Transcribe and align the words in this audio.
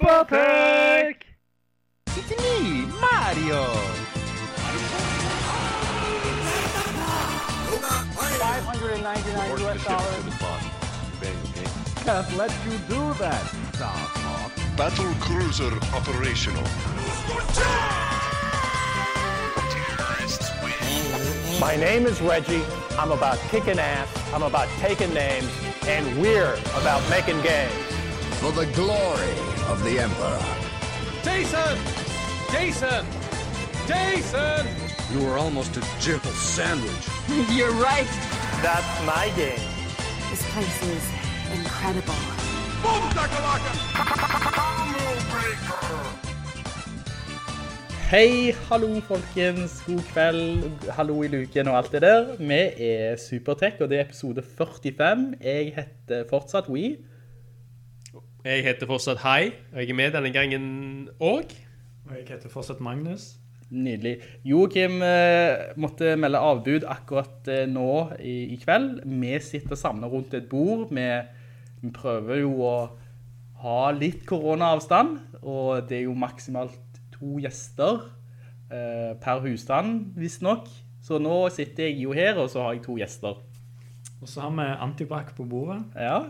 Supertech! 0.00 1.16
It's 2.06 2.30
me, 2.30 2.86
Mario! 3.02 3.64
599 8.40 9.50
US 9.60 9.84
dollars. 9.84 10.24
Can't 11.96 12.36
let 12.38 12.50
you 12.64 12.78
do 12.88 13.12
that, 13.18 13.42
Starhawk. 13.72 14.76
Battle 14.78 15.12
cruiser 15.20 15.76
operational. 15.94 16.64
My 21.60 21.76
name 21.76 22.06
is 22.06 22.22
Reggie. 22.22 22.64
I'm 22.98 23.12
about 23.12 23.36
kicking 23.50 23.78
ass. 23.78 24.08
I'm 24.32 24.44
about 24.44 24.68
taking 24.78 25.12
names. 25.12 25.50
And 25.86 26.22
we're 26.22 26.54
about 26.80 27.06
making 27.10 27.42
games. 27.42 27.74
For 28.40 28.50
the 28.52 28.64
glory 28.72 29.49
of 29.70 29.84
the 29.84 30.00
Emperor. 30.00 30.42
Jason! 31.22 31.78
Jason! 32.50 33.06
Jason! 33.86 34.66
You 35.12 35.24
were 35.24 35.38
almost 35.38 35.76
a 35.76 35.82
jibble 36.00 36.30
sandwich. 36.32 37.06
You're 37.56 37.70
right. 37.74 38.10
That's 38.66 39.06
my 39.06 39.30
game. 39.36 39.62
This 40.28 40.42
place 40.50 40.82
is 40.82 41.04
incredible. 41.56 42.18
Hei, 48.10 48.52
hallo 48.68 49.00
folkens, 49.00 49.82
god 49.86 50.02
kveld, 50.12 50.90
hallo 50.90 51.22
i 51.22 51.28
luken 51.28 51.68
og 51.68 51.76
alt 51.76 51.92
det 51.92 52.02
der. 52.02 52.34
Vi 52.38 52.60
er 52.90 53.16
Supertech, 53.16 53.78
og 53.80 53.88
det 53.88 54.00
er 54.00 54.04
episode 54.08 54.42
45. 54.42 55.34
Jeg 55.40 55.72
heter 55.76 56.24
fortsatt 56.30 56.68
We. 56.68 56.96
Jeg 58.40 58.62
heter 58.64 58.88
fortsatt 58.88 59.18
Hei, 59.20 59.50
og 59.74 59.82
jeg 59.82 59.90
er 59.92 59.96
med 59.98 60.14
denne 60.14 60.30
gangen 60.32 60.62
òg. 61.20 61.50
Og 62.06 62.12
jeg 62.16 62.22
heter 62.24 62.48
fortsatt 62.48 62.78
Magnus. 62.80 63.34
Nydelig. 63.68 64.14
Joakim 64.48 65.02
eh, 65.04 65.74
måtte 65.76 66.14
melde 66.16 66.40
avbud 66.40 66.86
akkurat 66.88 67.50
eh, 67.52 67.66
nå 67.68 67.90
i, 68.16 68.54
i 68.54 68.56
kveld. 68.62 69.02
Vi 69.04 69.34
sitter 69.44 69.76
samla 69.76 70.08
rundt 70.08 70.32
et 70.38 70.48
bord. 70.48 70.88
Vi, 70.88 71.04
vi 71.82 71.90
prøver 71.92 72.40
jo 72.40 72.54
å 72.64 72.72
ha 73.60 73.82
litt 73.92 74.24
koronaavstand, 74.24 75.18
og 75.42 75.84
det 75.90 75.98
er 75.98 76.06
jo 76.06 76.16
maksimalt 76.16 77.02
to 77.12 77.36
gjester 77.44 78.06
eh, 78.72 79.12
per 79.20 79.44
husstand, 79.44 80.14
visstnok. 80.16 80.64
Så 81.04 81.20
nå 81.20 81.42
sitter 81.52 81.90
jeg 81.90 82.00
jo 82.06 82.16
her, 82.16 82.40
og 82.40 82.48
så 82.48 82.64
har 82.64 82.78
jeg 82.78 82.86
to 82.88 82.96
gjester. 82.96 83.36
Og 84.16 84.32
så 84.32 84.46
har 84.46 84.56
vi 84.56 84.70
antibac 84.88 85.36
på 85.36 85.44
bordet. 85.44 85.82
Ja. 85.92 86.22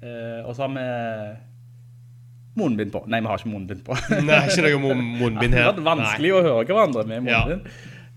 Eh, 0.00 0.40
og 0.48 0.56
så 0.56 0.64
har 0.64 0.72
vi 0.72 0.88
munnbind 2.58 2.90
på. 2.92 3.04
Nei, 3.06 3.20
vi 3.22 3.26
har 3.30 3.38
ikke 3.38 3.52
munnbind 3.52 3.84
på. 3.86 3.94
Nei, 4.26 4.40
ikke 4.48 4.64
noe 4.66 4.80
mun- 4.82 5.06
munnbind 5.20 5.52
Det 5.54 5.60
Ja, 5.60 5.68
har 5.70 5.78
vært 5.78 5.86
vanskelig 5.92 6.32
å 6.34 6.42
høre 6.42 6.64
hverandre 6.66 7.04
med 7.06 7.28
Ja. 7.30 7.44
munnbind. 7.46 7.70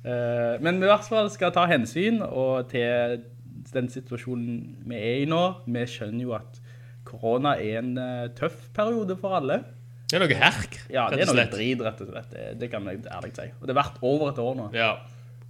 Eh, 0.04 0.56
men 0.66 0.80
vi 0.82 0.88
i 0.88 0.90
hvert 0.90 1.08
fall 1.08 1.30
skal 1.32 1.52
ta 1.56 1.66
hensyn 1.70 2.18
og 2.26 2.68
til 2.74 3.22
den 3.74 3.88
situasjonen 3.88 4.58
vi 4.90 4.96
er 4.98 5.22
i 5.22 5.30
nå. 5.30 5.44
Vi 5.68 5.86
skjønner 5.88 6.22
jo 6.26 6.34
at 6.36 6.60
korona 7.08 7.54
er 7.62 7.78
en 7.80 7.94
eh, 7.98 8.28
tøff 8.36 8.70
periode 8.76 9.16
for 9.22 9.38
alle. 9.38 9.62
Det 10.10 10.18
er 10.20 10.26
noe 10.28 10.36
herk, 10.38 10.76
Ja, 10.94 11.08
det 11.10 11.24
er 11.24 11.32
noe 11.32 11.46
drit, 11.50 11.80
rett 11.82 12.02
og 12.04 12.10
slett. 12.12 12.30
Det, 12.34 12.50
det 12.60 12.68
kan 12.74 12.86
jeg 12.86 13.00
ærlig 13.10 13.32
si. 13.38 13.48
Og 13.62 13.68
det 13.70 13.74
har 13.76 13.80
vært 13.84 14.02
over 14.04 14.30
et 14.34 14.42
år 14.44 14.58
nå. 14.60 14.68
Ja. 14.78 14.92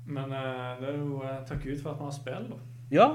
Men 0.05 0.31
eh, 0.35 0.69
det 0.81 0.91
er 0.91 0.99
jo 0.99 1.17
uh, 1.23 1.39
takk 1.47 1.65
ut 1.65 1.81
for 1.81 1.95
at 1.95 1.99
vi 1.99 2.07
har 2.11 2.15
spill. 2.15 2.45
da. 2.51 2.59
Ja, 2.93 3.07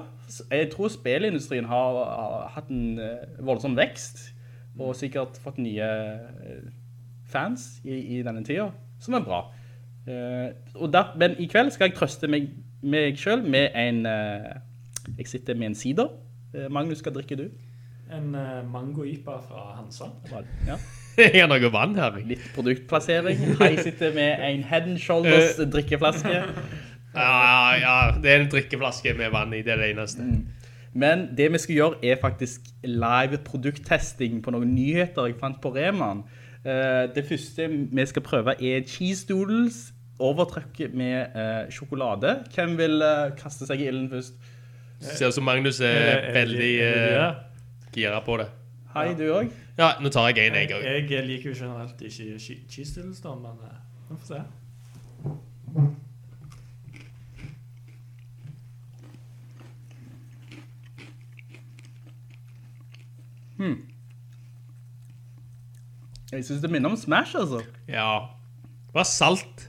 jeg 0.50 0.70
tror 0.72 0.88
spillindustrien 0.90 1.68
har, 1.70 1.98
har 2.10 2.48
hatt 2.56 2.70
en 2.74 2.98
voldsom 3.46 3.76
vekst, 3.78 4.32
og 4.78 4.96
sikkert 4.96 5.38
fått 5.42 5.58
nye 5.62 5.84
eh, 5.84 6.68
fans 7.28 7.78
i, 7.84 7.98
i 8.18 8.22
denne 8.24 8.44
tida, 8.46 8.70
som 9.02 9.18
er 9.18 9.24
bra. 9.26 9.44
Uh, 10.08 10.54
og 10.80 10.88
der, 10.92 11.10
men 11.20 11.34
i 11.36 11.44
kveld 11.50 11.68
skal 11.74 11.90
jeg 11.90 11.98
trøste 11.98 12.30
meg, 12.32 12.46
meg 12.80 13.18
selv 13.20 13.44
med 13.44 13.74
en, 13.76 14.06
Uh, 14.08 14.54
jeg 15.18 15.28
sitter 15.28 15.56
med 15.58 15.72
en 15.72 15.76
sider. 15.76 16.08
Uh, 16.54 16.70
Magnus, 16.72 17.02
hva 17.04 17.12
drikker 17.12 17.36
du? 17.36 17.50
En 18.08 18.30
uh, 18.32 18.62
mango-ipa 18.72 19.36
fra 19.44 19.66
Hansa. 19.76 20.08
Ja. 20.66 20.78
Jeg 21.18 21.40
har 21.42 21.48
noe 21.50 21.68
vann 21.74 21.96
her. 21.98 22.14
Litt 22.22 22.44
produktplassering. 22.54 23.40
Jeg 23.58 23.80
sitter 23.82 24.12
med 24.14 24.38
en 24.46 24.60
Head 24.68 24.84
and 24.86 25.00
Shoulders 25.02 25.56
drikkeflaske. 25.74 26.30
Ja, 26.30 27.74
ja, 27.74 27.94
det 28.22 28.30
er 28.30 28.44
en 28.44 28.50
drikkeflaske 28.52 29.16
med 29.18 29.32
vann 29.34 29.50
i, 29.56 29.64
det 29.66 29.74
er 29.74 29.82
det 29.82 29.88
eneste. 29.96 30.28
Men 30.98 31.28
det 31.38 31.46
vi 31.54 31.60
skal 31.62 31.76
gjøre 31.76 31.98
er 32.10 32.18
faktisk 32.20 32.66
live 32.82 33.38
produkttesting 33.46 34.40
på 34.42 34.54
noen 34.54 34.72
nyheter 34.74 35.28
jeg 35.30 35.38
fant 35.40 35.60
på 35.62 35.70
Reman. 35.76 36.24
Eh, 36.64 37.06
Det 37.14 37.24
første 37.28 37.68
vi 37.70 38.06
skal 38.10 38.24
prøve 38.26 38.56
er 38.58 38.82
cheese 38.86 39.26
doodles, 39.28 39.92
overtrykk 40.18 40.80
med 40.98 41.36
eh, 41.38 41.68
sjokolade. 41.70 42.32
Hvem 42.54 42.74
vil 42.80 43.02
eh, 43.02 43.30
kaste 43.38 43.68
seg 43.68 43.84
i 43.84 43.86
ilden 43.92 44.08
først? 44.10 44.34
Ser 45.00 45.30
ut 45.30 45.36
som 45.36 45.46
Magnus 45.46 45.78
er 45.80 46.32
veldig 46.34 46.72
det 46.82 47.04
det? 47.14 47.28
gira 47.94 48.18
på 48.26 48.40
det. 48.40 48.48
Hei, 48.96 49.12
du 49.14 49.28
også? 49.30 49.54
Ja, 49.78 49.92
nå 50.02 50.10
tar 50.10 50.32
jeg 50.32 50.48
en, 50.48 50.58
jeg 50.58 50.74
òg. 50.74 50.82
Jeg 50.82 51.26
liker 51.28 51.52
jo 51.52 51.54
generelt 51.60 52.02
ikke 52.02 52.40
cheese 52.42 52.98
doodles, 52.98 53.22
da, 53.22 53.36
men 53.38 53.62
vi 54.10 54.16
får 54.16 54.26
se. 54.32 54.42
Jeg 66.32 66.44
synes 66.44 66.60
det 66.62 66.70
minner 66.70 66.90
om 66.90 66.96
Smash, 66.96 67.36
altså. 67.38 67.62
Ja. 67.88 68.18
Det 68.88 68.94
var 68.94 69.02
salt 69.08 69.68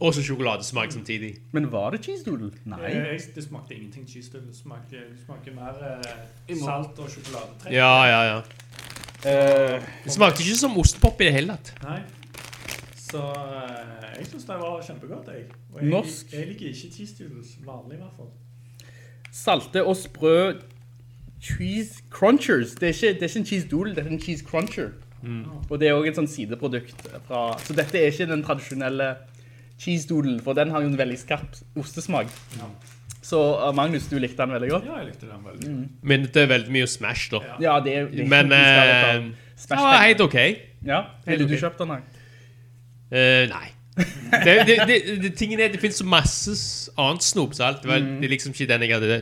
og 0.00 0.14
så 0.14 0.22
sjokoladesmak 0.24 0.92
samtidig. 0.92 1.34
Men 1.52 1.72
var 1.72 1.90
det 1.90 2.04
cheese 2.04 2.24
doodle? 2.24 2.50
Nei. 2.64 2.78
Jeg, 2.82 3.06
jeg, 3.12 3.20
det 3.34 3.44
smakte 3.44 3.74
ingenting 3.74 4.08
cheese 4.08 4.32
doodle. 4.32 4.48
Det 4.48 4.56
smakte, 4.56 4.96
det 4.96 5.20
smakte 5.24 5.52
mer 5.54 5.76
eh, 5.84 6.56
salt 6.56 6.98
og 6.98 7.10
sjokoladetrekk. 7.10 7.74
Ja, 7.74 8.04
ja, 8.08 8.20
ja. 8.30 8.38
Uh, 9.20 9.82
Det 10.04 10.12
smakte 10.14 10.40
ikke 10.42 10.56
som 10.56 10.78
ostepop 10.80 11.20
i 11.20 11.28
det 11.28 11.34
hele 11.36 11.56
tatt. 11.58 11.74
Nei. 11.84 11.98
Så 12.96 13.20
eh, 13.20 14.06
jeg 14.18 14.26
synes 14.30 14.44
det 14.48 14.56
var 14.62 14.82
kjempegodt, 14.86 15.28
jeg. 15.34 15.44
Og 15.74 15.82
jeg, 15.82 15.90
Norsk. 15.90 16.32
jeg 16.32 16.46
liker 16.48 16.66
ikke 16.70 16.90
cheese 16.96 17.16
doodles, 17.18 17.56
vanlig 17.66 17.98
i 17.98 18.00
hvert 18.00 18.16
fall. 18.16 18.30
salte 19.32 19.84
og 19.84 19.96
sprø 19.96 20.36
cheese 21.40 22.02
crunchers. 22.10 22.76
Det 22.76 22.90
er 22.90 22.94
ikke, 22.94 23.14
det 23.20 23.22
er 23.22 23.32
ikke 23.32 23.42
en 23.42 23.46
cheese 23.46 23.68
doodle, 23.68 23.94
det 23.96 24.04
er 24.04 24.10
en 24.10 24.20
cheese 24.20 24.44
cruncher. 24.44 24.90
Og 25.68 25.80
det 25.80 25.88
er 25.88 25.96
også 25.96 26.10
et 26.10 26.20
sånn 26.20 26.30
sideprodukt 26.30 27.02
fra... 27.26 27.42
Så 27.60 27.76
dette 27.76 27.98
er 28.00 28.12
ikke 28.12 28.28
den 28.30 28.44
tradisjonelle 28.44 29.10
cheese 29.80 30.08
doodle, 30.08 30.38
for 30.44 30.56
den 30.56 30.72
har 30.72 30.84
jo 30.84 30.88
en 30.92 30.96
veldig 30.98 31.18
skarp 31.20 31.58
ostesmak. 31.80 32.30
Så 33.20 33.40
uh, 33.60 33.68
Magnus, 33.76 34.08
du 34.08 34.16
likte 34.18 34.40
den 34.40 34.54
veldig 34.56 34.70
godt? 34.70 34.86
Ja, 34.88 35.00
jeg 35.02 35.10
likte 35.10 35.28
den 35.28 35.42
veldig. 35.44 35.74
Men 36.02 36.24
det 36.24 36.44
er 36.44 36.48
veldig 36.54 36.72
mye 36.72 36.88
Smash, 36.88 37.28
da. 37.32 37.42
Ja, 37.60 37.76
det 37.84 37.96
er... 37.96 38.08
Det 38.08 38.24
er 38.24 38.30
Men 38.32 38.54
eh, 38.56 39.28
det 39.28 39.60
Smash 39.60 39.84
ja, 39.84 39.98
helt 40.06 40.24
OK. 40.24 40.38
Ja, 40.86 41.02
ville 41.26 41.44
du 41.44 41.50
okay. 41.50 41.60
kjøpt 41.66 41.84
den 41.84 41.92
her? 41.92 42.08
Uh, 43.10 43.44
nei. 43.52 43.66
Det, 44.00 44.54
det, 44.64 44.76
det, 44.88 44.96
det, 45.20 45.30
tingen 45.36 45.60
er, 45.60 45.68
det 45.68 45.80
finnes 45.82 45.98
så 46.00 46.06
masse 46.08 46.54
annet 46.96 47.26
snopsalt. 47.26 47.82
så. 47.82 47.84
Det, 47.84 47.90
var, 47.92 48.06
det 48.22 48.30
er 48.30 48.32
liksom 48.32 48.54
ikke 48.56 48.68
den 48.70 48.86
jeg 48.86 48.96
hadde 48.96 49.20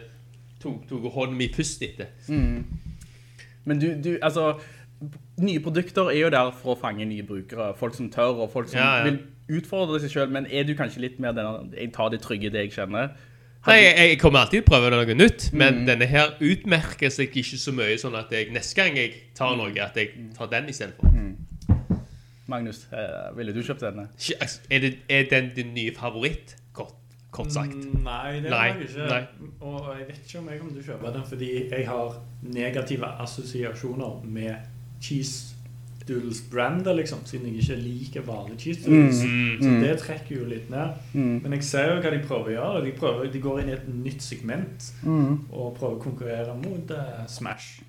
tok, 0.63 0.83
tok 0.89 1.07
hånden 1.15 1.37
min 1.39 1.53
pust 1.55 1.83
etter. 1.83 2.07
Men 2.29 3.79
du, 3.81 3.93
du, 4.05 4.19
altså... 4.23 4.55
Nye 5.39 5.61
produkter 5.63 6.09
er 6.11 6.17
jo 6.19 6.29
der 6.35 6.49
for 6.59 6.73
å 6.75 6.79
fange 6.81 7.05
nye 7.07 7.23
brukere. 7.23 7.69
Folk 7.79 7.95
som 7.95 8.09
tør, 8.11 8.41
og 8.43 8.49
folk 8.51 8.67
som 8.73 8.81
Ja, 8.81 8.87
ja. 8.99 9.05
vil 9.07 9.61
utfordre 9.61 10.01
seg 10.03 10.11
selv. 10.11 10.33
Men 10.35 10.49
er 10.51 10.65
du 10.67 10.73
kanskje 10.75 11.05
litt 11.05 11.21
mer 11.23 11.31
denne... 11.37 11.69
Jeg 11.79 11.93
tar 11.95 12.09
det 12.11 12.19
trygge, 12.25 12.51
det 12.51 12.65
jeg 12.65 12.73
kjenner. 12.75 13.13
Nei, 13.69 13.77
jeg, 13.85 13.93
jeg 14.09 14.19
kommer 14.19 14.41
alltid 14.43 14.65
til 14.65 14.67
å 14.67 14.71
prøve 14.73 14.91
noe 14.91 15.15
nytt, 15.15 15.47
Mm. 15.53 15.59
men 15.63 15.79
denne 15.87 16.07
her 16.11 16.35
utmerker 16.43 17.11
seg 17.15 17.31
ikke 17.39 17.59
så 17.63 17.73
mye, 17.77 17.95
sånn 18.03 18.17
at 18.19 18.35
jeg, 18.35 18.51
neste 18.55 18.75
gang 18.81 18.99
jeg 18.99 19.15
tar 19.39 19.55
noe, 19.59 19.71
at 19.83 19.95
jeg 19.99 20.11
tar 20.35 20.51
den 20.51 20.69
i 20.71 20.75
stedet 20.75 20.99
for. 20.99 21.15
Mm. 21.15 22.03
Magnus, 22.51 22.83
eh, 22.91 23.29
ville 23.37 23.53
du 23.55 23.61
kjøpt 23.63 23.83
denne? 23.87 24.09
Altså, 24.41 24.61
Er, 24.73 24.79
det, 24.83 24.93
er 25.09 25.27
den 25.31 25.53
din 25.55 25.75
nye 25.79 25.95
favoritt? 25.95 26.57
Kort, 27.31 27.53
sagt. 27.53 27.75
Mm, 27.77 28.01
Nei, 28.07 28.39
det 28.41 28.51
Nei, 28.51 28.67
jeg 28.73 28.89
ikke. 28.89 29.07
nei. 29.11 29.23
Og 29.61 29.91
jeg 29.99 30.07
vet 30.09 30.21
ikke 30.25 30.39
om 30.39 30.49
jeg 30.49 30.59
kommer 30.63 30.73
til 30.73 30.83
å 30.83 30.87
kjøpe 30.93 31.13
den, 31.13 31.25
fordi 31.29 31.51
jeg 31.69 31.87
har 31.89 32.19
negative 32.43 33.11
assosiasjoner 33.27 34.23
med 34.25 34.55
cheese 35.05 35.55
doodles-brandet, 36.09 36.97
liksom, 36.97 37.19
siden 37.29 37.51
jeg 37.51 37.63
ikke 37.63 37.77
liker 37.83 38.23
vanlige 38.25 38.59
cheese 38.63 38.85
doodles. 38.87 39.19
Mm. 39.29 39.59
Så 39.61 39.73
det 39.83 39.91
trekker 40.01 40.39
jo 40.39 40.47
litt 40.49 40.71
ned. 40.73 40.95
Men 41.13 41.53
jeg 41.59 41.67
ser 41.69 41.91
jo 41.93 41.99
hva 42.01 42.13
de 42.15 42.21
prøver 42.25 42.49
å 42.49 42.55
gjøre. 42.55 42.85
De, 42.87 42.93
prøver, 42.97 43.29
de 43.35 43.43
går 43.45 43.61
inn 43.61 43.69
i 43.69 43.77
et 43.77 43.91
nytt 43.93 44.25
segment 44.25 44.89
og 45.05 45.75
prøver 45.77 45.99
å 45.99 46.01
konkurrere 46.03 46.57
mot 46.57 46.95
uh, 46.97 47.27
Smash. 47.29 47.83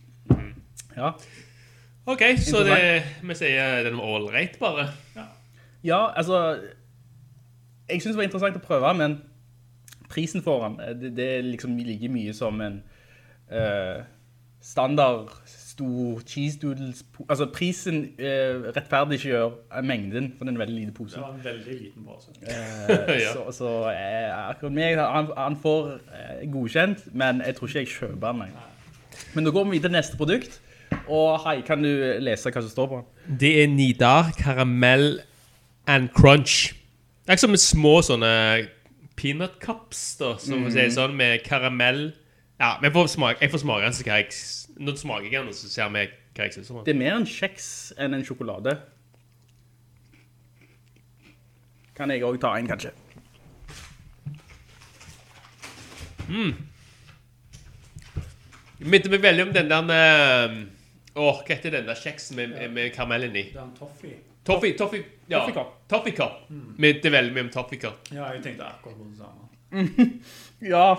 Ja. 0.98 1.14
Ok, 2.10 2.26
så 2.44 2.66
det, 2.68 2.82
vi 3.24 3.36
sier 3.40 3.84
den 3.88 3.96
var 4.02 4.18
all 4.18 4.28
right, 4.34 4.60
bare. 4.60 4.90
Ja, 5.84 6.10
altså 6.12 6.60
Jeg 7.88 8.02
synes 8.02 8.16
det 8.16 8.18
var 8.20 8.28
interessant 8.28 8.58
å 8.60 8.64
prøve, 8.68 8.94
men 9.00 9.20
prisen 10.10 10.44
for 10.44 10.68
den, 10.68 10.80
eh, 10.80 10.96
det, 11.02 11.18
det 11.18 11.28
er 11.38 11.42
liksom 11.42 11.78
like 11.78 12.08
mye 12.08 12.34
som 12.34 12.62
en 12.62 12.82
uh, 13.52 14.04
standard 14.62 15.30
stor 15.46 16.22
cheese 16.28 16.60
doodles. 16.60 17.04
Altså 17.30 17.48
prisen 17.54 18.02
eh, 18.20 18.58
rettferdiggjør 18.76 19.82
mengden, 19.84 20.34
for 20.38 20.46
det 20.46 20.52
er 20.52 20.56
en 20.56 20.60
veldig 20.60 20.76
liten 20.76 20.94
pose. 20.94 21.16
Det 21.16 21.22
var 21.22 21.34
en 21.34 21.44
veldig 21.44 21.78
liten 21.82 22.06
pose. 22.06 22.34
uh, 22.42 23.14
Ja. 23.24 23.34
Så, 23.34 23.52
så 23.52 23.70
akkurat 24.50 24.74
meg, 24.74 25.00
han, 25.00 25.30
han 25.38 25.56
får 25.62 25.94
godkjent, 26.52 27.06
men 27.14 27.42
jeg 27.46 27.56
tror 27.56 27.68
ikke 27.68 27.80
jeg 27.80 27.94
kjøper 27.94 28.32
den. 28.32 28.58
Men 29.34 29.44
nå 29.44 29.54
går 29.56 29.64
vi 29.64 29.78
videre 29.78 29.90
til 29.90 29.98
neste 29.98 30.18
produkt. 30.18 30.60
Og 31.10 31.40
hei, 31.46 31.62
kan 31.66 31.82
du 31.84 31.90
lese 32.22 32.52
hva 32.52 32.62
som 32.62 32.72
står 32.72 32.90
på 32.90 33.00
den? 33.00 33.38
Det 33.40 33.54
er 33.64 33.72
Nidar 33.72 34.34
karamell 34.38 35.20
and 35.88 36.10
crunch. 36.18 36.74
Det 37.24 37.34
er 37.34 37.38
ikke 37.38 37.46
som 37.46 37.54
med 37.54 37.62
små 37.62 37.96
sånne 38.06 38.34
peanut 39.20 39.60
cups, 39.64 40.02
da, 40.20 40.34
som 40.40 40.64
mm. 40.64 40.72
sier 40.76 40.94
sånn, 40.96 41.18
med 41.20 41.44
karamell. 41.44 42.10
Ja, 42.60 42.78
men 42.80 42.90
jeg 42.90 42.96
får 42.96 43.12
smake, 43.16 43.44
jeg 43.44 43.52
får 43.54 43.64
smake 43.66 43.92
så 43.96 44.08
kan 44.08 44.22
jeg, 44.22 44.40
nå 44.80 44.96
smaker 45.00 45.28
jeg 45.28 45.36
den, 45.36 45.52
og 45.52 45.58
så 45.58 45.72
ser 45.72 45.92
vi 45.96 46.08
hva 46.08 46.48
jeg 46.48 46.56
syns 46.56 46.72
om 46.72 46.80
den. 46.80 46.88
Det 46.88 46.96
er 46.96 47.02
mer 47.04 47.20
en 47.20 47.28
kjeks 47.28 47.68
enn 48.00 48.16
en 48.16 48.26
sjokolade. 48.28 48.78
Kan 52.00 52.12
jeg 52.16 52.24
også 52.24 52.44
ta 52.46 52.56
en, 52.56 52.68
kanskje? 52.72 52.96
Det 58.80 58.88
minner 58.88 59.12
meg 59.12 59.24
veldig 59.24 59.48
om 59.48 59.56
den 59.56 59.72
der 59.72 59.90
eh, 59.96 60.60
Åh, 61.16 61.40
hva 61.42 61.56
heter 61.56 61.74
den 61.74 61.88
der 61.90 61.98
kjeksen 62.00 62.36
med, 62.38 62.58
med 62.72 62.92
karamellen 62.96 63.36
i? 63.36 63.44
Det 63.50 63.58
er 63.60 63.64
en 63.66 63.76
toffee. 63.78 64.18
Toffee, 64.46 64.74
toffee, 64.78 65.04
ja. 65.30 65.40
Toffee 65.40 65.54
cup. 65.54 65.74
Toffee 65.90 66.16
cup. 66.16 66.32
det 67.04 67.12
veldig 67.12 67.34
mye 67.36 67.44
om 67.48 67.50
toffee 67.54 67.80
cup. 67.82 68.08
Ja, 68.14 68.30
jeg 68.34 68.44
tenkte 68.44 68.66
akkurat 68.66 68.98
på 68.98 69.08
det 69.10 69.18
samme. 69.18 70.20
Ja. 70.74 70.96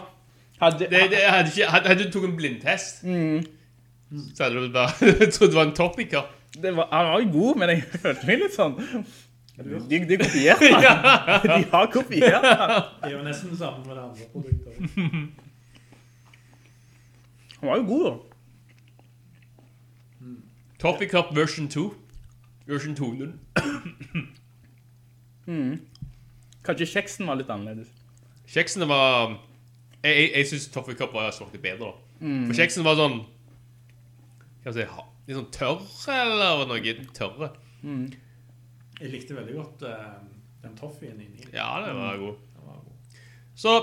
Hadde, 0.60 0.78
Det, 0.90 0.90
det, 1.10 1.18
hadde, 1.24 1.48
ikke, 1.54 1.70
hadde, 1.72 1.88
hadde 1.88 2.04
du 2.04 2.10
tok 2.12 2.24
en 2.28 2.36
blindtest, 2.36 3.00
så 4.36 4.44
hadde 4.44 4.60
du 4.60 4.72
bare 4.74 4.92
trodd 5.32 5.50
det 5.50 5.56
var 5.56 5.66
en 5.68 5.74
toffee 5.74 6.06
cup. 6.10 6.30
det 6.62 6.72
var, 6.76 6.88
han 6.92 7.06
var 7.12 7.20
jo 7.20 7.28
god, 7.32 7.56
men 7.62 7.68
jeg 7.74 7.82
følte 8.04 8.26
meg 8.28 8.42
litt 8.44 8.54
sånn 8.56 8.76
De, 9.60 10.00
de 10.08 10.16
kopierte 10.20 10.70
den. 10.70 10.82
De 11.44 11.58
har 11.72 11.88
kopiert 11.92 12.44
den. 12.44 12.60
Det 13.02 13.08
er 13.08 13.12
jo 13.12 13.22
nesten 13.26 13.50
det 13.52 13.58
samme 13.60 13.84
med 13.84 13.96
det 13.96 14.02
andre 14.04 14.24
produktet. 14.32 14.74
Han 17.60 17.68
var 17.68 17.76
jo 17.76 17.84
god, 17.90 18.04
da. 18.06 18.29
Toffee 20.80 21.08
cup 21.08 21.34
version 21.36 21.68
2. 21.68 21.94
Version 22.66 22.94
2. 22.96 23.32
Kanskje 26.64 26.86
kjeksen 26.88 27.28
var 27.28 27.36
litt 27.40 27.50
annerledes. 27.52 27.90
Kjeksene 28.50 28.88
var 28.90 29.36
Jeg, 30.00 30.14
jeg, 30.16 30.30
jeg 30.34 30.48
syns 30.50 30.68
Toffee 30.72 30.96
Cup 30.96 31.12
var 31.14 31.30
smakte 31.36 31.60
bedre. 31.60 31.90
da. 31.92 31.92
For 32.48 32.56
kjeksen 32.56 32.84
var 32.86 32.96
sånn 32.98 33.20
Hva 34.64 34.72
skal 34.72 34.82
jeg 34.82 34.88
si 34.88 35.06
Litt 35.30 35.36
sånn 35.36 35.50
tørre, 35.54 36.14
eller 36.16 36.64
noe 36.66 36.94
tørre. 37.14 37.50
Jeg 39.00 39.10
likte 39.12 39.36
veldig 39.36 39.52
godt 39.54 39.84
uh, 39.86 40.16
den 40.64 40.72
toffeen 40.76 41.20
inni. 41.22 41.44
Ja, 41.54 41.68
den 41.84 42.00
var 42.00 42.16
god. 42.18 42.40
Den 42.56 42.66
var 42.66 42.80
god. 42.82 43.20
Så 43.54 43.74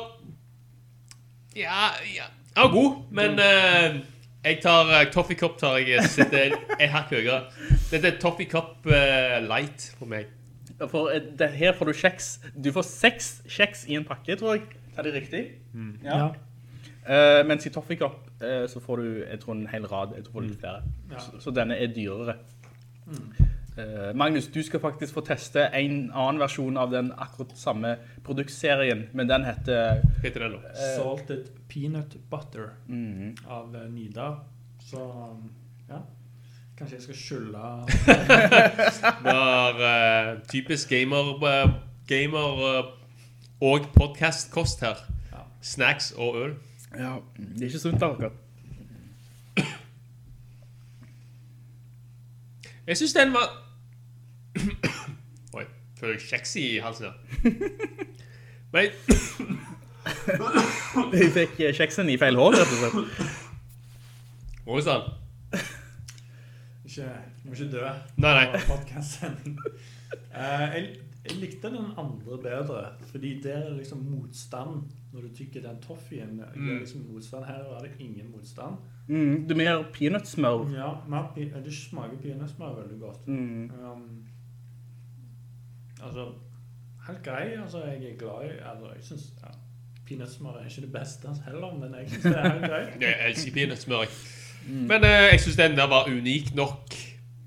Ja, 1.56 1.94
ja. 2.12 2.28
Den 2.52 2.66
var 2.66 2.74
god, 2.74 2.98
men 3.16 3.40
eh, 3.40 4.02
jeg 4.48 4.62
tar 4.64 4.90
uh, 4.90 5.04
Toffee 5.14 5.38
Cup 5.40 5.60
tar 5.60 5.78
jeg 5.82 6.04
Sitter 6.10 6.56
et 6.78 6.90
hakk 6.94 7.14
høyere. 7.16 7.46
Dette 7.92 8.14
er 8.14 8.18
Toffee 8.22 8.50
Cup 8.50 8.88
uh, 8.88 9.38
light 9.46 9.92
for 10.00 10.10
meg. 10.10 10.34
For 10.86 11.10
eh, 11.10 11.24
det, 11.40 11.50
her 11.58 11.74
får 11.78 11.90
du 11.90 11.94
kjeks. 11.98 12.28
Du 12.54 12.70
får 12.76 12.86
seks 12.86 13.32
kjeks 13.50 13.88
i 13.90 13.98
en 13.98 14.06
pakke, 14.06 14.38
tror 14.38 14.58
jeg. 14.58 14.68
Er 14.98 15.08
det 15.08 15.14
riktig? 15.16 15.44
Ja. 16.06 16.30
Eh, 17.08 17.42
mens 17.48 17.66
i 17.66 17.72
Toffee 17.74 17.98
Cup 17.98 18.28
eh, 18.44 18.66
så 18.70 18.82
får 18.84 19.02
du 19.02 19.08
jeg 19.24 19.40
tror, 19.40 19.56
en 19.56 19.68
hel 19.72 19.86
rad. 19.90 20.14
Jeg 20.18 20.28
tror 20.28 20.34
du 20.34 20.40
får 20.40 20.48
litt 20.50 20.62
flere. 20.62 20.96
Ja. 21.12 21.24
Så, 21.24 21.42
så 21.48 21.54
denne 21.56 21.78
er 21.80 21.94
dyrere. 21.96 22.38
Eh, 23.08 23.47
Magnus, 24.18 24.47
du 24.50 24.63
skal 24.65 24.81
faktisk 24.81 25.13
få 25.13 25.21
teste 25.21 25.68
en 25.77 26.07
annen 26.09 26.39
versjon 26.41 26.77
av 26.81 26.89
den 26.91 27.12
akkurat 27.13 27.53
samme 27.59 27.95
produktserien, 28.25 29.06
men 29.13 29.29
den 29.29 29.45
heter 29.45 30.01
heter 30.24 30.47
den, 30.47 30.57
da? 30.57 30.74
Salted 30.95 31.51
peanut 31.69 32.18
butter 32.31 32.71
av 33.45 33.77
Nida. 33.91 34.31
Så 34.81 35.03
ja. 35.89 36.01
Kanskje 36.77 36.95
jeg 36.95 37.03
skal 37.03 37.15
skylle 37.18 37.57
var 39.25 39.79
uh, 39.81 40.41
typisk 40.50 40.89
gamer, 40.89 41.31
eh, 41.50 41.69
gamer 42.07 42.59
uh, 42.62 42.91
og 43.62 43.88
podcast-kost 43.95 44.83
her. 44.85 45.01
Ja. 45.31 45.41
Snacks 45.62 46.12
og 46.18 46.38
øl. 46.38 46.53
Ja, 46.94 47.15
det 47.38 47.62
er 47.62 47.65
ikke 47.65 47.79
sunt 47.79 48.03
akkurat. 48.03 48.31
Jeg 52.88 52.97
synes 52.97 53.13
den 53.13 53.33
var 53.33 53.67
Oi, 55.57 55.65
føler 56.00 56.13
jeg 56.18 56.25
kjeks 56.27 56.56
i 56.62 56.65
halsen 56.83 57.06
her. 57.09 57.15
Men 58.74 58.86
Du 61.12 61.18
fikk 61.36 61.59
eh, 61.63 61.74
kjeksen 61.75 62.09
i 62.12 62.18
feil 62.19 62.39
hår, 62.39 62.57
rett 62.59 62.75
og 62.75 62.80
slett. 62.81 62.98
Oi 64.68 64.81
sann. 64.83 65.09
Ikke, 66.88 67.09
du 67.44 67.50
må 67.50 67.56
ikke 67.56 67.71
dø. 67.71 67.83
Nei, 68.24 68.31
nei. 68.38 68.45
Eh, 70.38 70.65
jeg, 70.74 70.83
jeg 71.27 71.38
likte 71.42 71.71
den 71.74 71.92
andre 72.00 72.38
bedre, 72.44 72.83
fordi 73.12 73.33
der 73.44 73.57
er 73.57 73.74
liksom 73.75 74.06
motstand 74.07 74.86
når 75.13 75.21
du 75.21 75.36
tykker 75.36 75.62
den 75.62 75.81
toffeen. 75.81 76.42
Mm. 76.56 76.65
Det 76.65 76.75
er 76.75 76.80
liksom 76.80 77.06
motstand. 77.12 77.45
Her 77.45 77.53
er 77.53 77.80
det 77.83 77.92
ingen 78.00 78.31
motstand. 78.31 78.75
Mm, 79.07 79.48
du 79.48 79.56
mer 79.56 79.83
peanøttsmør. 79.94 80.68
Ja, 80.75 80.92
mer 81.10 81.31
det 81.36 81.74
smaker 81.74 82.18
peanøttsmør 82.21 82.75
veldig 82.81 83.00
godt. 83.00 83.27
Mm. 83.27 83.71
Um, 83.71 84.26
altså, 86.04 86.26
helt 87.08 87.24
grei. 87.24 87.46
Altså, 87.64 87.84
jeg 87.86 88.12
er 88.12 88.18
glad 88.18 88.46
i 88.46 88.52
altså, 88.72 88.94
Jeg 88.96 89.04
synes 89.04 89.24
ja, 89.44 89.54
peanøttsmør 90.08 90.50
er 90.50 90.70
ikke 90.70 90.82
det 90.82 90.92
beste 90.94 91.28
heller, 91.46 91.74
men 91.74 91.96
jeg 92.00 92.10
syns 92.10 92.24
det 92.24 92.38
er 92.38 92.50
helt 92.50 92.66
greit. 92.72 93.02
Jeg 93.08 93.30
elsker 93.30 93.54
peanøttsmør. 93.54 94.06
Mm. 94.68 94.74
Men 94.74 95.04
eh, 95.04 95.10
jeg 95.32 95.40
synes 95.40 95.56
den 95.56 95.78
der 95.78 95.88
var 95.88 96.06
unik 96.06 96.56
nok. 96.56 96.96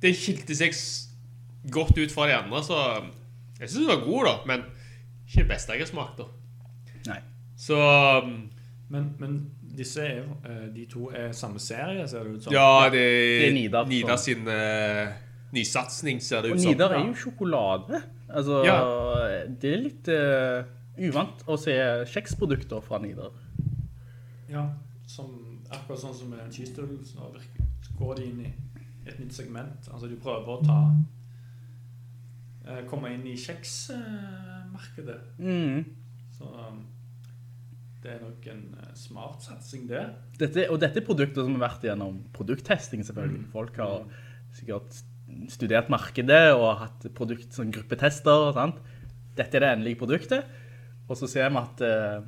Den 0.02 0.14
skilte 0.14 0.56
seg 0.56 0.72
godt 1.72 1.98
ut 1.98 2.12
fra 2.12 2.28
de 2.28 2.34
andre, 2.34 2.62
så 2.64 3.02
jeg 3.60 3.70
synes 3.70 3.86
den 3.86 3.88
var 3.88 4.04
god, 4.04 4.24
da. 4.24 4.34
Men 4.46 4.62
ikke 5.28 5.42
det 5.42 5.48
beste 5.48 5.72
jeg 5.72 5.80
har 5.80 5.86
smakt, 5.86 6.18
da. 6.18 6.24
Nei. 7.06 7.18
Så 7.58 7.76
um, 8.24 8.50
Men, 8.88 9.12
men 9.18 9.50
disse 9.76 10.02
er, 10.02 10.16
jo, 10.16 10.38
eh, 10.48 10.64
de 10.74 10.86
to 10.90 11.10
er 11.14 11.32
samme 11.32 11.60
serie, 11.62 12.08
ser 12.08 12.24
det 12.24 12.32
ut 12.32 12.44
som. 12.44 12.52
Ja, 12.52 12.88
det, 12.90 13.02
Det 13.02 13.48
er 13.48 13.52
Nidar, 13.52 13.86
Nidar 13.86 14.16
sin 14.16 14.48
uh, 14.48 15.12
nysatsing, 15.52 16.22
ser 16.22 16.42
det 16.42 16.54
ut 16.54 16.60
som. 16.60 16.68
Og 16.68 16.74
Nidar 16.74 16.96
er 16.96 17.06
jo 17.06 17.14
sjokolade. 17.14 18.02
Altså, 18.30 18.62
Ja. 18.66 18.78
det 19.60 19.72
er 19.72 19.82
litt 19.84 20.08
uh, 20.08 20.62
uvant 21.00 21.44
å 21.48 21.56
se 21.58 21.74
kjeksprodukter 22.12 22.82
fra 22.84 23.00
Nidar. 23.02 23.32
Ja, 24.50 24.66
som, 25.06 25.32
akkurat 25.70 26.00
sånn 26.02 26.14
som 26.14 26.30
med 26.30 26.42
en 26.44 26.52
cheese 26.54 26.74
så 27.06 27.30
går 27.98 28.20
de 28.20 28.28
inn 28.28 28.40
i 28.46 28.52
et 29.08 29.18
nytt 29.18 29.34
segment. 29.34 29.90
Altså 29.92 30.10
de 30.10 30.18
prøver 30.20 30.54
å 30.54 30.60
ta 30.64 30.78
uh, 32.68 32.82
komme 32.90 33.14
inn 33.14 33.26
i 33.26 33.36
kjeksmarkedet. 33.38 35.20
Mm. 35.38 35.84
Så 36.38 36.48
um, 36.50 36.80
det 38.00 38.14
er 38.14 38.20
nok 38.22 38.46
en 38.48 38.62
eh, 38.80 38.92
smart 38.96 39.42
satsing, 39.44 39.82
det. 39.90 40.06
Dette, 40.40 40.62
og 40.72 40.78
dette 40.80 41.02
er 41.02 41.04
produkter 41.04 41.44
som 41.44 41.58
har 41.58 41.66
vært 41.66 41.82
gjennom 41.84 42.22
produkttesting, 42.32 43.02
selvfølgelig. 43.04 43.42
Folk 43.52 43.76
har 43.76 44.06
sikkert 44.56 45.02
studert 45.52 45.90
markedet 45.92 46.50
og 46.54 46.80
hatt 46.84 47.06
produkt 47.16 47.54
som 47.56 47.70
gruppetester. 47.72 48.50
Sant? 48.56 48.80
Dette 49.38 49.58
er 49.58 49.64
det 49.64 49.72
endelige 49.74 50.00
produktet. 50.02 50.44
Og 51.10 51.18
så 51.18 51.26
ser 51.30 51.50
vi 51.50 51.58
at 51.58 51.82
eh, 51.86 52.20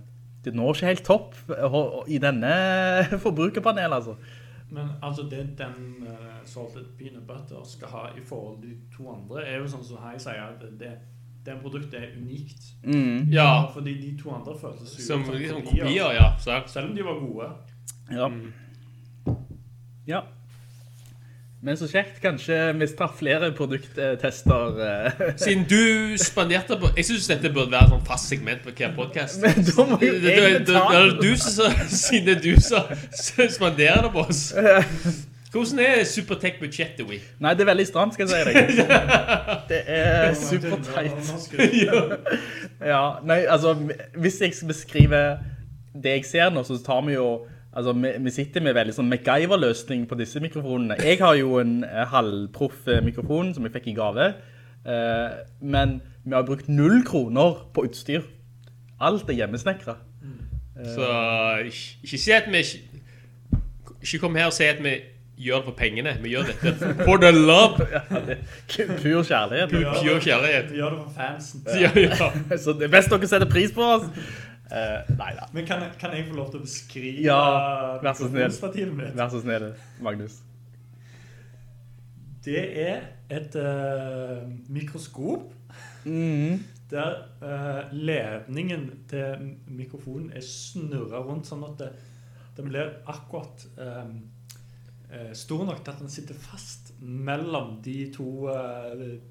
det 0.45 0.55
når 0.59 0.75
ikke 0.75 0.91
helt 0.91 1.05
topp 1.07 1.37
eh, 1.55 1.77
i 2.15 2.19
denne 2.23 2.55
forbrukerpanelet, 3.25 3.95
altså. 3.95 4.17
Men 4.73 4.89
altså 5.03 5.23
det 5.31 5.59
den 5.59 6.07
uh, 6.09 6.41
salted 6.49 6.85
peanut 6.99 7.27
butter 7.29 7.61
skal 7.69 7.89
ha 7.89 8.05
i 8.17 8.23
forhold 8.25 8.63
til 8.63 8.71
de 8.71 8.97
to 8.97 9.11
andre, 9.13 9.45
er 9.45 9.59
jo 9.61 9.67
sånn 9.69 9.85
som 9.85 10.07
jeg 10.09 10.23
sier, 10.25 10.47
at 10.47 10.63
det, 10.81 10.93
det 11.45 11.59
produktet 11.61 11.99
er 12.01 12.15
unikt. 12.17 12.71
Mm. 12.81 13.29
Ja, 13.35 13.69
Fordi 13.75 13.93
de 14.01 14.15
to 14.23 14.33
andre 14.33 14.57
føltes 14.59 14.95
som 14.97 15.27
som 15.27 15.35
liksom 15.35 15.61
kopier. 15.67 15.85
kopier, 15.85 16.15
ja. 16.17 16.31
Selv 16.67 16.89
om 16.89 16.97
de 16.97 17.05
var 17.05 17.21
gode. 17.21 17.51
Ja. 18.11 18.31
ja. 20.09 20.23
Men 21.63 21.77
så 21.79 21.87
kjekt, 21.87 22.17
kanskje 22.23 22.57
vi 22.75 22.87
tar 22.99 23.13
flere 23.19 23.53
produkttester. 23.55 24.81
eh. 24.83 25.21
Siden 25.39 25.63
du 25.71 26.17
spanderte 26.19 26.75
på 26.81 26.91
Jeg 26.97 27.05
synes 27.05 27.29
dette 27.31 27.53
burde 27.55 27.71
være 27.71 27.93
sånn 27.93 28.03
fast 28.07 28.33
segment 28.33 28.65
på 28.67 28.75
hver 28.75 28.91
podcast 28.97 29.39
Men 29.45 29.63
da 29.69 29.85
må 29.87 29.99
jo 30.03 30.17
jeg 30.27 30.65
du 31.21 31.37
som 31.39 31.71
Siden 31.87 32.27
det 32.27 32.35
er 32.37 32.43
du 32.43 32.61
som 32.61 33.47
spanderer 33.59 34.03
det 34.09 34.11
på 34.17 34.25
oss 34.27 34.43
Hvordan 35.53 35.79
er 35.85 36.05
Supertech-budsjettet, 36.09 37.05
vi? 37.05 37.19
Nei, 37.45 37.51
det 37.53 37.61
er 37.61 37.69
veldig 37.69 37.85
stramt, 37.87 38.15
skal 38.17 38.25
jeg 38.25 38.33
si 38.33 38.45
deg. 38.49 38.55
Det 39.69 39.81
er 39.85 40.33
superteit. 40.33 41.13
Ja, 42.81 43.03
nei, 43.21 43.43
altså, 43.45 43.75
hvis 44.17 44.41
jeg 44.41 44.55
skal 44.57 44.71
beskrive 44.73 45.21
det 45.93 46.15
jeg 46.17 46.25
ser 46.31 46.55
nå, 46.55 46.65
så 46.65 46.79
tar 46.81 47.05
vi 47.05 47.19
jo 47.19 47.27
Altså, 47.73 47.93
vi, 47.97 48.13
vi 48.21 48.31
sitter 48.31 48.65
med 48.65 48.77
veldig 48.77 48.93
sånn 48.93 49.09
MacGyver-løsning 49.09 50.05
på 50.09 50.17
disse 50.21 50.41
mikrofonene. 50.45 50.99
Jeg 51.01 51.23
har 51.23 51.37
jo 51.39 51.57
en 51.63 51.79
eh, 51.87 52.03
halvproff 52.13 52.85
eh, 52.89 53.01
mikrofon 53.05 53.55
som 53.57 53.65
jeg 53.65 53.73
fikk 53.79 53.93
i 53.93 53.97
gave, 53.97 54.27
eh, 54.85 55.39
men 55.65 56.01
vi 56.25 56.37
har 56.37 56.45
brukt 56.47 56.69
null 56.69 57.01
kroner 57.09 57.63
på 57.73 57.87
utstyr. 57.89 58.27
Alt 59.01 59.31
er 59.33 59.41
hjemmesnekret. 59.41 60.09
Så 60.83 61.07
ikke, 61.69 62.19
si 62.19 62.31
at 62.33 62.47
vi 62.51 62.59
ikke, 62.59 63.01
ikke 64.03 64.19
kom 64.19 64.37
her 64.37 64.49
og 64.51 64.55
si 64.57 64.65
at 64.67 64.81
vi 64.83 64.95
gjør 65.39 65.57
det 65.57 65.65
for 65.65 65.77
pengene. 65.79 66.17
Vi 66.23 66.33
gjør 66.33 66.49
dette 66.49 66.95
for 67.05 67.17
the 67.17 67.31
love. 67.31 67.87
Pur 69.03 69.23
kjærlighet. 69.23 69.71
Pur 69.71 70.21
kjærlighet. 70.21 70.71
Vi 70.71 70.77
gjør 70.77 70.91
det 70.91 70.99
for 70.99 71.13
fansen. 71.17 71.63
Ja, 71.81 71.91
ja. 71.97 72.57
Så 72.65 72.73
det 72.73 72.89
er 72.89 72.95
best 72.97 73.11
dere 73.11 73.29
setter 73.29 73.51
pris 73.51 73.73
på 73.73 73.85
oss. 73.85 74.09
Eh, 74.73 75.11
nei 75.19 75.35
da. 75.37 75.47
Men 75.53 75.67
kan, 75.69 75.83
kan 76.01 76.15
jeg 76.17 76.25
få 76.31 76.37
lov 76.39 76.51
til 76.53 76.63
å 76.63 76.65
beskrive 76.65 77.21
Ja, 77.27 77.41
vær 78.01 78.15
så 78.17 78.29
snill. 78.31 78.95
mitt? 78.97 79.15
Vær 79.19 79.29
så 79.35 79.43
snill, 79.45 79.67
Magnus. 80.01 80.39
Det 82.45 82.63
er 82.89 83.03
et 83.31 83.55
uh, 83.57 84.49
mikroskop 84.69 85.53
Mhm. 86.05 86.59
der 86.91 87.13
uh, 87.43 87.93
ledningen 87.95 88.89
til 89.09 89.53
mikrofonen 89.71 90.33
er 90.35 90.43
snurret 90.43 91.23
rundt 91.25 91.47
sånn 91.47 91.63
at 91.69 91.79
det, 91.79 91.93
den 92.57 92.67
blir 92.69 92.91
akkurat 93.09 93.63
eh, 93.79 95.31
stor 95.33 95.63
nok 95.65 95.85
til 95.85 95.93
at 95.95 96.01
den 96.03 96.11
sitter 96.13 96.35
fast 96.35 96.91
mellom 97.01 97.79
de 97.85 98.11
to 98.13 98.27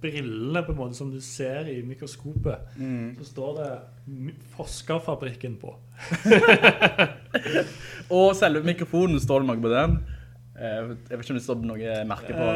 brillene 0.01 0.63
på 0.65 0.71
en 0.73 0.77
måte 0.79 0.97
som 0.97 1.11
du 1.13 1.19
ser 1.21 1.69
i 1.69 1.81
mikroskopet. 1.85 2.73
Mm. 2.77 3.15
Så 3.19 3.27
står 3.29 3.51
det 3.59 3.69
Forskerfabrikken 4.57 5.55
på. 5.61 5.75
Og 8.17 8.35
selve 8.35 8.63
mikrofonen, 8.67 9.19
står 9.23 9.39
det 9.43 9.47
noe 9.51 9.61
på 9.63 9.71
den? 9.71 9.97
Eh, 10.59 10.91
jeg 11.09 11.17
vet 11.17 11.23
ikke 11.23 11.33
om 11.35 11.39
det 11.39 11.45
står 11.45 11.63
noe 11.69 11.95
merke 12.09 12.35
på. 12.35 12.47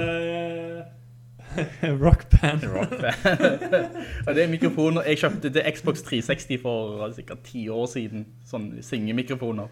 Eh, 1.56 1.94
rockband. 2.04 2.66
Og 4.28 4.32
det 4.36 4.44
er 4.44 4.52
mikrofoner 4.52 5.08
jeg 5.08 5.22
kjøpte 5.24 5.54
til 5.56 5.70
Xbox 5.78 6.04
360 6.10 6.60
for 6.66 7.06
sikkert 7.16 7.46
ti 7.48 7.68
år 7.72 7.88
siden. 7.94 8.26
Sånn 8.50 8.74
syngemikrofoner. 8.84 9.72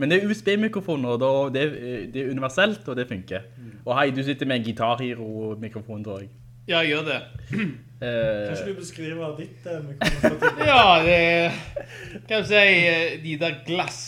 Men 0.00 0.08
det 0.08 0.20
er 0.22 0.30
USB-mikrofoner, 0.32 1.20
og 1.20 1.50
det, 1.52 1.60
er- 1.66 2.06
det 2.14 2.22
er 2.22 2.30
universelt, 2.32 2.86
og 2.88 2.96
det 2.96 3.04
funker. 3.10 3.42
Og 3.84 3.92
hei, 3.98 4.06
du 4.16 4.22
sitter 4.24 4.48
med 4.48 4.60
en 4.62 4.64
Guitar 4.70 4.96
Hero-mikrofon, 5.02 6.04
tror 6.06 6.22
jeg. 6.22 6.30
Ja, 6.70 6.80
gjør 6.86 7.02
det. 7.10 7.18
Eh, 8.00 8.46
Kanskje 8.48 8.70
du 8.70 8.78
beskriver 8.78 9.34
ditt 9.36 9.66
eh? 9.68 9.80
Ja, 10.70 11.02
det 11.04 11.52
kan 12.28 12.40
du 12.40 12.48
si 12.48 12.56
eh, 12.56 13.18
de 13.20 13.34
der 13.42 13.58
glass 13.66 13.98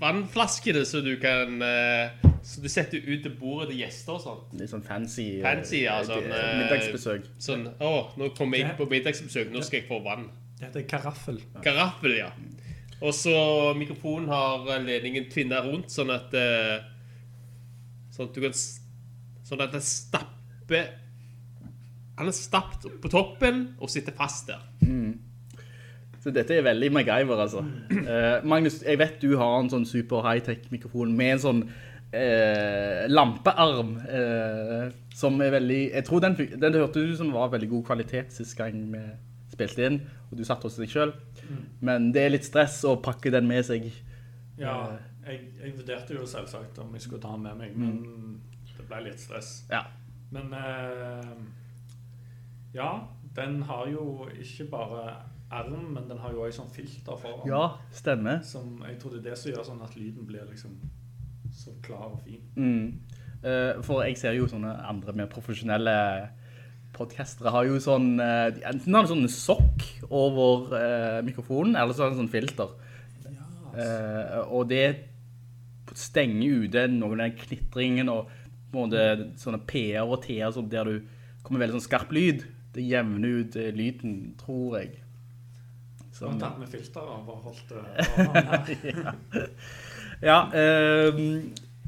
vannflaskene 0.00 0.82
som 0.82 1.04
du 1.06 1.12
kan 1.22 1.60
som 2.42 2.64
du 2.64 2.66
setter 2.70 2.98
ut 2.98 3.22
til 3.22 3.30
bordet 3.38 3.68
til 3.70 3.84
gjester 3.84 4.16
og 4.16 4.24
sånt. 4.24 4.56
litt 4.58 4.72
sånn 4.72 4.82
fancy, 4.82 5.26
Fancy, 5.44 5.84
ja, 5.84 6.00
sånn, 6.06 6.26
middagsbesøk. 6.26 7.28
Sånn, 7.38 7.62
å, 7.78 7.92
nå 8.18 8.32
kommer 8.34 8.58
jeg 8.58 8.74
på 8.74 8.88
middagsbesøk, 8.90 9.54
nå 9.54 9.62
skal 9.62 9.80
jeg 9.84 9.86
få 9.86 10.00
vann. 10.02 10.26
Det 10.58 10.66
heter 10.66 10.86
karaffel. 10.90 11.38
Karaffel, 11.62 12.16
ja. 12.18 12.32
Og 12.98 13.14
så 13.14 13.36
mikrofonen 13.78 14.26
har 14.34 14.66
ledningen 14.82 15.30
tvinnet 15.30 15.62
rundt, 15.70 15.94
sånn 15.94 16.10
at 16.14 16.34
Sånn 18.16 18.30
at 18.30 18.34
du 18.34 18.42
kan 18.48 18.54
Sånn 19.46 19.62
at 19.62 19.74
den 19.78 19.84
stapper 19.94 20.90
Han 22.16 22.30
er 22.30 22.36
stappet 22.36 23.00
på 23.02 23.10
toppen 23.12 23.64
og 23.80 23.90
sitter 23.92 24.14
fast 24.16 24.48
der. 24.48 24.62
Så 26.26 26.32
dette 26.34 26.56
er 26.56 26.64
veldig 26.66 26.88
MacGyver, 26.90 27.38
altså. 27.38 27.60
Uh, 27.92 28.42
Magnus, 28.48 28.80
jeg 28.82 28.98
vet 28.98 29.20
du 29.22 29.36
har 29.38 29.60
en 29.60 29.68
sånn 29.70 29.84
super 29.86 30.24
high-tech 30.26 30.64
mikrofon 30.72 31.12
med 31.14 31.36
en 31.36 31.42
sånn 31.44 31.60
uh, 31.68 33.04
lampearm, 33.12 33.92
uh, 34.08 34.88
som 35.14 35.38
er 35.44 35.52
veldig... 35.54 35.78
Jeg 35.92 36.06
tror 36.08 36.24
den, 36.24 36.34
den 36.56 36.78
hørte 36.80 37.04
du 37.04 37.12
som 37.18 37.30
var 37.36 37.52
veldig 37.52 37.68
god 37.76 37.84
kvalitet 37.92 38.34
sist 38.34 38.56
gang 38.58 38.80
vi 38.90 39.04
spilte 39.52 39.86
inn, 39.86 40.00
og 40.26 40.40
du 40.40 40.42
satt 40.48 40.64
hos 40.66 40.80
deg 40.80 40.90
selv. 40.90 41.20
Men 41.84 42.10
det 42.16 42.24
er 42.24 42.34
litt 42.34 42.48
stress 42.48 42.80
å 42.88 42.96
pakke 43.04 43.30
den 43.30 43.46
med 43.46 43.62
seg. 43.68 43.86
Ja, 44.58 44.96
jeg, 45.28 45.44
jeg 45.60 45.76
vurderte 45.76 46.16
jo 46.16 46.26
selvsagt 46.26 46.80
om 46.82 46.90
jeg 46.96 47.04
skulle 47.06 47.22
ta 47.22 47.36
den 47.36 47.46
med 47.46 47.60
meg, 47.60 47.78
men 47.78 48.40
det 48.72 48.88
ble 48.88 49.04
litt 49.06 49.22
stress. 49.22 49.60
Ja. 49.70 49.84
Men 50.34 50.50
eh, 50.58 51.32
ja, 52.76 52.90
den 53.36 53.60
har 53.68 53.88
jo 53.90 54.28
ikke 54.36 54.68
bare 54.72 55.02
arm, 55.50 55.92
men 55.94 56.08
den 56.10 56.18
har 56.18 56.32
jo 56.34 56.44
også 56.44 56.62
sånn 56.62 56.72
filter 56.74 57.18
foran. 57.20 57.46
Ja, 57.48 57.64
stemmer. 57.94 58.40
Som 58.46 58.80
jeg 58.86 58.98
tror 59.00 59.14
det 59.14 59.22
er 59.22 59.30
det 59.30 59.40
som 59.40 59.52
gjør 59.52 59.68
sånn 59.68 59.84
at 59.86 59.98
lyden 59.98 60.26
blir 60.28 60.46
liksom 60.48 60.78
så 61.56 61.74
klar 61.84 62.10
og 62.10 62.20
fin. 62.24 62.42
Mm. 62.56 62.88
Eh, 63.46 63.82
for 63.86 64.02
jeg 64.04 64.18
ser 64.20 64.36
jo 64.36 64.48
sånne 64.50 64.72
andre 64.88 65.14
mer 65.16 65.30
profesjonelle 65.32 65.94
podcastere 66.96 67.52
har 67.52 67.66
jo 67.68 67.78
sånn, 67.82 68.16
eh, 68.22 68.60
enten 68.70 68.94
har 68.96 69.04
de 69.04 69.12
sånn 69.12 69.28
sokk 69.30 69.84
over 70.08 70.72
eh, 70.78 71.20
mikrofonen, 71.26 71.76
eller 71.76 71.94
så 71.94 72.06
har 72.06 72.14
de 72.14 72.20
sånn 72.22 72.32
filter. 72.32 72.72
Eh, 73.76 74.40
og 74.46 74.70
det 74.70 74.86
stenger 75.96 76.64
ute 76.64 76.86
noen 76.92 77.20
av 77.20 77.26
den 77.26 77.36
knittringen 77.40 78.08
og 78.12 78.30
på 78.72 78.80
en 78.80 78.88
måte 78.88 79.26
sånne 79.40 79.60
P-er 79.68 80.04
og 80.04 80.22
T-er 80.24 80.56
der 80.72 80.88
du 80.88 81.10
kommer 81.44 81.62
veldig 81.62 81.76
sånn 81.76 81.86
skarp 81.86 82.12
lyd. 82.16 82.44
Det 82.76 82.84
jevner 82.84 83.40
ut 83.40 83.56
eh, 83.56 83.72
lyden, 83.74 84.16
tror 84.40 84.78
jeg. 84.78 84.96
Vi 86.16 86.24
har 86.24 86.38
tatt 86.40 86.60
med 86.60 86.70
filter 86.72 87.00
og 87.00 87.26
bare 87.26 87.42
holdt 87.44 87.72
det 88.68 88.92
Ja. 88.92 89.12
Ja, 90.24 90.36
eh, 90.56 91.18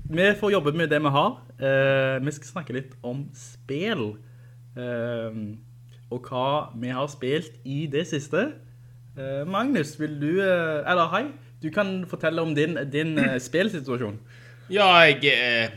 vi 0.08 0.26
får 0.40 0.52
jobbe 0.52 0.72
med 0.76 0.90
det 0.92 0.98
vi 1.00 1.12
har. 1.12 1.38
Eh, 1.56 2.18
vi 2.24 2.32
skal 2.36 2.50
snakke 2.50 2.76
litt 2.76 2.92
om 3.02 3.22
spill. 3.36 4.18
Eh, 4.76 5.38
og 6.08 6.28
hva 6.28 6.48
vi 6.76 6.92
har 6.92 7.08
spilt 7.12 7.56
i 7.68 7.86
det 7.90 8.06
siste. 8.08 8.50
Eh, 9.18 9.44
Magnus, 9.48 9.96
vil 10.00 10.16
du, 10.20 10.30
eh, 10.44 10.84
eller 10.88 11.08
hei, 11.12 11.24
du 11.62 11.70
kan 11.74 12.04
fortelle 12.08 12.42
om 12.44 12.54
din, 12.54 12.78
din 12.92 13.16
eh, 13.18 13.38
spillsituasjon. 13.48 14.20
Ja, 14.70 14.92
jeg 15.08 15.24
eh, 15.32 15.70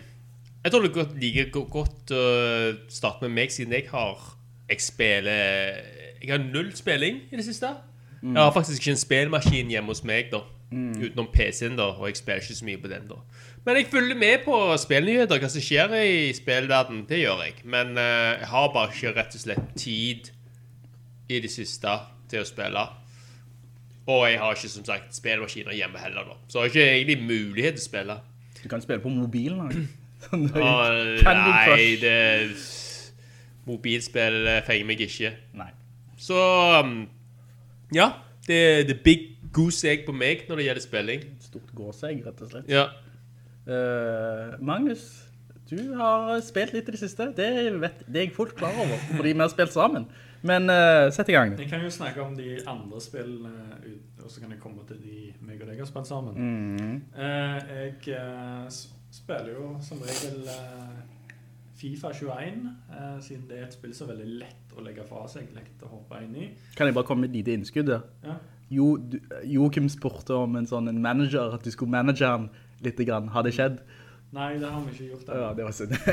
Jeg 0.62 0.72
tror 0.72 0.84
det 0.86 0.92
er 0.94 1.16
like 1.18 1.46
godt 1.52 2.12
å 2.14 2.26
starte 2.92 3.26
med 3.26 3.34
meg, 3.34 3.50
siden 3.50 3.74
jeg 3.74 3.88
har 3.90 4.20
Jeg 4.72 4.82
spiller 4.82 5.32
Jeg 6.22 6.30
har 6.32 6.40
null 6.40 6.72
spilling 6.76 7.26
i 7.32 7.36
det 7.36 7.46
siste. 7.46 7.68
Jeg 8.22 8.38
har 8.38 8.52
faktisk 8.54 8.82
ikke 8.82 8.94
en 8.94 8.98
spillmaskin 9.02 9.72
hjemme 9.74 9.92
hos 9.92 10.04
meg, 10.06 10.30
da. 10.32 10.44
Utenom 10.72 11.28
PC-en, 11.34 11.76
da. 11.76 11.90
Og 11.98 12.08
jeg 12.08 12.20
spiller 12.22 12.42
ikke 12.42 12.56
så 12.56 12.66
mye 12.66 12.80
på 12.80 12.92
den, 12.92 13.08
da. 13.10 13.18
Men 13.66 13.76
jeg 13.78 13.88
følger 13.92 14.18
med 14.18 14.46
på 14.46 14.60
spillnyheter, 14.78 15.42
hva 15.42 15.50
som 15.50 15.64
skjer 15.66 15.96
i 16.00 16.32
spillverden. 16.38 17.04
Det 17.10 17.20
gjør 17.20 17.44
jeg. 17.46 17.58
Men 17.66 17.98
uh, 17.98 18.38
jeg 18.40 18.48
har 18.54 18.72
bare 18.74 18.94
ikke 18.94 19.16
rett 19.18 19.36
og 19.36 19.44
slett 19.44 19.74
tid 19.76 20.32
i 21.30 21.40
det 21.42 21.52
siste 21.52 21.96
til 22.30 22.46
å 22.46 22.48
spille. 22.48 22.86
Og 24.12 24.24
jeg 24.30 24.40
har 24.42 24.56
ikke, 24.56 24.70
som 24.70 24.86
sagt, 24.86 25.16
spillmaskiner 25.16 25.76
hjemme 25.78 26.00
heller, 26.02 26.30
da. 26.30 26.38
Så 26.48 26.62
jeg 26.62 26.70
har 26.70 26.76
ikke 26.76 26.94
egentlig 26.94 27.20
mulighet 27.26 27.80
til 27.80 27.84
å 27.84 27.90
spille. 27.90 28.20
Du 28.62 28.70
kan 28.70 28.86
spille 28.86 29.04
på 29.04 29.10
mobilen. 29.10 29.66
da. 29.66 29.84
Sånn, 30.22 30.46
nei, 30.54 31.98
det 31.98 32.18
Mobilspill 33.72 34.44
eh, 34.48 34.62
feier 34.68 34.88
meg 34.88 35.02
ikke. 35.08 35.34
Nei. 35.58 35.72
Så 36.22 36.38
um, 36.82 37.02
Ja. 37.96 38.12
Det 38.48 38.58
er 38.58 38.88
the 38.90 38.96
big 38.98 39.28
goose 39.54 39.86
egg 39.88 40.06
på 40.08 40.14
meg 40.18 40.48
når 40.50 40.58
det 40.58 40.64
gjelder 40.66 40.84
spilling. 40.84 41.26
Stort 41.46 41.74
gåsegg, 41.78 42.24
rett 42.26 42.40
og 42.42 42.50
slett. 42.50 42.72
Ja. 42.72 42.88
Uh, 43.68 44.58
Magnus, 44.66 45.04
du 45.70 45.94
har 45.96 46.34
spilt 46.44 46.74
litt 46.74 46.90
i 46.90 46.96
det 46.96 47.00
siste. 47.00 47.30
Det, 47.38 47.48
vet, 47.80 48.02
det 48.08 48.18
er 48.18 48.26
jeg 48.26 48.34
fullt 48.36 48.56
klar 48.58 48.74
over, 48.82 48.98
fordi 49.12 49.36
vi 49.36 49.44
har 49.44 49.52
spilt 49.54 49.76
sammen. 49.76 50.10
Men 50.42 50.70
uh, 50.74 51.12
sett 51.14 51.30
i 51.30 51.36
gang. 51.38 51.54
Jeg 51.60 51.70
kan 51.70 51.84
jo 51.86 51.90
snakke 51.94 52.24
om 52.24 52.34
de 52.36 52.58
andre 52.68 53.02
spillene, 53.02 53.54
og 54.24 54.32
så 54.32 54.42
kan 54.42 54.52
jeg 54.52 54.60
komme 54.60 54.82
til 54.90 54.98
de 55.04 55.30
meg 55.46 55.62
og 55.62 55.70
deg 55.70 55.84
har 55.84 55.90
spilt 55.90 56.10
sammen. 56.10 56.34
Mm. 56.36 56.98
Uh, 57.14 57.62
jeg 57.78 58.18
eh, 58.18 58.82
spiller 59.12 59.54
jo 59.54 59.70
som 59.86 60.02
regel 60.02 60.48
eh, 60.50 61.00
Fifa 61.82 62.12
21, 62.14 62.68
eh, 62.94 63.22
siden 63.26 63.48
det 63.50 63.58
er 63.58 63.64
et 63.66 63.74
spill 63.74 63.94
som 63.98 64.10
er 64.12 64.20
veldig 64.20 64.40
lett 64.44 64.74
å 64.78 64.84
legge 64.86 65.06
fra 65.10 65.24
seg, 65.32 65.48
lett 65.56 65.82
å 65.82 65.90
hoppe 65.96 66.20
inn 66.22 66.36
i. 66.38 66.50
Kan 66.78 66.86
jeg 66.86 66.94
bare 66.94 67.08
komme 67.08 67.26
med 67.26 67.32
et 67.32 67.40
lite 67.40 67.56
innskudd 67.58 67.90
der? 67.90 68.04
Ja. 68.26 68.36
Jo, 68.72 68.92
du, 69.02 69.18
Joachim 69.50 69.90
spurte 69.90 70.38
om 70.38 70.60
en 70.60 70.70
sånn 70.70 70.92
en 70.92 71.02
manager, 71.02 71.56
at 71.58 71.66
du 71.66 71.74
skulle 71.74 71.92
manage 71.92 72.28
han 72.28 72.52
litt 72.86 73.02
grann. 73.02 73.32
Har 73.34 73.44
det 73.48 73.56
skjedd? 73.58 73.82
Nei, 74.32 74.54
det 74.62 74.70
har 74.70 74.86
vi 74.86 74.94
ikke 74.94 75.10
gjort 75.10 75.34
Ja, 75.42 75.50
det 75.58 75.66
var 75.68 75.76
synd. 75.76 75.98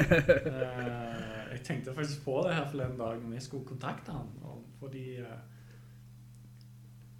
Eh, 0.58 1.54
jeg 1.54 1.62
tenkte 1.64 1.94
faktisk 1.96 2.24
på 2.24 2.40
det 2.46 2.56
her 2.56 2.66
forleden 2.70 2.98
dag 2.98 3.20
når 3.20 3.36
vi 3.36 3.44
skulle 3.44 3.68
kontakte 3.68 4.12
han, 4.12 4.26
og 4.44 4.64
fordi 4.80 5.04
eh, 5.20 5.38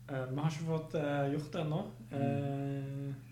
eh, 0.09 0.25
vi 0.33 0.40
har 0.40 0.50
ikke 0.50 0.67
fått 0.73 0.97
eh, 0.99 1.31
gjort 1.37 1.52
det 1.55 1.62
ennå. 1.67 1.81
Eh, 2.19 3.27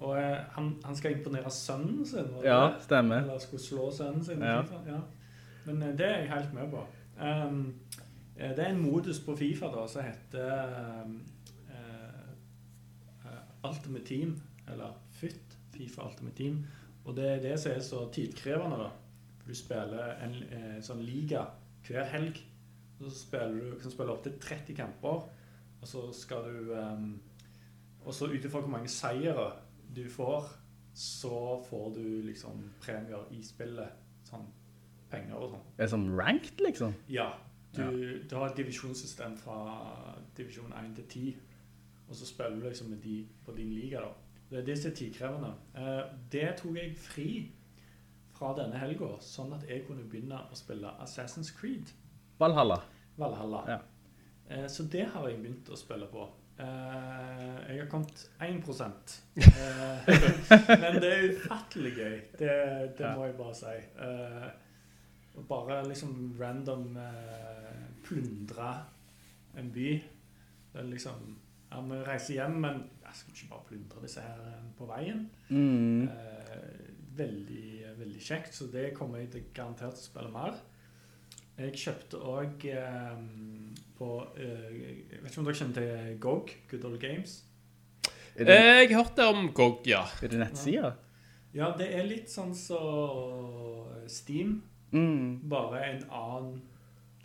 og 0.00 0.18
eh, 0.18 0.38
han, 0.52 0.76
han 0.84 0.96
skal 0.96 1.16
imponere 1.16 1.50
sønnen 1.50 2.06
sin. 2.06 2.28
Ja, 2.44 2.74
stemmer. 2.80 3.22
Eller 3.22 3.38
skulle 3.40 3.62
slå 3.62 3.90
sønnen 3.94 4.24
sin. 4.24 4.42
Ja. 4.42 4.62
Ja. 4.86 5.00
Men 5.66 5.82
eh, 5.82 5.94
det 5.98 6.06
er 6.06 6.18
jeg 6.18 6.32
helt 6.34 6.54
med 6.54 6.70
på. 6.70 6.86
Um, 7.16 7.74
det 8.36 8.58
er 8.60 8.68
en 8.68 8.82
modus 8.82 9.22
på 9.24 9.36
Fifa 9.36 9.70
da, 9.72 9.86
som 9.88 10.04
heter 10.04 11.06
uh, 11.70 11.78
Ultimate 13.64 14.04
Team. 14.04 14.42
eller 14.68 14.92
FUT, 15.12 15.56
FIFA 15.72 16.02
Ultimate 16.10 16.36
Team. 16.36 16.66
Og 17.04 17.16
det 17.16 17.30
er 17.30 17.40
det 17.42 17.60
som 17.60 17.72
er 17.72 17.80
så 17.80 18.10
tidkrevende, 18.12 18.76
da. 18.76 18.90
For 19.38 19.48
du 19.48 19.56
spiller 19.56 20.20
en 20.26 20.36
uh, 20.52 20.76
sånn 20.84 21.00
liga 21.06 21.46
hver 21.86 22.04
helg. 22.12 22.42
Og 23.00 23.08
så 23.08 23.16
spiller 23.16 23.56
du 23.56 23.78
kan 23.80 23.90
spille 23.94 24.12
opp 24.12 24.24
til 24.24 24.36
30 24.40 24.76
kamper, 24.76 25.24
og 25.80 25.88
så 25.88 26.12
skal 26.16 26.44
du 26.48 26.72
um, 26.72 27.20
Og 28.06 28.14
så 28.14 28.28
ut 28.30 28.44
ifra 28.44 28.60
hvor 28.60 28.70
mange 28.70 28.88
seire 28.88 29.48
du 29.94 30.08
får, 30.10 30.48
så 30.94 31.62
får 31.68 31.90
du 31.94 32.22
liksom 32.26 32.70
premier 32.80 33.26
i 33.30 33.42
spillet. 33.44 34.04
Sånn 34.26 34.46
penger 35.10 35.38
og 35.38 35.50
sånn. 35.54 35.66
Er 35.76 35.84
det 35.84 35.92
sånn 35.92 36.08
ranked, 36.18 36.62
liksom? 36.64 36.94
Ja. 37.12 37.30
Du, 37.76 37.82
du 38.24 38.32
har 38.38 38.48
et 38.48 38.56
divisjonssystem 38.56 39.34
fra 39.36 39.58
divisjon 40.36 40.72
1 40.72 40.94
til 40.96 41.08
10, 41.12 41.58
og 42.08 42.16
så 42.16 42.28
spiller 42.28 42.56
du 42.56 42.68
liksom 42.70 42.88
med 42.90 43.02
de 43.04 43.18
på 43.44 43.52
din 43.52 43.74
liga. 43.76 44.00
da. 44.00 44.40
Det 44.50 44.58
er 44.58 44.64
det 44.64 44.76
som 44.78 44.90
er 44.90 44.96
tidkrevende. 44.96 45.52
Eh, 45.76 46.02
det 46.32 46.46
tok 46.60 46.78
jeg 46.78 46.96
fri 46.96 47.28
fra 48.36 48.52
denne 48.56 48.78
helga, 48.80 49.16
sånn 49.24 49.52
at 49.56 49.66
jeg 49.68 49.84
kunne 49.86 50.06
begynne 50.08 50.38
å 50.38 50.56
spille 50.56 50.92
Assassin's 51.02 51.52
Creed. 51.56 51.92
Valhalla. 52.40 52.80
Valhalla. 53.18 53.62
Ja. 53.68 53.78
Eh, 54.48 54.66
så 54.70 54.86
det 54.92 55.06
har 55.12 55.28
jeg 55.28 55.42
begynt 55.42 55.70
å 55.72 55.78
spille 55.78 56.08
på. 56.10 56.28
Eh, 56.58 57.56
jeg 57.68 57.80
har 57.82 57.88
kommet 57.92 58.22
1 58.40 58.62
uh, 58.64 60.06
Men 60.82 60.94
det 61.02 61.10
er 61.12 61.26
ufattelig 61.34 61.92
gøy. 61.98 62.14
Det, 62.38 62.52
det 62.96 63.04
Ja. 63.04 63.14
må 63.16 63.26
jeg 63.26 63.34
bare 63.36 63.54
si. 63.58 63.74
Eh, 64.00 64.46
å 65.36 65.42
bare 65.50 65.82
liksom 65.84 66.14
random 66.40 66.94
uh, 66.96 67.82
plundre 68.06 68.70
en 69.60 69.68
by. 69.74 69.90
Det 70.72 70.80
er 70.80 70.88
liksom 70.94 71.34
Ja, 71.70 71.80
vi 71.82 71.98
reiser 72.06 72.34
hjem, 72.38 72.56
men 72.62 72.76
jeg 73.02 73.14
skal 73.18 73.34
ikke 73.34 73.48
bare 73.50 73.66
plundre 73.68 74.02
disse 74.06 74.22
her 74.22 74.40
eh, 74.48 74.64
på 74.78 74.86
veien. 74.88 75.24
Mm. 75.50 76.06
Eh, 76.08 76.76
veldig, 77.18 77.66
veldig 77.98 78.20
kjekt, 78.22 78.54
så 78.54 78.68
det 78.72 78.92
kommer 78.94 79.18
jeg 79.18 79.32
til 79.34 79.44
garantert 79.56 79.96
til 79.98 80.04
å 80.06 80.08
spille 80.08 80.30
mer. 80.32 80.60
Jeg 81.58 81.74
kjøpte 81.82 82.20
òg 82.22 82.64
eh, 82.70 83.18
på 83.98 84.08
eh, 84.36 84.68
Jeg 85.10 85.22
vet 85.22 85.30
ikke 85.30 85.38
om 85.42 85.44
dere 85.48 85.58
kjenner 85.60 85.74
til 85.80 86.18
GOG, 86.20 86.50
Good 86.70 86.84
Old 86.84 87.00
Games? 87.00 87.42
Det, 88.36 88.46
Eh, 88.48 88.82
Jeg 88.84 88.94
hørte 88.96 89.24
om 89.28 89.52
GOG, 89.56 89.86
ja. 89.88 90.02
er 90.22 90.28
det 90.28 90.38
nettsida? 90.38 90.92
Ja, 91.54 91.70
det 91.78 91.86
er 91.96 92.04
litt 92.04 92.28
sånn 92.28 92.54
så 92.54 92.80
Steam, 94.08 94.62
Mm. 94.92 95.48
bare 95.48 95.80
en 95.84 96.04
annen 96.10 96.62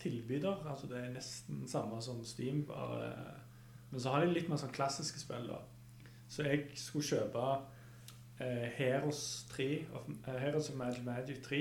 tilbyder. 0.02 0.64
Altså 0.68 0.88
det 0.90 0.98
er 0.98 1.12
nesten 1.14 1.68
samme 1.70 2.02
som 2.02 2.24
Steam, 2.26 2.64
bare 2.66 3.12
Men 3.92 4.00
så 4.00 4.10
har 4.14 4.26
de 4.26 4.32
litt 4.32 4.48
mer 4.50 4.56
sånn 4.58 4.72
klassiske 4.72 5.20
spill, 5.20 5.48
da. 5.48 5.58
Så 6.30 6.44
jeg 6.48 6.70
skulle 6.76 7.04
kjøpe 7.04 7.62
eh, 8.40 8.70
Heroes 8.78 9.46
3, 9.52 9.86
of, 9.94 10.08
eh, 10.28 10.40
Heroes 10.40 10.70
of 10.70 10.76
Magic 10.76 11.04
Magic 11.06 11.42
3. 11.44 11.60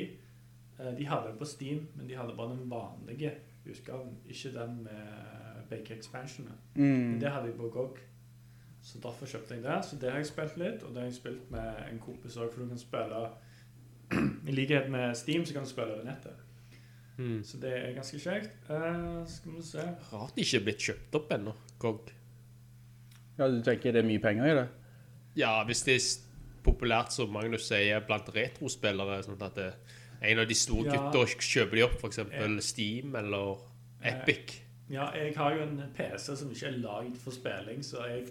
Eh, 0.78 0.92
de 0.96 1.04
hadde 1.04 1.26
det 1.32 1.38
på 1.40 1.44
Steam, 1.46 1.88
men 1.96 2.06
de 2.06 2.14
hadde 2.14 2.36
bare 2.36 2.54
den 2.56 2.70
vanlige 2.70 3.32
utgaven, 3.66 4.16
ikke 4.28 4.52
den 4.54 4.82
med 4.84 5.66
begge 5.70 5.96
expansionene. 5.96 6.54
Men 6.74 7.12
Mm. 7.14 7.20
det 7.20 7.30
hadde 7.30 7.46
jeg 7.46 7.56
på 7.56 7.68
GOG. 7.68 7.98
Så 8.82 8.98
derfor 9.02 9.26
kjøpte 9.26 9.54
jeg 9.54 9.62
det. 9.62 9.84
Så 9.84 9.96
det 10.00 10.10
har 10.10 10.16
jeg 10.18 10.26
spilt 10.26 10.56
litt, 10.56 10.82
og 10.82 10.88
det 10.94 10.96
har 11.02 11.04
jeg 11.10 11.14
spilt 11.14 11.50
med 11.50 11.74
en 11.92 11.98
kompis 11.98 12.36
òg, 12.36 12.52
for 12.52 12.62
du 12.62 12.68
kan 12.68 12.78
spille 12.78 13.28
I 14.48 14.52
likhet 14.52 14.88
med 14.90 15.14
Steam 15.16 15.44
så 15.46 15.52
kan 15.52 15.62
du 15.62 15.68
spille 15.68 15.94
over 15.94 16.04
nettet. 16.04 16.32
Mm. 17.18 17.42
Så 17.44 17.60
det 17.60 17.72
er 17.76 17.92
ganske 17.94 18.18
kjekt. 18.18 18.50
Uh, 18.70 19.26
skal 19.28 19.52
vi 19.52 19.62
se 19.62 19.82
Rart 20.12 20.34
det 20.34 20.46
ikke 20.46 20.56
er 20.56 20.64
blitt 20.64 20.78
kjøpt 20.86 21.14
opp 21.20 21.32
ennå, 21.36 21.52
GOG. 21.78 22.10
Ja, 23.38 23.48
du 23.48 23.60
tenker 23.62 23.92
det 23.92 24.02
er 24.02 24.08
mye 24.08 24.18
penger 24.20 24.46
i 24.50 24.54
det? 24.56 24.66
Ja, 25.36 25.52
hvis 25.64 25.82
det 25.86 25.94
er 26.00 26.08
populært 26.64 27.12
som 27.12 27.30
Magnus 27.32 27.68
sier 27.68 28.00
blant 28.06 28.28
retrospillere, 28.34 29.20
sånn 29.24 29.40
at 29.42 29.54
det, 29.54 29.68
en 30.22 30.38
av 30.38 30.46
de 30.48 30.54
store 30.54 30.84
Ja. 30.92 31.10
gutta 31.10 31.24
kjøper 31.40 31.74
de 31.76 31.82
opp, 31.82 32.02
eksempel 32.04 32.60
Steam 32.62 33.14
eller 33.16 33.56
Epic. 34.02 34.60
Ja, 34.90 35.10
jeg 35.14 35.36
har 35.36 35.54
jo 35.54 35.62
en 35.62 35.82
PC 35.94 36.36
som 36.36 36.50
ikke 36.50 36.66
er 36.66 36.78
lagd 36.82 37.16
for 37.16 37.30
spilling, 37.30 37.82
så 37.82 38.06
jeg 38.08 38.26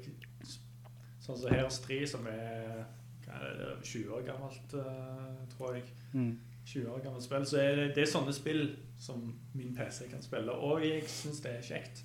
Sånn 1.22 1.38
som 1.38 1.52
Heroes 1.52 1.80
3, 1.80 2.08
som 2.08 2.26
er 2.28 2.86
hva 3.26 3.36
er 3.46 3.58
det, 3.60 3.84
20 3.86 4.10
år 4.16 4.24
gammelt, 4.26 4.74
eh, 4.74 5.58
tror 5.58 5.76
jeg. 5.76 5.84
Mm. 6.14 6.40
20 6.66 6.88
år 6.90 7.04
gammelt 7.04 7.24
spill. 7.24 7.46
Så 7.46 7.58
er 7.62 7.76
det, 7.76 7.96
det 7.96 8.02
er 8.02 8.12
sånne 8.12 8.34
spill 8.34 8.76
som 8.98 9.36
min 9.54 9.76
PC 9.76 10.08
kan 10.10 10.22
spille. 10.26 10.50
Og 10.52 10.82
jeg 10.82 11.04
syns 11.04 11.42
det 11.44 11.52
er 11.52 11.62
kjekt. 11.62 12.02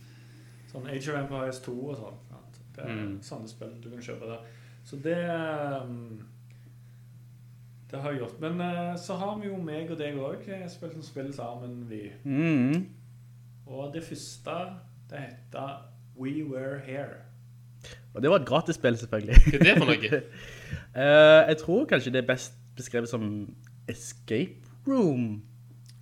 Sånn 0.70 0.86
Age 0.90 1.08
of 1.08 1.16
Empires 1.22 1.60
2 1.64 1.72
og 1.88 1.96
sånn. 1.96 2.18
Det 2.76 2.84
er 2.84 2.88
Mm. 2.94 3.18
sånne 3.22 3.48
spill 3.48 3.80
du 3.80 3.88
kan 3.90 4.00
kjøpe 4.02 4.26
der. 4.26 4.44
Så 4.84 5.00
det 5.00 5.16
um, 5.82 6.20
Det 7.94 8.00
har 8.02 8.10
jeg 8.10 8.20
gjort. 8.24 8.40
Men 8.42 8.60
eh, 8.64 8.96
så 8.98 9.14
har 9.20 9.36
vi 9.38 9.46
jo 9.52 9.56
meg 9.62 9.90
og 9.94 9.98
deg 10.00 10.16
òg 10.18 10.48
spilt 10.72 10.96
noen 10.96 11.06
spill 11.06 11.28
sammen, 11.36 11.76
vi. 11.90 12.08
Mm. 12.26 12.88
Og 13.70 13.92
det 13.94 14.02
første, 14.04 14.56
det 15.12 15.20
heter 15.28 15.76
We 16.18 16.40
Were 16.48 16.80
Here. 16.86 17.22
Og 18.14 18.22
det 18.22 18.30
var 18.30 18.42
et 18.42 18.46
gratis 18.48 18.76
spill, 18.78 18.96
selvfølgelig. 18.98 19.34
Hva 19.46 19.58
er 19.58 19.64
det 19.64 19.78
for 19.78 19.92
noe? 19.94 20.22
Eh, 20.94 21.40
jeg 21.50 21.56
tror 21.58 21.86
kanskje 21.90 22.12
det 22.14 22.20
er 22.22 22.26
best 22.28 22.52
beskrevet 22.78 23.08
som 23.10 23.24
Escape 23.90 24.62
Room. 24.86 25.42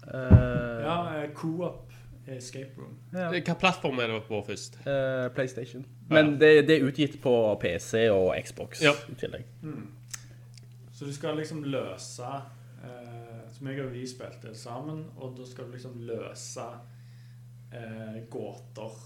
Eh, 0.05 0.83
Ja, 0.85 0.96
eh, 1.22 1.31
Co-op 1.35 1.92
Escape 2.28 2.76
Room. 2.76 2.98
ja. 3.14 3.31
Hva 3.33 3.55
plattform 3.62 3.98
er 4.05 4.12
det 4.12 4.18
på 4.28 4.42
først? 4.46 4.76
Eh, 4.87 5.31
PlayStation. 5.35 5.87
Men 6.12 6.35
det, 6.40 6.50
det 6.68 6.76
er 6.76 6.85
utgitt 6.90 7.16
på 7.24 7.33
PC 7.62 8.07
og 8.12 8.35
Xbox 8.44 8.83
Ja. 8.85 8.92
i 9.09 9.16
tillegg. 9.16 9.44
Så 11.03 11.07
du 11.07 11.12
skal 11.12 11.37
liksom 11.37 11.65
løse 11.65 12.27
eh, 12.85 13.38
Som 13.51 13.67
jeg 13.67 13.81
og 13.83 13.88
vi 13.91 14.05
spilte 14.07 14.53
sammen, 14.55 15.01
og 15.17 15.33
da 15.35 15.47
skal 15.51 15.67
du 15.67 15.73
liksom 15.75 15.97
løse 16.07 16.67
eh, 17.75 18.21
gåter 18.31 19.01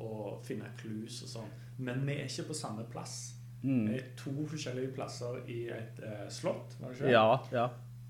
og 0.00 0.38
finne 0.46 0.70
clues 0.78 1.18
og 1.26 1.28
sånn. 1.28 1.50
Men 1.84 2.06
vi 2.06 2.14
er 2.14 2.30
ikke 2.30 2.46
på 2.48 2.56
samme 2.56 2.86
plass. 2.88 3.34
Mm. 3.60 3.82
Vi 3.84 3.98
er 3.98 4.06
to 4.16 4.32
forskjellige 4.48 4.94
plasser 4.96 5.42
i 5.44 5.58
et 5.76 6.00
eh, 6.00 6.22
slott, 6.32 6.72
var 6.80 6.94
det 6.94 7.02
ikke? 7.02 7.10
Ja, 7.12 7.36
ja. 7.52 7.66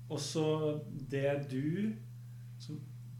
Og 0.07 0.23
så 0.23 0.45
det 1.11 1.33
du, 1.51 1.91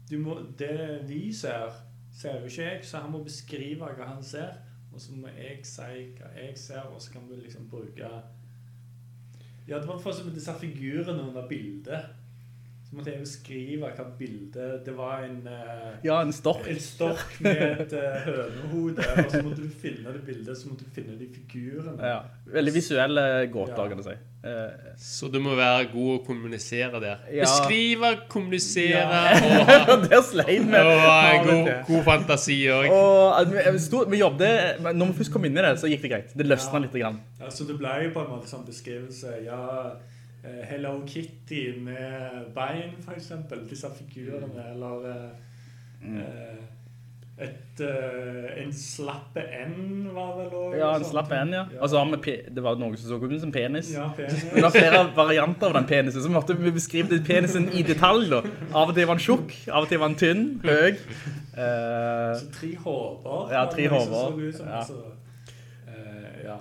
du 0.08 0.16
må, 0.22 0.38
Det 0.56 1.02
vi 1.04 1.26
ser, 1.36 1.76
ser 2.16 2.40
jo 2.40 2.48
ikke 2.48 2.70
jeg, 2.70 2.80
så 2.88 3.04
han 3.04 3.12
må 3.12 3.20
beskrive 3.28 3.92
hva 3.92 4.08
han 4.14 4.24
ser. 4.24 4.56
Og 4.88 5.04
så 5.04 5.12
må 5.12 5.36
jeg 5.36 5.60
si 5.68 6.08
hva 6.16 6.32
jeg 6.38 6.56
ser, 6.56 6.88
og 6.88 7.04
så 7.04 7.12
kan 7.12 7.28
vi 7.28 7.42
liksom 7.44 7.68
bruke 7.68 8.08
Ja, 9.68 9.78
det 9.80 9.88
var 9.88 9.98
for 9.98 10.10
eksempel 10.10 10.34
disse 10.34 10.52
figurene 10.60 11.22
under 11.22 11.48
bildet. 11.48 12.04
Så 12.94 12.98
måtte 13.00 13.10
jeg 13.10 13.20
beskrive 13.24 13.88
hva 13.90 14.04
bildet 14.18 14.84
Det 14.86 14.92
var 14.96 15.24
en 15.26 15.40
eh, 15.50 15.96
Ja, 16.06 16.20
en 16.22 16.30
stork. 16.32 16.68
en 16.70 16.78
stork 16.78 17.40
med 17.42 17.80
et 17.80 17.92
uh, 17.92 18.20
hønehode, 18.28 19.02
og 19.24 19.30
så 19.32 19.40
måtte 19.42 19.64
du 19.64 19.72
finne 19.82 20.12
det 20.14 20.22
bildet, 20.28 20.56
så 20.60 20.68
måtte 20.70 20.84
du 20.86 20.92
finne 20.94 21.16
de 21.18 21.26
figurene. 21.34 21.96
Ja. 21.98 22.20
Veldig 22.54 22.74
visuelle 22.76 23.24
gåter, 23.50 23.82
Ja. 23.82 23.88
kan 23.88 23.98
du 23.98 24.02
si. 24.06 24.14
Eh, 24.44 24.94
Så 25.00 25.28
du 25.32 25.40
må 25.40 25.56
være 25.56 25.88
god 25.90 26.20
å 26.20 26.24
kommunisere 26.26 27.00
der. 27.00 27.18
Ja. 27.32 27.42
Beskrive, 27.48 28.12
kommunisere 28.28 29.02
Ja. 29.02 29.92
og, 29.94 30.06
Der 30.10 30.22
slein 30.22 30.70
vi. 30.70 30.76
og 30.76 31.46
god, 31.48 31.70
god 31.88 32.02
fantasi 32.04 32.58
òg. 32.70 32.90
Og 32.92 33.50
vi, 33.50 33.58
vi 33.72 33.78
stod, 33.78 34.10
vi 34.12 34.18
jobbet, 34.22 34.80
men 34.84 34.96
når 35.00 35.06
vi 35.12 35.18
først 35.24 35.32
kom 35.32 35.44
inn 35.48 35.58
i 35.58 35.62
det, 35.66 35.74
så 35.80 35.88
gikk 35.90 36.02
det 36.06 36.10
greit. 36.14 36.36
Det 36.38 36.46
løsnet 36.46 36.72
Ja. 36.78 36.78
litt. 36.86 36.92
Grann. 36.94 37.20
Ja, 37.40 37.48
så 37.50 37.64
det 37.66 37.74
ble 37.80 37.90
jo 38.04 38.10
på 38.14 38.20
en 38.22 38.30
måte 38.36 38.46
sånn 38.52 38.66
beskrivelse 38.68 39.42
Ja, 39.44 39.96
Hello 40.44 41.00
Kitty 41.06 41.80
med 41.80 42.52
bein, 42.54 42.96
eksempel. 43.16 43.64
Disse 43.70 43.88
figurene. 43.96 44.70
Eller 44.74 45.10
eh, 45.10 46.20
eh, 46.20 46.62
et, 47.34 47.80
uh, 47.80 48.62
en 48.62 48.68
slappe 48.72 49.42
N 49.42 50.04
var 50.14 50.36
vel 50.38 50.52
òg. 50.54 50.74
Ja, 50.78 50.92
en 50.94 51.06
slappe 51.08 51.34
N, 51.34 51.50
ja. 51.56 51.64
ja. 51.72 51.80
Altså, 51.82 51.98
det 52.54 52.62
var 52.62 52.76
noe 52.78 52.94
som 52.94 53.08
så 53.10 53.18
ut 53.18 53.40
som 53.42 53.50
penis. 53.52 53.90
Ja, 53.90 54.04
penis. 54.16 54.44
Det 54.54 54.62
var 54.62 54.70
flere 54.70 55.00
varianter 55.16 55.72
av 55.72 55.80
den 55.80 55.88
penisen, 55.90 56.22
så 56.22 56.30
måtte 56.30 56.54
vi 56.54 56.70
beskrive 56.70 57.10
den 57.10 57.24
penisen 57.26 57.66
i 57.74 57.82
detalj. 57.82 58.28
Da. 58.30 58.44
Av 58.70 58.92
og 58.92 58.94
til 58.94 59.08
var 59.10 59.18
den 59.18 59.24
tjukk, 59.26 59.56
av 59.66 59.88
og 59.88 59.90
til 59.90 60.02
var 60.02 60.12
den 60.12 60.20
tynn, 60.20 60.44
høy. 60.62 60.94
Uh, 61.58 62.36
Så 62.44 62.52
tre 62.60 62.70
hoder. 62.84 63.50
Ja, 63.56 63.66
tre 63.72 63.88
noe 63.90 64.04
som 64.04 64.14
hoder. 64.14 64.30
så 64.30 64.46
ut 64.46 64.60
som, 64.60 64.70
Ja. 64.70 64.84
altså. 64.84 65.02
Eh, 65.90 66.38
ja. 66.46 66.60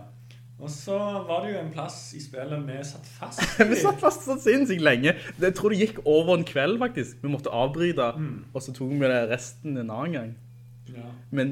Og 0.63 0.69
så 0.71 0.95
var 1.27 1.43
det 1.43 1.49
jo 1.53 1.59
en 1.59 1.71
plass 1.73 1.97
i 2.15 2.21
spillet 2.23 2.61
vi 2.69 2.77
satt 2.87 3.07
fast 3.17 3.41
vi 3.71 3.75
satt 3.81 3.99
fast 3.99 4.23
så 4.23 4.37
sinnssykt 4.39 4.81
lenge. 4.85 5.11
Jeg 5.43 5.55
tror 5.57 5.73
det 5.73 5.79
gikk 5.81 5.99
over 6.07 6.37
en 6.37 6.45
kveld, 6.47 6.77
faktisk. 6.79 7.17
Vi 7.23 7.31
måtte 7.33 7.51
avbryte, 7.51 8.05
Mm. 8.15 8.45
og 8.53 8.61
så 8.63 8.71
tok 8.77 8.93
vi 8.95 9.09
det 9.11 9.19
resten 9.33 9.75
en 9.77 9.91
annen 9.91 10.13
gang. 10.15 10.31
Ja. 10.93 11.09
Men 11.31 11.51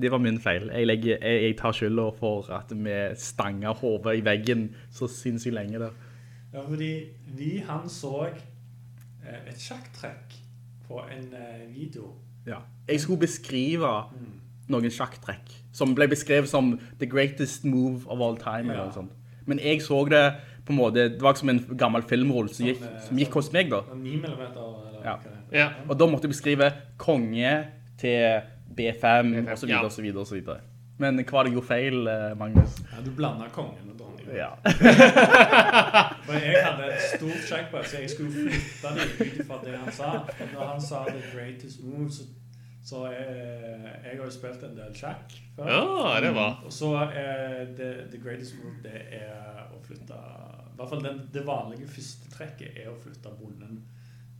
det 0.00 0.08
var 0.10 0.18
min 0.24 0.38
feil. 0.40 0.70
Jeg, 0.72 0.86
legger, 0.88 1.18
jeg, 1.20 1.42
jeg 1.42 1.56
tar 1.60 1.72
skylda 1.76 2.06
for 2.16 2.48
at 2.56 2.72
vi 2.72 2.96
stanga 3.20 3.74
hodet 3.76 4.16
i 4.22 4.24
veggen 4.24 4.70
så 4.90 5.08
sinnssykt 5.12 5.52
lenge 5.58 5.78
der. 5.84 5.92
Ja, 6.54 6.64
fordi 6.68 6.92
vi, 7.36 7.58
han 7.68 7.88
så 7.92 8.26
eh, 8.30 9.42
et 9.52 9.60
sjakktrekk 9.60 10.32
på 10.88 11.02
en 11.12 11.28
eh, 11.36 11.66
video. 11.76 12.14
Ja. 12.48 12.62
Jeg 12.88 13.00
skulle 13.04 13.20
beskrive 13.26 13.92
Mm. 14.16 14.32
noen 14.72 14.90
sjakktrekk 14.90 15.58
som 15.72 15.94
ble 15.94 16.08
beskrevet 16.08 16.48
som 16.48 16.78
the 17.00 17.06
greatest 17.06 17.64
move 17.64 18.06
of 18.06 18.20
all 18.20 18.36
time. 18.36 18.70
Eller 18.70 18.82
Ja. 18.82 18.84
noe 18.84 18.92
sånt. 18.94 19.12
Men 19.46 19.58
jeg 19.58 19.80
så 19.82 20.08
det 20.08 20.34
på 20.64 20.70
en 20.72 20.78
måte, 20.78 20.94
det 21.10 21.20
var 21.22 21.34
som 21.34 21.48
en 21.48 21.58
gammel 21.76 22.02
filmrull 22.02 22.48
som 22.54 22.66
gikk, 22.66 22.82
eh, 22.82 23.00
som 23.08 23.16
gikk 23.18 23.32
hos 23.34 23.52
meg 23.52 23.70
da. 23.70 23.80
9 23.94 24.20
millimeter, 24.20 24.88
eller 24.88 25.00
Ja. 25.04 25.16
hva 25.16 25.22
det. 25.24 25.58
Ja. 25.58 25.68
Og 25.88 25.98
da 25.98 26.06
måtte 26.06 26.22
jeg 26.22 26.30
beskrive 26.30 26.72
konge 26.98 27.66
til 27.98 28.40
B5, 28.76 29.34
B5, 29.34 29.50
og 29.52 29.58
så 29.58 29.66
videre, 29.66 29.78
ja. 29.80 29.84
og 29.84 29.92
så 29.92 30.02
videre, 30.02 30.20
og 30.20 30.26
så 30.26 30.34
videre. 30.34 30.60
Men 30.98 31.18
hva 31.24 31.32
var 31.32 31.42
det 31.42 31.52
jeg 31.52 31.56
gjorde 31.56 31.66
feil, 31.66 32.06
eh, 32.08 32.34
Magnus? 32.38 32.78
Ja, 32.92 33.02
du 33.04 33.10
blander 33.10 33.48
kongen 33.52 33.90
og 33.90 33.98
dronningen. 33.98 34.36
Ja. 34.36 34.50
For 36.26 36.32
jeg 36.32 36.62
hadde 36.64 36.84
et 36.92 37.02
stort 37.16 37.42
sjekk 37.48 37.70
på 37.72 37.82
så 37.84 37.98
jeg 38.02 38.10
skulle 38.10 38.32
flytte 38.32 38.92
det 38.94 39.06
ut 39.40 39.46
fra 39.48 39.58
det 39.64 39.74
han 39.78 39.92
sa. 39.92 40.10
Når 40.54 40.66
han 40.72 40.80
sa 40.80 41.04
'the 41.04 41.22
greatest 41.34 41.80
move', 41.80 42.10
så, 42.12 42.22
så 42.82 43.04
jeg, 43.12 43.34
jeg 44.04 44.16
har 44.18 44.24
jo 44.24 44.30
spilt 44.34 44.62
en 44.66 44.74
del 44.74 44.94
sjakk 44.98 45.34
før. 45.56 45.68
Ja, 45.70 46.20
det 46.24 46.32
var. 46.34 46.58
Og 46.66 46.72
så 46.74 46.90
er 47.04 47.70
det, 47.78 47.90
'the 48.10 48.18
greatest 48.18 48.56
move' 48.58 48.82
det 48.82 49.02
er 49.22 49.70
å 49.70 49.78
flytte 49.86 50.18
I 50.72 50.74
hvert 50.76 50.90
fall 50.90 51.04
den, 51.04 51.20
det 51.32 51.46
vanlige 51.46 51.86
første 51.86 52.30
trekket 52.32 52.78
er 52.82 52.90
å 52.90 52.98
flytte 52.98 53.30
bonden 53.38 53.82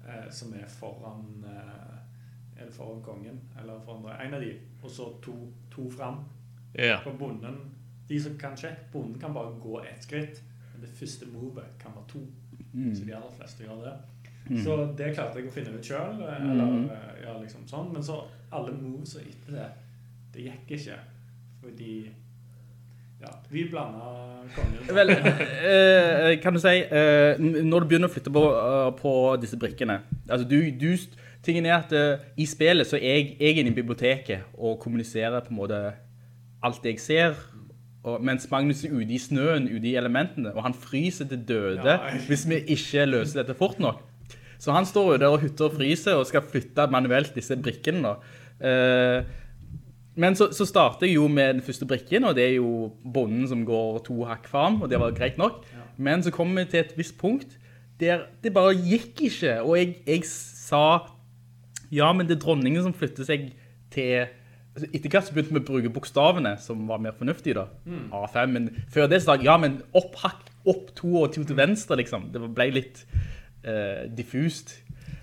eh, 0.09 0.31
som 0.31 0.55
er 0.59 0.67
foran 0.67 1.45
eh, 1.47 2.61
Er 2.61 2.67
det 2.67 2.75
foran 2.75 3.03
kongen? 3.03 3.41
Eller 3.61 3.79
foran 3.81 4.11
en 4.27 4.35
av 4.35 4.41
de. 4.41 4.57
Og 4.83 4.91
så 4.91 5.13
to, 5.23 5.35
to 5.71 5.91
fram. 5.91 6.25
Ja. 6.75 6.99
For 7.05 7.13
bonden 7.19 7.61
De 8.09 8.19
som 8.21 8.35
kan 8.39 8.57
sjekke, 8.57 8.91
bonden 8.93 9.21
kan 9.21 9.35
bare 9.35 9.55
gå 9.61 9.81
ett 9.85 10.03
skritt. 10.03 10.43
Men 10.73 10.83
det 10.83 10.91
første 10.99 11.27
movet 11.27 11.79
kan 11.79 11.95
være 11.95 12.09
to. 12.09 12.27
Så 12.73 13.05
de 13.05 13.15
aller 13.15 13.35
fleste 13.37 13.65
gjør 13.65 13.85
det. 13.87 13.95
Så 14.65 14.77
det 14.99 15.15
klarte 15.15 15.39
jeg 15.39 15.49
å 15.49 15.53
finne 15.55 15.77
ut 15.79 15.85
sjøl. 15.87 16.19
Eller 16.23 17.23
ja, 17.23 17.37
liksom 17.41 17.63
sånn. 17.71 17.93
Men 17.95 18.03
så 18.03 18.25
alle 18.53 18.73
moves 18.75 19.15
og 19.17 19.23
etter 19.23 19.53
det, 19.55 19.69
det 20.35 20.47
gikk 20.49 20.75
ikke. 20.79 20.99
Fordi 21.63 21.95
Ja, 23.23 23.29
vi 23.53 23.69
blanda 23.71 24.09
konger. 24.57 24.89
Vel, 24.97 25.11
eh, 25.15 26.41
kan 26.43 26.53
du 26.53 26.59
si, 26.59 26.73
eh, 26.83 27.39
når 27.39 27.81
du 27.85 27.87
begynner 27.93 28.11
å 28.11 28.13
flytte 28.13 28.33
på, 28.35 28.43
eh, 28.51 28.89
på 28.99 29.13
disse 29.41 29.57
brikkene, 29.57 30.01
altså 30.29 30.49
du, 30.51 30.57
du, 30.75 30.97
tingen 31.47 31.67
er 31.71 31.77
at 31.77 31.93
eh, 31.95 32.19
i 32.37 32.47
spillet 32.51 32.87
så 32.91 32.97
er 32.99 33.21
jeg, 33.21 33.29
jeg 33.39 33.53
er 33.55 33.61
inne 33.63 33.71
i 33.71 33.77
biblioteket 33.79 34.43
og 34.59 34.81
kommuniserer 34.83 35.39
på 35.47 35.55
en 35.55 35.61
måte 35.61 35.79
alt 36.67 36.83
jeg 36.91 36.99
ser, 36.99 37.39
og, 38.03 38.19
mens 38.27 38.49
Magnus 38.51 38.83
er 38.85 38.91
ute 38.99 39.15
i 39.15 39.19
snøen, 39.23 39.69
ute 39.71 39.87
i 39.93 39.95
elementene, 39.95 40.51
og 40.57 40.65
han 40.67 40.75
fryser 40.75 41.29
til 41.31 41.45
døde 41.47 41.79
Ja, 41.87 42.01
jeg- 42.11 42.27
hvis 42.27 42.49
vi 42.51 42.59
ikke 42.75 43.07
løser 43.07 43.45
dette 43.45 43.55
fort 43.55 43.79
nok. 43.79 44.03
Så 44.63 44.75
han 44.75 44.87
står 44.87 45.15
jo 45.15 45.21
der 45.25 45.35
og 45.35 45.43
hutter 45.43 45.67
og 45.69 45.79
fryser 45.79 46.19
og 46.19 46.29
skal 46.29 46.45
flytte 46.47 46.87
manuelt 46.93 47.35
disse 47.35 47.57
brikkene. 47.59 48.15
Eh, 48.63 49.25
men 50.23 50.37
så, 50.37 50.51
så 50.53 50.67
starter 50.69 51.09
jeg 51.09 51.17
jo 51.17 51.25
med 51.33 51.57
den 51.57 51.65
første 51.65 51.89
brikken, 51.89 52.27
og 52.29 52.37
det 52.37 52.45
er 52.45 52.55
jo 52.59 52.93
bonden 53.15 53.47
som 53.49 53.65
går 53.67 54.03
to 54.07 54.21
hakk 54.29 54.47
fram, 54.51 54.83
og 54.85 54.93
det 54.93 55.01
var 55.01 55.17
greit 55.17 55.41
nok. 55.41 55.65
Men 55.97 56.23
så 56.23 56.31
kom 56.35 56.53
vi 56.57 56.67
til 56.69 56.85
et 56.85 56.95
visst 56.99 57.19
punkt 57.21 57.59
der 58.03 58.25
det 58.43 58.51
bare 58.55 58.75
gikk 58.75 59.21
ikke, 59.29 59.61
og 59.63 59.77
jeg, 59.79 59.97
jeg 60.09 60.25
sa, 60.27 61.07
ja, 61.95 62.09
men 62.17 62.27
det 62.27 62.37
er 62.37 62.45
dronningen 62.45 62.83
som 62.87 62.95
flytter 62.97 63.27
seg 63.29 63.51
til... 63.95 64.25
altså, 64.75 64.89
Etter 64.91 65.13
hvert 65.13 65.29
så 65.29 65.37
begynte 65.37 65.55
vi 65.55 65.61
å 65.61 65.67
bruke 65.69 65.93
bokstavene, 65.95 66.57
som 66.59 66.83
var 66.89 67.03
mer 67.05 67.15
fornuftige 67.19 67.61
da. 67.61 67.69
A5, 68.19 68.57
men 68.57 68.71
før 68.91 69.07
det 69.13 69.23
så 69.23 69.31
sa 69.31 69.37
jeg, 69.39 69.47
ja, 69.47 69.59
men 69.61 69.81
opp 69.95 70.19
hakk, 70.25 70.51
opp 70.67 70.91
to 70.99 71.13
og 71.21 71.31
to 71.35 71.45
til 71.47 71.59
venstre, 71.59 72.01
liksom. 72.01 72.31
Det 72.35 72.43
ble 72.57 72.69
litt 72.75 73.05
eh, 73.65 74.09
diffust. 74.17 74.79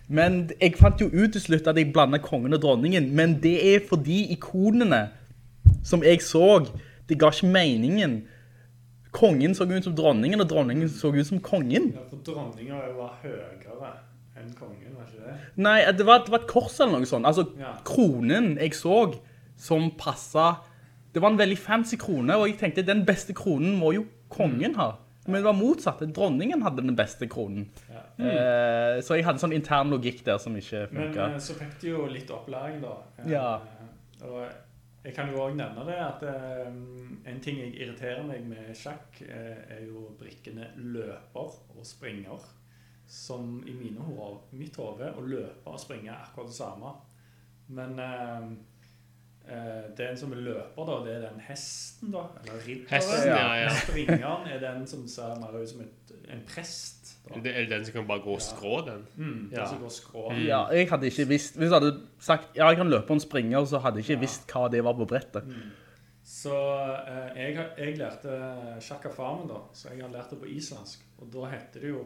Men 0.09 0.49
jeg 0.61 0.73
fant 0.79 1.01
jo 1.01 1.07
ut 1.13 1.31
til 1.35 1.41
slutt 1.41 1.67
at 1.69 1.77
jeg 1.77 1.91
blandet 1.93 2.21
kongen 2.25 2.53
og 2.53 2.61
dronningen, 2.63 3.11
men 3.15 3.37
det 3.43 3.57
er 3.75 3.79
fordi 3.89 4.23
ikonene 4.33 5.09
som 5.85 6.03
jeg 6.03 6.21
så, 6.25 6.65
det 7.09 7.19
ga 7.21 7.29
ikke 7.31 7.47
meningen. 7.51 8.23
Kongen 9.11 9.55
så 9.57 9.65
ut 9.69 9.83
som 9.83 9.95
dronningen, 9.95 10.41
og 10.41 10.49
dronningen 10.49 10.89
så 10.89 11.11
ut 11.13 11.25
som 11.27 11.39
kongen. 11.41 11.91
Ja, 11.95 12.03
for 12.09 12.21
dronninga 12.25 12.81
var 12.97 13.15
høyere 13.23 13.51
enn 14.39 14.53
kongen, 14.55 14.95
var 14.95 15.07
ikke 15.09 15.25
det? 15.25 15.35
Nei, 15.59 15.79
det 15.97 16.05
var, 16.07 16.23
det 16.25 16.31
var 16.33 16.43
et 16.43 16.49
kors 16.49 16.77
eller 16.79 16.99
noe 17.01 17.09
sånt. 17.09 17.27
Altså, 17.27 17.47
Ja. 17.59 17.73
kronen 17.85 18.57
jeg 18.57 18.73
så 18.77 19.15
som 19.57 19.91
passet, 19.97 20.61
det 21.13 21.21
var 21.21 21.31
en 21.33 21.39
veldig 21.39 21.57
fancy 21.57 21.97
krone, 21.97 22.35
og 22.37 22.47
jeg 22.47 22.57
tenkte, 22.59 22.85
den 22.85 23.05
beste 23.05 23.33
kronen 23.33 23.75
må 23.79 23.93
jo 23.93 24.05
kongen 24.29 24.75
ha. 24.75 24.93
Men 25.29 25.39
det 25.41 25.47
var 25.47 25.57
motsatt, 25.57 25.99
dronningen 26.15 26.61
hadde 26.65 26.81
den 26.85 26.95
beste 26.97 27.27
kronen. 27.31 27.67
Eh, 28.19 28.99
så 29.05 29.15
jeg 29.15 29.23
hadde 29.27 29.39
sånn 29.39 29.53
intern 29.55 29.91
logikk 29.93 30.23
der 30.27 30.39
som 30.41 30.55
ikke 30.59 30.87
funket. 30.91 31.19
Men 31.35 31.39
så 31.43 31.55
fikk 31.59 31.77
du 31.81 31.87
jo 31.91 32.05
litt 32.11 32.31
opplæring, 32.35 32.81
da. 32.83 32.95
Eh, 33.19 33.29
Ja. 33.31 33.51
Og 34.25 34.41
jeg 35.05 35.13
kan 35.15 35.29
jo 35.31 35.37
også 35.39 35.55
nevne 35.55 35.85
det 35.87 35.97
at 36.03 36.23
eh, 36.27 36.65
en 37.31 37.39
ting 37.39 37.61
jeg 37.61 37.75
irriterer 37.79 38.23
meg 38.27 38.43
med 38.49 38.73
sjakk, 38.75 39.21
eh, 39.23 39.61
er 39.77 39.85
jo 39.87 40.09
brikkene 40.19 40.67
løper 40.75 41.53
og 41.77 41.85
springer. 41.87 42.41
Som 43.09 43.63
i 43.65 43.71
mine 43.73 44.03
hov, 44.05 44.41
mitt 44.53 44.75
hode 44.77 45.07
å 45.17 45.21
løpe 45.25 45.71
og 45.71 45.79
springe 45.81 46.11
er 46.11 46.19
akkurat 46.27 46.51
det 46.51 46.57
samme. 46.59 46.91
Men 47.69 47.95
eh, 47.99 48.51
eh, 49.49 49.89
den 49.97 50.17
som 50.17 50.31
er 50.35 50.41
løper, 50.45 50.85
da, 50.87 50.97
det 51.05 51.15
er 51.17 51.23
den 51.27 51.39
hesten, 51.47 52.11
da. 52.13 52.25
Eller 52.43 52.59
ridderen. 52.67 52.87
Hesten, 52.91 53.27
ja, 53.27 53.47
ja. 53.63 53.69
Springeren 53.83 54.47
er 54.53 54.59
den 54.63 54.85
som 54.87 55.07
ser 55.09 55.35
mer 55.41 55.57
ut 55.59 55.69
som 55.71 55.81
et, 55.85 56.13
en 56.29 56.43
prest. 56.47 57.15
Da. 57.29 57.39
Det 57.43 57.51
er 57.55 57.67
den 57.69 57.83
som 57.85 57.93
kan 57.99 58.07
bare 58.09 58.23
gå 58.25 58.33
og 58.37 58.41
skrå 58.41 58.79
den. 58.87 59.03
Mm, 59.17 59.49
Ja. 59.51 59.59
Den 59.59 59.67
som 59.73 59.81
går 59.83 59.91
skrå. 59.97 60.23
Ja, 60.45 60.61
jeg 60.73 60.89
hadde 60.89 61.09
ikke 61.11 61.27
visst, 61.29 61.57
hvis 61.59 61.69
du 61.69 61.75
hadde 61.79 61.91
sagt, 62.19 62.47
ja, 62.55 62.69
jeg 62.71 62.77
kan 62.79 62.89
løpe 62.89 63.13
en 63.13 63.19
springer, 63.21 63.65
så 63.69 63.81
hadde 63.83 63.99
jeg 64.01 64.09
ikke 64.09 64.23
visst 64.27 64.49
hva 64.53 64.67
det 64.71 64.83
var 64.85 64.93
på 64.97 65.05
brettet. 65.09 65.43
Så 66.29 66.53
eh, 67.09 67.37
jeg, 67.41 67.67
jeg 67.77 67.97
lærte 67.97 68.33
sjakka 68.85 69.09
farmen, 69.13 69.47
da, 69.49 69.63
så 69.73 69.89
jeg 69.93 70.03
har 70.05 70.11
lært 70.13 70.29
det 70.33 70.39
på 70.43 70.49
islandsk. 70.53 71.03
Og 71.19 71.29
da 71.33 71.47
heter 71.51 71.81
det 71.83 71.89
jo 71.89 72.03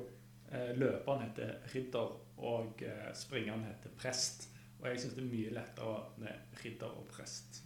eh, 0.51 0.71
Løperen 0.79 1.25
heter 1.27 1.58
ridder, 1.75 2.13
og 2.43 2.82
eh, 2.88 3.10
springeren 3.15 3.65
heter 3.67 3.91
prest. 3.99 4.47
Og 4.84 4.89
jeg 4.91 5.00
syns 5.00 5.13
det 5.15 5.24
er 5.24 5.30
mye 5.32 5.54
lettere 5.56 6.00
med 6.19 6.63
ridder 6.63 6.91
og 6.91 7.06
prest 7.12 7.63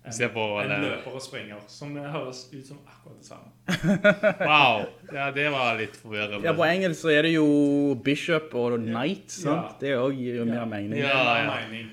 enn 0.00 0.14
Se 0.16 0.28
på 0.32 0.44
enn 0.62 0.70
løper 0.80 1.16
og 1.16 1.20
springer, 1.20 1.60
som 1.68 1.92
høres 1.92 2.46
ut 2.54 2.64
som 2.64 2.78
akkurat 2.88 3.18
det 3.20 3.26
samme. 3.26 3.50
Wow. 4.50 4.86
Ja, 5.12 5.26
det 5.34 5.46
var 5.52 5.76
litt 5.76 5.96
forvirrende. 6.00 6.40
Ja, 6.46 6.54
på 6.56 6.64
engelsk 6.64 7.02
så 7.02 7.12
er 7.12 7.28
det 7.28 7.34
jo 7.34 7.48
bishop 8.04 8.54
og 8.56 8.78
knight, 8.80 9.28
sant? 9.28 9.74
Ja. 9.76 9.80
Det 9.82 9.92
òg 10.00 10.16
gir 10.16 10.40
jo 10.40 10.46
mer 10.48 10.64
mening. 10.70 11.02
Ja, 11.02 11.18
er 11.34 11.42
ja. 11.42 11.50
mer 11.50 11.68
mening. 11.68 11.90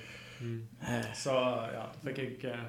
Så 1.17 1.35
ja, 1.73 1.83
fikk 2.05 2.21
jeg, 2.23 2.53
eh, 2.53 2.67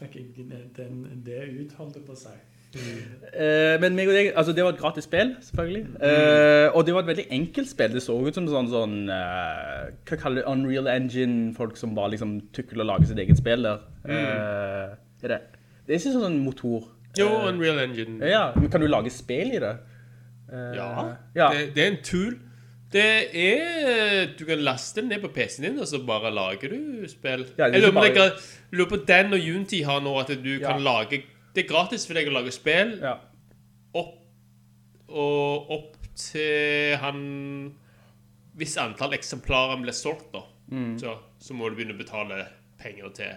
fikk 0.00 0.18
jeg 0.18 0.48
den, 0.74 1.04
det 1.22 1.44
ut, 1.52 1.76
holdt 1.78 2.00
jeg 2.00 2.06
på 2.08 2.16
å 2.16 2.22
si. 2.24 2.34
Eh, 2.74 3.76
men 3.80 3.96
deg, 3.96 4.32
altså 4.36 4.52
det 4.56 4.64
var 4.64 4.74
et 4.74 4.80
gratis 4.80 5.06
spill, 5.08 5.34
selvfølgelig. 5.44 5.82
Eh, 6.04 6.68
og 6.76 6.86
det 6.86 6.94
var 6.94 7.04
et 7.04 7.10
veldig 7.12 7.26
enkelt 7.30 7.70
spill. 7.70 7.94
Det 7.96 8.02
så 8.04 8.16
ut 8.16 8.36
som 8.36 8.48
sånn, 8.48 8.70
sånn 8.72 8.96
uh, 9.08 9.90
hva 10.08 10.18
kaller 10.20 10.42
det, 10.42 10.46
Unreal 10.50 10.88
Engine, 10.92 11.52
folk 11.56 11.76
som 11.80 11.94
bare 11.96 12.14
liksom 12.14 12.38
tukler 12.56 12.84
og 12.84 12.90
lager 12.92 13.10
sitt 13.12 13.22
eget 13.24 13.40
spill 13.40 13.68
der. 13.68 13.82
Eh, 14.08 14.94
er 15.22 15.34
det, 15.34 15.40
det 15.86 15.96
er 15.96 16.00
ikke 16.00 16.14
sånn 16.18 16.40
motor. 16.44 16.88
Jo, 17.18 17.28
Unreal 17.50 17.82
Engine. 17.84 18.20
ja, 18.24 18.46
men 18.56 18.70
kan 18.72 18.80
du 18.80 18.88
lage 18.88 19.12
spill 19.12 19.52
i 19.56 19.60
det? 19.62 19.74
Ja. 20.52 20.88
ja. 21.36 21.52
Det, 21.52 21.68
det 21.76 21.84
er 21.84 21.92
en 21.94 22.02
tool. 22.04 22.34
Det 22.92 23.04
er 23.32 24.26
Du 24.36 24.44
kan 24.44 24.60
laste 24.60 25.00
den 25.00 25.08
ned 25.08 25.22
på 25.22 25.30
PC-en 25.32 25.64
din, 25.64 25.78
og 25.80 25.88
så 25.88 26.02
bare 26.04 26.32
lager 26.34 26.74
du 26.74 27.08
spill. 27.08 27.46
Ja, 27.56 27.70
jeg 27.72 27.80
lurer 27.80 27.92
på, 27.94 28.96
bare- 28.98 29.06
den 29.08 29.32
og 29.32 29.40
Unity 29.40 29.80
har 29.86 30.02
nå 30.04 30.12
at 30.20 30.28
du 30.44 30.58
Ja. 30.58 30.72
kan 30.72 30.82
lage 30.84 31.22
Det 31.52 31.64
er 31.64 31.68
gratis 31.68 32.06
for 32.08 32.16
deg 32.16 32.30
å 32.30 32.34
lage 32.38 32.52
spill 32.54 32.96
ja. 33.02 33.16
opp 33.98 34.18
og 35.12 35.72
opp 35.76 35.96
til 36.16 36.96
han 37.00 37.18
Hvis 38.56 38.76
antall 38.80 39.16
eksemplarer 39.16 39.80
blir 39.80 39.96
solgt, 39.96 40.30
da, 40.32 40.46
Mm. 40.72 40.94
så, 40.96 41.18
så 41.42 41.52
må 41.52 41.68
du 41.68 41.74
begynne 41.76 41.92
å 41.92 41.98
betale 41.98 42.36
penger 42.80 43.10
til 43.12 43.32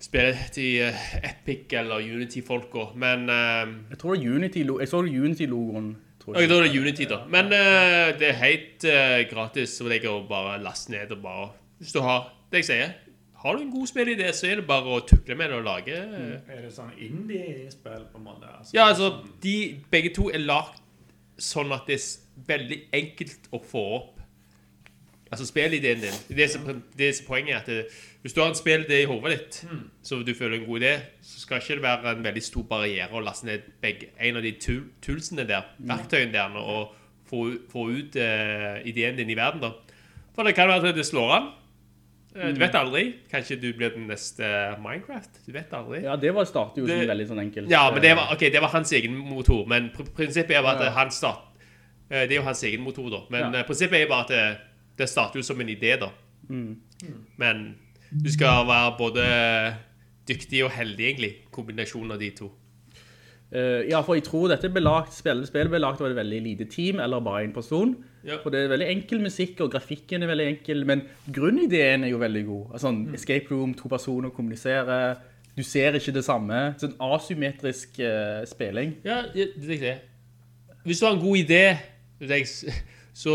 spillet 0.00 0.48
til 0.56 0.88
eh, 0.88 1.02
Epic 1.28 1.70
eller 1.78 2.02
Unity-folka. 2.02 2.88
Men 2.98 3.28
eh, 3.30 3.74
Jeg 3.92 4.00
tror 4.00 4.16
det 4.16 4.24
er 4.24 4.34
Unity, 4.34 4.64
jeg 4.64 4.88
så 4.90 5.02
Unity-logoen. 5.04 5.92
tror 6.18 6.34
det 6.64 6.72
er 6.72 6.80
Unity, 6.80 7.06
da. 7.08 7.20
Men 7.32 7.46
uh, 7.46 8.10
det 8.18 8.28
er 8.28 8.36
helt 8.42 8.84
uh, 8.84 9.20
gratis 9.30 9.78
for 9.80 9.92
deg 9.92 10.04
å 10.08 10.18
bare 10.28 10.58
laste 10.62 10.92
ned 10.92 11.12
og 11.14 11.22
bare 11.22 11.46
Hvis 11.80 11.94
du 11.96 12.00
har 12.04 12.26
det 12.52 12.60
jeg 12.60 12.68
sier, 12.68 12.92
har 13.42 13.56
du 13.56 13.62
en 13.62 13.70
god 13.72 13.86
spillidé, 13.88 14.32
så 14.36 14.50
er 14.50 14.60
det 14.60 14.66
bare 14.68 14.98
å 14.98 15.00
tukle 15.08 15.34
med 15.38 15.48
det 15.48 15.56
og 15.56 15.64
lage 15.64 15.96
Er 15.96 16.60
det 16.60 16.72
sånn 16.74 16.92
indie-spill, 17.00 18.02
på 18.12 18.20
en 18.20 18.26
måte? 18.26 18.48
Altså, 18.52 18.74
Ja, 18.76 18.88
altså, 18.90 19.12
de 19.42 19.54
begge 19.90 20.12
to 20.16 20.28
er 20.28 20.42
lagt 20.44 20.82
sånn 21.40 21.72
at 21.72 21.88
det 21.88 21.96
er 21.96 22.44
veldig 22.50 22.80
enkelt 22.92 23.48
å 23.56 23.62
få 23.64 23.84
opp 24.00 24.16
Altså 25.30 25.44
spillideen 25.46 26.00
din. 26.02 26.14
Det 26.28 26.36
det 26.36 26.48
som, 26.50 26.64
det 26.98 27.08
som 27.14 27.26
poenget. 27.28 27.54
er 27.54 27.60
At 27.60 27.66
det, 27.70 27.98
hvis 28.22 28.32
du 28.34 28.40
har 28.40 28.48
en 28.50 28.56
spillidé 28.58 28.96
i 29.04 29.06
hodet 29.06 29.36
ditt, 29.36 29.58
så 30.02 30.18
du 30.26 30.32
føler 30.34 30.56
en 30.58 30.64
god 30.66 30.80
idé, 30.82 30.90
så 31.22 31.40
skal 31.44 31.60
ikke 31.60 31.76
det 31.78 31.82
være 31.84 32.16
en 32.16 32.24
veldig 32.24 32.42
stor 32.42 32.64
barriere 32.66 33.14
å 33.14 33.22
laste 33.22 33.46
ned 33.46 33.68
begge, 33.80 34.08
en 34.18 34.36
av 34.36 34.42
de 34.42 34.50
tulsene 34.58 34.90
toolsene 35.06 35.46
der, 35.46 35.70
verktøyene 35.78 36.34
der, 36.34 36.58
og 36.58 36.96
få, 37.30 37.44
få 37.70 37.86
ut 37.94 38.18
uh, 38.18 38.82
ideen 38.82 39.22
din 39.22 39.30
i 39.30 39.38
verden. 39.38 39.62
da. 39.62 39.70
For 40.34 40.42
det 40.42 40.56
kan 40.58 40.68
være 40.68 40.90
at 40.90 40.98
det 40.98 41.06
slår 41.06 41.36
an, 41.36 41.48
Eh, 41.52 41.59
Du 42.32 42.60
vet 42.60 42.74
aldri. 42.78 43.14
Kanskje 43.30 43.56
du 43.60 43.72
blir 43.74 43.90
den 43.90 44.06
neste 44.06 44.46
Minecraft. 44.78 45.40
Du 45.46 45.52
vet 45.52 45.72
aldri. 45.74 46.02
Ja, 46.04 46.14
det 46.16 46.30
var 46.34 46.44
startet 46.46 46.78
jo 46.78 46.86
Det- 46.86 47.08
veldig 47.08 47.26
sånn 47.26 47.40
enkelt. 47.42 47.70
Ja, 47.70 47.90
men 47.90 48.02
det 48.02 48.14
var, 48.16 48.32
okay, 48.32 48.50
det 48.50 48.60
var 48.62 48.68
hans 48.68 48.92
egen 48.92 49.16
motor. 49.16 49.66
Men 49.66 49.90
pr 49.90 50.02
prinsippet 50.14 50.56
er 50.56 50.62
bare 50.62 50.76
at 50.78 50.84
Ja. 50.84 50.90
han 50.90 51.10
start, 51.10 51.42
eh, 52.10 52.26
Det 52.26 52.32
er 52.32 52.36
jo 52.36 52.42
hans 52.42 52.62
egen 52.62 52.80
motor, 52.82 53.10
da. 53.10 53.20
Men 53.30 53.52
Ja. 53.52 53.58
eh, 53.60 53.64
prinsippet 53.66 54.02
er 54.04 54.06
bare 54.08 54.20
at 54.22 54.28
det, 54.28 54.58
det 54.98 55.08
starter 55.08 55.36
jo 55.38 55.42
som 55.42 55.60
en 55.60 55.66
idé, 55.68 55.98
da. 55.98 56.10
Mm. 56.48 56.76
Men 57.36 57.74
du 58.22 58.30
skal 58.30 58.64
være 58.66 58.96
både 58.98 59.76
dyktig 60.28 60.64
og 60.64 60.70
heldig, 60.70 60.98
egentlig. 61.16 61.34
Kombinasjonen 61.50 62.12
av 62.12 62.18
de 62.20 62.30
to. 62.30 62.50
Uh, 63.52 63.82
ja, 63.90 64.00
for 64.02 64.14
jeg 64.14 64.22
tror 64.24 64.48
dette 64.48 64.68
ble 64.72 64.80
lagt, 64.80 65.10
spillet, 65.12 65.48
spillet 65.48 65.68
ble 65.72 65.80
lagt 65.80 66.00
av 66.00 66.06
et 66.06 66.14
veldig 66.16 66.42
lite 66.44 66.70
team, 66.70 67.00
eller 67.00 67.18
bare 67.20 67.42
en 67.42 67.52
person. 67.52 67.96
Ja. 68.24 68.36
For 68.42 68.50
det 68.52 68.60
er 68.66 68.68
veldig 68.74 68.88
enkel 68.92 69.20
musikk, 69.24 69.60
og 69.64 69.70
grafikken 69.72 70.22
er 70.22 70.28
veldig 70.28 70.46
enkel, 70.54 70.84
men 70.86 71.02
grunnideen 71.32 72.04
er 72.04 72.10
jo 72.12 72.18
veldig 72.20 72.42
god. 72.46 72.66
Altså, 72.74 72.90
Mm. 72.92 73.14
escape 73.14 73.50
room, 73.50 73.74
to 73.74 73.88
personer 73.88 74.30
kommuniserer, 74.30 75.16
du 75.56 75.62
ser 75.62 75.92
ikke 75.98 76.12
det 76.12 76.24
samme. 76.24 76.74
Sånn 76.78 76.94
asymmetrisk 77.00 77.98
uh, 78.00 78.44
spilling. 78.46 78.96
Ja, 79.04 79.22
det 79.34 79.54
tenker 79.54 79.70
er 79.70 79.76
ikke 79.76 79.88
det. 79.88 80.00
Hvis 80.84 81.00
du 81.00 81.06
har 81.06 81.14
en 81.16 81.20
god 81.20 81.36
idé, 81.36 81.78
så 83.14 83.34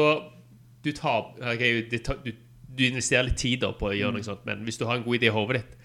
du 0.84 0.91
tar 0.91 1.34
Okay, 1.41 1.82
du, 1.89 2.32
du 2.78 2.84
investerer 2.86 3.24
litt 3.30 3.38
tid 3.41 3.60
på 3.80 3.89
å 3.89 3.95
gjøre 3.95 4.13
noe 4.17 4.24
sånt, 4.26 4.45
men 4.45 4.63
hvis 4.65 4.78
du 4.78 4.86
har 4.86 4.98
en 5.00 5.04
god 5.06 5.15
idé 5.19 5.30
i 5.30 5.34
hovedet 5.36 5.63
ditt, 5.63 5.78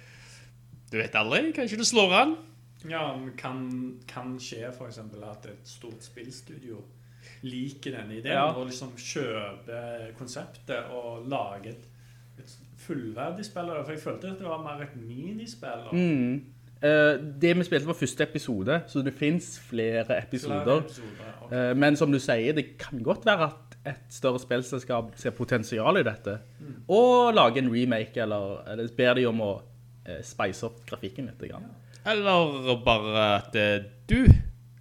du 0.91 0.99
vet 0.99 1.15
aldri, 1.15 1.53
kanskje 1.55 1.79
du 1.79 1.85
slår 1.87 2.13
an. 2.19 2.33
Ja, 2.89 3.15
men 3.17 3.35
kan, 3.37 3.61
kan 4.11 4.33
skje 4.43 4.73
for 4.77 4.89
eksempel 4.89 5.23
at 5.29 5.45
et 5.47 5.69
stort 5.69 6.03
spillstudio 6.03 6.81
liker 7.43 7.95
denne 7.97 8.19
ideen 8.19 8.33
Ja. 8.35 8.51
og 8.53 8.67
liksom 8.67 8.93
kjøper 8.97 10.11
konseptet 10.19 10.91
og 10.93 11.27
lager 11.31 11.71
et, 11.71 11.85
et 12.39 12.57
fullverdig 12.87 13.45
spill. 13.45 13.71
For 13.85 13.93
jeg 13.95 14.01
følte 14.03 14.33
at 14.35 14.39
det 14.39 14.47
var 14.49 14.63
mer 14.65 14.83
et 14.85 14.97
minispill. 14.97 15.87
og 15.91 15.95
Mm. 15.95 16.41
Uh, 16.81 17.21
det 17.43 17.51
vi 17.59 17.65
spilte 17.65 17.87
var 17.87 17.93
første 17.99 18.25
episode, 18.25 18.83
så 18.89 19.03
det 19.05 19.13
finnes 19.15 19.59
flere 19.69 20.05
flere 20.07 20.23
episoder. 20.23 20.77
okay. 20.81 21.03
ok. 21.43 21.53
Eh, 21.53 21.77
men 21.77 21.97
som 21.97 22.13
du 22.13 22.19
sier, 22.19 22.55
det 22.57 22.79
kan 22.79 23.03
godt 23.05 23.27
være 23.27 23.45
at 23.51 23.77
et 23.87 24.01
større 24.09 24.39
spillselskap 24.41 25.13
ser 25.17 25.31
potensial 25.37 25.97
i 26.01 26.03
dette. 26.03 26.39
Og 26.89 27.35
lager 27.35 27.59
en 27.63 27.69
remake, 27.75 28.17
eller, 28.23 28.63
eller 28.69 28.89
ber 28.97 29.15
de 29.15 29.27
om 29.29 29.41
å 29.41 29.51
uh, 30.09 30.23
spice 30.23 30.65
opp 30.67 30.81
grafikken 30.89 31.27
litt. 31.29 31.51
Grann. 31.51 31.69
Eller 32.07 32.77
bare 32.85 33.27
at 33.37 33.53
du 34.09 34.25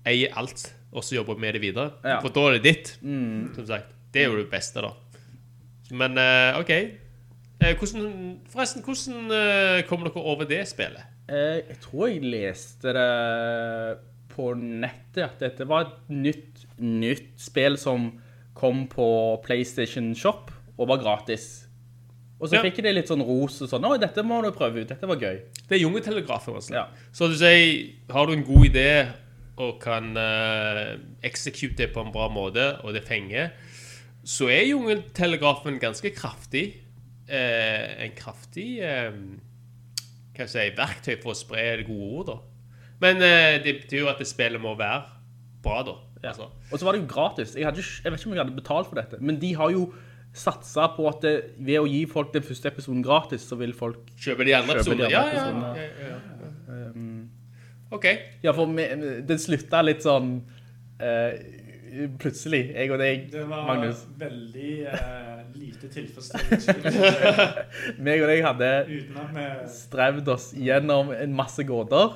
eier 0.08 0.32
alt, 0.39 0.69
og 0.91 1.04
så 1.06 1.15
jobber 1.19 1.38
med 1.38 1.54
det 1.54 1.62
videre. 1.62 1.91
Ja. 2.04 2.17
For 2.23 2.34
da 2.34 2.47
er 2.47 2.58
det 2.58 2.63
ditt, 2.65 2.95
som 2.99 3.65
sagt. 3.67 3.93
Det 4.13 4.23
er 4.23 4.32
jo 4.32 4.39
det 4.39 4.49
beste, 4.49 4.82
da. 4.82 4.93
Men 5.91 6.17
uh, 6.17 6.60
OK. 6.60 6.71
Uh, 7.60 7.73
hvordan, 7.78 8.39
forresten, 8.49 8.84
hvordan 8.86 9.30
uh, 9.30 9.82
kommer 9.89 10.10
dere 10.10 10.23
over 10.23 10.49
det 10.49 10.63
spillet? 10.69 11.06
Eh, 11.30 11.60
jeg 11.69 11.78
tror 11.84 12.08
jeg 12.10 12.23
leste 12.25 12.93
det 12.95 13.10
på 14.34 14.54
nettet, 14.58 15.23
at 15.28 15.41
dette 15.43 15.67
var 15.69 15.86
et 15.86 16.10
nytt, 16.10 16.63
nytt 16.82 17.36
spill 17.38 17.78
som 17.78 18.12
kom 18.58 18.88
på 18.89 19.06
PlayStation 19.45 20.15
Shop, 20.17 20.49
og 20.80 20.89
var 20.89 21.02
gratis. 21.04 21.67
Og 22.39 22.47
så 22.47 22.56
Ja. 22.56 22.63
fikk 22.63 22.82
de 22.82 22.93
litt 22.93 23.08
sånn 23.12 23.21
ros 23.21 23.62
og 23.62 23.69
sånn, 23.69 23.84
«Å, 23.86 23.99
dette 23.99 24.23
må 24.23 24.41
du 24.41 24.49
prøve 24.56 24.82
ut, 24.82 24.88
dette 24.88 25.06
var 25.06 25.17
gøy. 25.19 25.41
Det 25.67 25.75
er 25.75 25.84
Jungeltelegrafen. 25.84 26.56
Altså. 26.56 26.73
Ja. 26.73 26.88
Så 27.12 27.28
du 27.28 27.36
sier, 27.36 27.91
har 28.10 28.25
du 28.25 28.34
en 28.34 28.43
god 28.47 28.65
idé 28.71 29.08
og 29.60 29.80
kan 29.84 30.13
uh, 30.15 30.95
execute 31.26 31.78
det 31.78 31.91
på 31.93 32.04
en 32.04 32.13
bra 32.15 32.30
måte, 32.32 32.72
og 32.84 32.95
det 32.95 33.04
fenger, 33.08 33.52
så 34.24 34.50
er 34.52 34.69
Jungeltelegrafen 34.69 35.80
ganske 35.82 36.12
kraftig. 36.15 36.67
Uh, 37.30 38.06
en 38.06 38.15
kraftig 38.17 38.80
uh, 38.82 39.13
hva 40.39 40.48
skal 40.48 40.62
jeg 40.63 40.72
si, 40.72 40.78
verktøy 40.78 41.15
for 41.19 41.34
å 41.34 41.38
spre 41.38 41.65
det 41.82 41.88
gode 41.89 42.10
ord, 42.10 42.30
da. 42.30 42.38
Men 43.04 43.24
uh, 43.24 43.56
det 43.63 43.82
betyr 43.82 44.06
jo 44.06 44.12
at 44.12 44.22
det 44.22 44.28
spillet 44.30 44.62
må 44.63 44.76
være 44.80 45.04
bra, 45.63 45.82
da. 45.88 45.98
Ja. 46.19 46.32
Altså. 46.32 46.50
Og 46.72 46.80
så 46.80 46.88
var 46.88 46.95
det 46.95 47.04
jo 47.04 47.10
gratis. 47.12 47.56
Jeg, 47.56 47.67
hadde, 47.67 47.84
jeg 47.84 48.12
vet 48.12 48.19
ikke 48.19 48.32
om 48.32 48.38
jeg 48.38 48.43
hadde 48.43 48.56
betalt 48.60 48.88
for 48.89 49.00
dette, 49.00 49.19
men 49.24 49.39
de 49.41 49.54
har 49.60 49.72
jo 49.76 49.89
satset 50.36 50.95
på 50.95 51.08
at 51.10 51.24
det, 51.26 51.34
ved 51.58 51.82
å 51.82 51.88
gi 51.89 52.04
folk 52.10 52.32
den 52.36 52.45
første 52.45 52.69
episoden 52.69 53.04
gratis, 53.04 53.48
så 53.50 53.58
vil 53.60 53.74
folk... 53.76 54.12
kjøpe 54.19 54.48
de 54.48 54.56
andre 54.56 54.78
episodene? 54.78 55.10
Ja, 55.12 55.24
ja. 55.34 55.45
episodene. 55.48 55.74
ja, 55.76 56.13
ja. 56.13 56.91
Um, 56.93 57.18
OK. 57.91 58.06
ja, 58.43 58.54
for 58.54 58.69
me- 58.69 59.21
det 59.25 59.39
slutta 59.41 59.82
litt 59.86 60.04
sånn... 60.06 60.36
uh, 61.02 61.32
plutselig, 62.21 62.67
jeg 62.75 62.91
og 62.93 62.99
deg, 63.02 63.23
Det 63.34 63.45
var 63.49 63.80
veldig 64.21 64.73
uh, 64.93 65.39
lite 65.58 65.89
tilfredsstillende. 65.89 67.47
Meg 68.06 68.21
og 68.21 68.30
deg 68.30 68.43
hadde 68.45 68.69
vi 68.91 68.99
strevd 69.73 70.30
oss 70.36 70.52
gjennom 70.54 71.10
en 71.15 71.34
masse 71.34 71.65
gåter, 71.65 72.13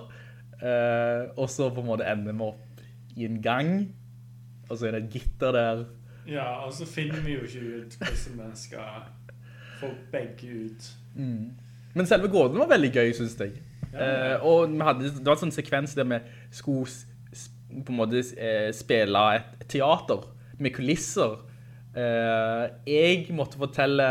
uh, 0.62 1.34
og 1.34 1.50
så 1.50 1.72
på 1.74 1.82
en 1.82 1.90
måte 1.90 2.06
ender 2.06 2.38
vi 2.38 2.46
opp 2.52 2.86
i 3.18 3.26
en 3.26 3.42
gang, 3.42 3.74
og 4.70 4.78
så 4.78 4.88
er 4.92 4.98
det 4.98 5.04
et 5.08 5.18
gitter 5.18 5.58
der. 5.58 5.84
Ja, 6.30 6.48
og 6.68 6.72
så 6.78 6.86
finner 6.88 7.20
vi 7.26 7.34
jo 7.36 7.44
ikke 7.50 7.66
ut 7.82 7.98
hvordan 8.00 8.54
vi 8.54 8.62
skal 8.62 9.10
få 9.82 9.90
begge 10.14 10.54
ut. 10.70 10.92
Men 11.94 12.08
selve 12.10 12.30
gåten 12.32 12.62
var 12.62 12.70
veldig 12.72 12.94
gøy, 12.94 13.10
synes 13.18 13.36
jeg. 13.42 13.58
Eh, 13.94 14.46
og 14.46 14.72
vi 14.72 14.82
hadde, 14.82 15.12
det 15.18 15.26
var 15.26 15.38
en 15.38 15.46
sånn 15.46 15.56
sekvens 15.56 15.96
der 15.98 16.08
vi 16.10 16.20
skulle 16.54 16.90
på 17.74 17.94
en 17.94 17.98
måte 17.98 18.22
eh, 18.38 18.70
spille 18.76 19.24
et 19.38 19.68
teater 19.70 20.28
med 20.60 20.74
kulisser. 20.76 21.40
Uh, 21.94 22.70
jeg 22.90 23.28
måtte 23.38 23.60
fortelle 23.62 24.06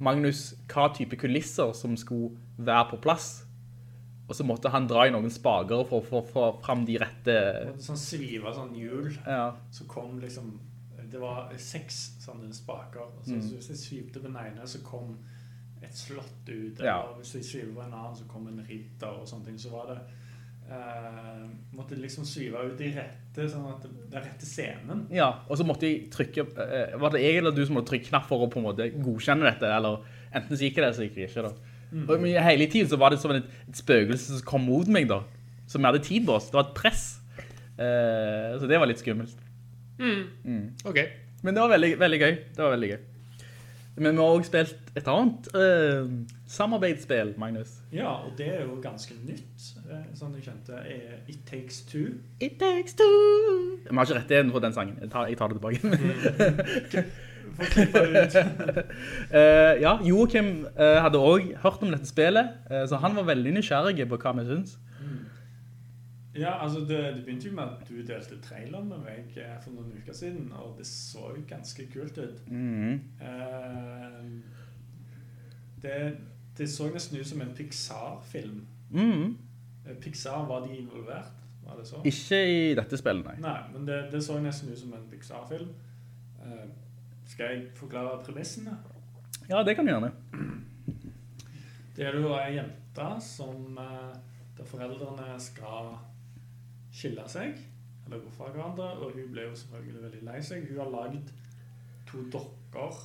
Magnus 0.00 0.54
hva 0.72 0.86
type 0.96 1.18
kulisser 1.20 1.74
som 1.76 1.96
skulle 2.00 2.32
være 2.56 2.86
på 2.94 3.00
plass. 3.04 3.26
Og 4.26 4.34
så 4.34 4.44
måtte 4.46 4.72
han 4.72 4.88
dra 4.90 5.04
i 5.06 5.12
noen 5.14 5.30
spager 5.30 5.84
for 5.86 6.00
å 6.00 6.22
få 6.26 6.46
fram 6.64 6.82
de 6.88 6.96
rette... 6.98 7.36
Sånn 7.82 8.00
sviva 8.00 8.50
sånn 8.56 8.72
hjul. 8.74 9.12
Ja. 9.22 9.52
Så 9.70 9.86
kom 9.90 10.18
liksom 10.22 10.56
Det 11.06 11.20
var 11.22 11.52
seks 11.62 12.16
sånne 12.24 12.50
spaker. 12.50 13.04
Og 13.06 13.28
så, 13.28 13.36
Mm. 13.36 13.60
så 13.62 14.00
på 14.12 14.22
den 14.24 14.36
ene, 14.36 14.66
så 14.66 14.80
kom 14.82 15.18
et 15.82 15.96
slott 15.96 16.48
ut. 16.48 16.78
Ja. 16.80 17.00
Eller 17.02 17.18
hvis 17.20 17.34
jeg 17.38 17.44
sviver 17.44 17.74
på 17.76 17.84
en 17.84 17.92
annen, 17.94 18.16
så 18.16 18.26
kom 18.30 18.46
en 18.50 18.62
ridder 18.68 19.20
og 19.20 19.28
sånne 19.28 19.50
ting. 19.50 19.58
Så 19.60 19.72
var 19.74 19.90
det 19.90 19.98
eh, 20.72 21.44
Måtte 21.76 21.98
liksom 22.00 22.26
svive 22.28 22.64
ut 22.66 22.76
de 22.80 22.90
rette, 22.96 23.48
sånn 23.52 23.68
at 23.70 23.84
det, 23.84 23.92
den 24.12 24.24
rette 24.24 24.48
scenen. 24.48 25.06
Ja, 25.14 25.30
og 25.46 25.60
så 25.60 25.66
måtte 25.68 25.88
jeg 25.88 26.08
trykke, 26.14 26.46
eh, 26.64 26.96
var 27.00 27.14
det 27.14 27.24
jeg 27.24 27.40
eller 27.42 27.54
du 27.54 27.62
som 27.66 27.78
måtte 27.78 27.92
trykke 27.94 28.10
knapp 28.10 28.28
for 28.30 28.46
å 28.46 28.50
på 28.52 28.62
en 28.62 28.68
måte 28.70 28.90
godkjenne 28.96 29.46
dette, 29.48 29.70
eller 29.78 30.06
enten 30.32 30.56
så 30.56 30.62
gikk 30.68 30.78
det, 30.78 30.84
eller 30.84 30.98
så 30.98 31.06
gikk 31.06 31.18
det 31.18 31.28
ikke 31.30 31.48
da. 31.48 31.54
Og 31.96 32.16
men 32.18 32.42
hele 32.42 32.66
tiden 32.66 32.88
så 32.90 32.98
var 32.98 33.14
det 33.14 33.20
som 33.22 33.30
et, 33.30 33.46
et 33.68 33.78
spøkelse 33.78 34.40
som 34.40 34.46
kom 34.48 34.64
mot 34.66 34.88
meg 34.90 35.06
da, 35.10 35.20
som 35.70 35.82
jeg 35.82 35.92
hadde 35.92 36.06
tid 36.06 36.26
på 36.26 36.34
oss, 36.34 36.48
det 36.50 36.58
var 36.58 36.66
et 36.66 36.78
press. 36.78 37.04
Eh, 37.76 38.56
så 38.58 38.68
det 38.68 38.80
var 38.80 38.90
litt 38.90 39.02
skummelt. 39.02 39.36
OK. 40.88 40.98
Men 41.44 41.54
det 41.54 41.62
var 41.62 41.70
veldig, 41.76 41.92
veldig 42.00 42.18
gøy, 42.22 42.34
det 42.56 42.64
var 42.64 42.74
veldig 42.74 42.90
gøy. 42.90 43.04
Men 43.96 44.12
vi 44.12 44.20
har 44.20 44.34
også 44.36 44.50
spilt 44.50 44.90
et 44.96 45.06
annet 45.08 45.46
eh, 45.56 46.08
samarbeidsspill, 46.52 47.34
Magnus. 47.40 47.78
Ja, 47.92 48.10
og 48.26 48.34
det 48.38 48.48
er 48.52 48.66
jo 48.66 48.76
ganske 48.82 49.16
nytt, 49.24 49.54
som 49.56 49.86
sånn 50.18 50.34
jeg 50.36 50.50
kjente, 50.50 50.82
er 50.84 51.16
It 51.32 51.46
Takes 51.48 51.80
Two. 51.88 52.18
It 52.40 52.58
takes 52.60 52.96
two. 52.98 53.08
Vi 53.86 53.96
har 53.96 54.04
ikke 54.04 54.18
rett 54.18 54.36
igjen 54.36 54.52
for 54.52 54.64
den 54.64 54.76
sangen, 54.76 54.98
jeg 55.00 55.12
tar, 55.14 55.30
jeg 55.32 55.40
tar 55.40 55.48
det 55.52 55.60
tilbake. 55.60 57.06
Eh, 59.30 59.74
ja, 59.80 59.96
Joachim 60.04 60.66
uh, 60.78 60.98
hadde 61.02 61.18
også 61.18 61.56
hørt 61.62 61.82
om 61.82 61.90
dette 61.92 62.08
spillet, 62.08 62.52
uh, 62.70 62.84
så 62.88 62.98
han 63.00 63.16
var 63.16 63.26
veldig 63.30 63.54
nysgjerrig 63.56 64.04
på 64.08 64.18
hva 64.20 64.32
vi 64.36 64.44
synes. 64.48 64.76
Ja, 66.38 66.62
altså 66.62 66.80
det, 66.80 67.14
det 67.16 67.24
begynte 67.24 67.48
jo 67.48 67.54
med 67.54 67.62
at 67.62 67.88
du 67.88 67.94
delte 68.06 68.40
traileren 68.42 68.88
med 68.88 68.98
meg 69.04 69.38
eh, 69.40 69.56
for 69.62 69.72
noen 69.72 69.92
uker 69.96 70.12
siden, 70.16 70.50
og 70.52 70.74
det 70.78 70.86
så 70.88 71.30
jo 71.36 71.44
ganske 71.48 71.86
kult 71.92 72.18
ut. 72.18 72.42
Eh, 72.50 74.20
det, 75.82 75.96
det 76.58 76.68
så 76.70 76.90
nesten 76.92 77.20
ut 77.20 77.26
som 77.26 77.40
en 77.40 77.54
Pixar-film. 77.56 78.66
Mm. 78.90 79.12
-hmm. 79.12 80.00
Pixar, 80.00 80.46
var 80.46 80.66
de 80.66 80.76
involvert? 80.76 81.32
Var 81.64 81.76
det 81.78 81.86
så? 81.86 82.02
Ikke 82.04 82.70
i 82.70 82.74
dette 82.74 82.96
spillet, 82.96 83.24
nei. 83.24 83.40
Nei, 83.40 83.60
men 83.72 83.86
det, 83.86 84.12
det 84.12 84.24
så 84.24 84.40
nesten 84.40 84.72
ut 84.72 84.78
som 84.78 84.92
en 84.92 85.10
Pixar-film. 85.10 85.68
Skal 87.26 87.46
jeg 87.46 87.66
forklare 87.74 88.24
premissene? 88.24 88.76
Ja, 89.48 89.62
det 89.62 89.74
kan 89.76 89.86
du 89.86 89.92
gjerne. 89.92 90.10
Det 91.96 92.06
er 92.06 92.18
jo 92.20 92.34
ei 92.34 92.56
jente 92.56 93.20
som 93.20 93.78
Der 94.56 94.64
foreldrene 94.64 95.40
skal 95.40 95.98
skille 96.96 97.26
seg, 97.28 97.58
eller 98.06 98.22
gå 98.22 98.32
fra 98.32 98.48
hverandre, 98.54 98.88
og 99.02 99.12
hun 99.16 99.30
ble 99.34 99.48
jo 99.48 99.58
selvfølgelig 99.60 100.02
veldig 100.06 100.24
lei 100.30 100.40
seg. 100.44 100.66
Hun 100.70 100.80
har 100.80 100.92
lagd 100.94 101.32
to 102.08 102.22
dokker 102.32 103.00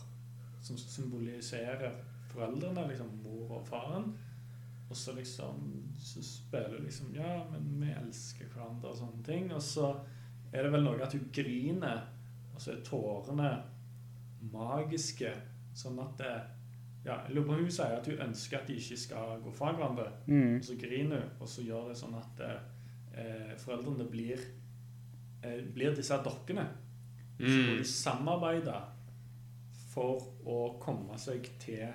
som 0.62 0.78
symboliserer 0.78 1.98
foreldrene, 2.32 2.88
liksom 2.88 3.10
mor 3.24 3.58
og 3.58 3.68
faren. 3.68 4.12
Og 4.92 4.98
så 4.98 5.16
liksom 5.16 5.60
så 6.00 6.24
spiller 6.24 6.78
hun 6.78 6.86
liksom 6.86 7.16
Ja, 7.16 7.44
men 7.52 7.82
vi 7.82 7.92
elsker 7.92 8.50
hverandre 8.52 8.92
og 8.92 8.98
sånne 8.98 9.24
ting. 9.26 9.52
Og 9.56 9.62
så 9.64 9.94
er 10.52 10.66
det 10.66 10.74
vel 10.74 10.84
noe 10.86 11.04
at 11.04 11.14
hun 11.16 11.30
griner, 11.34 12.02
og 12.54 12.62
så 12.62 12.74
er 12.74 12.84
tårene 12.86 13.52
magiske, 14.52 15.32
sånn 15.78 16.00
at 16.02 16.18
det, 16.20 16.34
ja, 17.06 17.22
jeg 17.28 17.36
lurer 17.36 17.48
på 17.48 17.60
hun 17.62 17.72
sier 17.72 17.96
at 17.98 18.08
hun 18.10 18.24
ønsker 18.28 18.60
at 18.60 18.68
de 18.68 18.78
ikke 18.82 18.98
skal 19.00 19.40
gå 19.44 19.54
fra 19.56 19.72
hverandre. 19.76 20.10
Mm. 20.28 20.60
Og 20.60 20.66
så 20.68 20.78
griner 20.82 21.24
hun, 21.24 21.34
og 21.40 21.50
så 21.50 21.66
gjør 21.66 21.90
det 21.92 21.98
sånn 22.02 22.18
at 22.20 22.44
eh, 23.18 23.56
foreldrene 23.58 24.06
blir, 24.12 24.40
eh, 25.44 25.62
blir 25.74 25.96
disse 25.96 26.18
dokkene. 26.24 26.68
Mm. 27.40 27.48
Så 27.48 27.58
Mm. 27.58 27.68
må 27.72 27.78
de 27.78 27.84
samarbeide 27.90 28.82
for 29.94 30.22
å 30.46 30.80
komme 30.80 31.18
seg 31.20 31.48
til 31.60 31.88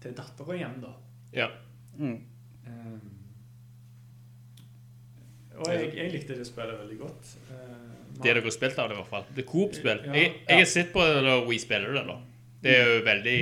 til 0.00 0.12
dattera 0.14 0.54
igjen, 0.54 0.80
da. 0.80 0.92
Ja. 1.34 1.48
Mm. 1.98 2.20
Um, 2.66 3.14
og 5.58 5.66
jeg, 5.72 5.88
jeg 5.96 6.12
likte 6.12 6.36
det 6.38 6.46
spillet 6.46 6.78
veldig 6.78 6.98
godt. 7.00 7.32
Uh, 7.50 7.56
Det 8.18 8.22
dere 8.28 8.42
har 8.44 8.50
spilt 8.54 8.78
av 8.78 8.88
det, 8.90 8.94
i 8.94 9.00
hvert 9.00 9.10
fall. 9.10 9.24
Det 9.34 9.42
er 9.44 9.48
Coop-spill. 9.50 10.00
Ja, 10.06 10.12
Jeg, 10.14 10.32
jeg 10.48 10.58
har 10.62 10.68
sett 10.70 10.92
på 10.94 11.02
det 11.06 11.22
når 11.26 11.46
We 11.48 11.58
spiller 11.62 11.92
det, 11.98 12.04
da. 12.06 12.16
Det 12.62 12.74
er 12.76 12.88
jo 12.92 13.02
veldig 13.06 13.38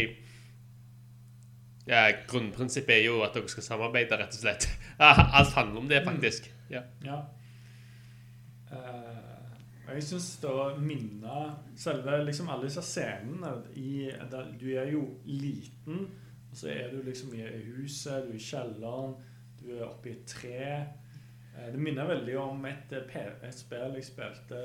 Ja, 1.86 2.10
grunnprinsippet 2.26 2.96
er 2.96 3.04
jo 3.06 3.20
at 3.22 3.36
dere 3.36 3.48
skal 3.50 3.62
samarbeide, 3.62 4.18
rett 4.18 4.34
og 4.34 4.42
slett. 4.42 4.66
Alt 4.98 5.54
handler 5.54 5.80
om 5.80 5.88
det, 5.90 6.02
faktisk. 6.04 6.50
Ja. 6.70 6.82
Ja. 7.04 7.20
Uh, 8.72 9.36
jeg 9.86 10.02
syns 10.02 10.32
da 10.42 10.72
minne 10.82 11.34
Selve 11.78 12.16
liksom 12.26 12.48
alle 12.50 12.66
disse 12.66 12.82
scenene 12.82 13.52
i 13.78 14.08
der, 14.30 14.48
Du 14.58 14.66
er 14.74 14.88
jo 14.90 15.04
liten, 15.30 16.08
og 16.50 16.56
så 16.58 16.72
er 16.72 16.90
du 16.90 17.04
liksom 17.06 17.34
i 17.38 17.44
huset, 17.76 18.26
du 18.26 18.32
er 18.32 18.40
i 18.40 18.42
kjelleren, 18.42 19.14
du 19.60 19.70
er 19.76 19.86
oppe 19.86 20.10
i 20.10 20.16
et 20.16 20.26
tre. 20.26 20.82
Uh, 21.54 21.70
det 21.70 21.78
minner 21.78 22.10
veldig 22.10 22.38
om 22.42 22.66
et, 22.66 22.98
eh, 22.98 23.32
et 23.46 23.54
spill 23.54 23.94
jeg 23.94 24.10
spilte 24.10 24.62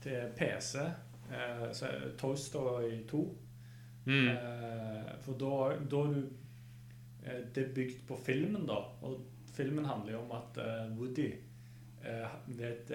til 0.00 0.32
PC. 0.38 0.80
uh, 1.28 1.68
Toaster 2.16 2.36
Story 2.36 3.02
2. 3.10 3.26
Mm. 4.04 4.28
Eh, 4.28 5.10
for 5.22 5.38
da, 5.38 5.76
da 5.86 6.00
er 6.02 6.14
du 6.16 6.22
eh, 7.22 7.42
Det 7.54 7.62
er 7.62 7.74
bygd 7.76 8.00
på 8.08 8.16
filmen, 8.18 8.66
da. 8.66 8.80
Og 9.06 9.20
filmen 9.54 9.86
handler 9.86 10.16
jo 10.16 10.22
om 10.24 10.32
at 10.38 10.58
eh, 10.58 10.98
Woody 10.98 11.28
eh, 12.02 12.36
ved 12.48 12.66
et, 12.70 12.92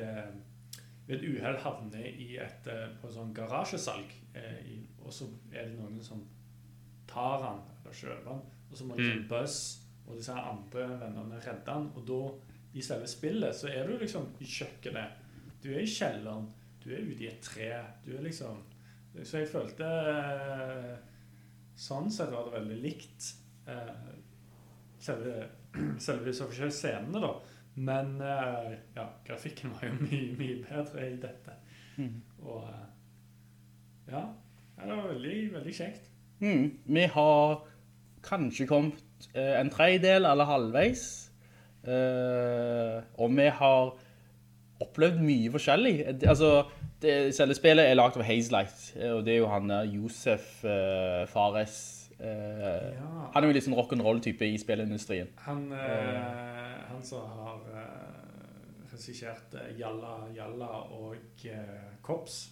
ved 1.07 1.15
et 1.15 1.27
uhell 1.29 1.57
havner 1.63 2.07
i 2.09 2.33
et, 2.43 2.67
på 2.99 3.07
et 3.07 3.15
sånn 3.15 3.33
garasjesalg. 3.35 4.11
I, 4.37 4.81
og 4.99 5.13
så 5.13 5.25
er 5.53 5.69
det 5.69 5.77
noen 5.79 6.01
som 6.03 6.19
tar 7.07 7.39
han, 7.45 7.61
eller 7.79 7.95
kjøper 7.95 8.33
han. 8.33 8.41
Og 8.67 8.77
så 8.77 8.85
må 8.85 8.97
liksom 8.97 9.23
Mm. 9.23 9.27
Buzz 9.31 9.55
og 10.07 10.17
disse 10.17 10.33
andre 10.35 10.83
vennene 10.99 11.39
redde 11.43 11.71
han. 11.71 11.87
Og 11.95 12.03
da, 12.07 12.19
i 12.77 12.83
selve 12.83 13.07
spillet, 13.07 13.55
så 13.55 13.71
er 13.71 13.87
du 13.87 13.97
liksom 13.97 14.27
i 14.43 14.45
kjøkkenet. 14.45 15.23
Du 15.63 15.71
er 15.71 15.81
i 15.81 15.89
kjelleren. 15.89 16.49
Du 16.83 16.91
er 16.91 17.01
ute 17.07 17.23
i 17.23 17.27
et 17.31 17.39
tre. 17.43 17.71
Du 18.05 18.11
er 18.15 18.21
liksom 18.23 18.59
Så 19.23 19.41
jeg 19.41 19.49
følte 19.51 19.87
eh, 19.87 20.95
Sånn 21.77 22.09
sett 22.13 22.31
var 22.33 22.47
det 22.47 22.57
veldig 22.57 22.77
likt 22.81 23.29
eh, 23.69 24.09
selve, 25.01 25.45
selve 26.01 26.33
scenene, 26.33 27.21
da. 27.21 27.31
Men 27.77 28.15
eh, 28.25 28.71
ja, 28.97 29.05
grafikken 29.27 29.75
var 29.75 29.85
jo 29.85 29.99
mye, 30.07 30.31
mye 30.39 30.57
bedre 30.65 31.05
i 31.05 31.19
dette. 31.21 31.57
Mm. 31.97 32.15
Og 32.41 32.65
ja, 34.09 34.23
det 34.81 34.89
var 34.89 35.11
veldig, 35.11 35.37
veldig 35.53 35.75
kjekt. 35.77 36.09
Mm. 36.41 36.65
Vi 36.97 37.05
har 37.13 37.61
kanskje 38.25 38.67
kommet 38.69 39.29
en 39.37 39.69
tredjedel 39.73 40.25
eller 40.29 40.49
halvveis. 40.49 41.05
Og 41.87 43.31
vi 43.33 43.47
har 43.61 43.93
opplevd 44.83 45.21
mye 45.25 45.53
forskjellig. 45.53 45.95
Altså, 46.29 46.51
det, 47.01 47.35
selve 47.35 47.55
spillet 47.57 47.85
er 47.89 47.97
laget 47.97 48.17
av 48.17 48.25
Hazelight, 48.27 48.81
og 49.13 49.23
det 49.25 49.35
er 49.35 49.39
jo 49.41 49.51
han 49.51 49.71
Josef 49.91 50.63
uh, 50.65 51.23
Fares. 51.29 51.77
Uh, 52.17 52.25
Ja. 52.97 53.29
Han 53.33 53.43
er 53.43 53.47
jo 53.47 53.53
litt 53.53 53.65
sånn 53.67 53.77
rock'n'roll-type 53.77 54.47
i 54.47 54.57
spillindustrien. 54.57 55.29
Han, 55.45 55.67
uh, 55.69 56.87
han 56.89 57.03
som 57.05 57.27
har 57.43 57.59
regissert 58.91 59.53
Jalla 59.77 60.23
Jalla 60.33 60.71
og 60.97 61.45
Kops. 62.01 62.47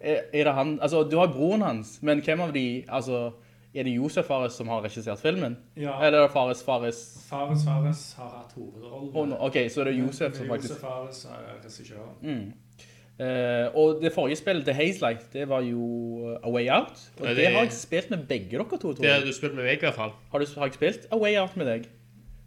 Er, 0.00 0.26
er 0.32 0.44
det 0.44 0.52
han, 0.52 0.78
altså 0.82 1.04
du 1.06 1.16
har 1.18 1.30
broren 1.32 1.62
hans, 1.62 2.02
men 2.02 2.20
hvem 2.24 2.40
av 2.40 2.52
de, 2.52 2.84
altså, 2.88 3.30
er 3.74 3.86
det 3.86 3.94
Josef 3.94 4.26
Fares 4.26 4.52
som 4.58 4.68
har 4.68 4.82
regissert 4.84 5.22
filmen? 5.22 5.56
Ja. 5.76 5.96
Eller 6.02 6.18
er 6.18 6.26
det 6.26 6.32
Fares 6.34 6.62
Fares? 6.62 7.00
Fares 7.28 7.64
Fares 7.64 8.02
har 8.18 8.28
hatt 8.40 8.52
hovedrollen. 8.58 9.10
Oh, 9.14 9.28
no. 9.28 9.38
ok, 9.46 9.56
så 9.70 9.80
er 9.80 9.90
det 9.90 9.96
Josef 9.98 10.36
som 10.36 10.50
faktisk... 10.50 10.74
Josef 10.74 10.84
Fares 10.84 11.24
er 11.24 11.48
regissøren. 11.64 12.14
Mm. 12.22 12.86
Eh, 13.14 13.66
og 13.78 14.00
det 14.02 14.10
forrige 14.14 14.40
spillet 14.40 14.64
til 14.66 14.74
Hazelight, 14.74 15.28
det 15.32 15.44
var 15.48 15.62
jo 15.62 16.36
A 16.40 16.50
Way 16.50 16.66
Out. 16.74 16.98
Og 17.20 17.28
det, 17.28 17.36
det- 17.36 17.52
har 17.52 17.66
jeg 17.66 17.76
spilt 17.76 18.10
med 18.10 18.26
begge 18.28 18.50
dere 18.56 18.66
to, 18.70 18.76
tror 18.76 19.02
Det 19.02 19.12
har 19.12 19.20
du 19.22 19.32
spilt 19.32 19.54
med 19.54 19.64
meg, 19.64 19.76
i 19.78 19.86
hvert 19.86 19.94
fall. 19.98 20.14
Har, 20.32 20.38
du, 20.38 20.46
har 20.58 20.66
jeg 20.66 20.74
spilt 20.80 21.06
A 21.12 21.18
Way 21.20 21.38
Out 21.38 21.56
med 21.56 21.70
deg? 21.70 21.86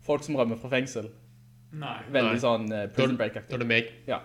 Folk 0.07 0.23
som 0.23 0.35
rømmer 0.35 0.59
fra 0.59 0.69
fengsel. 0.71 1.09
Nei. 1.71 1.97
Veldig 2.11 2.35
Nei. 2.35 2.41
sånn 2.43 2.67
uh, 2.71 2.85
prison 2.95 3.17
break-aktig. 3.19 3.53
er 3.53 3.63
det 3.63 3.67
meg. 3.67 3.89
Ja. 4.07 4.21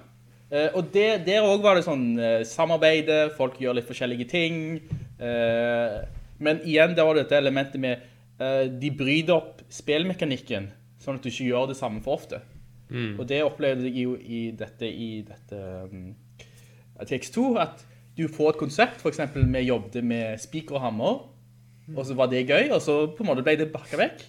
Uh, 0.52 0.68
og 0.78 0.90
det, 0.94 1.24
der 1.26 1.42
også 1.42 1.62
var 1.62 1.78
det 1.78 1.86
sånn 1.86 2.04
uh, 2.18 2.42
samarbeide, 2.46 3.32
folk 3.38 3.58
gjør 3.58 3.78
litt 3.80 3.88
forskjellige 3.88 4.28
ting. 4.30 4.60
Eh, 5.22 5.98
men 6.42 6.62
igjen, 6.66 6.96
der 6.96 7.06
var 7.06 7.14
det 7.14 7.26
dette 7.26 7.38
elementet 7.38 7.80
med 7.82 8.00
eh, 8.42 8.66
de 8.66 8.90
bryter 8.96 9.36
opp 9.36 9.62
spillmekanikken, 9.72 10.70
sånn 11.02 11.18
at 11.18 11.24
du 11.24 11.30
ikke 11.30 11.46
gjør 11.50 11.70
det 11.70 11.78
samme 11.78 12.02
for 12.02 12.18
ofte. 12.18 12.42
Mm. 12.92 13.14
Og 13.20 13.26
det 13.30 13.42
opplevde 13.46 13.86
jeg 13.88 14.04
jo 14.08 14.16
i 14.18 14.42
dette, 14.56 14.88
i 14.88 15.22
dette 15.24 15.60
um, 15.88 16.10
TX2, 17.08 17.46
at 17.62 17.86
du 18.16 18.26
får 18.28 18.52
et 18.52 18.60
konsept, 18.60 19.00
for 19.00 19.12
eksempel 19.12 19.46
vi 19.48 19.66
jobbet 19.66 20.04
med 20.04 20.40
spiker 20.40 20.76
og 20.78 20.84
hammer, 20.86 21.20
og 21.96 22.06
så 22.06 22.14
var 22.16 22.30
det 22.30 22.46
gøy, 22.46 22.70
og 22.72 22.80
så 22.82 22.98
på 23.10 23.24
en 23.24 23.32
måte 23.32 23.44
ble 23.44 23.56
det 23.58 23.72
bakket 23.72 24.00
vekk. 24.00 24.22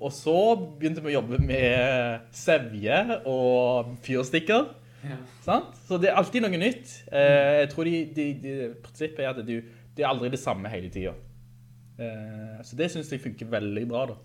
Og 0.00 0.12
så 0.16 0.34
begynte 0.56 1.02
vi 1.04 1.12
å 1.12 1.18
jobbe 1.18 1.40
med 1.44 2.30
sevje 2.32 3.00
og 3.28 3.90
fyrstikker. 4.04 4.70
Ja. 5.04 5.16
Så 5.88 5.98
det 6.00 6.10
er 6.10 6.20
alltid 6.20 6.44
noe 6.44 6.60
nytt. 6.60 6.92
Eh, 7.12 7.60
jeg 7.62 7.70
tror 7.72 7.88
de, 7.88 7.96
de, 8.16 8.26
de, 8.40 8.54
prinsippet 8.84 9.24
er 9.24 9.32
at 9.32 9.42
du, 9.44 9.58
det 9.96 10.04
er 10.04 10.08
aldri 10.08 10.30
det 10.32 10.40
samme 10.40 10.72
hele 10.72 10.88
tiden. 10.92 11.20
Eh, 12.00 12.60
så 12.64 12.76
det 12.80 12.90
synes 12.92 13.12
jeg 13.12 13.20
funker 13.20 13.52
veldig 13.52 13.84
bra 13.88 14.06
da. 14.12 14.16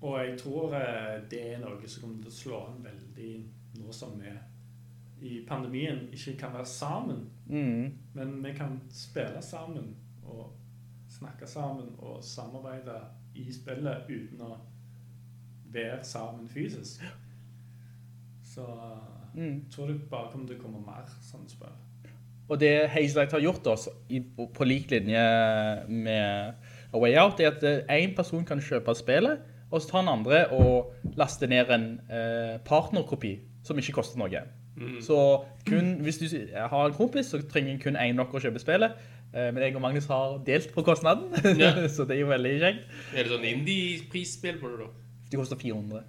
Og 0.00 0.14
jeg 0.22 0.36
tror 0.40 0.76
eh, 0.78 1.16
det 1.30 1.42
er 1.54 1.58
noe 1.62 1.90
som 1.90 2.06
kommer 2.06 2.22
til 2.22 2.30
å 2.30 2.38
slå 2.38 2.62
an 2.68 2.78
veldig 2.86 3.32
nå 3.80 3.94
som 3.94 4.14
vi 4.18 4.30
i 5.22 5.40
pandemien 5.48 6.08
ikke 6.12 6.36
kan 6.38 6.52
være 6.54 6.66
sammen. 6.66 7.26
Mm. 7.46 7.92
Men 8.14 8.44
vi 8.44 8.52
kan 8.56 8.80
spille 8.90 9.42
sammen 9.42 9.96
og 10.24 10.52
snakke 11.08 11.46
sammen 11.46 11.94
og 11.98 12.24
samarbeide 12.24 13.00
i 13.34 13.52
spillet 13.52 14.06
uten 14.08 14.40
å 14.46 14.56
være 15.72 16.04
sammen 16.04 16.48
fysisk. 16.48 17.02
Så 18.54 18.66
Mm. 19.34 19.64
tror 19.70 19.86
jeg 19.86 20.00
bare 20.10 20.30
kommer 20.32 20.46
til 20.48 20.56
å 20.58 20.62
komme 20.62 20.80
mer 20.86 21.06
sånne 21.22 21.48
spill. 21.48 21.68
Og 22.48 22.58
det 22.60 22.88
Hazelight 22.90 23.30
har 23.32 23.40
gjort 23.40 23.66
oss 23.66 23.88
på, 24.54 24.64
lik 24.64 24.90
linje 24.90 25.20
med 25.88 26.54
A 26.92 26.98
Way 26.98 27.14
Out, 27.16 27.38
er 27.40 27.52
at 27.52 27.62
eh, 27.62 28.02
en 28.02 28.14
person 28.16 28.44
kan 28.44 28.58
kjøpe 28.60 28.94
spillet, 28.98 29.38
og 29.70 29.80
så 29.82 29.88
tar 29.92 30.00
den 30.02 30.08
andre 30.08 30.40
og 30.50 30.92
laster 31.16 31.46
ned 31.46 31.70
en 31.70 32.00
eh, 32.10 32.58
partnerkopi 32.66 33.36
som 33.62 33.78
ikke 33.78 33.92
koster 34.00 34.18
noe. 34.18 34.42
Så 35.04 35.16
kun, 35.68 35.94
hvis 36.04 36.18
du 36.22 36.26
har 36.54 36.86
en 36.86 36.94
kompis, 36.96 37.32
så 37.32 37.40
trenger 37.48 37.78
kun 37.82 37.98
en 38.00 38.16
nok 38.16 38.34
å 38.34 38.40
kjøpe 38.42 38.62
spillet. 38.62 38.94
Eh, 39.30 39.50
men 39.54 39.62
jeg 39.62 39.76
og 39.78 39.84
Magnus 39.84 40.08
har 40.10 40.38
delt 40.46 40.72
på 40.74 40.82
kostnaden, 40.82 41.30
Ja. 41.60 41.74
så 41.94 42.06
det 42.08 42.16
er 42.16 42.24
jo 42.24 42.30
veldig 42.32 42.54
kjekt. 42.62 42.96
Er 43.14 43.26
det 43.26 43.30
sånn 43.30 43.46
indie-prisspill 43.46 44.58
på 44.58 44.72
det, 44.72 44.86
da? 44.86 44.88
Det 45.30 45.38
koster 45.38 45.60
400. 45.60 46.02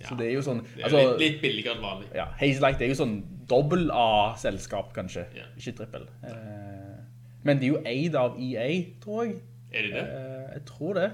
Ja. 0.00 0.08
Så 0.08 0.16
det 0.18 0.30
er 0.30 0.32
jo 0.32 0.44
sånn... 0.46 0.62
Det 0.64 0.80
er 0.80 0.88
altså, 0.88 1.02
litt, 1.10 1.20
litt 1.20 1.42
billigere 1.42 1.76
enn 1.76 1.84
vanlig. 1.84 2.08
Ja, 2.16 2.30
Hazelight 2.40 2.80
er 2.82 2.90
jo 2.90 2.98
sånn 3.02 3.16
dobbel 3.50 3.90
A-selskap, 3.94 4.94
kanskje. 4.96 5.26
Ja. 5.36 5.50
Ikke 5.60 5.76
trippel. 5.82 6.08
Eh, 6.26 7.02
men 7.44 7.60
de 7.60 7.68
er 7.68 7.74
jo 7.74 7.82
eid 7.92 8.16
av 8.18 8.38
EA, 8.40 8.68
tror 9.02 9.26
jeg. 9.26 9.40
Er 9.72 9.88
det 9.88 9.92
det? 9.92 10.06
Eh, 10.06 10.46
jeg 10.56 10.64
tror 10.70 10.96
det. 10.96 11.10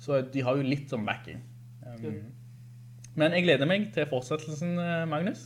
Så 0.00 0.22
de 0.32 0.46
har 0.46 0.56
jo 0.56 0.64
litt 0.66 0.88
sånn 0.92 1.04
backing. 1.06 1.44
Um, 1.84 2.16
Men 3.14 3.36
jeg 3.36 3.44
gleder 3.44 3.68
meg 3.70 3.90
til 3.94 4.08
fortsettelsen, 4.10 4.74
Magnus. 5.08 5.44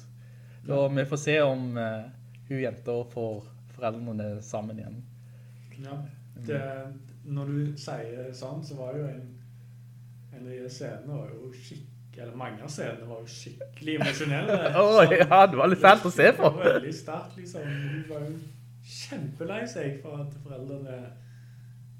Og 0.68 0.96
vi 0.96 1.04
får 1.08 1.20
se 1.22 1.36
om 1.42 1.68
uh, 1.76 2.08
hun 2.48 2.60
jenta 2.60 2.96
får 3.12 3.44
foreldrene 3.76 4.30
sammen 4.44 4.80
igjen. 4.80 4.98
Ja. 5.84 5.98
Det, 6.46 6.62
når 7.24 7.52
du 7.52 7.78
sier 7.80 8.32
sånn, 8.36 8.60
så 8.64 8.76
var 8.78 8.96
jo 8.98 9.06
en, 9.08 9.24
en 10.32 10.42
av 10.44 10.50
de 10.52 10.68
scenene 10.70 11.14
var 11.14 11.32
jo 11.34 11.52
skikkelig 11.52 11.96
eller 12.18 12.34
mange 12.34 12.62
av 12.66 12.70
scenene 12.72 13.06
var 13.06 13.20
jo 13.22 13.30
skikkelig 13.30 13.92
emosjonelle. 14.00 14.54
Åh, 14.82 15.12
ja, 15.12 15.42
det 15.46 15.58
var 15.60 15.70
litt 15.70 15.82
fælt 15.82 16.06
å 16.08 16.10
se 16.10 16.32
på. 16.34 16.48
Det 16.50 16.64
var 16.64 16.72
veldig 16.74 16.94
sterkt, 16.96 17.36
liksom. 17.38 17.68
Hun 17.68 18.00
var 18.08 18.24
jo 18.24 18.32
kjempelei 18.88 19.60
seg 19.70 20.00
for 20.02 20.24
at 20.24 20.34
foreldrene 20.42 20.96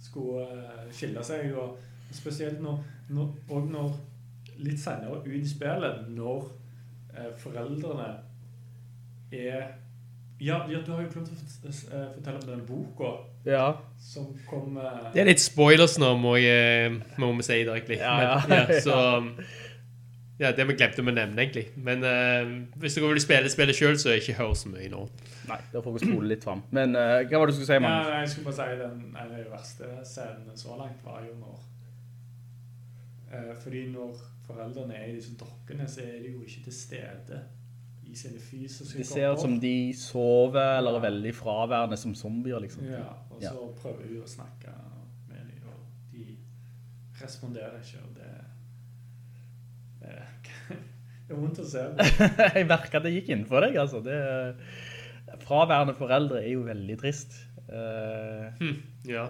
skulle 0.02 0.46
eh, 0.56 0.88
skille 0.94 1.22
seg, 1.26 1.52
og 1.54 1.78
spesielt 2.14 2.58
når, 2.64 2.80
når, 3.14 3.30
og 3.54 3.70
når 3.70 3.94
litt 4.58 4.80
senere 4.82 5.20
ut 5.22 5.38
i 5.38 5.46
spillet, 5.46 6.08
når 6.10 6.48
eh, 7.14 7.30
foreldrene 7.38 8.08
er 9.33 9.68
Ja, 10.41 10.61
ja, 10.70 10.79
du 10.87 10.93
har 10.93 11.01
jo 11.03 11.09
glemt 11.11 11.33
å 11.33 11.68
eh, 11.68 12.11
fortelle 12.14 12.39
om 12.39 12.47
den 12.47 12.61
boka 12.68 13.09
Ja. 13.45 13.72
som 13.99 14.29
kom 14.47 14.76
eh, 14.79 15.09
Det 15.14 15.20
er 15.24 15.26
litt 15.33 15.43
spoilers 15.43 15.97
nå, 15.99 16.12
må, 16.20 16.37
jeg, 16.39 16.93
må 17.18 17.33
vi 17.37 17.43
si 17.43 17.57
direkte. 17.64 17.97
egentlig. 17.97 17.99
Ja, 17.99 18.43
Men, 18.47 18.59
ja. 18.59 18.66
ja, 18.70 18.81
så, 18.81 18.99
ja, 20.39 20.53
det 20.55 20.68
vi 20.68 20.76
glemte 20.79 21.03
å 21.03 21.11
nevne 21.11 21.43
egentlig. 21.43 21.64
Men 21.76 22.05
eh, 22.07 22.53
hvis 22.79 22.95
dere 22.95 23.11
vil 23.11 23.20
spille 23.24 23.51
spillet 23.51 23.74
selv, 23.74 23.99
så 23.99 24.14
ikke 24.14 24.37
hør 24.39 24.55
så 24.55 24.70
mye 24.70 24.87
nå. 24.93 25.03
Nei, 25.49 25.59
da 25.72 25.83
får 25.83 25.97
vi 25.99 26.05
spole 26.07 26.29
litt 26.31 26.45
frem. 26.47 26.62
Men 26.76 26.95
eh, 26.95 27.24
hva 27.26 27.41
var 27.43 27.51
det 27.51 27.57
du 27.57 27.59
skulle 27.59 27.72
si, 27.81 27.91
Ja, 27.91 28.20
jeg 28.22 28.31
skulle 28.31 28.53
bare 28.53 28.59
si 28.61 28.79
den 28.85 29.05
en 29.18 29.35
verste 29.51 29.91
scenen 30.07 30.55
så 30.61 30.79
langt 30.79 31.03
var 31.03 31.24
jo 31.26 31.35
når 31.41 31.59
eh, 33.33 33.55
Fordi 33.64 33.87
når 33.91 34.14
foreldrene 34.47 34.95
er 35.03 35.09
i 35.11 35.16
disse 35.18 35.35
dokkene, 35.41 35.89
så 35.91 36.05
er 36.07 36.20
de 36.22 36.31
jo 36.37 36.45
ikke 36.47 36.62
til 36.68 36.76
stede 36.79 37.43
i 38.09 38.14
sine 38.16 38.40
fysiske 38.40 38.98
Det 38.98 39.06
ser 39.06 39.32
ut 39.34 39.40
som 39.42 39.59
de 39.61 39.72
sover 39.96 40.78
eller 40.78 40.96
er 40.98 41.04
veldig 41.11 41.32
fraværende 41.36 41.96
som 42.00 42.14
zombier, 42.16 42.59
liksom. 42.64 42.84
Ja, 42.88 43.04
og 43.30 43.42
Ja. 43.42 43.50
så 43.52 43.68
prøver 43.82 44.06
hun 44.09 44.22
å 44.22 44.28
snakke 44.28 44.72
med 45.28 45.36
dem, 45.50 45.66
og 45.68 46.12
de 46.12 46.24
responderer 47.22 47.76
ikke, 47.82 48.00
og 48.04 48.14
det 48.16 48.34
Det, 50.00 50.14
det 51.28 51.34
er 51.36 51.40
vondt 51.42 51.59
å 51.61 51.66
se. 51.68 51.82
jeg 52.56 52.66
merker 52.70 53.00
at 53.00 53.04
det 53.04 53.12
gikk 53.16 53.28
inn 53.34 53.44
for 53.50 53.61
deg, 53.64 53.76
altså. 53.82 54.00
Det, 54.04 54.16
fraværende 55.44 55.94
foreldre 55.98 56.40
er 56.44 56.52
jo 56.54 56.62
veldig 56.68 56.96
trist. 57.02 57.34
Hmm. 57.68 58.78
Ja. 59.04 59.26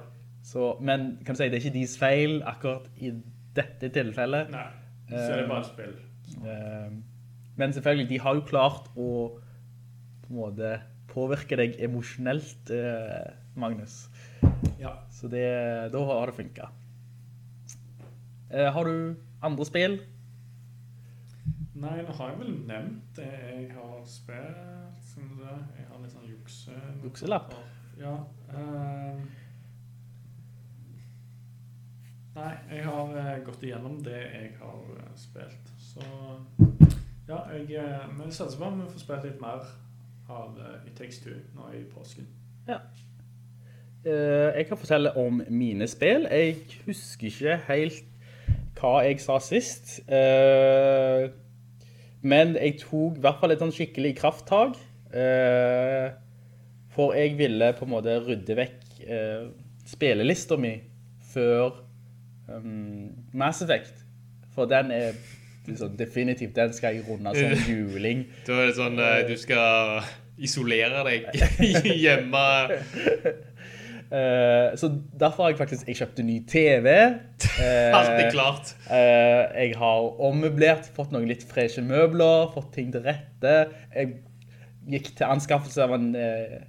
så, 0.46 0.76
men 0.80 1.16
kan 1.26 1.34
du 1.34 1.40
si, 1.40 1.48
det 1.50 1.58
er 1.58 1.64
ikke 1.64 1.74
deres 1.80 1.96
feil 1.98 2.36
akkurat 2.46 2.84
i 3.02 3.10
dette 3.56 3.88
tilfellet. 3.90 4.52
Nei, 4.54 4.66
så 5.10 5.24
er 5.32 5.40
det 5.42 5.48
bare 5.50 5.64
et 5.64 5.72
spill. 5.72 5.96
Eh, 6.46 6.92
men 7.58 7.74
selvfølgelig, 7.74 8.08
de 8.08 8.20
har 8.22 8.38
jo 8.38 8.46
klart 8.48 8.88
å 8.96 9.08
på 10.24 10.30
en 10.30 10.38
måte 10.38 10.74
påvirke 11.08 11.56
deg 11.58 11.78
emosjonelt, 11.82 12.70
eh, 12.70 13.32
Magnus. 13.58 14.06
Ja. 14.78 14.94
Så 15.10 15.30
det, 15.32 15.48
da 15.92 16.04
har 16.12 16.30
det 16.30 16.36
funket. 16.36 16.68
Eh, 18.50 18.70
har 18.72 18.84
du 18.84 19.16
andre 19.42 19.66
spill? 19.66 19.98
Nei, 21.78 21.98
nå 22.02 22.14
har 22.18 22.30
jeg 22.32 22.38
vel 22.40 22.54
nevnt 22.66 23.18
det 23.18 23.26
jeg 23.28 23.66
har 23.74 23.98
spilt. 24.08 25.02
Skal 25.10 25.28
det. 25.38 25.58
Jeg 25.78 25.90
har 25.90 26.00
litt 26.02 26.14
sånn 26.14 26.30
jukse... 26.30 26.78
Jukselapp? 27.04 27.54
Ja. 27.98 28.14
ehm. 28.54 29.22
nei, 32.38 32.52
jeg 32.70 32.84
har 32.86 33.16
eh, 33.22 33.32
gått 33.46 33.64
igjennom 33.66 33.98
det 34.06 34.18
jeg 34.22 34.52
har 34.60 34.92
eh, 34.96 35.14
spilt. 35.18 35.72
Så 35.82 36.04
ja, 37.28 37.42
jeg 37.52 37.66
vi 37.68 37.74
jeg 37.76 38.32
satser 38.32 38.58
på 38.58 38.64
at 38.64 38.78
vi 38.78 38.90
får 38.92 39.04
spilt 39.04 39.28
litt 39.28 39.40
mer 39.40 39.66
av 40.28 40.58
eh, 40.58 40.88
It 40.88 40.96
Takes 40.98 41.22
Two 41.24 41.36
nå 41.56 41.70
i 41.76 41.84
påsken. 41.92 42.28
Ja. 42.68 42.82
jeg 44.04 44.66
kan 44.68 44.78
fortelle 44.78 45.16
om 45.16 45.42
mine 45.48 45.86
spill. 45.88 46.26
Jeg 46.30 46.56
husker 46.86 47.26
ikke 47.26 47.56
helt 47.68 48.04
hva 48.78 49.02
jeg 49.06 49.20
sa 49.22 49.38
sist. 49.42 49.98
Eh, 50.08 51.28
men 52.22 52.54
jeg 52.58 52.78
tok 52.82 53.18
i 53.18 53.22
hvert 53.22 53.40
fall 53.40 53.54
et 53.54 53.62
sånn 53.62 53.74
skikkelig 53.74 54.14
krafttag. 54.18 54.78
Eh, 55.14 56.08
for 56.94 57.14
jeg 57.16 57.36
ville 57.38 57.72
på 57.78 57.86
en 57.86 57.92
måte 57.94 58.18
rydde 58.24 58.56
vekk 58.58 59.02
eh, 59.06 59.48
spillelista 59.88 60.58
mi 60.60 60.74
før 61.30 61.78
um, 62.50 63.08
Mass 63.36 63.62
Effect. 63.64 64.02
For 64.54 64.68
den 64.68 64.90
er 64.94 65.18
liksom, 65.68 65.96
definitivt, 65.98 66.56
den 66.56 66.72
skal 66.76 66.98
jeg 66.98 67.06
runde 67.08 67.34
som 67.36 67.62
juling. 67.72 68.24
Da 68.46 68.58
er 68.62 68.70
det 68.70 68.78
sånn 68.78 68.98
eh, 69.02 69.20
du 69.28 69.36
skal 69.40 70.02
isolere 70.38 71.04
deg 71.06 71.30
hjemme. 72.04 72.46
Uh, 74.08 74.72
så 74.80 74.88
derfor 75.20 75.44
har 75.44 75.50
jeg 75.52 75.58
faktisk 75.58 75.88
jeg 75.90 75.98
kjøpte 75.98 76.24
ny 76.24 76.38
TV. 76.48 76.86
Uh, 77.58 77.90
Alt 77.98 78.14
er 78.14 78.30
klart. 78.32 78.72
Uh, 78.88 79.44
jeg 79.52 79.74
har 79.76 80.22
ommøblert, 80.30 80.88
fått 80.96 81.12
noen 81.12 81.28
litt 81.28 81.44
freshe 81.48 81.84
møbler, 81.84 82.48
fått 82.54 82.72
ting 82.78 82.94
til 82.94 83.04
rette. 83.04 83.58
Jeg 83.92 84.16
gikk 84.88 85.12
til 85.18 85.28
anskaffelse 85.28 85.84
av 85.84 85.94
en 85.96 86.10
eh, 86.16 86.60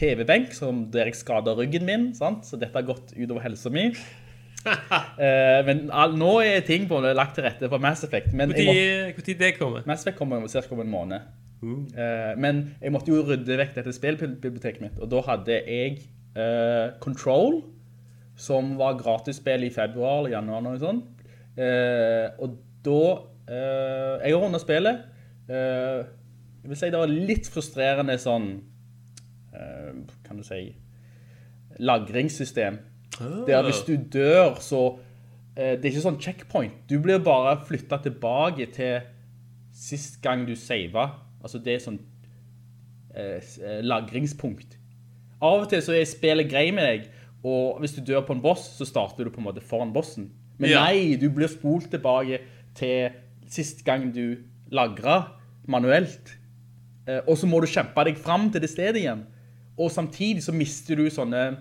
TV-benk 0.00 0.52
der 0.92 1.10
jeg 1.10 1.18
skadet 1.18 1.56
ryggen 1.58 1.86
min, 1.88 2.10
sant? 2.16 2.46
så 2.48 2.58
dette 2.60 2.76
har 2.76 2.88
gått 2.88 3.14
utover 3.16 3.44
helsa 3.44 3.72
mi. 3.72 3.90
Eh, 5.20 5.60
men 5.66 5.82
all, 5.92 6.14
nå 6.16 6.30
er 6.40 6.62
ting 6.64 6.86
på 6.88 7.00
det 7.04 7.12
lagt 7.16 7.34
til 7.36 7.44
rette 7.44 7.68
for 7.68 7.82
Mass 7.82 8.04
Effect. 8.06 8.32
Men 8.36 8.52
tid 9.24 9.36
det 9.40 9.54
kommer? 9.58 9.84
Mass 9.88 10.04
Effect 10.04 10.18
kommer 10.18 10.40
om 10.40 10.48
cirka 10.48 10.74
om 10.76 10.80
en 10.84 10.92
måned. 10.92 11.28
Uh. 11.60 12.32
men 12.40 12.62
jeg 12.80 12.88
måtte 12.88 13.12
jo 13.12 13.20
rydde 13.20 13.58
vekk 13.60 13.74
dette 13.76 13.92
spillbiblioteket 13.92 14.80
mitt, 14.80 14.94
og 14.96 15.10
da 15.12 15.20
hadde 15.26 15.58
jeg 15.58 15.98
eh, 16.32 16.94
Control, 17.04 17.58
som 18.40 18.78
var 18.78 18.96
gratisspill 18.96 19.66
i 19.66 19.72
februar 19.74 20.22
eller 20.22 20.38
januar 20.38 20.64
noe 20.64 20.80
sånt. 20.80 21.26
Og 22.40 22.56
da 22.86 23.02
Jeg 23.50 24.32
har 24.32 24.40
rundet 24.40 24.62
spillet. 24.62 25.02
Jeg 25.50 26.70
vil 26.70 26.78
si 26.78 26.88
det 26.94 27.00
var 27.02 27.10
litt 27.10 27.48
frustrerende 27.50 28.14
sånn 28.22 28.46
Kan 30.24 30.38
du 30.38 30.46
si 30.46 30.62
Lagringssystem. 31.80 32.78
Der 33.20 33.62
hvis 33.66 33.82
du 33.86 33.96
dør, 34.12 34.54
så 34.60 34.98
eh, 35.56 35.76
Det 35.76 35.84
er 35.84 35.90
ikke 35.92 36.04
sånn 36.06 36.20
checkpoint. 36.20 36.72
Du 36.88 36.98
blir 37.02 37.18
bare 37.24 37.58
flytta 37.66 37.98
tilbake 38.02 38.66
til 38.72 39.00
sist 39.72 40.20
gang 40.22 40.46
du 40.48 40.54
sava. 40.56 41.10
Altså 41.42 41.58
det 41.62 41.74
er 41.74 41.84
sånn 41.84 41.98
eh, 43.14 43.40
eh, 43.62 43.80
lagringspunkt. 43.84 44.76
Av 45.40 45.62
og 45.62 45.70
til 45.70 45.82
så 45.84 45.94
er 45.96 46.04
spillet 46.08 46.50
grei 46.50 46.68
med 46.74 46.84
deg, 46.84 47.08
og 47.44 47.80
hvis 47.80 47.94
du 47.96 48.02
dør 48.04 48.26
på 48.28 48.34
en 48.36 48.42
boss, 48.44 48.66
så 48.76 48.84
starter 48.84 49.24
du 49.24 49.32
på 49.32 49.40
en 49.40 49.46
måte 49.48 49.62
foran 49.64 49.92
bossen. 49.94 50.30
Men 50.58 50.70
Ja. 50.70 50.84
nei, 50.84 51.16
du 51.16 51.30
blir 51.30 51.48
spolt 51.48 51.90
tilbake 51.90 52.40
til 52.76 53.10
sist 53.48 53.84
gang 53.84 54.12
du 54.12 54.36
lagra 54.70 55.32
manuelt. 55.66 56.36
Eh, 57.08 57.20
og 57.26 57.38
så 57.38 57.48
må 57.48 57.60
du 57.60 57.66
kjempe 57.66 58.04
deg 58.04 58.18
fram 58.18 58.50
til 58.52 58.60
det 58.60 58.70
stedet 58.70 59.00
igjen. 59.00 59.24
Og 59.78 59.90
samtidig 59.90 60.42
så 60.44 60.52
mister 60.52 60.96
du 60.96 61.08
sånne, 61.08 61.56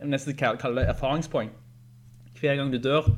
jeg 0.00 0.10
nesten 0.10 0.36
kaller 0.38 0.60
kalle 0.60 0.82
det 0.82 0.90
erfaringspoeng. 0.94 1.50
Hver 2.40 2.58
gang 2.58 2.72
du 2.72 2.78
dør, 2.82 3.08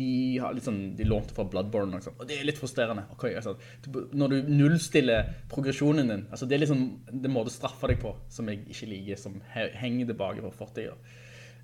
de 0.00 0.38
har 0.38 0.54
litt 0.54 0.64
sånn, 0.64 0.94
de 0.96 1.06
lånte 1.08 1.34
fra 1.34 1.44
Bloodborne 1.50 1.98
og 1.98 2.12
og 2.12 2.28
det 2.28 2.38
er 2.38 2.46
litt 2.46 2.60
frustrerende. 2.60 3.06
Okay, 3.16 3.34
altså, 3.36 3.56
når 4.16 4.34
du 4.34 4.52
nullstiller 4.52 5.32
progresjonen 5.50 6.12
din, 6.12 6.26
altså 6.30 6.46
det 6.46 6.56
er 6.56 6.62
liksom 6.64 6.84
det 7.10 7.32
måte 7.32 7.50
å 7.50 7.56
straffe 7.56 7.90
deg 7.90 7.98
på, 8.02 8.14
som 8.32 8.48
jeg 8.48 8.62
ikke 8.70 8.90
liker, 8.92 9.20
som 9.20 9.40
henger 9.50 10.12
tilbake 10.12 10.44
på 10.44 10.52
fortida. 10.60 10.94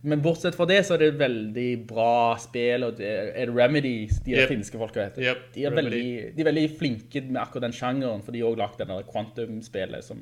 Men 0.07 0.21
bortsett 0.23 0.55
fra 0.55 0.67
det 0.69 0.83
så 0.87 0.95
er 0.95 1.03
det 1.03 1.07
et 1.15 1.21
veldig 1.21 1.69
bra 1.89 2.37
spill, 2.39 2.85
og 2.87 2.99
det 2.99 3.13
er 3.41 3.51
Remedy, 3.51 4.09
de 4.27 4.37
Yep. 4.37 4.51
finske 4.53 4.79
folka 4.79 5.07
heter. 5.07 5.25
Yep, 5.25 5.47
de, 5.55 5.65
er 5.65 5.75
veldig, 5.75 6.03
de 6.37 6.43
er 6.45 6.51
veldig 6.51 6.67
flinke 6.79 7.23
med 7.27 7.41
akkurat 7.43 7.69
den 7.69 7.77
sjangeren, 7.79 8.23
for 8.23 8.33
de 8.33 8.43
har 8.43 8.53
også 8.53 8.61
lagt 8.61 8.83
det 8.83 8.89
der 8.91 9.09
Quantum-spillet 9.09 10.05
som 10.05 10.21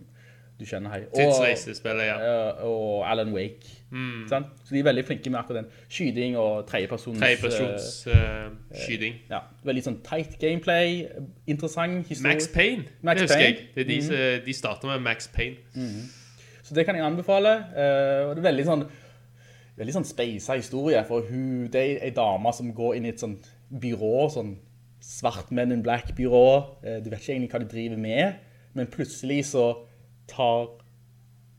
du 0.64 0.68
kjenner 0.70 0.90
her. 0.94 1.04
Og- 1.10 1.18
Tidsreisespillet, 1.20 2.06
ja. 2.08 2.16
og 2.66 3.04
Alan 3.10 3.30
Wake. 3.36 3.68
Sant? 4.28 4.48
Så 4.64 4.74
de 4.74 4.80
er 4.80 4.88
veldig 4.88 5.04
flinke 5.06 5.30
med 5.30 5.38
akkurat 5.38 5.60
den 5.62 5.68
skyting 5.92 6.34
og 6.40 6.64
tredjepersons... 6.66 7.20
Tredjepersons 7.20 7.90
uh, 8.10 8.48
skyting. 8.74 9.20
ja, 9.30 9.42
veldig 9.68 9.84
sånn 9.86 10.00
tight 10.06 10.34
gameplay, 10.42 11.04
interessant 11.46 12.08
historie. 12.10 12.32
Max 12.34 12.48
Payne, 12.54 12.88
Max 13.06 13.20
det 13.20 13.28
husker 13.28 13.44
Payne. 13.44 13.62
jeg. 13.62 13.70
Det 13.76 13.86
de, 13.92 14.00
som- 14.08 14.44
de 14.48 14.56
starter 14.58 14.88
med 14.94 15.04
Max 15.06 15.28
Payne. 15.30 15.56
Så 16.64 16.74
det 16.74 16.86
kan 16.88 16.96
jeg 16.96 17.04
anbefale. 17.04 17.54
og 18.26 18.34
det 18.36 18.42
er 18.42 18.48
veldig 18.50 18.64
sånn, 18.66 18.84
veldig 19.78 19.94
sånn 20.00 20.06
speisa 20.08 20.56
historie, 20.58 21.04
for 21.06 21.26
hun, 21.28 21.66
det 21.72 21.80
er 21.84 22.06
en 22.08 22.14
dame 22.16 22.52
som 22.56 22.70
går 22.74 22.96
inn 22.98 23.06
i 23.06 23.12
et 23.12 23.20
sånt 23.20 23.46
byrå, 23.70 24.30
sånn 24.32 24.54
svart 25.04 25.50
Men 25.52 25.70
in 25.74 25.82
Black-byrå. 25.84 26.46
Eh, 26.82 27.00
du 27.04 27.10
vet 27.12 27.20
ikke 27.20 27.34
egentlig 27.34 27.50
hva 27.52 27.58
de 27.60 27.68
driver 27.68 27.98
med, 28.00 28.38
men 28.74 28.86
plutselig 28.90 29.42
så 29.50 29.66
tar 30.30 30.68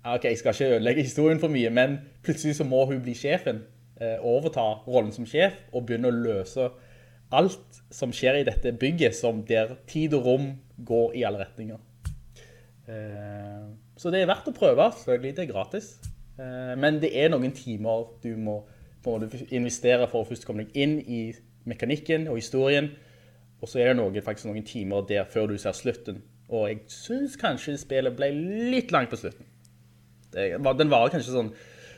Ok, 0.06 0.24
jeg 0.24 0.38
skal 0.38 0.54
ikke 0.54 0.76
ødelegge 0.76 1.02
historien 1.02 1.40
for 1.42 1.50
mye, 1.50 1.70
men 1.74 1.96
plutselig 2.24 2.60
så 2.60 2.64
må 2.64 2.84
hun 2.86 3.00
bli 3.02 3.16
sjefen, 3.18 3.64
eh, 3.98 4.20
overta 4.22 4.62
rollen 4.86 5.10
som 5.12 5.26
sjef, 5.26 5.56
og 5.74 5.88
begynne 5.88 6.12
å 6.12 6.14
løse 6.14 6.68
alt 7.34 7.80
som 7.90 8.12
skjer 8.14 8.38
i 8.38 8.44
dette 8.46 8.70
bygget, 8.78 9.16
som 9.18 9.42
der 9.50 9.74
tid 9.90 10.14
og 10.14 10.26
rom 10.28 10.52
går 10.86 11.16
i 11.18 11.24
alle 11.26 11.42
retninger. 11.42 11.82
Eh, 12.88 13.66
Så 13.98 14.12
det 14.12 14.22
er 14.22 14.28
verdt 14.28 14.50
å 14.52 14.54
prøve, 14.54 14.92
selvfølgelig. 14.92 15.36
Det 15.36 15.44
er 15.50 15.54
gratis. 15.54 15.98
Eh, 16.38 16.76
Men 16.78 17.00
det 17.02 17.10
er 17.18 17.30
noen 17.30 17.52
timer 17.52 18.06
du 18.22 18.36
må 18.38 18.64
investere 19.52 20.08
for 20.08 20.24
å 20.24 20.28
først 20.28 20.46
komme 20.46 20.66
deg 20.66 20.76
inn 20.76 21.00
i 21.00 21.34
mekanikken 21.66 22.28
og 22.28 22.36
historien. 22.36 22.92
Og 23.62 23.70
så 23.70 23.80
er 23.80 23.88
det 23.94 23.98
noen, 23.98 24.22
faktisk 24.22 24.46
noen 24.46 24.66
timer 24.66 25.02
der 25.08 25.26
før 25.26 25.48
du 25.48 25.58
ser 25.58 25.72
slutten. 25.72 26.22
Og 26.50 26.68
jeg 26.70 26.80
synes 26.94 27.36
kanskje 27.42 27.78
spillet 27.82 28.16
ble 28.18 28.30
litt 28.72 28.92
langt 28.94 29.10
på 29.10 29.18
slutten. 29.18 29.46
Det, 30.34 30.52
var- 30.62 30.78
den 30.78 30.92
varer 30.92 31.14
kanskje 31.16 31.34
sånn 31.34 31.54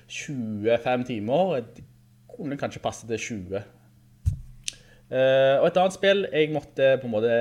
25 0.07 1.03
timer. 1.09 1.55
Jeg 1.57 1.85
kunne 2.31 2.57
kanskje 2.59 2.83
passe 2.83 3.07
til 3.09 3.17
20. 3.19 3.63
Uh, 5.07 5.61
og 5.61 5.69
et 5.69 5.77
annet 5.79 5.95
spill 5.95 6.25
jeg 6.33 6.51
måtte 6.51 6.87
på 6.99 7.07
en 7.07 7.13
måte 7.13 7.35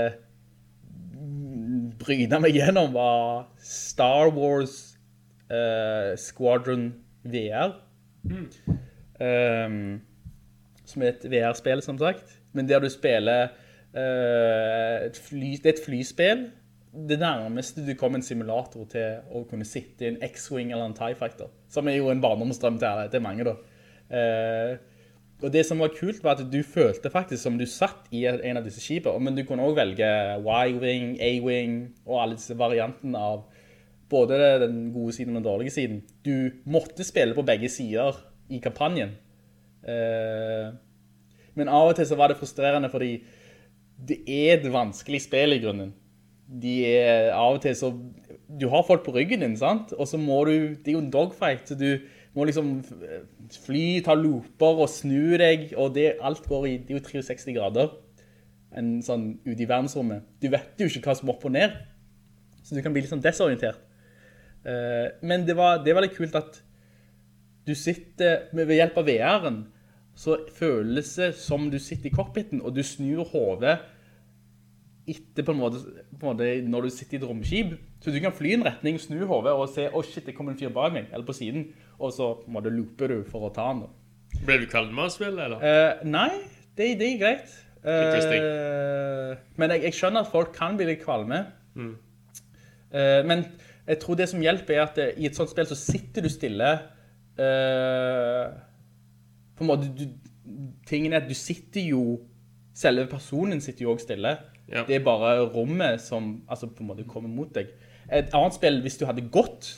bryne 1.98 2.38
meg 2.42 2.54
gjennom 2.54 2.92
var 2.94 3.48
Star 3.59 4.28
Wars 4.34 4.76
uh, 5.50 6.14
Squadron 6.18 6.92
VR. 7.26 7.74
Um, 9.18 9.98
som 10.86 11.02
er 11.02 11.14
et 11.14 11.24
VR-spill, 11.32 11.82
som 11.82 11.98
sagt. 11.98 12.36
Men 12.54 12.68
der 12.68 12.80
du 12.84 12.88
spiller 12.92 13.48
uh, 13.96 15.07
fly, 15.26 15.57
Det 15.59 15.66
er 15.66 15.74
et 15.74 15.84
flyspill. 15.86 16.46
Det 16.97 17.18
nærmeste 17.20 17.84
du 17.84 17.92
kom 17.99 18.16
en 18.16 18.24
simulator 18.24 18.86
til 18.88 19.24
å 19.34 19.42
kunne 19.51 19.66
sitte 19.68 20.07
i 20.07 20.11
en 20.12 20.20
X-Wing 20.24 20.70
eller 20.72 20.88
en 20.88 20.97
TIE 20.97 21.16
Fighter. 21.18 21.51
Som 21.68 21.90
er 21.90 21.99
jo 21.99 22.09
en 22.09 22.22
barndomsdrøm 22.22 22.78
til, 22.80 23.03
til 23.12 23.24
mange, 23.24 23.44
da. 23.44 23.57
Eh, 24.16 24.76
og 25.44 25.53
det 25.53 25.66
som 25.68 25.82
var 25.82 25.92
kult 25.92 26.22
var 26.24 26.38
at 26.38 26.49
du 26.49 26.62
følte 26.64 27.12
faktisk 27.12 27.42
som 27.42 27.59
du 27.61 27.66
satt 27.68 28.09
i 28.16 28.22
en 28.24 28.57
av 28.57 28.64
disse 28.64 28.80
skipene, 28.80 29.20
men 29.20 29.36
du 29.36 29.42
kunne 29.44 29.66
også 29.66 29.80
velge 29.82 30.09
Y-Wing, 30.40 31.18
A-Wing 31.20 31.76
og 32.07 32.22
alle 32.22 32.38
disse 32.38 32.57
variantene 32.57 33.20
av 33.20 33.44
både 34.09 34.38
den 34.62 34.86
gode 34.94 35.12
siden 35.12 35.34
og 35.34 35.42
den 35.42 35.49
dårlige 35.51 35.74
siden. 35.74 36.01
Du 36.24 36.64
måtte 36.64 37.05
spille 37.05 37.36
på 37.36 37.44
begge 37.44 37.68
sider 37.68 38.16
i 38.49 38.62
kampanjen. 38.64 39.12
Eh, 39.84 40.72
men 41.57 41.72
av 41.72 41.90
og 41.90 41.99
til 41.99 42.09
så 42.09 42.16
var 42.16 42.32
det 42.32 42.40
frustrerende 42.40 42.90
fordi 42.92 43.18
det 44.09 44.22
er 44.24 44.57
et 44.57 44.66
vanskelig 44.72 45.22
spill 45.24 45.57
i 45.57 45.61
grunnen. 45.61 45.92
De 46.47 46.74
er 46.86 47.32
av 47.34 47.57
og 47.57 47.62
til 47.64 47.74
så 47.74 47.90
Du 48.47 48.68
har 48.70 48.84
folk 48.86 49.03
på 49.03 49.14
ryggen 49.16 49.42
din, 49.42 49.57
sant? 49.59 49.92
Og 49.99 50.07
så 50.07 50.18
må 50.20 50.44
du 50.47 50.53
Det 50.78 50.92
er 50.92 50.99
jo 50.99 51.05
en 51.05 51.11
dogfight, 51.11 51.66
så 51.68 51.74
du 51.74 51.99
må 52.36 52.44
liksom 52.44 52.82
fly, 53.64 54.03
ta 54.05 54.14
looper 54.14 54.82
og 54.84 54.90
snu 54.92 55.38
deg, 55.40 55.70
og 55.76 55.94
det, 55.97 56.18
alt 56.20 56.44
går 56.47 56.66
i 56.66 56.76
Det 56.76 56.92
er 56.92 56.99
jo 57.01 57.22
63 57.24 57.57
grader 57.57 57.94
en 58.76 58.99
sånn 59.05 59.28
ute 59.47 59.62
i 59.62 59.68
verdensrommet. 59.68 60.24
Du 60.42 60.51
vet 60.53 60.80
jo 60.80 60.88
ikke 60.90 61.09
hva 61.09 61.16
som 61.16 61.30
opp 61.32 61.44
og 61.49 61.55
ned, 61.55 61.72
så 62.62 62.76
du 62.76 62.82
kan 62.84 62.92
bli 62.92 63.05
litt 63.05 63.12
sånn 63.12 63.24
desorientert. 63.24 63.80
Eh, 64.66 65.16
men 65.24 65.47
det 65.49 65.57
var, 65.57 65.80
det 65.84 65.94
var 65.97 66.05
litt 66.05 66.16
kult 66.16 66.36
at 66.36 66.61
du 67.66 67.72
sitter 67.78 68.51
ved 68.55 68.76
hjelp 68.76 69.01
av 69.01 69.09
VR-en, 69.09 69.61
så 70.16 70.38
føles 70.57 71.12
det 71.18 71.32
som 71.40 71.70
du 71.72 71.78
sitter 71.82 72.11
i 72.11 72.14
cockpiten, 72.14 72.62
og 72.64 72.76
du 72.76 72.82
snur 72.86 73.24
hodet 73.32 73.78
etter 75.07 75.46
på 75.46 75.54
en 75.54 75.61
måte, 75.61 75.82
på 76.11 76.26
en 76.26 76.32
måte 76.32 76.48
når 76.66 76.86
du 76.86 76.94
sitter 76.94 77.18
i 77.18 77.20
et 77.20 77.28
romskip. 77.28 77.76
Så 78.02 78.14
du 78.14 78.18
kan 78.22 78.34
fly 78.34 78.52
i 78.52 78.57
en 78.59 78.66
retning, 78.66 78.98
snu 79.02 79.20
hodet 79.26 79.54
og 79.54 79.68
se, 79.72 79.86
å 79.90 80.02
shit, 80.07 80.24
det 80.26 80.34
kommer 80.36 80.54
en 80.54 80.59
fyr 80.61 80.72
bak 80.74 80.94
meg, 80.94 81.12
eller 81.12 81.26
på 81.26 81.36
siden, 81.36 81.70
og 81.98 82.12
så 82.14 82.32
på 82.40 82.50
en 82.50 82.59
måte 82.59 82.74
looper 82.74 83.14
du 83.14 83.20
for 83.30 83.48
å 83.48 83.52
ta 83.54 83.70
han 83.70 83.84
da. 83.86 83.92
Ble 84.46 84.59
du 84.62 84.66
kvalm 84.70 84.98
av 85.00 85.12
spillet, 85.14 85.38
eller? 85.46 85.62
Uh, 85.62 86.04
nei, 86.11 86.30
det, 86.76 86.96
det 87.00 87.14
er 87.14 87.22
greit. 87.22 87.54
Eh, 87.86 89.36
men 89.61 89.70
jeg, 89.76 89.84
jeg 89.86 89.94
skjønner 89.94 90.24
at 90.24 90.32
folk 90.32 90.50
kan 90.57 90.78
bli 90.78 90.88
litt 90.88 91.04
kvalme. 91.04 91.38
Eh, 91.76 93.22
men 93.28 93.44
jeg 93.86 94.00
tror 94.02 94.18
det 94.18 94.28
som 94.32 94.42
hjelper 94.42 94.74
er 94.74 94.84
at 94.88 94.98
i 95.14 95.28
et 95.28 95.38
sånt 95.38 95.52
spill 95.52 95.68
så 95.70 95.78
sitter 95.78 96.26
du 96.26 96.30
stille. 96.32 96.70
på 99.57 99.64
en 99.64 99.70
måte, 99.70 99.92
du, 99.94 100.09
tingen 100.88 101.12
er 101.12 101.22
at 101.22 101.28
du 101.28 101.34
sitter 101.38 101.86
jo, 101.92 102.20
selve 102.74 103.07
personen 103.11 103.61
sitter 103.62 103.86
jo 103.86 103.92
også 103.94 104.11
stille. 104.11 104.36
Ja. 104.70 104.82
Det 104.86 104.98
er 104.98 105.02
bare 105.06 105.46
rommet 105.54 106.02
som 106.02 106.40
altså, 106.50 106.68
på 106.70 106.82
en 106.82 106.90
måte 106.90 107.06
kommer 107.08 107.30
mot 107.30 107.52
deg. 107.54 107.70
Et 108.10 108.32
annet 108.34 108.56
spill, 108.56 108.80
hvis 108.82 108.98
du 108.98 109.06
hadde 109.06 109.26
gått, 109.32 109.68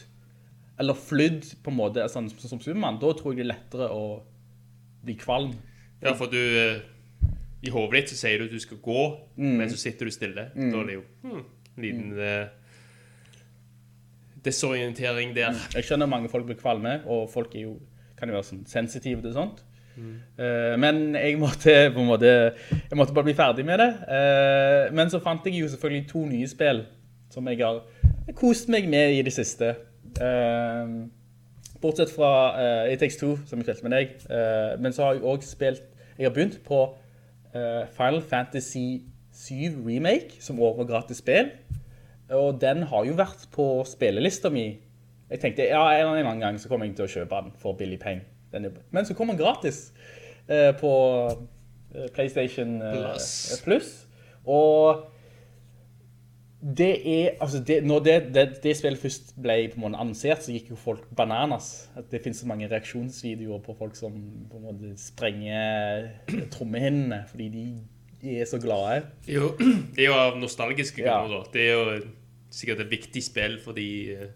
eller 0.78 0.96
flydd 0.96 1.48
på 1.64 1.72
en 1.72 1.78
måte, 1.78 2.04
sånn, 2.12 2.30
som 2.30 2.60
Superman, 2.60 3.00
da 3.02 3.12
tror 3.16 3.34
jeg 3.34 3.42
det 3.42 3.46
er 3.46 3.52
lettere 3.52 3.88
å 3.92 4.04
bli 5.04 5.16
kvalm. 5.18 5.52
Ja, 6.02 6.14
for 6.14 6.30
du 6.30 6.38
eh, 6.38 6.78
I 7.66 7.72
hodet 7.74 8.04
ditt 8.04 8.12
så 8.12 8.20
sier 8.20 8.38
du 8.38 8.46
at 8.46 8.54
du 8.54 8.62
skal 8.62 8.78
gå, 8.82 9.04
men 9.42 9.66
så 9.70 9.80
sitter 9.80 10.08
du 10.08 10.14
stille. 10.14 10.48
Da 10.54 10.82
er 10.82 10.88
det 10.88 10.98
jo 11.00 11.04
hmm, 11.24 11.44
en 11.74 11.84
liten 11.84 12.20
eh, 12.22 12.46
desorientering 14.46 15.34
der. 15.36 15.58
Jeg 15.74 15.88
skjønner 15.88 16.10
mange 16.10 16.30
folk 16.32 16.46
blir 16.48 16.58
kvalme, 16.60 17.00
og 17.10 17.26
folk 17.32 17.56
jo, 17.58 17.74
kan 18.18 18.30
jo 18.30 18.38
være 18.38 18.50
sånn 18.52 18.64
sensitive 18.70 19.24
til 19.24 19.34
sånt. 19.36 19.64
Eh, 20.38 20.74
men 20.80 21.14
jeg 21.16 21.38
måtte 21.40 21.74
på 21.94 22.02
en 22.02 22.08
måte, 22.08 22.30
jeg 22.70 22.98
måtte 22.98 23.14
bare 23.16 23.28
bli 23.28 23.36
ferdig 23.38 23.66
med 23.66 23.82
det. 23.82 23.90
Uh, 24.06 24.94
men 24.94 25.10
så 25.10 25.20
fant 25.24 25.46
jeg 25.46 25.58
jo 25.58 25.68
selvfølgelig 25.72 26.08
to 26.10 26.24
nye 26.28 26.48
spill 26.48 26.84
som 27.32 27.48
jeg 27.50 27.60
har 27.60 27.82
kost 28.38 28.70
meg 28.72 28.88
med 28.88 29.18
i 29.18 29.22
det 29.26 29.34
siste. 29.34 29.74
Uh, 30.18 31.08
bortsett 31.82 32.12
fra 32.14 32.32
uh, 32.54 32.92
It 32.92 33.02
Takes 33.02 33.18
som 33.20 33.60
jeg 33.60 33.66
spilte 33.66 33.88
med 33.88 33.96
deg. 33.96 34.16
Men 34.80 34.94
så 34.94 35.04
har 35.04 35.18
jeg 35.18 35.22
også 35.22 35.52
spilt, 35.52 35.84
jeg 36.18 36.26
har 36.28 36.34
begynt 36.34 36.58
på 36.66 36.86
Final 37.96 38.20
Fantasy 38.22 39.00
7 39.32 39.80
Remake, 39.86 40.36
som 40.40 40.60
også 40.60 40.82
var 40.82 40.88
gratis 40.90 41.22
spill. 41.22 41.48
Og 42.34 42.58
den 42.60 42.82
har 42.90 43.06
jo 43.08 43.14
vært 43.16 43.46
på 43.54 43.84
spillelista 43.88 44.50
mi. 44.52 44.66
Jeg 45.30 45.40
tenkte, 45.40 45.68
ja, 45.68 45.80
en 45.92 46.08
eller 46.08 46.26
annen 46.26 46.40
gang 46.40 46.58
så 46.60 46.68
kommer 46.68 46.88
jeg 46.88 46.96
til 46.98 47.06
å 47.06 47.12
kjøpe 47.12 47.40
den 47.40 47.54
for 47.60 47.78
billig 47.78 48.00
peng. 48.02 48.20
Den 48.52 48.68
Men 48.90 49.06
så 49.06 49.14
kommer 49.14 49.34
den 49.36 49.42
gratis 49.44 49.92
eh, 50.48 50.72
på 50.80 50.92
eh, 51.94 52.08
PlayStation 52.14 52.82
eh, 52.82 52.92
Plus. 53.12 53.62
Plus. 53.64 53.90
Og 54.48 55.04
det 56.58 56.90
er, 57.06 57.36
altså 57.40 57.60
det, 57.62 57.84
når 57.86 57.98
det, 58.02 58.14
det, 58.34 58.44
det 58.64 58.72
spillet 58.76 58.98
først 58.98 59.34
ble 59.38 59.68
på 59.70 59.78
en 59.78 59.84
måte 59.84 60.00
annonsert, 60.02 60.42
så 60.42 60.50
gikk 60.56 60.72
jo 60.72 60.78
folk 60.80 61.04
bananas. 61.16 61.68
At 61.96 62.08
det 62.10 62.18
finnes 62.24 62.40
så 62.42 62.48
mange 62.50 62.66
reaksjonsvideoer 62.72 63.60
på 63.62 63.76
folk 63.78 63.94
som 63.98 64.16
på 64.50 64.58
en 64.58 64.64
måte 64.66 64.90
sprenger 64.98 66.08
trommehinnene, 66.50 67.20
fordi 67.30 67.48
de 67.52 68.34
er 68.40 68.48
så 68.50 68.58
glade. 68.58 69.04
Jo, 69.30 69.52
det 69.94 70.02
er 70.02 70.10
jo 70.10 70.16
av 70.18 70.40
nostalgiske 70.42 71.04
Ja. 71.04 71.20
grunner, 71.20 71.44
da. 71.44 71.52
Det 71.54 71.68
er 71.68 71.76
jo 71.76 72.00
sikkert 72.50 72.82
et 72.86 72.90
viktig 72.96 73.22
spill 73.22 73.58
for 73.62 73.76
de 73.78 73.88
eh, 74.16 74.28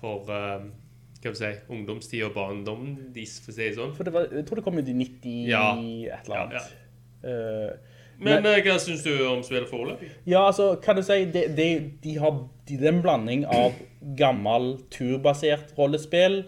For 0.00 0.28
eh, 0.34 0.68
hva 1.20 1.32
si 1.36 1.50
ungdomstid 1.72 2.22
og 2.24 2.34
barndom, 2.36 2.86
de, 3.14 3.24
for 3.44 3.52
å 3.52 3.56
si 3.56 3.66
det 3.68 3.76
sånn. 3.76 3.94
For 3.96 4.08
det 4.08 4.12
var, 4.14 4.28
jeg 4.32 4.46
tror 4.48 4.60
det 4.60 4.64
kom 4.66 4.78
ut 4.80 4.88
i 4.88 4.96
90 4.96 5.48
Ja. 5.50 5.64
et 5.76 6.28
eller 6.30 6.44
annet. 6.46 6.76
Eh, 7.22 7.70
Men 8.20 8.42
men, 8.44 8.62
hva 8.64 8.76
synes 8.80 9.02
du 9.04 9.12
om 9.28 9.42
spillet 9.44 9.68
foreløpig? 9.68 10.10
Ja, 10.28 10.46
altså, 10.46 10.74
kan 10.84 10.96
du 10.96 11.02
si, 11.04 11.24
det, 11.32 11.56
det, 11.56 11.68
de 12.04 12.18
har 12.20 12.34
de, 12.68 12.76
en 12.88 13.02
blanding 13.04 13.46
av 13.48 13.76
gammel 14.16 14.74
turbasert 14.92 15.72
rollespill 15.78 16.42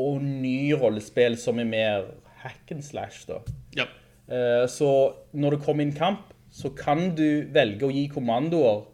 og 0.00 0.22
ny 0.24 0.72
rollespill 0.76 1.36
som 1.40 1.60
er 1.62 1.68
mer 1.68 2.06
hack 2.44 2.72
and 2.74 2.84
slash, 2.84 3.24
da. 3.28 3.40
Ja. 3.76 3.86
Uh, 4.28 4.64
så 4.68 4.90
når 5.32 5.56
det 5.58 5.62
kommer 5.64 5.84
inn 5.84 5.94
kamp, 5.96 6.32
så 6.52 6.70
kan 6.76 7.14
du 7.16 7.44
velge 7.52 7.88
å 7.88 7.92
gi 7.92 8.04
kommandoer 8.12 8.84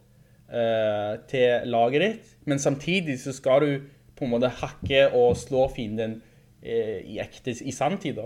uh, 0.51 1.19
til 1.31 1.67
laget 1.71 2.03
ditt, 2.05 2.31
men 2.47 2.63
samtidig 2.63 3.19
så 3.23 3.35
skal 3.37 3.67
du 3.67 3.89
på 4.21 4.29
en 4.29 4.35
måte 4.35 4.53
hakke 4.61 5.09
og 5.17 5.35
slå 5.41 5.67
fienden 5.73 6.21
eh, 6.63 7.01
i 7.09 7.19
ekte, 7.23 7.57
i 7.65 7.73
sanntid. 7.75 8.21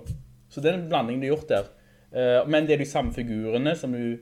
Så 0.51 0.62
det 0.62 0.72
er 0.72 0.78
en 0.80 0.88
blanding 0.90 1.22
du 1.22 1.28
har 1.28 1.36
gjort 1.36 1.51
der. 1.53 1.72
Eh, 2.14 2.40
men 2.51 2.66
det 2.66 2.76
er 2.76 2.84
de 2.84 2.90
samme 2.90 3.14
figurene 3.14 3.76
som 3.78 3.95
du 3.95 4.18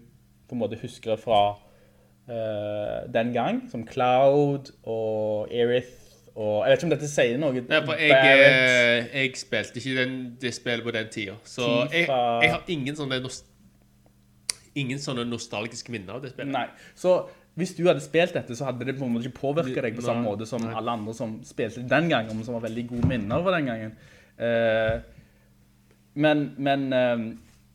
på 0.49 0.57
en 0.57 0.61
måte 0.61 0.79
husker 0.83 1.17
fra 1.21 1.43
eh, 2.29 3.09
den 3.13 3.33
gang, 3.33 3.65
som 3.73 3.87
Cloud 3.89 4.73
og 4.85 5.49
Aerith, 5.49 5.99
og 6.33 6.63
jeg 6.65 6.71
vet 6.71 6.79
ikke 6.79 6.87
om 6.87 6.93
dette 6.95 7.09
sier 7.13 7.41
noe. 7.41 7.63
Nei, 7.69 7.79
for 7.85 8.01
jeg, 8.01 9.09
jeg 9.13 9.33
spilte 9.37 9.81
ikke 9.81 9.97
den, 9.99 10.15
det 10.41 10.55
spillet 10.57 10.85
på 10.87 10.95
den 10.97 11.11
tida. 11.13 11.35
Så 11.45 11.67
jeg, 11.93 12.07
jeg 12.09 12.53
har 12.55 12.73
ingen 12.73 12.97
sånne, 12.97 13.21
ingen 14.81 15.03
sånne 15.03 15.27
nostalgiske 15.29 15.93
minner 15.93 16.17
av 16.17 16.25
det 16.25 16.33
spillet. 16.33 16.55
Nei, 16.55 16.67
så 16.97 17.19
hvis 17.55 17.75
du 17.77 17.83
hadde 17.85 18.01
spilt 18.01 18.33
dette, 18.33 18.57
så 18.57 18.71
hadde 18.71 18.87
det 18.89 18.95
på 18.97 19.05
en 19.05 19.13
måte 19.13 19.29
ikke 19.29 19.43
påvirket 19.43 19.85
deg 19.85 19.97
på 19.97 20.05
samme 20.07 20.25
måte 20.25 20.47
som 20.49 20.63
alle 20.71 20.95
andre 20.97 21.13
som 21.17 21.35
spilte 21.45 21.85
den 21.89 22.09
gangen, 22.09 22.41
som 22.47 22.57
var 22.57 22.65
veldig 22.65 22.87
gode 22.95 23.11
minner 23.11 23.43
fra 23.45 23.53
den 23.59 23.69
gangen. 23.69 23.93
Eh, 24.41 24.95
men 26.15 26.47
men 26.57 26.87
eh, 26.97 27.27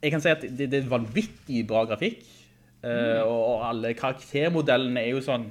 jeg 0.01 0.13
kan 0.13 0.23
si 0.23 0.33
at 0.33 0.41
det, 0.41 0.69
det 0.71 0.81
er 0.81 0.89
vanvittig 0.89 1.61
bra 1.69 1.83
grafikk, 1.89 2.25
eh, 2.81 3.21
og, 3.21 3.37
og 3.37 3.67
alle 3.69 3.93
karaktermodellene 3.97 5.03
er 5.03 5.13
jo 5.13 5.21
sånn, 5.25 5.45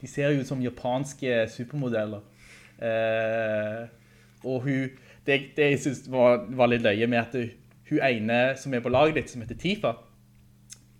de 0.00 0.08
ser 0.08 0.32
jo 0.32 0.40
ut 0.40 0.48
som 0.48 0.64
japanske 0.64 1.44
supermodeller. 1.52 2.24
Og 4.42 4.64
hun, 4.64 4.96
det, 5.26 5.36
det 5.54 5.68
jeg 5.74 5.82
synes 5.84 6.00
var, 6.10 6.48
var 6.50 6.72
litt 6.72 6.82
løye 6.82 7.06
med 7.06 7.20
at 7.20 7.36
hun 7.92 8.00
ene 8.02 8.40
som 8.58 8.74
er 8.74 8.82
på 8.82 8.90
laget 8.90 9.20
ditt, 9.20 9.30
som 9.30 9.44
heter 9.44 9.60
Tifa, 9.60 9.92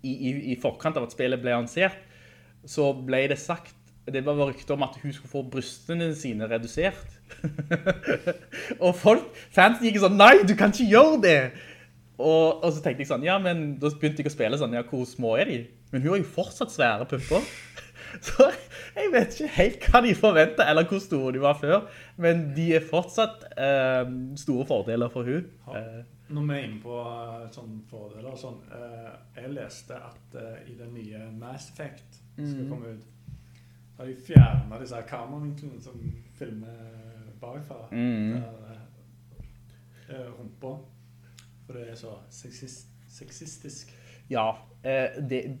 i, 0.03 0.13
i, 0.13 0.31
i 0.53 0.55
forkant 0.59 0.95
av 0.99 1.07
at 1.07 1.15
spillet 1.15 1.41
ble 1.41 1.51
annonsert, 1.55 1.99
så 2.69 2.91
ble 2.95 3.25
det 3.31 3.39
sagt, 3.41 3.75
det 4.11 4.23
var 4.25 4.39
rykter 4.49 4.75
om 4.75 4.83
at 4.83 4.97
hun 5.01 5.13
skulle 5.15 5.31
få 5.31 5.43
brystene 5.51 6.09
sine 6.15 6.47
redusert. 6.51 7.19
og 8.83 8.95
folk, 8.99 9.29
fans 9.55 9.83
gikk 9.83 10.01
sånn, 10.03 10.17
nei, 10.19 10.41
du 10.47 10.55
kan 10.59 10.73
ikke 10.73 10.89
gjøre 10.91 11.21
det! 11.23 11.37
Og, 12.19 12.61
og 12.63 12.69
så 12.71 12.83
tenkte 12.83 13.03
jeg 13.03 13.09
sånn, 13.09 13.23
ja, 13.25 13.39
men 13.41 13.73
da 13.81 13.89
begynte 13.89 14.21
jeg 14.21 14.29
å 14.29 14.35
spille 14.35 14.59
sånn, 14.59 14.75
ja, 14.77 14.83
hvor 14.87 15.05
små 15.09 15.33
er 15.41 15.49
de? 15.49 15.61
Men 15.93 16.03
hun 16.03 16.13
har 16.13 16.19
jo 16.21 16.33
fortsatt 16.35 16.73
svære 16.73 17.07
pupper. 17.09 17.47
Så 18.21 18.45
jeg 18.93 19.09
vet 19.09 19.33
ikke 19.33 19.53
helt 19.55 19.85
hva 19.89 20.01
de 20.05 20.11
forventet, 20.17 20.61
eller 20.69 20.85
hvor 20.85 20.99
store 21.01 21.31
de 21.33 21.41
var 21.41 21.57
før. 21.57 21.87
Men 22.21 22.43
de 22.53 22.67
er 22.77 22.85
fortsatt 22.85 23.47
eh, 23.57 24.03
store 24.37 24.67
fordeler 24.69 25.09
for 25.13 25.25
hun. 25.25 25.47
Eh, 25.73 26.03
Når 26.33 26.45
vi 26.45 26.57
er 26.59 26.67
inne 26.67 26.81
på 26.83 26.99
eh, 27.01 27.47
sånne 27.55 27.79
fordeler 27.89 28.37
sånn, 28.37 28.59
eh, 28.77 29.09
jeg 29.39 29.55
leste 29.55 29.97
at 29.97 30.37
eh, 30.37 30.59
i 30.69 30.77
den 30.77 30.93
nye 30.93 31.25
Mass 31.41 31.71
Effect 31.73 32.21
som 32.35 32.47
skal 32.51 32.69
komme 32.69 32.93
ut, 32.95 33.09
Da 33.97 34.05
de 34.09 34.15
fjerna 34.25 34.79
disse 34.81 35.01
kameravinklene 35.07 35.81
som 35.81 35.99
filmer 36.35 36.93
bakfra. 37.41 37.87
Mm. 37.91 38.31
Der, 38.33 38.79
eh, 40.09 40.31
rumpa. 40.39 40.77
For 41.65 41.73
det 41.73 41.89
er 41.89 41.95
så 41.95 42.17
sexist, 42.29 42.87
sexistisk. 43.09 43.93
Ja, 44.29 44.51
eh, 44.83 45.21
det... 45.29 45.59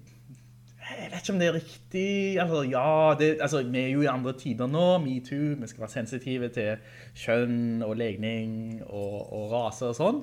Jeg 0.83 1.11
vet 1.11 1.21
ikke 1.21 1.33
om 1.33 1.39
det 1.39 1.47
er 1.47 1.53
riktig, 1.53 2.39
altså, 2.41 2.61
ja, 2.61 3.15
det, 3.19 3.37
altså, 3.41 3.63
vi 3.63 3.79
er 3.79 3.87
jo 3.87 4.01
i 4.01 4.05
andre 4.05 4.33
tider 4.37 4.67
nå, 4.67 4.97
MeToo, 4.97 5.55
vi 5.61 5.67
skal 5.67 5.85
være 5.85 5.93
sensitive 5.93 6.49
til 6.51 6.81
kjønn 7.15 7.85
og 7.87 7.95
legning 7.95 8.81
og, 8.83 9.31
og 9.33 9.53
rase 9.53 9.93
og 9.93 9.95
sånn. 9.95 10.19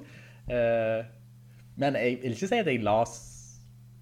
Eh, 0.52 1.00
men 1.80 1.96
jeg 1.96 2.18
vil 2.22 2.36
ikke 2.36 2.50
si 2.50 2.60
at 2.60 2.68
jeg 2.68 2.84
las... 2.84 3.29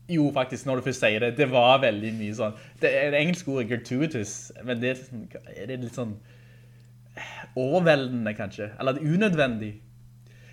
Jo, 0.08 0.30
faktisk, 0.32 0.64
når 0.66 0.80
du 0.80 0.86
først 0.86 1.02
sier 1.04 1.20
det, 1.20 1.34
det 1.36 1.50
var 1.52 1.82
veldig 1.82 2.14
mye 2.16 2.36
sånn. 2.36 2.54
Det, 2.80 2.88
det 3.12 3.18
engelske 3.18 3.52
ordet 3.52 3.66
gratuitous, 3.68 4.34
men 4.64 4.80
det 4.80 4.94
er, 4.94 5.02
liksom, 5.02 5.26
det 5.68 5.76
litt 5.82 5.98
sånn 5.98 6.14
eh, 7.12 7.34
overveldende, 7.60 8.32
kanskje? 8.38 8.70
Eller 8.80 9.02
unødvendig? 9.04 9.74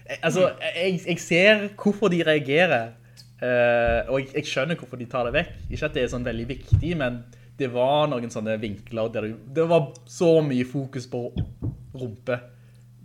Eh, 0.03 0.17
Altså, 0.19 0.49
jeg, 0.75 0.99
jeg 1.05 1.21
ser 1.23 1.63
hvorfor 1.79 2.11
de 2.11 2.19
reagerer, 2.27 2.91
uh, 3.39 4.11
og 4.11 4.19
jeg, 4.19 4.33
jeg 4.41 4.49
skjønner 4.51 4.79
hvorfor 4.81 4.99
de 4.99 5.07
tar 5.11 5.29
det 5.29 5.37
vekk. 5.37 5.53
Ikke 5.69 5.87
at 5.87 5.95
det 5.95 6.03
er 6.03 6.11
sånn 6.11 6.27
veldig 6.27 6.47
viktig, 6.51 6.91
men 6.99 7.21
det 7.55 7.71
var 7.71 8.09
noen 8.11 8.33
sånne 8.33 8.57
vinkler 8.59 9.07
der 9.13 9.29
det, 9.29 9.37
det 9.55 9.69
var 9.71 9.87
så 10.11 10.33
mye 10.43 10.67
fokus 10.67 11.07
på 11.07 11.29
rumpe. 11.95 12.41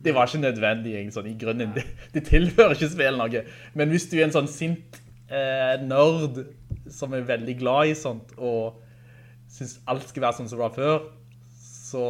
Det 0.00 0.14
var 0.16 0.26
ikke 0.26 0.42
nødvendig 0.42 1.04
sånn, 1.14 1.30
i 1.30 1.36
grunnen. 1.38 1.70
Det, 1.76 1.86
det 2.16 2.24
tilfører 2.26 2.74
ikke 2.74 2.90
spillet 2.90 3.20
noe. 3.20 3.44
Men 3.78 3.94
hvis 3.94 4.08
du 4.10 4.18
er 4.18 4.26
en 4.26 4.34
sånn 4.40 4.50
sint 4.50 4.99
eh, 5.30 5.74
nerd 5.86 6.42
som 6.90 7.14
er 7.14 7.26
veldig 7.26 7.56
glad 7.60 7.92
i 7.92 7.96
sånt, 7.98 8.34
og 8.38 8.80
synes 9.50 9.78
alt 9.90 10.08
skal 10.10 10.26
være 10.26 10.38
sånn 10.40 10.50
som 10.50 10.58
det 10.58 10.64
var 10.64 10.74
før, 10.74 11.06
så 11.60 12.04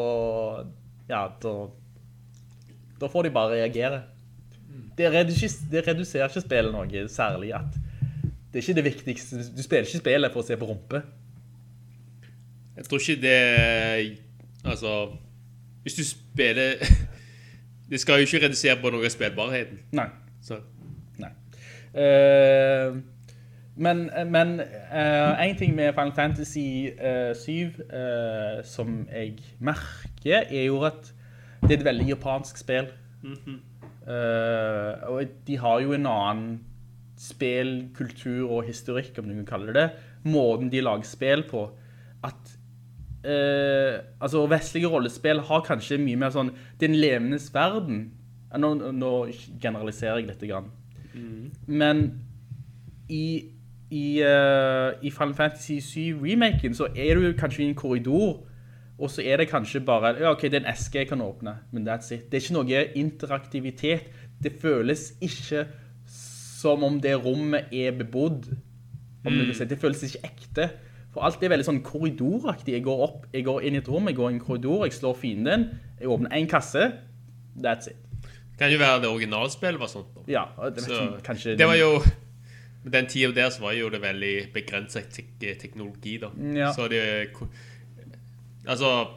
ja, 1.10 1.24
da, 1.42 1.54
da 3.00 3.10
får 3.10 3.26
de 3.26 3.34
bare 3.34 3.58
reagere. 3.58 4.02
Det, 4.96 5.08
redus, 5.12 5.60
det 5.70 5.86
reduserer 5.86 6.28
ikke 6.28 6.44
spillet 6.44 6.74
noe 6.74 7.06
særlig 7.10 7.54
at 7.56 7.78
det 8.50 8.58
er 8.58 8.64
ikke 8.64 8.74
det 8.80 8.84
viktigste. 8.84 9.38
Du 9.56 9.62
spiller 9.62 9.86
ikke 9.86 10.02
spillet 10.02 10.32
for 10.34 10.42
å 10.42 10.46
se 10.46 10.56
på 10.58 10.66
rumpe. 10.66 11.00
Jeg 12.76 12.86
tror 12.86 13.02
ikke 13.02 13.22
det 13.22 14.18
Altså 14.64 14.90
Hvis 15.82 15.94
du 15.94 16.04
spiller 16.04 16.78
Det 17.90 18.00
skal 18.00 18.20
jo 18.20 18.26
ikke 18.28 18.46
redusere 18.46 18.76
på 18.80 18.90
noe 18.94 19.04
av 19.04 19.10
spillbarheten. 19.10 19.80
Nei. 19.98 20.06
Så. 20.46 20.60
Eh, 21.94 23.00
men 23.80 24.10
men 24.28 24.60
uh, 24.60 25.40
en 25.40 25.56
ting 25.56 25.74
med 25.74 25.94
Final 25.94 26.12
Fantasy 26.12 26.90
uh, 27.00 27.36
7 27.36 27.52
uh, 27.62 28.64
som 28.64 29.06
jeg 29.08 29.38
merker, 29.58 30.44
er 30.50 30.64
jo 30.66 30.82
at 30.84 31.14
det 31.62 31.72
er 31.72 31.78
et 31.78 31.84
veldig 31.84 32.08
japansk 32.08 32.60
spill. 32.60 32.88
Eh, 34.10 35.08
og 35.12 35.32
de 35.46 35.56
har 35.60 35.80
jo 35.84 35.92
en 35.92 36.06
annen 36.08 36.46
spillkultur 37.20 38.48
og 38.48 38.64
historikk, 38.64 39.18
om 39.20 39.28
du 39.28 39.34
kan 39.34 39.50
kalle 39.50 39.66
det 39.68 39.76
det. 39.76 40.06
Måten 40.24 40.70
de 40.72 40.80
lager 40.80 41.04
spill 41.06 41.44
på. 41.50 41.66
At 42.24 42.56
altså 44.24 44.46
vestlige 44.48 44.88
rollespill 44.88 45.44
har 45.44 45.66
kanskje 45.66 46.00
mye 46.00 46.16
mer 46.16 46.32
sånn 46.32 46.54
det 46.80 46.88
er 46.88 46.94
en 46.94 47.00
levende 47.04 47.40
verden. 47.52 48.00
Nå, 48.56 48.72
nå 48.96 49.12
generaliserer 49.60 50.22
jeg 50.22 50.30
litt 50.32 50.48
grann. 50.48 50.72
Men 51.66 52.04
i, 53.08 53.50
i, 53.90 54.04
uh, 54.22 54.92
i 55.02 55.10
Final 55.10 55.34
Fantasy 55.34 55.80
7-remaken 55.82 56.76
så 56.76 56.90
er 56.94 57.18
du 57.18 57.32
kanskje 57.38 57.64
i 57.64 57.68
en 57.68 57.74
korridor, 57.74 58.46
og 59.00 59.10
så 59.10 59.24
er 59.24 59.40
det 59.40 59.48
kanskje 59.48 59.80
bare, 59.80 60.14
ja 60.20 60.30
ok, 60.34 60.42
det 60.42 60.60
er 60.60 60.64
en 60.64 60.72
eske 60.74 61.00
jeg 61.02 61.08
kan 61.08 61.22
åpne, 61.24 61.56
men 61.72 61.88
that's 61.88 62.12
it. 62.12 62.28
Det 62.30 62.38
er 62.38 62.44
ikke 62.44 62.58
noe 62.58 62.82
interaktivitet. 63.00 64.10
Det 64.42 64.52
føles 64.60 65.14
ikke 65.20 65.66
som 66.60 66.84
om 66.84 67.00
det 67.00 67.16
rommet 67.24 67.72
er 67.72 67.96
bebodd. 67.96 68.50
Vil. 69.24 69.52
Det 69.68 69.78
føles 69.78 70.02
ikke 70.02 70.28
ekte. 70.28 70.68
For 71.10 71.24
alt 71.26 71.42
er 71.42 71.50
veldig 71.52 71.66
sånn 71.66 71.82
korridoraktig. 71.84 72.76
Jeg 72.76 72.84
går 72.86 73.02
opp, 73.06 73.24
jeg 73.34 73.44
går 73.48 73.66
inn 73.66 73.76
i 73.76 73.80
et 73.82 73.88
rom, 73.90 74.06
jeg 74.08 74.18
går 74.20 74.30
i 74.30 74.36
en 74.36 74.44
korridor, 74.44 74.84
jeg 74.86 74.94
slår 74.94 75.16
fienden, 75.18 75.66
jeg 76.00 76.12
åpner 76.12 76.36
en 76.36 76.48
kasse, 76.48 76.92
that's 77.58 77.90
it. 77.90 78.09
Kan 78.60 78.72
jo 78.72 78.78
være 78.78 79.00
det 79.00 79.08
originalspillet 79.08 79.80
var 79.80 79.88
sånt. 79.88 80.20
Ja, 80.28 80.44
det, 80.68 80.84
Så, 80.84 81.00
kanskje... 81.24 81.56
det 81.56 81.66
var 81.66 81.78
jo 81.80 82.02
Med 82.84 82.92
den 82.92 83.06
tida 83.06 83.32
der 83.36 83.50
så 83.52 83.60
var 83.60 83.72
jo 83.76 83.88
det 83.92 84.00
veldig 84.00 84.52
begrenset 84.54 85.10
tek 85.12 85.60
teknologi, 85.60 86.18
da. 86.20 86.30
Ja. 86.56 86.72
Så 86.72 86.88
det 86.88 87.28
Altså 88.66 89.08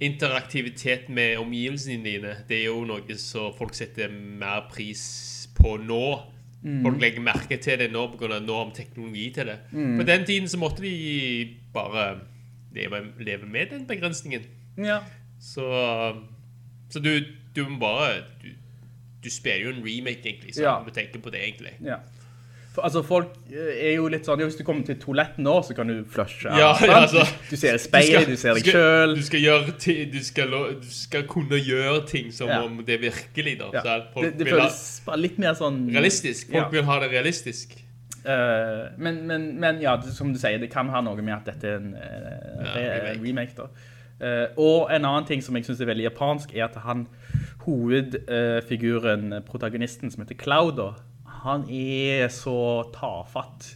Interaktivitet 0.00 1.08
med 1.08 1.38
omgivelsene 1.38 2.04
dine, 2.04 2.34
det 2.48 2.60
er 2.60 2.68
jo 2.68 2.84
noe 2.86 3.16
som 3.18 3.50
folk 3.58 3.74
setter 3.74 4.12
mer 4.12 4.68
pris 4.70 5.48
på 5.58 5.74
nå. 5.82 6.20
Mm. 6.62 6.84
Folk 6.84 7.00
legger 7.02 7.24
merke 7.26 7.58
til 7.58 7.80
det 7.80 7.88
nå 7.90 8.04
av 8.06 8.36
nå 8.42 8.60
om 8.60 8.70
teknologi 8.74 9.24
til 9.34 9.50
det. 9.50 9.56
Mm. 9.72 9.96
På 9.98 10.06
den 10.06 10.26
tiden 10.26 10.48
så 10.48 10.58
måtte 10.58 10.82
de 10.82 11.56
bare 11.74 12.20
leve, 12.74 13.02
leve 13.18 13.46
med 13.46 13.72
den 13.72 13.86
begrensningen. 13.86 14.46
Ja. 14.78 15.00
Så, 15.40 15.66
så 16.90 17.02
du, 17.02 17.10
du 17.54 17.64
må 17.68 17.78
bare 17.80 18.22
du, 18.42 18.48
du 19.24 19.30
spiller 19.30 19.64
jo 19.70 19.74
en 19.76 19.82
remake, 19.84 20.22
egentlig. 20.26 20.54
Så 20.54 20.62
Ja. 20.62 20.78
du 20.84 20.90
tenke 20.94 21.18
på 21.22 21.30
det, 21.30 21.40
egentlig. 21.42 21.72
Ja. 21.84 21.96
For, 22.74 22.82
altså, 22.84 23.00
folk 23.02 23.32
eh, 23.50 23.88
er 23.88 23.94
jo 23.96 24.06
litt 24.12 24.26
sånn, 24.28 24.38
ja, 24.38 24.46
hvis 24.46 24.58
du 24.60 24.62
kommer 24.62 24.84
til 24.86 24.98
toaletten 25.02 25.42
nå, 25.42 25.56
så 25.66 25.74
kan 25.74 25.88
du 25.90 26.04
flushe. 26.06 26.46
Ja, 26.52 26.68
ja, 26.84 26.98
altså, 27.00 27.24
du 27.50 27.56
ser 27.58 27.74
i 27.74 27.80
speilet, 27.82 28.28
du, 28.28 28.36
ser 28.38 28.54
deg 28.54 28.62
du 28.68 28.70
selv. 28.70 29.16
Du 29.16 29.22
skal, 29.26 29.40
gjøre 29.40 29.72
du, 30.12 30.20
skal, 30.22 30.54
du 30.84 30.86
skal 30.94 31.26
kunne 31.26 31.58
gjøre 31.58 32.06
ting 32.06 32.30
som 32.32 32.46
Ja. 32.52 32.60
om 32.62 32.78
det 32.86 32.94
er 33.00 33.02
virkelig, 33.10 33.56
da. 33.58 33.70
Ja. 33.74 33.82
Så 33.82 33.96
folk 34.14 34.26
Det, 34.28 34.38
det 34.44 34.52
ha 34.52 34.60
føles 34.60 35.02
bare 35.08 35.18
litt 35.24 35.38
mer 35.42 35.54
sånn... 35.58 35.80
realistisk. 35.90 36.52
Folk 36.52 36.72
vil 36.76 36.84
ha 36.84 37.00
det 37.02 37.10
realistisk. 37.16 37.74
Uh, 38.28 38.92
men, 38.98 39.22
men, 39.26 39.48
men 39.58 39.80
ja, 39.80 39.96
som 40.12 40.32
du 40.34 40.38
sier, 40.38 40.58
det 40.60 40.68
kan 40.70 40.88
ha 40.92 41.00
noe 41.00 41.16
med 41.22 41.34
at 41.34 41.46
dette 41.54 41.66
er 41.70 41.76
en 41.80 41.94
Ja, 41.96 42.74
remake. 42.76 43.22
remake. 43.24 43.54
da. 43.56 43.68
Uh, 44.20 44.46
og 44.58 44.90
en 44.92 45.04
annen 45.06 45.26
ting 45.26 45.40
som 45.42 45.56
jeg 45.56 45.64
synes 45.64 45.80
er 45.80 45.86
veldig 45.90 46.04
japansk, 46.10 46.54
er 46.54 46.66
at 46.66 46.76
han, 46.84 47.06
hovedfiguren, 47.68 49.42
protagonisten 49.46 50.12
som 50.12 50.24
heter 50.24 50.38
Clouder, 50.40 50.96
han 51.44 51.68
er 51.70 52.26
så 52.32 52.88
tafatt 52.94 53.74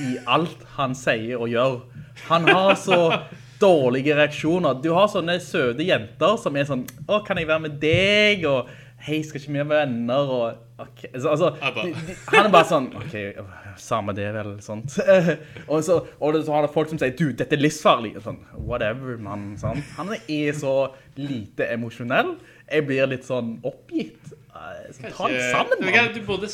i 0.00 0.16
alt 0.26 0.64
han 0.78 0.96
sier 0.98 1.38
og 1.38 1.52
gjør. 1.52 1.78
Han 2.28 2.48
har 2.48 2.74
så 2.80 2.98
dårlige 3.60 4.16
reaksjoner. 4.18 4.80
Du 4.82 4.90
har 4.96 5.10
sånne 5.10 5.38
søde 5.42 5.86
jenter 5.86 6.38
som 6.40 6.56
er 6.58 6.68
sånn, 6.68 6.84
å, 7.06 7.22
kan 7.26 7.38
jeg 7.38 7.50
være 7.50 7.64
med 7.66 7.78
deg? 7.82 8.46
Og, 8.48 8.70
hei, 9.06 9.20
skal 9.26 9.40
ikke 9.40 9.54
vi 9.54 9.60
være 9.60 9.70
venner? 9.72 10.32
Og, 10.34 10.60
ok, 10.82 11.04
så, 11.14 11.34
altså, 11.34 11.52
de, 11.78 11.94
de, 12.08 12.18
han 12.32 12.48
er 12.48 12.52
bare 12.54 12.70
sånn, 12.70 12.90
ok, 12.98 13.16
samme 13.82 14.14
det 14.18 14.28
vel, 14.34 14.52
sånt. 14.64 14.98
og, 15.70 15.78
så, 15.86 16.00
og 16.18 16.38
så 16.42 16.54
har 16.56 16.66
det 16.66 16.74
folk 16.74 16.90
som 16.92 17.00
sier, 17.00 17.14
du, 17.18 17.30
dette 17.38 17.58
er 17.58 17.62
livsfarlig. 17.62 18.16
Og 18.18 18.26
Sånn, 18.26 18.40
whatever, 18.58 19.18
mann, 19.22 19.52
sant? 19.60 19.82
Han 19.98 20.14
er 20.18 20.54
så 20.58 20.76
lite 21.18 21.70
emosjonell. 21.74 22.36
Jeg 22.70 22.86
blir 22.88 23.06
litt 23.08 23.24
sånn 23.28 23.56
oppgitt. 23.66 24.18
Eh, 24.52 25.10
ta 25.16 25.28
det 25.32 25.44
sammen, 25.52 25.80
mann. 25.84 26.12
Du 26.14 26.20
burde, 26.26 26.50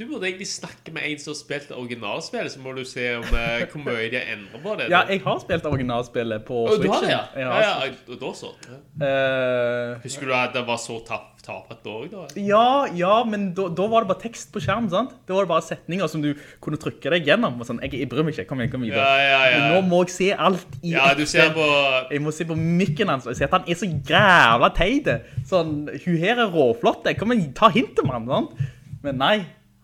du 0.00 0.06
burde 0.08 0.24
egentlig 0.30 0.48
snakke 0.48 0.92
med 0.96 1.04
en 1.04 1.18
som 1.20 1.34
har 1.34 1.36
spilt 1.36 1.72
originalspillet, 1.76 2.52
så 2.54 2.60
må 2.64 2.72
du 2.72 2.80
se 2.88 3.02
om 3.18 3.26
eh, 3.36 3.66
hvor 3.68 3.82
mye 3.84 4.06
de 4.08 4.16
har 4.16 4.30
endret 4.32 4.62
på 4.64 4.76
det. 4.78 4.86
Ja, 4.88 5.02
jeg 5.10 5.20
har 5.26 5.40
spilt 5.42 5.66
originalspillet 5.68 6.46
på 6.48 6.62
Switchen. 6.70 6.86
du 6.86 6.94
har 6.94 7.04
det, 7.04 7.10
ja? 7.12 7.20
Jeg 7.36 7.44
Ja, 7.44 7.74
ja, 7.84 8.16
da 8.22 8.30
så. 8.38 8.52
Ja. 8.64 8.78
Eh, 9.10 9.98
Husker 10.06 10.30
du 10.30 10.32
at 10.38 10.56
det 10.56 10.62
var 10.70 10.80
så 10.80 10.96
tap, 11.04 11.26
tapet 11.44 11.82
da 11.84 11.92
også, 11.98 12.22
da? 12.30 12.40
ja, 12.46 12.64
ja, 12.96 13.12
men 13.28 13.50
da, 13.56 13.68
da 13.76 13.90
var 13.92 14.06
det 14.06 14.12
bare 14.14 14.22
tekst 14.24 14.48
på 14.54 14.62
skjermen, 14.64 14.88
sant? 14.92 15.12
Da 15.28 15.36
var 15.36 15.44
det 15.44 15.52
bare 15.52 15.66
setninger 15.68 16.08
som 16.14 16.24
du 16.24 16.32
kunne 16.64 16.80
trykke 16.80 17.12
deg 17.18 17.28
gjennom. 17.28 17.60
Og 17.60 17.68
sånn, 17.68 17.84
jeg, 17.84 18.00
jeg 18.00 18.08
bryr 18.08 18.24
meg 18.24 18.38
ikke, 18.38 18.48
kom 18.48 18.64
igjen, 18.64 18.72
kom 18.72 18.88
videre. 18.88 19.04
Ja, 19.04 19.20
ja, 19.20 19.44
ja. 19.52 19.60
Men 19.66 19.76
nå 19.76 19.84
må 19.92 20.02
jeg 20.06 20.16
se 20.16 20.32
alt 20.48 20.80
i 20.80 20.96
Ja, 20.96 21.12
du 21.12 21.26
ser 21.28 21.52
på 21.52 21.68
Jeg 22.08 22.24
må 22.24 22.32
se 22.32 22.48
på 22.48 22.56
mykken 22.56 23.12
hans, 23.12 23.28
og 23.28 23.34
jeg 23.36 23.42
ser 23.42 23.52
at 23.52 23.60
han 23.60 23.68
er 23.68 23.80
så 23.84 23.92
jævla 24.14 24.72
teide. 24.80 25.20
Sånn, 25.52 25.78
hun 25.92 26.20
her 26.24 26.40
er 26.40 26.52
råflotte, 26.56 27.12
kom 27.20 27.36
igjen, 27.36 27.52
ta 27.52 27.68
hintet, 27.76 28.06
mann, 28.08 28.28
sant? 28.32 28.56
Men 29.04 29.16
nei, 29.20 29.36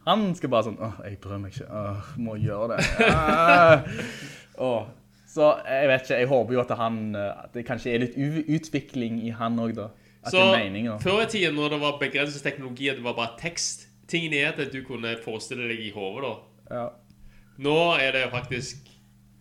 han 0.06 0.28
skal 0.38 0.52
bare 0.52 0.68
sånn, 0.68 0.78
åh, 0.82 1.00
jeg 1.06 1.18
bryr 1.22 1.40
meg 1.42 1.54
ikke, 1.56 1.66
åh, 1.66 2.10
må 2.22 2.36
gjøre 2.38 2.76
det. 2.76 2.84
Åh. 4.66 4.84
Så 5.36 5.50
jeg 5.66 5.88
vet 5.90 6.04
ikke, 6.06 6.18
jeg 6.22 6.28
håper 6.30 6.54
jo 6.54 6.60
at 6.62 6.70
han, 6.78 7.00
eh, 7.18 7.42
at 7.44 7.56
det 7.56 7.66
kanskje 7.68 7.92
er 7.92 8.04
litt 8.06 8.14
utvikling 8.56 9.18
i 9.26 9.34
han 9.36 9.58
også 9.60 9.76
da. 9.82 9.88
At 10.22 10.32
Så 10.32 10.44
da. 10.46 10.94
før 11.02 11.20
i 11.22 11.26
tiden, 11.30 11.58
når 11.58 11.74
det 11.74 11.80
var 11.82 11.98
begrenset 12.00 12.42
teknologi, 12.42 12.88
at 12.88 12.96
det 12.96 13.04
var 13.04 13.18
bare 13.18 13.36
tekst, 13.38 13.88
tingen 14.08 14.32
er 14.32 14.54
at 14.54 14.72
du 14.72 14.80
kunne 14.86 15.12
forestille 15.24 15.68
deg 15.68 15.82
i 15.88 15.92
hodet, 15.94 16.30
da. 16.30 16.78
Ja. 16.78 16.86
Nå 17.62 17.76
er 18.00 18.16
det 18.16 18.24
faktisk, 18.32 18.88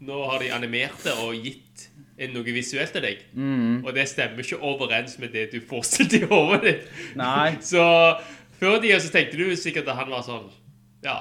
nå 0.06 0.20
har 0.30 0.44
de 0.44 0.52
animert 0.54 1.06
det 1.06 1.16
og 1.24 1.38
gitt 1.40 1.88
noe 2.32 2.54
visuelt 2.56 2.94
til 2.96 3.04
deg. 3.04 3.24
Mm. 3.36 3.84
Og 3.84 3.92
det 3.96 4.06
stemmer 4.08 4.44
ikke 4.44 4.60
overens 4.64 5.18
med 5.20 5.34
det 5.36 5.50
du 5.54 5.60
forestilte 5.68 6.22
i 6.22 6.30
hodet 6.30 6.62
ditt. 6.64 6.86
Nei. 7.20 7.56
Så 7.74 7.84
før 8.60 8.78
i 8.78 8.82
tiden 8.88 9.02
så 9.02 9.12
tenkte 9.14 9.38
du 9.38 9.56
sikkert 9.56 9.88
at 9.88 9.96
han 10.00 10.10
var 10.12 10.22
sånn, 10.26 10.52
ja, 11.04 11.18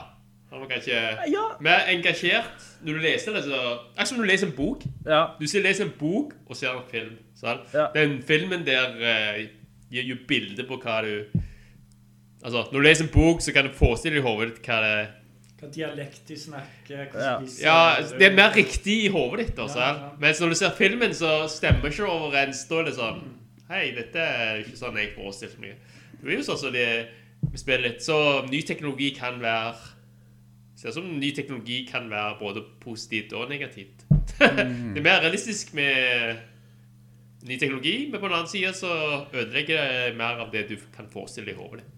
Han 0.55 0.61
var 0.61 0.69
kanskje 0.71 0.95
Ja. 1.33 1.57
mer 1.61 1.81
engasjert. 1.91 2.63
Når 2.85 2.93
du 2.95 3.01
leser 3.03 3.33
det, 3.35 3.41
så 3.45 3.59
Akkurat 3.97 4.07
som 4.09 4.19
når 4.19 4.25
du 4.25 4.31
leser 4.31 4.47
en 4.47 4.53
bok. 4.57 4.83
Ja. 5.05 5.23
Du 5.41 5.47
sier 5.51 5.63
leser 5.65 5.85
en 5.89 5.95
bok 5.99 6.35
og 6.47 6.55
ser 6.57 6.69
en 6.77 6.85
film. 6.91 7.17
Sant? 7.35 7.61
Ja. 7.75 7.89
Den 7.95 8.21
filmen 8.23 8.63
der 8.65 8.95
uh, 8.95 9.41
gir 9.91 10.05
jo 10.07 10.17
bilde 10.29 10.63
på 10.69 10.79
hva 10.79 11.01
du 11.03 11.25
Altså, 12.45 12.67
når 12.71 12.73
du 12.73 12.85
leser 12.85 13.05
en 13.07 13.11
bok, 13.11 13.41
så 13.41 13.53
kan 13.53 13.65
du 13.65 13.73
forestille 13.73 14.15
deg 14.19 14.23
i 14.23 14.29
hodet 14.29 14.51
ditt 14.55 14.67
hva 14.69 14.79
det 14.85 15.09
Hva 15.61 15.71
dialekt 15.73 16.29
de 16.29 16.37
snakker, 16.37 17.07
hva 17.11 17.21
Ja. 17.25 17.35
spiser 17.41 17.65
Ja, 17.65 18.01
det 18.19 18.23
er 18.31 18.35
mer 18.37 18.51
riktig 18.55 18.97
i 19.07 19.09
hodet 19.09 19.47
ditt, 19.47 19.59
altså. 19.59 19.81
Ja, 19.81 19.93
ja. 19.95 20.11
Mens 20.21 20.41
når 20.41 20.49
du 20.49 20.55
ser 20.61 20.71
filmen, 20.77 21.11
så 21.17 21.49
stemmer 21.49 21.91
ikke 21.91 22.07
overens. 22.07 22.63
Da 22.69 22.79
er 22.79 22.85
det 22.85 22.95
sånn 22.95 23.23
Hei, 23.71 23.91
dette 23.97 24.21
er 24.21 24.59
ikke 24.61 24.77
sånn 24.77 24.95
jeg 25.01 25.15
forestilte 25.17 25.59
meg. 25.59 25.75
Det 26.13 26.23
blir 26.23 26.37
jo 26.37 26.43
sånn 26.53 26.59
som 26.61 26.73
det 26.73 27.09
vi 27.53 27.61
spiller 27.61 27.89
litt. 27.89 28.03
Så 28.05 28.17
ny 28.51 28.63
teknologi 28.67 29.11
kan 29.17 29.41
være 29.43 29.75
Ser 30.75 30.91
ut 30.91 30.97
som 30.97 31.05
ny 31.07 31.29
teknologi 31.31 31.85
kan 31.87 32.09
være 32.11 32.35
både 32.41 32.61
positivt 32.83 33.33
og 33.39 33.47
negativt. 33.49 34.03
det 34.41 34.99
er 34.99 35.05
mer 35.07 35.21
realistisk 35.23 35.71
med 35.79 36.41
ny 37.47 37.59
teknologi, 37.61 38.11
men 38.11 38.21
på 38.21 38.27
den 38.27 38.35
annen 38.35 38.51
side 38.51 38.73
så 38.75 38.91
ødelegger 39.33 39.79
det 39.79 40.17
mer 40.19 40.43
av 40.43 40.51
det 40.53 40.65
du 40.73 40.75
kan 40.97 41.07
forestille 41.13 41.53
deg 41.53 41.55
i 41.55 41.63
hodet 41.63 41.85
ditt. 41.85 41.95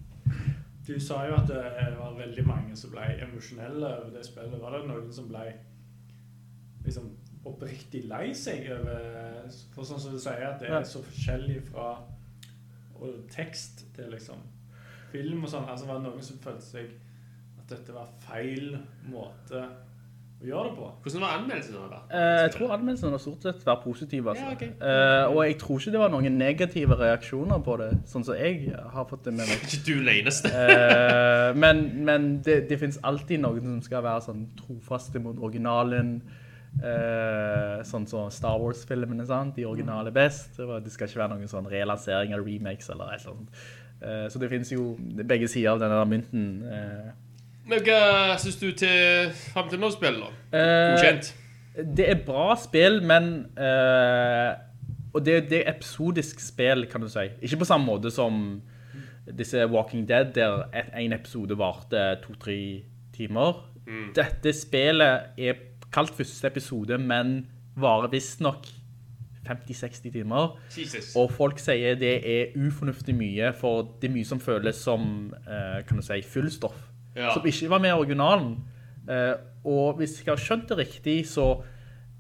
Du 0.87 1.01
sa 1.03 1.23
jo 1.27 1.35
at 1.35 1.49
det 1.49 1.97
var 1.97 2.19
veldig 2.19 2.45
mange 2.47 2.77
som 2.79 2.93
ble 2.93 3.07
emosjonelle 3.25 3.89
over 3.89 4.13
det 4.15 4.27
spillet. 4.27 4.61
Var 4.61 4.77
det 4.77 4.83
noen 4.87 5.09
som 5.15 5.33
ble 5.33 5.47
liksom 6.85 7.09
oppriktig 7.47 8.05
lei 8.11 8.29
seg 8.35 8.69
over 8.75 9.49
For 9.75 9.87
sånn 9.87 10.03
som 10.03 10.15
du 10.15 10.21
sier, 10.23 10.45
at 10.47 10.61
det 10.63 10.71
er 10.71 10.87
så 10.87 11.03
forskjellig 11.03 11.63
fra 11.71 11.97
og 12.97 13.27
tekst 13.29 13.85
til 13.97 14.09
liksom 14.15 14.41
film 15.13 15.45
og 15.45 15.53
sånn. 15.53 15.67
Altså 15.71 15.89
var 15.89 16.01
det 16.01 16.09
noen 16.09 16.25
som 16.25 16.41
følte 16.43 16.67
seg 16.67 16.95
at 17.57 17.69
dette 17.73 17.95
var 17.95 18.13
feil 18.27 18.77
måte 19.11 19.65
å 20.37 20.45
gjøre 20.45 20.69
det 20.69 20.77
på? 20.77 20.89
Hvordan 21.03 21.25
var 21.25 21.35
anmeldelsene 21.39 21.89
da? 21.91 22.01
Eh, 22.13 22.39
jeg 22.45 22.55
tror 22.57 22.73
anmeldelsene 22.77 23.13
var 23.15 23.23
stort 23.25 23.47
sett 23.47 23.67
var 23.67 23.79
positive, 23.83 24.33
altså. 24.33 24.45
Ja, 24.45 24.55
okay. 24.55 24.73
Eh, 24.77 25.33
og 25.33 25.41
jeg 25.47 25.59
tror 25.63 25.81
ikke 25.81 25.95
det 25.95 26.03
var 26.03 26.13
noen 26.13 26.39
negative 26.39 26.99
reaksjoner 27.01 27.63
på 27.65 27.77
det, 27.81 27.91
sånn 28.11 28.27
som 28.27 28.37
jeg 28.39 28.75
har 28.77 29.07
fått 29.09 29.25
det 29.29 29.37
med 29.37 29.49
meg. 29.49 29.63
Ikke 29.67 29.83
du 29.87 30.03
leneste. 30.07 30.53
Eh, 30.53 31.53
men 31.57 31.87
men 32.07 32.35
det, 32.45 32.65
det 32.71 32.81
finnes 32.83 33.01
alltid 33.03 33.41
noen 33.43 33.65
som 33.77 33.87
skal 33.87 34.05
være 34.05 34.27
sånn 34.29 34.51
trofaste 34.61 35.23
mot 35.25 35.41
originalen. 35.41 36.19
Eh, 36.77 37.81
sånn 37.89 38.05
som 38.09 38.29
Star 38.29 38.61
Wars-filmene. 38.61 39.25
De 39.57 39.65
originale 39.65 40.13
er 40.13 40.17
best. 40.17 40.61
Det 40.61 40.93
skal 40.93 41.09
ikke 41.09 41.23
være 41.23 41.33
noen 41.33 41.51
sånn 41.51 41.69
relansering 41.71 42.35
eller 42.37 42.45
remakes 42.45 42.91
eller 42.93 43.15
et 43.15 43.25
eller 43.25 43.39
annet. 43.39 43.67
Eh, 44.03 44.27
så 44.31 44.39
det 44.39 44.51
finnes 44.51 44.73
jo 44.73 44.93
begge 45.27 45.49
sider 45.49 45.73
av 45.73 45.81
denne 45.81 46.03
mynten. 46.11 46.47
Eh, 46.69 47.11
Men 47.67 47.83
hva 47.83 48.37
synes 48.39 48.59
du 48.61 48.69
til 48.79 49.33
frem 49.53 49.69
til 49.73 49.81
nå 49.83 49.91
spill 49.95 50.21
da? 50.23 50.29
Eh, 50.53 50.95
Godkjent? 50.95 51.33
Det 51.97 52.09
er 52.09 52.21
bra 52.27 52.55
spill, 52.57 53.03
men 53.05 53.47
Og 55.17 55.25
det, 55.25 55.49
det 55.49 55.63
er 55.63 55.73
episodisk 55.73 56.41
spill, 56.45 56.87
kan 56.93 57.01
du 57.01 57.09
si. 57.09 57.25
Ikke 57.41 57.57
på 57.63 57.69
samme 57.69 57.87
måte 57.89 58.11
som 58.13 58.61
disse 59.39 59.63
Walking 59.73 60.05
Dead, 60.09 60.35
der 60.35 60.67
en 60.75 61.13
episode 61.17 61.57
varte 61.59 62.19
to-tre 62.23 62.83
timer. 63.17 63.63
Dette 64.15 64.53
spillet 64.53 65.33
er 65.39 65.57
kalt 65.95 66.13
første 66.13 66.47
episode, 66.51 66.99
men 67.01 67.47
varer 67.81 68.13
visstnok 68.13 68.69
50-60 69.47 70.13
timer. 70.13 70.57
Jesus. 70.79 71.15
Og 71.17 71.31
folk 71.33 71.61
sier 71.63 71.99
det 72.01 72.17
er 72.27 72.57
ufornuftig 72.59 73.15
mye, 73.17 73.53
for 73.57 73.95
det 74.01 74.11
er 74.11 74.15
mye 74.15 74.29
som 74.29 74.43
føles 74.43 74.83
som 74.83 75.33
eh, 75.47 75.81
kan 75.87 76.01
du 76.01 76.05
si, 76.05 76.21
fullstoff. 76.23 76.77
Ja. 77.17 77.33
Som 77.35 77.47
ikke 77.49 77.71
var 77.71 77.81
med 77.85 77.95
i 77.95 77.97
originalen. 77.97 78.57
Eh, 79.11 79.35
og 79.65 79.97
hvis 80.01 80.19
jeg 80.25 80.33
har 80.33 80.43
skjønt 80.43 80.69
det 80.69 80.79
riktig, 80.79 81.19
så 81.31 81.63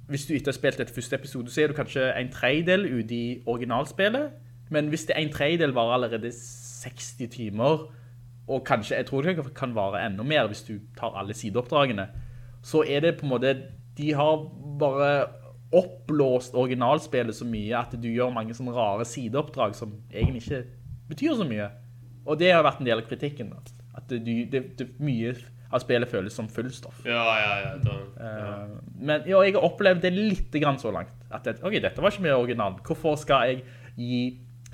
hvis 0.09 0.27
du 0.27 0.35
ikke 0.35 0.53
har 0.53 0.57
spilt 0.57 0.81
etter 0.81 0.95
første 0.95 1.17
episode, 1.19 1.51
så 1.51 1.63
er 1.63 1.71
du 1.71 1.77
kanskje 1.77 2.09
en 2.15 2.33
tredjedel 2.33 2.87
ute 2.99 3.15
i 3.15 3.43
originalspillet. 3.47 4.31
Men 4.71 4.89
hvis 4.89 5.05
det 5.05 5.17
er 5.17 5.27
en 5.27 5.33
tredjedel 5.33 5.75
varer 5.75 5.95
allerede 5.99 6.31
60 6.33 7.31
timer, 7.31 7.87
og 8.49 8.65
kanskje, 8.65 8.97
jeg 8.97 9.07
tror 9.07 9.23
det 9.23 9.55
kan 9.55 9.75
vare 9.75 10.07
enda 10.07 10.23
mer 10.23 10.47
hvis 10.47 10.63
du 10.63 10.79
tar 10.99 11.19
alle 11.19 11.35
sideoppdragene, 11.35 12.07
så 12.63 12.85
er 12.87 13.01
det 13.01 13.17
på 13.19 13.27
en 13.27 13.29
måte, 13.29 13.57
de 13.99 14.13
har 14.15 14.37
bare 14.79 15.27
oppblåst 15.75 16.55
originalspillet 16.55 17.35
så 17.35 17.45
mye 17.49 17.75
at 17.79 17.97
du 17.99 18.07
gjør 18.09 18.31
mange 18.35 18.55
sånne 18.55 18.75
rare 18.77 19.05
sideoppdrag 19.09 19.75
som 19.75 19.97
egentlig 20.13 20.45
ikke 20.45 20.61
betyr 21.11 21.35
så 21.41 21.47
mye. 21.49 21.67
Og 22.27 22.39
det 22.39 22.53
har 22.55 22.63
vært 22.67 22.81
en 22.83 22.87
del 22.89 23.03
av 23.03 23.09
kritikken. 23.09 23.51
Da. 23.51 23.75
At 23.99 24.09
det, 24.11 24.37
det, 24.53 24.63
det, 24.79 24.87
mye 25.03 25.35
av 25.75 25.83
spillet 25.83 26.11
føles 26.11 26.35
som 26.39 26.49
fullstoff. 26.53 27.01
Ja, 27.07 27.25
ja, 27.41 27.53
ja. 27.65 27.73
Da, 27.83 27.97
ja. 28.21 28.33
Eh, 28.63 28.75
Men 29.11 29.27
ja, 29.27 29.41
jeg 29.47 29.57
har 29.57 29.67
opplevd 29.67 30.03
det 30.07 30.13
litt 30.15 30.55
grann 30.63 30.79
så 30.79 30.93
langt. 30.95 31.15
At 31.35 31.47
det, 31.47 31.57
ok, 31.67 31.79
dette 31.83 32.03
var 32.03 32.15
ikke 32.15 32.27
mye 32.29 32.39
original. 32.39 32.79
Hvorfor 32.87 33.19
skal 33.19 33.51
jeg 33.51 33.65
gi, 33.99 34.21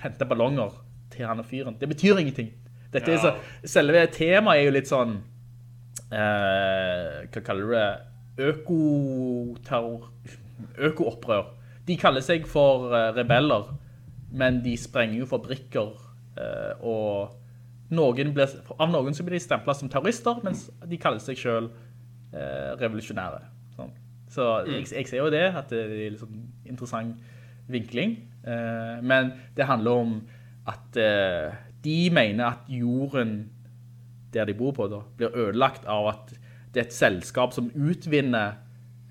hente 0.03 0.29
ballonger 0.29 0.77
til 1.13 1.25
han 1.29 1.41
og 1.41 1.49
fyren? 1.49 1.77
Det 1.81 1.89
betyr 1.89 2.21
ingenting. 2.21 2.53
Dette 2.93 3.15
Ja. 3.17 3.21
så, 3.23 3.35
selve 3.65 4.05
temaet 4.13 4.61
er 4.61 4.67
jo 4.69 4.75
litt 4.77 4.91
sånn, 4.91 5.15
eh, 6.13 7.23
hva 7.33 7.45
kaller 7.45 7.65
du 7.65 7.73
det, 7.73 7.91
økoterror, 8.53 10.09
økoopprør. 10.79 11.53
De 11.87 11.97
kaller 11.99 12.25
seg 12.25 12.47
for 12.51 12.93
eh, 12.95 13.11
rebeller, 13.17 13.73
men 14.33 14.61
de 14.65 14.75
sprenger 14.81 15.23
jo 15.23 15.29
fabrikker, 15.29 15.95
eh, 16.41 16.85
og 16.87 17.39
noen 17.93 18.33
ble, 18.37 18.47
av 18.79 18.93
noen 18.93 19.17
så 19.17 19.27
blir 19.27 19.37
de 19.37 19.45
stemplet 19.45 19.81
som 19.81 19.91
terrorister, 19.93 20.39
mens 20.47 20.69
de 20.89 21.01
kaller 21.01 21.21
seg 21.23 21.41
selv 21.41 21.73
eh, 22.33 22.73
revolusjonære. 22.81 23.43
Sånn. 23.77 23.93
Så 24.33 24.49
jeg, 24.71 24.87
jeg 24.95 25.11
ser 25.11 25.21
jo 25.21 25.33
det, 25.33 25.45
at 25.61 25.73
det 25.73 25.83
er 26.07 26.21
sånn 26.21 26.47
interessant 26.69 27.19
vinkling. 27.73 28.17
Men 28.43 29.29
det 29.55 29.69
handler 29.69 30.01
om 30.03 30.15
at 30.67 30.97
de 31.85 31.99
mener 32.11 32.49
at 32.49 32.71
jorden 32.73 33.37
der 34.33 34.49
de 34.49 34.55
bor 34.57 34.73
på 34.73 34.89
da, 34.91 35.03
blir 35.17 35.37
ødelagt 35.37 35.87
av 35.91 36.09
at 36.13 36.33
det 36.73 36.81
er 36.81 36.89
et 36.89 36.97
selskap 36.97 37.53
som 37.55 37.71
utvinner 37.75 38.57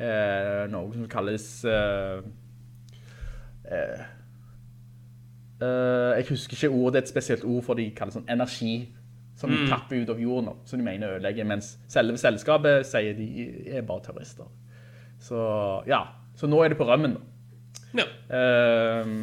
eh, 0.01 0.63
noe 0.71 0.93
som 0.95 1.09
kalles 1.11 1.45
eh, 1.69 2.23
eh, 3.69 4.01
eh, 5.61 6.09
jeg 6.17 6.27
husker 6.31 6.57
ikke 6.57 6.71
ordet, 6.73 6.93
det 6.93 7.01
er 7.01 7.05
et 7.05 7.13
spesielt 7.13 7.45
ord 7.45 7.63
for 7.67 7.79
de 7.79 7.89
kaller 7.97 8.17
sånn 8.17 8.29
energi 8.31 8.75
som 9.41 9.49
de 9.49 9.63
tapper 9.69 10.03
ut 10.03 10.09
av 10.13 10.19
jorden, 10.21 10.49
som 10.69 10.77
de 10.77 10.85
mener 10.85 11.15
ødelegger, 11.15 11.47
mens 11.49 11.73
selve 11.89 12.19
selskapet 12.21 12.85
sier 12.85 13.15
de 13.17 13.47
er 13.73 13.85
bare 13.87 14.03
terrorister. 14.05 14.49
Så 15.21 15.37
ja, 15.89 16.03
så 16.37 16.49
nå 16.49 16.59
er 16.61 16.73
det 16.73 16.77
på 16.77 16.85
rømmen. 16.85 17.15
da. 17.17 18.03
ja. 18.03 18.07
Eh, 18.37 19.13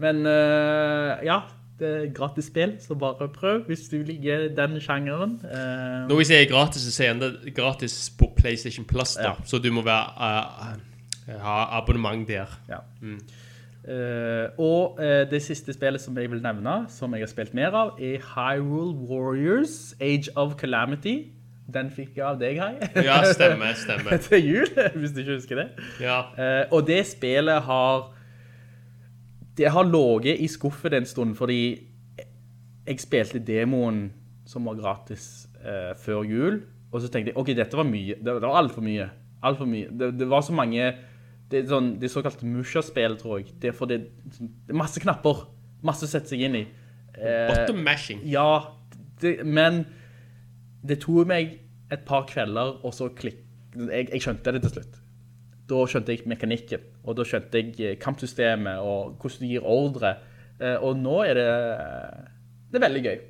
men 0.00 0.24
eh, 0.24 1.26
ja, 1.26 1.42
det 1.80 1.90
er 1.90 2.06
gratis 2.14 2.50
spill, 2.50 2.76
så 2.80 2.94
bare 2.98 3.28
prøv 3.32 3.64
hvis 3.70 3.88
du 3.88 3.98
liker 4.04 4.48
den 4.56 4.78
sjangeren. 4.80 5.38
Nå 5.42 6.08
Når 6.10 6.22
vi 6.22 6.28
sier 6.28 6.48
gratis, 6.50 6.84
så 6.86 6.94
sier 6.94 7.18
det 7.20 7.54
gratis 7.56 7.96
på 8.18 8.30
PlayStation 8.36 8.84
Plus, 8.88 9.16
da. 9.16 9.32
Ja. 9.32 9.48
Så 9.48 9.58
du 9.58 9.70
må 9.72 9.84
være, 9.86 10.06
uh, 10.20 11.38
ha 11.40 11.56
abonnement 11.80 12.28
der. 12.28 12.52
Ja. 12.68 12.84
Eh, 13.88 14.48
og 14.60 14.98
uh, 15.00 15.30
det 15.30 15.40
siste 15.42 15.72
spillet 15.72 16.00
som 16.00 16.16
jeg 16.18 16.30
vil 16.30 16.42
nevne, 16.44 16.84
som 16.92 17.14
jeg 17.16 17.24
har 17.24 17.30
spilt 17.32 17.54
mer 17.56 17.72
av, 17.72 17.96
er 17.96 18.20
Hyrule 18.34 18.92
Warriors 19.08 19.94
Age 20.00 20.28
of 20.36 20.58
Calamity. 20.60 21.32
Den 21.70 21.88
fikk 21.94 22.18
jeg 22.18 22.26
av 22.26 22.40
deg, 22.40 22.58
Hei. 22.60 23.04
Ja, 23.06 23.22
stemmer, 23.32 23.72
stemmer. 23.78 24.18
Til 24.26 24.42
jul, 24.44 24.68
hvis 25.00 25.14
du 25.14 25.22
ikke 25.22 25.38
husker 25.38 25.62
det. 25.62 25.68
Ja. 26.02 26.20
Uh, 26.36 26.76
og 26.76 26.86
det 26.86 27.06
spillet 27.08 27.62
har 27.62 28.10
Det 29.60 29.68
har 29.68 29.84
låget 29.84 30.40
i 30.40 30.48
skuffet 30.48 30.94
en 30.96 31.06
stund, 31.08 31.36
fordi 31.36 31.60
jeg 32.86 33.00
spilte 33.02 33.42
demoen 33.44 34.06
som 34.48 34.66
var 34.66 34.78
gratis 34.80 35.46
eh, 35.60 35.92
før 36.00 36.24
jul, 36.26 36.60
og 36.90 37.02
så 37.02 37.10
tenkte 37.12 37.30
jeg, 37.30 37.38
ok, 37.38 37.52
dette 37.58 37.78
var 37.78 37.86
mye, 37.86 38.16
det, 38.16 38.34
det 38.40 38.48
var 38.48 38.56
alt 38.62 38.72
for 38.74 38.82
mye, 38.82 39.06
alt 39.46 39.60
for 39.60 39.70
mye. 39.70 39.90
Det, 39.92 40.10
det 40.18 40.28
var 40.30 40.42
så 40.42 40.56
mange, 40.56 40.88
det 41.52 41.60
er, 41.60 41.68
sånn, 41.70 41.92
det 42.00 42.08
er 42.08 42.14
såkalt 42.14 42.42
Musha-spill, 42.46 43.18
tror 43.20 43.40
jeg. 43.40 43.52
Det 43.62 43.70
er 43.74 43.90
det, 43.92 44.00
det 44.40 44.74
er 44.74 44.80
masse 44.80 45.02
knapper, 45.02 45.44
masse 45.86 46.08
å 46.08 46.10
sette 46.10 46.32
seg 46.32 46.46
inn 46.48 46.58
i. 46.62 46.64
Eh, 47.14 47.52
Bottom 47.52 47.84
mashing. 47.86 48.24
ja, 48.26 48.48
men 49.44 49.84
det 50.86 51.02
tog 51.04 51.28
meg 51.28 51.58
et 51.92 52.08
par 52.08 52.24
kvelder, 52.30 52.78
og 52.80 52.96
så 52.96 53.10
klikk... 53.14 53.44
Jeg, 53.76 54.08
jeg 54.08 54.24
skjønte 54.24 54.56
det 54.56 54.64
til 54.64 54.78
slutt. 54.78 54.99
Da 55.70 55.80
skjønte 55.86 56.14
jeg 56.16 56.26
mekanikken, 56.30 56.86
og 57.04 57.16
da 57.18 57.26
skjønte 57.26 57.60
jeg 57.60 57.74
eh, 57.80 57.98
kampsystemet, 58.02 58.80
og 58.82 59.16
hvordan 59.20 59.44
du 59.44 59.50
gir 59.52 59.66
ordre. 59.66 60.14
Eh, 60.60 60.76
Og 60.82 60.96
nå 60.98 61.20
er 61.28 61.38
det... 61.38 61.50
Det 62.70 62.78
er 62.80 62.86
veldig 62.86 63.02
gøy. 63.04 63.20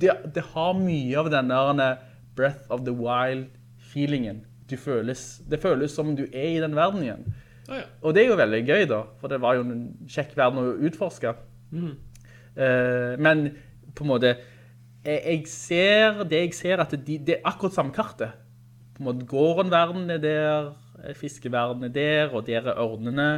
Det, 0.00 0.12
det 0.34 0.42
har 0.54 0.72
mye 0.76 1.18
av 1.20 1.28
den 1.32 1.50
der 1.52 1.98
Breath 2.36 2.70
of 2.72 2.84
the 2.86 2.92
Wild-feelingen. 2.96 4.42
Det 4.70 4.78
føles 4.80 5.92
som 5.92 6.14
du 6.16 6.24
er 6.32 6.48
i 6.56 6.60
den 6.62 6.76
verden 6.76 7.02
igjen. 7.04 7.24
Ah, 7.68 7.80
ja. 7.80 7.86
Og 8.02 8.14
det 8.14 8.22
er 8.24 8.30
jo 8.30 8.38
veldig 8.40 8.60
gøy 8.66 8.84
da, 8.90 9.00
for 9.20 9.30
det 9.32 9.40
var 9.42 9.56
jo 9.58 9.64
en 9.66 9.82
kjekk 10.10 10.32
verden 10.38 10.62
å 10.62 10.76
utforske. 10.88 11.34
Eh, 12.56 13.16
men 13.22 13.44
på 13.94 14.04
en 14.04 14.10
måte, 14.10 14.34
jeg, 15.04 15.20
jeg 15.24 15.42
ser, 15.50 16.22
det 16.28 16.44
jeg 16.44 16.54
ser 16.58 16.82
at 16.84 16.94
det, 16.96 17.18
det 17.26 17.36
er 17.38 17.48
akkurat 17.50 17.76
samme 17.76 17.94
kartet. 17.96 18.36
På 18.96 19.02
en 19.02 19.08
måte 19.10 19.28
Gården-verden 19.30 20.10
er 20.16 20.22
der, 20.24 20.70
eh, 21.04 21.16
fiskeverden 21.16 21.88
er 21.88 21.94
der, 21.94 22.34
og 22.34 22.46
der 22.46 22.70
er 22.70 22.80
ørnene, 22.80 23.30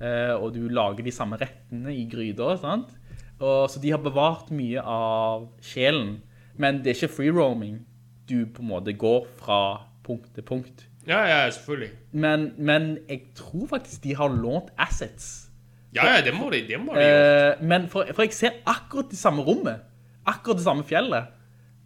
eh, 0.00 0.34
og 0.34 0.54
du 0.54 0.66
lager 0.68 1.04
de 1.04 1.14
samme 1.14 1.38
rettene 1.40 1.94
i 1.94 2.06
gryder, 2.10 2.56
sant? 2.60 2.94
Og, 3.38 3.68
så 3.70 3.80
de 3.82 3.92
har 3.92 4.00
bevart 4.00 4.50
mye 4.54 4.80
av 4.80 5.48
sjelen, 5.64 6.18
men 6.56 6.80
det 6.80 6.92
er 6.92 7.00
ikke 7.00 7.16
free 7.18 7.34
roaming. 7.34 7.82
Du 8.26 8.46
på 8.48 8.64
en 8.64 8.70
måte 8.70 8.94
går 8.96 9.26
fra 9.38 9.58
punkt 10.06 10.32
til 10.34 10.46
punkt. 10.46 10.86
Ja, 11.06 11.20
ja, 11.28 11.50
selvfølgelig. 11.50 11.92
Men, 12.12 12.48
men 12.58 12.96
jeg 13.08 13.28
tror 13.38 13.68
faktisk 13.70 14.02
de 14.02 14.16
har 14.16 14.32
lånt 14.32 14.72
assets. 14.78 15.50
Ja, 15.94 16.08
ja, 16.16 16.24
det 16.24 16.34
må 16.34 16.50
de, 16.50 16.64
det 16.66 16.80
må 16.80 16.96
de 16.96 17.04
gjøre. 17.04 17.52
Eh, 17.52 17.62
men 17.64 17.86
for, 17.92 18.08
for 18.12 18.26
jeg 18.26 18.34
ser 18.34 18.58
akkurat 18.66 19.12
det 19.12 19.18
samme 19.20 19.44
rommet. 19.46 19.84
Akkurat 20.26 20.58
det 20.58 20.66
samme 20.66 20.84
fjellet. 20.84 21.32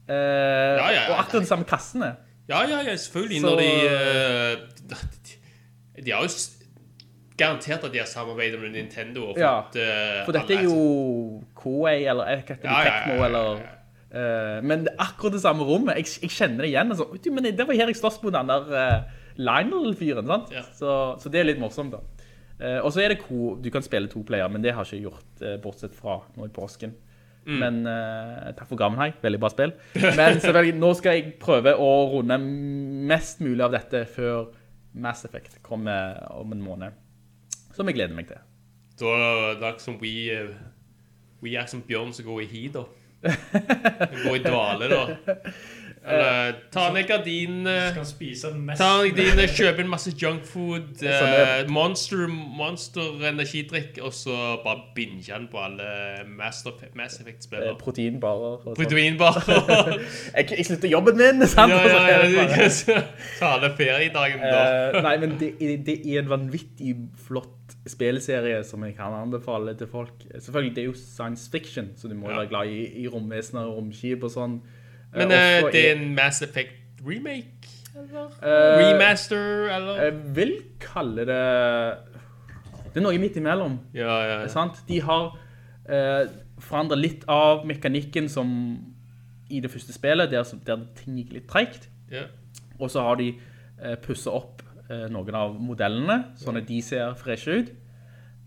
ja, 0.08 0.14
ja, 0.14 0.88
ja, 0.90 1.02
og 1.12 1.20
akkurat 1.20 1.44
de 1.44 1.50
samme 1.50 1.68
kassene. 1.68 2.14
Ja, 2.48 2.62
ja, 2.66 2.80
ja, 2.82 2.96
selvfølgelig. 2.96 3.40
Så- 3.40 3.46
Når 3.50 3.56
de, 3.58 3.70
eh, 3.88 4.56
de... 4.90 4.96
De 6.04 6.10
har 6.12 6.22
jo 6.24 6.28
garantert 7.40 7.84
at 7.84 7.92
de 7.92 7.98
har 7.98 8.08
samarbeidet 8.08 8.60
med 8.60 8.72
Nintendo 8.74 9.30
og 9.30 9.36
fått... 9.36 9.76
ja, 9.76 10.24
For 10.26 10.36
dette 10.36 10.56
er 10.58 10.64
jo 10.66 11.42
Koei, 11.56 12.04
eller 12.08 12.42
Tekmo 12.44 12.68
Ja, 12.68 12.80
ja, 12.86 13.26
eller... 13.26 13.60
uh, 14.10 14.58
men 14.66 14.88
akkurat 14.98 15.36
det 15.36 15.42
samme 15.44 15.64
rommet. 15.64 15.96
Jeg, 16.02 16.06
jeg 16.24 16.30
kjenner 16.36 16.64
det 16.66 16.72
igjen. 16.72 16.92
Altså. 16.92 17.06
Men 17.32 17.44
det 17.44 17.66
var 17.68 17.74
her 17.78 17.92
jeg 17.92 17.96
slåss 18.00 18.18
på 18.22 18.32
den 18.34 18.50
der 18.50 18.72
uh, 18.72 19.20
Lionel-fyren. 19.40 20.28
Så, 20.76 20.96
så 21.20 21.32
det 21.32 21.40
er 21.40 21.48
litt 21.52 21.60
morsomt 21.62 21.94
da. 21.96 22.02
Uh, 22.60 22.80
og 22.84 22.90
så 22.92 23.00
er 23.06 23.14
det 23.14 23.22
ko, 23.22 23.54
du 23.56 23.70
kan 23.72 23.84
spille 23.86 24.10
to 24.12 24.20
player, 24.28 24.48
men 24.52 24.60
det 24.64 24.74
har 24.76 24.84
jeg 24.84 25.00
ikke 25.00 25.08
gjort, 25.10 25.30
eh, 25.40 25.56
bortsett 25.64 25.94
fra 25.96 26.18
nå 26.36 26.44
i 26.44 26.52
påsken. 26.52 26.92
Mm. 27.46 27.58
Men 27.62 27.78
uh, 27.88 28.50
takk 28.56 28.68
for 28.68 28.78
Gramenhei, 28.80 29.10
veldig 29.22 29.40
bra 29.42 29.50
spill. 29.52 29.74
Men 29.96 30.40
selvfølgelig, 30.40 30.76
nå 30.80 30.92
skal 30.98 31.18
jeg 31.18 31.34
prøve 31.42 31.74
å 31.80 31.90
runde 32.12 32.38
mest 33.10 33.40
mulig 33.44 33.64
av 33.66 33.74
dette 33.74 34.04
før 34.12 34.50
Mass 35.00 35.24
Effect 35.28 35.60
kommer 35.66 36.18
om 36.34 36.52
en 36.54 36.64
måned. 36.64 36.98
Som 37.76 37.88
jeg 37.88 38.00
gleder 38.00 38.16
meg 38.16 38.28
til. 38.30 38.40
Da 39.00 39.16
er 39.16 39.60
det 39.62 39.76
som 39.84 39.98
vi... 40.00 40.14
Vi 41.40 41.54
er 41.56 41.64
som 41.70 41.80
bjørn 41.80 42.10
som 42.12 42.26
går 42.26 42.42
i 42.44 42.46
hi, 42.50 42.62
da. 42.68 42.82
Går 43.24 44.34
i 44.36 44.42
dvale, 44.44 44.90
da. 44.92 45.36
Eller 46.00 46.54
ta 46.72 46.86
ned 46.94 47.04
gardinene. 47.10 48.04
Spise 48.08 48.54
mest 48.56 48.80
Ta 48.80 49.02
ned 49.02 49.18
dine, 49.18 49.44
kjøpe 49.52 49.82
en 49.84 49.90
masse 49.92 50.12
junkfood, 50.16 51.02
eh, 51.04 51.18
Sånn 51.20 51.68
monster, 51.76 52.22
monster 52.30 53.20
energidrikk, 53.28 53.98
og 54.02 54.14
så 54.16 54.36
bare 54.64 54.80
binge 54.96 55.26
den 55.28 55.48
på 55.52 55.60
alle 55.60 55.90
Mass 56.26 56.64
Eh, 56.66 56.72
Effect-spillere. 57.20 57.76
Proteinbarer. 57.78 58.74
Proteinbarer. 58.74 60.00
Jeg, 60.36 60.48
jeg 60.56 60.66
slutter 60.66 60.88
jobben 60.88 61.16
min, 61.20 61.46
sant? 61.52 61.72
ja, 61.72 61.84
ja, 61.84 62.00
er 62.08 62.26
ja, 62.32 62.48
ja. 62.48 63.02
Ta 63.38 63.52
alle 63.58 63.70
feriedagen 63.76 64.40
da. 64.40 64.64
Eh, 64.96 65.00
nei, 65.04 65.16
men 65.20 65.36
det, 65.40 65.52
det 65.86 65.98
er 66.06 66.22
en 66.24 66.30
vanvittig 66.32 66.96
flott 67.26 67.76
spillserie 67.88 68.62
som 68.66 68.82
jeg 68.84 68.96
kan 68.98 69.12
anbefale 69.20 69.76
til 69.78 69.88
folk. 69.90 70.24
Selvfølgelig, 70.32 70.74
det 70.76 70.82
er 70.82 70.88
jo 70.90 70.96
science 70.98 71.48
fiction, 71.52 71.92
så 71.96 72.08
du 72.08 72.14
må 72.18 72.30
Ja. 72.30 72.40
være 72.40 72.48
glad 72.52 72.66
i, 72.72 72.82
i 73.04 73.08
romvesener 73.08 73.68
og 73.68 73.76
romskip 73.82 74.24
og 74.24 74.30
sånn. 74.34 74.60
Men 75.14 75.34
eh, 75.34 75.70
det 75.72 75.82
er 75.88 75.96
en 75.96 76.14
Mass 76.14 76.42
Effect 76.42 77.02
remake? 77.06 77.68
Eller? 77.96 78.30
Eh, 78.42 78.78
Remaster, 78.78 79.68
eller? 79.74 80.02
Jeg 80.04 80.36
vil 80.36 80.52
kalle 80.80 81.24
det 81.26 81.40
Det 82.90 83.00
er 83.00 83.04
noe 83.04 83.18
midt 83.18 83.36
imellom. 83.40 83.80
ja, 83.94 84.20
ja. 84.28 84.48
Sant? 84.48 84.82
De 84.88 85.00
har 85.02 85.32
forandret 86.60 87.00
litt 87.00 87.24
av 87.26 87.64
mekanikken 87.66 88.28
som 88.30 88.50
i 89.50 89.60
det 89.60 89.70
første 89.70 89.92
spillet, 89.92 90.30
der, 90.30 90.44
der 90.66 90.84
ting 90.96 91.18
gikk 91.18 91.32
litt 91.34 91.48
tregt. 91.50 91.88
Yeah. 92.12 92.30
Og 92.78 92.90
så 92.90 93.02
har 93.04 93.18
de 93.20 93.32
eh, 93.82 93.96
pusset 94.02 94.32
opp 94.32 94.62
eh, 94.88 95.08
noen 95.10 95.36
av 95.36 95.56
modellene, 95.60 96.20
sånn 96.40 96.60
at 96.60 96.68
de 96.68 96.80
ser 96.84 97.16
freshe 97.18 97.58
ut. 97.60 97.72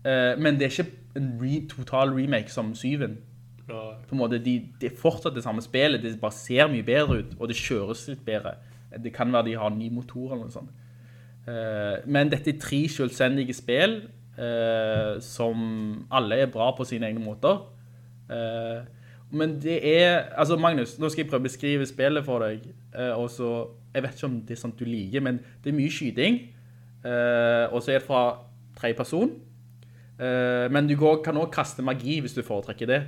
Eh, 0.04 0.32
men 0.40 0.58
det 0.58 0.68
er 0.68 0.74
ikke 0.74 1.18
en 1.20 1.30
re 1.40 1.60
total 1.70 2.14
remake 2.16 2.52
som 2.52 2.72
syven. 2.78 3.18
På 3.66 4.12
en 4.12 4.20
måte, 4.20 4.38
de, 4.44 4.58
det 4.80 4.90
er 4.90 4.96
fortsatt 5.00 5.34
det 5.36 5.44
samme 5.44 5.62
spillet, 5.64 6.02
det 6.02 6.18
bare 6.20 6.36
ser 6.36 6.68
mye 6.68 6.84
bedre 6.84 7.22
ut, 7.22 7.36
og 7.38 7.48
det 7.48 7.56
kjøres 7.56 8.06
litt 8.10 8.24
bedre. 8.26 8.58
Det 9.00 9.12
kan 9.14 9.32
være 9.32 9.48
de 9.48 9.54
har 9.58 9.72
ny 9.72 9.88
motor 9.92 10.34
eller 10.34 10.44
noe 10.46 10.54
sånt. 10.54 10.72
Eh, 11.48 12.00
men 12.08 12.32
dette 12.32 12.54
er 12.54 12.60
tre 12.60 12.82
selvstendige 12.88 13.56
spill, 13.56 13.98
eh, 14.40 15.20
som 15.24 16.04
alle 16.12 16.40
er 16.44 16.52
bra 16.52 16.70
på 16.76 16.86
sine 16.88 17.08
egne 17.08 17.24
måter. 17.24 17.64
Eh, 18.32 18.84
men 19.34 19.56
det 19.60 19.78
er, 19.82 20.28
altså 20.36 20.56
Magnus, 20.60 20.98
nå 20.98 21.08
skal 21.08 21.24
jeg 21.24 21.30
prøve 21.30 21.42
å 21.42 21.48
beskrive 21.48 21.88
spillet 21.88 22.24
for 22.24 22.44
deg, 22.44 22.68
og 23.16 23.26
så, 23.32 23.48
jeg 23.94 24.04
vet 24.04 24.14
ikke 24.14 24.28
om 24.28 24.36
det 24.46 24.54
er 24.54 24.60
sånt 24.60 24.78
du 24.78 24.84
liker, 24.86 25.24
men 25.24 25.40
det 25.64 25.72
er 25.72 25.76
mye 25.76 25.90
skyting, 25.90 26.36
og 27.02 27.80
så 27.82 27.90
er 27.90 27.98
det 27.98 28.06
fra 28.06 28.20
tre 28.78 28.92
person, 28.94 29.32
men 30.70 30.86
du 30.86 30.94
kan 30.94 31.34
også 31.34 31.50
kaste 31.56 31.82
magi 31.82 32.20
hvis 32.22 32.36
du 32.36 32.44
foretrekker 32.46 32.92
det. 32.92 33.00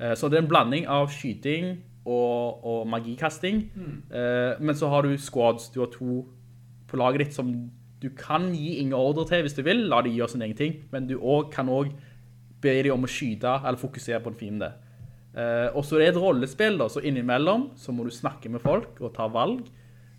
Eh, 0.00 0.14
så 0.14 0.28
det 0.28 0.38
er 0.38 0.44
en 0.44 0.50
blanding 0.50 0.86
av 0.90 1.10
skyting 1.12 1.78
og, 2.06 2.64
og 2.64 2.86
magikasting. 2.90 3.64
Eh, 4.10 4.60
men 4.60 4.76
så 4.78 4.90
har 4.92 5.06
du 5.06 5.16
squads, 5.18 5.70
du 5.74 5.80
har 5.82 5.90
to 5.94 6.24
på 6.88 6.96
laget 6.96 7.26
ditt 7.26 7.36
som 7.36 7.50
du 7.98 8.08
kan 8.16 8.52
gi 8.54 8.78
ingen 8.78 8.94
ordre 8.96 9.26
til 9.28 9.42
hvis 9.44 9.56
du 9.58 9.64
vil, 9.66 9.88
la 9.90 10.00
de 10.02 10.14
gjøre 10.14 10.32
sin 10.32 10.44
egen 10.46 10.56
ting, 10.56 10.76
men 10.92 11.08
du 11.08 11.18
også, 11.18 11.50
kan 11.52 11.68
også 11.68 11.96
be 12.62 12.76
dem 12.82 12.94
om 12.94 13.06
å 13.06 13.10
skyte 13.10 13.58
eller 13.58 13.80
fokusere 13.80 14.22
på 14.22 14.32
en 14.32 14.38
fiende. 14.38 14.70
Eh, 15.34 15.68
og 15.74 15.84
så 15.84 15.98
er 15.98 16.06
det 16.06 16.14
et 16.14 16.22
rollespill 16.22 16.78
da, 16.78 16.86
så 16.88 17.02
innimellom 17.02 17.72
så 17.78 17.92
må 17.92 18.06
du 18.06 18.14
snakke 18.14 18.50
med 18.54 18.62
folk 18.62 19.02
og 19.02 19.14
ta 19.18 19.28
valg. 19.32 19.66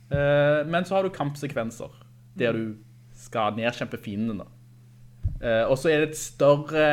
Men 0.10 0.88
så 0.90 0.96
har 0.96 1.06
du 1.06 1.12
kampsekvenser, 1.14 1.92
der 2.34 2.56
du 2.58 2.80
skal 3.14 3.54
nedkjempe 3.54 4.00
fienden 4.02 4.40
og 4.42 5.76
så 5.78 5.92
er 5.92 6.02
det 6.02 6.08
et 6.08 6.18
større, 6.18 6.88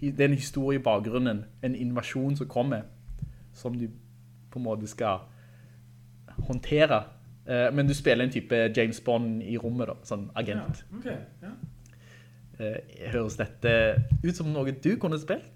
det 0.00 0.20
er 0.20 0.28
en 0.28 0.34
historie 0.34 0.78
i 0.78 0.82
bakgrunnen, 0.82 1.44
en 1.62 1.74
invasjon 1.74 2.36
som 2.36 2.48
kommer, 2.48 2.82
som 3.52 3.74
du 3.78 3.88
på 4.50 4.58
en 4.58 4.64
måte 4.64 4.86
skal 4.88 5.18
håndtere. 6.48 7.02
Eh, 7.46 7.68
men 7.74 7.86
du 7.88 7.94
spiller 7.94 8.24
en 8.24 8.30
type 8.32 8.54
James 8.76 9.00
Bond 9.00 9.42
i 9.42 9.56
rommet 9.60 9.88
da, 9.88 9.94
sånn 10.04 10.28
Ja, 10.30 10.40
agent. 10.40 10.84
ok, 10.96 11.06
ja. 11.42 11.52
Eh, 12.60 12.76
høres 13.12 13.36
dette 13.40 13.72
ut 14.24 14.36
som 14.36 14.50
noe 14.52 14.72
du 14.72 14.96
kunne 15.00 15.18
spilt? 15.20 15.46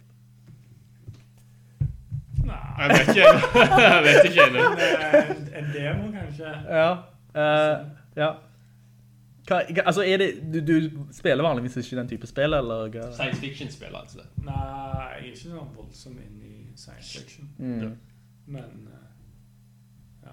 Nei, 2.44 2.60
Jeg 2.78 2.88
vet 2.90 3.08
ikke. 3.08 3.28
Jeg 3.84 4.00
vet 4.04 4.26
ikke 4.28 4.46
en, 4.46 4.56
en 5.60 5.68
demo 5.72 6.10
kanskje. 6.12 6.50
Ja. 6.68 6.88
uh, 7.34 7.86
ja. 8.16 8.30
Hva, 9.44 9.60
altså, 9.84 10.02
er 10.02 10.16
det, 10.16 10.28
du, 10.54 10.60
du 10.72 10.90
spiller 11.12 11.44
vanligvis 11.44 11.76
ikke 11.76 11.98
den 11.98 12.08
type 12.08 12.26
spill, 12.26 12.56
eller? 12.56 12.88
hva? 12.88 13.10
Science 13.12 13.40
fiction-spill, 13.42 13.96
altså. 13.98 14.24
Nei, 14.44 14.54
jeg 14.56 15.18
er 15.18 15.26
ikke 15.28 15.40
sånn 15.42 15.74
voldsom 15.76 16.14
inn 16.16 16.38
i 16.48 16.54
science 16.80 17.18
fiction. 17.18 17.50
Mm. 17.58 17.90
Men 18.46 18.88
uh, 18.88 20.24
ja. 20.24 20.32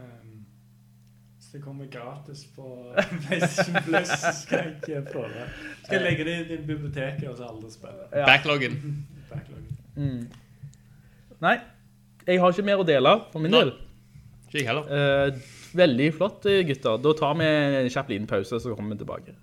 Um, 0.00 0.46
hvis 1.36 1.50
det 1.52 1.62
kommer 1.66 1.90
gratis 1.92 2.46
på 2.56 2.70
PlayStation 3.26 3.76
Plus, 3.84 4.08
så 4.08 4.32
skal 4.40 4.64
jeg 4.64 4.74
ikke 4.78 5.04
prøve. 5.12 5.46
Skal 5.84 5.98
jeg 5.98 6.06
legge 6.06 6.28
det 6.30 6.38
inn 6.40 6.54
i 6.56 6.60
biblioteket, 6.64 7.28
og 7.28 7.36
så 7.36 7.50
aldri 7.52 7.74
spille. 7.76 8.08
Ja. 8.14 8.24
Backloggen. 8.24 8.80
Backloggen. 9.34 9.76
Mm. 10.00 10.24
Nei, 11.44 11.58
jeg 12.26 12.40
har 12.40 12.56
ikke 12.56 12.66
mer 12.66 12.80
å 12.80 12.88
dele 12.88 13.14
for 13.34 13.44
min 13.44 13.52
Nei. 13.52 13.66
del. 13.66 13.76
Ikke 14.48 14.62
jeg 14.62 14.70
heller. 14.70 14.88
Eh, 14.88 15.56
veldig 15.74 16.14
flott, 16.14 16.46
eh, 16.46 16.64
gutter. 16.66 16.98
Da 17.02 17.12
tar 17.12 17.34
vi 17.38 17.44
en 17.44 17.90
kjapp 17.90 18.08
liten 18.08 18.26
pause, 18.26 18.60
så 18.60 18.74
kommer 18.74 18.94
vi 18.94 19.04
tilbake. 19.04 19.34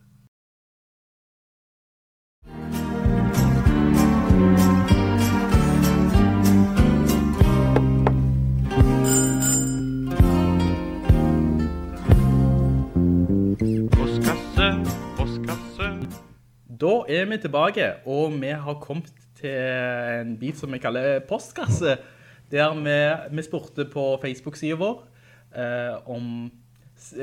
Postkasse, 13.95 14.69
postkasse. 15.17 15.89
Da 16.67 16.93
er 17.09 17.25
vi 17.25 17.37
tilbake, 17.37 17.93
og 18.05 18.41
vi 18.41 18.47
har 18.49 18.79
kommet 18.81 19.11
til 19.35 19.49
en 19.49 20.37
bit 20.37 20.57
som 20.57 20.71
vi 20.71 20.79
kaller 20.79 21.19
postkasse, 21.27 21.97
der 22.51 22.73
vi, 22.73 23.35
vi 23.35 23.43
spurte 23.43 23.85
på 23.85 24.15
Facebook-siden 24.21 24.79
vår 24.79 25.14
eh, 25.55 25.97
om 26.11 26.51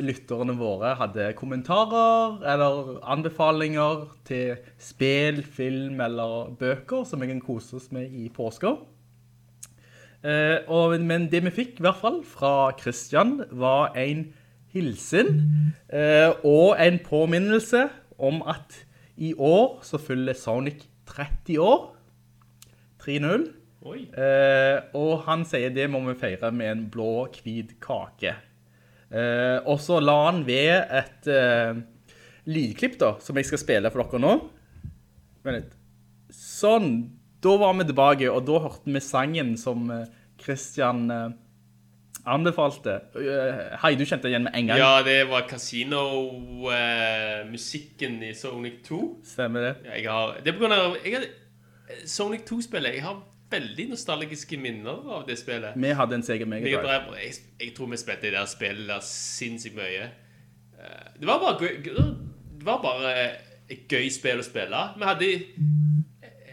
lytterne 0.05 0.55
våre 0.59 0.93
hadde 1.01 1.33
kommentarer 1.39 2.43
eller 2.53 2.99
anbefalinger 3.09 4.05
til 4.29 4.61
spill, 4.81 5.43
film 5.43 6.01
eller 6.05 6.53
bøker 6.61 7.07
som 7.09 7.23
vi 7.23 7.31
kan 7.31 7.43
kose 7.43 7.79
oss 7.81 7.89
med 7.95 8.13
i 8.13 8.29
påska. 8.33 8.77
Eh, 10.23 10.61
og, 10.71 10.95
men 11.03 11.27
det 11.33 11.43
vi 11.49 11.55
fikk 11.55 11.81
i 11.81 11.87
hvert 11.87 11.99
fall 11.99 12.21
fra 12.27 12.71
Christian 12.79 13.41
var 13.51 13.97
en 13.99 14.29
hilsen 14.73 15.33
eh, 15.91 16.31
og 16.47 16.79
en 16.79 17.01
påminnelse 17.03 17.89
om 18.23 18.39
at 18.47 18.77
i 19.17 19.33
år 19.35 19.81
så 19.85 19.99
fyller 20.01 20.37
Sonic 20.39 20.87
30 21.11 21.59
år. 21.61 21.91
3-0. 23.03 23.49
Eh, 23.83 24.79
og 24.99 25.23
han 25.27 25.43
sier 25.49 25.71
det 25.75 25.89
må 25.91 25.99
vi 26.07 26.15
feire 26.21 26.51
med 26.55 26.69
en 26.71 26.85
blå, 26.93 27.27
hvit 27.43 27.71
kake. 27.83 28.33
Eh, 29.13 29.59
og 29.69 29.79
så 29.83 29.99
la 30.01 30.15
han 30.29 30.45
ved 30.47 30.75
et 31.01 31.27
eh, 31.29 31.75
lydklipp 32.49 32.95
da, 33.01 33.11
som 33.21 33.37
jeg 33.39 33.47
skal 33.51 33.59
spille 33.61 33.91
for 33.93 34.03
dere 34.07 34.21
nå. 34.23 34.33
Vent 35.43 35.57
litt. 35.59 35.73
Sånn, 36.33 36.89
da 37.43 37.53
var 37.61 37.73
vi 37.77 37.85
tilbake, 37.91 38.27
og 38.31 38.47
da 38.49 38.57
hørte 38.65 38.93
vi 38.95 39.01
sangen 39.05 39.51
som 39.61 39.79
eh, 39.93 40.07
Christian 40.43 41.01
eh, 41.13 41.31
anbefalte. 42.23 42.95
Eh, 43.19 43.61
Hei, 43.83 43.93
du 43.99 44.05
kjente 44.07 44.29
igjen 44.31 44.45
med 44.47 44.55
en 44.57 44.67
gang. 44.71 44.79
Ja, 44.81 44.95
det 45.07 45.21
var 45.31 45.43
Casino-musikken 45.51 48.15
i 48.23 48.33
Sonic 48.39 48.77
2. 48.87 49.01
Stemmer 49.35 49.61
det? 49.69 49.75
Ja, 49.91 49.95
jeg 49.99 50.07
har, 50.11 50.27
det 50.39 50.49
er 50.53 50.57
på 50.57 50.63
grunn 50.65 50.79
av 50.79 50.83
jeg 51.03 51.13
har, 51.19 51.25
Sonic 52.09 52.43
2-spillet. 52.49 52.93
Jeg 52.97 53.05
har 53.05 53.17
veldig 53.53 53.87
nostalgiske 53.93 54.59
minner 54.61 55.05
av 55.19 55.27
det 55.29 55.37
spillet. 55.41 55.77
Vi 55.79 55.93
hadde 55.99 56.19
en 56.19 56.25
Sega 56.27 56.47
Mega 56.49 56.81
Drive. 56.83 57.17
Jeg, 57.23 57.37
jeg 57.61 57.75
tror 57.77 57.91
vi 57.93 58.01
spilte 58.01 58.27
det 58.29 58.35
der 58.37 58.49
spillet 58.51 58.89
der 58.91 59.05
sinnssykt 59.07 59.77
mye. 59.79 60.09
Eh, 60.79 61.09
Det 61.21 61.29
var 61.29 61.39
bare 61.43 61.59
gøy, 61.61 61.79
det 62.59 62.67
var 62.67 62.81
bare 62.83 63.13
et 63.73 63.87
gøy 63.89 64.09
spill 64.13 64.41
å 64.43 64.47
spille. 64.47 64.83
Vi 64.99 65.07
hadde 65.09 65.31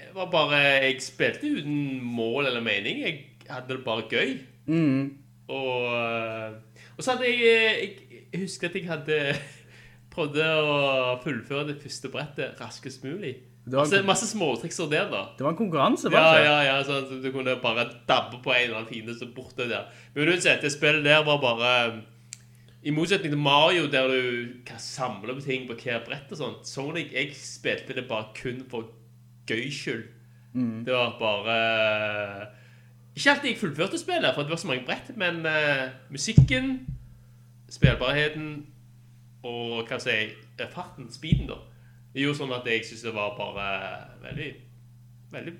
det 0.10 0.16
var 0.16 0.30
bare 0.34 0.60
Jeg 0.88 1.02
spilte 1.06 1.48
uten 1.48 2.00
mål 2.04 2.48
eller 2.50 2.62
mening. 2.66 3.04
Jeg 3.06 3.20
hadde 3.50 3.76
det 3.78 3.84
bare 3.86 4.08
gøy. 4.10 4.32
Og, 5.50 5.86
eh, 5.98 6.84
og 6.98 7.04
så 7.04 7.16
hadde 7.16 7.30
jeg 7.30 7.40
Jeg, 7.42 8.24
jeg 8.34 8.42
husker 8.44 8.70
at 8.70 8.76
jeg 8.76 8.88
hadde 8.90 9.20
prøvde 10.14 10.46
å 10.46 11.20
fullføre 11.24 11.68
det 11.70 11.78
første 11.84 12.10
brettet 12.14 12.60
raskest 12.62 13.04
mulig. 13.06 13.36
Det 13.70 13.78
var 13.78 13.84
en- 13.86 13.90
Masse, 13.92 14.06
masse 14.06 14.28
småtrikser 14.32 14.90
der, 14.90 15.10
da. 15.12 15.20
Det 15.38 15.44
var 15.46 15.52
en 15.52 15.58
konkurranse, 15.60 16.10
var 16.12 16.20
Ja, 16.20 16.32
det 16.34 16.40
ikke? 16.42 16.50
ja, 16.50 16.62
ja, 16.64 16.84
sånn 16.84 17.04
at 17.04 17.24
du 17.24 17.32
kunne 17.32 17.56
bare 17.62 17.84
dabbe 18.10 18.40
på 18.44 18.50
en 18.56 18.64
eller 18.64 18.78
annen 18.80 18.90
fiende 18.90 19.14
som 19.20 19.34
borte 19.36 19.68
der. 19.70 19.86
Men 20.16 20.30
uansett, 20.32 20.62
det 20.62 20.72
spillet 20.74 21.04
der 21.06 21.24
var 21.24 21.38
bare 21.44 22.02
I 22.84 22.92
motsetning 22.96 23.30
til 23.34 23.38
Mario, 23.38 23.88
der 23.92 24.08
du 24.08 24.54
kan 24.66 24.80
samle 24.80 25.36
på 25.36 25.44
ting 25.44 25.68
på 25.68 25.76
hver 25.76 26.00
brett 26.06 26.32
og 26.32 26.38
sånt, 26.38 26.66
Sonic, 26.68 27.12
jeg 27.14 27.34
spilte 27.36 27.94
det 27.94 28.08
bare 28.08 28.30
kun 28.34 28.64
for 28.72 28.88
gøy 29.46 29.70
skyld. 29.70 30.06
Det 30.86 30.94
var 30.94 31.18
bare 31.20 32.48
Ikke 33.16 33.32
alltid 33.36 33.50
jeg 33.52 33.58
fullførte 33.60 34.00
spillet, 34.00 34.34
for 34.34 34.44
det 34.44 34.50
var 34.50 34.58
så 34.58 34.68
mange 34.68 34.86
brett, 34.86 35.12
men 35.18 35.46
uh, 35.46 35.90
musikken, 36.10 36.88
spillbarheten 37.70 38.66
og 39.44 39.86
hva 39.88 40.00
skal 40.00 40.14
jeg 40.14 40.32
si, 40.58 40.66
farten, 40.74 41.10
speeden, 41.12 41.48
da, 41.52 41.60
det 42.14 42.22
gjorde 42.24 42.38
sånn 42.42 42.54
at 42.56 42.66
jeg 42.66 42.84
syntes 42.86 43.04
det 43.06 43.14
var 43.14 43.36
bare 43.38 43.70
veldig 44.24 44.50
veldig 45.32 45.54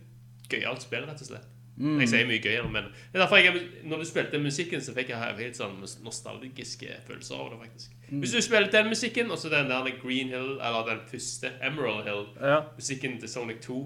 gøyalt 0.50 0.82
spill, 0.82 1.06
rett 1.06 1.22
og 1.22 1.28
slett. 1.30 1.48
Jeg 1.80 2.10
sier 2.12 2.26
mye 2.28 2.42
gøyere, 2.44 2.68
men 2.68 2.90
det 2.92 3.16
er 3.16 3.22
derfor 3.22 3.38
jeg, 3.40 3.60
når 3.88 4.02
du 4.02 4.06
spilte 4.10 4.40
musikken, 4.44 4.82
så 4.84 4.92
fikk 4.98 5.14
jeg 5.14 5.36
helt 5.38 5.56
sånn 5.56 5.78
nostalgiske 6.04 6.98
følelser 7.08 7.36
over 7.40 7.54
det, 7.54 7.60
faktisk. 7.70 7.94
Hvis 8.10 8.34
du 8.36 8.42
spiller 8.44 8.68
den 8.74 8.90
musikken, 8.92 9.32
og 9.32 9.38
så 9.40 9.48
den 9.54 9.70
der 9.72 9.88
Green 10.02 10.28
Hill, 10.34 10.58
eller 10.60 10.90
den 10.90 11.00
første 11.08 11.54
Emerald 11.64 12.04
Hill, 12.10 12.26
Ja. 12.42 12.58
musikken 12.76 13.20
til 13.22 13.30
Sonic 13.30 13.62
2, 13.62 13.78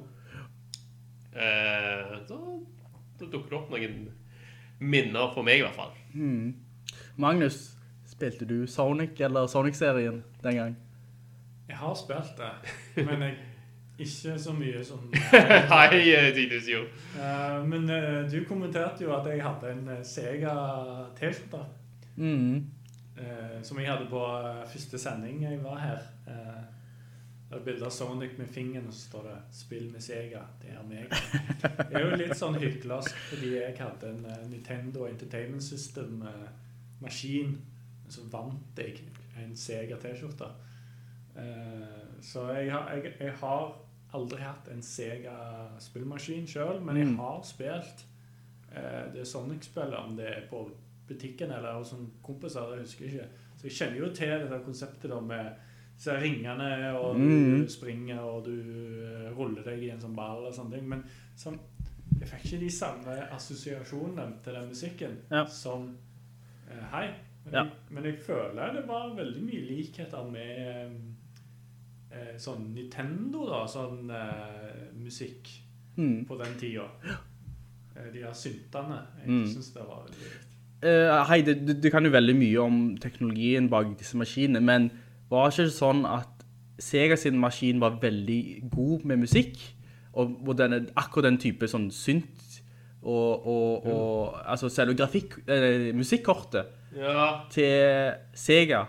eh, 1.36 2.18
da, 2.30 2.40
da 3.20 3.26
dukker 3.30 3.50
det 3.50 3.60
opp 3.60 3.70
noen 3.74 4.00
minner 4.80 5.30
for 5.36 5.44
meg, 5.46 5.60
i 5.62 5.66
hvert 5.68 5.78
fall. 5.78 5.94
Magnus, 7.18 7.60
spilte 8.10 8.48
du 8.50 8.66
Sonic 8.68 9.20
eller 9.22 9.48
Sonic-serien 9.48 10.24
den 10.44 10.56
gang? 10.60 10.76
Har 11.84 11.96
spilt 12.00 12.38
det, 12.40 12.52
men 13.06 13.22
jeg, 13.28 13.36
ikke 14.04 14.38
så 14.42 14.54
mye 14.58 14.84
som 14.86 15.04
Hei, 15.74 16.00
eh, 16.16 16.30
tydeligvis 16.34 16.70
jo. 16.72 16.84
Eh, 17.20 17.60
Men 17.70 17.90
eh, 17.94 18.24
du 18.32 18.40
kommenterte 18.50 19.04
jo 19.06 19.12
at 19.16 19.28
jeg 19.30 19.44
hadde 19.46 19.72
en 19.76 19.88
eh, 19.98 20.04
Sega 20.08 20.54
T-skjorte. 21.20 21.62
Mm. 22.16 22.64
eh, 23.18 23.60
som 23.66 23.80
jeg 23.80 23.90
hadde 23.90 24.06
på 24.10 24.22
første 24.74 24.98
sending 25.02 25.44
jeg 25.46 25.60
var 25.64 25.78
her. 25.82 26.02
Eh, 26.28 26.62
det 27.54 27.60
er 27.60 27.66
bilde 27.68 27.86
av 27.86 27.92
Sonic 27.94 28.32
med 28.40 28.48
fingeren, 28.50 28.88
og 28.90 28.94
så 28.94 29.00
står 29.12 29.24
det 29.30 29.38
'Spill 29.54 29.92
med 29.92 30.02
Sega'. 30.02 30.42
Det 30.62 30.70
er 30.74 30.84
meg. 30.90 31.06
Det 31.90 31.94
er 32.00 32.06
jo 32.10 32.16
litt 32.18 32.38
sånn 32.38 32.56
hyklersk 32.58 33.14
fordi 33.30 33.52
jeg 33.60 33.76
hadde 33.78 34.10
en 34.10 34.26
Nintendo 34.50 35.06
Entertainment 35.06 35.62
System-maskin. 35.64 37.58
så 38.10 38.22
vant 38.32 38.78
jeg 38.78 39.00
en 39.44 39.56
Sega 39.58 39.96
T-skjorte. 40.02 40.46
Eh, 41.38 42.22
så 42.22 42.48
jeg 42.54 42.72
har, 42.72 42.92
jeg, 42.94 43.14
jeg 43.20 43.34
har 43.42 43.74
aldri 44.14 44.42
hatt 44.46 44.68
en 44.70 44.82
Sega 44.86 45.36
spillmaskin 45.82 46.46
sjøl, 46.48 46.82
men 46.86 46.98
jeg 47.02 47.16
har 47.18 47.40
spilt 47.48 48.04
eh, 48.72 49.06
det 49.16 49.26
Sonic-spillet, 49.28 49.98
om 49.98 50.16
det 50.20 50.28
er 50.30 50.48
på 50.50 50.64
butikken 51.08 51.52
eller 51.52 51.80
hos 51.80 51.94
kompiser, 52.24 52.70
det 52.72 52.84
husker 52.86 53.06
jeg 53.06 53.14
ikke. 53.16 53.30
Så 53.58 53.68
jeg 53.68 53.78
kjenner 53.80 53.98
jo 54.04 54.12
til 54.16 54.36
dette 54.44 54.60
konseptet 54.66 55.10
da 55.12 55.20
med 55.22 55.50
disse 55.98 56.14
ringene, 56.22 56.70
og 56.98 57.18
du 57.20 57.66
springer 57.70 58.22
og 58.22 58.46
du 58.48 58.56
eh, 58.56 59.28
ruller 59.38 59.66
deg 59.66 59.84
i 59.84 59.92
en 59.94 60.02
sånn 60.02 60.16
ball 60.18 60.46
og 60.48 60.54
sånne 60.56 60.78
ting. 60.78 60.88
Men 60.90 61.04
sånn, 61.40 61.58
jeg 62.20 62.30
fikk 62.30 62.46
ikke 62.48 62.62
de 62.64 62.72
samme 62.78 63.18
assosiasjonene 63.36 64.40
til 64.46 64.58
den 64.60 64.70
musikken 64.72 65.20
Ja. 65.34 65.46
som 65.50 65.96
Hei. 66.94 67.08
Men, 67.44 67.54
Ja. 67.54 67.64
jeg, 67.66 67.72
men 67.92 68.06
jeg 68.08 68.20
føler 68.24 68.74
det 68.74 68.86
var 68.88 69.10
veldig 69.18 69.42
mye 69.44 69.66
likheter 69.68 70.24
med 70.32 70.94
sånn 72.38 72.74
Nintendo, 72.76 73.46
da. 73.50 73.66
Sånn 73.68 74.10
eh, 74.10 74.90
musikk 75.00 75.50
Mm. 75.98 76.26
på 76.26 76.38
den 76.38 76.56
tida. 76.60 76.88
Eh, 77.96 78.08
de 78.12 78.24
der 78.24 78.34
syntene. 78.34 78.96
Jeg 79.22 79.30
Mm. 79.30 79.46
synes 79.48 79.68
det 79.74 79.82
var 79.86 80.00
veldig. 80.08 80.30
Eh, 80.82 81.26
hei, 81.30 81.42
du, 81.42 81.74
du, 81.74 81.90
kan 81.92 82.04
jo 82.04 82.10
veldig 82.10 82.36
mye 82.36 82.58
om 82.64 82.98
teknologien 82.98 83.70
bak 83.70 83.92
disse 84.00 84.18
maskinene, 84.18 84.60
men 84.60 84.88
var 85.30 85.50
det 85.50 85.60
ikke 85.60 85.70
sånn 85.78 86.02
at 86.10 86.28
Sega 86.80 87.16
sin 87.16 87.38
maskin 87.38 87.80
var 87.80 88.00
veldig 88.02 88.64
god 88.74 89.06
med 89.06 89.20
musikk, 89.20 89.60
og 90.14 90.42
og 90.50 90.58
denne, 90.58 90.88
akkurat 90.98 91.24
den 91.30 91.38
type 91.38 91.68
sånn 91.70 91.92
synt, 91.92 92.64
og, 93.04 93.46
og, 93.46 93.86
og 93.86 94.42
altså 94.50 94.70
selve 94.74 94.96
grafikk, 94.98 95.38
eh, 95.48 95.94
musikkortet 95.94 96.66
Ja. 96.98 97.44
til 97.52 98.14
Sega 98.34 98.88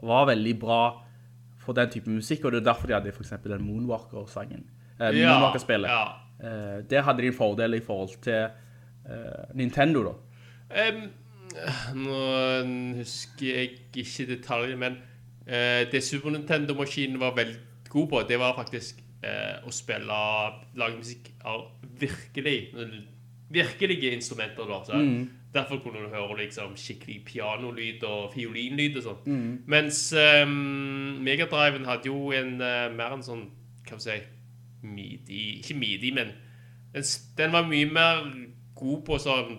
var 0.00 0.26
veldig 0.30 0.58
bra 0.60 1.03
for 1.64 1.72
den 1.76 1.90
type 1.90 2.10
musikk, 2.10 2.44
og 2.44 2.52
det 2.52 2.60
er 2.62 2.68
derfor 2.72 2.86
de 2.90 2.94
hadde 2.96 3.12
for 3.12 3.22
eksempel 3.24 3.52
den 3.56 3.64
Moonwalker-sangen. 3.66 4.64
Eh, 5.00 5.10
Ja, 5.20 5.32
Moonwalker-spillet. 5.32 5.88
ja. 5.90 6.04
Eh, 6.44 6.82
der 6.90 7.02
hadde 7.02 7.22
de 7.22 7.26
en 7.30 7.32
fordel 7.36 7.74
i 7.74 7.80
forhold 7.80 8.20
til 8.22 8.48
eh, 9.08 9.44
Nintendo 9.54 10.02
da. 10.04 10.14
Um, 10.88 11.04
nå 11.94 12.20
husker 12.98 13.46
jeg 13.46 13.70
ikke 13.94 14.26
detaljer, 14.26 14.76
men 14.76 14.96
eh, 15.46 15.84
det 15.92 16.02
Super 16.02 16.30
Nintendo-maskinen 16.34 17.20
var 17.20 17.34
veldig 17.36 17.58
god 17.88 18.08
på, 18.10 18.22
det 18.28 18.38
var 18.40 18.56
faktisk 18.56 18.98
eh, 19.22 19.60
å 19.64 19.70
spille 19.70 20.18
lage 20.74 20.96
musikk 20.98 21.30
av 21.46 21.68
virkelig 22.00 22.56
virkelige 23.54 24.10
instrumenter. 24.16 24.66
da, 24.66 24.80
så 24.84 24.98
Derfor 25.54 25.78
kunne 25.82 26.02
du 26.02 26.08
høre 26.08 26.38
liksom 26.38 26.76
skikkelig 26.76 27.20
pianolyd 27.28 28.02
og 28.08 28.32
fiolinlyd 28.34 28.96
og 28.98 29.04
sånn. 29.04 29.34
Mens 29.70 30.00
um, 30.12 31.20
Megadriven 31.22 31.86
hadde 31.86 32.10
jo 32.10 32.32
en 32.34 32.56
uh, 32.62 32.88
mer 32.94 33.14
en 33.14 33.22
sånn 33.22 33.44
Hva 33.84 34.00
skal 34.00 34.16
vi 34.16 34.24
si 34.24 34.32
midi 34.84 35.44
Ikke 35.60 35.76
midi, 35.78 36.10
men 36.12 36.34
den, 36.94 37.06
den 37.38 37.54
var 37.54 37.68
mye 37.68 37.86
mer 37.90 38.26
god 38.74 39.06
på 39.06 39.18
sånn 39.22 39.54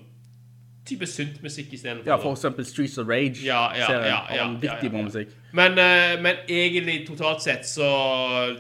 type 0.86 1.08
syntmusikk 1.10 1.72
istedenfor. 1.74 2.12
Ja, 2.12 2.20
for 2.22 2.36
eksempel 2.36 2.66
Streets 2.68 3.00
of 3.02 3.08
Rage. 3.10 3.42
Ja, 3.42 3.72
ja, 3.74 3.88
serien 3.90 4.12
ja, 4.12 4.20
ja, 4.36 4.44
Vanvittig 4.46 4.86
ja, 4.86 4.92
bra 4.94 5.02
musikk. 5.08 5.32
Men, 5.58 5.80
uh, 5.80 6.14
men 6.22 6.44
egentlig 6.46 7.00
totalt 7.08 7.42
sett 7.42 7.66
så 7.68 7.90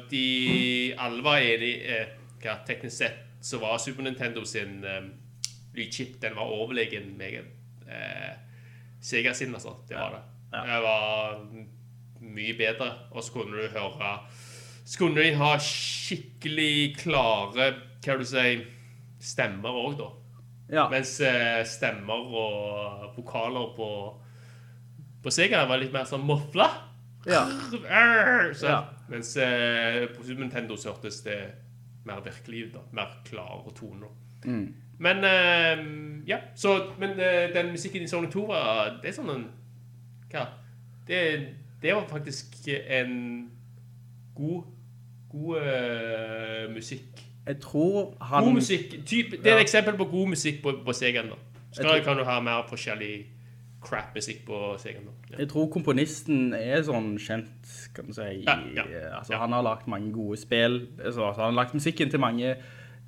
de 0.09 0.25
alle 0.97 1.21
var 1.23 1.43
enige 1.43 1.99
uh, 1.99 2.15
hva, 2.41 2.57
Teknisk 2.65 2.97
sett 2.97 3.21
så 3.45 3.59
var 3.61 3.77
Super 3.77 4.03
Nintendo 4.03 4.45
sin 4.45 4.83
eh, 4.83 5.03
lydchip 5.75 6.17
Den 6.21 6.35
var 6.35 6.51
overlegen 6.55 7.13
meget 7.17 7.45
eh, 7.87 8.33
Sega 9.01 9.33
sin, 9.37 9.53
altså. 9.53 9.75
Det 9.89 9.97
var 9.97 10.15
det. 10.15 10.21
Det 10.65 10.81
var 10.81 11.39
mye 12.25 12.53
bedre. 12.57 12.87
Og 13.11 13.23
så 13.23 13.31
kunne 13.35 13.57
du 13.61 13.67
høre 13.69 14.13
Så 14.85 14.97
kunne 15.01 15.21
de 15.21 15.33
ha 15.37 15.51
skikkelig 15.61 16.95
klare 17.03 17.71
Hva 18.05 18.15
vil 18.15 18.23
du 18.25 18.29
si 18.29 18.45
stemmer 19.25 19.73
òg, 19.73 19.95
da. 19.99 20.07
Ja, 20.69 20.87
Mens 20.89 21.19
eh, 21.21 21.61
stemmer 21.69 22.25
og 22.41 23.11
vokaler 23.17 23.71
på 23.77 23.89
På 25.23 25.33
Sega 25.33 25.63
var 25.69 25.77
litt 25.81 25.93
mer 25.93 26.05
sånn 26.09 26.25
mofla. 26.25 26.67
ja. 27.25 27.45
Så, 28.53 28.65
Ja. 28.69 28.79
Mens 29.09 29.35
eh, 29.37 30.05
på 30.13 30.23
Super 30.25 30.41
Nintendo 30.43 30.77
så 30.77 30.91
hørtes 30.93 31.21
det 31.25 31.37
mer 32.05 32.21
virkelig 32.25 32.67
ut. 32.67 32.73
da 32.73 32.81
Mer 32.93 33.15
klare 33.25 33.73
toner. 33.77 34.09
Mm. 34.45 34.67
Men 34.99 35.17
uh, 35.23 36.27
ja, 36.27 36.37
så 36.55 36.91
Men 36.99 37.09
uh, 37.09 37.55
den 37.55 37.71
musikken 37.71 38.01
i 38.01 38.07
Sonic 38.07 38.31
2 38.31 38.45
var 38.47 38.99
Det 39.01 39.09
er 39.11 39.17
sånn 39.17 39.29
en 39.33 39.45
Hva? 40.31 40.45
Det, 41.07 41.19
det 41.83 41.93
var 41.93 42.07
faktisk 42.09 42.67
en 42.71 43.51
god 44.35 44.63
God 45.29 45.57
uh, 45.61 46.73
musikk 46.73 47.21
Jeg 47.45 47.59
tror 47.61 48.15
han... 48.21 48.43
God 48.43 48.53
musikk. 48.53 48.95
Typ, 49.05 49.35
det 49.43 49.51
er 49.51 49.59
et 49.59 49.67
eksempel 49.67 49.97
på 49.99 50.07
god 50.09 50.31
musikk 50.33 50.63
på, 50.63 50.71
på 50.85 50.93
Segaen. 50.97 51.27
da. 51.29 51.35
Så 51.71 51.83
tror- 51.83 51.99
kan 52.03 52.17
du 52.17 52.23
ha 52.25 52.39
mer 52.41 52.63
forskjellig 52.69 53.25
crap-musikk 53.85 54.45
på 54.47 54.77
Segaen. 54.81 55.05
da. 55.05 55.11
Ja. 55.31 55.35
Jeg 55.43 55.49
tror 55.51 55.67
komponisten 55.69 56.53
er 56.57 56.81
sånn 56.87 57.19
kjent, 57.21 57.75
kan 57.93 58.09
du 58.09 58.15
si. 58.17 58.41
Ja, 58.47 58.57
Altså. 59.19 59.37
Han 59.37 59.53
har 59.53 59.61
lagt 59.61 59.87
mange 59.87 60.09
gode 60.13 60.39
spill. 60.41 60.87
Altså, 60.97 61.29
han 61.35 61.51
har 61.51 61.57
lagt 61.59 61.73
musikken 61.77 62.09
til 62.09 62.19
mange 62.19 62.55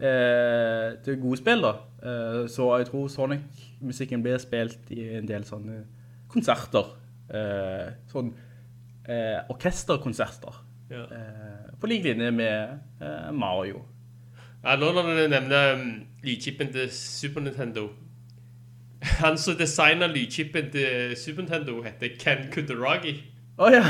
eh, 0.01 0.97
til 1.05 1.17
gode 1.21 1.37
spill, 1.37 1.61
da. 1.61 1.71
Eh, 2.03 2.47
så 2.49 2.77
jeg 2.77 2.87
tror 2.91 3.07
Sonic-musikken 3.07 4.23
blir 4.23 4.37
spilt 4.37 4.91
i 4.93 5.03
en 5.17 5.27
del 5.27 5.43
sånne 5.47 5.83
konserter. 6.29 6.91
Eh, 7.33 7.87
sånn 8.11 8.33
eh, 9.09 9.39
orkesterkonserter. 9.49 10.63
Ja. 10.91 11.03
Eh, 11.11 11.71
på 11.81 11.87
lik 11.91 12.03
linje 12.03 12.31
med 12.31 12.79
eh, 13.01 13.31
Mario. 13.35 13.81
Ja, 14.63 14.75
nå 14.79 14.91
når 14.95 15.09
du 15.15 15.27
nevner 15.31 15.73
um, 15.77 15.89
lydchipen 16.25 16.71
til 16.73 16.87
Super 16.91 17.41
Nintendo 17.45 17.89
Han 19.21 19.37
som 19.37 19.53
designer 19.59 20.07
lydchipen 20.09 20.71
til 20.73 21.13
Super 21.15 21.41
Nintendo 21.45 21.81
heter 21.85 22.15
Ken 22.19 22.47
Kutaragi. 22.51 23.13
Oh, 23.57 23.69
ja! 23.75 23.83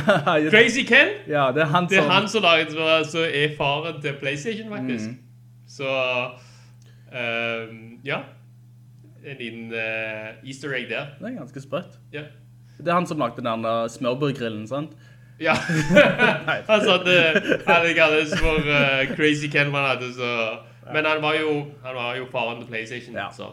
Crazy 0.50 0.84
Ken! 0.88 1.08
ja! 1.28 1.48
Det 1.56 1.62
er 1.64 1.72
han 1.72 1.88
Det 1.90 1.98
er 1.98 2.02
som 2.04 2.12
han 2.12 2.28
som 2.28 2.44
laget, 2.44 2.72
så- 2.72 3.04
så 3.12 3.24
er 3.26 3.56
faren 3.58 4.02
til 4.02 4.14
Playstation, 4.20 4.70
faktisk. 4.70 5.10
Mm. 5.10 5.18
Så 5.78 5.90
um, 7.14 8.00
ja. 8.06 8.24
En 9.28 9.38
liten 9.38 9.70
uh, 9.74 10.48
easter 10.48 10.74
egg 10.78 10.90
der. 10.90 11.14
Det 11.20 11.30
er 11.30 11.38
ganske 11.38 11.62
sprøtt. 11.62 12.00
Ja. 12.14 12.24
Det 12.78 12.88
er 12.88 12.94
han 12.98 13.08
som 13.10 13.20
lagde 13.22 13.44
den 13.44 13.64
der 13.66 13.88
smørbrødgrillen, 13.92 14.68
sant? 14.70 14.98
Ja. 15.40 15.54
han 16.72 16.82
satte 16.86 17.14
alle 17.68 17.94
kalles 17.98 18.34
for 18.40 18.58
uh, 18.62 19.04
Crazy 19.16 19.50
Ken, 19.54 19.72
man 19.72 19.86
hadde, 19.90 20.14
så 20.14 20.58
Men 20.94 21.06
han 21.06 21.22
var 21.22 21.34
jo, 21.36 21.66
han 21.84 21.96
var 21.96 22.16
jo 22.16 22.26
faren 22.32 22.62
til 22.62 22.68
PlayStation, 22.68 23.16
Ja. 23.16 23.28
så 23.32 23.52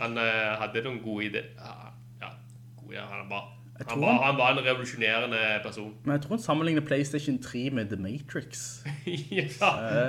han 0.00 0.18
uh, 0.18 0.58
hadde 0.60 0.82
noen 0.84 1.00
gode 1.02 1.24
ideer. 1.30 1.48
Ja, 1.56 1.88
ja, 2.22 2.28
gode, 2.76 2.98
han, 3.00 3.24
var, 3.30 3.46
han, 3.88 4.00
var, 4.00 4.22
han- 4.24 4.36
var 4.38 4.50
en 4.52 4.64
revolusjonerende 4.66 5.38
person. 5.64 5.94
Men 6.04 6.12
jeg 6.12 6.20
tror 6.22 6.36
han 6.36 6.42
sammenligner 6.42 6.80
PlayStation 6.82 7.38
3 7.42 7.70
med 7.70 7.86
The 7.92 7.96
Matrix. 7.96 8.64
ja, 9.30 9.44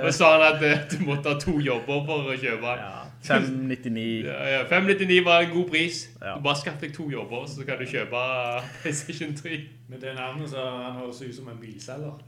og 0.04 0.14
sa 0.14 0.32
han 0.38 0.46
at 0.54 0.62
uh, 0.64 0.98
du 0.98 1.04
måtte 1.06 1.28
ha 1.32 1.38
to 1.38 1.58
jobber 1.60 2.04
for 2.06 2.30
å 2.32 2.36
kjøpe 2.36 2.66
den. 2.66 2.84
Ja, 2.84 3.06
599. 3.22 4.24
Ja, 4.30 4.38
ja, 4.48 4.62
599 4.68 5.24
var 5.24 5.40
en 5.44 5.50
god 5.54 5.68
pris. 5.70 6.08
Ja. 6.22 6.34
Du 6.36 6.42
bare 6.42 6.56
skaff 6.56 6.80
deg 6.80 6.94
to 6.96 7.10
jobber, 7.12 7.44
så 7.46 7.64
kan 7.68 7.78
du 7.78 7.86
kjøpe 7.90 8.22
PlayStation 8.82 9.36
3. 9.36 9.60
Med 9.90 9.98
det 10.04 10.12
navnet 10.14 10.50
så 10.52 10.62
han 10.70 10.92
høres 11.00 11.18
ut 11.22 11.34
som 11.34 11.48
en 11.50 11.56
bilselger. 11.60 12.20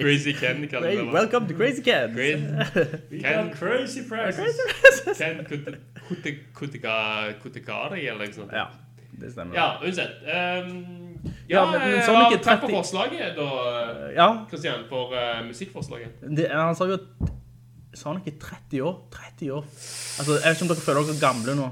Crazy 0.00 0.32
Ken 0.34 0.64
kaller 0.68 0.90
det. 0.90 1.12
welcome 1.14 1.46
to 1.48 1.54
Crazy 1.54 1.82
Ken. 1.82 2.10
Crazy 2.14 2.42
We 3.10 3.20
Ken. 3.22 3.50
crazy 3.54 4.02
prices. 4.08 4.58
Ken 5.18 5.44
Kutegari, 6.54 8.06
eller 8.08 8.26
noe 8.26 8.32
sånt. 8.34 8.52
Ja, 8.52 8.66
det 9.20 9.32
stemmer. 9.32 9.54
Ja, 9.56 9.66
uansett. 9.82 10.20
Um, 10.24 11.04
Ja, 11.48 11.60
ja, 11.64 11.70
men- 11.70 11.80
men 11.80 11.94
eh, 11.98 12.04
Sonic 12.06 12.32
er 12.38 12.42
takk 12.44 12.60
for 12.60 12.68
forslaget, 12.68 13.36
da, 13.36 14.10
Ja, 14.14 14.26
Kristian, 14.50 14.84
for 14.88 15.12
uh, 15.14 15.40
musikkforslaget. 15.46 16.20
det, 16.36 16.50
han 16.50 16.74
sa 16.74 16.84
jo 16.84 16.94
at 16.98 17.30
Sonic 17.94 18.26
er 18.26 18.38
30 18.40 18.80
år. 18.82 18.96
30 19.12 19.50
år. 19.52 19.62
Altså, 20.18 20.32
jeg 20.40 20.50
vet 20.50 20.56
ikke 20.56 20.62
om 20.66 20.68
dere 20.68 20.84
føler 20.84 21.06
dere 21.08 21.20
gamle 21.20 21.54
nå. 21.60 21.68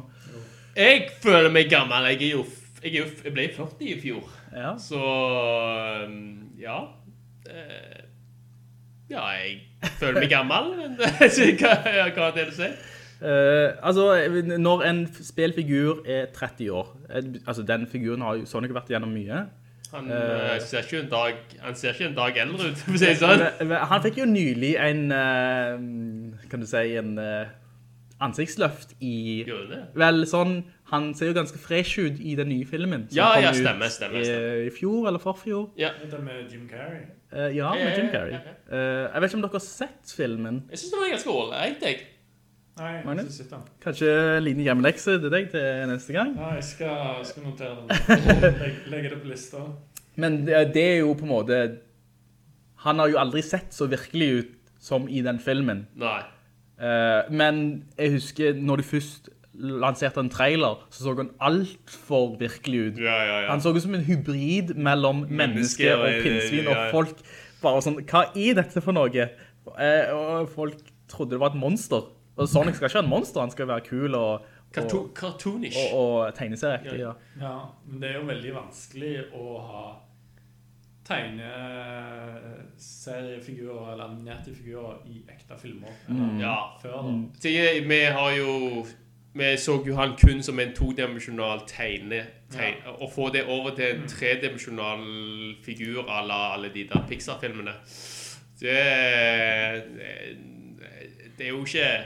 Jeg 0.76 1.08
føler 1.22 1.50
meg 1.50 1.68
gammel. 1.70 2.04
Jeg, 2.12 2.20
jo, 2.32 2.44
jeg, 2.84 2.92
jo, 2.94 3.04
jeg 3.24 3.32
ble 3.34 3.48
40 3.56 3.88
i 3.90 4.00
fjor. 4.00 4.28
Ja. 4.56 4.72
Så 4.78 5.00
um, 6.06 6.48
ja. 6.60 6.78
Eh, 7.50 8.02
ja, 9.10 9.26
jeg 9.36 9.90
føler 9.98 10.20
meg 10.20 10.30
gammel. 10.30 10.72
Men 10.78 10.96
hva, 11.00 11.74
hva 12.14 12.28
er 12.30 12.34
det 12.38 12.46
du 12.48 12.54
sier? 12.56 12.76
Eh, 13.22 13.70
altså, 13.82 14.28
når 14.58 14.82
en 14.82 15.02
spillfigur 15.22 16.02
er 16.06 16.26
30 16.34 16.72
år, 16.72 16.96
eh, 17.14 17.22
altså 17.46 17.62
den 17.62 17.86
figuren 17.86 18.22
har 18.22 18.34
jo 18.40 18.46
Sonic 18.46 18.74
vært 18.74 18.90
gjennom 18.90 19.12
mye. 19.14 19.44
Han, 19.92 20.10
eh, 20.10 20.60
ser 20.60 20.82
ikke 20.82 21.02
en 21.04 21.10
dag, 21.10 21.34
han 21.60 21.74
ser 21.76 21.92
ikke 21.92 22.08
en 22.08 22.14
dag 22.16 22.36
eldre 22.36 22.70
ut, 22.70 22.76
for 22.84 22.96
å 22.96 22.98
si 22.98 23.06
det 23.06 23.16
sånn. 23.20 23.74
Han 23.92 24.02
fikk 24.02 24.22
jo 24.22 24.26
nylig 24.26 24.72
en, 24.80 25.02
uh, 25.12 26.46
kan 26.50 26.64
du 26.64 26.66
si, 26.66 26.84
en 26.98 27.14
ansiktsløft 28.22 28.96
i... 29.02 29.42
Vel, 29.98 30.24
sånn, 30.30 30.62
han 30.92 31.10
ser 31.18 31.30
jo 31.30 31.36
ganske 31.36 31.58
fresh 31.60 32.02
ut 32.02 32.20
i 32.20 32.34
den 32.38 32.50
nye 32.52 32.66
filmen. 32.68 33.06
som 33.08 33.18
Ja, 33.18 33.32
kom 33.34 33.46
ja, 33.46 33.50
ut 33.52 33.60
stemmer, 33.60 33.92
stemmer, 33.92 34.24
stemmer. 34.26 34.62
I, 34.62 34.70
I 34.70 34.74
fjor, 34.74 35.08
eller 35.10 35.22
forfjor. 35.22 35.70
Ja. 35.80 35.92
Den 36.02 36.24
med 36.26 36.52
Jim 36.52 36.66
Carrey. 36.70 37.04
Eh, 37.32 37.56
ja, 37.56 37.70
med 37.74 37.98
Jim 37.98 38.10
Carrey. 38.12 38.36
Eh, 38.36 38.78
jeg 39.08 39.22
vet 39.22 39.30
ikke 39.30 39.40
om 39.40 39.46
dere 39.46 39.56
har 39.56 39.64
sett 39.64 40.14
filmen. 40.16 40.62
Jeg 40.70 40.82
synes 40.82 40.92
den 40.92 41.02
var 41.02 41.14
ganske 41.14 41.36
ålreit, 41.36 41.86
jeg. 41.86 42.02
Nei, 42.80 42.92
jeg 42.96 43.18
ikke 43.20 43.34
sitter 43.34 43.58
han. 43.58 43.64
Kanskje 43.84 44.12
en 44.38 44.44
liten 44.46 44.64
hjemmelekse 44.64 45.16
til 45.20 45.32
deg 45.32 45.50
til 45.52 45.88
neste 45.90 46.14
gang. 46.16 46.30
Ja, 46.40 46.54
jeg 46.56 46.64
skal, 46.64 47.18
skal 47.28 47.44
notere 47.44 47.74
den. 47.82 47.90
Legge, 48.62 48.70
legge 48.94 49.10
det 49.12 49.18
på 49.20 49.28
lista. 49.28 49.64
Men 50.16 50.42
det, 50.46 50.62
det 50.76 50.86
er 50.94 51.00
jo 51.02 51.12
på 51.18 51.26
en 51.28 51.34
måte... 51.34 51.58
Han 52.82 52.98
har 52.98 53.12
jo 53.12 53.18
aldri 53.20 53.44
sett 53.46 53.76
så 53.76 53.86
virkelig 53.86 54.30
ut 54.38 54.56
som 54.82 55.04
i 55.06 55.20
den 55.22 55.38
filmen. 55.38 55.84
Nei. 56.00 56.22
Eh, 56.82 57.28
men 57.30 57.60
jeg 57.94 58.16
husker 58.16 58.56
når 58.58 58.80
du 58.80 58.88
først 58.88 59.28
lanserte 59.52 60.22
en 60.24 60.32
trailer, 60.32 60.80
så 60.90 61.04
så 61.04 61.14
han 61.20 61.30
alt 61.40 61.92
for 62.08 62.36
virkelig 62.40 62.80
ut. 62.80 62.98
Ja, 63.04 63.18
ja, 63.20 63.36
ja. 63.44 63.50
Han 63.50 63.60
så 63.60 63.74
ut 63.76 63.82
som 63.84 63.94
en 63.94 64.04
hybrid 64.04 64.74
mellom 64.74 65.26
menneske 65.28 65.92
og 65.94 66.08
pinnsvin, 66.24 66.64
ja, 66.64 66.70
ja. 66.72 66.86
og 66.88 66.96
folk 66.96 67.22
bare 67.62 67.84
sånn, 67.84 68.00
hva 68.08 68.24
er 68.32 68.56
dette 68.58 68.82
for 68.82 68.96
noe? 68.96 69.28
Eh, 69.78 70.14
og 70.16 70.48
folk 70.50 70.80
trodde 71.12 71.36
det 71.36 71.42
var 71.44 71.52
et 71.52 71.60
monster. 71.60 72.08
Og 72.36 72.48
Sonic 72.48 72.74
skal 72.76 72.86
ikke 72.88 72.94
være 72.94 73.04
en 73.04 73.10
monster, 73.10 73.40
han 73.40 73.50
skal 73.50 73.68
være 73.68 73.80
kul 73.80 74.14
og, 74.14 74.32
og, 74.76 75.10
cartoonish. 75.14 75.76
og, 75.94 75.98
og 76.00 76.34
tegneserieaktig, 76.34 77.00
ja. 77.00 77.12
Ja, 77.40 77.58
men 77.86 78.00
det 78.02 78.10
er 78.10 78.14
jo 78.20 78.26
veldig 78.26 78.54
vanskelig 78.54 79.16
å 79.36 79.58
ha 79.60 79.82
tegneseriefigurer 82.72 83.92
eller 83.92 84.04
animerte 84.04 84.54
figurer 84.54 84.96
i 85.10 85.22
ekte 85.28 85.58
filmer. 85.60 85.88
Mm. 86.08 86.38
Ja. 86.40 86.56
før 86.82 87.28
jeg- 87.44 87.88
vi 87.88 88.00
har 88.04 88.30
jo 88.38 88.86
Vi 89.34 89.56
så 89.56 89.82
jo 89.86 89.94
han 89.96 90.10
kun 90.26 90.42
som 90.42 90.58
en 90.60 90.74
todimensjonal 90.74 91.60
tegne. 91.66 92.26
tegne 92.50 92.76
Å 93.00 93.08
få 93.10 93.32
det 93.32 93.44
over 93.48 93.70
til 93.74 93.84
en 93.94 94.06
tredimensjonal 94.08 95.54
figur 95.64 96.02
à 96.06 96.26
la 96.26 96.52
alle 96.54 96.68
de 96.74 96.84
der 96.84 97.06
Pixar-filmene 97.08 97.72
det, 98.60 99.84
det 101.38 101.46
er 101.46 101.48
jo 101.48 101.64
ikke 101.64 102.04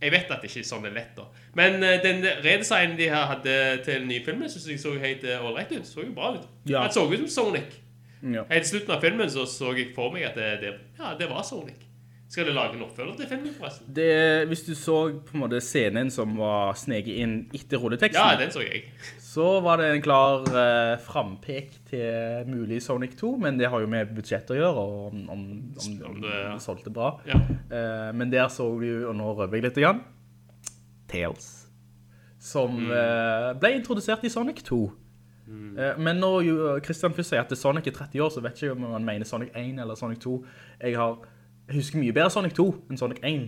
Jeg 0.00 0.12
vet 0.14 0.30
at 0.32 0.40
det 0.40 0.48
ikke 0.48 0.62
er 0.62 0.68
sånn 0.70 0.86
det 0.86 0.90
er 0.92 0.96
lett, 0.96 1.12
da. 1.16 1.26
Men 1.58 1.82
uh, 1.84 1.96
den 2.00 2.24
redesignen 2.44 2.96
de 2.96 3.10
her 3.12 3.26
hadde 3.34 3.54
til 3.84 4.00
den 4.00 4.08
nye 4.08 4.24
filmen, 4.24 4.48
syns 4.48 4.68
jeg 4.70 4.80
så 4.80 4.94
helt 5.00 5.26
eh, 5.28 5.44
ålreit 5.44 5.74
ut. 5.74 5.86
Så 5.86 6.06
jo 6.06 6.14
bra 6.16 6.32
ut. 6.38 6.48
Ja. 6.70 6.86
Det 6.86 6.96
så 6.96 7.04
ut 7.10 7.18
som 7.26 7.30
Sonic. 7.36 7.76
Ja. 8.20 8.44
Helt 8.50 8.68
slutten 8.68 8.94
av 8.96 9.04
filmen 9.04 9.30
så 9.32 9.46
så 9.48 9.74
jeg 9.76 9.92
for 9.96 10.12
meg 10.12 10.26
at 10.28 10.36
det, 10.36 10.50
det, 10.64 10.74
ja, 10.98 11.14
det 11.18 11.28
var 11.30 11.44
Sonic. 11.46 11.89
Skal 12.30 12.46
du 12.46 12.52
lage 12.54 12.76
en 12.76 12.82
oppfølger 12.86 13.16
til 13.18 13.26
filmen, 13.26 13.54
forresten? 13.58 13.88
Det, 13.96 14.46
hvis 14.46 14.60
du 14.68 14.74
så 14.78 14.98
på 15.26 15.34
en 15.34 15.40
måte 15.42 15.58
scenen 15.66 16.12
som 16.14 16.36
var 16.38 16.76
sneket 16.78 17.16
inn 17.24 17.32
etter 17.58 17.80
rulleteksten, 17.82 18.20
Ja, 18.22 18.36
den 18.38 18.52
så 18.54 18.62
jeg. 18.62 18.84
så 19.18 19.48
var 19.64 19.80
det 19.82 19.88
en 19.96 20.02
klar 20.04 20.46
eh, 20.46 20.92
frampek 21.02 21.72
til 21.90 22.46
mulig 22.46 22.78
Sonic 22.86 23.16
2, 23.18 23.32
men 23.42 23.58
det 23.58 23.66
har 23.72 23.82
jo 23.82 23.90
med 23.90 24.12
budsjett 24.14 24.46
å 24.54 24.58
gjøre, 24.60 24.84
og 24.84 25.08
om, 25.10 25.24
om, 25.34 25.42
om, 25.74 25.96
om 26.12 26.20
det, 26.22 26.30
det- 26.30 26.60
solgte 26.62 26.92
bra. 26.94 27.16
Ja. 27.26 27.40
Eh, 27.66 28.12
men 28.14 28.30
der 28.30 28.46
så 28.48 28.68
jo, 28.78 29.08
og 29.10 29.18
nå 29.18 29.32
røver 29.34 29.58
jeg 29.58 29.66
litt 29.66 29.82
igjen, 29.82 30.00
Tails, 31.10 31.66
som 32.38 32.70
Mm. 32.78 32.90
eh, 32.92 33.52
ble 33.58 33.72
introdusert 33.80 34.22
i 34.24 34.28
Sonic 34.30 34.62
2. 34.62 34.92
Eh, 35.50 35.98
men 35.98 36.16
når 36.22 36.80
Christian 36.84 37.12
først 37.12 37.30
sier 37.34 37.40
at 37.42 37.58
Sonic 37.58 37.86
er 37.88 37.90
30 37.98 38.20
år, 38.22 38.30
så 38.30 38.40
vet 38.40 38.54
jeg 38.62 38.70
ikke 38.70 38.76
om 38.86 38.92
han 38.92 39.04
mener 39.04 39.24
Sonic 39.26 39.50
1 39.54 39.80
eller 39.82 39.94
Sonic 39.98 40.18
2. 40.22 40.44
Jeg, 40.80 40.94
har, 40.96 41.18
jeg 41.70 41.78
husker 41.78 42.00
mye 42.02 42.12
bedre 42.12 42.30
Sonic 42.34 42.54
2 42.58 42.64
enn 42.90 42.98
Sonic 42.98 43.20
1. 43.22 43.44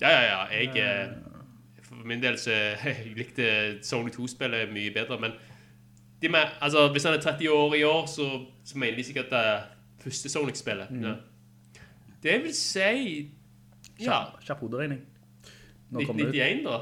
Ja, 0.00 0.08
ja, 0.08 0.20
ja. 0.24 0.38
Jeg, 0.48 0.70
eh, 0.80 1.82
for 1.84 2.06
min 2.08 2.22
del 2.22 2.38
så 2.40 2.54
jeg 2.84 3.12
likte 3.18 3.48
Sonic 3.84 4.16
2-spillet 4.16 4.72
mye 4.72 4.92
bedre, 4.94 5.18
men 5.20 5.36
de 6.22 6.28
med, 6.28 6.56
altså, 6.60 6.88
hvis 6.92 7.04
han 7.04 7.16
er 7.16 7.20
30 7.20 7.50
år 7.52 7.74
i 7.74 7.82
år, 7.84 8.06
så, 8.08 8.30
så 8.64 8.78
mener 8.78 8.96
de 8.96 9.04
sikkert 9.04 9.30
det 9.32 9.44
første 10.04 10.32
Sonic-spillet. 10.32 10.88
Ja. 11.02 11.14
Det 12.22 12.40
vil 12.42 12.54
si 12.56 13.30
ja, 14.00 14.24
Kjapp 14.44 14.60
hoderegning. 14.64 15.00
Nå 15.90 16.04
kommer 16.06 16.28
det 16.28 16.32
ut. 16.32 16.36
1991 16.36 16.64
da. 16.64 16.80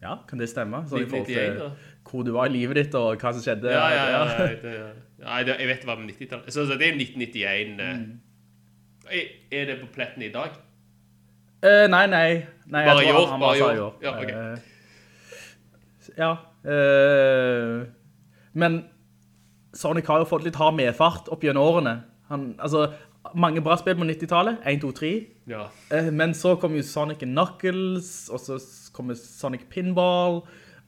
Ja, 0.00 0.16
kan 0.28 0.40
det 0.40 0.48
stemme? 0.48 0.84
Så 0.88 1.02
i 1.02 1.06
forhold 1.10 1.28
1991 1.28 1.58
da. 1.60 1.70
hvor 2.10 2.22
du 2.22 2.32
var 2.32 2.46
i 2.46 2.54
livet 2.54 2.76
ditt, 2.76 2.94
og 2.94 3.18
hva 3.20 3.32
som 3.34 3.42
skjedde. 3.44 3.70
Ja, 3.74 3.86
ja, 3.90 4.04
ja. 4.10 4.24
ja, 4.26 4.48
ja, 4.64 4.90
ja. 5.20 5.54
Jeg 5.58 5.68
vet 5.68 5.86
hva 5.86 5.98
med 5.98 6.14
90-tallet. 6.14 6.52
Så, 6.54 6.66
så 6.66 6.78
det 6.80 6.88
er 6.88 6.98
1991. 6.98 7.80
eh. 7.80 7.96
Er- 9.10 9.66
det 9.66 9.80
på 9.80 9.86
pletten 9.94 10.22
i 10.22 10.30
dag? 10.32 10.54
Uh, 11.64 11.86
nei, 11.90 12.06
nei. 12.06 12.46
nei 12.66 12.84
Bare 12.86 13.04
i 13.04 13.12
år, 13.12 13.38
bare 13.40 13.56
i 13.56 13.60
sa 13.60 13.66
år. 13.84 13.96
Ja, 14.02 14.12
ok. 14.16 14.30
uh, 14.32 14.58
ja. 16.16 16.30
Uh, 16.64 17.86
men 18.52 18.84
Sonic 19.74 20.06
har 20.06 20.22
jo 20.22 20.28
fått 20.30 20.46
litt 20.46 20.56
hard 20.56 20.78
medfart 20.78 21.28
opp 21.28 21.44
gjennom 21.44 21.66
årene. 21.66 21.96
Han, 22.30 22.54
altså, 22.58 22.86
mange 23.34 23.60
bra 23.62 23.76
spill 23.78 23.98
på 23.98 24.06
90-tallet, 24.08 24.62
1, 24.64 24.80
2, 24.82 24.92
3. 24.98 25.10
Ja. 25.50 25.66
Men 26.10 26.32
så 26.34 26.54
kom 26.62 26.74
jo 26.78 26.82
Sonic 26.86 27.22
Knuckles, 27.26 28.30
og 28.32 28.40
så 28.40 28.58
kom 28.94 29.12
Sonic 29.14 29.66
Pinball, 29.70 30.40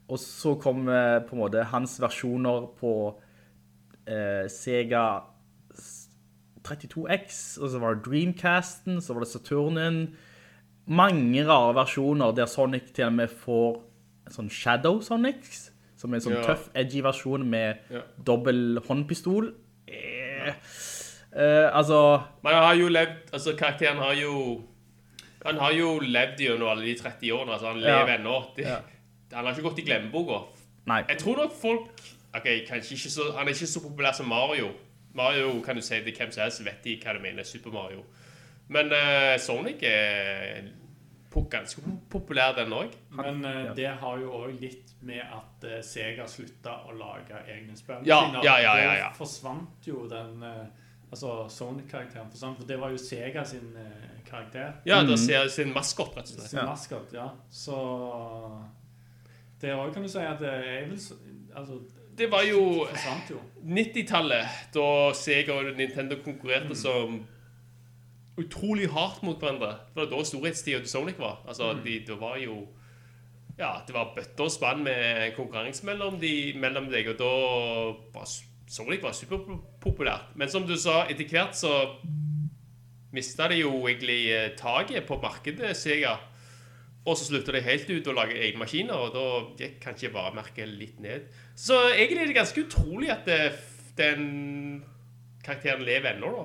og 0.09 0.19
så 0.19 0.55
kom 0.61 0.89
eh, 0.91 1.21
på 1.27 1.37
en 1.37 1.43
måte 1.43 1.67
hans 1.71 1.99
versjoner 2.03 2.67
på 2.81 2.95
Sega 4.51 5.05
32X, 6.65 7.59
og 7.63 7.71
så 7.71 7.79
var 7.83 7.95
det 7.95 8.05
Dreamcasten, 8.07 9.01
så 9.03 9.15
var 9.15 9.21
det 9.25 9.29
Saturnen. 9.33 10.17
Mange 10.87 11.45
rare 11.47 11.75
versjoner 11.75 12.35
der 12.35 12.47
Sonic 12.47 12.93
til 12.95 13.05
og 13.07 13.13
med 13.13 13.29
får 13.31 13.77
en 14.27 14.33
sånn 14.37 14.51
Shadow 14.51 15.01
Sonics, 15.03 15.71
som 15.97 16.13
er 16.13 16.17
en 16.21 16.25
sånn 16.27 16.37
Ja. 16.39 16.43
tøff, 16.47 16.69
edgy 16.75 17.03
versjon 17.03 17.45
med 17.49 17.79
Ja. 17.91 18.01
dobbel 18.27 18.81
håndpistol. 18.89 19.53
Eh, 19.89 20.49
eh, 21.37 21.71
altså... 21.77 22.23
Men 22.43 22.55
han 22.55 22.63
har 22.65 22.75
jo 22.75 22.89
levd 22.89 23.33
Altså, 23.33 23.57
karakteren 23.57 23.99
har 23.99 24.15
jo 24.15 24.63
Han 25.45 25.57
har 25.59 25.73
jo 25.73 25.99
levd 26.01 26.39
gjennom 26.39 26.69
alle 26.71 26.85
de 26.87 26.95
30 26.95 27.33
årene. 27.33 27.53
Altså, 27.53 27.67
han 27.73 27.81
Ja. 27.81 27.99
lever 28.05 28.19
ennå. 28.19 28.55
Det, 28.57 28.65
Ja. 28.67 28.79
Han 29.35 29.45
har 29.47 29.55
ikke 29.55 29.63
gått 29.69 29.79
i 29.79 29.83
glemmeboka. 29.83 30.45
Jeg 31.09 31.19
tror 31.19 31.37
nok 31.37 31.53
folk 31.53 31.89
Ok, 32.35 32.45
kanskje 32.69 32.93
ikke 32.97 33.11
så 33.11 33.33
Han 33.37 33.47
er 33.49 33.53
ikke 33.53 33.67
så 33.67 33.81
populær 33.81 34.13
som 34.15 34.27
Mario. 34.29 34.69
Mario 35.15 35.61
kan 35.65 35.77
du 35.77 35.83
si 35.85 35.99
til 36.01 36.17
hvem 36.17 36.31
som 36.33 36.45
helst 36.45 36.65
vet 36.65 36.85
de 36.85 36.99
hva 37.03 37.17
du 37.17 37.23
mener. 37.25 37.47
Super 37.49 37.75
Mario. 37.75 38.05
Men 38.73 38.93
uh, 38.93 39.35
Sonic 39.43 39.83
er 39.85 40.71
ganske 41.33 41.83
populær, 42.13 42.53
den 42.57 42.73
òg. 42.77 42.93
Men 43.17 43.45
eh, 43.49 43.71
det 43.77 43.89
har 44.03 44.19
jo 44.21 44.35
òg 44.37 44.59
litt 44.61 44.91
med 45.01 45.23
at 45.25 45.65
uh, 45.65 45.79
Sega 45.85 46.27
slutta 46.29 46.83
å 46.85 46.93
lage 46.97 47.41
egne 47.49 47.77
spill. 47.77 48.05
Ja, 48.05 48.27
ja, 48.45 48.59
ja, 48.61 48.75
ja, 48.77 48.95
ja. 49.01 49.09
Det 49.09 49.21
forsvant 49.21 49.89
jo 49.89 50.05
den 50.11 50.45
Altså 51.13 51.49
Sonic-karakteren 51.49 52.31
forsvant, 52.33 52.57
for 52.57 52.69
det 52.69 52.79
var 52.81 52.93
jo 52.95 53.01
Sega 53.01 53.45
sin 53.45 53.75
eh, 53.77 54.13
karakter. 54.25 54.79
Ja, 54.89 55.03
da 55.05 55.17
ser 55.21 55.49
sin 55.53 55.75
maskot, 55.75 56.15
rett 56.17 56.31
og 56.31 56.39
slett. 56.39 56.49
Sin 56.55 56.65
maskot, 56.65 57.13
ja. 57.13 57.27
Så 57.53 57.77
Det 59.61 59.75
òg 59.77 59.93
kan 59.93 60.03
du 60.03 60.09
si 60.09 60.25
at 60.25 60.41
jeg 60.41 60.89
vil 60.89 61.03
Altså 61.55 61.77
Det 62.23 62.31
var 62.31 62.45
jo 62.47 62.87
jo. 63.31 63.41
90-tallet, 63.67 64.59
da 64.75 64.85
Sega 65.19 65.57
og 65.59 65.73
Nintendo 65.75 66.21
konkurrerte 66.23 66.77
som 66.79 67.17
utrolig 68.39 68.87
hardt 68.93 69.25
mot 69.27 69.43
hverandre. 69.43 69.73
Det 69.91 70.05
var 70.05 70.11
da 70.13 70.21
storhetstida 70.29 70.79
til 70.85 70.93
Sonic 70.93 71.19
var. 71.19 71.41
Altså, 71.49 71.73
de, 71.85 71.99
det 72.07 72.21
var 72.21 72.39
jo 72.39 72.69
Ja, 73.59 73.73
det 73.87 73.95
var 73.95 74.15
bøtter 74.15 74.47
og 74.47 74.55
spann 74.55 74.85
med 74.87 75.35
konkurranse 75.37 75.85
mellom, 75.87 76.21
de, 76.23 76.55
mellom 76.57 76.87
deg, 76.95 77.11
og 77.11 77.19
da 77.19 77.33
var 78.15 78.31
Sonic 78.71 79.03
var 79.03 79.19
superpopulært. 79.19 80.31
Men 80.39 80.49
som 80.49 80.63
du 80.67 80.77
sa, 80.79 81.03
etter 81.11 81.27
hvert 81.29 81.59
så 81.59 81.75
mista 83.13 83.51
de 83.51 83.65
jo 83.65 83.83
egentlig 83.91 84.23
eh, 84.31 84.53
taket 84.57 85.05
på 85.11 85.19
markedet, 85.21 85.75
Sega. 85.77 86.21
Og 87.03 87.17
så 87.19 87.27
slutta 87.27 87.51
de 87.55 87.61
helt 87.67 87.89
ut 87.91 88.07
å 88.07 88.15
lage 88.15 88.37
egne 88.39 88.63
maskiner, 88.63 88.95
og 88.95 89.15
da 89.17 89.25
gikk 89.59 89.81
kanskje 89.83 90.13
varemerket 90.15 90.71
litt 90.71 91.01
ned. 91.03 91.25
Så 91.59 91.75
egentlig 91.91 92.23
er 92.23 92.31
det 92.31 92.37
ganske 92.39 92.63
utrolig 92.63 93.11
at 93.11 93.27
det, 93.27 93.41
den 93.99 94.85
karakteren 95.43 95.83
lever 95.87 96.15
ennå, 96.15 96.31
da. 96.37 96.45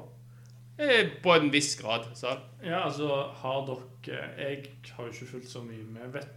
Eh, 0.77 1.07
På 1.21 1.33
en 1.33 1.51
viss 1.53 1.75
grad. 1.81 2.09
Så. 2.17 2.33
Ja, 2.63 2.83
altså 2.85 3.07
har 3.41 3.63
dere 3.65 4.25
Jeg 4.37 4.65
har 4.93 5.07
jo 5.07 5.13
ikke 5.13 5.31
fulgt 5.31 5.49
så 5.49 5.61
mye 5.65 5.83
med. 5.83 6.11
Vet, 6.13 6.27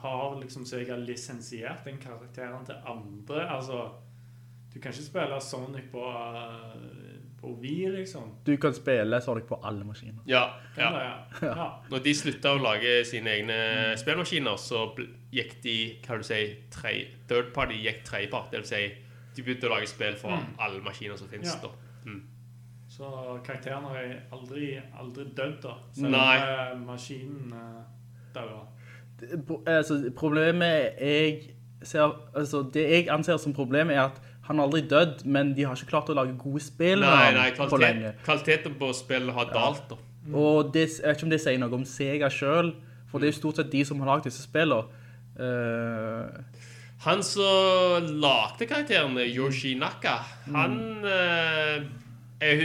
har 0.00 0.38
liksom 0.40 0.64
så 0.64 0.80
jeg 0.80 0.88
har 0.88 1.02
lisensiert 1.04 1.84
den 1.84 1.98
karakteren 2.00 2.64
til 2.66 2.76
andre? 2.88 3.44
Altså 3.48 3.90
Du 4.72 4.78
kan 4.80 4.92
ikke 4.92 5.02
spille 5.04 5.40
Sonic 5.42 5.90
på, 5.92 6.04
eh, 6.06 6.99
på 7.40 7.52
Wii, 7.62 7.90
liksom. 7.94 8.30
Du 8.46 8.52
kan 8.60 8.74
spille 8.76 9.20
Sonic 9.24 9.46
på 9.48 9.60
alle 9.64 9.84
maskiner. 9.84 10.22
Ja, 10.28 10.42
ja. 10.76 10.90
det, 10.92 11.04
ja. 11.04 11.52
ja. 11.60 11.68
Når 11.90 12.02
de 12.04 12.14
slutta 12.14 12.54
å 12.56 12.62
lage 12.62 12.98
sine 13.08 13.36
egne 13.38 13.60
spillmaskiner, 14.00 14.58
så 14.60 14.86
gikk 15.32 15.56
de 15.64 15.76
hva 16.06 16.18
du 16.20 16.26
si, 16.26 16.42
tre, 16.74 16.96
third 17.30 17.54
party 17.56 17.80
gikk 17.84 18.04
tredjepart. 18.08 18.50
Det 18.52 18.62
vil 18.62 18.72
si, 18.72 18.82
de 19.36 19.46
begynte 19.46 19.70
å 19.70 19.74
lage 19.76 19.88
spill 19.88 20.18
for 20.20 20.36
alle 20.36 20.82
maskiner 20.84 21.16
som 21.20 21.30
finnes. 21.32 21.56
Ja. 21.56 21.68
da. 21.68 21.90
Så 22.90 23.38
karakteren 23.44 23.84
har 23.84 23.96
jeg 23.96 24.16
aldri, 24.32 24.66
aldri 24.98 25.24
dødd, 25.36 25.56
da. 25.62 25.76
Selv 25.94 26.10
Nei. 26.10 26.36
om 26.42 26.82
eh, 26.82 26.86
maskinen 26.86 27.54
dauer. 28.34 28.66
Altså, 29.66 30.10
problemet 30.16 30.98
jeg 31.00 31.54
ser, 31.82 32.12
altså, 32.34 32.64
det 32.74 32.82
jeg 32.90 33.08
anser 33.12 33.38
som 33.40 33.54
problemet 33.56 33.96
er 33.96 34.02
at 34.08 34.20
han 34.50 34.58
har 34.58 34.66
aldri 34.66 34.80
dødd, 34.90 35.20
men 35.30 35.52
de 35.54 35.62
har 35.68 35.78
ikke 35.78 35.92
klart 35.92 36.08
å 36.10 36.14
lage 36.18 36.34
gode 36.40 36.58
spill 36.64 37.04
Nei, 37.04 37.28
nei, 37.36 37.48
på 37.54 37.68
kvalitet, 37.70 38.00
lenge. 38.00 38.08
kvaliteten 38.26 38.72
på 38.80 38.88
spillet 38.98 39.36
har 39.36 39.52
dalt, 39.54 39.84
da. 39.92 39.98
Og 40.34 40.72
det, 40.74 40.88
jeg 40.98 41.06
vet 41.06 41.20
ikke 41.20 41.28
om 41.28 41.30
det 41.30 41.38
sier 41.44 41.60
noe 41.62 41.76
om 41.78 41.84
Sega 41.86 42.28
selv, 42.34 42.74
for 43.10 43.22
det 43.22 43.28
er 43.28 43.32
jo 43.32 43.38
stort 43.38 43.60
sett 43.62 43.70
de 43.70 43.84
som 43.86 44.02
har 44.02 44.10
lagt 44.10 44.26
disse 44.26 44.42
spillene. 44.42 44.90
Uh, 45.38 46.42
Han 47.06 47.22
som 47.24 48.10
lagde 48.20 48.66
karakterene, 48.68 49.22
Yoshi 49.30 49.72
Naka, 49.78 50.18
han 50.52 50.74
eh, 51.08 51.86
er, 52.44 52.64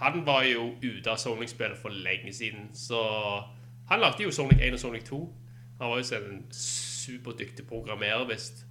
Han 0.00 0.24
var 0.26 0.42
jo 0.48 0.72
ute 0.82 1.12
av 1.12 1.20
Sonic-spillet 1.22 1.78
for 1.78 1.94
lenge 1.94 2.32
siden, 2.34 2.70
så 2.74 2.98
Han 3.92 4.00
lagde 4.02 4.24
jo 4.24 4.32
Sonic 4.34 4.58
1 4.64 4.74
og 4.74 4.80
Sonic 4.82 5.04
2. 5.06 5.20
Han 5.78 5.90
var 5.92 6.00
jo 6.00 6.08
selv 6.08 6.32
en 6.32 6.42
superdyktig 6.50 7.68
programmerer, 7.68 8.26
visst, 8.32 8.65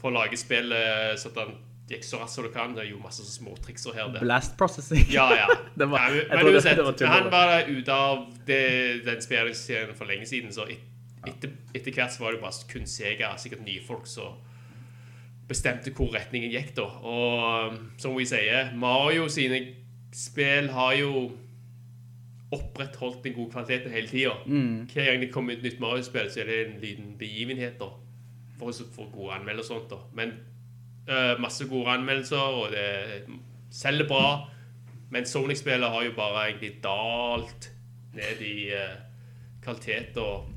for 0.00 0.10
å 0.10 0.16
lage 0.18 0.36
spillet 0.40 1.18
så 1.20 1.30
at 1.32 1.38
han 1.44 1.54
gikk 1.88 2.02
så 2.04 2.18
raskt 2.18 2.34
som 2.40 2.44
du 2.46 2.50
kan. 2.54 2.74
Det 2.74 2.82
er 2.84 2.90
jo 2.90 2.98
masse 3.02 3.22
småtrikser 3.26 3.94
her. 3.94 4.08
Det. 4.14 4.20
blast 4.24 4.56
processing. 4.58 5.04
Ja, 5.12 5.28
ja. 5.34 5.46
Det 5.78 5.86
var- 5.90 6.08
ja 6.10 6.26
men, 6.34 6.44
men 6.46 6.54
uansett, 6.54 6.82
han 7.06 7.30
var 7.30 7.62
ute 7.68 7.92
av 7.92 8.26
det, 8.46 9.04
den 9.06 9.22
spillserien 9.22 9.94
for 9.94 10.04
lenge 10.10 10.26
siden, 10.26 10.52
så 10.52 10.66
et, 10.70 10.82
etter, 11.26 11.54
etter 11.74 11.92
hvert 11.94 12.12
så 12.14 12.22
var 12.24 12.34
det 12.36 12.42
bare 12.42 12.66
kun 12.70 12.86
Sega, 12.90 13.32
sikkert 13.38 13.62
nye 13.66 13.82
folk, 13.86 14.06
som 14.10 14.36
bestemte 15.46 15.92
hvor 15.94 16.10
retningen 16.14 16.50
gikk 16.50 16.72
da. 16.76 16.86
Og 17.06 17.70
um, 17.70 17.80
som 18.02 18.16
vi 18.18 18.26
sier, 18.26 18.72
Mario 18.74 19.28
sine 19.30 19.60
spill 20.16 20.72
har 20.74 20.94
jo 20.98 21.28
opprettholdt 22.54 23.24
den 23.24 23.34
gode 23.34 23.50
kvaliteten 23.52 23.92
hele 23.92 24.08
tiden. 24.08 24.42
Mm. 24.46 24.88
Hver 24.92 25.04
gang 25.10 25.22
det 25.22 25.30
kommer 25.34 25.56
et 25.56 25.62
nytt 25.66 25.80
Mario-spill, 25.82 26.28
så 26.30 26.40
er 26.42 26.50
det 26.50 26.58
en 26.66 26.76
liten 26.82 27.14
begivenhet 27.18 27.78
da, 27.80 27.88
for 28.58 28.72
å 28.72 28.90
få 28.94 29.08
gode 29.12 29.38
anmeldelser 29.38 29.74
og 29.74 29.82
sånt 29.82 29.92
da. 29.92 29.98
Men 30.16 30.34
uh, 31.10 31.34
masse 31.42 31.68
gode 31.68 31.92
anmeldelser, 31.96 32.36
og 32.60 32.74
det 32.74 33.38
selger 33.74 34.08
bra. 34.08 34.26
Men 35.10 35.26
Sonic-spillet 35.26 35.90
har 35.92 36.04
jo 36.04 36.14
bare 36.16 36.48
egentlig 36.48 36.76
dalt 36.84 37.70
ned 38.16 38.42
i 38.42 38.56
uh, 38.74 38.96
kvalitet 39.64 40.18
og 40.22 40.52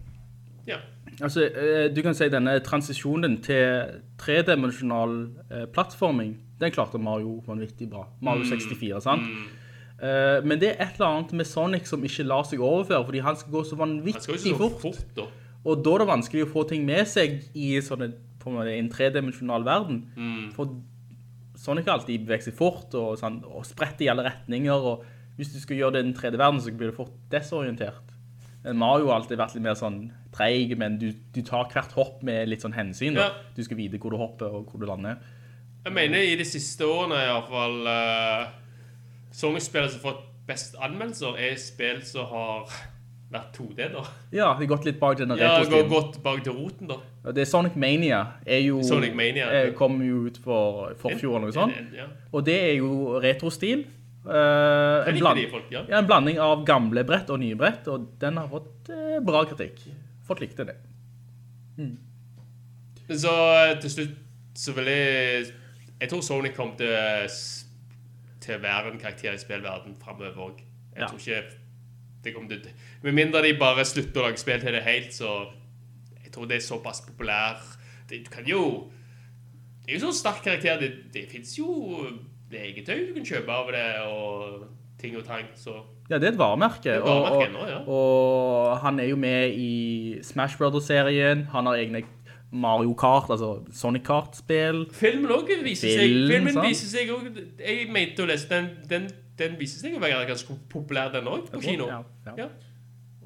ja. 0.67 0.77
Altså, 1.23 1.47
eh, 1.47 1.87
du 1.89 2.03
kan 2.05 2.13
si 2.13 2.27
denne 2.29 2.51
transisjonen 2.61 3.39
til 3.41 3.95
tredimensjonal 4.21 5.15
plattforming, 5.73 6.35
den 6.61 6.71
klarte 6.75 6.99
Mario 7.01 7.39
vanvittig 7.47 7.87
bra. 7.89 8.03
Mario 8.21 8.45
64, 8.45 8.99
sant? 9.01 9.23
Mm. 9.25 9.47
men 10.45 10.61
det 10.61 10.69
er 10.69 10.83
et 10.85 10.99
eller 10.99 11.07
annet 11.07 11.33
med 11.33 11.47
Sonic 11.49 11.89
som 11.89 12.03
ikke 12.05 12.23
lar 12.23 12.45
seg 12.47 12.61
overføre, 12.61 13.01
fordi 13.07 13.23
han 13.25 13.39
skal 13.39 13.51
gå 13.51 13.63
så 13.65 13.79
vanvittig 13.79 14.53
fort. 14.59 14.77
fort, 14.83 15.01
da. 15.17 15.25
Og 15.67 15.83
da 15.83 15.93
er 15.95 16.03
det 16.03 16.09
vanskelig 16.09 16.45
å 16.45 16.51
få 16.53 16.63
ting 16.69 16.85
med 16.87 17.07
seg 17.09 17.41
i 17.57 17.73
sånne, 17.83 18.13
en 18.49 18.59
en 18.71 18.89
tredimensjonal 18.89 19.65
verden. 19.67 20.03
For 20.55 20.77
Sonic 21.59 21.89
har 21.89 21.99
alltid 21.99 22.23
beveget 22.23 22.47
seg 22.47 22.55
fort, 22.55 22.93
og, 22.95 23.17
sånn, 23.19 23.41
og 23.43 23.65
spredt 23.67 23.99
i 24.01 24.07
alle 24.09 24.23
retninger, 24.29 24.73
og 24.73 25.03
hvis 25.35 25.51
du 25.53 25.59
skal 25.59 25.77
gjøre 25.77 25.97
det 25.97 26.03
i 26.03 26.07
den 26.07 26.15
tredje 26.15 26.39
verden, 26.39 26.61
så 26.63 26.71
blir 26.71 26.91
du 26.91 26.95
fort 26.95 27.15
desorientert. 27.31 28.15
Mario 28.75 29.07
har 29.07 29.21
alltid 29.21 29.39
vært 29.39 29.55
litt 29.55 29.63
mer 29.63 29.75
sånn 29.79 29.99
treig, 30.35 30.73
men 30.79 30.97
du, 30.99 31.11
du 31.35 31.41
tar 31.47 31.69
hvert 31.71 31.93
hopp 31.95 32.23
med 32.27 32.49
litt 32.51 32.63
sånn 32.63 32.75
hensyn. 32.75 33.19
Ja. 33.19 33.29
Du 33.55 33.61
skal 33.63 33.79
vite 33.79 33.99
hvor 34.01 34.11
du 34.11 34.19
hopper 34.19 34.51
og 34.51 34.71
hvor 34.71 34.81
du 34.81 34.87
lander. 34.89 35.19
Jeg 35.85 35.95
mener 35.95 36.25
i 36.27 36.35
de 36.39 36.47
siste 36.47 36.87
årene 36.87 37.21
i 37.23 37.29
hvert 37.29 37.51
fall 37.53 37.77
uh, 37.87 38.49
Sonic-spillet 39.31 39.93
som 39.93 40.01
har 40.01 40.09
fått 40.09 40.25
best 40.49 40.75
anmeldelser, 40.81 41.37
er 41.39 41.55
spill 41.61 42.01
som 42.07 42.27
har 42.33 42.73
vært 43.31 43.51
2D, 43.57 43.91
da. 43.93 44.01
Ja, 44.33 44.53
vi 44.57 44.65
har 44.65 44.71
gått 44.77 44.85
litt 44.85 44.99
bak 44.99 45.17
denne 45.19 45.37
Ja, 45.37 45.59
vi 45.63 45.75
har 45.77 45.87
gått 45.89 46.17
bak 46.23 46.41
til 46.43 46.53
roten, 46.57 46.87
da. 46.89 46.95
Og 47.25 47.35
Det 47.35 47.41
er 47.43 47.45
Sonic 47.45 47.75
Mania, 47.75 48.23
er 48.45 48.59
jo, 48.65 48.81
Sonic 48.83 49.13
Mania. 49.15 49.45
Er, 49.51 49.71
kom 49.77 49.99
jo 50.01 50.25
ut 50.27 50.37
for 50.43 50.93
forfjor 50.97 51.35
eller 51.37 51.47
noe 51.51 51.53
sånt. 51.55 51.75
En- 51.77 51.87
en- 51.87 51.95
Ja. 51.95 52.07
Og 52.33 52.45
det 52.45 52.55
er 52.71 52.75
jo 52.79 53.19
retrostil. 53.21 53.85
Uh, 54.25 55.07
en, 55.07 55.15
bland, 55.17 55.39
folk, 55.49 55.69
ja. 55.71 55.85
ja, 55.87 55.97
en 55.99 56.05
blanding 56.05 56.37
av 56.43 56.65
gamle 56.67 57.03
brett 57.07 57.29
og 57.29 57.39
nye 57.39 57.55
brett, 57.55 57.87
og 57.87 58.19
den 58.19 58.35
har 58.37 58.47
fått 58.51 58.89
uh, 58.91 59.19
bra 59.25 59.45
kritikk. 59.45 59.79
Folk 60.27 60.41
likte 60.41 60.65
det. 60.67 60.75
Mm. 61.77 61.97
så 63.15 63.31
eh, 63.71 63.79
til 63.79 63.89
slutt 63.89 64.17
så 64.59 64.73
vil 64.75 64.85
jeg 64.91 65.45
Jeg 66.01 66.09
tror 66.09 66.21
Sonic 66.21 66.53
kommer 66.55 66.75
til, 66.77 67.29
til 68.43 68.55
å 68.55 68.61
være 68.63 68.91
en 68.93 68.99
karakter 68.99 69.33
i 69.33 69.37
spillverden 69.41 69.95
fremover 69.99 70.35
òg. 70.49 70.59
Jeg 70.95 71.01
Ja. 71.01 71.07
tror 71.07 71.17
ikke 71.19 71.43
det 72.23 72.33
kommer 72.35 72.49
til 72.49 72.71
Med 73.03 73.13
mindre 73.15 73.41
de 73.45 73.53
bare 73.59 73.85
slutter 73.87 74.21
å 74.21 74.25
lage 74.27 74.41
spill 74.41 74.59
til 74.61 74.73
det 74.75 74.83
helt, 74.83 75.13
så 75.15 75.45
Jeg 76.23 76.31
tror 76.33 76.45
det 76.49 76.57
er 76.57 76.65
såpass 76.65 77.01
populær 77.01 77.61
det, 78.09 78.23
Du 78.25 78.29
kan 78.33 78.45
jo 78.45 78.91
Det 79.85 79.93
er 79.93 79.99
jo 79.99 80.05
sånn 80.07 80.17
sterk 80.19 80.43
karakter. 80.43 80.79
Det, 80.79 80.91
det 81.13 81.23
fins 81.31 81.55
jo 81.57 81.69
legetøy 82.51 83.07
du 83.07 83.13
kan 83.15 83.25
kjøpe 83.25 83.49
av 83.53 83.71
det, 83.73 83.85
og 84.09 84.67
ting 84.99 85.15
og 85.17 85.23
tang, 85.25 85.45
så 85.55 85.79
Ja, 86.09 86.17
det 86.17 86.27
er 86.27 86.31
et 86.33 86.37
varemerke. 86.39 86.89
Er 86.89 86.95
et 86.99 87.01
og- 87.03 87.23
varemerke 87.23 87.47
og, 87.47 87.53
nå, 87.53 87.67
ja. 87.69 87.79
og 87.87 88.79
han 88.83 88.99
er 88.99 89.07
jo 89.11 89.15
med 89.15 89.53
i 89.55 90.19
Smash 90.23 90.57
Brothers-serien. 90.57 91.45
Han 91.53 91.65
har 91.65 91.75
egne 91.75 92.03
Mario 92.51 92.93
Kart, 92.93 93.29
altså 93.29 93.63
Sonic 93.71 94.03
Kart-spill. 94.03 94.87
Filmen 94.91 95.29
også 95.31 95.59
viser 95.63 95.89
seg 95.93 95.99
Film, 96.09 96.31
Filmen 96.31 96.53
sant? 96.53 96.67
viser 96.67 96.87
seg 96.97 97.09
òg 97.13 97.27
Jeg 97.59 97.89
mente 97.93 98.23
å 98.23 98.25
lese 98.25 98.49
den, 98.49 98.69
den, 98.89 99.05
den 99.37 99.59
viser 99.59 99.83
seg 99.85 99.97
å 99.97 100.01
være 100.01 100.25
ganske 100.27 100.57
populær, 100.69 101.11
den 101.13 101.29
òg, 101.29 101.45
på 101.53 101.61
kino. 101.61 101.87
Ja, 101.87 102.01
ja. 102.37 102.47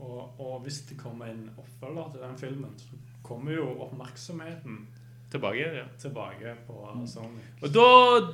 Og, 0.03 0.39
og 0.41 0.59
hvis 0.65 0.81
det 0.89 0.97
kommer 0.99 1.31
en 1.31 1.45
oppfølger 1.55 2.11
til 2.11 2.25
den 2.25 2.37
filmen, 2.41 2.75
så 2.77 2.99
kommer 3.23 3.55
jo 3.55 3.69
oppmerksomheten 3.85 4.83
Tilbake, 5.33 5.69
ja. 5.73 5.85
tilbake 5.97 6.51
på 6.67 6.75
Sonic. 7.09 7.45
Og 7.65 7.71
da, 7.73 7.85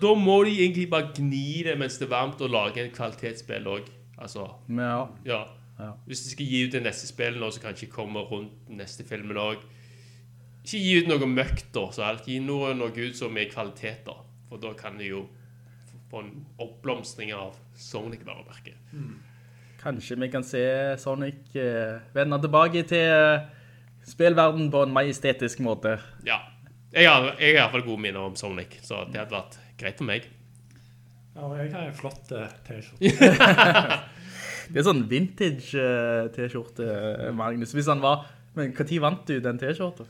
da 0.01 0.09
må 0.19 0.41
de 0.43 0.57
egentlig 0.57 0.89
bare 0.91 1.13
gni 1.15 1.61
det 1.63 1.77
mens 1.79 1.95
det 1.95 2.09
er 2.09 2.11
varmt, 2.11 2.41
og 2.43 2.51
lage 2.51 2.83
en 2.83 2.91
kvalitetsspill 2.91 3.69
òg. 3.71 3.87
Altså, 4.19 4.49
ja. 4.67 5.05
ja. 5.23 5.39
Ja. 5.79 5.93
Hvis 6.05 6.25
de 6.25 6.33
skal 6.33 6.49
gi 6.51 6.65
ut 6.65 6.75
det 6.75 6.81
neste 6.83 7.07
spillet 7.07 7.39
nå, 7.39 7.47
så 7.55 7.63
kanskje 7.63 7.87
kommer 7.93 8.27
rundt 8.27 8.67
neste 8.67 9.05
filmen 9.07 9.39
òg. 9.39 9.63
Ikke 10.65 10.81
gi 10.83 10.97
ut 10.99 11.07
noe 11.07 11.29
møkk, 11.31 11.63
da. 11.75 11.85
Så 11.95 12.03
alt. 12.03 12.27
Gi 12.27 12.41
noe, 12.43 12.73
noe 12.75 12.91
ut 12.91 13.15
som 13.15 13.37
er 13.39 13.47
kvalitet, 13.51 14.03
da. 14.09 14.17
For 14.49 14.59
da 14.59 14.73
kan 14.75 14.99
de 14.99 15.07
jo 15.07 15.23
få 16.11 16.25
en 16.25 16.33
oppblomstring 16.59 17.31
av 17.37 17.55
Sonic-varemerket. 17.79 18.75
Kanskje 19.79 20.17
vi 20.19 20.29
kan 20.31 20.43
se 20.43 20.61
Sonic 20.99 21.55
eh, 21.55 22.01
vende 22.13 22.39
tilbake 22.43 22.83
til 22.87 23.13
eh, 23.15 23.47
spillverden 24.07 24.67
på 24.73 24.83
en 24.83 24.93
majestetisk 24.95 25.61
måte. 25.63 25.97
Ja. 26.27 26.41
Jeg 26.91 27.05
har, 27.05 27.35
jeg 27.37 27.53
har 27.53 27.53
i 27.53 27.57
hvert 27.59 27.73
fall 27.75 27.85
gode 27.85 28.01
minner 28.01 28.25
om 28.25 28.35
Sonic, 28.35 28.79
så 28.81 29.03
det 29.07 29.21
hadde 29.21 29.35
vært 29.35 29.59
greit 29.77 29.99
for 30.01 30.09
meg. 30.09 30.25
Ja, 31.35 31.45
og 31.45 31.57
jeg 31.59 31.69
har 31.71 31.85
en 31.85 31.95
flott 31.95 32.31
T-skjorte. 32.65 34.07
Det 34.69 34.83
er 34.83 34.85
sånn 34.85 35.05
vintage 35.09 35.81
eh, 35.81 36.27
T-skjorte, 36.35 36.85
Magnus. 37.33 37.73
Hvis 37.73 37.89
han 37.89 38.03
var... 38.03 38.27
Men 38.53 38.73
hva 38.77 38.85
tid 38.85 39.01
vant 39.01 39.23
du 39.25 39.39
den 39.41 39.57
T-skjorten? 39.61 40.09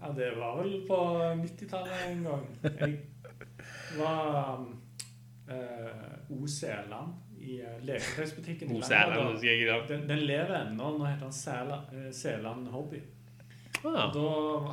Ja, 0.00 0.10
det 0.16 0.30
var 0.38 0.56
vel 0.58 0.80
på 0.88 0.98
90-tallet 1.42 2.06
en 2.08 2.22
gang. 2.24 2.46
Jeg 2.64 3.98
var 3.98 4.56
um, 4.56 4.70
eh, 5.50 6.32
O. 6.32 6.46
Sæland 6.48 7.29
i 7.40 7.60
uh, 7.62 7.78
leketøysbutikken 7.86 8.70
i 8.70 8.80
ja. 9.66 9.78
Den, 9.88 10.06
den 10.08 10.18
lever 10.28 10.54
ennå. 10.66 10.90
Nå 10.98 11.04
heter 11.08 11.26
den 11.26 11.32
eh, 11.96 12.10
Sæland 12.12 12.68
Hobby. 12.68 13.00
Ah. 13.84 14.10
Da 14.12 14.24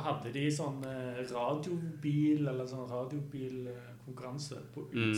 hadde 0.04 0.32
de 0.34 0.42
sånn 0.52 0.82
eh, 0.84 1.22
radiobil, 1.32 2.42
eller 2.50 2.66
sånn 2.68 2.88
radiobilkonkurranse 2.90 4.58
på 4.74 4.84
Mm. 4.92 5.14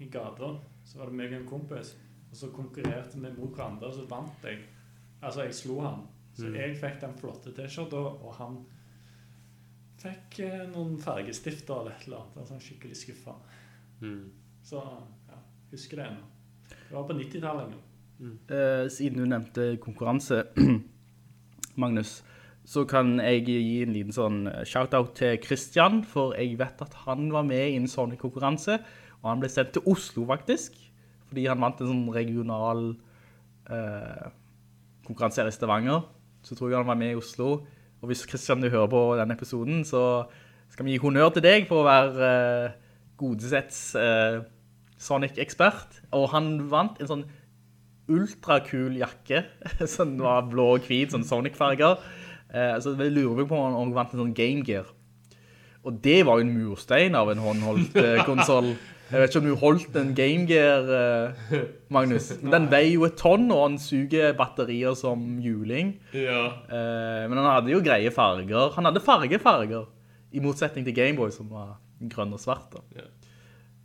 i 0.00 0.08
gata. 0.08 0.54
Så 0.84 0.98
var 0.98 1.06
det 1.10 1.14
meg 1.18 1.32
og 1.32 1.40
en 1.42 1.46
kompis, 1.48 1.94
og 2.30 2.36
så 2.36 2.48
konkurrerte 2.52 3.20
vi 3.20 3.30
mot 3.36 3.52
hverandre, 3.54 3.86
og 3.88 3.94
så 3.94 4.06
vant 4.08 4.44
jeg. 4.44 4.58
Altså, 5.22 5.42
jeg 5.44 5.54
slo 5.54 5.80
han. 5.80 6.06
Så 6.34 6.46
Mm. 6.48 6.54
jeg 6.56 6.76
fikk 6.76 7.00
den 7.00 7.14
flotte 7.18 7.52
T-skjorta, 7.54 7.96
og 7.96 8.34
han 8.34 8.64
fikk 9.98 10.40
eh, 10.40 10.66
noen 10.72 10.98
fargestifter 10.98 11.80
eller 11.80 11.90
et 11.92 12.06
eller 12.06 12.16
annet. 12.24 12.38
Altså, 12.38 12.58
skikkelig 12.60 12.96
skuffa. 12.96 13.34
Mm. 14.00 14.30
Så 14.62 14.76
ja, 15.28 15.38
husker 15.70 15.96
det 15.96 16.06
ennå. 16.06 16.26
Det 16.88 16.96
var 16.96 17.08
på 17.08 17.18
90-tallet 17.18 17.74
Mm. 18.14 18.38
Eh, 18.46 18.84
siden 18.94 19.18
du 19.18 19.26
nevnte 19.26 19.64
konkurranse, 19.82 20.44
Magnus, 21.82 22.22
så 22.64 22.84
kan 22.88 23.18
jeg 23.18 23.42
gi 23.48 23.82
en 23.82 23.92
liten 23.92 24.14
sånn 24.14 24.44
shout-out 24.64 25.16
til 25.18 25.34
Christian, 25.42 26.04
for 26.06 26.36
jeg 26.38 26.54
vet 26.60 26.80
at 26.80 26.94
han 27.04 27.26
var 27.34 27.42
med 27.44 27.72
i 27.72 27.80
en 27.80 27.90
sånn 27.90 28.14
konkurranse, 28.20 28.78
og 29.18 29.26
han 29.32 29.42
ble 29.42 29.50
sendt 29.52 29.74
til 29.74 29.84
Oslo 29.90 30.28
faktisk, 30.30 30.78
fordi 31.28 31.48
han 31.50 31.60
vant 31.60 31.82
en 31.82 31.90
sånn 31.90 32.06
regional 32.14 32.86
eh, 33.72 34.30
konkurranse 35.04 35.42
her 35.42 35.50
i 35.50 35.54
Stavanger. 35.56 36.06
Så 36.44 36.56
tror 36.56 36.70
jeg 36.70 36.78
han 36.78 36.88
var 36.88 37.00
med 37.00 37.14
i 37.14 37.18
Oslo. 37.18 37.50
Og 38.02 38.10
hvis 38.10 38.26
Christian 38.28 38.60
du 38.60 38.68
hører 38.68 38.90
på 38.92 39.02
denne 39.18 39.34
episoden, 39.36 39.80
så 39.88 40.24
skal 40.72 40.86
vi 40.86 40.94
gi 40.94 41.02
honnør 41.02 41.32
til 41.34 41.44
deg 41.44 41.64
for 41.68 41.82
å 41.82 41.88
være 41.88 42.28
eh, 42.28 42.74
Godesets 43.20 43.80
eh, 43.96 44.42
Sonic-ekspert. 45.00 46.02
Og 46.16 46.28
han 46.34 46.56
vant 46.70 47.00
en 47.00 47.10
sånn 47.10 47.24
ultrakul 48.10 48.98
jakke, 49.00 49.44
som 49.94 50.16
var 50.20 50.46
blå 50.50 50.74
og 50.76 50.88
hvit, 50.88 51.14
sånn 51.14 51.26
Sonic-farger. 51.26 52.00
Eh, 52.54 52.74
så 52.82 52.94
jeg 52.98 53.14
lurer 53.14 53.48
på 53.48 53.58
om 53.58 53.78
han 53.78 53.94
vant 53.96 54.12
en 54.14 54.24
sånn 54.26 54.36
Game 54.36 54.64
Gear. 54.66 54.90
Og 55.84 56.00
det 56.04 56.22
var 56.24 56.38
jo 56.40 56.46
en 56.46 56.54
murstein 56.54 57.16
av 57.18 57.32
en 57.32 57.42
håndholdt 57.44 57.96
eh, 58.00 58.20
konsol. 58.28 58.74
Jeg 59.10 59.20
vet 59.20 59.30
ikke 59.30 59.40
om 59.42 59.48
du 59.48 59.56
holdt 59.60 59.96
en 60.00 60.14
Game 60.16 60.46
Gear, 60.48 60.86
eh, 60.98 61.64
Magnus. 61.92 62.30
Men 62.42 62.54
den 62.56 62.70
veier 62.72 62.94
jo 62.94 63.08
et 63.08 63.18
tonn, 63.20 63.50
og 63.52 63.66
han 63.66 63.80
suger 63.82 64.32
batterier 64.38 64.96
som 64.98 65.26
juling. 65.44 65.96
Ja. 66.16 66.46
Men 66.70 67.36
han 67.40 67.50
hadde 67.50 67.74
jo 67.74 67.82
greie 67.84 68.12
farger. 68.14 68.72
Han 68.78 68.88
hadde 68.88 69.04
fargefarger, 69.04 69.90
i 70.34 70.40
motsetning 70.42 70.86
til 70.86 70.96
Gameboy, 70.96 71.30
som 71.34 71.52
var 71.52 71.76
grønn 72.10 72.32
og 72.34 72.40
svart. 72.42 72.72
Da. 72.72 72.80
Ja. 72.96 73.10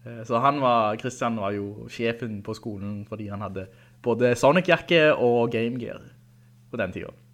Eh, 0.06 0.24
så 0.24 0.38
han 0.38 0.60
var, 0.62 0.98
Christian 0.98 1.38
var 1.40 1.56
jo 1.56 1.88
sjefen 1.92 2.42
på 2.44 2.56
skolen, 2.58 3.02
fordi 3.10 3.30
han 3.32 3.44
hadde 3.44 3.68
både 4.04 4.36
Sonic-jakke 4.40 5.10
og 5.16 5.52
Game 5.52 5.80
Gear 5.82 6.04
på 6.72 6.80
den 6.80 6.94
tiden. 6.96 7.26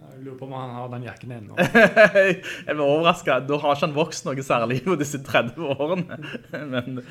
Jeg 0.00 0.24
lurer 0.24 0.38
på 0.38 0.46
om 0.48 0.54
han 0.56 0.72
har 0.72 0.88
den 0.94 1.04
jakken 1.04 1.32
ennå. 1.36 1.58
jeg 2.66 2.72
blir 2.72 2.86
overrasket. 2.86 3.44
Da 3.50 3.58
har 3.60 3.76
ikke 3.76 3.84
han 3.84 3.98
vokst 3.98 4.24
noe 4.24 4.44
særlig 4.44 4.80
på 4.86 4.96
disse 4.96 5.20
30 5.22 5.60
årene. 5.76 6.16
men, 6.72 7.02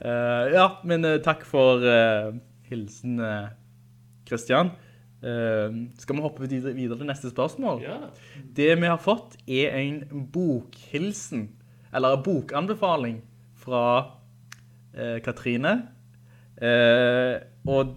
uh, 0.00 0.44
ja, 0.54 0.70
men 0.88 1.04
uh, 1.04 1.18
takk 1.22 1.44
for 1.46 1.84
uh, 1.84 2.32
hilsen, 2.70 3.20
Christian. 4.26 4.72
Skal 5.20 6.16
vi 6.16 6.22
hoppe 6.22 6.46
videre, 6.46 6.74
videre 6.76 6.98
til 7.00 7.08
neste 7.08 7.30
spørsmål? 7.32 7.80
ja. 7.82 7.96
Det 8.56 8.72
vi 8.78 8.88
har 8.88 8.98
fått 9.00 9.36
er 9.48 9.76
en 9.80 10.26
bokhilsen, 10.32 11.48
eller 11.92 12.16
en 12.16 12.24
bokanbefaling 12.26 13.20
fra 13.66 13.84
eh, 14.94 15.18
Katrine. 15.26 15.74
Eh, 16.56 17.36
og 17.68 17.96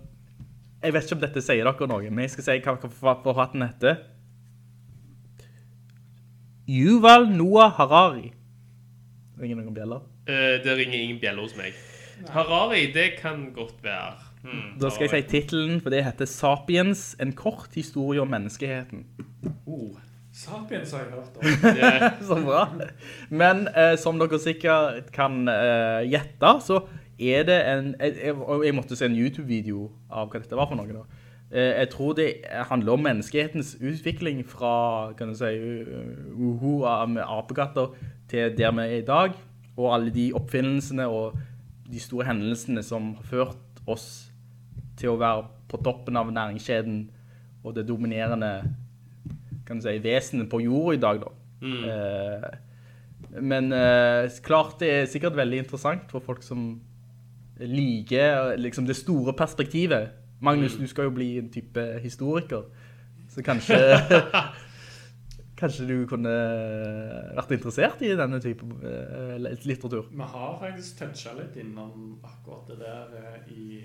jeg 0.84 0.96
vet 0.96 1.06
ikke 1.06 1.18
om 1.20 1.24
dette 1.24 1.44
sier 1.44 1.68
dere 1.68 1.88
noe, 1.92 2.10
men 2.10 2.26
jeg 2.26 2.34
skal 2.38 2.48
si 2.50 2.58
hva 2.66 2.76
hva 2.80 3.16
forfatteren 3.24 3.68
heter. 3.68 4.02
Yuval 6.70 7.30
Noah 7.34 7.72
Harari. 7.80 8.32
Ringer 9.40 9.58
noen 9.62 9.76
bjeller? 9.76 10.04
Eh, 10.30 10.58
det 10.64 10.76
ringer 10.78 11.00
ingen 11.00 11.22
bjeller 11.22 11.46
hos 11.48 11.56
meg. 11.58 11.78
Harari, 12.30 12.90
det 12.94 13.14
kan 13.22 13.48
godt 13.56 13.80
være. 13.84 14.18
Hmm, 14.44 14.76
Da 14.80 14.90
skal 14.92 15.08
jeg 15.08 15.24
si 15.26 15.40
titelen, 15.40 15.82
for 15.84 15.92
det 15.92 16.04
heter 16.06 16.28
Sapiens, 16.30 17.16
en 17.20 17.34
kort 17.36 17.74
historie 17.76 18.22
om 18.22 18.30
menneskeheten. 18.32 19.06
Oh. 19.66 19.98
Sapiens 20.40 20.92
har 20.96 21.04
jeg 21.04 21.12
hørt 21.12 21.38
om. 21.38 21.44
Så 22.30 22.38
bra. 22.46 22.64
Men 23.30 23.66
eh, 23.76 23.96
som 24.00 24.20
dere 24.22 24.40
sikkert 24.40 25.10
kan 25.16 25.48
eh, 25.52 26.06
gjette, 26.08 26.54
så 26.64 26.84
er 27.20 27.44
det 27.50 27.58
en... 27.68 27.90
Jeg, 28.00 28.36
jeg, 28.64 28.76
måtte 28.76 28.96
se 28.96 29.10
en 29.10 29.18
YouTube-video 29.18 29.90
av 30.08 30.30
hva 30.32 30.40
dette 30.40 30.56
var 30.56 30.70
for 30.70 30.80
noe 30.80 30.96
da. 30.96 31.04
Eh, 31.52 31.74
jeg 31.82 31.92
tror 31.92 32.16
det 32.16 32.30
handler 32.70 32.96
om 32.96 33.04
menneskehetens 33.04 33.76
utvikling 33.82 34.46
fra, 34.48 35.12
kan 35.20 35.34
du 35.34 35.38
si, 35.38 35.52
uh, 35.60 36.32
uhu 36.40 36.86
av- 36.88 37.10
med 37.10 37.24
apekatter 37.26 37.96
til 38.32 38.56
der 38.56 38.72
vi 38.78 38.88
er 38.88 38.98
i 39.02 39.06
dag, 39.08 39.36
og 39.76 39.94
alle 39.96 40.14
de 40.14 40.30
oppfinnelsene 40.38 41.08
og 41.08 41.40
de 41.90 42.00
store 42.00 42.30
hendelsene 42.30 42.84
som 42.86 43.16
har 43.18 43.26
ført 43.28 43.82
oss 43.90 44.30
til 45.00 45.16
å 45.16 45.20
være 45.20 45.48
på 45.72 45.80
toppen 45.84 46.20
av 46.20 46.32
næringskjeden 46.32 47.08
og 47.64 47.76
det 47.76 47.88
dominerende 47.88 48.54
kan 49.70 49.80
du 49.80 49.86
si, 49.86 50.00
vesenet 50.02 50.50
på 50.50 50.64
jorda 50.66 50.98
i 50.98 51.02
dag 51.06 51.22
da. 51.22 51.32
Eh, 51.62 52.50
men 53.42 53.72
eh, 53.76 54.30
klart 54.44 54.80
det 54.82 54.90
er 54.94 55.10
sikkert 55.12 55.38
veldig 55.38 55.64
interessant 55.66 56.10
for 56.12 56.24
folk 56.26 56.42
som 56.44 56.72
liker 57.60 58.56
liksom, 58.58 58.88
det 58.88 58.96
store 58.98 59.34
perspektivet. 59.38 60.16
Magnus, 60.40 60.78
du 60.80 60.88
skal 60.88 61.10
jo 61.10 61.16
bli 61.18 61.34
en 61.38 61.50
type 61.52 61.84
historiker, 62.00 62.64
så 63.30 63.44
kanskje, 63.44 63.76
kanskje 65.60 65.88
du 65.90 65.96
kunne 66.08 66.32
vært 67.36 67.52
interessert 67.58 68.02
i 68.08 68.14
denne 68.16 68.40
type 68.44 68.64
eh, 68.80 69.36
litteratur. 69.68 70.08
Vi 70.14 70.30
har 70.34 70.56
faktisk 70.62 71.02
toucha 71.04 71.36
litt 71.36 71.60
innom 71.60 72.16
akkurat 72.24 72.72
det 72.72 72.80
der 72.86 73.20
eh, 73.20 73.52
i 73.52 73.82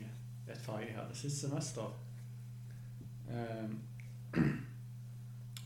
et 0.47 0.61
fag 0.63 0.87
jeg 0.87 0.95
hadde 0.95 1.19
sist 1.19 1.43
semester. 1.43 1.91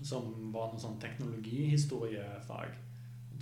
Som 0.02 0.52
var 0.52 0.68
noe 0.72 0.80
sånn 0.80 0.98
teknologihistoriefag. 1.02 2.76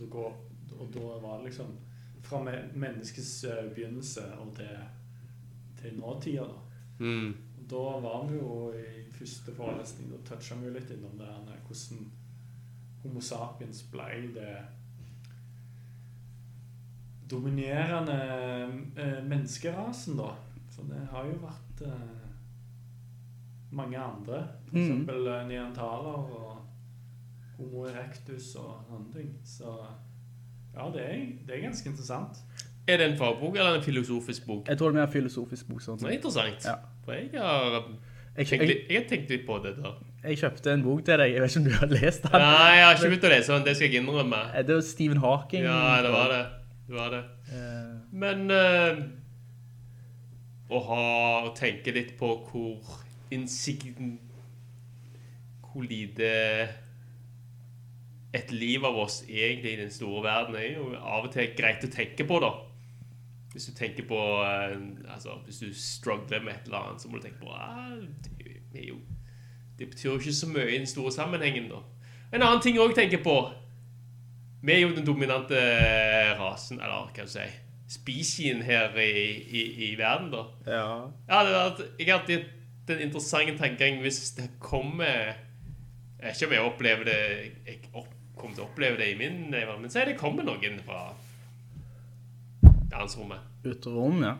Og, 0.01 0.07
går- 0.11 0.43
Og 0.81 0.91
da 0.93 1.19
var 1.23 1.39
det 1.39 1.51
liksom 1.51 1.74
fra 2.23 2.41
menneskets 2.74 3.45
eh, 3.45 3.69
begynnelse 3.74 4.24
og 4.41 4.55
til, 4.57 4.77
til 5.81 5.95
nåtida. 6.01 6.43
da. 6.45 7.05
mm. 7.05 7.35
Da 7.69 7.77
var 8.01 8.27
vi 8.28 8.37
jo 8.39 8.73
i 8.78 9.05
første 9.12 9.53
forelesning, 9.55 10.11
da 10.11 10.16
toucha 10.28 10.55
vi 10.61 10.66
jo 10.66 10.73
litt 10.74 10.91
innom 10.91 11.16
det 11.19 11.27
her 11.27 11.61
hvordan 11.66 12.11
Homo 13.03 13.20
sapiens 13.20 13.83
ble 13.91 14.09
det 14.35 14.57
dominerende 17.28 18.16
eh, 18.97 19.24
menneskerasen, 19.24 20.16
da. 20.16 20.31
For 20.70 20.87
det 20.91 21.01
har 21.11 21.27
jo 21.27 21.39
vært 21.43 21.83
eh, 21.89 22.15
mange 23.77 23.98
andre. 24.01 24.43
For 24.70 24.77
Mm. 24.78 25.09
eh, 25.09 25.81
og 25.82 26.57
homo 27.59 27.85
erectus 27.89 28.55
og 28.61 28.82
sånne 28.89 29.12
ting. 29.15 29.31
Så 29.44 29.70
ja, 30.77 30.89
det 30.93 31.03
er, 31.05 31.20
det 31.47 31.57
er 31.57 31.62
ganske 31.69 31.89
interessant. 31.89 32.43
Er 32.89 32.97
det 33.01 33.07
en 33.12 33.16
fagbok 33.19 33.57
eller 33.57 33.78
en 33.78 33.82
filosofisk 33.82 34.44
bok? 34.47 34.69
Jeg 34.69 34.78
tror 34.78 34.93
det 34.93 35.01
er 35.01 35.07
en 35.09 35.12
filosofisk 35.12 35.69
bok. 35.69 35.81
Sånn. 35.82 35.98
Det 35.98 36.07
er 36.11 36.19
interessant. 36.20 36.65
Ja. 36.69 36.74
For 37.05 37.12
jeg 37.16 37.31
har, 37.40 37.81
Jeg, 38.36 38.47
tenkt 38.47 38.61
jeg, 38.62 38.69
litt, 38.69 38.82
jeg 38.93 39.01
har 39.01 39.09
tenkt 39.09 39.31
litt 39.32 39.47
på 39.47 39.57
det 39.65 39.73
da. 39.78 39.94
jeg 40.27 40.36
kjøpte 40.43 40.73
en 40.74 40.82
bok 40.85 41.05
til 41.07 41.19
deg. 41.23 41.32
Jeg 41.32 41.40
vet 41.43 41.51
ikke 41.51 41.62
om 41.62 41.65
du 41.65 41.74
har 41.81 41.86
lest 41.97 42.23
den. 42.27 42.32
Nei, 42.43 42.74
jeg 42.77 42.85
har 42.85 42.94
ikke 42.98 43.09
begynt 43.11 43.24
å 43.24 43.32
lese 43.32 43.53
den, 43.55 43.65
det 43.66 43.74
skal 43.78 43.89
jeg 43.90 44.03
innrømme. 44.03 44.40
Eh, 44.55 44.62
Det 44.69 44.74
var 44.77 44.82
Stephen 44.82 45.20
Hawking. 45.24 45.65
Ja, 45.65 46.03
det 46.05 46.12
var 46.12 46.28
det. 46.35 46.43
Det 46.86 46.94
var 47.01 47.11
det. 47.16 47.23
Eh, 47.51 47.94
Men 48.12 48.51
uh, 48.51 49.03
å 50.77 50.81
ha 50.90 51.03
å 51.48 51.55
tenke 51.57 51.94
litt 51.94 52.12
på 52.19 52.28
hvor 52.51 53.01
lite 55.82 56.28
et 58.36 58.53
liv 58.53 58.85
av 58.85 58.97
oss 58.98 59.23
egentlig 59.28 59.73
i 59.73 59.81
den 59.81 59.90
store 59.93 60.23
verden 60.24 60.57
er 60.57 60.73
jo 60.77 60.90
av 60.97 61.27
og 61.27 61.32
til 61.35 61.53
greit 61.57 61.85
å 61.85 61.93
tenke 61.93 62.27
på, 62.28 62.40
da. 62.43 62.53
Hvis 63.53 63.70
du 63.70 63.77
tenker 63.78 64.05
på 64.05 64.19
eh, 64.44 64.74
Altså, 65.15 65.39
hvis 65.47 65.62
du 65.62 65.70
struggler 65.73 66.43
med 66.44 66.53
et 66.53 66.66
eller 66.66 66.82
annet, 66.82 67.03
så 67.03 67.09
må 67.09 67.16
du 67.16 67.24
tenke 67.24 67.40
på 67.40 67.53
ah, 67.57 67.94
det, 68.36 68.82
er 68.82 68.89
jo, 68.90 68.98
det 69.78 69.89
betyr 69.93 70.11
jo 70.11 70.19
ikke 70.19 70.35
så 70.36 70.48
mye 70.51 70.66
i 70.74 70.81
den 70.82 70.90
store 70.90 71.12
sammenhengen, 71.12 71.70
da. 71.73 71.81
En 72.35 72.43
annen 72.43 72.61
ting 72.61 72.77
jeg 72.77 72.85
òg 72.85 72.97
tenker 72.97 73.23
på 73.23 73.36
Vi 74.66 74.73
er 74.74 74.82
jo 74.82 74.97
den 74.97 75.07
dominante 75.07 75.61
rasen, 76.40 76.81
eller 76.81 77.07
hva 77.07 77.15
kan 77.15 77.28
du 77.28 77.32
si 77.36 77.47
Spisien 77.86 78.65
her 78.66 78.97
i, 78.98 79.12
i, 79.47 79.61
i 79.86 79.90
verden, 79.98 80.32
da. 80.32 80.43
ja. 80.66 80.86
Ja, 81.31 81.43
det 81.47 81.53
var, 81.55 81.82
jeg 82.01 82.09
har 82.11 82.19
alltid 82.19 82.56
den 82.88 83.02
interessant 83.08 83.58
tankegangen 83.58 84.02
hvis 84.04 84.30
det 84.36 84.50
kommer 84.62 85.34
Jeg 86.20 86.32
ikke 86.32 86.46
om 86.46 86.52
jeg 86.52 86.64
opplever 86.64 87.04
det 87.04 87.20
Jeg 87.66 87.80
opp, 87.92 88.08
kommer 88.36 88.56
til 88.56 88.64
å 88.64 88.68
oppleve 88.68 89.00
det 89.00 89.10
i 89.12 89.18
min 89.18 89.46
verden, 89.52 89.82
men 89.82 89.92
si 89.92 90.04
det 90.06 90.18
kommer 90.20 90.46
noen 90.46 90.80
fra 90.86 91.08
verdensrommet 92.62 93.66
Uterom, 93.66 94.22
ja. 94.22 94.36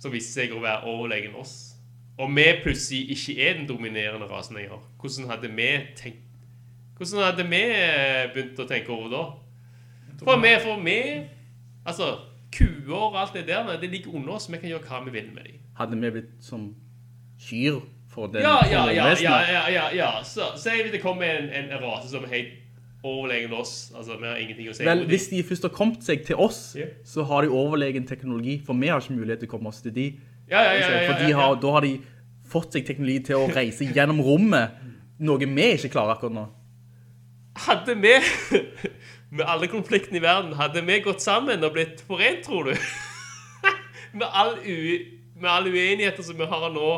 som 0.00 0.14
viser 0.14 0.44
seg 0.44 0.54
å 0.56 0.62
være 0.62 0.88
overlegen 0.88 1.34
oss. 1.36 1.74
Og 2.16 2.30
vi 2.32 2.46
plutselig 2.62 3.10
ikke 3.12 3.34
er 3.42 3.58
den 3.58 3.66
dominerende 3.68 4.28
rasen 4.30 4.56
lenger. 4.56 4.80
Hvordan 5.00 5.28
hadde 5.28 5.50
vi 5.52 5.70
tenkt 5.98 6.22
Hvordan 6.94 7.24
hadde 7.26 7.44
vi 7.50 7.60
eh, 7.74 8.28
begynt 8.30 8.60
å 8.62 8.68
tenke 8.70 8.94
over 8.94 9.10
da? 9.10 9.22
For 10.22 10.38
vi, 10.40 10.52
for 10.62 10.84
vi 10.84 10.98
Altså, 11.84 12.06
kuer 12.54 12.94
og 13.10 13.18
alt 13.20 13.34
det 13.34 13.48
der, 13.50 13.66
det 13.80 13.90
ligger 13.90 14.14
under 14.14 14.38
oss. 14.38 14.46
Vi 14.48 14.56
kan 14.56 14.70
gjøre 14.70 14.86
hva 14.88 15.02
vi 15.04 15.12
vil 15.18 15.26
med 15.34 15.50
dem. 15.50 15.58
Hadde 15.76 15.98
vi 16.00 16.10
blitt 16.14 16.30
som 16.40 16.70
kyr 17.44 17.80
for 18.14 18.30
den 18.32 18.44
Ja, 18.44 18.58
ja, 18.70 18.84
ja, 18.92 19.08
ja, 19.20 19.38
ja, 19.52 19.64
ja, 19.70 19.86
ja. 19.94 20.10
Så 20.24 20.52
sier 20.60 20.84
vi 20.86 20.92
det 20.94 21.02
kommer 21.02 21.28
en, 21.28 21.50
en, 21.50 21.72
rase 21.82 22.10
som 22.12 22.24
er 22.26 22.32
helt 22.34 22.52
overlegen 23.04 23.52
oss. 23.52 23.92
Altså, 23.96 24.16
vi 24.20 24.26
har 24.26 24.40
ingenting 24.40 24.70
å 24.70 24.76
si 24.76 24.86
Vel, 24.86 25.04
hvis 25.10 25.28
de 25.32 25.42
først 25.44 25.66
har 25.68 25.74
kommet 25.74 26.06
seg 26.06 26.24
til 26.24 26.40
oss, 26.40 26.72
yeah. 26.78 26.94
så 27.04 27.26
har 27.28 27.44
de 27.44 27.52
overlegen 27.52 28.06
teknologi, 28.08 28.56
for 28.64 28.78
vi 28.80 28.88
har 28.88 29.02
ikke 29.02 29.18
mulighet 29.18 29.44
til 29.44 29.50
å 29.50 29.54
komme 29.56 29.72
oss 29.72 29.82
til 29.84 29.92
de. 29.94 30.08
Ja, 30.48 30.62
ja, 30.62 30.72
ja, 30.78 30.88
ja, 30.88 31.06
For 31.10 31.20
de 31.20 31.36
har, 31.36 31.56
da 31.60 31.72
har 31.76 31.84
de 31.84 31.94
fått 32.48 32.76
seg 32.76 32.86
teknologi 32.88 33.26
til 33.30 33.40
å 33.40 33.48
reise 33.52 33.88
gjennom 33.88 34.20
rommet, 34.24 34.80
noe 35.24 35.40
vi 35.40 35.66
ikke 35.74 35.92
klarer 35.92 36.16
akkurat 36.16 36.36
nå. 36.36 36.46
Hadde 37.64 37.94
vi, 38.02 38.14
med 39.36 39.44
alle 39.46 39.68
konfliktene 39.70 40.18
i 40.18 40.24
verden, 40.24 40.56
hadde 40.58 40.82
vi 40.86 41.00
gått 41.04 41.22
sammen 41.22 41.64
og 41.64 41.76
blitt 41.76 42.02
forent, 42.08 42.42
tror 42.46 42.70
du? 42.70 42.74
med, 44.18 44.26
all 44.30 44.56
u, 44.64 44.78
med 45.36 45.50
alle 45.50 45.74
uenigheter 45.74 46.26
som 46.26 46.40
vi 46.40 46.48
har 46.50 46.66
nå. 46.72 46.90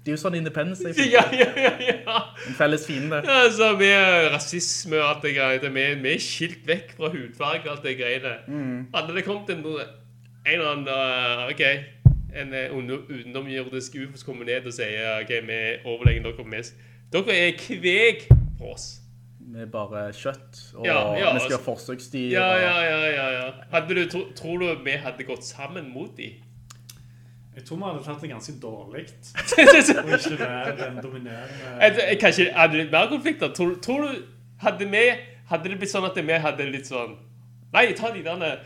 Det 0.00 0.12
er 0.12 0.16
jo 0.16 0.20
sånn 0.22 0.34
Independence 0.38 0.80
Day, 0.84 1.10
Ja, 1.12 1.22
ja, 1.32 1.46
ja, 1.60 1.72
ja. 1.84 2.18
en 2.48 2.54
felles 2.56 2.86
fiende. 2.88 3.18
ja 3.26 3.50
så 3.52 3.74
vi 3.76 3.90
er 3.92 4.30
rasisme 4.32 4.96
og 4.96 5.08
alt 5.10 5.22
det 5.26 5.34
greiene. 5.36 5.72
Vi, 5.74 5.82
vi 6.02 6.12
er 6.14 6.22
skilt 6.24 6.62
vekk 6.66 6.94
fra 6.96 7.10
hudfarge 7.12 7.66
og 7.68 7.74
alt 7.76 7.84
det 7.84 7.96
greiene. 7.98 8.32
Hadde 8.94 9.14
det 9.18 9.24
kommet 9.26 9.50
en, 9.52 9.60
en 9.66 10.54
eller 10.54 10.70
annen, 10.70 10.88
uh, 10.88 11.50
ok, 11.52 11.60
en 12.40 12.54
under- 12.78 13.04
utenomjordisk 13.10 13.98
ufo 14.00 14.16
som 14.16 14.30
kommer 14.32 14.48
ned 14.48 14.66
og 14.66 14.72
sier, 14.72 15.20
ok, 15.20 15.34
vi 15.50 15.58
er 15.58 15.84
overlegen, 15.84 16.24
dere 16.24 16.40
er 16.46 16.50
mest. 16.56 16.74
Dere 17.12 17.36
er 17.36 17.52
kveg 17.60 18.24
for 18.58 18.72
oss. 18.78 18.88
Med 19.50 19.66
bare 19.72 20.12
kjøtt, 20.14 20.58
og 20.78 20.84
Ja, 20.86 20.98
ja, 21.18 21.32
vi 21.34 21.40
skal 21.44 21.58
ha 21.58 21.58
altså- 21.58 21.64
forsøksdyr. 21.64 22.30
Ja, 22.30 22.48
ja, 22.56 22.74
ja, 22.86 22.98
ja, 23.10 23.28
ja. 23.36 23.46
Hadde 23.72 23.94
du, 23.98 24.04
tro, 24.08 24.20
tror 24.38 24.58
du 24.62 24.84
vi 24.84 24.90
hadde 25.02 25.24
gått 25.26 25.44
sammen 25.44 25.90
mot 25.92 26.16
de? 26.16 26.36
Jeg 27.60 27.66
tror 27.68 27.78
vi 27.80 27.84
hadde 27.90 28.04
tatt 28.08 28.24
det 28.24 28.30
ganske 28.32 28.54
dårlig. 28.62 29.04
Og 30.00 30.12
ikke 30.16 30.38
være 30.40 30.74
den 30.80 30.98
dominerende 31.04 31.70
jeg- 31.84 32.18
Kanskje 32.22 32.48
hadde 32.56 32.78
det 32.80 32.90
mer 32.92 33.08
konflikter? 33.12 33.52
Tror, 33.56 33.76
tror 33.84 34.06
du 34.08 34.22
hadde, 34.64 34.88
vi, 34.90 35.04
hadde 35.52 35.68
det 35.72 35.78
blitt 35.80 35.92
sånn 35.92 36.08
at 36.08 36.16
vi 36.18 36.38
hadde 36.46 36.66
litt 36.72 36.88
sånn 36.88 37.16
Nei, 37.74 37.86
ta 37.94 38.10
de 38.10 38.22
der 38.26 38.58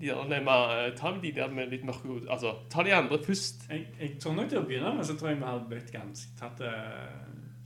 de 0.00 0.08
der 0.12 0.40
med, 0.44 0.96
ta 0.96 1.10
de 1.22 1.30
der 1.32 1.48
med 1.48 1.70
litt 1.72 1.84
mørke 1.84 2.08
hod. 2.08 2.26
Altså, 2.28 2.50
ta 2.72 2.82
de 2.84 2.92
andre 2.92 3.18
først. 3.24 3.62
jeg, 3.70 3.86
jeg 4.00 4.18
tror 4.20 4.34
nok 4.36 4.48
til 4.52 4.58
å 4.60 4.64
begynne 4.68 4.92
med 4.96 5.06
så 5.08 5.16
tror 5.16 5.30
jeg 5.30 5.38
vi 5.40 5.46
hadde 5.48 5.68
blitt 5.70 5.92
ganske 5.92 6.36
tatt 6.40 6.58
det, 6.60 6.72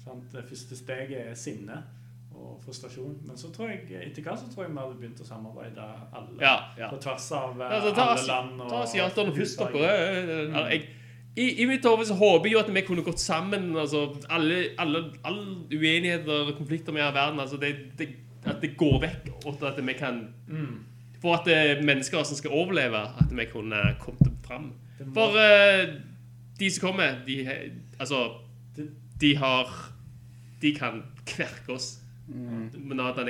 sant? 0.05 0.29
Det 0.33 0.45
første 0.49 0.79
steget 0.79 1.25
er 1.31 1.35
sinne 1.39 1.81
frustrasjon. 2.65 3.19
Men 3.27 3.37
så 3.39 3.51
tror 3.55 3.71
jeg, 3.73 3.85
etter 4.01 4.25
hva 4.25 4.37
så 4.39 4.49
tror 4.53 4.67
jeg 4.67 4.73
vi 4.73 4.81
hadde 4.83 4.97
begynt 5.01 5.21
å 5.23 5.27
samarbeide 5.29 5.87
alle 6.17 6.41
Ja, 6.43 6.55
ja. 6.79 6.89
på 6.93 6.99
tvers 7.03 7.29
av 7.37 7.61
eh, 7.61 7.75
Altså, 7.77 7.93
ta, 7.97 8.07
alle 8.15 8.27
land. 8.29 8.65
ta 8.71 8.83
asiaterne 8.87 9.37
først, 9.37 9.63
dere. 9.75 10.81
I, 11.39 11.45
I 11.63 11.67
mitt 11.71 11.85
hode 11.87 12.05
så 12.09 12.17
håper 12.19 12.49
jeg 12.49 12.57
jo 12.57 12.63
at 12.65 12.73
vi 12.75 12.83
kunne 12.87 13.05
gått 13.07 13.23
sammen. 13.23 13.71
Altså, 13.79 14.09
alle, 14.29 14.73
alle, 14.83 15.05
alle 15.25 15.45
uenigheter 15.71 16.51
og 16.51 16.57
konflikter 16.59 16.97
vi 16.97 17.05
har 17.05 17.15
i 17.15 17.19
verden, 17.19 17.41
altså, 17.41 17.57
det, 17.61 17.75
det, 17.99 18.09
at 18.45 18.59
det 18.63 18.75
går 18.81 18.99
vekk, 19.05 19.31
og 19.47 19.63
at 19.69 19.79
vi 19.87 19.97
kan 19.99 20.25
For 21.21 21.37
at 21.37 21.85
mennesker 21.85 22.23
som 22.25 22.37
skal 22.37 22.51
overleve, 22.57 23.03
at 23.21 23.33
vi 23.37 23.45
kunne 23.53 23.81
kommet 24.01 24.39
fram. 24.47 24.73
For 25.15 25.37
uh, 25.37 25.95
de 26.61 26.71
som 26.71 26.89
kommer, 26.89 27.21
de, 27.27 27.47
altså, 27.99 28.41
de 29.21 29.37
har 29.37 29.69
De 30.63 30.75
kan 30.77 31.03
kverke 31.27 31.73
oss 31.73 32.01
med 32.31 32.97
da 32.97 33.11
er 33.13 33.25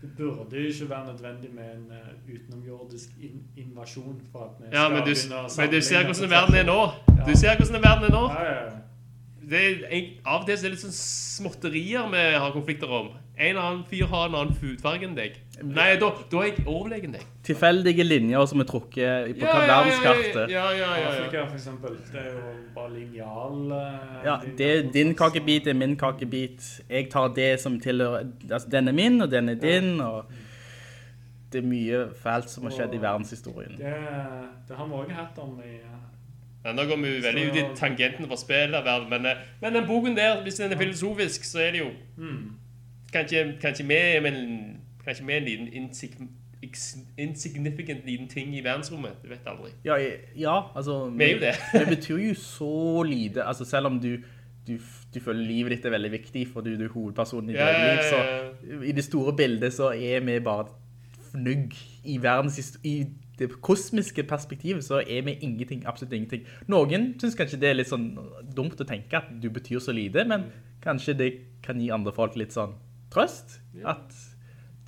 Det 0.00 0.10
burde 0.16 0.56
jo 0.56 0.68
ikke 0.68 0.88
være 0.90 1.06
nødvendig 1.12 1.50
med 1.54 1.64
en 1.74 1.86
uh, 1.90 2.34
utenomjordisk 2.34 3.08
in 3.20 3.40
invasjon 3.56 4.20
for 4.32 4.44
at 4.44 4.50
vi 4.60 4.64
Ja, 4.76 4.84
skal 4.84 4.92
men 4.92 5.02
du, 5.02 5.10
begynne 5.10 5.40
å 5.42 5.48
men 5.58 5.70
du 5.72 5.80
ser 5.80 6.04
hvordan 6.04 6.30
verden 6.30 6.54
er 6.54 6.66
nå. 6.68 6.76
nå. 6.86 7.24
Du 7.26 7.32
ser 7.36 7.56
hvordan 7.58 7.82
verden 7.82 8.04
er 8.04 8.14
nå. 8.14 8.24
Ja, 8.30 8.42
ja, 8.44 8.60
ja. 8.64 8.76
Det 9.50 9.60
er, 9.64 9.86
en- 9.90 10.12
av 10.26 10.40
og 10.40 10.46
til 10.46 10.54
er 10.54 10.62
det 10.62 10.70
litt 10.70 10.80
sånn 10.84 10.94
småtterier 10.94 12.10
vi 12.12 12.22
har 12.38 12.50
konflikter 12.52 12.90
om. 12.92 13.08
En 13.38 13.48
eller 13.48 13.62
annen 13.62 13.84
fyr 13.90 14.06
har 14.06 14.28
en 14.28 14.34
annen 14.34 14.56
hudfarge 14.60 15.04
enn 15.08 15.16
deg. 15.16 15.38
Nei, 15.62 15.96
da, 15.98 16.08
da 16.30 16.40
er 16.44 16.52
jeg 16.52 16.66
overlegen 16.70 17.12
deg. 17.16 17.22
Tilfeldige 17.46 18.04
linjer 18.06 18.44
som 18.46 18.60
er 18.62 18.66
trukket 18.68 19.32
på 19.40 19.46
verdenskartet. 19.46 20.52
Ja, 20.52 20.68
ja, 20.70 20.76
ja, 20.78 20.90
ja, 21.00 21.08
Afrika, 21.08 21.44
for 21.48 21.56
eksempel. 21.58 21.96
Det 22.12 22.20
er 22.20 22.28
jo 22.32 22.52
bare 22.74 22.92
linjal. 22.94 23.72
eh, 23.72 24.20
Ja, 24.24 24.36
det 24.58 24.68
er 24.78 24.92
din 24.94 25.14
kakebit, 25.18 25.64
det 25.64 25.70
er 25.74 25.78
min 25.80 25.96
kakebit. 25.96 26.68
Jeg 26.90 27.08
tar 27.10 27.28
det 27.34 27.60
som 27.60 27.80
tilhører 27.80 28.26
Altså, 28.50 28.68
den 28.70 28.88
er 28.88 28.92
min, 28.92 29.20
og 29.20 29.30
den 29.30 29.48
er 29.48 29.54
din, 29.54 30.00
og 30.00 30.24
Det 31.52 31.64
er 31.64 31.66
mye 31.66 32.08
fælt 32.22 32.50
som 32.50 32.64
har 32.64 32.70
skjedd 32.76 32.94
i 32.94 32.98
verdenshistorien. 33.02 33.76
Det, 33.78 33.94
det 34.68 34.76
har 34.76 34.86
vi 34.86 34.92
òg 34.92 35.10
hatt 35.16 35.38
om 35.38 35.58
i 35.64 35.74
eh, 35.80 35.98
Ja, 36.64 36.72
nå 36.72 36.84
går 36.84 36.96
vi 37.02 37.12
veldig 37.24 37.44
ut 37.50 37.56
i 37.56 37.62
tangenten 37.76 38.26
for 38.28 38.36
spillerverden, 38.36 39.08
men, 39.10 39.26
eh, 39.26 39.36
men 39.62 39.74
den 39.74 39.86
boken 39.88 40.16
der, 40.16 40.42
hvis 40.42 40.54
den 40.60 40.72
er 40.72 40.76
filosofisk, 40.76 41.44
så 41.44 41.58
er 41.58 41.70
det 41.70 41.80
jo 41.80 41.90
mm. 42.16 42.50
Kanskje, 43.12 43.54
kanskje 43.62 43.84
med, 43.86 44.20
men 44.22 44.34
Kanskje 45.08 45.22
ikke 45.22 45.26
med 45.26 45.36
en 45.36 45.46
liten 45.48 45.68
insig, 45.72 46.10
insignificant 47.16 48.04
liten 48.04 48.26
ting 48.28 48.50
i 48.52 48.60
verdensrommet. 48.64 49.22
Du 49.22 49.30
vet 49.30 49.46
aldri. 49.48 49.70
Ja, 49.86 49.96
ja 50.36 50.56
altså 50.76 51.06
Vi 51.08 51.24
er 51.24 51.30
jo 51.32 51.38
det. 51.40 51.54
det 51.80 51.86
betyr 51.96 52.18
jo 52.26 52.34
så 52.34 53.02
lite. 53.08 53.44
Altså, 53.44 53.64
selv 53.64 53.86
om 53.86 53.96
du, 54.00 54.18
du, 54.66 54.74
du 55.14 55.20
føler 55.20 55.46
livet 55.46 55.72
ditt 55.72 55.86
er 55.88 55.96
veldig 55.96 56.12
viktig, 56.12 56.44
for 56.52 56.60
du, 56.60 56.74
du 56.76 56.84
er 56.84 56.92
hovedpersonen 56.92 57.54
i 57.54 57.56
ditt 57.56 57.62
Ja, 57.62 57.86
liv, 57.86 58.04
så 58.04 58.84
i 58.84 58.92
det 58.92 59.06
store 59.06 59.32
bildet 59.36 59.72
så 59.72 59.94
er 59.96 60.20
vi 60.28 60.36
bare 60.44 60.68
fnugg 61.30 61.72
i 62.04 62.18
verdens 62.20 62.76
I 62.84 62.98
det 63.38 63.48
kosmiske 63.62 64.26
perspektivet 64.28 64.84
så 64.84 65.00
er 65.00 65.22
vi 65.24 65.38
ingenting, 65.40 65.86
absolutt 65.86 66.12
ingenting. 66.12 66.44
Noen 66.68 67.14
synes 67.20 67.38
kanskje 67.38 67.60
det 67.62 67.70
er 67.70 67.78
litt 67.78 67.88
sånn 67.88 68.10
dumt 68.52 68.80
å 68.80 68.88
tenke 68.88 69.22
at 69.22 69.30
du 69.40 69.48
betyr 69.54 69.80
så 69.80 69.94
lite, 69.94 70.26
men 70.28 70.50
kanskje 70.84 71.16
det 71.16 71.30
kan 71.64 71.80
gi 71.80 71.88
andre 71.94 72.12
folk 72.12 72.36
litt 72.36 72.52
sånn 72.52 72.74
trøst. 73.14 73.60
At 73.86 74.12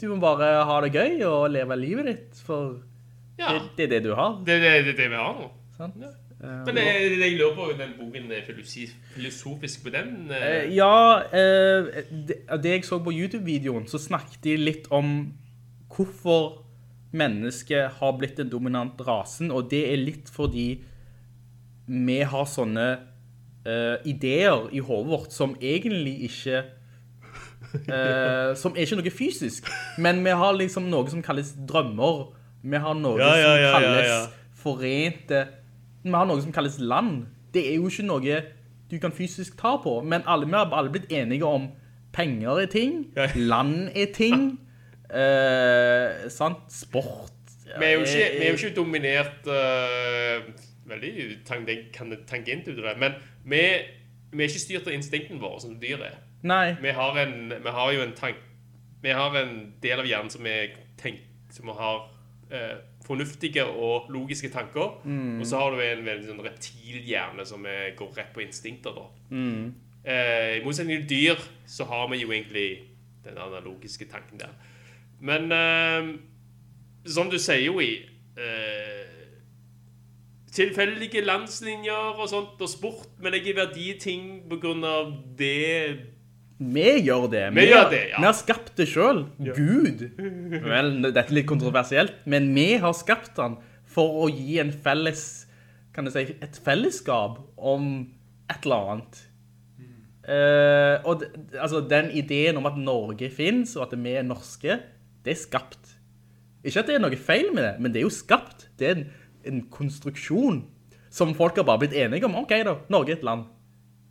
du 0.01 0.09
må 0.09 0.17
bare 0.23 0.65
ha 0.65 0.81
det 0.85 0.93
gøy 0.95 1.23
og 1.29 1.51
leve 1.53 1.77
livet 1.81 2.07
ditt, 2.11 2.41
for 2.47 2.79
Ja. 3.39 3.53
det, 3.55 3.61
det 3.77 3.85
er 3.85 3.93
det 3.97 4.03
du 4.09 4.15
har. 4.15 4.41
Det 4.47 4.55
er 4.59 4.61
det, 4.65 4.73
det, 4.91 4.97
det 4.99 5.11
vi 5.13 5.17
har 5.17 5.35
nå. 5.39 5.51
Sant? 5.77 5.95
Ja. 6.01 6.11
Eh, 6.41 6.63
Men 6.67 6.75
det, 6.75 6.85
det 6.85 7.19
jeg 7.21 7.37
lurer 7.39 7.55
på, 7.57 7.67
den 7.79 7.91
boken 7.99 8.31
er 8.33 8.45
filosofisk 8.49 9.83
på 9.85 9.91
den? 9.93 10.31
eh, 10.31 10.47
Eh, 10.65 10.75
ja, 10.75 11.21
eh, 11.33 12.05
det, 12.29 12.39
det 12.63 12.71
jeg 12.77 12.85
så 12.89 12.99
på 13.05 13.13
YouTube-videoen, 13.13 13.87
så 13.89 13.99
snakket 14.01 14.41
de 14.45 14.57
litt 14.57 14.87
om 14.91 15.33
hvorfor 15.91 16.63
mennesket 17.13 17.99
har 17.99 18.13
blitt 18.19 18.37
den 18.39 18.49
dominant 18.53 19.01
rasen, 19.07 19.51
og 19.51 19.69
det 19.71 19.83
er 19.93 19.97
litt 19.99 20.29
fordi 20.31 20.69
vi 21.91 22.21
har 22.23 22.45
sånne 22.47 22.85
eh, 23.67 23.97
ideer 24.07 24.69
i 24.73 24.79
hodet 24.79 25.11
vårt 25.11 25.33
som 25.35 25.57
egentlig 25.61 26.15
ikke 26.29 26.61
eh, 27.95 28.53
som 28.59 28.75
er 28.77 28.87
ikke 28.87 28.99
noe 29.01 29.13
fysisk, 29.15 29.69
men 29.99 30.25
vi 30.25 30.35
har 30.43 30.57
liksom 30.59 30.89
noe 30.91 31.11
som 31.11 31.23
kalles 31.23 31.55
drømmer. 31.69 32.29
Vi 32.63 32.77
har 32.77 32.95
noe 32.99 33.17
Ja, 33.17 33.35
ja, 33.41 33.53
ja, 33.57 33.71
som 33.73 33.83
kalles 33.87 34.37
forente 34.61 35.39
Vi 36.05 36.13
har 36.13 36.27
noe 36.29 36.43
som 36.43 36.53
kalles 36.53 36.77
land. 36.79 37.23
Det 37.55 37.63
er 37.71 37.79
jo 37.79 37.89
ikke 37.89 38.05
noe 38.05 38.41
du 38.91 38.97
kan 38.99 39.13
fysisk 39.15 39.55
ta 39.59 39.77
på, 39.79 40.01
men 40.03 40.25
alle, 40.27 40.47
vi 40.51 40.57
har 40.59 40.73
alle 40.75 40.91
blitt 40.91 41.13
enige 41.15 41.47
om 41.47 41.69
penger 42.13 42.59
er 42.65 42.67
ting, 42.67 43.05
land 43.39 43.91
er 43.95 44.09
ting, 44.15 44.59
eh, 45.15 46.27
sant? 46.29 46.67
Sport. 46.75 47.37
Vi 47.79 47.87
er 47.87 47.93
jo 47.95 48.01
ikke, 48.03 48.25
vi 48.35 48.47
er 48.47 48.51
jo 48.51 48.59
ikke 48.59 48.75
dominert 48.75 49.47
uh, 49.47 50.43
veldig 50.91 51.13
tang- 51.47 51.69
tangent 52.27 52.67
ut 52.67 52.79
av 52.81 52.89
det, 52.89 52.97
men 52.99 53.15
vi, 53.47 53.63
vi 54.33 54.43
er 54.43 54.51
ikke 54.51 54.65
styrt 54.65 54.89
av 54.91 54.97
instinkten 54.97 55.39
vår 55.43 55.61
som 55.63 55.77
dyr 55.79 56.03
er. 56.09 56.19
Nei, 56.43 56.77
Vi 56.81 56.89
har, 56.97 57.17
en, 57.21 57.53
vi 57.63 57.71
har 57.71 57.93
jo 57.93 58.01
en 58.03 58.13
tank. 58.17 58.37
Vi 59.03 59.13
har 59.17 59.35
en 59.37 59.75
del 59.83 60.01
av 60.01 60.07
hjernen 60.07 60.31
som 60.33 60.47
er 60.47 60.75
tenkt 61.01 61.53
Som 61.53 61.69
har 61.69 62.03
eh, 62.53 62.79
fornuftige 63.07 63.65
og 63.65 64.11
logiske 64.13 64.51
tanker. 64.53 65.01
Og 65.41 65.47
så 65.47 65.59
har 65.59 65.71
du 65.75 65.81
en 65.83 66.05
veldig 66.07 66.29
sånn 66.29 66.43
reptilhjerne 66.45 67.47
Som 67.49 67.67
er, 67.67 67.95
går 67.97 68.13
rett 68.17 68.33
på 68.35 68.45
instinkter 68.45 68.93
da. 68.97 69.07
Eh, 70.05 70.59
I 70.61 70.65
motsetning 70.65 71.07
til 71.09 71.09
dyr 71.35 71.41
Så 71.67 71.85
har 71.85 72.09
vi 72.13 72.23
jo 72.23 72.31
egentlig 72.33 72.85
Den 73.25 73.37
analogiske 73.39 74.07
tanken 74.09 74.39
der. 74.41 74.53
Men 75.21 75.53
eh, 75.53 76.15
Som 77.07 77.31
du 77.31 77.39
sier 77.39 77.65
jo 77.67 77.81
i 77.81 77.97
eh, 78.37 79.09
Tilfeldige 80.53 81.21
landslinjer 81.25 82.17
og 82.21 82.29
sånt 82.29 82.61
Og 82.61 82.69
sport 82.69 83.09
Vi 83.19 83.31
legger 83.31 83.55
verdi 83.61 83.91
i 83.95 83.99
ting 83.99 84.43
av 84.85 85.13
det 85.39 86.20
vi 86.61 86.87
gjør 87.07 87.27
det. 87.33 87.43
Vi 87.57 87.65
gjør 87.71 87.79
har, 87.87 87.91
det, 87.93 88.01
ja. 88.11 88.19
vi 88.21 88.27
har 88.29 88.37
skapt 88.37 88.75
det 88.77 88.87
selv. 88.91 89.27
Gud. 89.57 90.03
Vel, 90.71 90.91
dette 91.07 91.23
er 91.25 91.35
litt 91.39 91.49
kontroversielt, 91.49 92.19
men 92.29 92.51
vi 92.57 92.67
har 92.83 92.93
skapt 92.97 93.33
den 93.39 93.57
for 93.91 94.21
å 94.25 94.29
gi 94.31 94.59
en 94.63 94.71
felles, 94.71 95.25
kan 95.97 96.07
jeg 96.07 96.15
si, 96.15 96.37
et 96.45 96.59
fellesskap 96.63 97.41
om 97.57 97.87
et 98.53 98.67
eller 98.69 98.93
annet. 98.95 99.23
Eh, 100.31 100.97
og 101.09 101.23
d- 101.25 101.31
altså, 101.59 101.81
den 101.91 102.11
ideen 102.15 102.59
om 102.61 102.69
at 102.69 102.77
Norge 102.79 103.31
finnes, 103.35 103.73
og 103.79 103.89
at 103.89 103.97
vi 103.99 104.13
er 104.21 104.27
norske, 104.27 104.77
det 105.25 105.33
er 105.35 105.41
skapt. 105.41 105.97
Ikke 106.61 106.83
at 106.83 106.91
det 106.91 106.99
er 106.99 107.03
noe 107.03 107.17
feil 107.19 107.49
med 107.57 107.65
det, 107.65 107.73
men 107.81 107.93
det 107.95 108.03
er 108.03 108.07
jo 108.07 108.13
skapt. 108.13 108.69
Det 108.79 108.87
er 108.91 108.99
en, 108.99 109.07
en 109.49 109.63
konstruksjon 109.73 110.61
som 111.11 111.33
folk 111.35 111.57
har 111.59 111.67
bare 111.67 111.83
blitt 111.87 111.97
enige 111.99 112.29
om. 112.29 112.37
Ok 112.45 112.53
da, 112.69 112.77
Norge 112.93 113.17
er 113.17 113.19
et 113.19 113.27
land. 113.27 113.49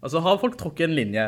Og 0.01 0.11
så 0.11 0.19
har 0.25 0.39
folk 0.41 0.57
trukket 0.59 0.89
en 0.89 0.97
linje. 0.97 1.27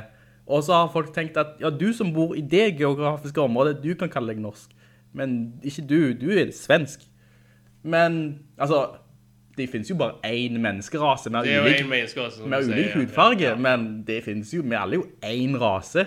Og 0.52 0.64
så 0.68 0.76
har 0.82 0.90
folk 0.92 1.14
tenkt 1.16 1.38
at 1.40 1.56
ja, 1.64 1.70
du 1.72 1.88
som 1.96 2.12
bor 2.16 2.34
i 2.36 2.42
det 2.44 2.74
geografiske 2.80 3.42
området, 3.42 3.78
du 3.84 3.94
kan 3.96 4.12
kalle 4.12 4.34
deg 4.34 4.42
norsk. 4.44 4.74
Men 5.16 5.38
ikke 5.64 5.86
du, 5.88 6.00
du 6.20 6.28
er 6.36 6.52
svensk. 6.56 7.04
Men, 7.84 8.18
altså, 8.62 8.84
det 9.58 9.70
finnes 9.72 9.90
jo 9.90 9.96
bare 10.00 10.20
en 10.28 10.60
menneskerase 10.64 11.32
med 11.34 11.48
ulik, 11.50 11.82
en 11.82 11.90
menneske 11.92 12.28
som 12.36 12.50
med 12.52 12.68
ulik 12.68 12.76
sier, 12.76 12.90
ja. 12.90 13.00
hudfarge, 13.00 13.48
Ja. 13.50 13.56
men 13.60 14.04
det 14.08 14.22
finnes 14.28 14.52
jo, 14.54 14.62
vi 14.64 14.76
er 14.76 14.84
alle 14.86 15.00
jo 15.02 15.06
en 15.28 15.58
rase. 15.62 16.06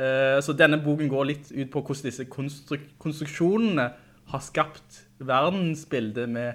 Eh, 0.00 0.38
så 0.44 0.54
denne 0.56 0.80
boken 0.84 1.08
går 1.12 1.28
litt 1.30 1.52
ut 1.52 1.70
på 1.72 1.82
hvordan 1.84 2.08
disse 2.08 2.24
konstruk 2.32 2.84
konstruksjonene 3.02 3.86
har 4.30 4.42
skapt 4.44 5.02
verdensbildet 5.20 6.28
med 6.30 6.52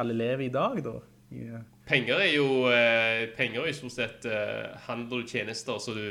alle 0.00 0.14
lever 0.16 0.46
i 0.46 0.52
dag, 0.52 0.78
da. 0.84 0.94
I, 1.32 1.46
eh, 1.48 1.64
Penger 1.88 2.20
er 2.22 2.34
jo 2.36 2.46
eh, 2.70 3.26
Penger 3.36 3.66
er 3.66 3.72
stort 3.76 3.96
sett 3.96 4.26
eh, 4.28 4.68
handel 4.86 5.24
og 5.24 5.28
tjenester 5.28 5.78
så 5.82 5.94
du 5.96 6.04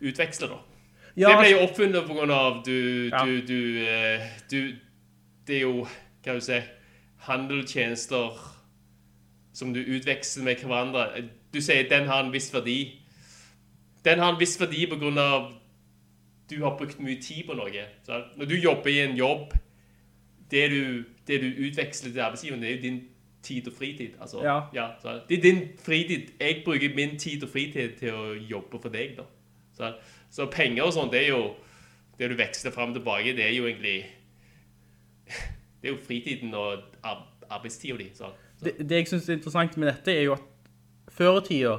utveksler, 0.00 0.48
da. 0.48 0.58
Ja, 1.16 1.28
det 1.32 1.38
ble 1.40 1.50
jo 1.50 1.62
oppfunnet 1.66 2.06
på 2.06 2.14
grunn 2.14 2.30
av 2.30 2.60
du, 2.64 3.08
Ja. 3.10 3.24
du, 3.26 3.40
du, 3.42 3.78
eh, 3.86 4.20
du 4.50 4.72
Det 5.46 5.56
er 5.56 5.60
jo, 5.60 5.86
hva 6.24 6.34
du 6.34 6.40
si, 6.40 6.60
handeltjenester 7.24 8.38
som 9.52 9.72
du 9.74 9.80
utveksler 9.80 10.44
med 10.44 10.56
hverandre. 10.62 11.24
Du 11.54 11.60
sier 11.64 11.88
den 11.88 12.06
har 12.06 12.24
en 12.24 12.32
viss 12.32 12.50
verdi. 12.54 12.98
Den 14.04 14.18
har 14.18 14.32
en 14.34 14.40
viss 14.40 14.60
verdi 14.60 14.86
på 14.90 14.98
grunn 15.00 15.18
av 15.18 15.52
du 16.50 16.62
har 16.62 16.76
brukt 16.78 17.00
mye 17.00 17.18
tid 17.20 17.44
på 17.48 17.56
noe. 17.58 17.84
Så 18.06 18.22
Når 18.36 18.46
du 18.48 18.54
jobber 18.56 18.88
i 18.90 19.00
en 19.04 19.16
jobb, 19.16 19.52
det 20.50 20.70
du, 20.70 21.04
det 21.26 21.40
du 21.42 21.48
utveksler 21.66 22.12
til 22.12 22.20
arbeidsgiveren, 22.20 22.62
det 22.62 22.70
er 22.70 22.76
jo 22.76 22.82
din 22.82 23.00
tid 23.42 23.66
og 23.68 23.74
fritid. 23.74 24.14
Altså, 24.20 24.42
Ja. 24.74 24.90
så 25.02 25.20
det 25.28 25.38
er 25.38 25.42
din 25.42 25.68
fritid. 25.84 26.30
Jeg 26.40 26.62
bruker 26.64 26.94
min 26.94 27.18
tid 27.18 27.42
og 27.42 27.48
fritid 27.50 27.98
til 27.98 28.12
å 28.12 28.34
jobbe 28.50 28.80
for 28.82 28.88
deg. 28.88 29.16
da. 29.16 29.22
Så, 29.78 29.92
så 30.34 30.48
penger 30.50 30.88
og 30.88 30.94
sånn, 30.96 31.10
det 31.12 31.24
er 31.24 31.32
jo 31.32 31.42
det 32.18 32.32
du 32.32 32.36
veksler 32.38 32.74
fram 32.74 32.92
og 32.92 32.98
tilbake, 32.98 33.36
det 33.38 33.46
er 33.46 33.54
jo 33.54 33.68
egentlig 33.70 33.98
Det 35.78 35.86
er 35.86 35.92
jo 35.94 36.00
fritiden 36.02 36.54
og 36.58 36.80
ar 37.06 37.20
arbeidstida 37.48 37.96
di. 38.00 38.08
Så, 38.14 38.32
det, 38.64 38.74
det 38.82 39.04
jeg 39.04 39.12
synes 39.12 39.28
er 39.28 39.38
interessant 39.38 39.76
med 39.78 39.88
dette 39.92 40.12
er 40.12 40.26
jo 40.26 40.34
at 40.34 41.12
før 41.14 41.38
i 41.38 41.44
tida 41.46 41.76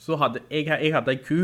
så 0.00 0.16
hadde 0.16 0.40
jeg, 0.48 0.68
jeg 0.70 0.94
hadde 0.94 1.12
en 1.12 1.24
ku, 1.26 1.40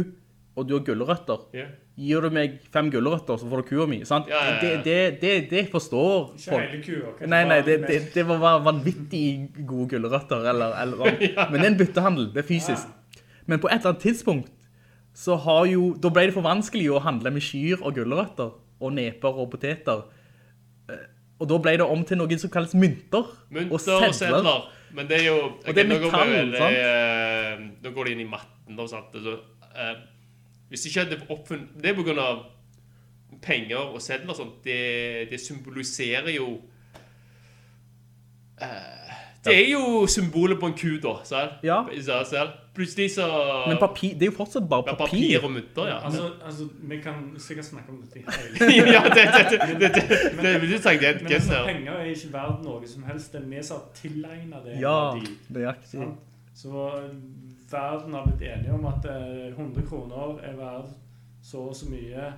og 0.57 0.69
du 0.69 0.79
har 0.79 0.85
gullerøtter. 0.87 1.43
Yeah. 1.55 1.75
Gir 1.97 2.25
du 2.25 2.33
meg 2.33 2.57
fem 2.73 2.89
gullerøtter, 2.93 3.37
så 3.41 3.49
får 3.51 3.63
du 3.63 3.69
kua 3.71 3.87
mi, 3.89 3.99
sant? 4.09 4.31
Ja, 4.33 4.39
ja, 4.47 4.55
ja. 4.55 4.61
Det, 4.63 4.71
det, 4.85 5.21
det, 5.21 5.35
det 5.51 5.63
forstår 5.73 6.33
Ikke 6.37 6.55
folk. 6.55 6.71
hele 6.71 6.81
kua. 6.85 7.13
kanskje 7.19 7.31
Nei, 7.33 7.43
nei, 7.51 7.59
det, 7.67 7.77
det, 7.89 7.99
det 8.15 8.25
var 8.29 8.41
bare 8.41 8.63
vanvittig 8.65 9.25
gode 9.69 9.91
gullerøtter, 9.93 10.49
eller, 10.53 10.77
eller 10.81 11.01
sånn. 11.03 11.21
Men 11.51 11.59
det 11.59 11.67
er 11.67 11.71
en 11.73 11.79
byttehandel, 11.83 12.31
det 12.33 12.45
er 12.45 12.49
fysisk. 12.49 13.21
Men 13.47 13.61
på 13.61 13.69
et 13.69 13.79
eller 13.79 13.93
annet 13.93 14.07
tidspunkt, 14.07 14.53
så 15.17 15.37
har 15.47 15.65
jo, 15.71 15.95
da 15.97 16.11
ble 16.13 16.27
det 16.29 16.35
for 16.37 16.45
vanskelig 16.45 16.91
å 16.93 17.01
handle 17.01 17.31
med 17.33 17.41
kyr 17.45 17.81
og 17.81 17.95
gullerøtter, 17.97 18.51
og 18.85 18.93
neper 18.93 19.39
og 19.41 19.49
poteter. 19.55 20.03
Eh, 20.93 21.07
Og 21.41 21.49
da 21.49 21.57
ble 21.61 21.73
det 21.77 21.85
om 21.85 22.03
til 22.09 22.17
noe 22.21 22.37
som 22.41 22.51
kalles 22.53 22.73
mynter, 22.77 23.25
Mynter 23.53 23.73
og 24.09 24.15
sedler. 24.17 24.61
Men 24.97 25.09
det 25.09 25.19
er 25.21 25.25
jo 25.27 25.39
Og 25.67 25.75
det 25.75 25.83
er 25.83 25.89
nå 25.89 25.97
går 26.01 26.13
metall, 26.13 26.31
vel, 26.33 26.53
sant? 26.57 26.77
eh, 26.77 27.65
Nå 27.85 27.91
går 27.97 28.05
det 28.05 28.13
inn 28.15 28.23
i 28.25 28.29
matten. 28.31 28.77
Da, 28.79 28.87
sant? 28.89 29.17
Altså, 29.17 29.35
uh, 29.77 29.97
hvis 30.71 30.87
ikke 30.89 31.03
hadde 31.05 31.19
oppfunnet 31.31 31.75
Det 31.83 31.91
er 31.91 31.97
på 31.99 32.05
grunn 32.07 32.19
av 32.23 32.45
penger 33.45 33.93
og 33.93 34.01
sedler 34.01 34.33
og 34.33 34.39
sånt. 34.39 34.61
Det, 34.65 35.29
det 35.33 35.41
symboliserer 35.43 36.33
jo 36.37 36.47
eh, 38.61 39.06
det 39.47 39.57
er 39.57 39.71
jo 39.71 40.07
symbolet 40.11 40.61
på 40.61 40.71
en 40.71 40.77
ku, 40.79 40.93
da. 41.03 41.17
Selv. 41.25 41.59
Ja. 41.67 41.83
Selv. 42.25 42.55
Plutselig 42.77 43.11
så 43.15 43.27
Men 43.69 43.79
papir, 43.81 44.13
det 44.19 44.27
er 44.27 44.31
jo 44.33 44.37
fortsatt 44.37 44.67
bare 44.69 44.85
papir. 44.85 45.07
papir 45.07 45.45
og 45.45 45.53
mutter, 45.53 45.87
ja. 45.89 45.97
Altså, 46.05 46.27
altså, 46.45 46.69
vi 46.91 46.99
kan 47.01 47.23
sikkert 47.41 47.65
snakke 47.65 47.93
om 47.93 48.03
dette 48.03 48.19
i 48.19 48.25
hele 48.27 48.93
Ja, 48.97 49.03
det, 49.09 49.25
det, 49.33 49.61
det, 49.81 49.91
det, 49.95 50.43
det, 50.43 50.53
vil 50.61 50.75
du 50.75 50.79
tenke. 50.79 51.15
Men, 51.15 51.23
men 51.23 51.33
altså, 51.33 51.63
penger 51.65 51.93
er 51.93 52.11
ikke 52.13 52.33
verdt 52.33 52.63
noe 52.67 52.93
som 52.93 53.09
helst. 53.09 53.33
Det 53.33 53.41
er 53.41 53.49
vi 53.55 53.63
som 53.63 53.81
har 53.81 53.89
tilegna 53.97 54.61
det. 54.67 54.77
Ja, 54.83 54.99
de, 55.17 55.33
nøyaktig. 55.57 55.91
Sant? 55.95 56.21
Så 56.57 56.91
verden 57.71 58.15
har 58.15 58.29
blitt 58.29 58.45
enige 58.51 58.73
om 58.73 58.87
at 58.89 59.09
eh, 59.11 59.49
100 59.53 59.89
kroner 59.89 60.39
er 60.45 60.55
verdt 60.57 60.95
så 61.43 61.59
og 61.71 61.77
så 61.77 61.89
mye, 61.91 62.33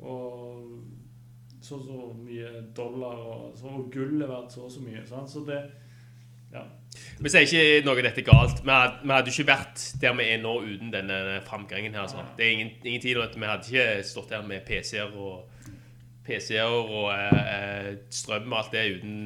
og 0.00 0.60
så 1.62 1.74
og 1.74 1.84
så 1.84 2.10
mye 2.24 2.50
dollar, 2.76 3.16
og, 3.16 3.52
så, 3.56 3.66
og 3.66 3.88
gull 3.92 4.22
er 4.22 4.28
verdt 4.30 4.52
så 4.52 4.66
og 4.66 4.72
så 4.72 4.82
mye. 4.84 5.04
Sant? 5.08 5.30
Så 5.30 5.44
det 5.48 5.62
ja. 6.54 6.62
Vi 7.18 7.30
sier 7.30 7.46
ikke 7.46 7.82
noe 7.86 7.98
av 7.98 8.06
dette 8.06 8.22
galt. 8.26 8.60
Vi 8.62 8.70
hadde, 8.70 9.00
vi 9.02 9.12
hadde 9.14 9.32
ikke 9.32 9.46
vært 9.48 9.82
der 10.02 10.14
vi 10.18 10.28
er 10.30 10.40
nå 10.42 10.54
uten 10.62 10.92
denne 10.94 11.40
framgangen 11.46 11.96
her. 11.96 12.06
Så. 12.10 12.22
Det 12.38 12.46
er 12.46 12.54
ingen, 12.54 12.72
ingen 12.84 13.02
tid 13.02 13.20
at 13.22 13.36
vi 13.36 13.50
hadde 13.50 13.70
ikke 13.70 14.06
stått 14.06 14.34
her 14.34 14.46
med 14.46 14.64
PC-er 14.68 15.14
og 15.18 15.50
PC-er 16.24 16.72
og 16.72 17.10
eh, 17.12 17.38
eh, 17.42 17.90
strøm 18.14 18.50
og 18.52 18.58
alt 18.60 18.74
det 18.74 18.84
uten 18.98 19.16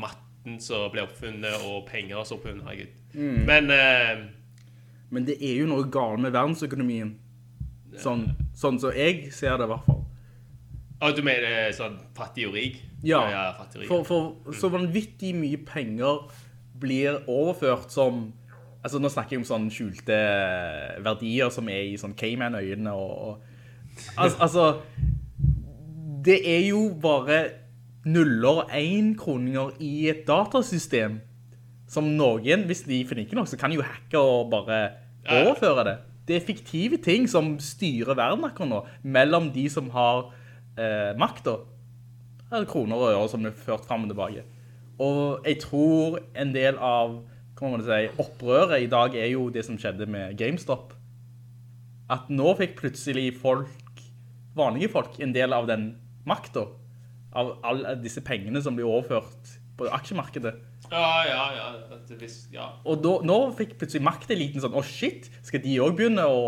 matten 0.00 0.58
som 0.62 0.88
ble 0.92 1.04
oppfunnet 1.04 1.66
og 1.68 1.84
penger 1.88 2.24
som 2.28 2.40
ble 2.42 2.56
oppfunnet. 2.56 2.96
Mm. 3.14 3.40
Men 3.46 3.74
eh, 3.74 4.28
Men 5.10 5.26
det 5.26 5.40
er 5.42 5.60
jo 5.60 5.70
noe 5.70 5.88
galt 5.90 6.22
med 6.22 6.32
verdensøkonomien. 6.36 7.16
Sånn, 7.98 8.28
sånn 8.54 8.78
som 8.78 8.94
jeg 8.94 9.32
ser 9.34 9.58
det 9.58 9.66
i 9.66 9.72
hvert 9.72 9.86
fall. 9.88 9.99
Ah, 11.00 11.14
Du 11.16 11.22
mener 11.26 11.72
sånn 11.76 11.98
fattig 12.16 12.48
og 12.48 12.56
rik? 12.58 12.80
Ja, 13.02 13.22
ja 13.32 13.44
fattig 13.58 13.80
og 13.80 13.84
rik. 13.84 13.90
for, 13.90 14.04
for 14.08 14.60
så 14.60 14.70
vanvittig 14.72 15.32
mye 15.38 15.60
penger 15.66 16.28
blir 16.80 17.22
overført 17.28 17.92
som 17.94 18.28
Altså, 18.80 18.96
nå 18.96 19.10
snakker 19.12 19.34
jeg 19.34 19.42
om 19.42 19.44
sånne 19.44 19.72
skjulte 19.74 20.16
verdier 21.04 21.50
som 21.52 21.66
er 21.68 21.82
i 21.90 21.98
sånn 22.00 22.14
Cayman-øyene 22.16 22.94
og, 22.96 23.10
og 23.26 24.14
altså, 24.16 24.38
altså, 24.40 25.10
det 26.24 26.38
er 26.48 26.62
jo 26.70 26.86
bare 27.02 27.42
nuller 28.08 28.62
og 28.62 28.72
en-kroninger 28.72 29.82
i 29.84 30.08
et 30.08 30.22
datasystem 30.24 31.18
som 31.90 32.08
noen, 32.16 32.64
hvis 32.70 32.84
de 32.86 33.02
finner 33.04 33.26
ikke 33.26 33.36
nok, 33.36 33.50
så 33.50 33.58
kan 33.60 33.72
jo 33.74 33.84
hacke 33.84 34.16
og 34.16 34.50
bare 34.52 34.80
overføre 35.26 35.84
det. 35.88 35.96
Det 36.28 36.36
er 36.36 36.46
fiktive 36.46 37.00
ting 37.02 37.26
som 37.28 37.56
styrer 37.60 38.14
verden 38.14 38.46
akkurat 38.46 38.70
nå, 38.70 38.80
mellom 39.02 39.50
de 39.52 39.66
som 39.72 39.90
har 39.92 40.30
eh, 40.80 41.10
makt 41.20 41.44
da, 41.46 41.58
eller 42.50 42.68
kroner 42.70 42.98
og 42.98 43.12
øre 43.12 43.28
som 43.30 43.44
er 43.46 43.54
ført 43.54 43.86
frem 43.88 44.06
og 44.06 44.12
tilbake. 44.12 44.46
Og 45.00 45.46
jeg 45.48 45.60
tror 45.62 46.18
en 46.36 46.54
del 46.56 46.80
av 46.82 47.20
si, 47.60 48.00
opprøret 48.20 48.84
i 48.84 48.90
dag 48.90 49.14
er 49.16 49.30
jo 49.32 49.48
det 49.52 49.64
som 49.66 49.78
skjedde 49.80 50.08
med 50.10 50.36
GameStop. 50.40 50.94
At 52.10 52.30
nå 52.32 52.54
fikk 52.58 52.78
plutselig 52.80 53.30
folk, 53.38 54.02
vanlige 54.56 54.90
folk, 54.92 55.18
en 55.22 55.34
del 55.36 55.54
av 55.54 55.68
den 55.70 55.92
makta. 56.26 56.66
Av 57.30 57.52
alle 57.62 57.94
disse 58.02 58.22
pengene 58.26 58.60
som 58.64 58.74
blir 58.74 58.88
overført 58.88 59.52
på 59.78 59.86
aksjemarkedet. 59.94 60.56
Ja, 60.90 61.10
ja, 61.28 61.44
ja. 61.54 61.68
vis- 62.18 62.48
ja. 62.52 62.72
Og 62.84 62.98
da, 63.04 63.20
nå 63.22 63.38
fikk 63.56 63.76
plutselig 63.78 64.02
makteliten 64.02 64.60
sånn, 64.60 64.74
å 64.74 64.82
shit, 64.82 65.30
skal 65.46 65.62
de 65.62 65.78
også 65.78 65.96
begynne 66.00 66.26
å 66.26 66.42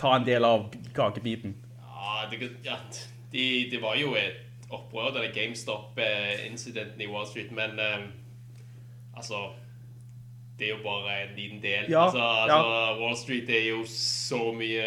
ta 0.00 0.18
en 0.18 0.26
del 0.26 0.44
av 0.44 0.68
kakebiten? 0.96 1.56
Ja, 1.80 2.26
det, 2.30 2.50
ja 2.66 2.76
de, 3.32 3.44
det 3.70 3.82
var 3.82 3.96
jo 4.00 4.14
et 4.18 4.46
opprør, 4.70 5.10
denne 5.14 5.32
GameStop-incidenten 5.34 7.00
i 7.02 7.08
Wall 7.10 7.26
Street, 7.26 7.50
men 7.52 7.78
eh, 7.78 8.06
altså 9.16 9.50
Det 10.58 10.66
er 10.68 10.76
jo 10.76 10.82
bare 10.84 11.22
en 11.22 11.36
liten 11.36 11.62
del. 11.62 11.90
Ja, 11.90 12.04
altså, 12.04 12.18
ja. 12.18 12.56
altså, 12.58 13.02
Wall 13.02 13.16
Street 13.16 13.50
er 13.50 13.68
jo 13.70 13.84
så 13.88 14.52
mye 14.52 14.86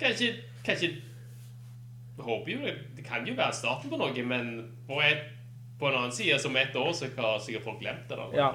Kanskje, 0.00 0.34
kanskje 0.64 0.94
håper 2.18 2.52
jo 2.52 2.58
det, 2.64 2.74
det 2.96 3.04
kan 3.04 3.26
jo 3.26 3.34
være 3.34 3.54
starten 3.54 3.90
på 3.90 3.98
noe, 3.98 4.24
men 4.26 4.50
på, 4.86 4.98
et, 5.02 5.22
på 5.78 5.88
en 5.88 5.98
annen 5.98 6.14
side, 6.14 6.38
som 6.42 6.56
ett 6.56 6.76
år, 6.76 6.92
så 6.92 7.08
har 7.16 7.38
sikkert 7.42 7.64
folk 7.64 7.80
glemt 7.80 8.08
det. 8.10 8.18
Da, 8.18 8.26
Ja. 8.36 8.50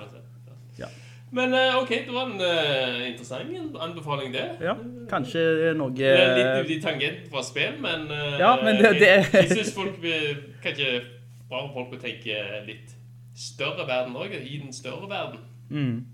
Men 1.31 1.53
eh, 1.53 1.75
OK, 1.81 1.89
det 1.89 2.13
var 2.15 2.29
en 2.29 2.39
uh, 2.39 3.07
interessant 3.09 3.75
anbefaling, 3.83 4.31
det. 4.33 4.45
Ja, 4.63 4.75
kanskje 5.11 5.73
noe... 5.75 5.91
Det 5.91 6.07
er 6.07 6.35
litt 6.37 6.65
ute 6.69 6.75
i 6.77 6.81
tangent 6.81 7.25
fra 7.31 7.41
spill, 7.43 7.73
men 7.83 8.05
uh, 8.07 8.37
Ja, 8.39 8.53
men 8.63 8.79
det- 8.79 8.93
det- 9.01 9.09
jeg, 9.09 9.25
jeg 9.33 9.49
synes 9.51 9.73
folk 9.75 9.97
vil, 10.01 10.37
kanskje 10.63 11.01
bare 11.49 11.67
folk 11.73 11.91
vil 11.91 11.99
tenke 11.99 12.37
litt 12.67 12.95
større 13.35 13.83
verden 13.87 14.15
òg, 14.15 14.31
i 14.39 14.61
den 14.63 14.71
større 14.73 15.09
verden. 15.11 15.43
Mm. 15.69 16.05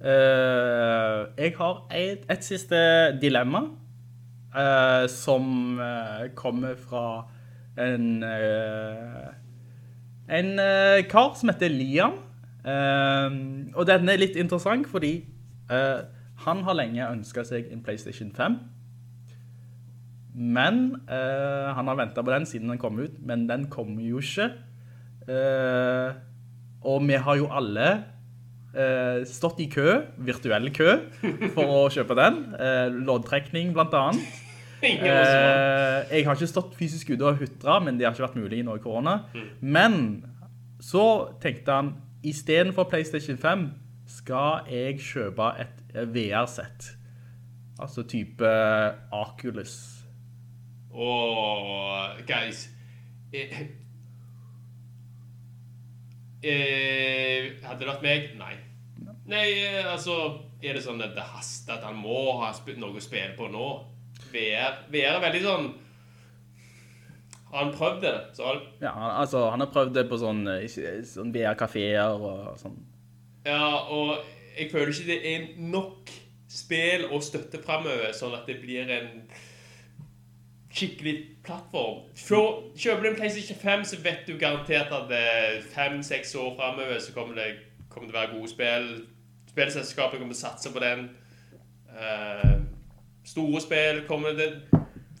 Uh, 0.00 1.26
jeg 1.40 1.54
har 1.58 1.82
et, 1.96 2.22
et 2.30 2.44
siste 2.44 2.78
dilemma 3.22 3.62
uh, 4.54 5.06
som 5.10 5.78
uh, 5.80 6.28
kommer 6.36 6.76
fra 6.78 7.24
en 7.80 8.22
en 10.28 10.48
kar 11.10 11.34
som 11.38 11.50
heter 11.52 11.68
Liam. 11.70 12.14
Eh, 12.66 13.36
og 13.74 13.86
den 13.88 14.10
er 14.10 14.20
litt 14.20 14.38
interessant 14.40 14.88
fordi 14.90 15.20
uh, 15.70 16.02
han 16.46 16.64
har 16.66 16.78
lenge 16.78 17.06
ønsket 17.06 17.50
seg 17.50 17.68
en 17.72 17.84
PlayStation 17.86 18.32
5. 18.34 18.58
Men 20.36 20.80
uh, 21.08 21.72
han 21.78 21.88
har 21.88 22.00
ventet 22.02 22.26
på 22.26 22.34
den 22.34 22.48
siden 22.48 22.74
den 22.74 22.82
kom 22.82 22.98
ut, 23.00 23.14
men 23.24 23.46
den 23.48 23.70
kommer 23.72 24.04
jo 24.04 24.20
ikke. 24.20 24.50
Uh, 25.26 26.12
og 26.86 27.06
vi 27.06 27.18
har 27.18 27.40
jo 27.40 27.48
alle 27.50 27.88
stått 29.24 29.62
i 29.64 29.70
kø, 29.72 30.02
virtuell 30.20 30.66
kø, 30.76 30.98
for 31.54 31.70
å 31.72 31.78
kjøpe 31.88 32.12
den. 32.18 32.34
Loddtrekning 33.06 33.70
blant 33.72 33.94
annet. 33.96 34.42
Eh, 34.82 36.00
jeg 36.12 36.26
har 36.26 36.36
ikke 36.36 36.48
stått 36.50 36.74
fysisk 36.78 37.14
ute 37.14 37.24
og 37.24 37.40
huttret 37.40 37.84
men 37.86 37.96
det 37.96 38.06
har 38.06 38.14
ikke 38.14 38.26
vært 38.26 38.40
mulig 38.40 38.60
i 38.60 38.66
noen 38.66 38.82
korona. 38.82 39.18
Men 39.60 40.24
så 40.82 41.36
tenkte 41.42 41.72
han, 41.72 41.94
i 42.26 42.32
stedet 42.32 42.74
for 42.74 42.88
PlayStation 42.90 43.38
5, 43.38 43.70
skal 44.06 44.66
jeg 44.70 44.98
kjøpe 44.98 45.46
et 45.62 45.82
VR-sett. 46.14 46.88
Altså 47.78 48.02
type 48.02 48.48
Oculus. 49.12 49.74
Åh, 50.90 52.16
guys 52.26 52.68
eh, 53.34 53.58
eh, 56.42 57.50
Hadde 57.62 57.82
det 57.82 57.90
vært 57.90 58.06
meg? 58.06 58.30
Nei. 58.40 58.54
Nei, 59.28 59.44
eh, 59.60 59.82
altså 59.92 60.14
Er 60.64 60.78
det 60.78 60.86
sånn 60.86 61.04
at 61.04 61.12
det 61.12 61.26
haster 61.34 61.76
at 61.76 61.84
han 61.84 61.98
må 62.00 62.38
ha 62.40 62.48
noe 62.80 62.96
å 62.96 63.04
spille 63.04 63.36
på 63.36 63.50
nå? 63.52 63.66
VR, 64.32 64.80
VR 64.88 65.18
er 65.18 65.26
veldig 65.26 65.42
sånn 65.44 65.68
Har 67.56 67.64
han 67.64 67.72
prøvd 67.74 68.02
det? 68.04 68.14
Så 68.36 68.44
har, 68.44 68.58
Ja, 68.82 68.90
han- 68.92 69.20
altså, 69.22 69.46
han 69.50 69.60
har 69.64 69.70
prøvd 69.72 69.94
det 69.96 70.02
på 70.10 70.18
sånn, 70.20 70.42
eh, 70.46 70.66
sånn 71.08 71.32
VR-kaféer 71.32 72.20
og 72.20 72.58
sånn. 72.60 72.76
ja, 73.46 73.76
og 73.88 74.18
jeg 74.58 74.70
føler 74.70 74.92
ikke 74.92 75.06
det 75.06 75.20
er 75.34 75.46
nok 75.58 76.10
spill 76.48 77.06
og 77.10 77.22
støtte 77.22 77.62
fremover, 77.64 78.12
sånn 78.12 78.34
at 78.36 78.46
det 78.46 78.60
blir 78.60 78.90
en 78.90 79.22
skikkelig 80.72 81.14
plattform. 81.44 82.02
Kjøper 82.76 83.02
du 83.02 83.08
en 83.08 83.16
PlayStation 83.16 83.56
5, 83.58 83.84
så 83.84 84.00
vet 84.02 84.26
du 84.26 84.36
garantert 84.38 84.92
at 84.92 85.62
fem-seks 85.72 86.34
år 86.36 86.56
fremover 86.58 86.98
så 87.00 87.14
kommer 87.14 87.34
det, 87.34 87.56
kommer 87.88 88.08
det 88.10 88.14
være 88.14 88.34
gode 88.36 88.50
spill. 88.52 89.06
Spillselskapet 89.48 90.18
kommer 90.20 90.34
til 90.34 90.44
å 90.44 90.50
satse 90.50 90.72
på 90.74 90.82
den. 90.84 91.06
Uh, 91.96 92.60
store 93.24 93.60
spill 93.64 94.02
kommer 94.08 94.34
det 94.36 94.50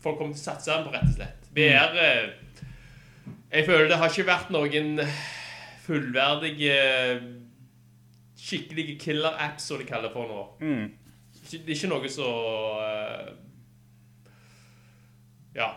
Folk 0.02 0.18
kommer 0.18 0.34
til 0.36 0.42
å 0.42 0.44
satse 0.44 0.74
på, 0.84 0.92
rett 0.92 1.08
og 1.08 1.14
slett. 1.16 1.45
VR 1.56 1.96
eh, 1.96 2.28
Jeg 3.52 3.66
føler 3.66 3.88
det 3.88 3.96
har 4.00 4.10
ikke 4.12 4.26
vært 4.28 4.50
noen 4.52 5.00
fullverdige 5.86 6.76
skikkelige 8.36 8.98
killer-apps, 9.00 9.62
som 9.70 9.78
de 9.80 9.86
kaller 9.88 10.10
for 10.12 10.28
nå. 10.28 10.42
Ikke- 11.46 11.64
Det 11.64 11.70
er 11.70 11.74
ikke 11.78 11.88
noe 11.92 12.08
så 12.10 12.30
eh, 12.82 13.32
Ja, 15.56 15.70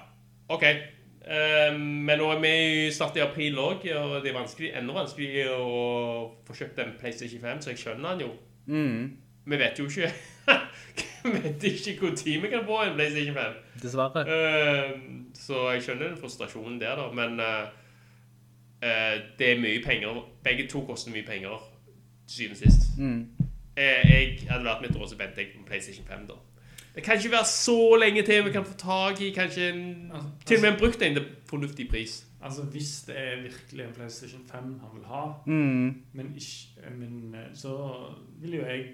OK. 0.49 0.63
Eh, 0.63 1.73
men 1.77 2.17
nå 2.19 2.31
er 2.33 2.39
vi 2.41 2.91
snart 2.91 3.15
i 3.17 3.21
april 3.23 3.55
òg, 3.61 3.85
og 3.95 4.23
det 4.23 4.31
er 4.31 4.37
vanskelig, 4.39 4.71
enda 4.75 4.93
vanskelig 4.95 5.45
å 5.53 6.35
få 6.47 6.55
kjøpt 6.57 6.79
en 6.83 6.93
PlayStation 6.99 7.39
5, 7.43 7.61
så 7.61 7.69
jeg 7.73 7.77
skjønner 7.83 8.17
den 8.17 8.25
jo. 8.27 8.31
Vi 9.49 9.57
vet 9.57 9.79
jo 9.79 9.85
ikke 9.87 10.11
Vi 11.23 11.31
vet 11.35 11.63
ikke 11.63 12.11
tid 12.15 12.41
vi 12.41 12.49
kan 12.51 12.65
få 12.65 12.81
en 12.83 12.95
PlayStation 12.97 13.35
5. 13.35 13.53
Dessverre. 13.81 14.23
Eh, 14.27 14.91
så 15.33 15.69
jeg 15.73 15.81
skjønner 15.85 16.09
den 16.09 16.17
frustrasjonen 16.21 16.79
der, 16.81 16.95
da. 16.95 17.09
Men 17.15 17.39
eh, 17.39 17.67
eh, 18.81 19.21
det 19.39 19.51
er 19.53 19.61
mye 19.61 19.81
penger. 19.85 20.21
Begge 20.43 20.67
to 20.71 20.81
koster 20.87 21.11
mye 21.15 21.25
penger, 21.27 21.57
til 22.27 22.35
syvende 22.35 22.57
og 22.59 22.63
sist. 22.65 22.89
Mm. 22.99 23.27
jeg 23.79 24.39
hadde 24.49 24.65
vært 24.65 24.81
mitt 24.83 24.95
råd, 24.99 25.07
så 25.09 25.15
venter 25.17 25.41
jeg 25.45 25.51
på 25.55 25.65
PlayStation 25.69 26.05
5, 26.05 26.25
da. 26.27 26.33
Det 26.95 27.03
kan 27.05 27.15
ikke 27.15 27.31
være 27.31 27.45
så 27.47 27.95
lenge 28.01 28.23
til 28.27 28.43
vi 28.45 28.51
kan 28.51 28.65
få 28.65 28.73
tak 28.77 29.21
i 29.21 29.29
kanskje 29.31 29.69
en, 29.69 30.11
Altså- 30.13 30.29
til 30.45 30.57
og 30.57 30.61
med 30.61 30.71
en 30.73 30.79
brukt 30.79 31.01
en 31.01 31.13
til 31.15 31.25
fornuftig 31.47 31.89
pris. 31.89 32.25
Altså, 32.43 32.63
hvis 32.63 33.01
det 33.07 33.15
er 33.19 33.41
virkelig 33.41 33.85
en 33.85 33.93
PlayStation 33.93 34.41
5 34.51 34.57
han 34.79 34.89
vil 34.97 35.05
ha, 35.07 35.23
Mm. 35.45 35.95
men, 36.13 36.33
ikke, 36.35 36.91
men 36.97 37.35
så 37.53 37.71
vil 38.41 38.53
jo 38.53 38.65
jeg 38.65 38.85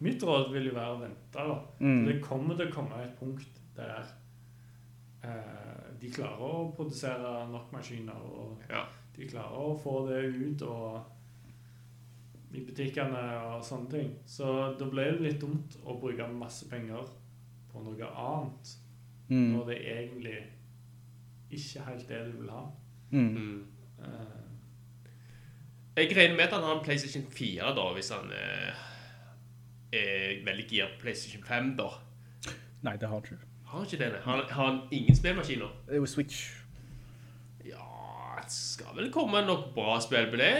Mitt 0.00 0.22
råd 0.22 0.52
vil 0.52 0.66
jo 0.66 0.74
være 0.74 0.92
å 0.96 1.00
vente. 1.00 1.32
da. 1.32 1.54
Mm. 1.80 2.04
Det 2.06 2.22
kommer 2.22 2.56
til 2.56 2.66
å 2.66 2.70
komme 2.72 2.98
et 3.04 3.14
punkt 3.18 3.55
der 3.76 4.06
eh, 5.24 5.92
de 6.00 6.10
klarer 6.12 6.40
å 6.42 6.72
produsere 6.76 7.48
nok 7.50 7.72
maskiner, 7.72 8.14
og 8.22 8.62
Ja. 8.70 8.84
de 9.16 9.26
klarer 9.28 9.56
å 9.58 9.76
få 9.82 10.08
det 10.08 10.24
ut 10.34 10.62
og 10.62 11.12
i 12.54 12.60
butikkene 12.64 13.22
og 13.56 13.64
sånne 13.64 13.90
ting. 13.90 14.12
Så 14.26 14.76
da 14.78 14.84
ble 14.88 15.04
det 15.12 15.20
litt 15.20 15.40
dumt 15.40 15.76
å 15.84 15.98
bruke 16.00 16.28
masse 16.32 16.68
penger 16.70 17.08
på 17.72 17.82
noe 17.84 18.06
annet 18.12 18.76
Mm. 19.28 19.52
når 19.56 19.66
det 19.66 19.78
egentlig 19.86 20.36
ikke 21.50 21.84
helt 21.84 22.08
det 22.08 22.20
du 22.32 22.36
vil 22.40 22.50
ha. 22.50 22.64
Mm. 23.10 23.66
Eh, 23.98 24.42
Jeg 25.96 26.16
regner 26.16 26.36
med 26.36 26.44
at 26.46 26.52
han 26.52 26.62
har 26.62 26.76
en 26.78 26.84
PlayStation 26.84 27.22
4, 27.30 27.74
da, 27.74 27.92
hvis 27.94 28.10
han 28.12 28.30
eh, 28.30 28.74
er 29.92 30.44
veldig 30.44 30.66
gira 30.68 30.86
på 30.92 31.00
PlayStation 31.06 31.42
5, 31.42 31.76
da. 31.78 31.88
Nei, 32.82 32.96
det 32.96 33.08
har 33.08 33.14
han 33.16 33.24
ikke. 33.24 33.38
Har 33.76 33.84
ikke 33.84 33.98
det? 34.04 34.12
nei? 34.12 34.20
Har 34.24 34.36
han, 34.36 34.44
har 34.50 34.66
han 34.70 34.78
ingen 34.90 35.16
spillmaskiner? 35.16 35.72
Det 35.86 35.94
er 35.96 36.00
jo 36.00 36.06
Switch. 36.06 36.38
Ja, 37.66 37.82
det 38.42 38.52
skal 38.52 38.96
vel 38.96 39.10
komme 39.12 39.42
nok 39.46 39.68
bra 39.74 39.98
spill 40.00 40.28
på 40.30 40.36
det 40.40 40.52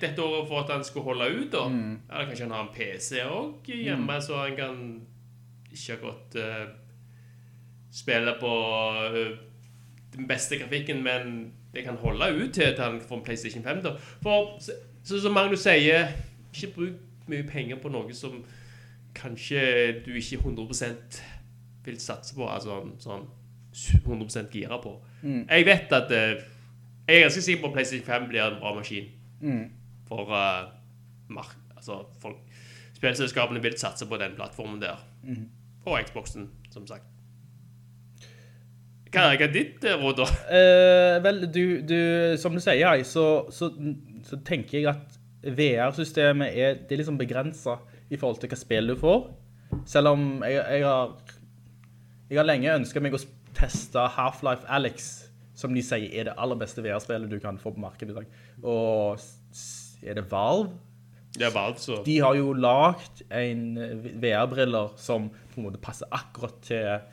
dette 0.00 0.22
året 0.22 0.48
for 0.48 0.62
at 0.62 0.70
han 0.72 0.84
skal 0.84 1.02
holde 1.02 1.28
ut, 1.34 1.50
da. 1.52 1.64
Eller 2.10 2.26
kanskje 2.30 2.46
han 2.46 2.54
har 2.56 2.62
en 2.66 2.74
PC 2.76 3.20
òg 3.26 3.70
hjemme, 3.70 4.20
så 4.22 4.36
han 4.44 4.56
kan 4.56 4.80
ikke 5.72 5.92
akkurat 5.98 6.36
uh, 6.40 6.66
spille 7.92 8.34
på 8.40 8.52
uh, 9.12 9.36
den 10.16 10.28
beste 10.28 10.56
grafikken, 10.58 11.02
men 11.04 11.52
det 11.74 11.84
kan 11.84 11.96
holde 12.00 12.30
ut 12.44 12.54
til 12.54 12.62
at 12.70 12.78
han 12.80 13.00
får 13.00 13.16
en 13.18 13.24
PlayStation 13.24 13.64
5. 13.64 13.82
da. 13.84 13.96
For 14.22 14.56
så- 14.60 14.80
så 15.04 15.20
som 15.22 15.32
Magnus 15.34 15.60
sier, 15.62 16.08
ikke 16.54 16.72
bruk 16.74 16.94
mye 17.28 17.42
penger 17.46 17.76
på 17.82 17.88
noe 17.88 18.14
som 18.14 18.44
kanskje 19.14 19.60
du 20.06 20.10
ikke 20.14 20.36
100 20.42 20.74
vil 21.86 21.98
satse 22.02 22.34
på, 22.36 22.46
altså 22.50 22.82
sånn 23.02 23.26
100% 24.06 24.52
gira 24.52 24.78
på. 24.82 24.94
Jeg 25.22 25.66
vet 25.68 25.92
at 25.92 26.12
eh, 26.14 26.44
Jeg 27.06 27.20
er 27.20 27.26
ganske 27.26 27.42
sikker 27.44 27.62
på 27.62 27.68
at 27.68 27.74
PlayStation 27.76 28.06
5 28.06 28.28
blir 28.30 28.42
en 28.42 28.60
bra 28.60 28.72
maskin. 28.74 29.10
For 30.08 30.30
uh, 30.30 30.72
mark 31.28 31.52
altså, 31.76 32.00
folk 32.22 32.40
Spillselskapene 32.96 33.60
vil 33.62 33.76
satse 33.78 34.06
på 34.08 34.16
den 34.16 34.34
plattformen 34.34 34.80
der. 34.82 35.02
Og 35.84 36.00
Xboxen, 36.06 36.48
som 36.72 36.86
sagt. 36.88 37.04
Hva 39.12 39.28
hva 39.36 39.46
er 39.46 39.52
ditt 39.52 39.84
eh, 39.86 39.96
råd, 40.00 40.18
da? 40.18 40.26
Eh, 40.58 41.16
vel, 41.24 41.44
du, 41.52 41.62
du, 41.86 41.98
som 42.40 42.56
du 42.56 42.60
sier, 42.60 43.04
så, 43.06 43.26
så, 43.54 43.70
så 44.26 44.38
tenker 44.44 44.80
jeg 44.80 44.88
at 44.90 45.20
VR-systemet 45.46 46.56
er, 46.56 46.80
er 46.88 47.00
liksom 47.00 47.18
begrenset 47.20 48.10
i 48.10 48.18
forhold 48.18 48.40
til 48.42 48.50
hva 48.50 48.58
spill 48.58 48.90
du 48.92 48.96
får. 48.98 49.28
Selv 49.88 50.14
om 50.14 50.26
jeg, 50.44 50.58
jeg 50.58 50.84
har 50.84 51.14
jeg 52.30 52.40
har 52.40 52.46
lenge 52.48 52.74
ønsket 52.74 53.04
meg 53.04 53.14
å 53.14 53.22
teste 53.56 54.02
Half-Life 54.16 54.66
Alyx, 54.72 55.10
som 55.56 55.74
de 55.74 55.82
sier 55.84 56.10
er 56.10 56.28
det 56.28 56.34
aller 56.36 56.58
beste 56.58 56.82
VR-spillet 56.84 57.30
du 57.30 57.38
kan 57.40 57.58
få 57.60 57.72
på 57.72 57.82
markedet 57.82 58.12
i 58.12 58.16
dag. 58.18 58.32
Og 58.66 59.22
er 60.02 60.18
det 60.18 60.26
Valve? 60.30 60.74
Det 61.36 61.46
er 61.46 61.52
Valve, 61.54 61.80
så. 61.80 62.00
De 62.04 62.16
har 62.20 62.34
jo 62.36 62.50
lagt 62.56 63.22
en 63.30 63.78
VR-briller 64.22 64.96
som 65.00 65.28
på 65.52 65.60
en 65.60 65.68
måte 65.68 65.80
passer 65.82 66.10
akkurat 66.14 66.58
til, 66.64 67.06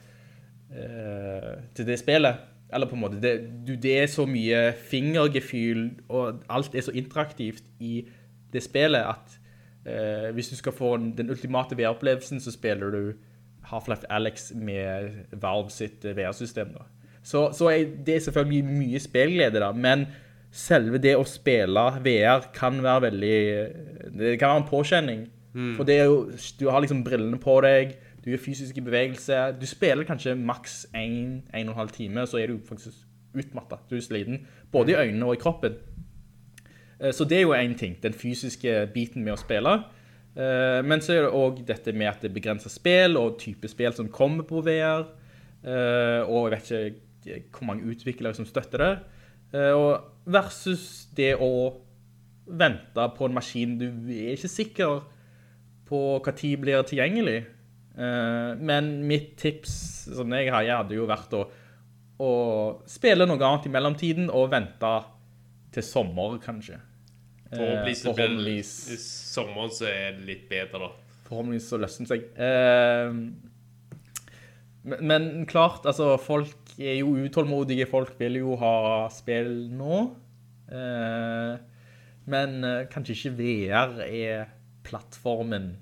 uh, 0.74 1.52
til 1.76 1.88
det 1.88 2.00
spillet. 2.00 2.42
Eller 2.74 2.90
på 2.90 2.96
en 2.96 3.04
måte, 3.04 3.20
det, 3.22 3.36
det 3.82 3.94
er 4.00 4.10
så 4.10 4.26
mye 4.26 4.72
fingergefühl, 4.90 5.86
og 6.08 6.42
alt 6.50 6.74
er 6.74 6.84
så 6.84 6.94
interaktivt 6.96 7.62
i 7.78 8.00
det 8.52 8.64
spillet 8.64 9.04
at 9.06 9.38
uh, 9.86 10.34
hvis 10.34 10.50
du 10.50 10.58
skal 10.58 10.74
få 10.74 10.96
den 10.96 11.30
ultimate 11.30 11.78
VR-opplevelsen, 11.78 12.42
så 12.42 12.52
spiller 12.52 12.90
du 12.90 13.14
Half-Life 13.70 14.04
Alyx 14.10 14.52
med 14.54 15.10
Valve 15.40 15.70
sitt 15.70 16.04
eh, 16.04 16.16
VR-system. 16.16 16.74
Så, 17.24 17.48
så 17.56 17.68
er 17.72 17.84
det 18.06 18.14
er 18.16 18.20
selvfølgelig 18.26 18.64
mye 18.64 19.00
spillglede, 19.00 19.60
da, 19.60 19.70
men 19.72 20.06
selve 20.54 20.98
det 21.02 21.16
å 21.16 21.24
spille 21.26 21.82
VR 22.04 22.44
kan 22.54 22.76
være 22.84 23.02
veldig 23.08 23.38
Det 24.18 24.34
kan 24.38 24.48
være 24.52 24.62
en 24.62 24.68
påkjenning. 24.68 25.24
For 25.76 25.84
det 25.86 25.96
er 26.00 26.04
jo, 26.10 26.30
du 26.60 26.68
har 26.70 26.80
liksom 26.82 27.04
brillene 27.06 27.38
på 27.38 27.60
deg, 27.62 27.92
du 28.24 28.30
gjør 28.32 28.40
fysiske 28.42 28.82
bevegelser. 28.82 29.52
Du 29.60 29.66
spiller 29.66 30.02
kanskje 30.08 30.34
maks 30.34 30.86
1-1,5 30.94 31.90
time, 31.94 32.26
så 32.26 32.38
er 32.42 32.46
du 32.50 32.58
faktisk 32.68 32.96
utmattet. 33.34 33.78
Du 33.90 33.96
er 33.96 34.00
sliten, 34.00 34.46
både 34.72 34.92
i 34.92 34.94
øynene 34.96 35.26
og 35.26 35.34
i 35.34 35.40
kroppen. 35.42 35.76
Eh, 37.00 37.12
Så 37.12 37.24
det 37.24 37.38
er 37.38 37.42
jo 37.42 37.52
en 37.52 37.74
ting, 37.74 37.96
den 38.02 38.12
fysiske 38.12 38.88
biten 38.94 39.24
med 39.24 39.32
å 39.34 39.40
spille. 39.40 39.76
Eh, 40.36 40.82
Men 40.82 41.00
så 41.00 41.14
er 41.14 41.22
det 41.26 41.30
også 41.32 41.64
dette 41.66 41.92
med 41.94 42.08
at 42.10 42.22
det 42.24 42.32
begrenser 42.34 42.70
spill 42.72 43.16
og 43.20 43.38
type 43.38 43.68
spill 43.70 43.92
som 43.94 44.08
kommer 44.08 44.44
på 44.48 44.62
VR. 44.66 45.06
Eh, 45.64 46.22
Og 46.26 46.50
jeg 46.50 46.58
vet 46.58 46.70
ikke 47.24 47.58
hvor 47.58 47.66
mange 47.70 47.86
utviklere 47.88 48.34
som 48.36 48.44
støtter 48.46 48.78
det. 48.78 48.92
Eh, 49.54 49.72
Og 49.72 50.00
versus 50.26 51.06
det 51.16 51.34
å 51.38 51.80
vente 52.46 53.06
på 53.16 53.24
en 53.24 53.34
maskin 53.34 53.78
du 53.78 53.86
er 54.12 54.34
ikke 54.34 54.50
sikker 54.52 55.02
på 55.88 56.00
hva 56.20 56.32
tid 56.36 56.60
blir 56.60 56.82
tilgjengelig. 56.82 57.44
Eh, 57.96 58.54
Men 58.58 59.06
mitt 59.06 59.36
tips 59.38 60.08
som 60.16 60.32
jeg 60.32 60.50
har, 60.50 60.62
jeg 60.66 60.76
hadde 60.76 60.94
jo 60.98 61.06
vært 61.06 61.32
å, 61.32 61.44
å 62.20 62.30
spille 62.86 63.26
noe 63.26 63.38
annet 63.38 63.66
i 63.66 63.72
mellomtiden 63.72 64.28
og 64.30 64.50
vente 64.50 64.90
til 65.74 65.82
sommer, 65.82 66.38
kanskje. 66.42 66.76
Eh, 67.54 67.94
Forhåpentligvis, 68.04 68.74
det 68.86 68.96
blir- 68.98 69.06
sommeren 69.34 69.70
så 69.70 69.86
er 69.90 70.12
det 70.18 70.26
litt 70.26 70.48
bedre, 70.50 70.78
da. 70.86 70.88
forhåpentligvis 71.28 71.68
så 71.70 71.78
løsner 71.80 72.06
seg. 72.10 72.24
Eh, 72.36 73.12
men, 74.84 75.06
men 75.08 75.46
klart, 75.46 75.86
altså, 75.88 76.16
folk 76.20 76.56
er 76.78 76.98
jo 76.98 77.14
utålmodige. 77.24 77.86
Folk 77.88 78.14
vil 78.20 78.36
jo 78.42 78.56
ha 78.60 78.74
spill 79.14 79.70
nå. 79.72 80.02
Eh, 80.72 81.56
men 82.26 82.64
eh, 82.64 82.84
kanskje 82.92 83.16
ikke 83.16 83.34
VR 83.38 83.98
er 84.04 84.44
plattformen. 84.84 85.76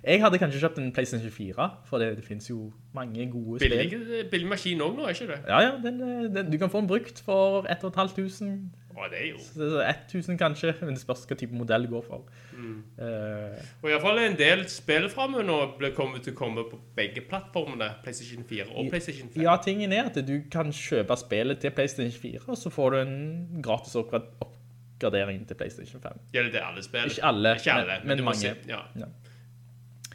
Jeg 0.00 0.22
hadde 0.22 0.38
kanskje 0.40 0.62
kjøpt 0.62 0.78
en 0.80 0.92
PlayStation 0.96 1.28
24, 1.30 1.64
for 1.84 2.00
det, 2.00 2.14
det 2.16 2.24
finnes 2.24 2.46
jo 2.48 2.70
mange 2.96 3.26
gode 3.30 3.58
spill. 3.60 3.74
Billig, 3.76 4.22
billig 4.32 4.48
maskin 4.48 4.80
òg 4.80 4.94
nå, 4.96 5.04
er 5.04 5.12
ikke 5.12 5.26
det? 5.28 5.40
Ja, 5.46 5.58
ja, 5.66 5.72
den, 5.84 5.98
eh, 6.00 6.28
den, 6.34 6.48
du 6.50 6.56
kan 6.58 6.70
få 6.72 6.80
den 6.80 6.88
brukt 6.88 7.20
for 7.26 7.66
1500. 7.68 8.70
Å, 9.00 9.08
det 9.10 9.18
er 9.20 9.26
jo 9.30 9.38
Så 9.40 9.80
1000 9.82 10.36
kanskje, 10.38 10.74
men 10.84 10.94
det 10.94 11.00
spørs 11.02 11.22
hva 11.30 11.36
type 11.40 11.56
modell 11.56 11.86
du 11.86 11.92
går 11.94 12.04
for. 12.04 12.26
Mm. 12.52 12.82
Uh, 13.00 13.56
Og 13.82 13.88
iallfall 13.90 14.18
en 14.26 14.36
del 14.36 14.66
spill 14.68 15.08
framme 15.08 15.42
nå 15.46 15.56
ble 15.78 15.90
kommet 15.96 16.22
til 16.26 16.34
å 16.34 16.36
komme 16.36 16.64
på 16.68 16.78
begge 16.98 17.22
plattformene. 17.30 17.88
PlayStation 18.04 18.44
4 18.44 18.68
og 18.74 18.90
PlayStation 18.92 19.30
5. 19.32 19.42
ja, 19.42 19.56
tingen 19.64 19.92
er 19.96 20.10
at 20.10 20.20
du 20.26 20.34
kan 20.52 20.70
kjøpe 20.72 21.16
spillet 21.16 21.60
til 21.64 21.70
PlayStation 21.72 22.12
4, 22.20 22.44
og 22.48 22.58
så 22.60 22.70
får 22.74 22.90
du 22.90 22.98
en 23.00 23.62
gratis 23.64 23.96
oppgradering 23.96 25.46
til 25.48 25.56
PlayStation 25.56 26.00
5. 26.04 26.20
Gjelder 26.34 26.52
det 26.58 26.62
alle 26.66 26.82
spill? 26.84 27.08
Ikke 27.10 27.24
alle, 27.32 27.54
Ikke 27.56 27.72
alle 27.72 27.98
men- 28.04 28.16
men 28.16 28.24
mange. 28.24 28.36
se- 28.40 28.56
ja. 28.68 28.82
Ja. 28.96 29.06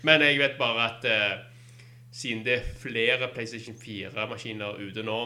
Men 0.03 0.21
jeg 0.21 0.37
vet 0.39 0.57
bare 0.59 0.85
at 0.91 1.05
uh, 1.09 1.39
siden 2.13 2.43
det 2.45 2.53
er 2.59 2.67
flere 2.77 3.27
PlayStation 3.33 3.75
4-maskiner 3.75 4.77
ute 4.79 5.03
nå, 5.03 5.17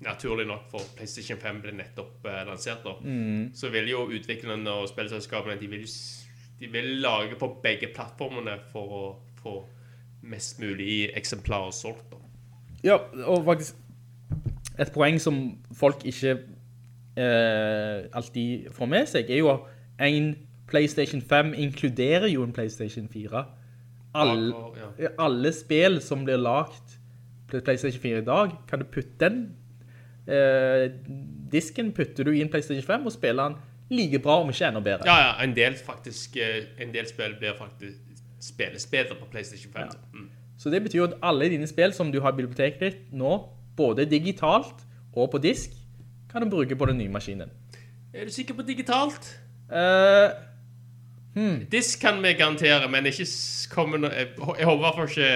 naturlig 0.00 0.46
nok 0.46 0.68
for 0.70 0.80
PlayStation 0.96 1.38
5 1.42 1.60
ble 1.62 1.72
nettopp 1.72 2.26
eh, 2.26 2.44
lansert, 2.46 2.84
da, 2.84 2.92
Mm. 3.02 3.50
så 3.54 3.70
vil 3.70 3.88
jo 3.90 4.04
utviklerne 4.14 4.70
og 4.70 4.88
spillselskapene 4.88 5.58
de 5.60 5.66
vil, 5.66 5.86
de 6.60 6.66
vil 6.72 6.84
lage 7.02 7.34
på 7.38 7.48
begge 7.62 7.88
plattformene 7.94 8.58
for 8.72 8.94
å 9.00 9.16
få 9.42 9.56
mest 10.22 10.60
mulig 10.60 11.10
eksemplarer 11.16 11.70
solgt. 11.72 12.10
da. 12.10 12.16
Ja, 12.84 12.96
og 13.26 13.44
faktisk 13.44 13.74
et 14.78 14.92
poeng 14.94 15.18
som 15.20 15.58
folk 15.74 16.04
ikke 16.06 16.36
eh, 17.18 18.06
alltid 18.14 18.68
får 18.74 18.86
med 18.88 19.08
seg, 19.10 19.30
er 19.30 19.40
jo 19.42 19.50
at 19.50 19.60
en 20.06 20.36
PlayStation 20.68 21.20
5 21.22 21.54
inkluderer 21.58 22.28
jo 22.30 22.44
en 22.44 22.52
PlayStation 22.52 23.08
4. 23.08 23.44
Alle, 24.14 24.54
Ja, 24.98 25.08
alle 25.18 25.52
spill 25.52 26.00
som 26.00 26.24
blir 26.24 26.36
lagt 26.38 26.98
på 27.48 27.60
PlayStation 27.64 28.00
4 28.02 28.18
i 28.18 28.24
dag, 28.24 28.52
kan 28.68 28.78
du 28.78 28.84
putte 28.84 29.18
den 29.18 29.56
eh, 30.28 30.90
disken 31.52 31.92
putter 31.96 32.24
du 32.24 32.32
i 32.36 32.42
en 32.44 32.50
PlayStation 32.52 32.84
5 32.84 33.06
og 33.06 33.12
spiller 33.12 33.48
den 33.48 33.56
like 33.90 34.18
bra, 34.18 34.40
om 34.42 34.50
ikke 34.52 34.68
enda 34.68 34.80
bedre. 34.84 35.08
Ja, 35.08 35.16
ja, 35.26 35.30
en 35.44 35.54
del 35.56 35.76
faktisk 35.80 36.36
eh, 36.36 36.66
En 36.78 36.92
del 36.94 37.08
spill 37.08 37.38
blir 37.38 37.56
faktisk 37.58 38.04
spilles 38.40 38.86
bedre 38.86 39.16
på 39.18 39.26
PlayStation 39.30 39.72
5. 39.72 39.88
Mm. 40.14 40.28
Så 40.58 40.70
det 40.70 40.82
betyr 40.82 41.04
at 41.08 41.16
alle 41.22 41.48
dine 41.50 41.66
spill 41.66 41.92
som 41.92 42.12
du 42.12 42.20
har 42.20 42.32
i 42.32 42.36
biblioteket 42.42 42.80
ditt 42.80 43.12
nå, 43.12 43.38
både 43.76 44.04
digitalt 44.10 44.84
og 45.14 45.30
på 45.32 45.38
disk, 45.42 45.70
kan 46.30 46.44
du 46.44 46.50
bruke 46.50 46.76
på 46.76 46.86
den 46.86 46.98
nye 46.98 47.08
maskinen. 47.08 47.50
Er 48.14 48.24
du 48.24 48.30
sikker 48.30 48.54
på 48.54 48.62
digitalt? 48.62 49.40
Eh, 49.72 50.30
Disk 51.70 52.00
kan 52.00 52.22
vi 52.22 52.32
garantere, 52.32 52.88
men 52.90 53.06
ikke 53.06 53.26
kommer 53.70 54.00
noe 54.02 54.10
jeg, 54.10 54.30
jeg 54.58 54.66
håper 54.66 54.78
i 54.78 54.82
hvert 54.82 54.96
fall 54.96 55.10
ikke 55.12 55.28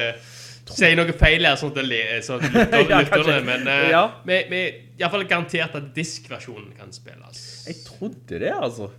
si 0.75 0.91
noe 0.99 1.13
feil 1.19 1.45
her, 1.47 1.57
sånn 1.61 1.73
at 1.77 1.85
le- 1.87 2.19
sånn 2.27 2.43
lytterne. 2.53 3.39
Men 3.47 3.67
uh, 3.69 3.91
Ja. 3.93 4.03
vi, 4.27 4.41
vi 4.51 4.61
i 4.67 4.99
hvert 5.03 5.15
fall 5.15 5.25
garantert 5.31 5.75
at 5.79 5.89
diskversjonen 5.97 6.73
kan 6.79 6.93
spilles. 6.95 7.41
jeg 7.69 7.81
trodde 7.87 8.39
det, 8.43 8.53
altså. 8.53 8.91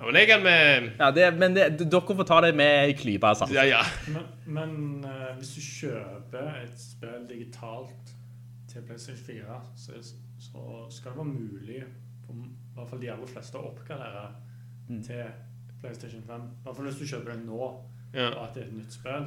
Ja, 0.00 0.06
men 0.06 0.16
jeg 0.16 0.28
kan 0.30 0.42
med 0.42 0.86
Ja, 0.98 1.10
det, 1.12 1.26
men 1.36 1.54
det, 1.58 1.64
dere 1.92 2.00
får 2.16 2.24
ta 2.30 2.38
det 2.40 2.54
med 2.56 2.88
i 2.88 2.94
klypa, 2.96 3.34
altså. 3.34 3.48
Ja, 3.52 3.66
ja. 3.68 3.82
Men, 4.08 4.24
men 4.46 5.04
uh, 5.04 5.34
hvis 5.38 5.50
du 5.58 5.60
kjøper 5.66 6.54
et 6.62 6.78
spill 6.80 7.26
digitalt 7.28 8.14
til 8.72 8.82
PlayStation 8.86 9.24
4, 9.26 9.60
så, 9.76 9.98
så 10.40 10.64
skal 10.94 11.12
det 11.12 11.18
være 11.18 11.32
mulig 11.34 11.82
for 12.24 12.32
i 12.40 12.74
hvert 12.76 12.88
fall 12.94 13.00
de 13.02 13.08
aller 13.12 13.26
fleste 13.28 13.58
å 13.58 13.66
oppgradere 13.74 14.28
til 15.04 15.24
PlayStation 15.82 16.22
5. 16.26 16.44
I 16.48 16.64
hvert 16.64 16.76
fall 16.78 16.86
hvis 16.88 17.00
du 17.02 17.06
kjøper 17.10 17.34
det 17.34 17.40
nå, 17.44 17.70
Ja. 18.14 18.28
og 18.34 18.44
at 18.48 18.54
det 18.56 18.62
er 18.62 18.68
et 18.70 18.76
nytt 18.78 18.94
spill. 18.96 19.26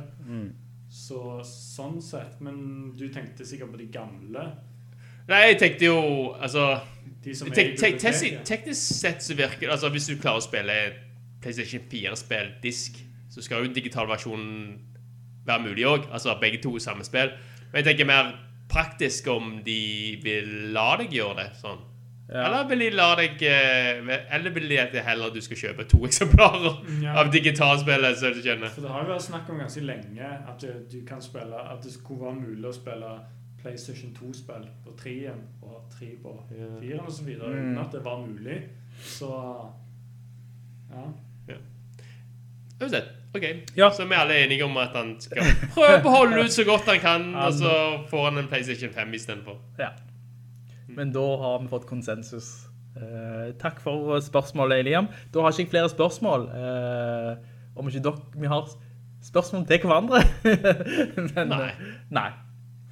Så 0.93 1.39
sånn 1.47 1.97
sett 2.05 2.41
Men 2.45 2.57
du 2.97 3.07
tenkte 3.09 3.47
sikkert 3.49 3.71
på 3.73 3.79
de 3.81 3.87
gamle? 3.93 4.43
Nei, 5.25 5.39
jeg 5.49 5.57
tenkte 5.61 5.89
jo 5.89 6.01
Altså 6.37 6.67
tek, 7.23 7.73
tek, 7.79 7.97
tek. 8.01 8.43
Teknisk 8.45 8.99
sett 8.99 9.25
så 9.25 9.37
virker 9.39 9.65
det 9.65 9.73
Altså, 9.73 9.89
hvis 9.93 10.11
du 10.11 10.17
klarer 10.19 10.43
å 10.43 10.45
spille 10.45 10.77
PlayStation 11.43 11.83
4-spill 11.91 12.53
disk, 12.63 13.01
så 13.27 13.41
skal 13.43 13.65
jo 13.65 13.73
digitalversjonen 13.75 14.77
være 15.43 15.63
mulig 15.65 15.83
òg. 15.83 16.05
Altså 16.15 16.37
begge 16.39 16.61
to 16.63 16.77
samme 16.79 17.03
spill. 17.03 17.33
Men 17.73 17.81
jeg 17.81 17.89
tenker 17.89 18.07
mer 18.07 18.29
praktisk 18.71 19.27
om 19.27 19.57
de 19.65 19.81
vil 20.23 20.71
la 20.71 20.93
deg 21.01 21.11
gjøre 21.17 21.35
det 21.41 21.49
sånn. 21.59 21.81
Eller 22.33 22.63
vil 22.69 22.79
de 22.81 22.89
la 22.97 23.07
deg 23.19 23.41
eh, 23.45 24.07
Eller 24.33 24.49
vil 24.55 24.65
de 24.71 24.77
at 24.81 24.91
det 24.95 25.03
heller 25.05 25.29
du 25.29 25.37
skal 25.45 25.57
kjøpe 25.59 25.83
to 25.91 25.99
eksemplarer 26.09 26.79
Ja. 27.03 27.13
av 27.21 27.29
digitalspillet, 27.33 28.17
så 28.17 28.31
du 28.33 28.41
skjønner? 28.41 28.73
For 28.73 28.81
det 28.81 28.89
har 28.89 29.03
jo 29.05 29.11
vært 29.13 29.25
snakk 29.27 29.49
om 29.53 29.61
ganske 29.61 29.83
lenge 29.85 30.31
at 30.49 30.61
du, 30.65 30.71
du 30.91 30.99
kan 31.05 31.21
spille 31.21 31.59
At 31.73 31.83
det 31.85 31.93
skulle 31.93 32.25
være 32.25 32.39
mulig 32.41 32.69
å 32.71 32.73
spille 32.73 33.11
PlayStation 33.63 34.11
2-spill 34.17 34.65
på 34.83 34.91
3-en 34.99 35.43
og 35.63 35.85
3 35.99 36.07
på 36.23 36.31
4-en 36.51 37.05
osv. 37.07 37.25
videre 37.29 37.53
uten 37.53 37.77
at 37.79 37.93
det 37.95 38.01
var 38.03 38.17
mulig. 38.25 38.57
Så 38.99 39.29
ja. 40.91 41.05
Uansett. 42.81 43.05
OK. 43.35 43.45
Ja. 43.77 43.87
Så 43.95 44.05
vi 44.05 44.13
er 44.17 44.19
alle 44.25 44.35
enige 44.43 44.65
om 44.65 44.75
at 44.77 44.91
han 44.97 45.13
skal 45.23 45.45
prøve 45.77 46.01
å 46.09 46.15
holde 46.17 46.43
ut 46.43 46.51
så 46.53 46.65
godt 46.67 46.89
han 46.91 46.99
kan, 46.99 47.29
og 47.39 47.53
så 47.55 47.71
får 48.11 48.25
han 48.27 48.41
en 48.43 48.49
PlayStation 48.51 48.91
5 48.93 49.13
istedenfor. 49.19 49.61
Ja. 49.79 49.93
Mm. 50.93 50.99
Men 50.99 51.11
da 51.15 51.25
har 51.41 51.59
vi 51.59 51.71
fått 51.71 51.89
konsensus. 51.89 52.53
Eh, 52.93 53.53
takk 53.57 53.81
for 53.81 54.19
spørsmålet, 54.21 54.85
Liam. 54.85 55.09
Da 55.33 55.41
har 55.41 55.51
ikke 55.51 55.65
jeg 55.65 55.73
flere 55.73 55.89
spørsmål. 55.89 56.45
Eh, 56.53 57.37
om 57.75 57.87
ikke 57.89 58.03
dere 58.05 58.41
Vi 58.41 58.47
har 58.47 58.69
spørsmål 59.23 59.65
til 59.67 59.79
hverandre. 59.81 60.21
Men, 61.35 61.47
nei. 61.49 61.71
Eh, 61.71 61.89
nei. 62.13 62.29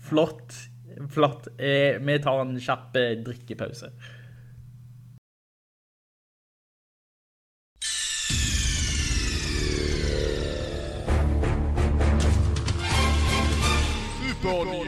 Flott. 0.01 0.57
Flott. 1.09 1.47
Eh, 1.59 2.01
vi 2.01 2.17
tar 2.23 2.41
en 2.41 2.57
kjapp 2.59 2.97
eh, 2.97 3.13
drikkepause. 3.25 3.93
Superlig 14.41 14.80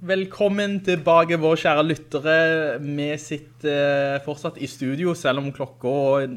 velkommen 0.00 0.78
tilbake, 0.84 1.36
våre 1.40 1.58
kjære 1.60 1.82
lyttere. 1.84 2.36
Vi 2.80 3.08
sitter 3.20 4.20
fortsatt 4.24 4.56
i 4.56 4.68
studio, 4.70 5.12
selv 5.14 5.42
om 5.42 5.50
klokka 5.52 5.90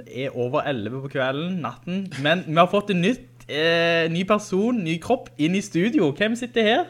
er 0.03 0.35
over 0.35 0.65
11 0.67 1.03
på 1.05 1.11
kvelden, 1.13 1.61
natten. 1.63 2.09
Men 2.23 2.43
vi 2.47 2.57
har 2.59 2.67
fått 2.71 2.91
en 2.91 3.01
nytt, 3.01 3.45
eh, 3.47 4.11
ny 4.11 4.25
person, 4.27 4.83
ny 4.83 4.97
kropp 4.99 5.29
inn 5.37 5.55
i 5.55 5.61
studio. 5.61 6.11
Hvem 6.11 6.35
sitter 6.35 6.61
her? 6.63 6.85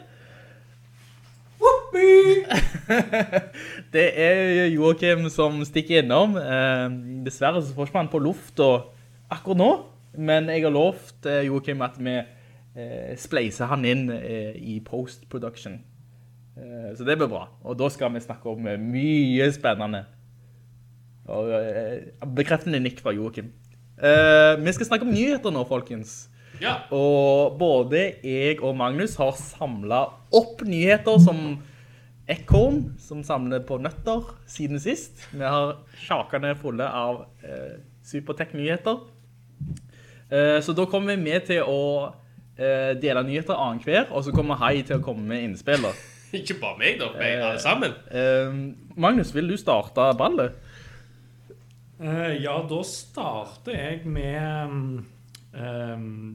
det 3.94 4.06
er 4.18 4.66
Joachim 4.74 5.28
som 5.30 5.62
stikker 5.64 6.02
innom. 6.02 6.36
Eh, 6.36 6.90
dessverre 7.24 7.62
så 7.62 7.74
får 7.74 7.86
ikke 7.86 8.00
man 8.00 8.10
på 8.10 8.18
lufta 8.18 8.70
akkurat 9.30 9.58
nå, 9.62 9.72
men 10.18 10.50
jeg 10.50 10.66
har 10.66 10.74
lovt 10.74 11.24
Joakim 11.24 11.46
Joachim 11.46 11.82
at 11.86 11.98
vi 11.98 12.18
eh, 12.18 13.16
spleiser 13.16 13.70
han 13.70 13.84
inn 13.84 14.10
eh, 14.10 14.58
i 14.58 14.80
post-production. 14.84 15.78
Eh, 16.56 16.90
så 16.96 17.06
det 17.06 17.16
blir 17.18 17.30
bra. 17.30 17.48
Og 17.64 17.78
da 17.78 17.88
skal 17.90 18.12
vi 18.14 18.22
snakke 18.22 18.52
om 18.52 18.68
eh, 18.70 18.80
mye 18.80 19.50
spennende. 19.54 20.04
Og 21.30 21.50
eh, 21.56 22.26
bekreftende 22.36 22.82
nikk 22.84 23.02
fra 23.02 23.14
Joachim. 23.16 23.50
Eh, 23.98 24.54
vi 24.60 24.74
skal 24.76 24.90
snakke 24.90 25.06
om 25.06 25.14
nyheter 25.14 25.54
nå, 25.54 25.64
folkens. 25.68 26.24
Ja. 26.62 26.78
Og 26.94 27.58
både 27.58 28.04
jeg 28.22 28.60
og 28.62 28.76
Magnus 28.78 29.16
har 29.18 29.34
samlet 29.38 30.34
opp 30.34 30.62
nyheter 30.66 31.18
som 31.22 31.40
Ekorn, 32.30 32.94
som 33.02 33.20
samler 33.26 33.60
på 33.68 33.76
nøtter 33.82 34.30
siden 34.48 34.80
sist. 34.80 35.26
Vi 35.34 35.44
har 35.44 35.74
sjakene 36.06 36.54
fulle 36.56 36.86
av 36.88 37.26
eh, 37.44 37.82
Supertech-nyheter. 38.06 39.02
Eh, 40.30 40.60
så 40.64 40.72
da 40.72 40.86
kommer 40.88 41.12
vi 41.12 41.26
med 41.26 41.44
til 41.50 41.68
å 41.68 41.82
eh, 42.56 42.94
dele 43.00 43.26
nyheter 43.26 43.58
annen 43.58 43.82
hver, 43.84 44.08
og 44.08 44.24
så 44.24 44.32
kommer 44.32 44.60
Hei 44.62 44.78
til 44.86 45.00
å 45.00 45.04
komme 45.04 45.26
med 45.28 45.50
innspill. 45.50 45.84
Ikke 46.34 46.56
bare 46.60 46.78
meg, 46.80 46.98
da. 47.00 47.10
men 47.18 47.42
alle 47.48 47.60
sammen. 47.62 47.94
Eh, 48.10 48.56
Magnus, 49.00 49.34
vil 49.34 49.48
du 49.50 49.56
starte 49.60 50.08
ballet? 50.18 50.56
Eh, 52.00 52.34
ja, 52.42 52.56
da 52.68 52.80
starter 52.86 53.76
jeg 53.76 54.00
med 54.10 54.74
mm, 55.54 56.34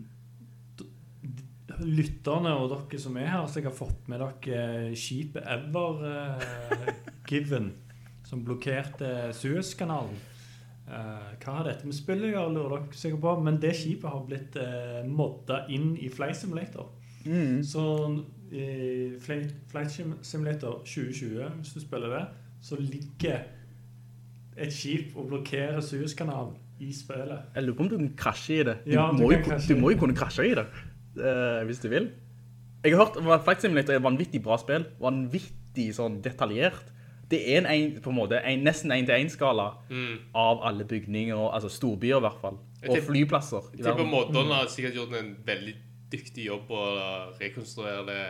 d- 0.80 1.84
lytterne 1.84 2.56
og 2.62 2.72
dere 2.72 3.02
som 3.02 3.18
er 3.20 3.28
her, 3.30 3.46
så 3.48 3.60
jeg 3.60 3.68
har 3.68 3.76
fått 3.78 4.08
med 4.10 4.24
dere 4.24 4.96
skipet 4.98 5.44
Ever 5.46 6.04
eh, 6.10 6.90
Given, 7.30 7.74
som 8.26 8.44
blokkerte 8.48 9.30
Suezkanalen. 9.38 10.18
Uh, 10.90 11.36
hva 11.44 11.60
har 11.60 11.68
dette 11.68 11.86
med 11.86 11.94
spillet 11.94 12.32
å 12.32 12.34
gjøre, 12.34 12.54
lurer 12.56 12.72
dere 12.80 12.98
sikkert 12.98 13.22
på, 13.22 13.34
men 13.46 13.60
det 13.62 13.76
skipet 13.78 14.10
har 14.10 14.24
blitt 14.26 14.56
uh, 14.58 15.04
modda 15.06 15.60
inn 15.70 15.92
i 16.02 16.08
Flight 16.10 16.40
Simulator. 16.40 16.88
Så 17.62 17.84
i 18.52 19.12
Flight 19.22 19.92
Simulator 20.22 20.80
2020, 20.86 21.50
hvis 21.62 21.74
du 21.76 21.80
spiller 21.84 22.10
det, 22.16 22.26
så 22.62 22.76
ligger 22.80 23.40
et 24.60 24.74
skip 24.74 25.16
og 25.16 25.28
blokkerer 25.32 25.80
Suezkanalen 25.82 26.56
i 26.80 26.94
spillet. 26.96 27.40
Jeg 27.56 27.64
lurer 27.64 27.76
på 27.78 27.84
om 27.84 27.90
du 27.90 27.98
kan 27.98 28.14
krasje 28.18 28.60
i 28.60 28.64
det. 28.64 28.78
Du, 28.86 28.92
Ja, 28.92 29.08
du 29.12 29.18
må, 29.24 29.32
jo, 29.32 29.40
du 29.70 29.76
må 29.80 29.92
jo 29.94 29.98
kunne 30.02 30.16
krasje 30.16 30.46
i 30.52 30.56
det, 30.56 30.66
uh, 31.20 31.66
hvis 31.68 31.80
du 31.84 31.90
vil. 31.92 32.10
Jeg 32.84 32.96
har 32.96 33.06
hørt 33.06 33.18
at 33.20 33.44
Flight 33.44 33.62
Simulator 33.62 33.94
er 33.94 33.98
et 34.00 34.04
vanvittig 34.04 34.42
bra 34.44 34.58
spill. 34.58 34.86
Vanvittig 35.04 35.90
sånn 35.96 36.22
detaljert. 36.24 36.86
Det 37.30 37.42
er 37.54 37.60
en, 37.62 37.68
en, 37.70 37.98
på 38.02 38.10
en 38.10 38.16
måte, 38.18 38.40
en, 38.42 38.64
nesten 38.66 38.92
en 38.96 39.06
til 39.06 39.14
en 39.20 39.30
skala 39.30 39.66
av 40.34 40.64
alle 40.66 40.86
bygninger, 40.88 41.36
og- 41.36 41.52
altså 41.54 41.70
storbyer 41.70 42.18
i 42.18 42.24
hvert 42.26 42.40
fall. 42.42 42.58
Og 42.88 42.98
flyplasser. 43.06 43.68
Jeg 43.76 43.84
tipper. 43.86 44.06
Modern 44.08 44.48
har 44.56 44.66
sikkert 44.72 44.96
gjort 44.96 45.14
en 45.20 45.36
veldig 45.46 45.76
dyktig 46.12 46.48
jobb 46.50 46.72
å 46.74 46.84
rekonstruere 47.40 48.06
det 48.10 48.22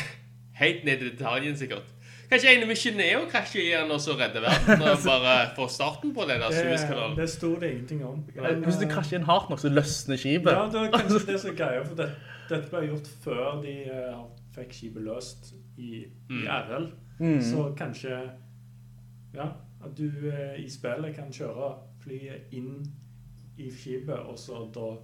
helt 0.62 0.84
ned 0.86 1.02
i 1.02 1.10
detaljen, 1.12 1.56
sikkert. 1.58 1.90
Kanskje 2.30 2.54
en 2.90 3.00
er 3.04 3.18
å 3.18 3.26
krasje 3.30 3.60
igjen 3.62 3.90
og 3.92 4.00
så 4.02 4.14
redde 4.18 4.40
verden, 4.42 4.82
og 4.82 5.02
bare 5.06 5.34
for 5.56 5.70
starten 5.70 6.14
på 6.16 6.24
den 6.28 6.40
der 6.40 6.50
Det, 6.50 6.62
Suezkanalen. 6.62 7.16
det 7.18 7.28
sto 7.30 7.50
det 7.60 7.70
ingenting 7.72 8.04
om. 8.06 8.24
Men, 8.34 8.64
Hvis 8.64 8.80
du 8.80 8.86
krasjer 8.90 9.20
inn 9.20 9.28
hardt 9.28 9.50
nok, 9.52 9.60
så 9.60 9.70
løsner 9.72 10.20
skipet. 10.20 10.52
Ja, 10.52 10.64
det 10.72 10.80
er 10.80 10.90
kanskje 10.96 11.20
det 11.28 11.40
som 11.42 11.52
er 11.52 11.58
greia, 11.60 11.84
for 11.84 12.00
det, 12.00 12.08
dette 12.50 12.72
ble 12.72 12.82
gjort 12.88 13.10
før 13.24 13.60
de 13.62 13.76
uh, 13.90 14.24
fikk 14.56 14.74
skipet 14.78 15.06
løst 15.06 15.52
i, 15.76 16.04
i 16.32 16.42
RL. 16.48 16.90
Så 17.44 17.68
kanskje 17.78 18.18
Ja, 19.34 19.48
at 19.84 19.96
du 19.98 20.08
uh, 20.08 20.54
i 20.58 20.68
spillet 20.70 21.14
kan 21.16 21.32
kjøre 21.34 21.74
flyet 22.02 22.52
inn 22.56 22.78
i 23.60 23.70
skipet, 23.70 24.16
og 24.16 24.38
så 24.40 24.64
da 24.74 24.94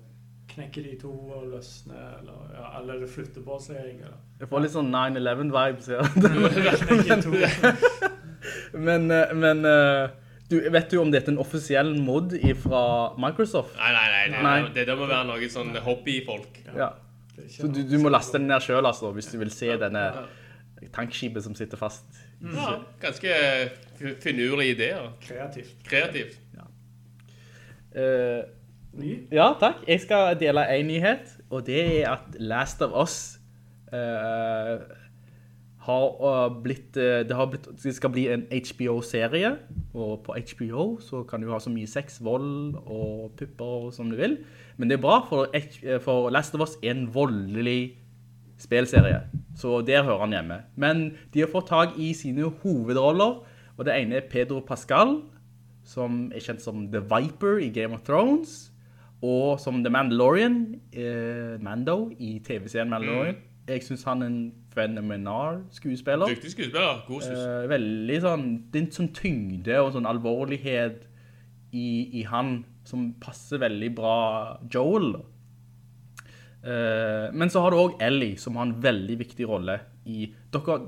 knekker 0.54 0.82
de 0.86 0.94
to 1.00 1.10
og 1.10 1.44
løsne, 1.52 1.96
eller, 2.20 2.38
ja, 2.56 2.66
eller 2.80 3.00
det 3.04 3.08
flytter 3.12 3.42
på 3.46 3.58
seg. 3.62 3.76
Eller. 3.80 4.16
Jeg 4.40 4.48
får 4.50 4.64
litt 4.64 4.74
sånn 4.74 4.90
9-11-vibes 4.94 5.90
ja. 5.94 6.02
Men 8.88 9.10
eh, 9.10 9.32
men 9.36 9.64
eh, 9.68 10.10
du, 10.50 10.56
vet 10.74 10.90
du 10.90 10.96
om 10.98 11.10
dette 11.12 11.30
er 11.30 11.34
en 11.36 11.42
offisiell 11.42 11.92
mod 12.02 12.32
fra 12.64 12.82
Microsoft? 13.22 13.76
Nei, 13.78 13.92
nei, 13.94 14.06
nei, 14.10 14.22
det, 14.32 14.42
Nei. 14.42 14.58
det, 14.74 14.86
det 14.88 14.96
må 14.98 15.06
være 15.10 15.28
noe 15.28 15.50
sånn 15.52 15.70
hobbyfolk. 15.84 16.58
Ja. 16.74 16.88
Så 17.50 17.68
du, 17.70 17.80
du 17.86 17.96
må 18.02 18.10
laste 18.10 18.38
den 18.40 18.48
ned 18.50 18.60
selv, 18.64 18.88
altså, 18.90 19.12
hvis 19.16 19.30
du 19.30 19.38
vil 19.40 19.52
se 19.54 19.70
denne 19.80 20.02
tankskipet 20.96 21.44
som 21.44 21.54
sitter 21.54 21.78
fast. 21.80 22.08
Ja, 22.42 22.78
ganske 23.02 23.30
f- 23.30 24.18
finurlige 24.24 24.74
ideer. 24.74 25.06
Kreativt. 25.22 25.76
Kreativt. 25.86 26.38
Eh, 27.90 28.42
Ny? 28.92 29.28
ja, 29.32 29.52
takk. 29.60 29.84
Jeg 29.88 30.02
skal 30.02 30.34
dele 30.40 30.64
en 30.74 30.88
nyhet, 30.90 31.36
og 31.50 31.66
det 31.66 31.82
er 32.00 32.10
at 32.16 32.34
Last 32.40 32.82
of 32.82 32.96
Us 33.02 33.38
uh, 33.92 34.82
har 35.80 36.06
eh, 36.28 36.56
blitt, 36.62 36.96
eh, 37.00 37.22
det, 37.24 37.36
har 37.36 37.46
blitt, 37.48 37.64
det 37.82 37.94
skal 37.96 38.12
bli 38.12 38.26
en 38.28 38.42
HBO-serie, 38.52 39.54
og 39.96 40.20
på 40.26 40.36
HBO 40.36 40.84
så 41.00 41.22
kan 41.24 41.40
du 41.40 41.48
ha 41.50 41.60
så 41.62 41.72
mye 41.72 41.88
sex, 41.88 42.18
vold 42.24 42.76
og 42.84 43.32
pupper 43.38 43.88
som 43.96 44.10
du 44.12 44.18
vil. 44.18 44.36
Men 44.76 44.90
det 44.90 44.98
er 44.98 45.02
bra, 45.02 45.22
for, 45.28 45.48
for 46.04 46.28
Last 46.30 46.54
of 46.54 46.66
Us 46.66 46.76
er 46.82 46.92
en 46.92 47.08
voldelig 47.14 47.96
spilserie, 48.60 49.22
så 49.56 49.80
der 49.80 50.04
hører 50.04 50.26
han 50.26 50.36
hjemme. 50.36 50.60
Men 50.76 51.04
de 51.32 51.40
har 51.40 51.52
fått 51.52 51.70
tag 51.72 51.96
i 51.96 52.12
sine 52.14 52.52
hovedroller, 52.62 53.40
og 53.76 53.88
det 53.88 53.96
ene 53.96 54.20
er 54.20 54.28
Pedro 54.28 54.60
Pascal, 54.60 55.22
som 55.84 56.26
er 56.34 56.44
kjent 56.44 56.62
som 56.62 56.84
The 56.92 57.00
Viper 57.00 57.56
i 57.64 57.70
Game 57.72 57.96
of 57.96 58.04
Thrones, 58.04 58.69
og 59.22 59.60
som 59.60 59.82
The 59.84 59.92
Mandalorian, 59.92 60.80
eh, 60.92 61.60
Mando 61.60 62.10
i 62.18 62.38
TV-serien 62.44 62.90
Mandalorian. 62.90 63.36
Jeg 63.68 63.84
synes 63.84 64.02
han 64.08 64.22
er 64.22 64.26
en 64.26 64.52
fenomenal 64.74 65.60
skuespiller. 65.70 66.26
Dyktig 66.26 66.50
skuespiller. 66.54 67.04
God 67.06 67.20
synes. 67.22 67.42
Eh, 67.44 67.68
veldig 67.70 68.20
sånn, 68.24 68.46
det 68.72 68.80
er 68.80 68.86
en 68.86 68.94
sånn 68.96 69.12
tyngde 69.14 69.76
og 69.82 69.92
sånn 69.94 70.08
alvorlighet 70.08 71.04
i, 71.76 71.88
i 72.20 72.24
han 72.26 72.64
som 72.88 73.12
passer 73.22 73.60
veldig 73.62 73.90
bra 73.94 74.16
Joel. 74.72 75.12
Eh, 76.64 77.28
men 77.32 77.52
så 77.52 77.62
har 77.64 77.72
du 77.72 77.78
også 77.80 78.00
Ellie, 78.04 78.40
som 78.40 78.58
har 78.58 78.68
en 78.68 78.74
veldig 78.82 79.18
viktig 79.20 79.46
rolle 79.48 79.78
i... 80.08 80.26
Dere, 80.52 80.80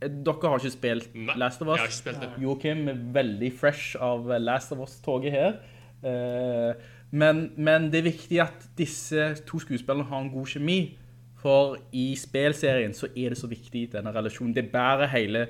eh, 0.00 0.12
dere 0.12 0.52
har 0.52 0.60
ikke 0.60 0.76
spilt 0.76 1.16
Nei, 1.16 1.34
Last 1.40 1.64
of 1.64 1.72
Us. 1.72 1.76
jeg 1.76 1.84
har 1.84 1.90
ikke 1.90 1.98
spilt 2.02 2.22
det. 2.22 2.30
Joachim 2.44 2.86
er 2.92 3.02
veldig 3.18 3.50
fresh 3.58 3.98
av 4.00 4.30
Last 4.40 4.72
of 4.76 4.84
Us-toget 4.86 5.34
her. 5.34 5.58
Eh, 6.06 6.88
men, 7.10 7.52
men 7.56 7.88
det 7.92 8.00
er 8.00 8.10
viktig 8.10 8.40
at 8.42 8.66
disse 8.78 9.30
to 9.48 9.60
skuespillerne 9.62 10.08
har 10.08 10.22
en 10.22 10.32
god 10.32 10.46
kjemi, 10.46 10.80
for 11.38 11.78
i 11.94 12.12
spilserien 12.18 12.94
så 12.94 13.08
er 13.16 13.32
det 13.32 13.38
så 13.38 13.48
viktig, 13.48 13.92
denne 13.92 14.12
relasjonen. 14.14 14.54
Det 14.54 14.70
bærer 14.72 15.12
hele 15.14 15.46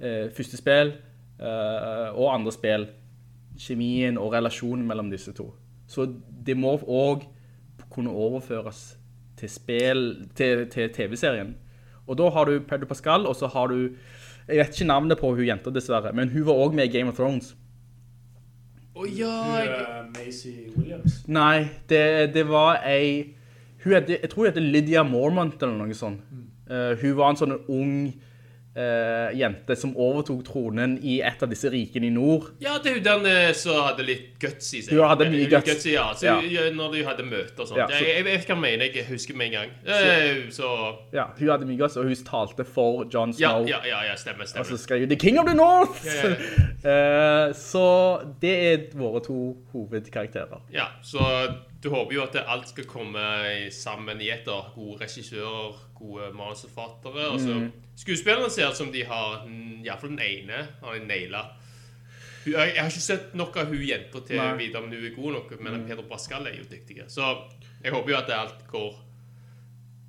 eh, 0.00 0.30
første 0.32 0.56
spill 0.56 0.94
eh, 0.94 2.08
og 2.14 2.34
andre 2.34 2.54
spill, 2.56 2.88
kjemien 3.60 4.18
og 4.18 4.32
relasjonen 4.32 4.86
mellom 4.88 5.10
disse 5.12 5.34
to. 5.36 5.50
Så 5.86 6.08
det 6.46 6.56
må 6.56 6.72
også 6.78 7.28
kunne 7.90 8.10
overføres 8.10 8.96
til 9.36 9.50
spill, 9.50 10.28
til, 10.34 10.66
til 10.70 10.92
TV-serien. 10.94 11.54
Og 12.06 12.18
da 12.18 12.28
har 12.34 12.48
du 12.48 12.60
Pedro 12.66 12.86
Pascal, 12.86 13.26
og 13.26 13.36
så 13.36 13.46
har 13.46 13.66
du, 13.70 13.90
jeg 14.48 14.58
vet 14.58 14.74
ikke 14.74 14.88
navnet 14.88 15.18
på 15.20 15.34
hun 15.34 15.46
jenta 15.46 15.70
dessverre, 15.70 16.12
men 16.16 16.32
hun 16.32 16.46
var 16.46 16.52
også 16.58 16.76
med 16.76 16.88
i 16.88 16.98
Game 16.98 17.10
of 17.10 17.18
Thrones. 17.18 17.54
Å 19.00 19.06
ja, 19.08 19.34
jeg, 19.56 19.68
eh, 19.80 20.00
Maisie 20.12 20.72
Williams. 20.76 21.22
Nei, 21.32 21.68
det, 21.88 22.34
det 22.34 22.44
var 22.48 22.82
ei 22.84 23.36
hun 23.80 23.94
heter, 23.94 24.18
Jeg 24.20 24.28
tror 24.30 24.44
hun 24.44 24.50
heter 24.50 24.66
Lydia 24.74 25.02
Mormont 25.08 25.62
eller 25.62 25.78
noe 25.78 25.96
sånt. 25.96 26.20
Eh, 26.68 26.92
hun 27.00 27.16
var 27.16 27.32
en 27.32 27.40
sånn 27.40 27.56
ung 27.72 27.94
eh, 28.76 29.32
jente 29.38 29.74
som 29.76 29.96
overtok 29.96 30.44
tronen 30.46 30.98
i 31.02 31.20
et 31.26 31.42
av 31.42 31.48
disse 31.50 31.70
rikene 31.72 32.06
i 32.06 32.10
nord. 32.14 32.52
ja, 32.62 32.76
det 32.78 32.92
er 32.92 32.96
jo 32.98 33.02
den 33.02 33.26
eh, 33.26 33.52
som 33.52 33.80
hadde 33.82 34.04
litt 34.06 34.38
guts 34.40 34.68
i 34.74 34.82
seg. 34.82 34.94
Hun 34.94 35.08
hadde 35.08 35.26
mye 35.30 35.48
guts. 35.50 35.66
guts. 35.72 35.86
i, 35.86 35.92
ja. 35.96 36.12
Så 36.14 36.26
Ja. 36.26 36.70
når 36.70 36.92
de 36.94 37.04
hadde 37.04 37.24
møter 37.26 37.60
og 37.60 37.68
sånt. 37.68 37.78
Ja, 37.78 37.86
så- 37.88 38.04
jeg, 38.04 38.14
jeg 38.16 38.24
vet 38.24 38.46
hva 38.46 38.54
jeg 38.54 38.60
mener, 38.62 38.84
jeg 38.94 39.04
husker 39.10 39.34
med 39.36 39.46
en 39.46 39.52
gang. 39.52 39.70
Eh, 39.86 40.50
Så, 40.50 40.96
Ja, 41.12 41.24
hun 41.38 41.48
hadde 41.48 41.66
mye 41.66 41.78
guts, 41.78 41.96
og 41.96 42.04
hun 42.04 42.14
talte 42.14 42.64
for 42.64 43.04
Jon 43.12 43.32
Snow. 43.32 43.66
ja, 43.66 43.80
ja, 43.86 44.02
ja, 44.04 44.14
stemmer, 44.16 44.42
Og 44.58 44.66
så 44.66 44.76
skrev 44.78 45.00
hun 45.00 45.08
The 45.08 45.16
King 45.16 45.38
of 45.38 45.46
the 45.46 45.54
North! 45.54 46.06
Eh, 46.80 47.52
så 47.52 48.22
det 48.40 48.52
er 48.72 48.78
våre 48.96 49.20
to 49.20 49.56
hovedkarakterer. 49.74 50.62
Ja, 50.72 50.86
så 51.04 51.18
du 51.82 51.88
håper 51.90 52.14
jo 52.14 52.22
at 52.22 52.36
alt 52.46 52.68
skal 52.68 52.84
komme 52.84 53.22
sammen 53.72 54.20
i 54.20 54.28
ett. 54.30 54.44
Gode 54.74 55.00
regissører, 55.00 55.78
gode 55.96 56.32
manusforfattere. 56.36 57.30
Mm. 57.38 57.70
Skuespillerne 57.96 58.50
ser 58.50 58.68
ut 58.70 58.76
som 58.76 58.92
de 58.92 59.04
har 59.04 59.44
mm, 59.46 59.84
Iallfall 59.84 60.10
den 60.16 60.20
ene 60.20 60.66
har 60.82 60.94
en 60.98 61.06
naila. 61.08 61.44
Jeg, 62.46 62.52
jeg 62.74 62.80
har 62.82 62.88
ikke 62.88 63.04
sett 63.04 63.34
nok 63.36 63.56
av 63.60 63.66
hun 63.68 63.82
jenta 63.84 64.20
til 64.24 64.38
å 64.40 64.46
Mm. 64.54 64.58
vite 64.58 64.78
om 64.78 64.84
hun 64.88 64.94
er 64.94 65.14
god 65.16 65.32
nok, 65.32 65.60
men 65.60 65.82
Pedro 65.86 66.02
Pascal 66.08 66.46
er 66.46 66.54
jo 66.56 66.64
dyktig. 66.70 67.02
Så 67.08 67.22
jeg 67.84 67.92
håper 67.92 68.10
jo 68.10 68.16
at 68.16 68.30
alt 68.32 68.66
går 68.68 68.94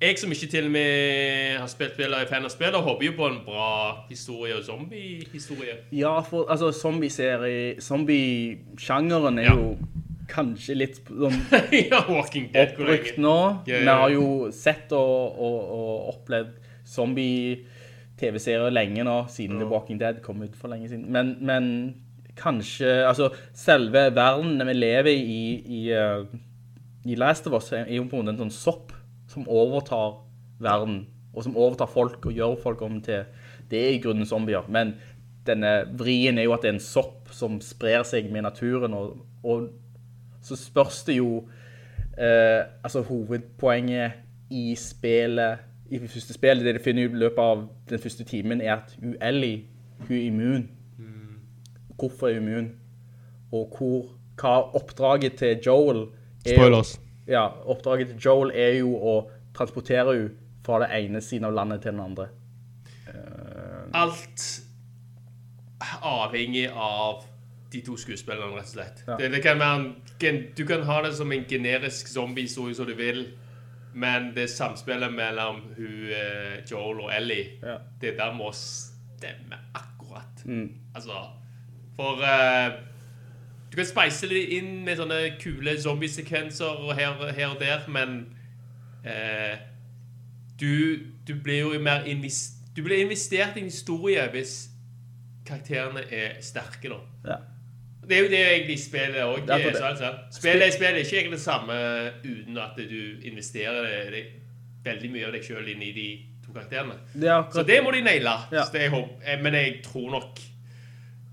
Jeg 0.02 0.18
som 0.18 0.32
ikke 0.32 0.46
til 0.50 0.64
og 0.64 0.70
med 0.74 1.58
har 1.60 1.66
spilt 1.70 1.92
spill 1.94 2.10
i 2.12 2.16
er 2.22 2.26
fan 2.26 2.44
av 2.44 2.50
spill, 2.50 2.74
håper 2.74 3.04
jo 3.06 3.12
på 3.16 3.26
en 3.28 3.36
bra 3.44 3.68
historie 4.08 4.56
og 4.56 4.64
zombie-historie. 4.66 5.76
Ja, 5.92 6.16
for 6.26 6.48
altså, 6.50 6.72
zombie-serie 6.72 7.76
Zombie-sjangeren 7.80 9.38
er 9.38 9.42
Ja. 9.42 9.54
jo 9.54 9.78
kanskje 10.32 10.76
litt 10.78 11.00
sånn 11.06 11.36
ja, 11.90 12.02
Walking 12.08 12.48
Dead, 12.52 12.72
oppbrukt 12.74 13.18
nå. 13.20 13.36
Ja, 13.68 13.76
ja, 13.76 13.80
Vi 13.82 13.96
har 14.02 14.14
jo 14.14 14.28
sett 14.54 14.92
og, 14.96 15.36
og, 15.36 15.58
og 15.76 16.14
opplevd 16.14 16.56
zombie-TV-serier 16.92 18.72
lenge 18.74 19.04
nå, 19.06 19.18
siden 19.32 19.60
The 19.60 19.68
Walking 19.70 20.00
Dead 20.00 20.22
kom 20.24 20.42
ut 20.42 20.56
for 20.58 20.72
lenge 20.72 20.90
siden. 20.90 21.06
Men, 21.12 21.36
men 21.44 21.68
kanskje 22.38 23.04
Altså, 23.06 23.30
selve 23.54 24.08
verden 24.16 24.62
vi 24.68 24.76
lever 24.76 25.12
i 25.12 25.42
i, 25.62 25.82
eh, 25.92 26.24
i 27.04 27.16
Last 27.18 27.46
of 27.46 27.56
Us, 27.58 27.72
er 27.72 27.88
jo 27.92 28.06
på 28.08 28.16
en 28.16 28.24
måte 28.24 28.36
en 28.36 28.44
sånn 28.46 28.54
sopp 28.54 28.92
som 29.32 29.48
overtar 29.48 30.20
verden, 30.62 31.06
og 31.32 31.46
som 31.46 31.56
overtar 31.56 31.90
folk 31.90 32.26
og 32.26 32.36
gjør 32.36 32.58
folk 32.60 32.82
om 32.84 33.00
til 33.04 33.24
Det 33.70 33.80
er 33.80 33.94
i 33.94 34.00
grunnen 34.02 34.28
zombier, 34.28 34.66
men 34.68 34.96
denne 35.46 35.86
vrien 35.98 36.38
er 36.38 36.44
jo 36.44 36.52
at 36.54 36.62
det 36.62 36.70
er 36.70 36.76
en 36.76 36.84
sopp 36.84 37.30
som 37.34 37.56
sprer 37.64 38.04
seg 38.06 38.28
med 38.30 38.44
naturen, 38.46 38.92
og, 38.94 39.22
og 39.42 39.70
så 40.42 40.56
spørs 40.56 41.04
det 41.06 41.16
jo 41.16 41.48
eh, 42.18 42.62
Altså, 42.84 43.02
hovedpoenget 43.02 44.12
i 44.50 44.74
spillet 44.74 45.58
I 45.90 45.98
det 45.98 46.10
første 46.10 46.32
spillet, 46.32 46.64
det 46.64 46.74
de 46.74 46.84
finner 46.84 47.06
ut 47.06 47.16
i 47.16 47.22
løpet 47.24 47.38
av 47.42 47.68
den 47.90 47.98
første 47.98 48.24
timen, 48.24 48.60
er 48.60 48.74
at 48.76 48.96
hun 49.00 49.16
Ellie, 49.20 49.64
hun 49.98 50.16
er 50.16 50.20
immun. 50.20 50.70
Hvorfor 51.98 52.28
er 52.28 52.38
hun 52.40 52.48
immun? 52.48 52.70
Og 53.52 53.74
hvor, 53.78 54.06
hva 54.40 54.54
oppdraget 54.74 55.36
til 55.38 55.60
Joel 55.66 56.06
er 56.46 56.56
Spoilers. 56.56 57.00
Ja, 57.28 57.46
oppdraget 57.70 58.08
til 58.08 58.18
Joel 58.24 58.50
er 58.54 58.78
jo 58.80 58.96
å 58.96 59.16
transportere 59.54 60.14
henne 60.16 60.30
fra 60.64 60.80
det 60.82 60.88
ene 60.96 61.20
siden 61.20 61.44
av 61.44 61.52
landet 61.52 61.82
til 61.82 61.92
den 61.92 62.00
andre. 62.00 62.28
alt 63.94 64.62
avhengig 66.02 66.68
av 66.70 67.24
de 67.72 67.80
to 67.84 67.96
skuespillerne, 67.96 68.54
rett 68.56 68.68
og 68.68 68.74
slett. 68.74 69.02
Ja. 69.06 69.16
Det, 69.18 69.30
det 69.32 69.42
kan 69.44 69.60
være 69.60 69.78
en, 69.80 69.86
du 70.56 70.64
kan 70.66 70.82
ha 70.82 71.02
det 71.02 71.14
som 71.16 71.32
en 71.32 71.44
generisk 71.48 72.08
zombie-historie 72.08 72.74
som 72.74 72.86
du 72.86 72.94
vil, 72.94 73.26
men 73.94 74.30
det 74.34 74.50
samspillet 74.50 75.12
mellom 75.12 75.60
hun, 75.76 76.08
eh, 76.10 76.62
Joel 76.70 77.00
og 77.00 77.12
Ellie, 77.16 77.58
Ja. 77.62 77.76
det 78.00 78.16
der 78.18 78.32
må 78.34 78.52
stemme 78.52 79.58
akkurat. 79.74 80.44
Mm. 80.44 80.70
Altså, 80.94 81.12
for 81.96 82.12
uh, 82.22 82.72
du 83.72 83.76
kan 83.76 83.86
speise 83.86 84.28
det 84.28 84.48
inn 84.56 84.84
med 84.84 84.96
sånne 84.96 85.36
kule 85.40 85.76
zombiesekvenser 85.80 86.64
og 86.84 86.94
her, 86.96 87.32
her 87.32 87.46
og 87.54 87.60
der, 87.60 87.88
men 87.88 88.36
eh, 89.04 89.58
du, 90.60 90.96
du 91.28 91.34
blir 91.42 91.58
jo 91.60 91.78
mer 91.80 92.04
invest, 92.04 92.54
du 92.76 92.82
blir 92.82 93.04
investert 93.04 93.56
i 93.56 93.60
en 93.60 93.70
historie 93.70 94.28
hvis 94.30 94.68
karakterene 95.46 96.04
er 96.12 96.36
sterke, 96.40 96.88
da. 96.88 96.98
Ja. 97.30 97.36
Det 98.08 98.16
er 98.16 98.24
jo 98.24 98.30
det 98.32 98.38
egentlig 98.40 98.78
spillet 98.82 99.22
òg 99.22 99.50
er 99.54 99.76
sant? 99.78 100.34
Spillet 100.34 100.66
er 100.66 100.74
spillet 100.74 100.98
er 100.98 101.04
ikke 101.04 101.18
egentlig 101.20 101.38
det 101.38 101.44
samme 101.44 101.76
uten 102.24 102.58
at 102.58 102.78
du 102.78 103.00
investerer 103.28 103.86
det, 103.86 104.00
det, 104.14 104.22
veldig 104.82 105.10
mye 105.12 105.28
av 105.28 105.36
deg 105.36 105.46
sjøl 105.46 105.68
inn 105.70 105.84
i 105.86 105.92
de 105.94 106.06
to 106.42 106.54
karakterene. 106.54 106.98
Er 107.14 107.44
Så 107.54 107.62
det 107.66 107.78
må 107.84 107.92
de 107.94 108.02
naile. 108.02 108.34
Ja. 108.50 108.64
Så 108.66 108.74
det 108.74 108.88
eh, 108.90 109.38
Men 109.42 109.54
jeg 109.54 109.78
tror 109.86 110.10
nok, 110.10 110.40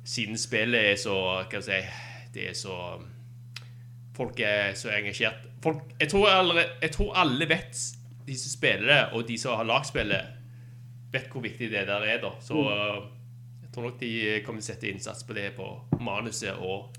siden 0.05 0.37
spillet 0.37 0.91
er 0.93 0.95
så 0.97 1.15
Hva 1.49 1.61
skal 1.61 1.79
jeg 1.79 1.87
si 1.89 2.33
Det 2.33 2.49
er 2.49 2.57
så 2.57 2.77
Folk 4.15 4.39
er 4.43 4.73
så 4.75 4.91
engasjert. 4.93 5.45
Folk, 5.63 5.81
jeg, 5.99 6.09
tror 6.11 6.27
alle, 6.27 6.65
jeg 6.81 6.91
tror 6.91 7.13
alle 7.15 7.45
vet, 7.49 7.77
de 8.27 8.35
som 8.35 8.51
spiller 8.51 8.87
det, 8.91 9.03
og 9.15 9.23
de 9.27 9.37
som 9.39 9.55
har 9.55 9.67
lagspillet, 9.67 10.33
vet 11.13 11.29
hvor 11.31 11.43
viktig 11.43 11.69
det 11.71 11.85
der 11.87 12.03
er. 12.03 12.17
da 12.21 12.33
Så 12.43 12.59
Mm. 12.59 13.18
Eh, 13.69 13.75
jeg 13.75 13.75
tror 13.75 13.83
nok 13.83 13.99
de 13.99 14.41
kommer 14.45 14.61
til 14.61 14.71
å 14.71 14.73
sette 14.73 14.89
innsats 14.89 15.23
på 15.23 15.33
det 15.33 15.51
på 15.55 15.67
manuset 16.01 16.57
og 16.57 16.89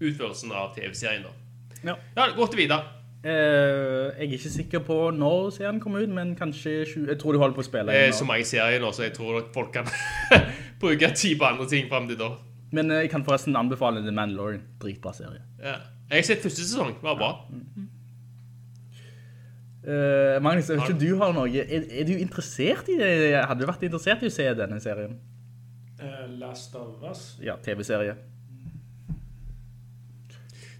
utførelsen 0.00 0.52
av 0.52 0.74
TV-serien. 0.76 1.24
da 1.26 1.90
Ja. 1.90 1.96
Ja, 2.16 2.34
gå 2.36 2.46
til 2.46 2.58
videre. 2.58 2.84
Uh, 3.18 4.14
jeg 4.14 4.28
er 4.28 4.32
ikke 4.32 4.50
sikker 4.50 4.78
på 4.86 5.10
når 5.10 5.50
serien 5.50 5.80
kommer 5.80 6.04
ut, 6.04 6.08
men 6.08 6.36
kanskje 6.36 6.84
20, 6.86 7.08
Jeg 7.08 7.18
tror 7.18 7.32
de 7.32 7.38
holder 7.38 7.54
på 7.56 7.64
å 7.64 7.66
spille 7.66 7.90
Det 7.90 8.04
er 8.06 8.12
så 8.14 8.24
mange 8.24 8.44
serier 8.46 8.78
nå, 8.78 8.92
så 8.94 9.08
jeg 9.08 9.14
tror 9.16 9.40
folk 9.54 9.72
kan 9.74 9.90
bruke 10.80 11.10
tid 11.16 11.34
på 11.38 11.44
andre 11.44 11.66
ting 11.66 11.88
fram 11.90 12.06
til 12.06 12.16
da. 12.18 12.30
Men 12.70 12.90
uh, 12.90 13.00
jeg 13.02 13.10
kan 13.10 13.24
forresten 13.26 13.56
anbefale 13.56 14.04
The 14.04 14.14
Mandalorian. 14.14 14.62
Dritbra 14.78 15.12
serie. 15.12 15.42
Ja. 15.58 15.74
Jeg 16.08 16.22
har 16.22 16.28
sett 16.30 16.46
første 16.46 16.62
sesong. 16.62 16.94
Det 16.94 17.02
var 17.02 17.18
bra. 17.18 17.32
Eh, 19.88 20.42
Magnus, 20.42 20.68
jeg 20.68 20.76
vet 20.76 20.90
ikke 20.90 21.00
du 21.00 21.16
har 21.16 21.32
noe. 21.32 21.48
Er, 21.48 21.84
er 22.00 22.04
du 22.04 22.12
interessert 22.12 22.88
i 22.92 22.96
det? 22.98 23.10
Hadde 23.40 23.62
du 23.62 23.68
vært 23.70 23.86
interessert 23.88 24.24
i 24.24 24.28
å 24.28 24.34
se 24.34 24.44
denne 24.58 24.80
serien? 24.84 25.14
Uh, 25.98 26.26
Last 26.38 26.74
of 26.76 27.00
Us. 27.08 27.38
Ja, 27.42 27.56
TV-serie. 27.64 28.18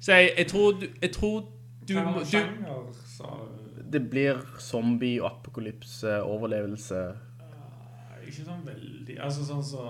Så 0.00 0.12
jeg, 0.12 0.34
jeg 0.36 0.46
tror 0.46 0.76
du, 0.80 0.86
jeg 1.02 1.12
tror 1.16 1.40
du, 1.40 1.94
du 1.94 2.20
sjanger? 2.28 2.76
Det 3.92 4.02
blir 4.10 4.44
zombie, 4.60 5.24
apokalypse, 5.24 6.20
overlevelse. 6.22 7.00
Ikke 8.28 8.44
sånn 8.44 8.60
veldig 8.60 9.14
Altså 9.24 9.44
sånn 9.48 9.62
så 9.64 9.82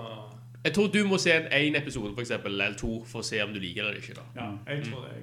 Jeg 0.63 0.71
tror 0.77 0.87
du 0.93 1.01
må 1.07 1.17
se 1.19 1.33
en 1.35 1.49
en 1.51 1.75
episode 1.75 2.13
for 2.13 2.23
eksempel, 2.23 2.55
eller 2.55 2.77
to 2.79 3.01
for 3.03 3.19
å 3.19 3.27
se 3.27 3.41
om 3.43 3.51
du 3.51 3.59
liker 3.59 3.83
det 3.83 3.89
eller 3.89 3.99
ikke. 3.99 4.15
da. 4.15 4.25
Ja, 4.39 4.47
jeg 4.71 4.85
tror 4.87 5.09
det. 5.09 5.19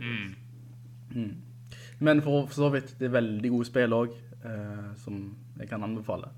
Mm. 1.16 1.30
Men 1.98 2.20
for, 2.22 2.46
for 2.46 2.54
så 2.54 2.72
vidt, 2.74 2.96
det 3.00 3.08
er 3.08 3.16
veldig 3.16 3.50
gode 3.50 3.68
spill 3.68 3.96
også, 3.96 4.18
eh, 4.44 4.90
som 5.00 5.22
jeg 5.58 5.68
kan 5.70 5.84
anbefale. 5.86 6.28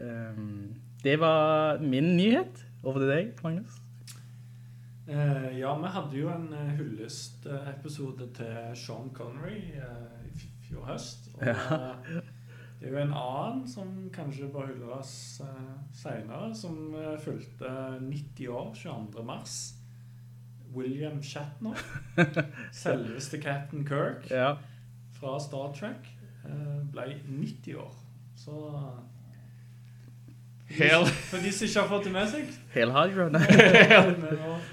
Ehm, 0.00 0.76
det 1.02 1.20
var 1.20 1.78
min 1.82 2.16
nyhet. 2.16 2.62
Over 2.82 3.02
til 3.02 3.08
deg, 3.08 3.32
Magnus. 3.42 3.80
Eh, 5.08 5.58
ja, 5.58 5.72
vi 5.78 5.90
hadde 5.94 6.18
jo 6.18 6.30
en 6.30 6.48
uh, 6.52 6.70
hyllest-episode 6.78 8.26
til 8.34 8.56
Sean 8.74 9.10
Connery 9.14 9.60
eh, 9.78 10.26
i 10.26 10.48
fjor 10.66 10.86
høst. 10.88 11.28
Og 11.34 11.46
ja. 11.46 11.54
det 12.80 12.88
er 12.88 12.92
jo 12.92 13.02
en 13.04 13.14
annen 13.14 13.68
som 13.70 13.92
kanskje 14.14 14.50
bør 14.50 14.66
hylles 14.72 15.12
uh, 15.46 15.76
seinere, 15.94 16.50
som 16.58 16.94
uh, 16.94 17.14
fylte 17.22 17.70
90 18.02 18.48
år 18.50 18.74
22. 18.74 19.26
William 20.76 21.22
Shatner. 21.22 21.76
Selveste 22.72 23.40
Captain 23.42 23.86
Kirk 23.88 24.30
Ja. 24.30 24.54
fra 25.18 25.38
Star 25.40 25.72
Trek. 25.78 26.08
eh, 26.44 26.80
ble 26.92 27.14
90 27.26 27.76
år. 27.80 27.94
Så 28.36 28.60
Hel. 30.68 31.04
For 31.30 31.38
de 31.38 31.52
som 31.54 31.66
ikke 31.68 31.80
har 31.80 31.88
fått 31.88 32.04
det 32.08 32.12
med 32.12 32.26
seg 32.30 32.48
Hail 32.74 32.90
Hydra. 32.90 33.26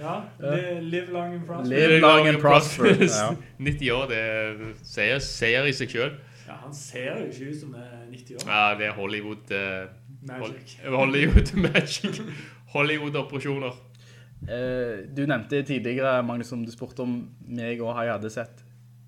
Ja, 0.04 0.14
li- 0.42 0.80
Live 0.90 1.12
long 1.14 1.36
and 1.38 1.46
prosper. 1.48 1.70
Live 1.76 2.00
long 2.02 2.28
and 2.28 2.40
prosper. 2.42 3.38
90 3.60 3.92
år, 3.94 4.08
det 4.10 4.24
sier, 4.90 5.20
seier 5.24 5.70
i 5.70 5.74
seg 5.78 5.94
sjøl. 5.94 6.16
Ja, 6.48 6.58
han 6.64 6.74
ser 6.76 7.22
jo 7.22 7.28
ikke 7.30 7.52
ut 7.54 7.60
som 7.62 7.76
er 7.78 7.92
90 8.10 8.42
år. 8.42 8.50
Ja, 8.50 8.64
det 8.80 8.90
er 8.90 8.98
Hollywood 8.98 9.54
uh, 9.54 9.86
Magic. 10.28 10.74
Hollywood 10.90 11.54
magic. 11.62 12.20
Hollywood-operasjoner. 12.74 13.78
Eh, 14.44 15.06
du 15.16 15.24
nevnte 15.30 15.62
tidligere, 15.64 16.18
Magnus, 16.26 16.52
om 16.56 16.66
du 16.66 16.72
spurte 16.74 17.06
om 17.06 17.14
meg 17.48 17.82
og 17.84 17.94
Hai 17.98 18.10
hadde 18.12 18.32
sett 18.34 18.64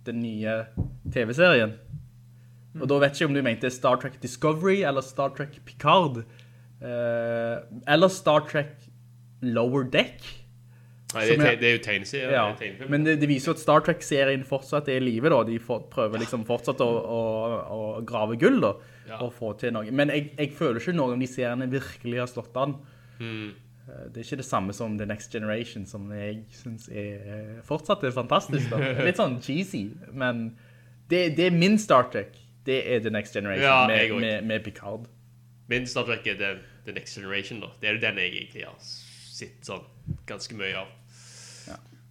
den 0.08 0.22
nye 0.24 0.62
TV-serien. 1.12 1.74
Og 2.80 2.88
da 2.92 2.98
vet 3.02 3.16
jeg 3.16 3.24
ikke 3.26 3.32
om 3.32 3.38
du 3.38 3.44
mente 3.46 3.72
Star 3.72 4.00
Trek 4.02 4.18
Discovery 4.24 4.82
eller 4.88 5.04
Star 5.06 5.32
Trek 5.36 5.58
Picard. 5.68 6.24
Eh, 6.84 7.56
eller 7.88 8.12
Star 8.12 8.44
Trek 8.48 8.76
Lower 9.46 9.88
Deck. 9.88 10.24
Nei, 11.16 11.22
det, 11.24 11.32
er 11.32 11.38
Som 11.38 11.62
det 11.62 11.68
er 11.70 11.76
jo 11.78 11.82
tegneserie. 11.86 12.32
Ja, 12.34 12.88
men 12.92 13.06
det, 13.08 13.14
det 13.22 13.28
viser 13.30 13.52
jo 13.52 13.56
at 13.56 13.62
Star 13.62 13.84
Trek-serien 13.86 14.44
fortsatt 14.48 14.90
er 14.92 15.00
i 15.00 15.06
live 15.06 15.32
da. 15.32 15.38
De 15.48 15.56
for, 15.64 15.86
prøver 15.92 16.20
liksom 16.20 16.44
fortsatt 16.48 16.82
å, 16.84 16.88
å, 16.90 17.22
å 17.76 17.80
grave 18.08 18.36
gull 18.42 18.60
da, 18.64 18.74
Ja. 19.08 19.20
og 19.22 19.32
få 19.38 19.54
til 19.62 19.72
noe. 19.76 19.88
Men 19.96 20.12
jeg, 20.12 20.32
jeg 20.36 20.52
føler 20.58 20.82
ikke 20.82 20.96
noen 20.98 21.16
av 21.16 21.22
de 21.24 21.30
seriene 21.30 21.70
virkelig 21.72 22.20
har 22.24 22.32
slått 22.32 22.58
an. 22.60 22.76
Mm. 23.22 23.54
Det 24.12 24.22
er 24.22 24.28
ikke 24.28 24.42
det 24.42 24.48
samme 24.48 24.74
som 24.76 24.98
The 25.00 25.08
Next 25.10 25.32
Generation, 25.32 25.86
som 25.90 26.08
jeg 26.14 26.44
synes 26.54 26.88
er 26.90 27.28
eh, 27.36 27.60
fortsatt 27.68 28.04
er 28.04 28.16
fantastisk. 28.16 28.70
Da. 28.72 28.80
Litt 29.08 29.22
sånn 29.22 29.40
cheesy, 29.44 29.88
men 30.12 30.48
det, 31.12 31.36
det 31.38 31.50
er 31.50 31.56
min 31.56 31.80
Star 31.82 32.10
Trek. 32.14 32.38
Det 32.66 32.80
er 32.90 33.04
The 33.06 33.12
Next 33.14 33.36
Generation 33.38 33.66
Ja, 33.66 33.86
med, 33.88 34.16
med, 34.22 34.48
med 34.50 34.64
Picard. 34.66 35.06
Min 35.70 35.86
Star 35.90 36.08
Trek 36.10 36.26
er 36.28 36.40
The, 36.40 36.54
The 36.88 36.96
Next 36.98 37.18
Generation. 37.18 37.62
da. 37.62 37.72
Det 37.82 37.92
er 37.92 38.02
den 38.02 38.22
jeg 38.22 38.34
egentlig 38.34 38.66
har 38.66 38.78
sett 38.82 39.66
sånn 39.68 39.86
ganske 40.30 40.58
mye 40.58 40.78
av. 40.82 40.94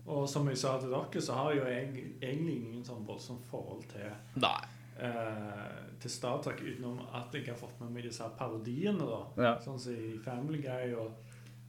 Og 0.05 0.28
som 0.28 0.48
jeg 0.51 0.59
sa 0.61 0.77
til 0.81 0.93
dere, 0.93 1.20
så 1.24 1.36
har 1.39 1.55
jo 1.56 1.65
jeg 1.65 1.85
egentlig 2.20 2.56
ingen 2.59 2.82
sånn 2.85 3.05
voldsomt 3.09 3.44
forhold 3.48 3.86
til 3.89 4.11
Nei. 4.43 4.59
Uh, 4.94 5.94
til 5.98 6.12
Star 6.12 6.43
Trek 6.44 6.61
utenom 6.62 7.01
at 7.16 7.32
jeg 7.35 7.48
har 7.48 7.56
fått 7.59 7.81
med 7.81 7.97
meg 7.97 8.05
disse 8.06 8.27
parodiene, 8.39 9.01
da. 9.01 9.23
Ja. 9.40 9.55
Sånn 9.65 9.81
som 9.81 9.97
i 9.97 10.19
Family 10.23 10.61
Guy 10.62 10.93
og 11.01 11.24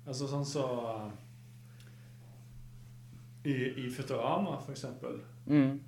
Altså 0.08 0.28
sånn 0.30 0.46
så 0.46 0.66
eh, 0.92 1.12
i, 3.50 3.56
I 3.86 3.90
Futurama, 3.94 4.58
for 4.62 4.72
eksempel, 4.76 5.20
Mm. 5.48 5.80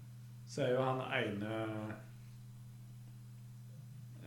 så 0.48 0.62
er 0.62 0.74
jo 0.76 0.82
han 0.86 1.00
ene 1.18 1.54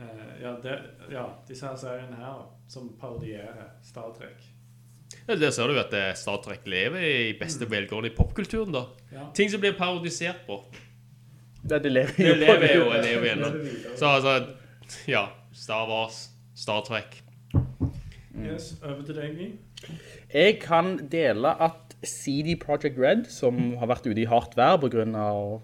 eh, 0.00 0.42
ja, 0.42 0.56
det, 0.62 0.72
ja, 1.12 1.24
disse 1.48 1.66
her 1.68 1.76
seriene 1.78 2.16
her 2.18 2.40
som 2.70 2.88
parodierer 3.00 3.68
Star 3.86 4.10
Trek. 4.16 4.42
Ja, 5.28 5.34
Der 5.36 5.50
ser 5.54 5.68
du 5.70 5.78
at 5.80 5.92
eh, 5.94 6.12
Star 6.18 6.40
Trek 6.44 6.66
lever 6.70 7.02
i 7.06 7.32
beste 7.38 7.66
velgående 7.70 8.10
i 8.10 8.14
popkulturen. 8.16 8.72
da. 8.74 8.84
Ja. 9.12 9.28
Ting 9.34 9.50
som 9.50 9.60
blir 9.62 9.72
parodisert 9.78 10.44
på. 10.46 10.60
Det, 11.62 11.82
det 11.84 11.92
lever 11.92 12.24
jo 12.24 12.34
på 12.34 12.38
lever 12.40 12.74
jo 12.76 12.84
det. 12.94 13.02
lever 13.04 13.26
igjen. 13.30 13.42
Lever 13.44 13.96
Så 13.98 14.06
altså 14.06 14.56
Ja. 15.10 15.26
Star 15.52 15.86
Wars, 15.90 16.28
Star 16.54 16.80
Trek. 16.86 17.22
Yes, 18.46 18.74
over 18.82 19.02
til 19.06 19.16
deg. 19.16 19.40
Jeg 20.34 20.58
kan 20.62 20.96
dele 21.12 21.52
at 21.62 21.96
CD 22.06 22.56
Projekt 22.60 22.98
Red, 22.98 23.24
som 23.28 23.74
har 23.80 23.90
vært 23.90 24.06
ute 24.06 24.22
i 24.22 24.28
hardt 24.28 24.56
vær 24.56 24.78
på 24.80 24.90
grunn 24.92 25.14
av 25.18 25.60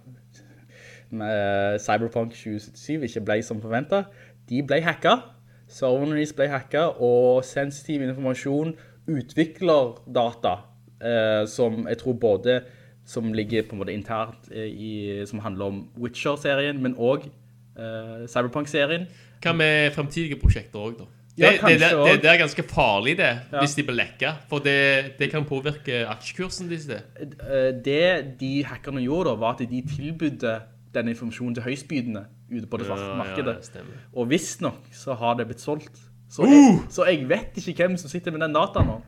Cyberpunk 1.80 2.34
2077 2.34 3.06
ikke 3.06 3.24
ble 3.28 3.38
som 3.46 3.62
forventet, 3.62 4.10
de 4.50 4.62
ble 4.66 4.80
hacket. 4.84 5.24
Serverne 5.70 6.18
deres 6.18 6.34
ble 6.36 6.48
hacket, 6.50 7.00
og 7.02 7.44
sensitiv 7.46 8.02
informasjon 8.06 8.74
utvikler 9.10 9.96
data, 10.14 10.56
eh, 11.02 11.46
som 11.50 11.86
jeg 11.88 11.98
tror 12.02 12.18
både 12.22 12.60
som 13.06 13.32
ligger 13.32 13.66
på 13.66 13.74
en 13.74 13.82
måte 13.82 13.94
internt 13.94 14.50
eh, 14.50 14.66
i, 14.66 14.92
som 15.26 15.42
handler 15.42 15.70
om 15.70 15.82
Witcher-serien, 15.98 16.82
men 16.82 16.94
også 16.98 17.30
eh, 17.78 18.26
Cyberpunk-serien. 18.30 19.06
Hva 19.42 19.54
med 19.54 19.92
fremtidige 19.94 20.38
prosjekter 20.42 20.78
også 20.82 21.04
da? 21.04 21.15
Det, 21.36 21.44
Ja, 21.44 21.50
det, 21.68 21.80
det, 21.80 21.90
det, 21.92 22.22
det 22.22 22.30
er 22.30 22.38
ganske 22.40 22.62
farlig, 22.64 23.16
det, 23.18 23.26
Ja. 23.52 23.60
hvis 23.60 23.74
de 23.76 23.82
blir 23.84 23.96
lekka. 23.98 24.30
For 24.48 24.58
det, 24.64 25.18
det 25.18 25.30
kan 25.30 25.44
påvirke 25.44 26.06
aksjekursen 26.08 26.68
deres. 26.70 26.86
det. 26.88 27.02
Eh, 27.20 27.72
det 27.84 28.38
de 28.40 28.62
hackerne 28.64 29.02
gjorde 29.04 29.30
da, 29.30 29.34
var 29.36 29.52
at 29.58 29.58
de 29.68 29.82
tilbudde 29.96 30.54
denne 30.94 31.12
informasjonen 31.12 31.54
til 31.58 31.62
høystbydende 31.66 32.24
ute 32.50 32.66
på 32.66 32.78
det 32.80 32.86
svarte 32.86 33.02
Ja, 33.04 33.10
ja, 33.10 33.16
markedet. 33.20 33.56
det 33.58 33.64
stemmer. 33.68 34.00
og 34.14 34.30
visstnok 34.30 34.78
så 34.94 35.14
har 35.14 35.34
det 35.36 35.46
blitt 35.50 35.60
solgt. 35.60 35.92
Så, 36.30 36.42
Uh! 36.42 36.48
jeg, 36.50 36.78
så 36.90 37.04
jeg 37.04 37.28
vet 37.28 37.56
ikke 37.68 37.84
hvem 37.86 37.96
som 38.00 38.10
sitter 38.10 38.30
med 38.32 38.40
den 38.40 38.54
dataen 38.56 38.86
nå. 38.86 39.00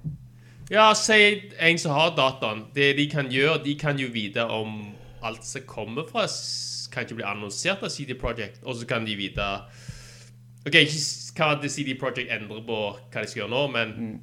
Ja, 0.70 0.92
si 0.94 1.48
en 1.58 1.78
som 1.78 1.92
har 1.96 2.10
dataen. 2.14 2.66
Det 2.74 2.96
de 2.98 3.06
kan 3.10 3.26
gjøre, 3.32 3.62
de 3.64 3.74
kan 3.74 3.96
jo 3.98 4.08
vite 4.12 4.44
om 4.44 4.92
alt 5.24 5.44
som 5.44 5.62
kommer 5.66 6.04
fra 6.12 6.26
Kan 6.92 7.04
ikke 7.04 7.14
bli 7.18 7.24
annonsert 7.24 7.82
av 7.82 7.88
CD 7.90 8.14
Projekt, 8.20 8.60
og 8.64 8.74
så 8.76 8.86
kan 8.86 9.04
de 9.06 9.14
vite 9.16 9.44
OK, 10.66 10.74
ikke 10.74 11.36
hva 11.38 11.60
The 11.62 11.68
CD 11.68 11.94
Projekt 11.98 12.30
endrer 12.34 12.64
på 12.66 12.78
hva 13.12 13.22
de 13.22 13.26
skal 13.30 13.42
gjøre 13.44 13.50
nå, 13.50 13.62
men 13.72 13.92
Mm. 13.98 14.20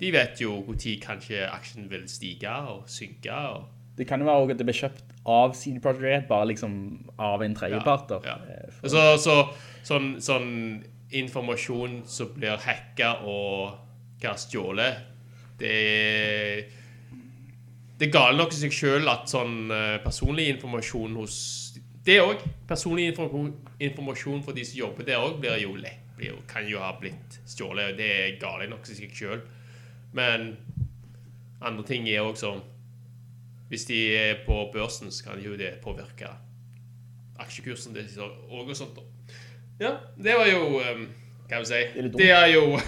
de 0.00 0.10
vet 0.12 0.40
jo 0.40 0.62
når 0.66 1.00
kanskje 1.00 1.46
aksjen 1.50 1.88
vil 1.90 2.02
stige 2.08 2.50
og 2.68 2.84
synke. 2.86 3.30
og 3.32 3.68
Det 3.96 4.06
kan 4.06 4.20
jo 4.20 4.26
være 4.26 4.50
at 4.50 4.58
det 4.58 4.66
blir 4.66 4.74
kjøpt 4.74 5.02
av 5.26 5.54
CD 5.54 5.78
Projekt 5.80 6.02
Red, 6.02 6.28
bare 6.28 6.46
liksom 6.46 7.08
av 7.18 7.42
en 7.42 7.54
tredjepart. 7.54 8.10
Ja, 8.10 8.20
Ja. 8.24 8.34
Eh, 8.48 8.70
for- 8.70 8.88
Så, 8.88 9.16
så 9.18 9.48
sånn, 9.84 10.16
sånn 10.20 10.84
informasjon 11.12 12.02
som 12.06 12.28
blir 12.34 12.58
hacka 12.58 13.22
og 13.24 13.78
hva 14.20 14.34
stjålet, 14.36 14.96
det 15.58 16.66
Det 17.98 18.08
er 18.08 18.12
gale 18.12 18.36
nok 18.36 18.52
i 18.52 18.56
seg 18.56 18.70
sjøl 18.70 19.08
at 19.08 19.24
sånn 19.26 19.70
eh, 19.70 19.98
personlig 20.04 20.48
informasjon 20.54 21.14
hos 21.16 21.65
Det 22.06 22.20
òg. 22.22 22.42
Personlig 22.68 23.08
informasjon, 23.10 24.42
for 24.44 24.54
de 24.54 24.64
som 24.64 24.78
jobber 24.78 25.06
der 25.06 25.22
òg, 25.22 25.40
blir 25.42 25.58
jo 25.62 25.74
lett. 25.78 26.02
Blir 26.16 26.32
jo, 26.32 26.38
kan 26.48 26.64
jo 26.68 26.80
ha 26.80 26.94
blitt 27.00 27.40
stjålet. 27.44 27.96
Det 27.98 28.06
er 28.06 28.38
gale 28.40 28.68
nok 28.70 28.86
i 28.88 28.94
seg 28.96 29.12
sjøl. 29.12 29.42
Men 30.16 30.54
andre 31.60 31.84
ting 31.86 32.06
er 32.08 32.24
òg 32.24 32.38
sånn 32.40 32.62
Hvis 33.68 33.88
de 33.88 33.96
er 34.14 34.44
på 34.46 34.54
børsen, 34.72 35.10
så 35.10 35.26
kan 35.26 35.40
jo 35.42 35.56
det 35.58 35.80
påvirke 35.82 36.28
aksjekursen 37.42 37.96
deres 37.96 38.14
og 38.22 38.30
og 38.54 38.70
sånt. 38.78 39.00
Ja, 39.80 39.96
det 40.16 40.36
var 40.38 40.46
jo 40.46 40.78
um, 40.78 41.08
Hva 41.48 41.64
skal 41.64 41.64
vi 41.64 41.66
si. 41.66 42.12
Det 42.16 42.30
er 42.30 42.46
jo 42.54 42.78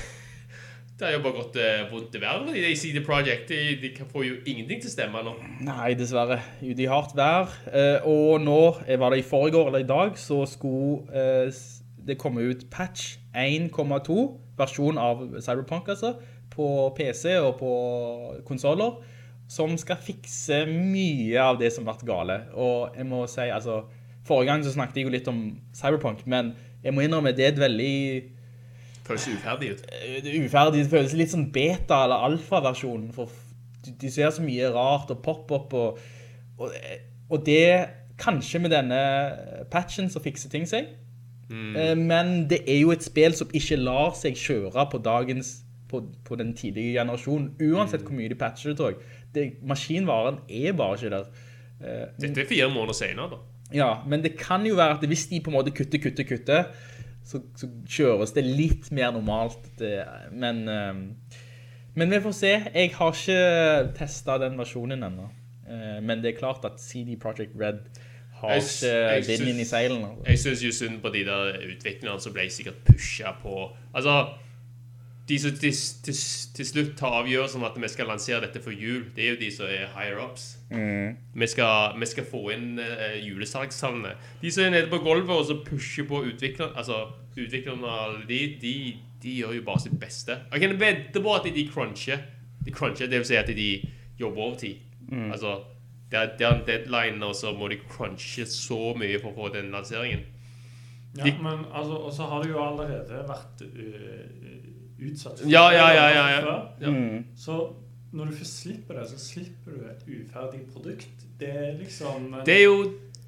Det 0.99 1.07
har 1.07 1.13
jo 1.15 1.21
bare 1.23 1.37
gått 1.37 1.57
uh, 1.63 1.91
vondt 1.93 2.17
i 2.19 2.21
verden. 2.21 2.49
i 2.59 2.75
CD 2.75 2.99
Projekt 3.07 3.53
de, 3.53 3.77
de 3.79 4.07
får 4.11 4.25
jo 4.27 4.39
ingenting 4.51 4.81
til 4.83 4.91
å 4.91 4.95
stemme 4.97 5.21
nå. 5.23 5.35
Nei, 5.63 5.93
dessverre. 5.95 6.41
Ute 6.59 6.83
i 6.83 6.89
hardt 6.91 7.13
vær. 7.15 7.53
Uh, 7.71 8.09
og 8.11 8.41
nå, 8.43 8.57
eh, 8.83 8.99
var 8.99 9.15
det 9.15 9.21
i 9.21 9.27
forrige 9.29 9.61
år 9.61 9.71
eller 9.71 9.85
i 9.85 9.87
dag, 9.87 10.17
så 10.19 10.41
skulle 10.51 11.05
uh, 11.15 11.61
det 12.09 12.17
komme 12.19 12.43
ut 12.51 12.65
patch 12.73 13.13
1,2, 13.31 14.17
versjon 14.59 14.99
av 14.99 15.23
Cyberpunk 15.39 15.87
altså, 15.95 16.17
på 16.51 16.67
PC 16.97 17.37
og 17.45 17.53
på 17.61 17.75
konsoler, 18.49 18.97
som 19.47 19.77
skal 19.79 20.01
fikse 20.03 20.65
mye 20.67 21.39
av 21.45 21.61
det 21.61 21.71
som 21.77 21.87
har 21.87 21.95
vært 21.95 22.09
gale. 22.09 22.41
Og 22.59 22.99
jeg 22.99 23.07
må 23.07 23.23
si, 23.31 23.47
altså, 23.47 23.85
forrige 24.27 24.51
gang 24.51 24.67
så 24.67 24.75
snakket 24.75 24.99
jeg 24.99 25.07
jo 25.07 25.15
litt 25.15 25.31
om 25.31 25.45
Cyberpunk, 25.79 26.27
men 26.27 26.57
jeg 26.83 26.97
må 26.97 27.07
innrømme, 27.07 27.37
det 27.39 27.47
er 27.47 27.55
et 27.55 27.63
veldig 27.63 27.95
Føles 29.09 29.29
uferdig 29.33 29.73
ut. 29.75 29.85
eh, 29.93 30.19
det 30.25 30.35
er 30.37 30.45
uferdig. 30.47 30.85
Det 30.85 30.91
føles 30.93 31.15
litt 31.19 31.33
som 31.33 31.47
beta- 31.53 32.03
eller 32.05 32.25
alfa-versjonen. 32.29 33.11
For 33.17 33.31
de, 33.85 33.95
de 34.01 34.11
ser 34.13 34.31
så 34.35 34.43
mye 34.45 34.71
rart 34.75 35.11
og 35.15 35.23
pop-up 35.25 35.73
og, 35.75 35.99
og, 36.59 36.73
og 37.31 37.47
det 37.47 37.63
kanskje 38.19 38.59
med 38.61 38.71
denne 38.75 38.99
patchen 39.71 40.11
så 40.11 40.21
fikser 40.21 40.51
ting 40.53 40.67
seg. 40.69 40.91
Mm. 41.49 42.03
Men 42.05 42.33
det 42.51 42.59
er 42.69 42.83
jo 42.83 42.91
et 42.93 43.05
spill 43.07 43.33
som 43.39 43.49
ikke 43.57 43.79
lar 43.81 44.13
seg 44.19 44.37
kjøre 44.37 44.85
på 44.93 44.99
dagens 45.01 45.55
på, 45.89 46.03
på 46.27 46.37
den 46.37 46.51
tidlige 46.57 46.99
generasjonen, 46.99 47.55
uansett 47.73 48.03
hvor 48.05 48.13
mye 48.13 48.29
de 48.29 48.37
patcher 48.37 48.75
det, 48.75 48.77
tror 48.77 48.91
jeg. 48.93 48.99
Det, 49.35 49.45
maskinvaren 49.65 50.43
er 50.51 50.75
bare 50.77 50.99
ikke 50.99 51.13
der. 51.15 51.31
Eh, 51.81 52.03
Dette 52.21 52.43
er 52.43 52.51
fire 52.51 52.69
måneder 52.75 52.99
senere, 52.99 53.31
da. 53.33 53.39
ja, 53.73 53.89
men 54.05 54.21
det 54.27 54.35
kan 54.37 54.67
jo 54.69 54.75
være 54.77 54.99
at 54.99 55.07
hvis 55.09 55.27
de 55.31 55.41
på 55.41 55.49
en 55.51 55.57
måte 55.57 55.73
kutter, 55.73 56.03
kutter, 56.05 56.29
kutter, 56.29 56.69
så, 57.29 57.43
så 57.57 57.69
kjøres 57.85 58.33
det 58.37 58.45
litt 58.47 58.89
mer 58.95 59.13
normalt. 59.13 59.69
Det, 59.79 59.93
men, 60.33 60.63
ehm, 60.73 61.03
men 61.99 62.15
vi 62.15 62.21
får 62.25 62.37
se. 62.39 62.55
Jeg 62.73 62.95
har 62.97 63.13
ikke 63.13 63.93
testet 63.99 64.45
den 64.47 64.57
versjonen 64.61 65.05
ennå. 65.11 65.29
Eh, 65.69 65.99
men 66.03 66.25
det 66.25 66.33
er 66.33 66.39
klart 66.41 66.65
at 66.65 66.81
CD 66.81 67.19
Projekt 67.21 67.57
Red 67.61 67.85
har 68.41 68.55
Jeg 68.55 68.65
jeg 68.83 69.19
ikke 69.19 69.45
vinden 69.45 69.61
i 69.61 69.65
seilen 69.65 69.99
seilene. 69.99 70.11
altså. 70.11 70.25
Jeg 70.31 70.39
syns 70.39 70.65
jo 70.65 70.73
synd 70.73 71.01
på 71.03 71.09
de 71.15 71.25
der 71.27 71.57
utviklerne 71.69 72.21
som 72.21 72.33
ble 72.33 72.51
sikkert 72.51 72.85
pusha 72.87 73.35
på 73.43 73.71
Altså, 73.95 74.29
de 75.29 75.39
som 75.39 75.51
til, 75.51 75.73
til, 76.05 76.15
til 76.57 76.67
slutt 76.67 76.95
tar 76.97 77.19
avgjørelsen 77.21 77.61
om 77.61 77.67
at 77.69 77.77
vi 77.83 77.89
skal 77.89 78.07
lansere 78.09 78.41
dette 78.47 78.63
for 78.65 78.71
jul, 78.73 79.05
det 79.17 79.25
er 79.25 79.35
jo 79.35 79.41
de 79.41 79.51
som 79.57 79.67
er 79.67 79.91
higher 79.93 80.23
ups. 80.25 80.59
Vi, 81.35 81.47
skal, 81.47 82.01
vi 82.01 82.07
skal 82.07 82.25
få 82.31 82.49
inn 82.55 82.79
uh, 82.81 83.19
julesalgstallene. 83.29 84.15
De 84.43 84.53
som 84.53 84.65
er 84.65 84.71
nede 84.71 84.89
på 84.89 85.03
gulvet 85.05 85.35
og 85.37 85.45
så 85.45 85.59
pusher 85.67 86.09
på 86.09 86.23
utviklerne 86.31 86.73
Altså, 86.77 87.05
utviklerne 87.47 87.85
og 87.87 88.05
alle 88.05 88.27
de, 88.29 88.39
de, 88.63 88.75
de 89.23 89.35
gjør 89.41 89.53
jo 89.59 89.63
bare 89.67 89.81
sitt 89.85 89.99
beste. 90.01 90.37
Jeg 90.53 90.61
kan 90.61 90.77
vedde 90.81 91.23
på 91.23 91.35
at 91.35 91.49
de 91.55 91.65
cruncher. 91.73 92.19
De 92.65 92.71
cruncher, 92.75 93.07
det 93.11 93.19
vil 93.23 93.27
si 93.29 93.35
at 93.41 93.47
de 93.57 93.69
jobber 94.21 94.43
overtid. 94.51 94.77
Altså, 95.33 95.55
det 96.11 96.19
er, 96.19 96.31
det 96.39 96.47
er 96.47 96.55
en 96.55 96.67
deadline, 96.67 97.25
og 97.25 97.35
så 97.37 97.53
må 97.57 97.69
de 97.69 97.77
crunche 97.89 98.45
så 98.47 98.95
mye 98.97 99.19
for 99.23 99.31
å 99.31 99.37
få 99.37 99.49
den 99.55 99.71
lanseringen. 99.73 100.21
Ja, 101.17 101.25
De- 101.25 101.35
men 101.43 101.65
altså, 101.73 101.97
Og 102.05 102.13
så 102.13 102.23
har 102.29 102.43
det 102.43 102.51
jo 102.51 102.59
allerede 102.65 103.23
vært 103.29 103.63
uh, 103.65 105.07
utsatt 105.09 105.41
Ja, 105.49 105.71
ja, 105.73 105.87
ja, 105.95 106.09
ja, 106.13 106.25
ja. 106.35 106.41
før. 106.45 106.67
Ja. 106.81 107.23
Så 107.37 107.57
når 108.13 108.25
du 108.31 108.33
først 108.41 108.61
slipper 108.63 108.99
det, 109.01 109.07
så 109.11 109.19
slipper 109.21 109.73
du 109.73 109.87
et 109.89 110.05
uferdig 110.09 110.61
produkt. 110.73 111.25
Det 111.41 111.49
er 111.49 111.75
liksom 111.79 112.35
Det 112.47 112.55
er 112.59 112.65
jo 112.65 112.79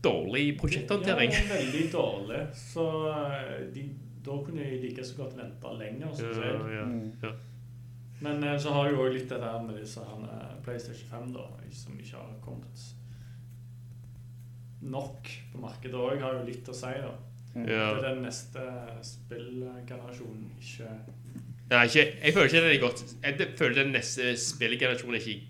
dårlig 0.05 0.47
prosjekthåndtering. 0.61 1.33
Ja, 1.35 1.43
veldig 1.55 1.85
dårlig. 1.93 2.41
Så 2.57 2.87
eh, 3.13 3.55
de, 3.75 3.85
da 4.25 4.37
kunne 4.47 4.65
jeg 4.67 4.81
like 4.85 5.05
så 5.05 5.17
godt 5.23 5.37
vente 5.39 5.75
lenger, 5.81 6.13
Ja, 6.19 6.33
jeg. 6.47 6.75
ja, 6.77 6.87
ja. 7.29 7.33
Men 8.21 8.45
eh, 8.45 8.59
så 8.61 8.73
har 8.77 8.89
du 8.89 8.97
jo 8.97 9.05
også 9.07 9.17
litt 9.17 9.29
det 9.33 9.41
der 9.41 9.63
med 9.65 9.79
disse 9.81 10.01
her 10.05 10.25
eh, 10.29 10.57
PlayStation 10.65 11.09
5, 11.11 11.31
da, 11.37 11.47
som 11.73 11.99
ikke 12.01 12.17
har 12.17 12.35
kommet 12.45 12.87
nok 14.81 15.29
på 15.53 15.61
markedet 15.61 15.97
òg, 16.01 16.21
har 16.23 16.39
jo 16.39 16.47
litt 16.49 16.69
å 16.69 16.75
si, 16.77 16.93
da. 17.05 17.13
Ja. 17.51 17.65
Det 17.67 17.99
er 17.99 18.05
den 18.15 18.21
neste 18.23 18.63
spillgenerasjonen 19.03 20.53
ikke 20.63 20.87
Nei, 21.71 21.81
ikke, 21.89 22.05
jeg 22.23 22.35
føler 22.37 22.47
ikke 22.47 22.61
det 22.63 22.69
er 22.71 22.79
godt 22.83 23.01
Jeg 23.25 23.49
føler 23.59 23.75
den 23.81 23.91
neste 23.95 24.29
spillgenerasjonen 24.39 25.17
er 25.19 25.25
ikke, 25.25 25.49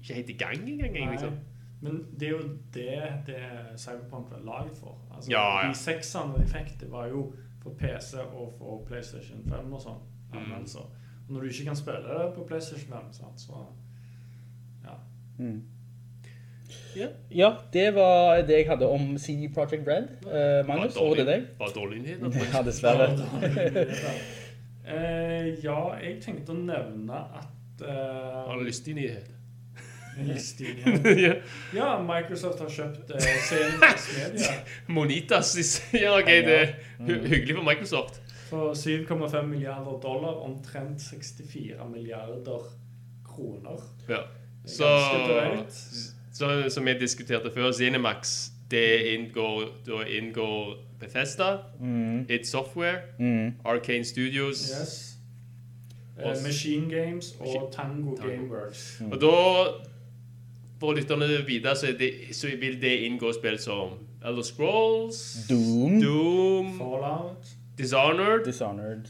ikke 0.00 0.16
helt 0.16 0.30
i 0.32 0.36
gang 0.40 0.64
engang. 0.72 1.10
Liksom. 1.12 1.36
Men 1.82 1.98
det 2.18 2.28
er 2.28 2.30
jo 2.30 2.42
det, 2.74 2.98
det 3.26 3.40
Cyberpunk 3.76 4.30
var 4.30 4.42
laget 4.46 4.76
for. 4.78 4.98
Altså, 5.14 5.30
Ja, 5.30 5.46
ja. 5.62 5.68
De 5.68 5.78
seksene 5.78 6.38
de 6.38 6.46
fikk, 6.46 6.76
det 6.80 6.90
var 6.92 7.08
jo 7.10 7.32
for 7.62 7.74
PC 7.78 8.14
og 8.22 8.52
for 8.58 8.84
PlayStation 8.86 9.42
5 9.48 9.72
og 9.72 9.82
sånn. 9.82 10.00
Mm. 10.32 10.52
Altså. 10.60 10.86
Og 11.26 11.34
når 11.34 11.40
du 11.40 11.52
ikke 11.52 11.64
kan 11.70 11.78
spille 11.78 12.02
det 12.06 12.30
på 12.36 12.46
PlayStation 12.46 12.94
5, 12.94 13.12
sant, 13.18 13.42
så 13.42 13.64
ja. 14.86 14.96
Ja, 17.30 17.50
det 17.72 17.94
var 17.94 18.42
det 18.46 18.62
jeg 18.62 18.68
hadde 18.70 18.88
om 18.88 19.18
CD 19.18 19.48
Projekt 19.54 19.88
Red. 19.88 20.08
Uh, 20.26 20.62
Magnus, 20.68 20.96
over 20.96 21.18
til 21.18 21.26
deg. 21.26 21.50
Var 21.60 21.74
dårlig 21.74 22.02
nyhet. 22.02 22.38
Ja, 22.54 22.62
dessverre. 22.62 23.10
Eh, 24.82 25.62
ja, 25.62 25.78
jeg 26.02 26.16
tenkte 26.24 26.50
å 26.50 26.58
nevne 26.58 27.20
at 27.38 27.84
uh, 27.86 28.48
Har 28.48 28.58
du 28.58 28.66
lyst 28.66 28.82
til 28.84 28.96
nyheter? 28.98 29.41
ja. 31.26 31.34
ja, 31.74 31.88
Microsoft 32.02 32.60
har 32.60 32.68
kjøpt 32.68 33.10
uh, 33.14 33.20
CNS 33.48 34.08
Media 34.18 34.50
Monitas 34.88 35.54
sier 35.56 36.10
ok, 36.18 36.28
det 36.48 36.58
er 36.58 36.74
hyggelig 37.26 37.56
for 37.56 37.64
Microsoft. 37.64 38.20
for 38.50 38.74
7,5 38.76 39.46
milliarder 39.46 40.00
dollar, 40.02 40.42
omtrent 40.44 41.00
64 41.00 41.88
milliarder 41.88 42.66
kroner. 43.24 43.80
Ja. 44.08 44.18
Så, 44.66 44.84
så 46.32 46.70
som 46.70 46.86
vi 46.86 46.98
diskuterte 47.00 47.50
før, 47.54 47.72
Cinemax, 47.72 48.50
det 48.70 49.14
inngår, 49.14 49.64
da 49.86 50.04
inngår 50.04 50.76
Bethesda, 51.00 51.56
id 52.28 52.44
Software, 52.44 53.00
Arcane 53.64 54.04
Studios, 54.04 54.58
Yes. 54.58 55.08
Eh, 56.18 56.42
Machine 56.44 56.94
Games 56.94 57.36
og 57.40 57.72
Tango, 57.72 58.16
Tango. 58.16 58.30
Gameworks. 58.30 59.02
Og 59.12 59.20
da, 59.20 59.30
for 60.82 60.98
lytterne 60.98 61.28
videre, 61.46 61.76
så, 61.78 61.94
det, 61.98 62.10
så 62.34 62.50
vil 62.60 62.80
det 62.82 62.96
inngå 63.06 63.30
spill 63.36 63.58
som 63.62 63.96
Elder 64.26 64.42
Scrolls, 64.42 65.20
Doom, 65.50 66.00
Doom, 66.02 66.78
Fallout. 66.78 67.52
Dishonored. 67.78 68.44
Dishonored, 68.44 69.06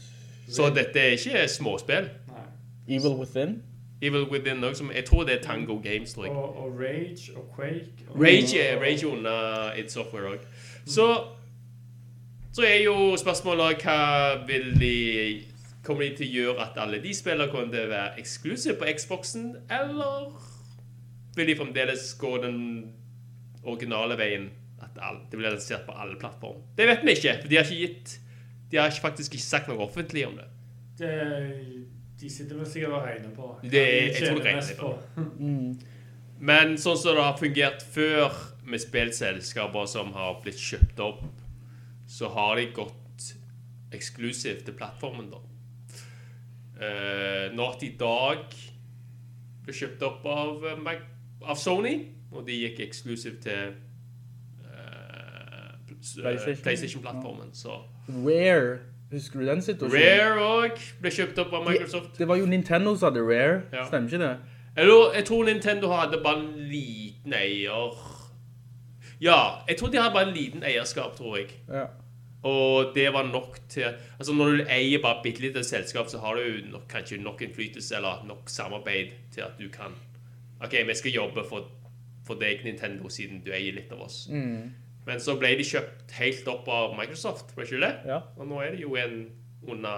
Så 0.47 0.69
dette 0.75 0.99
er 0.99 1.17
ikke 1.17 1.47
småspill. 1.47 2.09
Nei. 2.29 2.45
Evil 2.97 3.17
Within. 3.19 3.63
Evil 4.01 4.23
Within 4.31 4.63
også, 4.63 4.77
som 4.77 4.91
jeg 4.95 5.05
tror 5.05 5.23
det 5.23 5.39
er 5.39 5.41
Tango 5.41 5.79
Games, 5.83 6.13
tror 6.13 6.25
jeg. 6.25 6.33
Og, 6.33 6.57
og 6.57 6.79
Rage 6.79 7.31
og 7.35 7.55
Quake. 7.55 8.05
Og, 8.09 8.21
Rage 8.21 8.59
er 8.61 8.81
Rage 8.81 9.07
under 9.07 9.73
id 9.73 9.89
Software 9.89 10.23
òg. 10.33 10.45
Så, 10.85 11.23
så 12.53 12.61
er 12.61 12.83
jo 12.83 13.17
spørsmålet 13.17 13.83
hva 13.83 14.45
vil 14.47 14.79
de 14.79 15.41
Kommer 15.83 16.03
de 16.03 16.15
til 16.15 16.27
å 16.29 16.31
gjøre 16.31 16.61
at 16.63 16.77
alle 16.79 17.01
de 17.03 17.11
spillene 17.11 17.51
kommer 17.51 17.73
til 17.73 17.81
å 17.83 17.89
være 17.91 18.19
eksklusive 18.21 18.77
på 18.79 18.87
Xboxen, 18.95 19.49
eller 19.67 20.29
vil 21.35 21.47
de 21.49 21.55
fremdeles 21.59 22.13
gå 22.21 22.37
den 22.43 22.59
originale 23.63 24.17
veien? 24.19 24.49
At 24.83 24.97
det 25.31 25.37
blir 25.39 25.49
lansert 25.49 25.85
på 25.87 25.95
alle 25.95 26.17
plattformer? 26.19 26.61
Det 26.77 26.87
vet 26.89 27.03
vi 27.07 27.15
ikke, 27.15 27.37
for 27.41 27.47
de 27.49 27.55
har 27.57 27.63
ikke 27.69 27.79
gitt 27.87 28.19
De 28.71 28.77
har 28.81 28.89
faktisk 28.91 29.33
ikke 29.33 29.43
sagt 29.45 29.67
noe 29.71 29.85
offentlig 29.85 30.25
om 30.27 30.35
det. 30.37 30.47
det, 30.99 31.13
de 32.19 32.29
sitter 32.29 32.57
vel 32.57 32.65
sikkert 32.69 32.93
og 32.97 33.03
regner 33.05 33.29
på. 33.35 33.47
Det- 33.61 33.71
de 33.71 33.83
jeg 33.83 34.27
tror 34.27 34.39
de 34.39 34.45
regner 34.47 34.75
på. 34.79 34.91
mm. 35.39 35.79
Men 36.39 36.75
sånn 36.77 36.97
som 36.97 37.15
det 37.15 37.23
har 37.23 37.37
fungert 37.39 37.83
før 37.93 38.33
med 38.65 38.81
spillselskaper 38.81 39.85
som 39.87 40.11
har 40.13 40.39
blitt 40.43 40.59
kjøpt 40.59 40.99
opp, 40.99 41.23
så 42.07 42.29
har 42.33 42.55
de 42.59 42.65
gått 42.75 43.29
eksklusivt 43.93 44.65
til 44.65 44.73
plattformen, 44.75 45.29
da. 45.31 45.39
Uh, 46.73 47.53
Naughty 47.55 47.93
Dog 47.99 48.55
ble 49.63 49.73
kjøpt 49.77 50.01
opp 50.03 50.25
av, 50.27 50.65
eh, 50.67 50.79
Mac- 50.83 51.09
av 51.45 51.55
Sony, 51.59 52.07
og 52.31 52.47
de 52.47 52.55
gikk 52.63 52.79
eksklusivt 52.87 53.41
til 53.45 53.53
eh, 53.53 54.73
eh, 54.73 55.75
PlayStation. 55.87 56.63
PlayStation-plattformen. 56.63 57.53
Så 57.53 57.77
Rare. 58.09 58.79
Husker 59.11 59.39
du 59.39 59.45
den 59.45 59.61
situasjonen? 59.61 60.01
Rare 60.01 60.41
òg 60.41 60.79
ble 61.01 61.11
kjøpt 61.13 61.37
opp 61.43 61.53
av 61.53 61.67
Microsoft. 61.69 62.15
Det 62.17 62.27
var 62.27 62.39
jo 62.41 62.45
Nintendo 62.49 62.95
som 62.97 63.11
hadde 63.13 63.25
Rare, 63.27 63.61
Ja. 63.73 63.85
stemmer 63.87 64.09
ikke 64.09 64.23
det? 64.23 64.37
Eller, 64.77 65.13
jeg 65.13 65.25
tror 65.25 65.43
Nintendo 65.45 65.91
hadde 65.93 66.17
bare 66.23 66.39
en 66.39 66.69
liten 66.69 67.33
eier 67.33 67.93
Ja, 69.21 69.35
jeg 69.67 69.77
tror 69.77 69.91
de 69.93 69.97
hadde 70.01 70.13
bare 70.13 70.27
en 70.27 70.33
liten 70.33 70.63
eierskap, 70.63 71.15
tror 71.15 71.37
jeg. 71.37 71.51
Ja. 71.69 71.85
Og 72.43 72.91
det 72.95 73.13
var 73.13 73.23
nok 73.23 73.59
til 73.69 73.83
Altså 74.19 74.33
Når 74.33 74.45
du 74.51 74.63
eier 74.69 74.99
bare 75.01 75.21
bitte 75.23 75.41
lite 75.41 75.63
selskap, 75.63 76.07
så 76.09 76.17
har 76.19 76.35
du 76.35 76.71
nok, 76.71 76.87
kanskje 76.89 77.21
nok 77.21 77.41
innflytelse 77.41 77.95
eller 77.95 78.25
nok 78.27 78.49
samarbeid 78.49 79.07
til 79.31 79.41
at 79.41 79.53
du 79.59 79.69
kan 79.69 79.93
OK, 80.63 80.73
vi 80.87 80.95
skal 80.95 81.11
jobbe 81.11 81.43
for, 81.49 81.61
for 82.27 82.35
deg, 82.39 82.63
Nintendo, 82.65 83.09
siden 83.11 83.43
du 83.45 83.51
eier 83.55 83.73
litt 83.75 83.91
av 83.91 84.01
oss. 84.07 84.27
Men 85.03 85.19
så 85.19 85.35
ble 85.39 85.55
de 85.59 85.63
kjøpt 85.67 86.11
helt 86.19 86.47
opp 86.47 86.67
av 86.71 86.95
Microsoft, 86.97 87.55
var 87.57 87.63
ikke 87.67 87.81
det? 87.83 87.93
Ja. 88.07 88.19
Og 88.39 88.47
nå 88.47 88.55
er 88.63 88.69
det 88.75 88.81
jo 88.85 88.91
en 88.99 89.15
under 89.67 89.97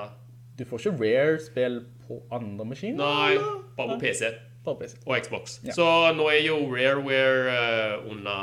Du 0.57 0.65
får 0.65 0.77
ikke 0.79 0.97
Rare-spill 1.03 1.77
på 2.07 2.13
andre 2.33 2.65
maskiner? 2.65 2.97
Nei, 3.01 3.37
bare 3.77 3.89
på 3.93 3.99
PC. 4.05 4.21
Bare 4.65 4.75
PC. 4.79 4.95
og 5.05 5.17
Xbox. 5.21 5.59
Ja. 5.65 5.71
Så 5.77 5.85
nå 6.17 6.23
er 6.31 6.41
jo 6.45 6.55
Rareware 6.73 7.41
uh, 7.51 8.11
under 8.11 8.39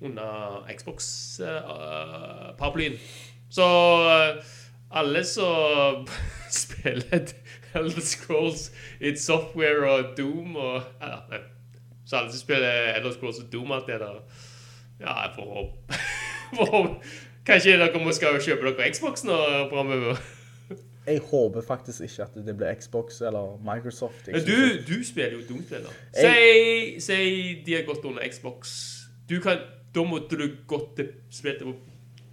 under 0.00 0.66
Xbox-paraplyen. 0.78 2.94
så 3.50 3.66
uh, 4.06 4.36
alle 4.90 5.24
som 5.24 6.06
spiller 6.62 7.18
Elder 7.74 8.00
Scrolls 8.00 8.68
It's 9.00 9.24
Software 9.26 9.86
og 9.90 10.14
Doom 10.18 10.56
og 10.56 10.82
ja, 11.00 11.20
nei. 11.30 11.40
Så 12.06 12.16
alle 12.16 12.32
som 12.32 12.40
spiller 12.42 12.94
Elder 12.96 13.12
Scrolls 13.14 13.38
og 13.42 13.52
Doom 13.52 13.72
alt 13.76 13.86
det 13.86 14.00
der 14.02 14.20
Ja, 15.00 15.14
jeg 15.22 15.32
får 15.36 15.50
håpe 15.54 16.00
håpe- 16.72 17.16
Kanskje 17.46 17.78
dere 17.80 18.02
må 18.04 18.12
skal 18.12 18.36
kjøpe 18.42 18.68
dere 18.76 18.90
Xbox 18.92 19.24
nå 19.24 19.36
framover? 19.70 20.18
Jeg 21.06 21.22
håper 21.30 21.64
faktisk 21.66 22.04
ikke 22.04 22.22
at 22.26 22.34
det 22.46 22.52
blir 22.58 22.74
Xbox 22.78 23.20
eller 23.24 23.56
Microsoft. 23.64 24.26
Men 24.28 24.44
du, 24.44 24.56
du 24.86 25.00
spiller 25.04 25.32
jo 25.38 25.40
Doom-spiller. 25.48 25.94
Si, 26.14 27.00
si 27.02 27.16
de 27.66 27.74
har 27.78 27.86
gått 27.88 28.04
under 28.04 28.22
Xbox. 28.30 28.74
Du 29.30 29.38
kan, 29.42 29.58
da 29.96 30.04
måtte 30.06 30.36
du 30.38 30.44
gått 30.70 30.92
til 31.00 31.08
spilte 31.32 31.64
på 31.66 31.72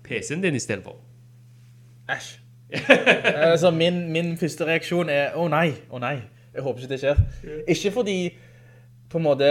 PC-en 0.06 0.44
din 0.44 0.60
istedenfor. 0.60 1.00
Æsj. 2.12 2.36
Altså, 3.52 3.72
min, 3.72 4.12
min 4.12 4.34
første 4.38 4.68
reaksjon 4.68 5.10
er, 5.12 5.38
å 5.40 5.48
nei, 5.52 5.72
å 5.90 6.02
nei. 6.04 6.18
Jeg 6.54 6.66
håper 6.66 6.84
ikke 6.84 6.92
det 6.92 7.00
skjer. 7.04 7.22
Ikke 7.70 7.94
fordi, 7.96 8.18
på 9.12 9.20
en 9.20 9.28
måte, 9.28 9.48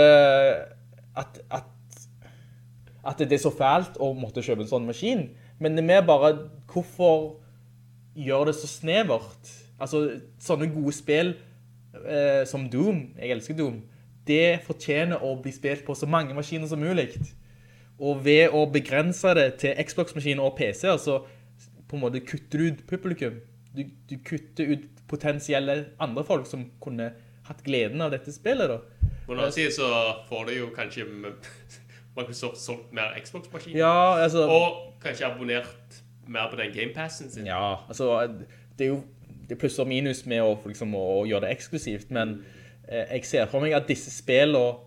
at, 1.17 1.41
at, 1.51 2.01
at 3.07 3.23
det 3.23 3.39
er 3.39 3.43
så 3.43 3.53
fælt 3.55 3.97
å 4.03 4.11
måtte 4.19 4.45
kjøpe 4.45 4.67
en 4.67 4.73
sånn 4.73 4.89
maskin, 4.89 5.29
men 5.63 5.77
det 5.77 5.85
er 5.85 5.91
mer 5.95 6.07
bare, 6.09 6.35
hvorfor 6.73 7.39
gjør 8.17 8.51
det 8.51 8.57
så 8.59 8.69
snevert? 8.69 9.53
Altså, 9.81 10.07
sånne 10.41 10.69
gode 10.73 10.93
spill 10.97 11.35
eh, 12.05 12.43
som 12.49 12.67
Doom, 12.73 13.03
jeg 13.17 13.33
elsker 13.37 13.57
Doom, 13.57 13.81
det 14.27 14.61
fortjener 14.67 15.23
å 15.23 15.37
bli 15.41 15.53
spilt 15.55 15.85
på 15.87 15.95
så 15.95 16.09
mange 16.11 16.35
maskiner 16.35 16.69
som 16.69 16.83
mulig. 16.83 17.13
Og 17.97 18.25
ved 18.27 18.53
å 18.53 18.67
begrense 18.69 19.33
det 19.39 19.47
til 19.63 19.77
Xbox-maskiner 19.87 20.45
og 20.45 20.57
PC-er, 20.59 20.99
så 21.01 21.23
på 21.89 21.97
en 21.97 22.03
måte 22.03 22.23
kutter 22.27 22.67
ut 22.67 22.83
publikum. 22.89 23.41
Du, 23.77 23.85
du 24.11 24.17
kutter 24.25 24.73
ut 24.73 24.87
potensielle 25.09 25.77
andre 26.03 26.25
folk 26.27 26.49
som 26.49 26.65
kunne 26.83 27.13
hatt 27.47 27.63
gleden 27.67 28.03
av 28.03 28.15
dette 28.15 28.33
spillet 28.35 28.71
da. 28.71 28.81
På 29.27 29.35
den 29.35 29.53
siden 29.53 29.73
side 29.73 29.77
så 29.77 29.91
får 30.29 30.49
du 30.49 30.55
jo 30.57 30.71
kanskje 30.75 31.07
Microsoft 32.17 32.59
solgt 32.63 32.95
mer 32.97 33.15
Xbox-maskiner. 33.23 33.79
Ja, 33.79 34.17
altså... 34.23 34.47
Og 34.49 34.97
kanskje 35.03 35.29
abonnert 35.29 36.01
mer 36.27 36.49
på 36.51 36.57
den 36.59 36.73
gamepassen 36.75 37.31
sin. 37.31 37.47
Ja, 37.47 37.77
altså, 37.89 38.27
det 38.79 38.89
er 38.89 38.95
jo 38.95 39.03
det 39.47 39.55
er 39.55 39.61
pluss 39.61 39.79
og 39.79 39.87
minus 39.87 40.25
med 40.27 40.43
å, 40.43 40.57
liksom, 40.67 40.95
å 40.99 41.23
gjøre 41.29 41.47
det 41.47 41.53
eksklusivt, 41.55 42.11
men 42.15 42.41
eh, 42.89 43.07
jeg 43.15 43.29
ser 43.29 43.51
for 43.51 43.63
meg 43.63 43.77
at 43.77 43.87
disse 43.87 44.11
spillene 44.11 44.81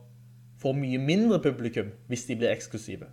får 0.60 0.76
mye 0.76 1.00
mindre 1.00 1.40
publikum 1.40 1.94
hvis 2.12 2.26
de 2.28 2.36
blir 2.42 2.52
eksklusive. 2.52 3.08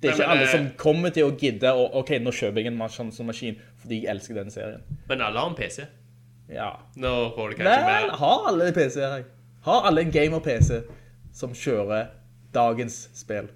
Det 0.00 0.08
er 0.10 0.14
ikke 0.14 0.26
men, 0.28 0.30
alle 0.36 0.44
eh, 0.46 0.52
som 0.52 0.66
kommer 0.78 1.10
til 1.14 1.26
å 1.26 1.32
gidde, 1.34 1.72
å, 1.74 1.88
ok, 2.00 2.12
nå 2.22 2.30
kjøper 2.30 2.62
jeg 2.62 2.70
en 2.70 2.76
maskin, 2.78 3.08
sånn 3.14 3.26
maskin 3.26 3.56
fordi 3.82 4.02
jeg 4.04 4.10
elsker 4.12 4.38
den 4.38 4.50
serien. 4.54 4.82
Men 5.08 5.24
alle 5.26 5.40
har 5.42 5.50
en 5.50 5.56
PC. 5.58 5.86
Ja. 6.48 6.68
Nå 6.96 7.14
får 7.34 7.50
du 7.50 7.58
kanskje 7.58 7.72
Vel, 7.74 7.86
mer 8.06 8.14
har 8.22 8.46
alle 8.52 8.68
en 8.70 8.76
PC-er 8.76 9.10
her? 9.16 9.24
Har 9.66 9.88
alle 9.90 10.04
en 10.06 10.12
gamer-PC 10.14 10.78
som 11.34 11.50
kjører 11.58 12.06
dagens 12.54 13.00
spill? 13.18 13.50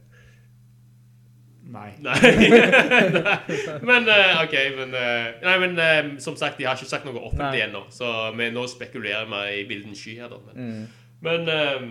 Nei. 1.72 1.92
Nei. 2.04 2.18
men 3.88 4.08
eh, 4.10 4.42
OK, 4.42 4.56
men 4.76 4.92
eh, 4.98 5.28
Nei, 5.46 5.54
men 5.62 5.78
eh, 5.80 6.00
som 6.20 6.36
sagt, 6.36 6.58
de 6.58 6.66
har 6.68 6.76
ikke 6.76 6.90
sagt 6.90 7.06
noe 7.08 7.22
offentlig 7.22 7.62
ennå, 7.68 7.86
så 7.94 8.10
vi 8.36 8.50
nå 8.52 8.66
spekulerer 8.68 9.30
vi 9.30 9.42
i 9.62 9.64
bildens 9.70 10.02
sky 10.02 10.18
her, 10.20 10.32
da. 10.32 10.42
Men, 10.50 10.58
Mm. 10.58 10.86
men 11.22 11.48
eh, 11.54 11.90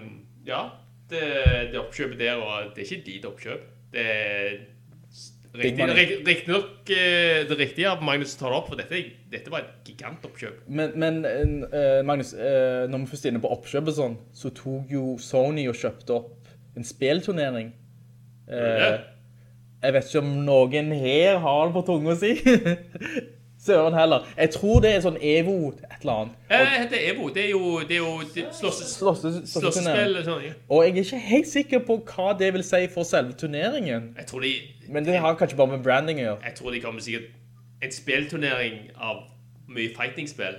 ja. 0.51 0.65
Det, 1.11 1.19
det 1.73 1.79
oppkjøpet 1.81 2.19
der, 2.21 2.37
og 2.39 2.69
det 2.75 2.85
er 2.85 2.87
ikke 2.87 3.03
ditt 3.09 3.25
oppkjøp. 3.27 3.63
Det 3.91 4.05
er 4.07 4.59
Big 5.51 5.75
riktig- 5.75 6.27
Riktignok 6.27 6.89
eh, 6.89 7.43
det 7.47 7.57
riktige 7.59 7.89
av 7.91 8.03
Magnus 8.03 8.37
tar 8.39 8.53
det 8.53 8.57
opp, 8.61 8.69
for 8.71 8.79
dette, 8.79 9.01
dette 9.31 9.51
var 9.51 9.65
et 9.65 9.89
gigantoppkjøp. 9.89 10.61
Men, 10.71 10.93
men 10.95 11.65
uh, 11.73 11.99
Magnus, 12.07 12.31
uh, 12.33 12.87
når 12.87 13.03
vi 13.03 13.09
først 13.11 13.25
er 13.25 13.33
inne 13.33 13.43
på 13.43 13.51
oppkjøp 13.51 13.91
og 13.91 13.97
sånn, 13.97 14.15
så 14.31 14.53
tok 14.55 14.93
jo 14.95 15.17
Sony 15.19 15.67
og 15.67 15.75
kjøpte 15.75 16.15
opp 16.15 16.53
en 16.79 16.87
spillturnering. 16.87 17.73
Uh, 18.47 19.03
jeg 19.81 19.97
vet 19.97 20.07
ikke 20.07 20.23
om 20.23 20.31
noen 20.47 20.95
her 20.95 21.41
har 21.43 21.67
det 21.67 21.75
på 21.75 21.85
tunga 21.89 22.15
si. 22.15 22.31
Søren 23.65 23.93
heller. 23.93 24.25
Jeg 24.37 24.49
tror 24.55 24.79
det 24.81 24.89
er 24.95 25.01
sånn 25.03 25.17
Evo 25.21 25.55
et 25.69 25.83
eller 26.01 26.13
annet. 26.13 26.35
Eh, 26.49 26.59
det 26.59 26.79
heter 26.81 27.03
Evo. 27.11 27.27
Det 27.29 27.43
er 27.45 27.49
jo, 27.51 27.79
det 27.79 27.91
er 27.91 28.01
jo 28.01 28.21
det, 28.35 28.45
slåsses, 28.57 28.95
Slåsse- 28.97 29.45
slåssespill. 29.51 30.17
og 30.17 30.25
Sånn, 30.25 30.43
ja. 30.47 30.53
Og 30.69 30.83
jeg 30.85 30.95
er 30.97 31.03
ikke 31.03 31.19
helt 31.27 31.47
sikker 31.47 31.79
på 31.85 31.99
hva 32.09 32.31
det 32.39 32.53
vil 32.53 32.63
si 32.63 32.87
for 32.93 33.03
selve 33.03 33.33
turneringen. 33.37 34.15
Jeg 34.17 34.25
tror 34.27 34.39
de 34.41 34.53
Men 34.89 35.05
det 35.05 35.19
har 35.19 35.35
kanskje 35.35 35.55
bare 35.57 35.67
med 35.77 35.83
branding 35.83 36.17
å 36.19 36.21
gjøre. 36.23 36.37
Jeg 36.43 36.55
tror 36.55 36.71
de 36.71 36.79
kommer 36.81 37.01
sikkert 37.01 37.29
en 37.83 37.91
spillturnering 37.91 38.73
av 38.97 39.21
mye 39.69 39.89
fighting-spill. 39.95 40.57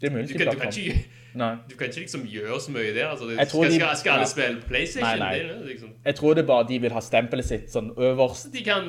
Det 0.00 0.06
er 0.06 0.10
mulig. 0.14 0.28
Du, 0.28 0.44
du, 0.44 0.92
Nei. 1.36 1.50
du 1.68 1.74
kan 1.76 1.90
ikke 1.90 2.00
liksom 2.00 2.22
gjøre 2.32 2.56
så 2.64 2.72
mye 2.72 2.94
der. 2.96 3.06
Altså, 3.10 3.26
det, 3.28 3.36
Jeg 3.38 3.48
skal, 3.50 3.64
de- 3.70 3.74
skal, 3.80 3.96
skal 4.00 4.12
alle 4.16 4.26
spille 4.30 4.60
PlayStation? 4.66 5.18
Nei, 5.20 5.42
nei. 5.44 5.58
Det, 5.60 5.66
liksom, 5.68 5.90
Jeg 6.06 6.14
tror 6.16 6.34
det 6.38 6.42
er 6.42 6.46
bare 6.48 6.66
de 6.68 6.78
vil 6.86 6.94
ha 6.96 7.00
stempelet 7.04 7.44
sitt 7.44 7.66
sånn 7.74 7.90
øverst. 7.96 8.48
de 8.54 8.62
kan 8.64 8.88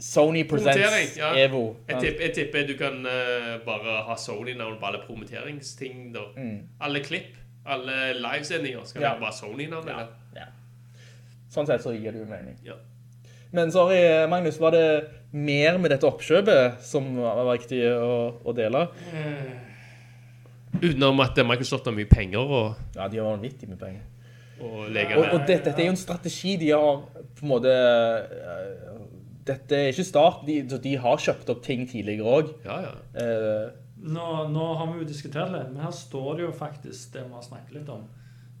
Sony 0.00 0.44
presents 0.48 1.16
ja. 1.18 1.32
Evo. 1.42 1.64
Jeg 1.88 2.00
tipper, 2.04 2.22
jeg 2.28 2.34
tipper 2.38 2.66
du 2.70 2.74
kan 2.78 3.00
uh, 3.06 3.58
bare 3.66 3.96
ha 4.06 4.14
Sony-navn 4.16 4.78
på 4.80 4.86
alle 4.92 5.02
promoteringsting. 5.06 6.12
Mm. 6.36 6.58
Alle 6.80 7.02
klipp, 7.02 7.34
alle 7.66 8.12
livesendinger 8.20 8.84
skal 8.84 9.02
Mm. 9.02 9.08
Ja. 9.08 9.18
bare 9.20 9.32
Sony-navn. 9.32 9.88
Ja. 9.88 10.06
ja. 10.36 10.46
Sånn 11.52 11.66
sett 11.66 11.82
så 11.84 11.90
gir 11.92 12.12
det 12.14 12.22
jo 12.22 12.30
mening. 12.30 12.56
Ja. 12.64 12.78
Men 13.52 13.68
sorry, 13.74 13.98
Magnus, 14.30 14.56
var 14.60 14.70
det 14.72 14.86
mer 15.32 15.76
med 15.78 15.90
dette 15.92 16.06
oppkjøpet 16.08 16.78
som 16.80 17.10
var 17.18 17.44
viktig 17.58 17.82
å, 17.92 18.14
å 18.48 18.54
dele? 18.56 18.86
Utenom 20.80 21.20
at 21.20 21.36
Microsoft 21.46 21.88
har 21.88 21.94
mye 21.96 22.08
penger 22.08 22.40
og 22.42 22.96
Ja, 22.96 23.08
de 23.08 23.20
har 23.20 23.28
vanvittig 23.28 23.68
mye 23.68 23.80
penger. 23.80 24.08
Og, 24.62 24.86
Og, 24.86 25.24
og 25.34 25.40
dette, 25.48 25.64
dette 25.66 25.82
er 25.82 25.88
jo 25.88 25.92
en 25.96 25.98
strategi 25.98 26.54
de 26.60 26.70
har 26.70 27.00
på 27.10 27.42
en 27.42 27.50
måte 27.50 27.70
uh, 27.72 29.00
Dette 29.42 29.74
er 29.74 29.88
ikke 29.90 30.06
start, 30.06 30.44
de, 30.46 30.60
de 30.84 30.92
har 31.02 31.18
kjøpt 31.18 31.48
opp 31.50 31.64
ting 31.66 31.82
tidligere 31.90 32.34
òg. 32.36 32.52
Ja, 32.62 32.76
ja. 32.84 32.92
Nå, 34.02 34.26
nå 34.54 34.66
har 34.78 34.86
vi 34.92 35.00
jo 35.00 35.06
diskutert 35.08 35.50
litt, 35.50 35.72
men 35.72 35.82
her 35.82 35.94
står 35.94 36.36
det 36.38 36.44
jo 36.44 36.52
faktisk 36.54 37.16
det 37.16 37.24
vi 37.26 37.34
har 37.34 37.42
snakket 37.42 37.74
litt 37.80 37.90
om. 37.90 38.04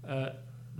Uh, 0.02 0.26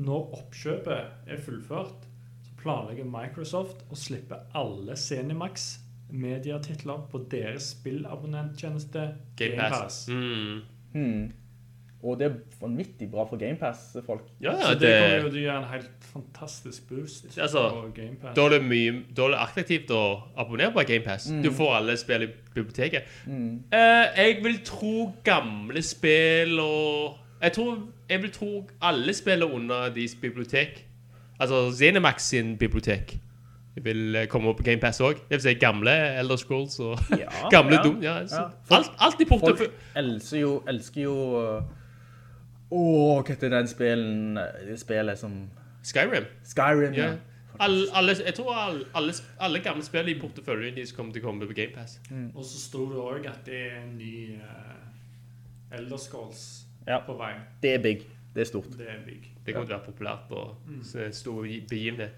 når 0.03 0.35
oppkjøpet 0.41 1.31
er 1.31 1.41
fullført, 1.47 2.07
så 2.43 2.59
planlegger 2.59 3.07
Microsoft 3.07 3.87
å 3.91 3.99
slippe 3.99 4.39
alle 4.59 4.99
Zenimax 4.99 5.69
mediatitler 6.13 7.07
på 7.11 7.23
deres 7.33 7.73
spillabonnenttjeneste 7.77 9.07
Game 9.39 9.57
Pass. 9.57 10.07
GamePass. 10.09 10.09
Mm. 10.09 10.63
Og 12.03 12.17
det 12.19 12.27
er 12.27 12.33
vanvittig 12.61 13.07
bra 13.13 13.23
for 13.31 13.39
GamePass-folk. 13.39 14.25
Ja, 14.43 14.53
Så 14.59 14.69
ja, 14.73 14.75
det 14.75 14.89
kommer 14.99 15.17
jo 15.17 15.23
det, 15.23 15.33
til 15.33 15.39
å 15.39 15.43
gjøre 15.45 15.59
en 15.61 15.69
helt 15.71 16.07
fantastisk 16.13 16.89
boost 16.89 17.39
Altså, 17.39 17.63
på 17.71 17.93
GamePass. 17.95 18.35
da 18.37 18.47
er 18.49 18.49
det 18.57 18.63
mye 18.67 18.95
Da 19.17 19.23
er 19.29 19.29
det 19.37 19.39
attraktivt 19.45 19.91
å 19.95 20.01
abonnere 20.37 20.73
på 20.75 20.83
GamePass. 20.89 21.29
Du 21.45 21.51
får 21.55 21.77
alle 21.77 21.97
spill 21.97 22.23
i 22.27 22.31
biblioteket. 22.55 23.03
Eh, 23.29 24.07
jeg 24.19 24.41
vil 24.43 24.59
tro 24.67 25.13
gamle 25.25 25.83
spill 25.83 26.59
og 26.61 27.19
Jeg 27.43 27.53
tror 27.53 27.79
Jeg 28.11 28.23
vil 28.23 28.31
tro 28.31 28.51
alle 28.83 29.15
spiller 29.15 29.47
under 29.55 29.89
deres 29.95 30.15
bibliotek. 30.15 30.85
Altså 31.41 31.71
Zenemax 31.71 32.23
sin 32.35 32.57
bibliotek. 32.59 33.19
Vil 33.75 34.17
eh, 34.17 34.27
komme 34.29 34.51
opp 34.51 34.59
på 34.61 34.67
GamePass 34.67 35.01
òg. 35.01 35.23
Det 35.29 35.39
vil 35.39 35.45
si 35.47 35.55
gamle 35.61 35.93
Elder 36.21 36.37
Scrolls 36.37 36.77
og 36.85 36.99
Ja, 37.17 37.31
gamle 37.55 37.79
ja, 37.79 37.83
Doom. 37.87 38.03
Ja, 38.05 38.19
ja. 38.21 38.45
alt, 38.77 38.93
alt 39.01 39.21
i 39.21 39.29
portefølje. 39.29 39.71
Folk 39.71 40.03
elsker 40.03 40.43
jo, 40.43 40.53
elsker 40.69 41.07
jo 41.07 41.17
Å, 41.33 41.45
Åh, 42.73 43.19
hva 43.21 43.27
heter 43.29 43.53
den 43.53 43.69
spillen, 43.69 44.39
det 44.65 44.79
spillet 44.81 45.21
som 45.21 45.43
Skyrim. 45.85 46.29
Skyrim, 46.47 46.95
ja. 46.97 47.11
Ja. 47.11 47.17
Alle, 47.61 47.87
alle, 47.93 48.15
jeg 48.27 48.35
tror 48.35 48.55
alle, 48.57 48.85
alle, 48.97 49.13
alle 49.41 49.61
gamle 49.61 49.85
spill 49.85 50.09
i 50.09 50.15
porteføljen 50.21 50.77
deres 50.77 50.95
kommer 50.97 51.13
til 51.13 51.21
å 51.21 51.27
komme 51.27 51.49
på 51.49 51.57
GamePass. 51.57 51.99
Og 52.33 52.45
så 52.49 52.61
sto 52.63 52.87
det 52.89 53.01
òg 53.03 53.29
at 53.29 53.43
det 53.47 53.59
er 53.67 53.75
en 53.83 53.93
ny 53.99 54.39
uh, 54.41 55.77
Elder 55.77 56.01
Scrolls 56.01 56.67
Ja. 56.87 57.03
på 57.07 57.15
vei. 57.19 57.35
Det 57.63 57.75
er 57.75 57.83
big. 57.83 58.07
Det 58.35 58.41
er 58.41 58.49
stort. 58.49 58.73
Det 58.79 58.89
er 58.89 59.03
big. 59.05 59.29
Det 59.45 59.53
kommer 59.55 59.69
til 59.69 59.75
å 59.75 59.79
være 59.79 59.91
populært 59.91 60.33
og 60.33 60.57
mm. 60.67 61.13
stor 61.13 61.43
begivenhet. 61.69 62.17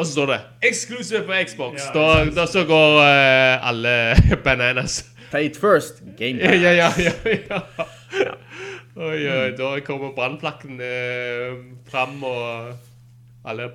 Og 0.00 0.06
så 0.08 0.12
står 0.16 0.26
det 0.32 0.38
'Exclusive 0.64 1.22
på 1.28 1.32
Xbox'. 1.44 1.82
Ja, 1.86 1.92
da, 1.94 2.30
da 2.40 2.46
så 2.48 2.62
går 2.64 2.96
uh, 3.04 3.68
alle 3.68 3.94
bananas. 4.44 5.02
Play 5.30 5.46
it 5.50 5.56
first, 5.60 6.00
Game 6.18 6.40
ja, 6.40 6.54
ja, 6.56 6.72
ja, 6.72 6.88
ja. 6.98 7.12
ja. 7.50 7.60
Oi, 9.00 9.20
oi, 9.30 9.50
da 9.56 9.68
kommer 9.86 10.10
brannplakken 10.16 10.80
uh, 10.80 11.60
fram, 11.88 12.16
og 12.24 12.72
alle 13.46 13.68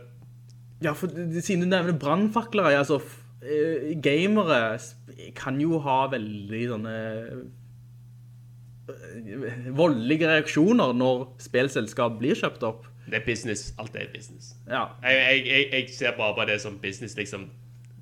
Ja, 0.84 0.92
for 0.94 1.08
siden 1.42 1.64
du 1.64 1.70
nevner 1.72 1.96
brannfakler, 1.98 2.68
ja, 2.74 2.82
altså, 2.84 2.98
f- 3.00 3.22
eh, 3.42 3.94
gamere 4.04 4.78
kan 5.36 5.62
jo 5.62 5.80
ha 5.80 6.02
veldig 6.12 6.64
sånne 6.74 6.96
eh, 8.90 9.72
voldelige 9.78 10.28
reaksjoner 10.30 10.92
når 10.98 11.24
spillselskap 11.42 12.20
blir 12.20 12.36
kjøpt 12.38 12.64
opp. 12.68 12.86
Det 13.06 13.20
er 13.20 13.26
business. 13.26 13.74
Alt 13.80 13.96
er 13.96 14.08
business. 14.16 14.56
Ja, 14.68 14.86
Jeg, 15.04 15.44
jeg, 15.46 15.68
jeg, 15.72 15.90
ser 15.94 16.18
bare 16.18 16.36
på 16.36 16.46
det 16.52 16.62
som 16.62 16.80
business, 16.80 17.18
liksom. 17.18 17.50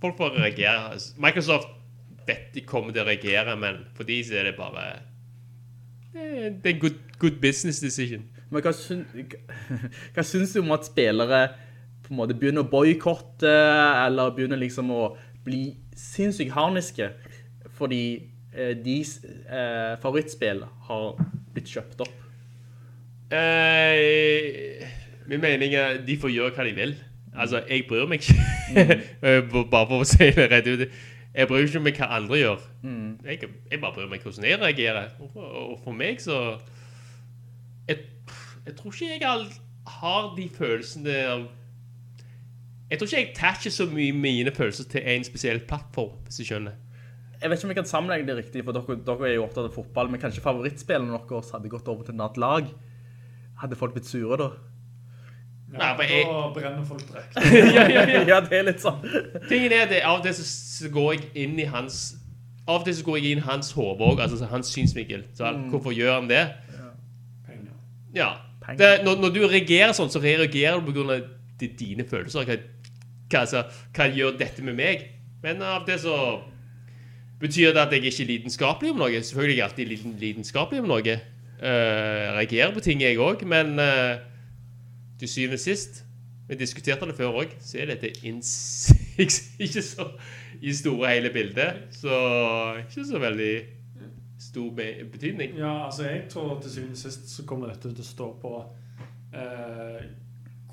Folk 0.01 0.17
får 0.17 0.37
reagere. 0.39 0.99
Microsoft 1.17 1.67
vet 2.27 2.53
de 2.55 2.61
kommer 2.61 2.93
til 2.93 3.03
å 3.03 3.07
reagere, 3.07 3.55
men 3.59 3.83
for 3.95 4.07
de 4.07 4.19
så 4.23 4.39
er 4.39 4.51
det 4.51 4.55
bare 4.57 4.85
Det 6.13 6.23
er 6.23 6.49
det 6.49 6.69
er 6.69 6.75
en 6.75 6.79
good, 6.79 6.99
good 7.19 7.41
business 7.41 7.79
decision. 7.79 8.23
men 8.49 8.61
hva, 8.61 8.71
syn, 8.71 9.05
hva 10.13 10.23
syns 10.23 10.53
du 10.53 10.59
om 10.61 10.71
at 10.75 10.85
spillere 10.85 11.47
på 12.03 12.13
en 12.13 12.19
måte 12.19 12.35
begynner 12.37 12.65
å 12.65 12.69
boykotte, 12.69 13.53
eller 14.05 14.35
begynner 14.35 14.59
liksom 14.59 14.91
å 14.91 15.15
bli 15.43 15.75
sinnssykt 15.97 16.53
harniske, 16.53 17.09
fordi 17.77 18.03
eh, 18.53 18.75
deres 18.77 19.17
eh, 19.23 19.95
favorittspill 20.03 20.63
har 20.89 21.07
blitt 21.55 21.71
kjøpt 21.71 22.03
opp? 22.05 22.22
Eh, 23.33 24.83
min 25.25 25.41
mening 25.41 25.73
er 25.73 26.03
de 26.05 26.17
får 26.21 26.33
gjøre 26.33 26.53
hva 26.53 26.67
de 26.67 26.75
vil. 26.77 26.93
Altså, 27.33 27.63
jeg 27.69 27.87
bryr 27.89 28.05
meg 28.05 28.21
ikke. 28.21 28.37
Mm. 29.23 29.65
bare 29.73 29.89
for 29.89 30.03
å 30.03 30.07
si 30.07 30.29
det 30.35 30.51
rett 30.51 30.69
ut. 30.69 30.85
Jeg 31.33 31.49
bryr 31.49 31.63
meg 31.63 31.71
ikke 31.71 31.83
med 31.87 31.97
hva 31.97 32.11
andre 32.19 32.39
gjør. 32.39 32.69
Jeg, 33.25 33.49
jeg 33.71 33.81
bare 33.81 33.95
bryr 33.95 34.11
meg 34.11 34.21
hvordan 34.21 34.45
jeg 34.49 34.61
reagerer. 34.61 35.09
Og, 35.23 35.41
og 35.41 35.75
for 35.83 35.97
meg 35.97 36.21
så 36.21 36.39
jeg, 37.87 37.97
jeg 38.65 38.75
tror 38.77 38.93
ikke 38.93 39.09
jeg 39.11 39.49
har 39.97 40.29
de 40.37 40.47
følelsene 40.55 41.17
av 41.27 41.43
Jeg 42.89 42.99
tror 42.99 43.07
ikke 43.09 43.19
jeg 43.19 43.29
attacher 43.33 43.73
så 43.73 43.87
mye 43.89 44.13
mine 44.13 44.51
følelser 44.53 44.85
til 44.91 45.01
en 45.09 45.23
spesiell 45.25 45.59
plattform, 45.67 46.19
hvis 46.27 46.37
du 46.37 46.45
skjønner. 46.45 46.75
Jeg 47.41 47.49
vet 47.49 47.57
ikke 47.57 47.65
om 47.65 47.71
jeg 47.73 47.77
kan 47.79 47.89
sammenlegge 47.89 48.27
det 48.27 48.35
riktig, 48.37 48.61
for 48.63 48.75
dere, 48.75 48.99
dere 49.07 49.25
er 49.27 49.33
jo 49.33 49.47
opptatt 49.47 49.65
av 49.65 49.73
fotball, 49.73 50.11
men 50.11 50.21
kanskje 50.21 50.43
favorittspillene 50.45 51.17
deres 51.27 51.49
hadde 51.55 51.71
gått 51.71 51.89
over 51.91 52.05
til 52.05 52.13
et 52.13 52.21
annet 52.21 52.37
lag. 52.39 52.69
Hadde 53.63 53.77
folk 53.79 53.93
blitt 53.95 54.09
sure 54.09 54.37
da? 54.41 54.49
Ja, 55.73 55.93
Nei, 55.95 56.05
jeg- 56.05 56.25
Da 56.27 56.49
brenner 56.53 56.83
folk 56.85 57.01
direkte. 57.07 57.41
ja, 57.77 57.85
ja, 57.89 58.03
ja. 58.11 58.19
ja, 58.27 58.39
det 58.45 58.57
er 58.59 58.67
litt 58.67 58.83
sånn. 58.83 58.99
Tingen 59.49 59.73
er 59.73 59.87
det- 59.89 60.03
av 60.05 60.19
til 60.25 60.35
så, 60.37 60.89
går 60.93 61.13
jeg 61.15 61.29
inn 61.45 61.55
i 61.59 61.65
hans 61.71 62.01
Av 62.67 62.83
til 62.85 62.93
så 62.95 63.03
går 63.07 63.17
jeg 63.19 63.31
inn 63.31 63.41
i 63.41 63.47
hans 63.47 63.71
hode 63.75 63.99
òg, 64.05 64.21
altså 64.23 64.45
hans 64.47 64.69
synsvinkel. 64.71 65.25
Så 65.35 65.43
han, 65.49 65.65
hvorfor 65.71 65.91
gjør 65.95 66.13
han 66.21 66.29
det? 66.29 66.43
Penger. 67.47 67.73
Ja. 68.15 68.29
Penger. 68.63 68.77
Det, 68.79 69.03
når, 69.03 69.17
når 69.19 69.33
du 69.35 69.41
reagerer 69.51 69.91
sånn, 69.97 70.11
så 70.13 70.21
reagerer 70.23 70.79
du 70.79 70.93
pga. 70.93 71.17
dine 71.59 72.05
følelser. 72.07 72.45
Hva, 72.47 72.55
hva, 73.33 73.41
altså, 73.41 73.65
hva 73.97 74.07
gjør 74.15 74.37
dette 74.39 74.63
med 74.63 74.77
meg? 74.79 75.03
Men 75.43 75.61
av 75.67 75.83
til 75.89 75.99
så 75.99 76.15
betyr 77.41 77.73
det 77.75 77.81
at 77.83 77.91
jeg 77.91 78.05
ikke 78.07 78.23
er 78.23 78.31
lidenskapelig 78.31 78.93
om 78.93 79.01
noe. 79.03 79.19
Selvfølgelig 79.19 79.57
er 79.57 79.59
jeg 79.59 79.67
alltid 79.69 79.91
liten, 79.91 80.15
lidenskapelig 80.21 80.79
om 80.85 80.87
noe. 80.93 81.17
Eh, 81.61 81.69
jeg 81.69 82.33
reagerer 82.37 82.73
på 82.73 82.79
ting, 82.83 83.01
jeg 83.01 83.19
òg, 83.21 83.45
men 83.47 83.79
uh, 83.79 84.17
til 85.19 85.29
syvende 85.29 85.53
og 85.59 85.59
sist 85.63 86.03
Vi 86.49 86.55
diskuterte 86.59 87.07
det 87.07 87.15
før 87.15 87.37
òg, 87.43 87.53
så 87.63 87.77
er 87.79 87.93
dette 87.93 88.09
ikke 89.63 89.81
så 89.81 90.07
i 90.61 90.73
store 90.73 91.09
hele 91.13 91.29
bildet. 91.33 91.73
Så 91.91 92.17
ikke 92.81 93.05
så 93.07 93.19
veldig 93.19 93.53
stor 94.39 94.69
be- 94.75 95.05
betydning. 95.11 95.55
Ja, 95.57 95.85
altså 95.85 96.03
jeg 96.03 96.25
tror 96.29 96.59
til 96.61 96.71
syvende 96.71 96.91
og 96.91 96.97
sist 96.97 97.29
så 97.29 97.45
kommer 97.47 97.71
dette 97.71 97.93
til 97.93 98.03
å 98.03 98.07
stå 98.07 98.27
på 98.41 98.53
uh, 98.59 100.03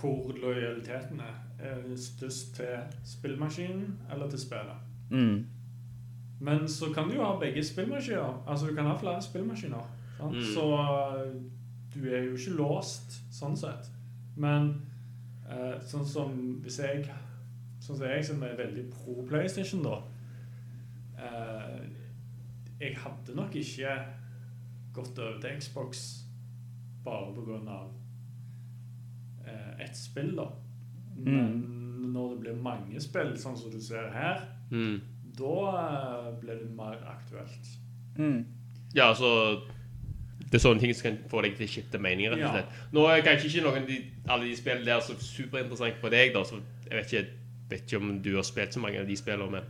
hvor 0.01 0.33
lojaliteten 0.43 1.21
er. 1.21 1.39
Er 1.61 1.81
det 1.87 2.01
størst 2.01 2.55
til 2.57 2.77
spillmaskinen 3.07 3.99
eller 4.13 4.31
til 4.31 4.39
spillet? 4.41 4.79
Mm. 5.11 5.47
Men 6.41 6.69
så 6.69 6.89
kan 6.95 7.09
du 7.09 7.15
jo 7.15 7.25
ha 7.25 7.39
begge 7.39 7.65
spillmaskiner. 7.65 8.43
Altså 8.49 8.67
du 8.67 8.75
kan 8.75 8.89
ha 8.89 8.97
flere 8.99 9.23
spillmaskiner. 9.23 9.87
Mm. 10.29 10.43
Så 10.55 10.65
eh, 10.77 11.33
du 11.95 12.01
er 12.15 12.25
jo 12.29 12.37
ikke 12.37 12.57
låst 12.59 13.17
sånn 13.35 13.57
sett. 13.57 13.89
Men 14.37 14.71
eh, 15.49 15.79
sånn 15.83 16.07
som 16.07 16.37
hvis 16.65 16.79
jeg 16.85 17.09
Sånn 17.81 17.97
som 17.97 18.07
jeg 18.07 18.25
som 18.29 18.43
er 18.45 18.59
veldig 18.59 18.83
pro 18.93 19.23
PlayStation, 19.27 19.81
da 19.83 19.95
eh, 21.19 21.81
Jeg 22.81 22.97
hadde 23.01 23.35
nok 23.37 23.55
ikke 23.57 23.95
gått 24.95 25.19
over 25.19 25.39
til 25.41 25.57
Xbox 25.63 26.03
bare 27.05 27.33
på 27.35 27.45
grunn 27.47 27.69
av 27.73 27.89
eh, 29.47 29.81
ett 29.87 29.97
spill, 29.97 30.35
da. 30.37 30.47
Men 31.17 31.63
når 32.13 32.35
det 32.35 32.41
blir 32.45 32.63
mange 32.65 33.01
spill, 33.01 33.33
sånn 33.41 33.57
som 33.57 33.71
du 33.73 33.81
ser 33.81 34.11
her, 34.15 34.47
Mm. 34.71 35.01
da 35.39 35.55
eh, 35.81 36.27
ble 36.41 36.55
det 36.61 36.69
mer 36.77 37.01
aktuelt. 37.11 37.71
Ja, 38.95 39.09
altså 39.09 39.63
Det 40.51 40.59
er 40.59 40.63
sånne 40.65 40.81
ting 40.83 40.95
som 40.95 41.05
kan 41.11 41.19
få 41.31 41.43
deg 41.45 41.53
til 41.57 41.67
å 41.69 41.71
skifte 41.71 41.99
meninger. 42.03 42.33
rett 42.35 42.43
og 42.49 42.57
Ja. 42.57 42.63
Nå 42.93 43.05
er 43.07 43.21
kanskje 43.23 43.47
ikke 43.53 43.63
noen 43.69 43.83
av 43.83 43.87
de, 43.89 43.99
alle 44.29 44.45
de 44.49 44.57
spillene 44.59 44.85
der 44.89 45.01
så 45.01 45.15
superinteressant 45.23 46.01
for 46.01 46.11
deg, 46.11 46.33
da, 46.35 46.43
så 46.45 46.59
jeg 46.91 46.97
vet 46.99 47.13
ikke, 47.13 47.27
vet 47.71 47.85
ikke 47.87 48.01
om 48.03 48.17
du 48.23 48.35
har 48.35 48.43
spilt 48.43 48.75
så 48.75 48.81
mange 48.83 48.99
av 49.01 49.07
de 49.07 49.17
spillene. 49.17 49.51
Men 49.53 49.63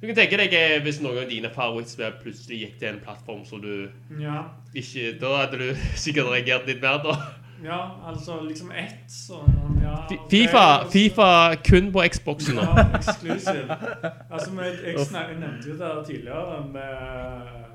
du 0.00 0.06
kan 0.08 0.16
tenke 0.16 0.36
deg 0.40 0.54
eh, 0.56 0.78
hvis 0.82 1.02
noen 1.04 1.18
av 1.22 1.28
dine 1.30 1.50
favorittspill 1.52 2.16
plutselig 2.22 2.58
gikk 2.62 2.78
til 2.80 2.88
en 2.88 3.00
plattform 3.04 3.44
så 3.46 3.60
du 3.62 3.88
Ja, 4.18 4.40
ikke 4.74 5.12
Da 5.20 5.36
hadde 5.44 5.58
du 5.60 5.68
sikkert 6.06 6.26
reagert 6.32 6.66
litt 6.66 6.80
mer, 6.82 6.98
da. 7.04 7.14
ja 7.62 7.76
altså 8.10 8.40
liksom 8.42 8.72
ett 8.72 9.04
sånn 9.12 9.78
ja, 9.84 9.92
Fi- 10.10 10.18
Fifa, 10.32 10.64
FIFA 10.90 11.28
kun 11.62 11.92
på 11.94 12.02
Xboxen 12.10 12.56
nå. 12.58 12.62
Ja, 12.66 12.88
eksklusiv. 12.98 13.70
Altså, 13.70 14.50
jeg, 14.58 14.80
jeg, 14.82 14.96
jeg 14.96 15.38
nevnte 15.38 15.68
jo 15.70 15.76
det 15.78 15.92
tidligere 16.08 16.58
med 16.72 17.70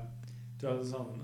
Du 0.60 0.66
hadde 0.68 0.84
sånn 0.84 1.14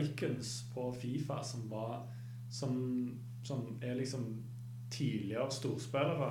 icons 0.00 0.64
på 0.74 0.92
Fifa 0.92 1.42
som 1.44 1.68
var 1.70 2.06
Som, 2.50 3.18
som 3.44 3.78
er 3.82 3.94
liksom 3.94 4.44
tidligere 4.90 5.50
storspillere. 5.52 6.30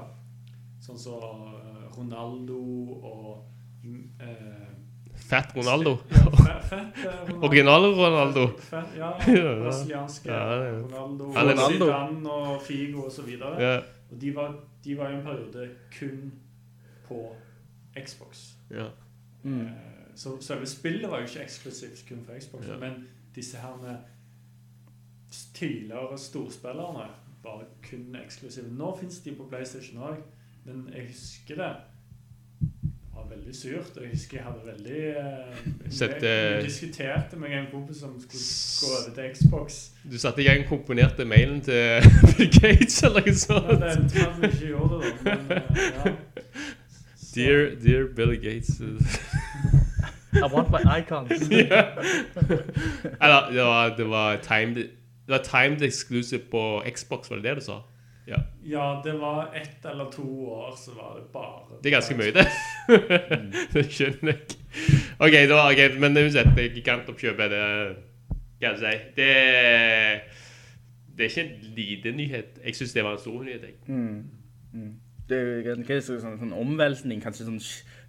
Sånn 0.81 0.97
som 0.97 1.53
eh, 1.53 1.83
Ronaldo 1.97 2.57
og 3.05 3.43
mm, 3.83 4.09
eh, 4.21 4.63
Fett 5.17 5.53
Ronaldo. 5.55 5.97
Ja, 6.11 6.23
fe- 6.31 6.61
fett 6.69 6.97
eh, 7.05 7.19
Ronaldo. 7.27 7.45
Original 7.47 7.85
Ronaldo. 7.97 8.47
Fett, 8.57 8.95
ja, 9.01 9.11
Ja. 9.27 9.53
brasilianske 9.61 10.29
Ja, 10.31 10.39
er- 10.55 10.81
Ronaldo, 10.81 11.29
er- 11.33 11.61
Zidane 11.71 12.31
og 12.31 12.61
Figo 12.61 13.05
og 13.05 13.11
så 13.11 13.21
videre. 13.27 13.61
Ja. 13.61 13.77
Og 14.11 14.21
de 14.21 14.31
var, 14.35 14.55
de 14.85 14.97
var 14.97 15.09
i 15.11 15.15
en 15.19 15.23
periode 15.23 15.69
kun 15.99 16.31
på 17.07 17.21
Xbox. 18.05 18.55
Ja. 18.71 18.87
Eh, 19.45 19.69
Så 20.15 20.37
selve 20.41 20.65
spillet 20.65 21.09
var 21.09 21.19
jo 21.21 21.25
ikke 21.29 21.43
eksklusivt 21.45 22.05
kun 22.09 22.23
for 22.25 22.33
Xbox, 22.41 22.65
Ja. 22.67 22.77
men 22.81 23.07
disse 23.37 23.61
her 23.61 23.77
med 23.81 23.97
tidligere 25.53 26.17
storspillerne 26.17 27.05
var 27.43 27.63
kun 27.89 28.15
eksklusive. 28.23 28.67
Nå 28.73 28.97
fins 28.99 29.19
de 29.25 29.35
på 29.37 29.45
PlayStation 29.49 30.01
òg, 30.03 30.17
men 30.65 30.89
jeg 30.93 31.07
husker 31.11 31.55
det 31.61 31.71
var 33.17 33.27
veldig 33.29 33.55
surt. 33.55 33.97
Jeg 34.01 34.09
husker 34.11 34.37
jeg 34.37 34.45
hadde 34.45 34.65
veldig 34.65 35.01
uh, 35.17 35.91
Sette, 35.93 36.27
jeg, 36.27 36.57
eh, 36.57 36.63
diskuterte 36.65 37.39
med 37.39 37.55
en 37.57 37.69
kompis 37.71 38.01
som 38.03 38.17
skulle 38.21 38.43
gå 38.81 38.91
over 38.93 39.15
til 39.15 39.35
Xbox. 39.35 39.79
Du 40.11 40.17
satte 40.17 40.43
i 40.43 40.47
gang 40.47 40.65
komponerte 40.69 41.25
mailen 41.25 41.61
til 41.61 42.01
Bill 42.37 42.51
Gates 42.59 43.03
eller 43.03 43.21
noe 43.21 43.33
Ja, 43.33 43.39
sånt. 43.45 43.81
det 43.81 43.93
endte 43.97 44.15
med 44.15 44.27
at 44.27 44.41
vi 44.41 44.51
ikke 44.51 44.67
gjorde 44.73 45.01
det. 45.05 45.13
Men, 45.23 45.39
uh, 45.51 45.57
ja. 45.97 46.15
Dear, 47.35 47.75
dear 47.83 48.07
Bill 48.15 48.33
Gates. 48.41 48.81
I 50.33 50.47
want 50.53 50.69
my 50.71 50.81
icons. 50.99 51.31
Eller, 53.21 53.51
det 53.51 53.63
var, 53.63 53.95
det 53.97 54.09
var 54.09 54.37
timed 54.43 54.75
Det 54.75 55.33
var 55.35 55.43
timed 55.43 55.81
exclusive 55.81 56.41
på 56.51 56.83
Xbox, 56.95 57.29
var 57.29 57.37
det 57.37 57.43
det 57.43 57.55
du 57.55 57.61
sa? 57.61 57.81
Ja. 58.27 58.35
Ja, 58.63 59.01
det 59.05 59.13
var 59.19 59.53
ett 59.55 59.85
eller 59.85 60.11
to 60.11 60.49
år, 60.49 60.75
så 60.77 60.91
var 60.91 61.15
det 61.15 61.23
bare 61.33 61.79
Det 61.83 61.89
er 61.89 61.95
ganske 61.95 62.15
mye, 62.15 62.31
det. 62.35 62.47
det 63.73 63.85
skjønner 63.91 64.33
jeg. 64.33 64.41
OK, 65.19 65.31
da, 65.49 65.61
ok, 65.71 65.99
men 65.99 66.17
uansett, 66.17 66.49
det 66.55 66.65
er 66.65 66.73
det 66.75 66.83
kan 66.83 66.99
jeg 68.61 68.79
si 68.79 68.85
Det 69.15 69.29
Det 71.17 71.25
er 71.25 71.29
ikke 71.29 71.41
en 71.41 71.75
liten 71.75 72.15
nyhet. 72.15 72.59
Jeg 72.65 72.75
syns 72.75 72.93
det 72.93 73.03
var 73.03 73.11
en 73.11 73.19
stor 73.19 73.43
nyhet. 73.43 73.61
Jeg. 73.61 73.71
Det 75.29 75.37
er 75.37 75.41
jo 75.41 75.61
hva 75.61 75.71
er 75.71 75.83
det, 75.83 76.03
sånn, 76.05 76.37
sånn 76.39 76.53
omveltning, 76.53 77.21
kanskje 77.23 77.47
sånn 77.47 77.57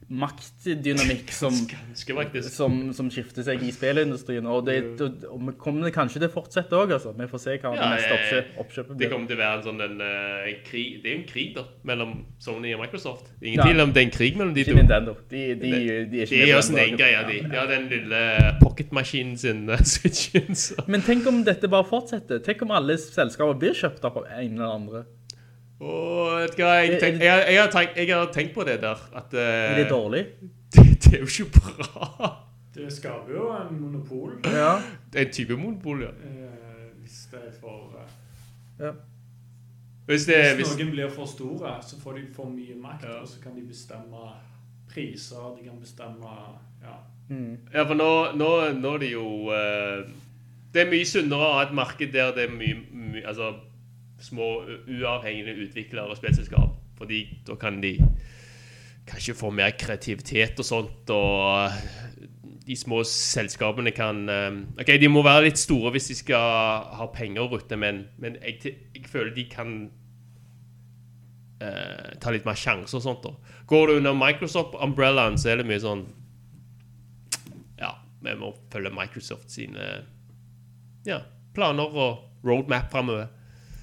maktdynamikk 0.08 1.28
som, 1.36 1.52
som, 2.58 2.76
som 2.96 3.10
skifter 3.12 3.44
seg 3.44 3.60
i 3.64 3.72
spillindustrien. 3.74 4.46
Og, 4.48 4.62
det, 4.64 4.78
og, 5.04 5.24
og 5.28 5.42
vi 5.50 5.54
kommer 5.60 5.92
kanskje 5.92 6.22
til 6.22 6.30
å 6.30 6.32
fortsette 6.32 6.78
òg, 6.78 6.94
altså. 6.96 7.12
Vi 7.18 7.28
får 7.28 7.42
se 7.42 7.56
hva 7.58 7.72
det 7.74 7.82
Ja, 7.82 7.90
neste 7.92 8.14
oppkjøpet 8.16 8.62
oppkjøp, 8.64 8.88
blir. 8.94 9.02
Det 9.02 9.10
kommer 9.12 9.28
til 9.28 9.38
å 9.38 9.42
være 9.42 9.58
en 9.58 9.66
sånn 9.66 9.84
en, 9.84 10.00
eh, 10.06 10.48
krig 10.68 11.02
Det 11.02 11.10
er 11.10 11.14
jo 11.14 11.20
en 11.20 11.28
krig 11.28 11.50
da 11.58 11.66
mellom 11.90 12.14
Sony 12.42 12.72
og 12.76 12.82
Microsoft. 12.84 13.28
Ingen 13.42 13.60
Ja. 13.60 13.68
tvil 13.68 13.84
om 13.84 13.92
det 13.92 14.02
er 14.02 14.08
en 14.08 14.14
krig 14.16 14.40
mellom 14.40 14.54
de 14.56 14.64
to. 14.64 14.78
Nintendo. 14.78 15.16
De, 15.28 15.44
de, 15.60 15.74
de, 16.08 16.24
er 16.24 16.34
gjør 16.54 16.64
sin 16.70 16.80
egen 16.86 16.98
greie, 17.00 17.20
de. 17.28 17.38
De 17.44 17.56
har 17.56 17.68
den 17.68 17.88
lille 17.92 18.22
pocketmaskinen 18.62 19.36
sin, 19.36 19.68
uh, 19.68 19.76
switchen. 19.92 20.54
Så. 20.56 20.88
Men 20.88 21.04
tenk 21.04 21.28
om 21.28 21.44
dette 21.44 21.68
bare 21.68 21.84
fortsetter. 21.88 22.40
Tenk 22.44 22.64
om 22.64 22.72
alle 22.72 22.96
selskaper 23.02 23.60
blir 23.60 23.76
kjøpt 23.76 24.08
av 24.08 24.22
en 24.24 24.52
eller 24.56 24.72
andre. 24.72 25.04
Åh, 25.80 26.40
vet 26.40 26.56
du 26.58 26.62
hva, 26.64 26.72
jeg, 26.82 26.98
tenk, 26.98 27.20
jeg, 27.22 27.42
jeg, 27.52 27.60
har 27.62 27.70
tenkt, 27.70 27.96
jeg 27.96 28.10
har 28.10 28.30
tenkt 28.34 28.54
på 28.54 28.64
det 28.66 28.80
der, 28.82 29.02
at 29.14 29.34
uh, 29.34 29.40
Er 29.40 29.76
det 29.78 29.90
dårlig? 29.90 30.24
det, 30.74 30.86
det 31.04 31.12
er 31.14 31.18
jo 31.22 31.28
ikke 31.30 31.60
bra. 31.60 32.30
Det 32.74 32.92
skaper 32.92 33.32
jo 33.34 33.50
en 33.54 33.80
monopol. 33.80 34.32
Ja. 34.44 34.72
Det 35.12 35.20
er 35.20 35.26
en 35.26 35.32
type 35.32 35.56
monopol, 35.56 36.02
ja. 36.02 36.08
Eh, 36.08 36.88
hvis 37.02 37.28
det 37.30 37.44
er 37.46 37.54
for 37.60 37.94
uh, 37.94 38.10
ja. 38.80 38.90
Hvis, 40.06 40.24
det, 40.24 40.36
Hvis 40.56 40.66
hvis, 40.66 40.78
noen 40.78 40.90
blir 40.90 41.10
for 41.14 41.30
store, 41.30 41.76
så 41.82 42.00
får 42.00 42.12
de 42.12 42.26
for 42.34 42.50
mye 42.50 42.74
makt, 42.80 43.04
og 43.20 43.28
så 43.28 43.40
kan 43.42 43.54
de 43.54 43.62
bestemme 43.68 44.26
priser, 44.88 45.54
de 45.58 45.68
kan 45.68 45.78
bestemme 45.80 46.34
Ja. 46.82 46.94
ja, 47.74 47.82
for 47.82 47.94
nå, 47.94 48.32
nå, 48.38 48.48
nå 48.78 48.92
er 48.94 48.98
det 48.98 49.12
jo 49.12 49.24
uh, 49.50 50.06
Det 50.74 50.82
er 50.82 50.90
mye 50.90 51.06
sunnere 51.06 51.44
å 51.44 51.56
ha 51.58 51.64
et 51.66 51.74
marked 51.74 52.12
der 52.14 52.30
det 52.34 52.46
er 52.46 52.54
mye, 52.54 52.78
mye 52.92 53.26
altså, 53.26 53.50
små 54.20 54.48
uavhengige 54.88 55.56
utviklere 55.64 56.10
og 56.10 56.18
spillselskap. 56.18 56.76
Fordi 56.98 57.22
da 57.46 57.54
kan 57.54 57.82
de 57.82 57.96
kanskje 59.08 59.36
få 59.38 59.50
mer 59.54 59.72
kreativitet 59.78 60.58
og 60.58 60.66
sånt, 60.66 61.10
og 61.10 61.70
de 62.68 62.76
små 62.76 63.00
selskapene 63.08 63.94
kan 63.96 64.28
eh, 64.28 64.58
OK, 64.80 64.90
de 65.00 65.08
må 65.08 65.22
være 65.24 65.46
litt 65.46 65.60
store 65.60 65.94
hvis 65.94 66.10
de 66.10 66.18
skal 66.18 66.90
ha 66.98 67.06
penger 67.14 67.46
å 67.46 67.48
rutte, 67.54 67.78
men, 67.80 68.02
men 68.20 68.36
jeg, 68.42 68.74
jeg 68.92 69.08
føler 69.08 69.32
de 69.36 69.46
kan 69.48 69.72
uh, 71.62 72.10
ta 72.20 72.34
litt 72.34 72.44
mer 72.48 72.58
sjanser 72.58 73.00
og 73.00 73.06
sånt. 73.06 73.24
da. 73.24 73.56
Går 73.70 73.86
du 73.88 73.96
under 74.02 74.18
Microsoft-umbrellaen, 74.18 75.38
så 75.40 75.52
er 75.52 75.62
det 75.62 75.68
mye 75.70 75.80
sånn 75.82 76.04
Ja, 77.80 77.94
vi 78.24 78.36
må 78.36 78.52
følge 78.72 78.92
Microsoft 78.94 79.50
sine 79.54 79.88
ja, 81.08 81.22
planer 81.56 81.88
og 81.88 82.44
roadmap 82.44 82.92
framover. 82.92 83.30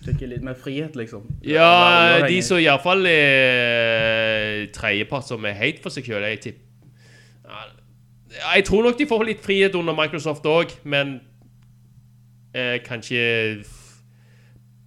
Tenker 0.06 0.30
litt 0.30 0.44
mer 0.46 0.58
frihet, 0.60 0.96
liksom. 0.98 1.26
Ja, 1.46 2.22
de 2.28 2.38
som 2.46 2.60
iallfall 2.62 3.08
er 3.10 4.68
tredjepart 4.76 5.28
som 5.28 5.46
er 5.50 5.58
helt 5.58 5.82
for 5.84 5.94
seg 5.94 6.08
sjøl, 6.08 6.26
jeg 6.30 6.42
tipper 6.44 6.62
Jeg 8.36 8.66
tror 8.68 8.86
nok 8.86 9.00
de 9.00 9.08
får 9.10 9.26
litt 9.26 9.42
frihet 9.44 9.76
under 9.78 9.96
Microsoft 9.98 10.46
òg, 10.50 10.74
men 10.84 11.20
eh, 12.54 12.78
kanskje 12.86 13.64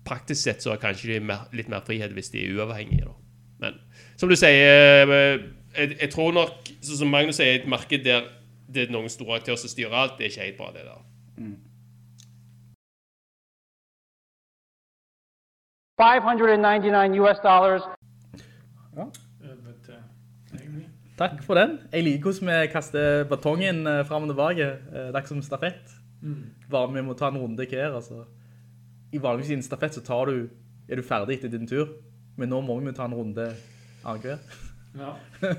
Praktisk 0.09 0.41
sett 0.47 0.63
så 0.65 0.73
er 0.73 0.81
kanskje 0.81 1.13
de 1.13 1.21
mer, 1.21 1.49
litt 1.53 1.69
mer 1.69 1.83
frihet 1.85 2.15
hvis 2.17 2.31
de 2.33 2.47
er 2.47 2.55
uavhengige, 2.57 3.05
da. 3.05 3.17
Men 3.61 3.75
som 4.17 4.31
du 4.31 4.37
sier, 4.39 5.11
eh, 5.13 5.43
jeg, 5.77 5.97
jeg 6.01 6.11
tror 6.15 6.33
nok, 6.33 6.71
som 6.81 7.11
Magnus 7.13 7.37
sier, 7.43 7.59
et 7.59 7.69
marked 7.69 8.07
der 8.07 8.31
det 8.69 8.87
er 8.87 8.93
noen 8.93 9.09
store 9.13 9.39
aktører 9.41 9.61
som 9.61 9.71
styrer 9.73 9.97
alt, 9.97 10.17
det 10.19 10.27
er 10.27 10.33
ikke 10.33 10.47
helt 10.47 10.59
bra, 10.61 10.71
det 10.75 10.85
der. 10.87 11.05
599 15.99 17.19
US 17.21 17.41
dollars. 17.43 17.83
Ja. 18.97 19.09
Takk 21.19 21.41
for 21.43 21.59
den. 21.59 21.79
Jeg 21.93 22.05
liker 22.07 22.31
hvordan 22.31 22.51
vi 22.53 22.67
kaster 22.71 23.25
batongen 23.27 23.81
eh, 23.91 24.05
frem 24.07 24.29
og 24.29 24.31
tilbake. 24.31 24.69
Eh, 24.93 25.09
Det 25.09 25.15
er 25.15 25.19
ikke 25.19 25.33
som 25.35 25.43
stafett. 25.43 25.97
Bare 26.71 26.93
vi 26.95 27.03
må 27.03 27.17
ta 27.19 27.29
en 27.33 27.39
runde 27.39 27.67
hver, 27.67 27.97
altså. 27.99 28.23
I 29.13 29.19
vanligvis 29.23 29.51
i 29.51 29.57
en 29.59 29.67
stafett 29.67 29.95
så 29.99 30.05
tar 30.07 30.31
du, 30.31 30.49
er 30.89 30.97
du 30.97 31.03
ferdig 31.03 31.39
etter 31.39 31.51
din 31.51 31.67
tur. 31.67 31.89
Men 32.39 32.53
nå 32.53 32.61
må 32.63 32.79
vi 32.79 32.93
ta 32.95 33.09
en 33.09 33.19
runde 33.19 33.51
annet 34.07 34.39
Ja. 34.99 35.13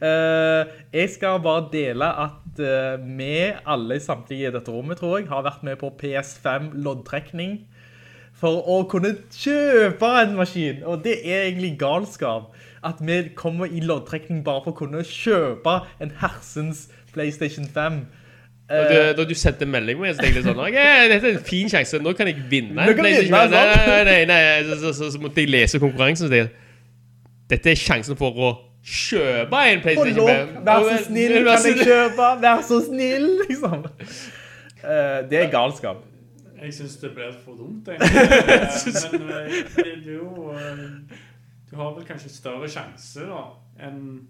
Eh, 0.00 0.66
jeg 0.92 1.10
skal 1.12 1.38
bare 1.44 1.68
dele 1.72 2.04
at 2.04 2.58
vi 3.04 3.52
alle 3.66 4.00
samtidig 4.00 4.04
samtlige 4.04 4.48
i 4.48 4.52
dette 4.52 4.72
rommet, 4.72 4.98
tror 4.98 5.18
jeg, 5.18 5.28
har 5.28 5.44
vært 5.44 5.62
med 5.62 5.76
på 5.80 5.92
PS5 6.00 6.72
loddtrekning 6.82 7.66
for 8.40 8.62
å 8.64 8.80
kunne 8.88 9.14
kjøpe 9.36 10.12
en 10.22 10.36
maskin. 10.38 10.80
Og 10.88 11.02
det 11.04 11.18
er 11.24 11.50
egentlig 11.50 11.74
galskap 11.80 12.54
at 12.86 13.02
vi 13.04 13.18
kommer 13.36 13.68
i 13.68 13.82
loddtrekning 13.84 14.40
bare 14.44 14.64
for 14.64 14.72
å 14.72 14.78
kunne 14.78 15.04
kjøpe 15.04 15.76
en 16.00 16.14
hersens 16.22 16.86
PlayStation 17.12 17.68
5. 17.68 18.00
Når 18.70 18.86
du, 18.86 18.96
da 19.18 19.24
du 19.26 19.34
sendte 19.34 19.66
melding 19.66 19.98
med, 19.98 20.14
så 20.14 20.22
tenkte 20.22 20.38
jeg 20.38 20.46
sånn 20.46 20.60
Ok, 20.62 20.76
dette 21.10 21.26
er 21.26 21.32
en 21.34 21.46
fin 21.46 21.70
sjanse. 21.72 21.98
Nå 22.00 22.14
kan 22.14 22.30
jeg 22.30 22.38
vinne. 22.52 22.76
Nå 22.78 22.94
kan 22.94 23.08
jeg 23.08 23.24
vinne, 23.26 23.44
nei, 23.50 23.64
nei, 23.74 24.02
nei, 24.06 24.18
nei. 24.30 24.42
Så, 24.68 24.76
så, 24.78 24.92
så, 24.94 25.08
så 25.16 25.22
måtte 25.22 25.42
jeg 25.42 25.50
lese 25.50 25.80
konkurransen. 25.82 26.28
Så 26.28 26.32
tenkte 26.32 26.68
dette 27.50 27.72
er 27.72 27.80
sjansen 27.80 28.14
for 28.18 28.36
å 28.38 28.50
kjøpe 28.86 29.62
en 29.72 29.82
PlayStation 29.82 30.28
5. 30.28 30.52
vær 30.68 30.84
så 30.86 31.00
snill, 31.08 31.34
kan 31.48 31.66
jeg 31.66 31.88
kjøpe? 31.88 32.28
Vær 32.44 32.62
så 32.68 32.78
snill, 32.86 33.26
liksom. 33.48 33.82
Eh, 34.80 35.18
det 35.30 35.42
er 35.42 35.50
galskap. 35.52 36.06
Jeg 36.60 36.74
syns 36.76 36.96
det 37.00 37.10
blir 37.14 37.32
for 37.44 37.56
dumt, 37.56 37.88
egentlig. 37.92 38.20
Eh, 38.20 39.12
Men 39.12 39.30
eh, 39.30 39.54
det 39.76 39.86
er 39.86 40.12
jo 40.12 40.50
eh, 40.52 40.84
Du 41.70 41.76
har 41.76 41.94
vel 41.96 42.04
kanskje 42.08 42.28
større 42.34 42.68
sjanse 42.68 43.20
da 43.30 43.44
enn 43.86 44.26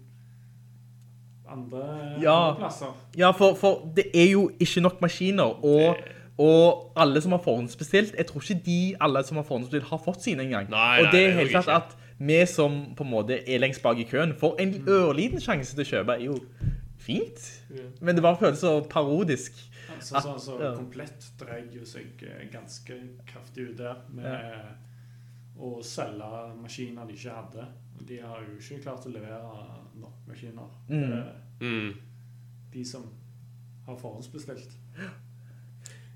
andre, 1.51 1.81
Ja. 2.21 2.35
andre 2.49 2.59
plasser. 2.59 2.93
Ja, 3.17 3.31
for, 3.31 3.55
for 3.59 3.91
det 3.95 4.05
er 4.13 4.29
jo 4.31 4.51
ikke 4.59 4.81
nok 4.81 5.01
maskiner, 5.01 5.65
og, 5.65 5.97
og 6.37 6.91
alle 6.95 7.21
som 7.21 7.31
har 7.35 7.41
forhåndsbestilt, 7.43 8.13
jeg 8.17 8.25
tror 8.29 8.41
ikke 8.45 8.61
de 8.65 8.95
alle 9.01 9.23
som 9.27 9.37
har 9.41 9.43
forhåndsbestilt 9.43 9.89
har 9.89 10.01
fått 10.05 10.23
sine 10.23 10.45
engang. 10.47 10.69
Og 10.71 11.09
det 11.11 11.25
er 11.25 11.31
helt 11.41 11.51
klart 11.51 11.67
at 11.67 11.97
vi 12.21 12.45
som 12.45 12.93
på 12.95 13.03
en 13.03 13.09
måte 13.11 13.41
er 13.49 13.59
lengst 13.59 13.81
bak 13.83 13.97
i 13.99 14.03
køen, 14.07 14.31
får 14.39 14.55
en 14.61 14.75
ørliten 14.87 15.41
sjanse 15.41 15.75
til 15.75 15.83
å 15.83 15.89
kjøpe, 15.89 16.15
er 16.21 16.25
jo 16.29 16.37
fint. 17.01 17.47
Men 17.99 18.15
det 18.15 18.23
bare 18.23 18.37
føles 18.39 18.59
så 18.61 18.77
parodisk. 18.89 19.57
Så, 20.03 20.21
så, 20.21 20.37
så 20.39 20.55
Ja. 20.61 20.71
komplett 20.75 21.27
dreier 21.39 21.71
jo 21.71 21.85
seg 21.85 22.23
eh, 22.23 22.47
ganske 22.51 22.97
kraftig 23.27 23.69
ut 23.71 23.77
der 23.77 24.01
med 24.09 24.77
å 25.61 25.81
selge 25.85 26.55
maskiner 26.61 27.05
de 27.07 27.13
ikke 27.13 27.35
hadde. 27.35 27.65
De 28.07 28.17
har 28.21 28.41
jo 28.41 28.55
ikke 28.57 28.81
klart 28.83 29.05
å 29.05 29.11
levere 29.13 29.65
nok 30.01 30.27
maskiner. 30.27 30.69
Mm. 30.89 31.11
Eh, 31.13 31.33
Mm. 31.61 31.91
De 32.73 32.83
som 32.85 33.03
har 33.85 33.97
forhåndsbestilt. 34.01 34.71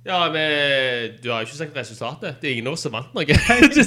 Ja, 0.06 0.20
men 0.30 1.16
du 1.24 1.32
har 1.32 1.42
jo 1.42 1.48
ikke 1.48 1.58
sagt 1.58 1.78
resultatet. 1.78 2.36
Det 2.42 2.50
er 2.50 2.54
ingen 2.60 2.68
av 2.70 2.76
oss 2.76 2.84
som 2.86 2.94
vant 2.94 3.14
noe. 3.18 3.26
Eller 3.26 3.80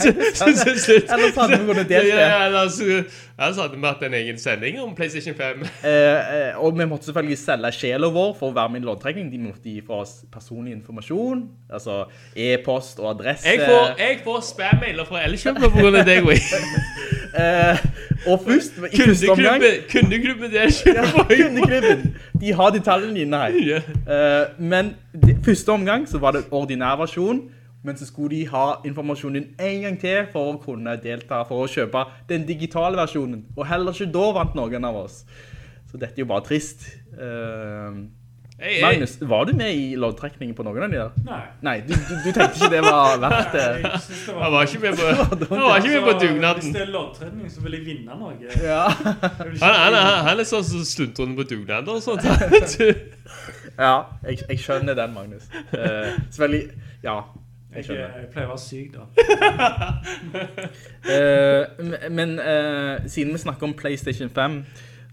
Ellers 1.14 1.36
hadde 1.38 1.58
vi 1.60 1.68
kunnet 1.68 1.90
delt 1.92 2.10
det. 2.10 2.24
Ellers, 2.48 3.60
hadde 3.60 3.76
vi 3.76 3.86
hatt 3.86 4.02
en 4.02 4.16
egen 4.18 4.40
sending 4.42 4.80
om 4.82 4.96
PlayStation 4.98 5.36
5. 5.38 5.62
Eh, 5.62 5.92
eh, 5.92 6.58
og 6.58 6.74
vi 6.78 6.88
måtte 6.90 7.06
selvfølgelig 7.06 7.38
selge 7.38 7.70
sjela 7.76 8.10
vår 8.14 8.34
for 8.40 8.50
å 8.50 8.56
være 8.56 8.74
med 8.74 8.82
i 8.82 8.88
låntrekning. 8.90 9.30
De 9.30 9.38
måtte 9.44 9.70
gi 9.70 9.78
for 9.86 10.02
oss 10.02 10.16
personlig 10.32 10.74
informasjon, 10.80 11.46
altså 11.70 12.00
e-post 12.34 12.98
og 12.98 13.12
adresse. 13.14 13.46
Jeg 13.46 13.62
får, 13.62 13.94
jeg 14.02 14.18
får 14.26 14.42
spam-mailer 14.50 15.06
fra 15.06 15.22
Elkjøp 15.28 15.62
på 15.68 15.72
grunn 15.78 16.02
av 16.02 16.10
deg, 16.10 16.26
Wii. 16.26 17.14
Eh, 17.34 17.78
og 18.26 18.40
først, 18.46 18.78
i 18.92 18.96
første 18.96 19.30
omgang... 19.30 19.62
Kundeklubben, 19.92 20.50
til 20.50 20.58
Elkjøp. 20.58 21.28
Kundeklubben. 21.28 22.16
De 22.40 22.52
har 22.52 22.70
detaljene 22.70 23.14
dine 23.14 23.36
her. 23.36 23.82
Eh, 23.86 24.62
men 24.62 24.94
de, 25.26 25.36
første 25.44 25.68
omgang 25.68 26.08
så 26.08 26.18
var 26.18 26.36
det 26.36 26.44
ordinær 26.50 26.96
versjon, 26.96 27.42
men 27.84 27.96
så 27.96 28.06
skulle 28.06 28.36
de 28.36 28.48
ha 28.48 28.66
informasjonen 28.84 29.44
en 29.60 29.82
gang 29.82 30.00
til 30.00 30.24
for 30.32 30.52
å 30.52 30.58
kunne 30.62 30.96
delta, 31.02 31.44
for 31.48 31.64
å 31.64 31.70
kjøpe 31.70 32.04
den 32.28 32.46
digitale 32.48 32.98
versjonen. 32.98 33.44
Og 33.56 33.66
heller 33.68 33.94
ikke 33.94 34.12
da 34.12 34.30
vant 34.40 34.56
noen 34.58 34.88
av 34.88 35.02
oss. 35.04 35.22
Så 35.90 35.96
dette 35.96 36.18
er 36.18 36.26
jo 36.26 36.32
bare 36.32 36.44
trist. 36.48 36.88
Eh, 37.14 38.00
Jeg, 38.58 38.72
hey. 38.74 38.82
Magnus, 38.82 39.18
var 39.20 39.44
du 39.44 39.52
med 39.54 39.74
i 39.74 39.94
loddtrekningen 39.94 40.54
på 40.58 40.64
noen 40.66 40.82
av 40.82 40.90
de 40.90 40.96
der? 40.98 41.10
Nei. 41.28 41.42
Nei, 41.62 41.74
du, 41.86 41.92
du, 41.94 42.14
du 42.24 42.30
tenkte 42.34 42.58
ikke 42.58 42.70
det 42.72 42.80
var 42.82 43.20
verdt 43.22 43.52
det. 43.54 43.66
Jeg 43.84 44.00
synes 44.02 44.24
det 44.26 44.34
var 44.34 44.66
ikke 44.66 44.80
med 44.82 44.96
på, 44.98 45.04
han 45.54 45.62
var 45.62 45.76
ikke 45.78 45.92
med 45.92 46.02
på 46.02 46.14
Altså, 46.18 46.56
Hvis 46.56 46.74
det 46.74 46.82
er 46.82 46.90
loddtrekning, 46.90 47.52
så 47.54 47.62
vil 47.62 47.76
jeg 47.76 47.84
vinne 47.86 48.18
noe. 48.18 48.34
Ja. 48.58 48.80
Jeg 48.90 49.52
ikke 49.52 49.62
Han, 49.62 49.74
han, 49.74 49.94
han, 49.94 50.18
han 50.26 50.42
er 50.42 50.48
sånn 50.50 50.66
som 50.66 50.82
sluntrende 50.90 51.38
på 51.38 51.46
dugnader 51.52 51.92
og 51.94 52.02
sånt. 52.02 52.26
Ja, 53.78 53.94
jeg, 54.26 54.40
jeg 54.48 54.58
skjønner 54.58 54.98
den, 54.98 55.14
Magnus. 55.14 55.46
Uh, 55.70 56.18
selvfølgelig, 56.26 56.64
ja, 57.04 57.20
jeg 57.76 57.84
Jeg, 57.88 57.98
jeg 57.98 58.28
pleier 58.32 58.48
å 58.48 58.56
være 58.56 58.62
syk, 58.64 58.96
da. 58.96 59.06
uh, 61.06 62.10
men 62.18 62.38
uh, 62.42 63.06
siden 63.06 63.36
vi 63.36 63.38
snakker 63.44 63.70
om 63.70 63.76
PlayStation 63.78 64.34
5, 64.34 64.64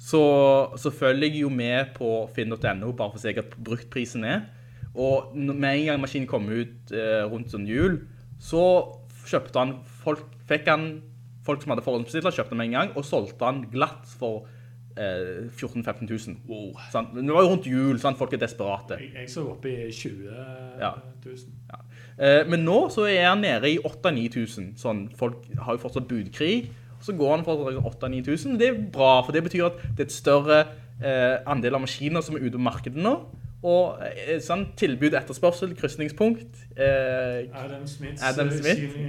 så, 0.06 0.22
så 0.77 0.91
følger 0.94 1.32
jeg 1.32 1.41
jo 1.45 1.49
med 1.49 1.95
på 1.95 2.10
finn.no, 2.36 2.91
bare 2.94 3.10
for 3.10 3.18
å 3.18 3.23
se 3.23 3.34
hva 3.34 3.45
bruktprisen 3.56 4.26
er. 4.27 4.44
Og 4.95 5.34
med 5.36 5.65
en 5.72 5.86
gang 5.90 6.03
maskinen 6.03 6.30
kom 6.30 6.45
ut 6.52 6.94
eh, 6.94 7.23
rundt 7.32 7.49
sånn 7.52 7.65
jul, 7.68 7.98
så 8.40 8.61
kjøpte 9.26 9.57
han, 9.64 9.73
folk, 10.03 10.22
fikk 10.48 10.69
han, 10.69 10.86
folk 11.48 11.64
som 11.64 11.73
hadde 11.73 11.84
forhåndsbestilt, 11.88 12.30
kjøpte 12.38 12.53
han 12.53 12.61
med 12.61 12.69
en 12.69 12.77
gang, 12.77 12.94
og 12.95 13.07
solgte 13.07 13.49
han 13.49 13.64
glatt 13.73 14.06
for 14.22 14.45
eh, 14.94 15.49
14 15.49 15.82
000-15 15.82 16.06
000. 16.14 16.38
Wow. 16.48 16.69
Sant? 16.94 17.18
Det 17.18 17.26
var 17.34 17.48
jo 17.48 17.52
rundt 17.56 17.68
jul, 17.72 17.98
sant? 18.03 18.22
folk 18.22 18.38
er 18.38 18.44
desperate. 18.45 19.02
Jeg, 19.02 19.11
jeg 19.23 19.34
så 19.34 19.48
opp 19.56 19.65
i 19.68 19.76
20 19.90 20.30
Ja. 20.86 20.94
000. 21.26 21.84
Eh, 22.15 22.44
men 22.48 22.61
nå 22.64 22.77
så 22.94 23.10
er 23.10 23.26
han 23.32 23.41
nede 23.44 23.73
i 23.73 23.80
8-9000. 23.82 24.76
Sånn, 24.80 25.07
folk 25.18 25.49
har 25.60 25.76
jo 25.76 25.82
fortsatt 25.88 26.07
budkrig. 26.14 26.69
Så 27.06 27.14
går 27.14 27.36
han 27.36 27.45
for 27.45 27.69
8-9000. 27.69 28.57
Det 28.57 28.69
er 28.72 28.84
bra, 28.94 29.19
for 29.26 29.36
det 29.36 29.44
betyr 29.45 29.68
at 29.69 29.82
det 29.94 30.06
er 30.06 30.10
et 30.10 30.15
større 30.15 30.60
eh, 31.03 31.38
andel 31.45 31.77
av 31.77 31.86
maskiner 31.86 32.23
som 32.26 32.38
er 32.38 32.48
ute 32.48 32.57
på 32.57 32.65
markedet 32.65 33.02
nå. 33.02 33.15
Og 33.65 34.02
eh, 34.06 34.38
sånn, 34.44 34.68
tilbud 34.77 35.15
etterspørsel, 35.18 35.73
krysningspunkt. 35.77 36.65
Eh, 36.77 37.45
Adam 37.53 37.86
Smith. 37.90 38.22
Adam 38.26 38.52
eh, 38.52 38.60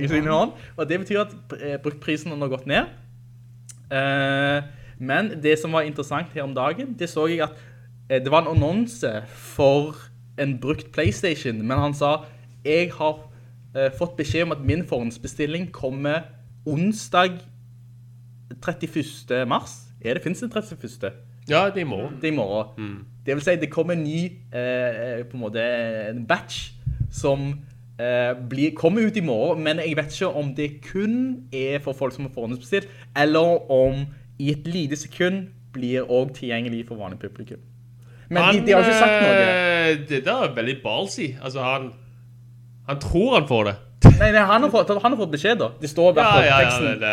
Smith 0.08 0.28
hånd. 0.28 0.56
Og 0.76 0.88
det 0.88 1.00
betyr 1.02 1.24
at 1.24 1.56
eh, 1.60 1.76
bruktprisen 1.82 2.32
har 2.32 2.40
nå 2.40 2.48
gått 2.52 2.68
ned. 2.68 2.92
Eh, 3.92 4.60
men 4.98 5.34
det 5.44 5.58
som 5.60 5.76
var 5.76 5.88
interessant 5.88 6.32
her 6.34 6.46
om 6.46 6.54
dagen, 6.56 6.94
det 6.98 7.10
så 7.12 7.26
jeg 7.28 7.44
at 7.44 7.56
eh, 8.08 8.22
det 8.22 8.32
var 8.32 8.44
en 8.44 8.54
annonse 8.56 9.12
for 9.28 9.96
en 10.40 10.56
brukt 10.60 10.92
PlayStation, 10.92 11.60
men 11.64 11.78
han 11.80 11.94
sa 11.96 12.18
jeg 12.64 12.90
har 12.96 13.20
eh, 13.76 13.92
fått 13.94 14.16
beskjed 14.18 14.48
om 14.48 14.56
at 14.56 14.64
min 14.64 14.84
forhåndsbestilling 14.88 15.68
kommer 15.72 16.26
onsdag 16.66 17.38
31. 18.54 19.46
mars. 19.48 19.72
Er 20.04 20.14
det, 20.14 20.22
fins 20.22 20.42
en 20.42 20.50
31.? 20.50 21.10
Ja, 21.48 21.64
det 21.70 21.76
er 21.82 21.86
i 21.86 21.88
morgen. 21.88 22.16
Det 22.20 22.28
er 22.28 22.32
i 22.32 22.36
morgen. 22.36 22.96
Det 23.26 23.34
vil 23.34 23.42
si, 23.42 23.56
det 23.56 23.70
kommer 23.70 23.94
en 23.96 24.04
ny, 24.04 24.24
eh, 24.54 25.24
på 25.26 25.34
en 25.38 25.40
måte, 25.40 25.62
en 26.10 26.24
batch 26.26 26.70
som 27.10 27.48
eh, 27.98 28.34
blir, 28.50 28.74
kommer 28.74 29.06
ut 29.08 29.16
i 29.16 29.22
morgen, 29.24 29.62
men 29.64 29.78
jeg 29.82 29.96
vet 29.96 30.12
ikke 30.14 30.30
om 30.34 30.52
det 30.54 30.68
kun 30.92 31.46
er 31.52 31.78
for 31.82 31.92
folk 31.96 32.14
som 32.14 32.26
har 32.26 32.34
forhåndsbestilt, 32.34 32.88
eller 33.16 33.70
om 33.72 34.04
i 34.38 34.50
et 34.52 34.66
lite 34.68 34.96
sekund 34.96 35.46
blir 35.72 36.04
også 36.10 36.34
tilgjengelig 36.40 36.84
for 36.88 36.96
vanlig 37.00 37.18
publikum. 37.22 37.58
Men 38.28 38.42
de, 38.54 38.62
de 38.66 38.72
har 38.74 38.82
ikke 38.82 38.98
sagt 38.98 39.22
noe. 39.22 39.34
eh, 39.42 39.98
Det 40.08 40.24
der 40.26 40.42
er 40.48 40.54
veldig 40.54 40.76
ballsy. 40.82 41.28
Altså, 41.42 41.62
han, 41.62 41.92
han 42.88 42.98
tror 43.00 43.38
han 43.38 43.48
får 43.48 43.64
det. 43.70 43.76
Nei, 44.04 44.30
nei 44.32 44.42
han, 44.44 44.62
har 44.62 44.70
fått, 44.70 44.90
han 45.02 45.12
har 45.12 45.16
fått 45.18 45.32
beskjed 45.32 45.58
da. 45.60 45.70
Det 45.80 45.88
står 45.88 46.10
i 46.10 46.16
hvert 46.18 46.28
fall 46.28 46.44
ja, 46.44 46.50
ja. 46.50 46.56
teksten. 46.66 46.84
Det, 47.00 47.12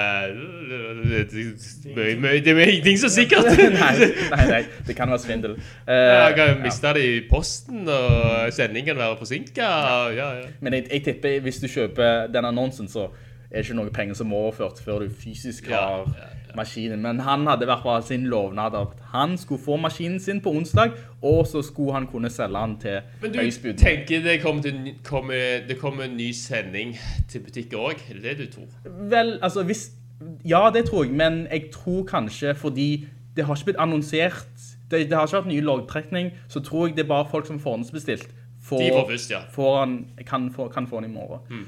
er 2.51 2.71
ingenting 2.73 2.99
så 2.99 3.09
sikkert. 3.11 3.47
nei, 3.79 3.93
nei, 4.33 4.45
nei, 4.51 4.61
det 4.87 4.95
kan 4.97 5.11
være 5.11 5.23
svindel. 5.23 5.55
Eh, 5.87 5.95
Jeg 5.95 6.35
kan 6.37 6.61
miste 6.63 6.93
det 6.97 7.05
i 7.07 7.15
posten, 7.29 7.87
og 7.87 8.51
sendingen 8.55 8.91
kan 8.91 8.99
være 8.99 9.17
forsinket. 9.19 9.63
Ja, 9.63 10.09
ja. 10.11 10.29
Men 10.59 10.79
jeg, 10.79 10.89
jeg 10.91 11.05
tipper 11.07 11.39
hvis 11.47 11.61
du 11.63 11.67
kjøper 11.71 12.27
den 12.33 12.51
annonsen, 12.51 12.91
så 12.91 13.09
er 13.49 13.61
det 13.61 13.67
ikke 13.67 13.79
noe 13.79 13.93
penger 13.93 14.19
som 14.19 14.31
er 14.31 14.45
overført 14.47 14.79
før 14.83 15.05
du 15.05 15.11
fysisk 15.23 15.69
Ja, 15.69 15.81
har 15.81 16.07
ja, 16.17 16.29
maskinen. 16.55 17.01
Men 17.01 17.19
han 17.19 17.47
hadde 17.47 17.65
i 17.65 17.69
hvert 17.69 17.83
fall 17.83 18.03
sin 18.03 18.27
lovnad 18.31 18.75
at 18.77 18.87
han 19.13 19.37
skulle 19.37 19.63
få 19.63 19.77
maskinen 19.77 20.19
sin 20.19 20.41
på 20.41 20.51
onsdag, 20.51 20.91
og 21.21 21.47
så 21.47 21.61
skulle 21.61 21.93
han 21.93 22.07
kunne 22.07 22.29
selge 22.29 22.59
den 22.59 22.77
til 22.79 22.99
Men 23.21 23.33
du 23.33 23.73
tenker 23.77 24.23
det 24.23 24.41
kommer, 24.41 24.61
til, 24.61 24.95
kommer, 25.03 25.65
det 25.67 25.79
kommer 25.79 26.03
en 26.03 26.17
ny 26.17 26.31
sending 26.31 26.95
til 27.29 27.39
butikker 27.39 27.77
òg? 27.77 28.05
Er 28.09 28.13
det 28.13 28.23
det 28.23 28.37
du 28.37 28.51
tror? 28.55 28.93
Vel, 29.09 29.39
altså 29.41 29.63
hvis 29.63 29.91
Ja, 30.45 30.69
det 30.73 30.85
tror 30.85 31.03
jeg, 31.03 31.13
men 31.13 31.47
jeg 31.51 31.69
tror 31.73 32.03
kanskje 32.03 32.55
fordi 32.55 33.07
det 33.35 33.45
har 33.45 33.55
ikke 33.55 33.65
blitt 33.65 33.77
annonsert 33.79 34.47
Det, 34.91 35.09
det 35.09 35.13
har 35.13 35.25
ikke 35.25 35.37
vært 35.37 35.47
ny 35.47 35.61
loggtrekning, 35.61 36.31
så 36.47 36.59
tror 36.59 36.87
jeg 36.87 36.95
det 36.95 37.03
er 37.03 37.07
bare 37.07 37.25
folk 37.31 37.47
som 37.47 37.59
forhåndsbestilt. 37.59 38.27
Får, 38.63 38.79
De 38.79 38.89
får 38.93 39.09
først, 39.09 39.31
ja. 39.31 39.39
får 39.51 39.79
han, 39.79 40.07
kan, 40.27 40.51
få, 40.53 40.67
kan 40.67 40.87
få 40.87 41.01
den 41.01 41.09
i 41.09 41.13
morgen. 41.13 41.39
Mm. 41.49 41.65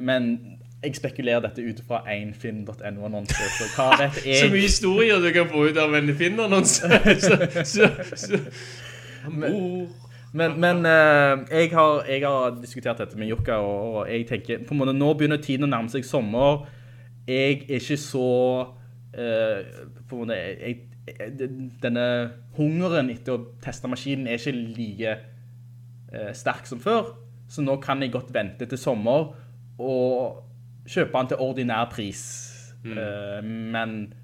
men 0.00 0.55
jeg 0.86 0.96
spekulerer 0.96 1.42
dette 1.44 1.64
ut 1.66 1.82
fra 1.88 1.98
en 2.14 2.32
finn.no-annonse, 2.34 3.50
så 3.58 3.64
hva 3.74 3.90
vet 4.00 4.14
jeg? 4.22 4.38
Så 4.40 4.46
mye 4.52 4.64
historier 4.64 5.20
du 5.22 5.28
kan 5.34 5.50
få 5.50 5.58
ut 5.68 5.78
av 5.82 5.94
en 5.98 6.08
Finn-annonse. 6.16 6.86
Mor. 9.36 9.86
Men, 10.36 10.58
men 10.60 10.84
uh, 10.84 11.44
jeg, 11.50 11.70
har, 11.72 12.04
jeg 12.04 12.22
har 12.22 12.56
diskutert 12.60 13.00
dette 13.00 13.18
med 13.18 13.30
Jukka, 13.30 13.60
og, 13.62 13.94
og 13.94 14.10
jeg 14.10 14.26
tenker 14.28 14.64
på 14.66 14.74
en 14.74 14.82
måte, 14.82 14.94
nå 14.96 15.12
begynner 15.16 15.40
tiden 15.42 15.66
å 15.66 15.70
nærme 15.70 15.92
seg 15.92 16.04
sommer. 16.06 16.66
Jeg 17.26 17.62
er 17.64 17.80
ikke 17.80 17.98
så 17.98 18.26
uh, 18.66 19.86
på 20.06 20.18
en 20.18 20.22
måte, 20.22 20.36
jeg, 20.36 20.58
jeg, 20.66 20.82
Denne 21.82 22.04
hungeren 22.56 23.12
etter 23.12 23.36
å 23.36 23.44
teste 23.62 23.88
maskinen 23.88 24.26
er 24.26 24.40
ikke 24.40 24.58
like 24.58 25.12
uh, 26.12 26.32
sterk 26.36 26.68
som 26.68 26.82
før. 26.82 27.14
Så 27.48 27.64
nå 27.64 27.78
kan 27.82 28.02
jeg 28.02 28.14
godt 28.14 28.32
vente 28.34 28.68
til 28.68 28.80
sommer 28.80 29.30
og 29.78 30.42
kjøpe 30.86 31.18
den 31.18 31.32
til 31.32 31.42
ordinær 31.42 31.90
pris. 31.92 32.22
Eh, 32.84 33.44
men 33.44 34.14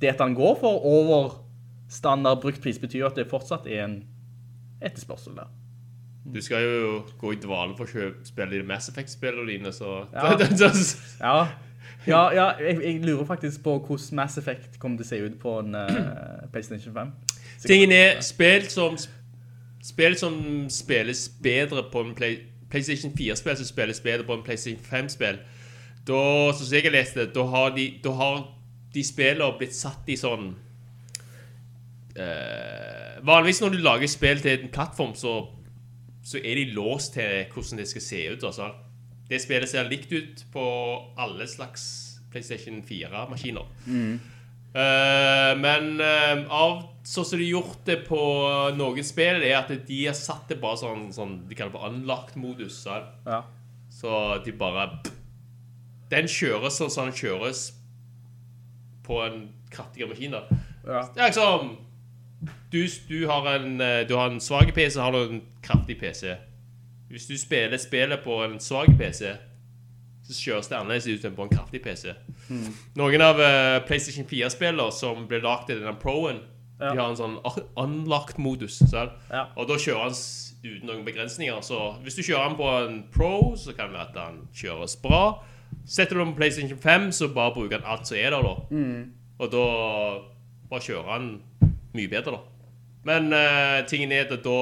det 0.00 0.14
at 0.14 0.18
den 0.18 0.34
går 0.34 0.58
for 0.60 0.84
over 0.86 1.44
standard 1.88 2.40
brukt 2.42 2.62
pris, 2.62 2.78
betyr 2.78 3.06
at 3.06 3.16
det 3.16 3.28
fortsatt 3.30 3.66
er 3.66 3.84
en 3.84 4.02
etterspørsel 4.82 5.36
der. 5.36 5.48
Du 6.34 6.40
skal 6.42 6.62
jo 6.62 7.02
gå 7.18 7.32
i 7.32 7.40
dvale 7.40 7.76
for 7.76 7.88
å 7.88 8.10
spille 8.24 8.58
de 8.58 8.66
Mass 8.66 8.88
Effect-spillene 8.88 9.48
dine, 9.48 9.72
så 9.72 10.04
Ja. 10.12 10.36
Ja, 11.20 11.46
ja, 12.06 12.32
ja 12.32 12.48
jeg, 12.60 12.80
jeg 12.84 13.04
lurer 13.04 13.24
faktisk 13.24 13.62
på 13.62 13.78
hvordan 13.78 14.16
Mass 14.16 14.38
Effect 14.38 14.78
kommer 14.78 14.96
til 14.98 15.04
å 15.04 15.08
se 15.08 15.20
ut 15.24 15.38
på 15.40 15.58
en 15.60 15.74
uh, 15.74 16.48
PlayStation 16.52 16.94
5. 16.94 17.12
Tingen 17.66 17.92
er, 17.92 18.20
spill 18.20 18.68
som 18.70 18.96
Spill 19.82 20.16
som 20.18 20.34
spilles 20.68 21.28
bedre 21.42 21.84
på 21.92 22.00
en 22.02 22.14
Play, 22.14 22.38
PlayStation 22.70 23.12
4-spill 23.14 23.56
som 23.56 23.66
spilles 23.66 24.00
bedre 24.00 24.26
på 24.26 24.34
en 24.34 24.42
PlayStation 24.42 24.82
5-spill, 24.84 25.38
da, 26.08 26.22
som 26.56 26.72
jeg 26.72 26.86
har 26.86 26.94
lest 26.94 27.18
det, 27.18 27.28
da 27.36 27.44
har 27.52 27.74
de, 27.76 27.90
da 28.04 28.14
har 28.16 28.40
de 28.94 29.04
spillene 29.04 29.58
blitt 29.60 29.76
satt 29.76 30.08
i 30.08 30.16
sånn 30.18 30.50
eh, 32.16 33.18
Vanligvis 33.28 33.60
når 33.60 33.74
du 33.74 33.80
lager 33.82 34.10
spill 34.10 34.40
til 34.42 34.54
en 34.54 34.72
plattform, 34.72 35.14
så, 35.18 35.34
så 36.24 36.38
er 36.38 36.60
de 36.60 36.70
låst 36.76 37.16
til 37.18 37.48
hvordan 37.52 37.82
det 37.82 37.88
skal 37.90 38.04
se 38.04 38.20
ut. 38.30 38.44
Altså. 38.46 38.70
Det 39.28 39.40
spillet 39.42 39.68
ser 39.68 39.90
likt 39.90 40.12
ut 40.14 40.44
på 40.54 40.64
alle 41.18 41.48
slags 41.50 41.84
PlayStation 42.30 42.78
4-maskiner. 42.86 43.66
Eh, 44.68 45.52
men 45.58 45.94
uh, 45.98 46.44
av 46.52 46.74
sånn 47.02 47.26
som 47.26 47.40
de 47.40 47.46
har 47.48 47.56
gjort 47.56 47.84
det 47.88 47.98
på 48.06 48.22
noen 48.76 49.06
spill, 49.06 49.42
er 49.42 49.58
at 49.58 49.72
de 49.88 50.00
har 50.04 50.16
satt 50.16 50.52
det 50.52 50.60
bare 50.62 50.78
sånn, 50.78 51.08
sånn 51.14 51.38
De 51.48 51.56
kaller 51.56 51.72
det 51.72 51.78
for 51.80 51.90
unlocked-modus. 51.90 52.82
Ja. 53.26 53.42
Så 53.98 54.12
de 54.44 54.54
bare 54.54 54.90
Den 56.10 56.28
kjøres 56.30 56.78
sånn 56.80 56.90
som 56.90 57.10
den 57.10 57.16
kjøres 57.18 57.66
på 59.04 59.20
en 59.24 59.48
kraftigere 59.72 60.08
maskin. 60.12 60.32
da. 60.36 60.42
Ja. 60.86 61.02
Det 61.14 61.22
er 61.22 61.32
liksom 61.32 61.76
du, 62.72 62.84
du 63.08 63.26
har 63.28 63.46
en, 63.56 63.80
eh, 63.80 64.06
du 64.08 64.14
har 64.16 64.30
en 64.30 64.40
svag 64.40 64.72
PC, 64.74 65.00
har 65.00 65.12
du 65.12 65.18
en 65.18 65.42
kraftig 65.64 65.98
PC. 66.00 66.36
Hvis 67.08 67.26
du 67.26 67.36
spiller 67.40 67.76
spillet 67.80 68.20
på 68.24 68.42
en 68.44 68.58
svak 68.60 68.88
PC, 68.98 69.32
så 70.28 70.36
kjøres 70.36 70.68
det 70.68 70.76
annerledes 70.76 71.06
ut 71.08 71.24
enn 71.24 71.34
på 71.36 71.46
en 71.46 71.52
kraftig 71.54 71.80
PC. 71.82 72.12
Noen 73.00 73.24
av 73.24 73.40
uh, 73.40 73.78
PlayStation 73.88 74.26
4-spillere 74.28 74.92
som 74.92 75.24
ble 75.28 75.40
lagd 75.40 75.70
i 75.72 75.78
denne 75.78 75.94
Pro-en, 76.00 76.42
Ja. 76.78 76.92
de 76.92 77.00
har 77.00 77.08
en 77.08 77.16
sånn 77.18 77.38
unlocked-modus. 77.80 78.82
Ja. 78.92 79.46
Og 79.56 79.66
da 79.70 79.78
kjører 79.80 80.04
han 80.04 80.18
uten 80.62 80.86
noen 80.86 81.04
begrensninger. 81.06 81.58
Så 81.64 81.78
hvis 82.04 82.14
du 82.14 82.22
kjører 82.22 82.50
han 82.50 82.58
på 82.60 82.68
en 82.84 82.98
Pro, 83.14 83.54
så 83.56 83.72
kan 83.74 83.88
det 83.88 83.96
være 83.98 84.08
at 84.12 84.20
han 84.20 84.38
kjøres 84.54 84.94
bra. 85.02 85.22
Setter 85.88 86.18
du 86.18 86.20
den 86.20 86.34
på 86.34 86.42
PlayStation 86.42 86.78
5, 86.78 87.08
så 87.16 87.30
bare 87.32 87.54
bruker 87.56 87.78
den 87.78 87.88
alt 87.88 88.08
som 88.08 88.18
er 88.20 88.34
der, 88.34 88.44
da. 88.44 88.54
Og 89.38 89.52
da 89.54 89.64
bare 90.68 90.84
kjører 90.84 91.10
han 91.14 91.28
mye 91.96 92.10
bedre, 92.12 92.36
da. 92.36 92.40
Men 93.08 93.32
uh, 93.32 93.86
tingen 93.88 94.12
er 94.12 94.26
at 94.26 94.44
da 94.44 94.58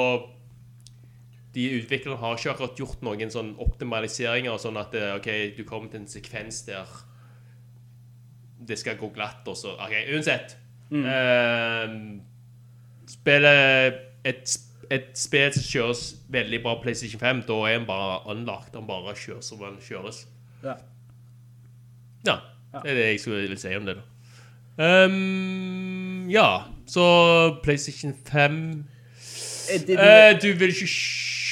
De 1.57 1.65
utviklerne 1.81 2.21
har 2.21 2.37
ikke 2.37 2.53
akkurat 2.53 2.79
gjort 2.79 3.03
noen 3.03 3.33
sånn 3.33 3.55
optimaliseringer, 3.65 4.59
sånn 4.61 4.77
at 4.77 4.93
eh, 4.95 5.15
OK, 5.17 5.29
du 5.57 5.63
kommer 5.65 5.89
til 5.89 6.03
en 6.03 6.11
sekvens 6.11 6.59
der 6.67 6.91
det 8.69 8.77
skal 8.79 8.99
gå 9.01 9.09
glatt, 9.15 9.47
og 9.49 9.57
så 9.57 9.73
OK, 9.81 9.95
uansett. 10.13 10.53
Eh, 10.93 11.95
spillet 13.09 13.97
et, 14.29 14.57
et 14.93 15.09
spill 15.17 15.55
som 15.57 15.65
kjøres 15.71 16.03
veldig 16.37 16.61
bra 16.67 16.77
på 16.77 16.83
PlayStation 16.91 17.23
5, 17.25 17.43
da 17.49 17.57
er 17.71 17.79
den 17.79 17.89
bare 17.89 18.21
anlagt. 18.31 18.75
Den 18.75 18.87
bare 18.91 19.17
kjører 19.17 19.45
som 19.49 19.65
den 19.65 19.81
kjøres. 19.81 20.27
Ja. 20.61 20.77
Ja. 22.27 22.81
Det 22.83 22.91
er 22.91 22.95
det 22.95 23.07
jeg 23.13 23.21
skulle 23.21 23.49
vil 23.49 23.59
si 23.59 23.75
om 23.77 23.87
det, 23.87 23.97
da. 23.97 24.03
Um, 25.07 26.29
ja, 26.31 26.49
så 26.87 27.57
PlayStation 27.63 28.15
5 28.27 28.85
Eh, 29.69 29.81
det- 29.87 29.99
Eh, 29.99 30.39
Du 30.43 30.53
vil 30.59 30.69
ikke 30.69 30.87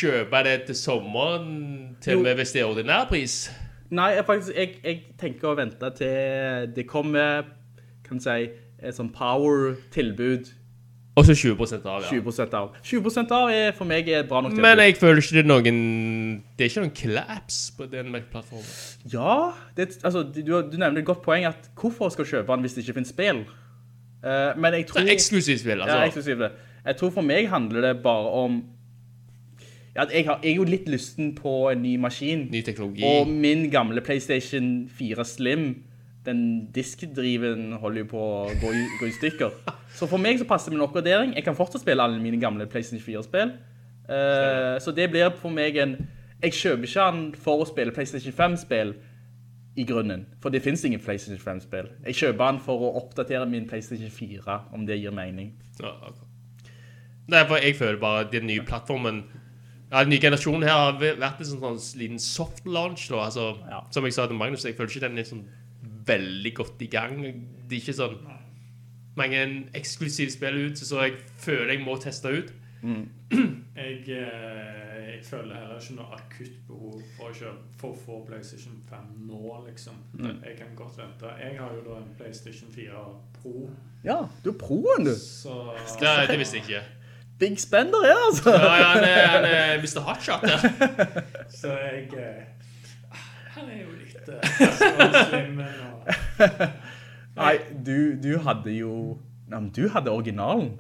kjøpe 0.01 0.45
det 0.45 0.67
til 0.67 0.75
sommeren, 0.75 1.97
til 2.01 2.17
og 2.17 2.23
med 2.23 2.35
hvis 2.37 2.53
det 2.53 2.61
er 2.63 2.67
ordinær 2.67 3.09
pris? 3.09 3.51
Nei, 3.91 4.11
jeg, 4.15 4.25
faktisk, 4.27 4.53
jeg, 4.57 4.69
jeg 4.85 5.01
tenker 5.19 5.49
å 5.49 5.57
vente 5.57 5.91
til 5.97 6.73
det 6.77 6.87
kommer, 6.87 7.43
kan 8.09 8.21
si, 8.21 8.49
et 8.83 8.95
sånn 8.95 9.11
power-tilbud 9.15 10.53
Og 11.15 11.27
så 11.29 11.35
20% 11.39 11.85
av, 11.87 12.03
ja. 12.03 12.09
20% 12.11 12.55
av. 12.59 12.71
20% 12.83 13.35
av 13.37 13.51
er 13.55 13.75
for 13.77 13.87
meg 13.87 14.09
er 14.11 14.25
bra 14.27 14.41
nok 14.43 14.57
Til 14.57 14.65
Men 14.65 14.81
jeg 14.83 14.97
føler 14.99 15.23
ikke 15.23 15.37
det 15.37 15.43
er 15.45 15.47
noen 15.47 15.77
Det 16.59 16.67
er 16.67 16.73
ikke 16.73 16.83
noen 16.83 16.95
collapse 16.99 17.77
på 17.77 17.87
den 17.93 18.11
Mac-plattformen. 18.11 18.67
Ja, 19.13 19.37
det, 19.77 20.01
altså, 20.03 20.25
du, 20.27 20.43
du 20.43 20.75
nevner 20.75 21.05
et 21.05 21.07
godt 21.07 21.23
poeng 21.23 21.47
at 21.47 21.71
hvorfor 21.79 22.11
skal 22.11 22.27
kjøpe 22.27 22.51
den 22.51 22.67
hvis 22.67 22.75
det 22.75 22.83
ikke 22.83 22.99
finnes 22.99 23.15
spill? 23.15 23.45
Uh, 24.25 24.57
men 24.59 24.75
jeg 24.81 24.89
tror... 24.91 25.07
Eksklusivt 25.15 25.63
spill, 25.63 25.85
altså. 25.85 25.99
Ja, 26.01 26.11
eksklusivt. 26.11 26.63
Jeg 26.85 26.97
tror 26.97 27.11
for 27.15 27.23
meg 27.23 27.49
handler 27.53 27.81
det 27.81 27.97
bare 28.03 28.31
om 28.45 28.63
ja, 29.95 30.03
jeg, 30.11 30.25
har, 30.27 30.41
jeg 30.43 30.51
er 30.51 30.57
jo 30.59 30.65
litt 30.67 30.89
lysten 30.91 31.35
på 31.39 31.69
en 31.71 31.85
ny 31.85 31.95
maskin. 32.03 32.49
Ny 32.51 32.65
teknologi. 32.67 33.05
Og 33.07 33.31
min 33.31 33.69
gamle 33.71 34.03
PlayStation 34.03 34.89
4 34.91 35.25
Slim, 35.25 35.69
den 36.25 36.43
diskdriven 36.73 37.73
holder 37.81 38.05
jo 38.05 38.11
på 38.15 38.21
å 38.25 38.43
gå 38.61 38.73
i, 38.73 38.83
gå 39.01 39.09
i 39.09 39.15
stykker. 39.15 39.57
Så 39.95 40.09
for 40.11 40.23
meg 40.23 40.41
så 40.41 40.47
passer 40.49 40.73
det 40.73 40.79
med 40.79 40.83
en 40.83 40.89
oppgradering. 40.89 41.35
Jeg 41.37 41.45
kan 41.47 41.57
fortsatt 41.59 41.85
spille 41.85 42.03
alle 42.03 42.21
mine 42.23 42.41
gamle 42.41 42.67
PlayStation 42.71 43.03
4-spill. 43.05 43.55
Uh, 44.09 44.77
så 44.81 44.93
det 44.97 45.11
blir 45.13 45.33
for 45.41 45.53
meg 45.55 45.77
en... 45.81 45.99
Jeg 46.45 46.57
kjøper 46.59 46.89
ikke 46.89 47.05
den 47.09 47.27
for 47.41 47.63
å 47.63 47.69
spille 47.69 47.95
PlayStation 47.97 48.35
5-spill 48.37 48.95
i 49.81 49.85
grunnen. 49.89 50.27
For 50.43 50.53
det 50.53 50.63
finnes 50.65 50.85
ingen 50.85 51.01
PlayStation 51.03 51.41
5-spill. 51.41 51.89
Jeg 52.09 52.19
kjøper 52.21 52.45
den 52.45 52.61
for 52.65 52.85
å 52.85 52.93
oppdatere 53.01 53.47
min 53.49 53.69
PlayStation 53.69 54.13
4, 54.13 54.59
om 54.77 54.85
det 54.89 55.01
gir 55.01 55.15
mening. 55.15 55.55
Ja, 55.81 55.95
ok. 56.11 56.21
Nei, 57.33 57.41
for 57.49 57.57
jeg 57.57 57.77
føler 57.79 57.97
bare 58.01 58.27
den 58.29 58.45
nye 58.51 58.61
plattformen 58.69 59.23
ja, 59.89 60.03
Den 60.03 60.11
nye 60.13 60.21
generasjonen 60.21 60.67
her 60.67 60.75
har 60.77 60.97
vært 61.01 61.39
en 61.41 61.47
sånn, 61.49 61.79
sånn 61.81 62.01
liten 62.01 62.21
soft 62.21 62.67
launch. 62.67 63.07
Da. 63.09 63.25
Altså, 63.29 63.55
Ja. 63.71 63.85
Som 63.95 64.05
jeg 64.05 64.17
sa 64.17 64.27
til 64.27 64.37
Magnus, 64.37 64.65
jeg 64.67 64.77
føler 64.77 64.91
ikke 64.91 65.07
den 65.07 65.19
er 65.23 65.29
sånn 65.29 65.45
veldig 66.07 66.55
godt 66.55 66.83
i 66.83 66.91
gang. 66.93 67.21
Det 67.25 67.77
er 67.79 67.81
ikke 67.83 67.97
sånn 67.97 68.19
mange 69.17 69.41
eksklusive 69.79 70.33
spill 70.35 70.57
ut, 70.67 70.79
så 70.83 71.05
jeg 71.07 71.19
føler 71.39 71.77
jeg 71.77 71.85
må 71.87 71.95
teste 72.03 72.33
ut. 72.35 72.53
Jeg, 72.85 74.01
eh, 74.13 75.15
jeg 75.15 75.21
føler 75.25 75.55
heller 75.57 75.79
ikke 75.81 75.95
noe 75.97 76.19
akutt 76.19 76.57
behov 76.69 76.99
for 77.17 77.31
å, 77.31 77.37
kjøpe, 77.39 77.71
for 77.81 77.97
få 78.05 78.19
PlayStation 78.29 78.75
5 78.91 79.07
nå, 79.31 79.55
liksom. 79.69 79.97
Jeg 80.21 80.59
kan 80.59 80.75
godt 80.77 80.99
vente. 80.99 81.31
Jeg 81.41 81.57
har 81.61 81.73
jo 81.79 81.85
da 81.87 82.01
en 82.03 82.11
PlayStation 82.19 82.69
4 82.75 83.05
Pro, 83.39 83.71
Ja, 84.05 84.19
du 84.45 84.51
er 84.53 84.59
proen, 84.61 85.07
du. 85.09 85.15
så 85.17 85.73
Det, 86.01 86.13
det 86.29 86.39
visste 86.43 86.61
jeg 86.61 86.67
ikke. 86.69 86.83
Big 87.39 87.59
spender 87.59 88.05
her, 88.05 88.21
altså. 88.29 88.51
Ja, 88.53 88.75
ja, 88.77 88.91
han, 88.93 89.05
er, 89.05 89.27
han 89.27 89.45
er 89.45 89.79
Mr. 89.83 90.01
Hotshot 90.07 90.45
der. 90.45 90.61
Så 91.61 91.73
jeg 91.73 92.13
eh, 92.15 92.45
Han 93.55 93.71
er 93.71 93.83
jo 93.83 93.91
litt 93.95 94.29
eh, 94.29 95.25
slim 95.29 95.61
Nei, 97.41 97.55
du, 97.87 98.15
du 98.23 98.39
hadde 98.45 98.73
jo... 98.75 99.19
Nei, 99.49 99.59
men 99.59 99.71
du 99.75 99.89
hadde 99.93 100.13
originalen. 100.13 100.75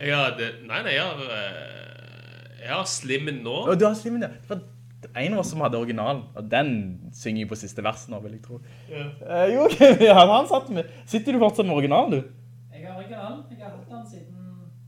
Jeg 0.00 0.12
hadde 0.14 0.48
nei, 0.68 0.80
nei, 0.84 0.94
jeg 0.94 1.04
har, 1.04 1.20
eh, 1.36 2.62
jeg 2.62 2.72
har 2.72 2.88
Slimmen 2.88 3.42
nå. 3.44 3.54
Og 3.70 3.78
du 3.80 3.86
har 3.86 3.94
slimmen, 3.98 4.22
ja. 4.24 4.30
Det 4.36 4.50
var 4.50 5.20
en 5.22 5.36
av 5.36 5.40
oss 5.42 5.50
som 5.52 5.62
hadde 5.64 5.78
originalen, 5.78 6.22
og 6.36 6.48
den 6.50 6.70
synger 7.16 7.44
jo 7.44 7.50
på 7.52 7.58
siste 7.60 7.84
versen 7.84 8.14
nå, 8.14 8.20
vil 8.24 8.36
jeg 8.36 8.42
tro. 8.44 8.60
Ja. 8.90 9.06
Eh, 9.26 9.54
jo, 9.54 9.66
ja, 10.08 10.16
han 10.32 10.48
satt 10.50 10.68
med... 10.74 10.88
Sitter 11.08 11.36
du 11.36 11.40
fortsatt 11.42 11.68
med 11.68 11.76
originalen, 11.76 12.16
du? 12.16 12.20
Jeg 12.74 12.86
har 12.86 12.98
originalen. 13.00 13.44
Jeg 13.50 13.62
har 13.64 13.72
hatt 13.76 13.88
den 13.90 14.06
siden 14.10 14.42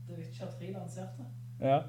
The 0.07 0.19
Witcher 0.19 0.51
3 0.59 0.73
lanserte. 0.75 1.29
Ja. 1.61 1.79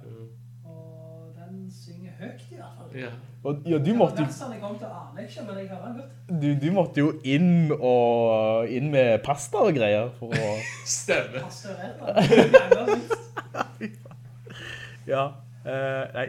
Og 0.65 1.35
den 1.37 1.67
synger 1.75 2.17
høyt 2.21 2.47
i 2.51 2.59
hvert 2.59 2.79
fall. 2.79 2.97
Ja. 2.99 3.13
Og 3.41 3.63
ja, 3.65 3.79
du 3.81 3.95
måtte, 3.97 4.27
godt. 4.61 4.83
du, 6.29 6.49
du 6.61 6.67
måtte 6.77 7.01
jo 7.01 7.13
inn 7.25 7.71
og 7.73 8.69
inn 8.69 8.91
med 8.93 9.23
pasta 9.25 9.63
og 9.65 9.79
greier 9.79 10.11
for 10.19 10.35
å... 10.37 10.51
Stemme. 10.99 11.41
Ja, 15.09 15.25
uh, 15.65 16.05
nei. 16.19 16.27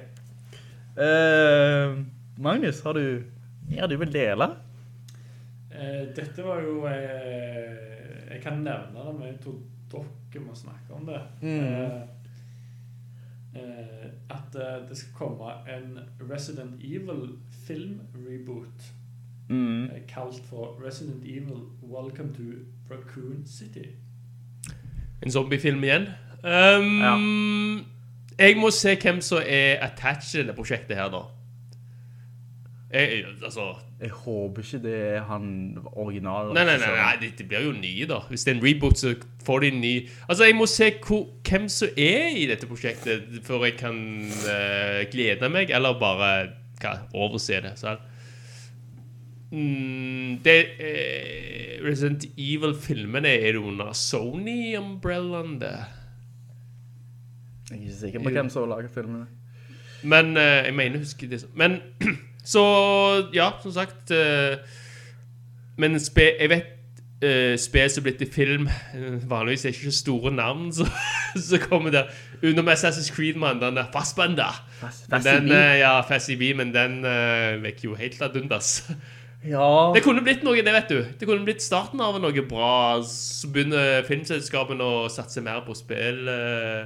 Uh, 0.95 1.99
Magnus, 2.39 2.79
har 2.85 2.95
du... 2.95 3.27
mer 3.67 3.91
du 3.91 3.97
vil 3.99 4.13
dele? 4.13 4.47
Uh, 5.75 6.07
dette 6.15 6.47
var 6.47 6.63
jo 6.63 6.87
eh, 6.87 8.31
Jeg 8.31 8.41
kan 8.43 8.63
nevne 8.63 9.03
det, 9.03 9.13
men 9.19 9.27
jeg 9.33 9.37
tror 9.43 9.59
dere 10.31 10.45
må 10.45 10.55
snakke 10.55 10.95
om 10.95 11.05
det. 11.07 11.19
Mm. 11.41 11.59
eh, 11.67 12.20
at 14.29 14.55
eh, 14.55 14.89
det 14.89 14.97
skal 14.97 15.13
komme 15.13 15.43
en 15.75 15.99
Resident 16.31 16.81
Evil-film-reboot 16.83 18.81
Mm. 19.49 19.83
eh, 19.83 19.89
kalt 20.07 20.43
for 20.49 20.81
Resident 20.87 21.23
Evil 21.25 21.61
Welcome 21.83 22.33
to 22.33 22.41
Raccoon 22.91 23.45
City. 23.45 23.85
En 25.25 25.31
zombiefilm 25.31 25.83
igjen. 25.83 26.01
Um, 26.43 27.85
Jeg 28.39 28.57
må 28.57 28.69
se 28.71 28.97
hvem 29.01 29.21
som 29.21 29.37
er 29.45 29.77
attached 29.85 30.21
til 30.31 30.39
dette 30.39 30.53
prosjektet 30.55 30.97
her, 30.97 31.09
da. 31.09 31.17
Jeg, 32.91 33.23
altså 33.43 33.75
Jeg 34.01 34.09
håper 34.09 34.61
ikke 34.61 34.79
det 34.83 34.95
er 35.15 35.21
han 35.29 35.77
original. 35.93 36.53
Nei, 36.53 36.65
nei, 36.67 36.77
nei, 36.81 36.91
nei 36.97 37.13
det, 37.21 37.29
det 37.39 37.47
blir 37.47 37.63
jo 37.63 37.71
nye, 37.75 38.07
da. 38.09 38.19
Hvis 38.29 38.43
det 38.43 38.51
er 38.51 38.57
en 38.57 38.63
reboot, 38.65 38.99
så 38.99 39.13
får 39.45 39.63
de 39.63 39.71
en 39.71 39.81
ny 39.81 39.93
Altså, 40.27 40.43
jeg 40.43 40.55
må 40.55 40.67
se 40.67 40.89
hvor, 41.05 41.25
hvem 41.49 41.69
som 41.71 41.87
er 41.97 42.35
i 42.35 42.47
dette 42.49 42.67
prosjektet, 42.67 43.39
før 43.47 43.67
jeg 43.69 43.77
kan 43.79 43.97
uh, 44.43 45.01
glede 45.11 45.49
meg, 45.53 45.71
eller 45.71 45.99
bare 45.99 46.31
hva, 46.81 46.95
overse 47.13 47.61
det. 47.63 47.75
Mm, 49.51 50.39
det 50.45 50.57
eh, 50.79 51.79
Resident 51.83 52.25
Evil-filmene 52.37 53.27
er 53.27 53.51
det 53.51 53.59
under 53.59 53.91
Sony-umbrellaen, 53.93 55.59
det. 55.61 55.75
Jeg 57.71 57.77
er 57.77 57.81
ikke 57.81 57.99
sikker 57.99 58.23
på 58.23 58.29
hvem 58.35 58.49
som 58.49 58.69
lager 58.69 58.87
filmene. 58.91 59.27
Men 60.03 60.37
eh, 60.37 60.65
jeg 60.65 60.73
mener, 60.75 60.97
husker 60.97 61.29
det 61.29 61.45
Men 61.55 61.77
så 62.43 62.63
Ja, 63.33 63.51
som 63.61 63.71
sagt 63.71 64.11
eh, 64.11 64.57
Men 65.77 65.99
spe, 65.99 66.31
jeg 66.39 66.49
vet 66.49 66.69
eh, 67.21 67.57
som 67.57 68.01
er 68.01 68.03
blitt 68.03 68.17
til 68.17 68.31
film. 68.31 68.67
Eh, 68.67 69.29
Vanligvis 69.29 69.65
er 69.65 69.71
det 69.71 69.77
ikke 69.81 69.91
store 69.91 70.31
navn 70.33 70.71
så, 70.73 70.87
så 71.49 71.59
kommer 71.61 71.91
der. 71.91 72.09
Utenom 72.41 72.69
Assassin's 72.69 73.13
Creed-mann, 73.13 73.61
den 73.61 73.75
der 73.77 73.85
Fassbanda. 73.93 74.49
Fassi 74.81 75.29
den, 75.29 75.47
ja, 75.77 76.01
Fast 76.01 76.31
B, 76.39 76.53
men 76.57 76.73
den 76.73 77.05
uh, 77.05 77.61
vekker 77.63 77.91
jo 77.91 77.95
helt 77.95 78.21
ad 78.21 78.35
undas. 78.41 78.81
Ja. 79.41 79.89
Det 79.95 80.03
kunne 80.05 80.21
blitt 80.21 80.43
noe, 80.45 80.61
det 80.61 80.69
vet 80.69 80.89
du. 80.91 80.99
Det 81.17 81.25
kunne 81.25 81.41
blitt 81.47 81.63
starten 81.65 81.97
av 82.05 82.19
noe 82.21 82.43
bra. 82.45 83.01
Så 83.01 83.49
begynner 83.49 84.03
filmselskapene 84.05 84.85
å 84.85 85.07
satse 85.09 85.41
mer 85.41 85.63
på 85.65 85.73
spill. 85.73 86.27
Uh, 86.29 86.85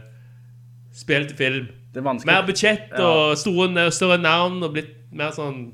spill 0.96 1.28
til 1.28 1.36
film. 1.36 1.66
Det 1.92 2.00
er. 2.00 2.22
Mer 2.28 2.46
budsjett 2.48 2.96
Ja. 2.96 3.04
og 3.04 3.38
store, 3.40 3.90
større 3.92 4.22
navn 4.24 4.64
og 4.64 4.72
blitt 4.72 5.05
mer 5.16 5.36
sånn 5.36 5.68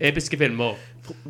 episke 0.00 0.38
filmer. 0.40 0.78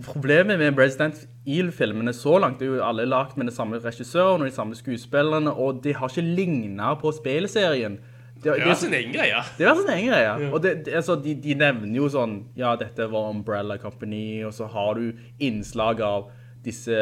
Problemet 0.04 0.60
med 0.60 0.78
Resident 0.78 1.24
Evil-filmene 1.46 2.12
så 2.14 2.36
langt 2.42 2.62
er 2.62 2.70
jo 2.70 2.80
alle 2.84 3.06
lagt 3.08 3.36
med 3.38 3.48
den 3.48 3.54
samme 3.54 3.80
regissøren 3.82 4.42
og 4.42 4.48
de 4.48 4.54
samme 4.54 4.78
skuespillerne, 4.78 5.52
og 5.52 5.82
de 5.84 5.94
har 5.96 6.10
ikke 6.10 6.26
lignet 6.26 7.00
på 7.00 7.12
spilserien. 7.16 7.98
Det, 8.40 8.54
Det 8.56 8.70
er 8.72 8.74
sin 8.78 8.94
egen 8.96 9.12
greie. 9.12 9.40
Det 9.58 9.66
er 9.68 9.74
sin 9.76 9.90
egen 9.92 10.08
greie. 10.08 10.50
Og 10.50 10.62
det, 10.64 10.74
det, 10.86 10.94
altså, 10.96 11.16
de, 11.20 11.34
de 11.36 11.56
nevner 11.60 11.96
jo 11.98 12.08
sånn, 12.08 12.38
ja, 12.56 12.72
dette 12.80 13.08
var 13.12 13.32
Umbrella 13.34 13.76
Company, 13.80 14.40
og 14.48 14.54
så 14.56 14.68
har 14.72 14.96
du 14.96 15.10
innslag 15.44 16.00
av 16.04 16.30
disse 16.64 16.96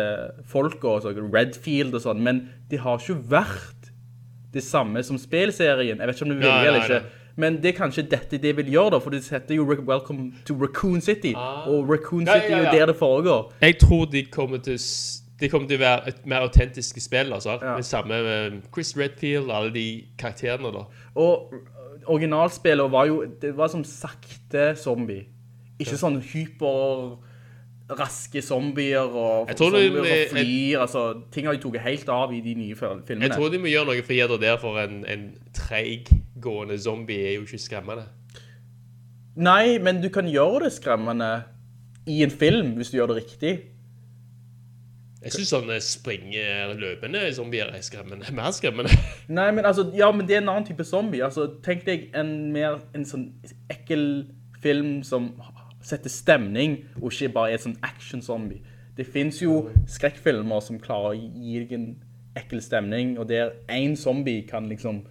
folka, 0.50 0.98
så, 1.02 1.12
Redfield 1.14 1.94
og 1.94 2.02
sånn, 2.02 2.22
men 2.22 2.42
de 2.70 2.80
har 2.82 2.98
ikke 2.98 3.20
vært 3.30 3.92
det 4.54 4.64
samme 4.64 5.02
som 5.06 5.18
spilserien. 5.20 5.98
Jeg 5.98 6.10
vet 6.10 6.16
ikke 6.16 6.26
om 6.26 6.34
du 6.34 6.38
vil 6.40 6.48
Nei, 6.48 6.66
eller 6.66 6.84
ikke. 6.86 7.00
Men 7.38 7.60
det 7.62 7.70
er 7.70 7.76
kanskje 7.78 8.02
dette 8.10 8.38
det 8.42 8.50
vil 8.58 8.66
gjøre 8.72 8.90
da, 8.96 8.98
for 8.98 9.14
det 9.14 9.20
heter 9.30 9.54
jo 9.54 9.64
Welcome 9.70 10.32
to 10.48 10.54
Raccoon 10.58 11.00
City, 11.00 11.34
og 11.36 11.86
Raccoon 11.88 12.26
Ah. 12.28 12.34
Ja, 12.34 12.40
City 12.40 12.50
ja, 12.52 12.58
er 12.58 12.64
jo 12.72 12.78
der 12.78 12.86
det 12.92 12.96
foregår. 12.98 13.52
Jeg 13.62 13.78
tror 13.78 14.04
de 14.10 14.24
kommer 14.24 14.58
til 14.58 14.74
s- 14.78 15.22
de 15.40 15.48
kommer 15.48 15.68
til 15.68 15.78
å 15.78 15.80
være 15.84 16.08
et 16.08 16.26
mer 16.26 16.40
autentiske 16.48 17.00
spill. 17.00 17.32
Altså. 17.32 17.58
Ja. 17.62 17.76
Med 17.76 17.84
samme 17.86 18.08
med 18.22 18.62
Chris 18.74 18.96
Redfield 18.98 19.50
og 19.50 19.56
alle 19.56 19.70
de 19.74 20.04
karakterene. 20.18 20.72
da 20.72 20.82
Og 21.14 21.52
originalspillet 22.06 22.90
var 22.90 23.06
jo, 23.06 23.24
det 23.42 23.56
var 23.56 23.68
som 23.68 23.84
sakte 23.84 24.74
zombie. 24.76 25.26
Ikke 25.78 25.94
sånn 26.00 26.18
hyper 26.20 27.18
raske 27.88 28.42
zombier 28.44 29.08
og 29.08 29.48
zombier 29.56 29.94
som 29.96 30.36
flyr, 30.36 30.80
altså 30.82 31.04
ting 31.32 31.46
har 31.48 31.56
de 31.56 31.62
tatt 31.62 31.80
helt 31.86 32.10
av 32.12 32.34
i 32.36 32.40
de 32.44 32.54
nye 32.58 32.76
filmene. 32.76 33.22
Jeg 33.24 33.32
tror 33.32 33.52
de 33.52 33.60
må 33.62 33.70
gjøre 33.72 33.88
noe 33.92 34.04
friere 34.04 34.38
der, 34.40 34.58
for 34.60 34.80
en, 34.82 35.00
en 35.08 35.30
treiggående 35.56 36.78
zombie 36.82 37.30
er 37.30 37.38
jo 37.38 37.46
ikke 37.46 37.62
skremmende. 37.64 38.04
Nei, 39.38 39.78
men 39.78 40.02
du 40.02 40.10
kan 40.12 40.28
gjøre 40.28 40.66
det 40.66 40.74
skremmende 40.76 41.32
i 42.08 42.22
en 42.26 42.32
film 42.32 42.74
hvis 42.76 42.90
du 42.90 42.98
gjør 42.98 43.12
det 43.12 43.22
riktig. 43.22 43.58
Jeg 45.18 45.34
synes 45.34 45.50
sånne 45.50 45.76
springer 45.82 46.74
løpende 46.78 47.24
zombier 47.34 47.72
er 47.74 47.82
skremmende. 47.82 48.28
Mer 48.38 48.52
skremmende. 48.54 48.92
Nei, 49.28 49.50
men 49.54 49.66
altså, 49.66 49.88
ja, 49.96 50.10
men 50.14 50.28
det 50.28 50.36
er 50.36 50.44
en 50.44 50.52
annen 50.52 50.66
type 50.68 50.84
zombie. 50.86 51.24
Altså, 51.24 51.48
tenk 51.64 51.86
deg 51.88 52.10
en 52.16 52.52
mer, 52.54 52.78
en 52.94 53.06
sånn 53.08 53.30
ekkel 53.72 54.04
film 54.62 55.00
som 55.06 55.32
setter 55.88 56.12
stemning, 56.12 56.82
og 57.00 57.12
ikke 57.12 57.32
bare 57.34 57.54
er 57.54 57.62
sånn 57.62 57.78
action-zombie. 57.86 58.60
Det 58.98 59.06
finnes 59.06 59.38
jo 59.42 59.68
skrekkfilmer 59.88 60.62
som 60.64 60.80
klarer 60.82 61.14
å 61.14 61.18
gi 61.18 61.60
deg 61.62 61.74
en 61.76 61.88
ekkel 62.38 62.62
stemning, 62.62 63.16
og 63.18 63.28
der 63.30 63.54
en 63.72 63.94
zombie 63.98 64.46
kan 64.48 64.68
liksom 64.70 65.04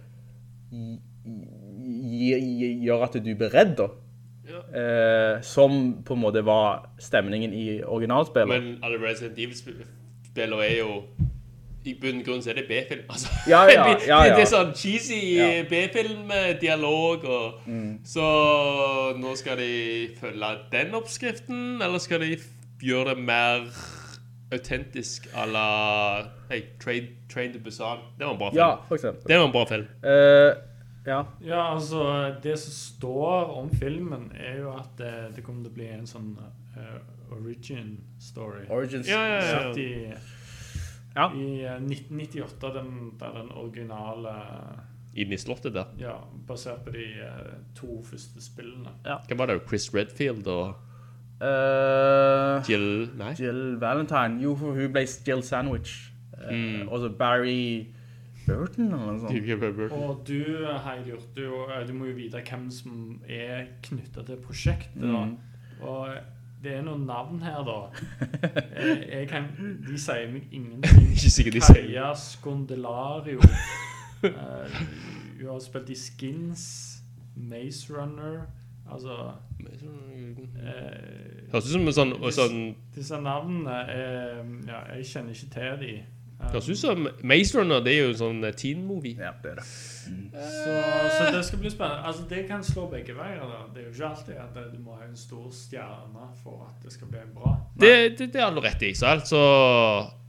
gjøre 2.08 3.08
at 3.08 3.16
du 3.16 3.32
blir 3.34 3.54
redd, 3.54 3.78
da. 3.80 3.88
Eh, 4.48 5.42
som 5.44 6.02
på 6.04 6.16
en 6.16 6.22
måte 6.22 6.40
var 6.44 6.88
stemningen 6.98 7.52
i 7.52 7.82
originalspillet. 7.84 8.48
Men 8.48 8.84
alle 8.84 9.00
Resident 9.02 9.38
Evil-spillere 9.38 10.64
er 10.64 10.78
jo 10.78 11.02
I 11.86 11.94
bunn 12.00 12.20
og 12.20 12.26
grunn 12.26 12.42
så 12.42 12.50
er 12.52 12.60
det 12.60 12.66
B-film. 12.68 13.04
Altså. 13.14 13.28
Ja, 13.48 13.62
ja, 13.62 13.68
det, 13.68 13.76
ja, 13.76 13.92
det, 13.94 14.08
ja. 14.08 14.36
det 14.36 14.44
er 14.44 14.50
sånn 14.50 14.74
cheesy 14.76 15.20
Ja. 15.36 15.48
B-film-dialog. 15.70 17.28
Mm. 17.66 17.92
Så 18.06 18.26
nå 19.18 19.36
skal 19.38 19.60
de 19.62 19.72
følge 20.20 20.52
den 20.72 20.94
oppskriften, 20.98 21.78
eller 21.82 22.02
skal 22.02 22.24
de 22.24 22.36
gjøre 22.82 23.14
det 23.14 23.24
mer 23.28 23.70
autentisk 24.52 25.28
à 25.34 25.44
la 25.46 25.68
hey, 26.48 26.62
Train, 26.80 27.08
Train 27.28 27.52
to 27.52 27.58
Busan? 27.58 27.98
Det 28.18 28.24
var 28.24 28.32
en 28.32 28.38
bra 28.38 28.50
film. 28.50 28.58
Ja, 28.58 28.70
for 28.88 28.94
eksempel. 28.94 29.28
Det 29.28 29.38
var 29.38 29.46
en 29.46 29.52
bra 29.52 29.66
film. 29.66 29.86
Uh, 30.04 30.52
ja. 31.08 31.24
Ja, 31.40 31.74
altså 31.74 32.34
Det 32.42 32.58
som 32.58 32.72
står 32.72 33.44
om 33.44 33.70
filmen, 33.70 34.32
er 34.34 34.58
jo 34.58 34.72
at 34.76 34.90
det, 34.98 35.12
det 35.36 35.44
kommer 35.44 35.62
til 35.64 35.72
å 35.72 35.76
bli 35.78 35.88
en 35.92 36.08
sånn 36.08 36.34
uh, 36.76 36.98
origin 37.32 37.98
story. 38.20 38.66
Origin 38.70 39.04
Ja, 39.08 39.22
ja, 39.26 39.40
ja. 39.44 40.18
Ja. 41.18 41.28
i 41.34 41.64
eh, 41.66 41.80
1998, 41.82 42.70
den, 42.78 42.92
der 43.20 43.34
den 43.40 43.50
originale 43.58 44.36
i 45.18 45.36
slottet 45.36 45.74
der. 45.74 45.84
Ja, 45.98 46.16
basert 46.46 46.84
på 46.86 46.92
de 46.94 47.04
eh, 47.04 47.54
to 47.74 48.02
første 48.04 48.42
spillene. 48.42 48.92
Hvem 49.26 49.38
var 49.38 49.46
det? 49.50 49.60
Chris 49.68 49.90
Redfield 49.94 50.46
og 50.46 50.74
uh, 51.42 52.62
Jill 52.70 53.10
Nei? 53.18 53.34
Jill 53.38 53.80
Valentine. 53.80 54.38
Jo, 54.42 54.54
for 54.56 54.72
hun 54.78 54.92
ble 54.92 55.06
Jill 55.26 55.42
Sandwich. 55.42 56.12
Eh, 56.12 56.14
Mm. 56.38 56.88
Og 56.88 57.00
så 57.00 57.08
Barry 57.18 57.86
Burton 58.46 58.84
eller 58.92 59.06
noe 59.12 59.18
sånt. 59.18 59.92
Og 59.92 60.20
du, 60.28 60.44
Heidi, 60.84 61.16
du, 61.36 61.42
du 61.88 61.92
må 61.92 62.06
jo 62.06 62.14
vite 62.14 62.40
hvem 62.46 62.70
som 62.70 63.20
er 63.26 63.66
knytta 63.82 64.22
til 64.22 64.38
prosjektet. 64.44 65.02
da. 65.02 65.24
Mm. 65.24 65.36
Og 65.82 66.08
det 66.62 66.72
er 66.74 66.82
noen 66.82 67.06
navn 67.06 67.42
her, 67.42 67.62
da. 67.66 67.76
Jeg, 68.78 69.08
jeg 69.12 69.28
kan, 69.30 69.46
de 69.86 69.98
sier 69.98 70.30
meg 70.32 70.48
ingenting. 70.54 71.10
Ikke 71.14 71.30
sikkert 71.30 71.54
de 71.54 71.62
sier 71.66 71.82
Kaja 71.82 72.12
Skondelario. 72.18 73.42
Hun 74.22 75.50
har 75.50 75.60
spilt 75.62 75.90
i 75.90 75.98
Skins, 75.98 76.64
Maze 77.36 77.94
Runner 77.94 78.48
Altså 78.90 79.14
eh, 79.60 80.38
Høres 81.52 81.66
ut 81.66 81.72
som 81.72 81.84
en 81.86 81.94
sånn, 81.94 82.14
sånn 82.34 82.62
Disse 82.96 83.20
navnene 83.22 83.76
er, 83.92 84.40
Ja, 84.66 84.80
jeg 84.96 85.06
kjenner 85.12 85.36
ikke 85.36 85.50
til 85.54 85.76
de. 85.82 85.92
Um, 86.38 86.48
Høres 86.48 86.70
ut 86.72 86.80
som 86.80 87.06
Maze 87.22 87.58
Runner, 87.58 87.84
det 87.84 87.94
er 87.94 88.00
jo 88.06 88.10
en 88.14 88.20
sånn 88.22 88.48
teen-movie. 88.58 89.18
Ja, 89.20 89.32
det 89.42 89.52
er 89.52 89.60
det. 89.60 89.66
Så, 90.32 90.72
så 91.18 91.36
det 91.36 91.44
skal 91.44 91.58
bli 91.58 91.70
spennende. 91.70 92.04
Altså, 92.06 92.22
det 92.30 92.46
kan 92.48 92.64
slå 92.64 92.86
begge 92.90 93.14
veier. 93.16 93.40
da. 93.40 93.60
Det 93.74 93.82
er 93.82 93.86
jo 93.86 93.92
ikke 93.92 94.06
alltid 94.06 94.34
at 94.34 94.56
eh, 94.56 94.72
du 94.72 94.82
må 94.84 94.94
ha 95.00 95.06
en 95.08 95.16
stor 95.16 95.50
stjerne 95.52 96.28
for 96.42 96.66
at 96.68 96.84
det 96.84 96.92
skal 96.92 97.06
bli 97.10 97.18
bra. 97.34 97.56
Det, 97.80 98.18
det, 98.18 98.32
det 98.34 98.40
har 98.42 98.50
du 98.54 98.60
rett 98.60 98.82
i. 98.82 98.94
Så 98.94 99.06
altså 99.06 99.40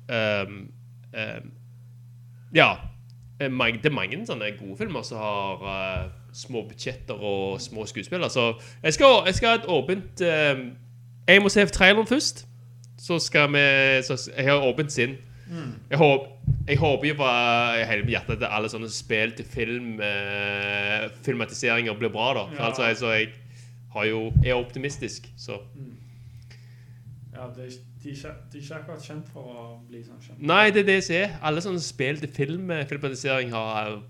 um, 0.09 0.71
um, 1.13 1.51
Ja. 2.53 2.71
eh, 3.39 3.49
Det 3.83 3.85
er 3.85 3.95
mange 3.95 4.25
sånne 4.25 4.51
gode 4.59 4.77
filmer 4.77 5.01
som 5.01 5.17
har 5.17 5.63
uh, 5.63 6.11
små 6.33 6.65
budsjetter 6.67 7.13
og 7.13 7.61
små 7.61 7.85
skuespillere. 7.85 8.29
Så 8.29 8.53
jeg 8.83 8.93
skal, 8.93 9.23
jeg 9.25 9.35
skal 9.35 9.49
ha 9.49 9.55
et 9.55 9.67
åpent 9.67 10.21
um, 10.21 10.71
Jeg 11.27 11.41
må 11.41 11.49
se 11.49 11.65
traileren 11.65 12.07
først. 12.07 12.45
Så 12.99 13.19
skal 13.19 13.47
vi 13.53 14.01
så 14.03 14.31
Jeg 14.37 14.45
har 14.45 14.61
åpent 14.67 14.91
sinn. 14.91 15.15
Jeg, 15.89 15.97
håper, 15.97 16.25
jeg 16.67 16.77
håper 16.77 17.07
jo 17.07 17.13
fra 17.19 17.31
hele 17.89 18.03
mitt 18.05 18.13
hjerte 18.15 18.31
at 18.37 18.43
alle 18.51 18.69
sånne 18.69 18.89
spill 18.93 19.31
til 19.37 19.45
film 19.45 19.99
eh, 20.01 21.09
filmatiseringer 21.25 21.93
blir 21.97 22.09
bra, 22.13 22.27
da. 22.37 22.43
For 22.51 22.63
Ja. 22.63 22.67
altså, 22.69 22.83
altså, 22.83 23.07
jeg 23.15 23.27
har 23.93 24.05
jo, 24.05 24.31
er 24.45 24.53
optimistisk, 24.59 25.29
så 25.37 25.51
Ja, 27.33 27.47
det, 27.55 27.69
de, 28.03 28.09
ikke, 28.09 28.29
de 28.51 28.57
er 28.57 28.61
ikke 28.61 28.75
akkurat 28.75 29.01
kjent 29.05 29.27
for 29.31 29.41
å 29.41 29.79
bli 29.87 30.01
sånn 30.03 30.19
kjent. 30.21 30.41
Nei, 30.41 30.71
det 30.71 30.79
er 30.81 30.85
det 30.89 30.93
jeg 30.99 31.03
ser. 31.03 31.27
Alle 31.41 31.61
sånne 31.63 31.79
spill 31.79 32.17
til 32.19 32.29
film, 32.35 32.71
eh, 32.71 32.83
filmatisering 32.89 33.51
har, 33.53 34.01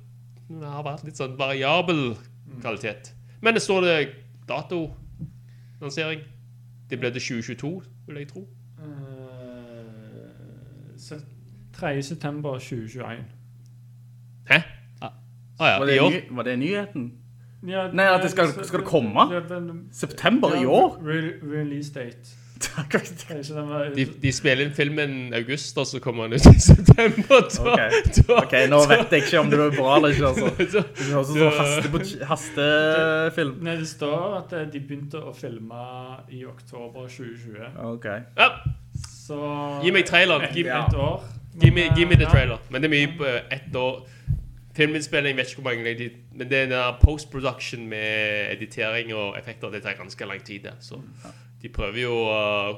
har 0.64 0.84
vært 0.88 1.04
litt 1.06 1.18
sånn 1.20 1.36
variabel 1.38 2.16
kvalitet. 2.62 3.12
Men 3.42 3.54
det 3.54 3.62
står 3.62 3.82
det 3.86 4.10
dato-lansering. 4.50 6.22
Det 6.90 6.98
ble 7.00 7.10
det 7.14 7.22
2022, 7.22 7.84
vil 8.08 8.18
jeg 8.24 8.28
tro. 8.32 8.48
Eh, 8.80 10.26
se- 10.98 11.22
3. 11.80 12.02
september 12.04 12.58
2021. 12.60 13.24
Hæ? 14.50 14.58
Ah, 15.02 15.12
ja, 15.60 15.80
Var 15.80 15.86
i 15.86 15.92
det, 15.92 16.02
år. 16.02 16.10
ny, 16.10 16.22
var 16.36 16.44
det 16.44 16.60
nyheten? 16.60 17.12
Ja, 17.68 17.88
Nei, 17.92 18.06
at 18.16 18.22
det 18.24 18.32
skal- 18.32 18.66
skal 18.66 18.80
det 18.80 18.88
komme? 18.88 19.26
Ja, 19.34 19.40
den- 19.50 19.90
September 19.92 20.54
i 20.62 20.66
år? 20.66 21.02
Re 21.04 21.34
release 21.60 21.94
date. 21.94 22.18
3. 22.60 23.44
september. 23.44 23.90
De, 23.96 24.06
de 24.22 24.32
spiller 24.32 24.66
inn 24.66 24.72
filmen 24.76 25.34
august, 25.34 25.78
og 25.78 25.86
så 25.88 26.00
kommer 26.00 26.24
den 26.24 26.34
ut 26.34 26.46
i 26.56 26.60
september. 26.72 27.42
Da, 27.50 27.72
Ok. 27.72 27.80
da, 28.28 28.34
Ok, 28.44 28.54
nå 28.70 28.80
vet 28.88 29.12
jeg 29.12 29.22
ikke 29.24 29.40
om 29.40 29.50
det 29.50 29.60
er 29.60 29.76
bra 29.78 29.96
eller 29.96 30.10
ikke, 30.10 30.26
altså. 30.28 30.46
da- 30.58 30.84
Det 30.98 31.12
er 31.12 31.18
også 31.18 31.34
som 31.34 31.52
haste- 31.60 32.26
hastefilm. 32.26 33.56
Nei, 33.64 33.76
det 33.76 33.88
står 33.88 34.38
at 34.38 34.54
eh, 34.54 34.66
de 34.74 34.80
begynte 34.80 35.22
å 35.24 35.34
filme 35.36 35.84
i 36.32 36.46
oktober 36.46 37.08
2020. 37.08 37.68
Ok. 37.94 38.06
ja, 38.38 38.50
Så 39.28 39.40
Gi 39.84 39.92
meg 39.92 40.06
traileren. 40.06 40.48
Gi- 40.54 40.68
et 40.68 40.96
år. 40.96 41.24
Give 41.58 41.74
me, 41.74 41.90
give 41.96 42.10
me 42.10 42.16
the 42.16 42.24
eh, 42.24 42.32
trailer. 42.32 42.58
Men 42.70 42.82
det 42.82 42.90
er 42.90 42.96
mye 42.96 43.18
på 43.18 43.26
ett 43.26 43.76
år. 43.76 44.08
Filminnspilling 44.76 45.38
vet 45.38 45.50
ikke 45.50 45.62
hvor 45.62 45.72
mange 45.72 45.98
de, 45.98 46.10
Men 46.36 46.50
det 46.50 46.58
er 46.58 46.70
den 46.70 46.96
post-production 47.02 47.88
med 47.88 48.54
editering 48.54 49.14
og 49.14 49.40
effekter. 49.40 49.70
Det 49.70 49.82
tar 49.84 49.98
ganske 49.98 50.26
lang 50.26 50.44
tid. 50.44 50.60
Der. 50.60 50.78
Så 50.80 51.02
de 51.62 51.70
prøver 51.70 52.02
jo 52.02 52.14
å 52.30 52.78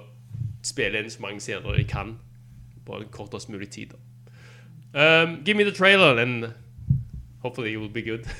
spille 0.63 1.01
inn 1.01 1.09
så 1.09 1.21
mange 1.21 1.41
scener 1.41 1.77
de 1.77 1.83
kan 1.83 2.15
på 2.85 2.97
en 2.97 3.11
kortest 3.11 3.49
mulig 3.49 3.69
tid. 3.69 3.91
da. 3.91 3.97
Um, 4.93 5.43
give 5.45 5.55
me 5.57 5.63
the 5.63 5.71
trailer, 5.71 6.17
and 6.17 6.53
hopefully 7.39 7.73
it 7.73 7.77
will 7.77 7.89
be 7.89 8.01
good. 8.01 8.25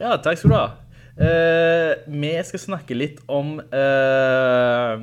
Ja, 0.00 0.16
takk 0.16 0.38
skal 0.40 0.48
du 0.48 0.54
ha. 0.56 0.68
Uh, 1.12 1.92
vi 2.08 2.30
skal 2.48 2.60
snakke 2.62 2.96
litt 2.96 3.18
om 3.28 3.58
uh, 3.60 5.02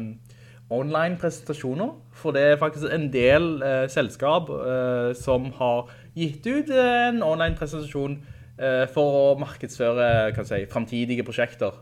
online-presentasjoner, 0.73 1.91
for 2.19 2.35
det 2.35 2.43
er 2.43 2.59
faktisk 2.59 2.91
en 2.93 3.07
del 3.13 3.63
eh, 3.65 3.85
selskap 3.91 4.51
eh, 4.53 5.13
som 5.17 5.49
har 5.57 5.89
gitt 6.17 6.45
ut 6.47 6.69
en 6.75 7.23
online-presentasjon 7.23 8.19
eh, 8.59 8.85
for 8.93 9.19
å 9.21 9.25
markedsføre 9.41 10.29
kan 10.35 10.47
si, 10.47 10.65
fremtidige 10.71 11.25
prosjekter. 11.27 11.79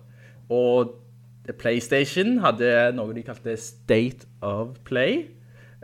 Og 0.54 0.96
PlayStation 1.60 2.38
hadde 2.44 2.72
noe 2.96 3.16
de 3.16 3.24
kalte 3.26 3.56
State 3.60 4.28
of 4.46 4.76
Play. 4.88 5.28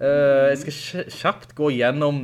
Eh, 0.01 0.49
jeg 0.51 0.63
skal 0.63 1.09
kjapt 1.13 1.55
gå 1.57 1.71
gjennom 1.77 2.23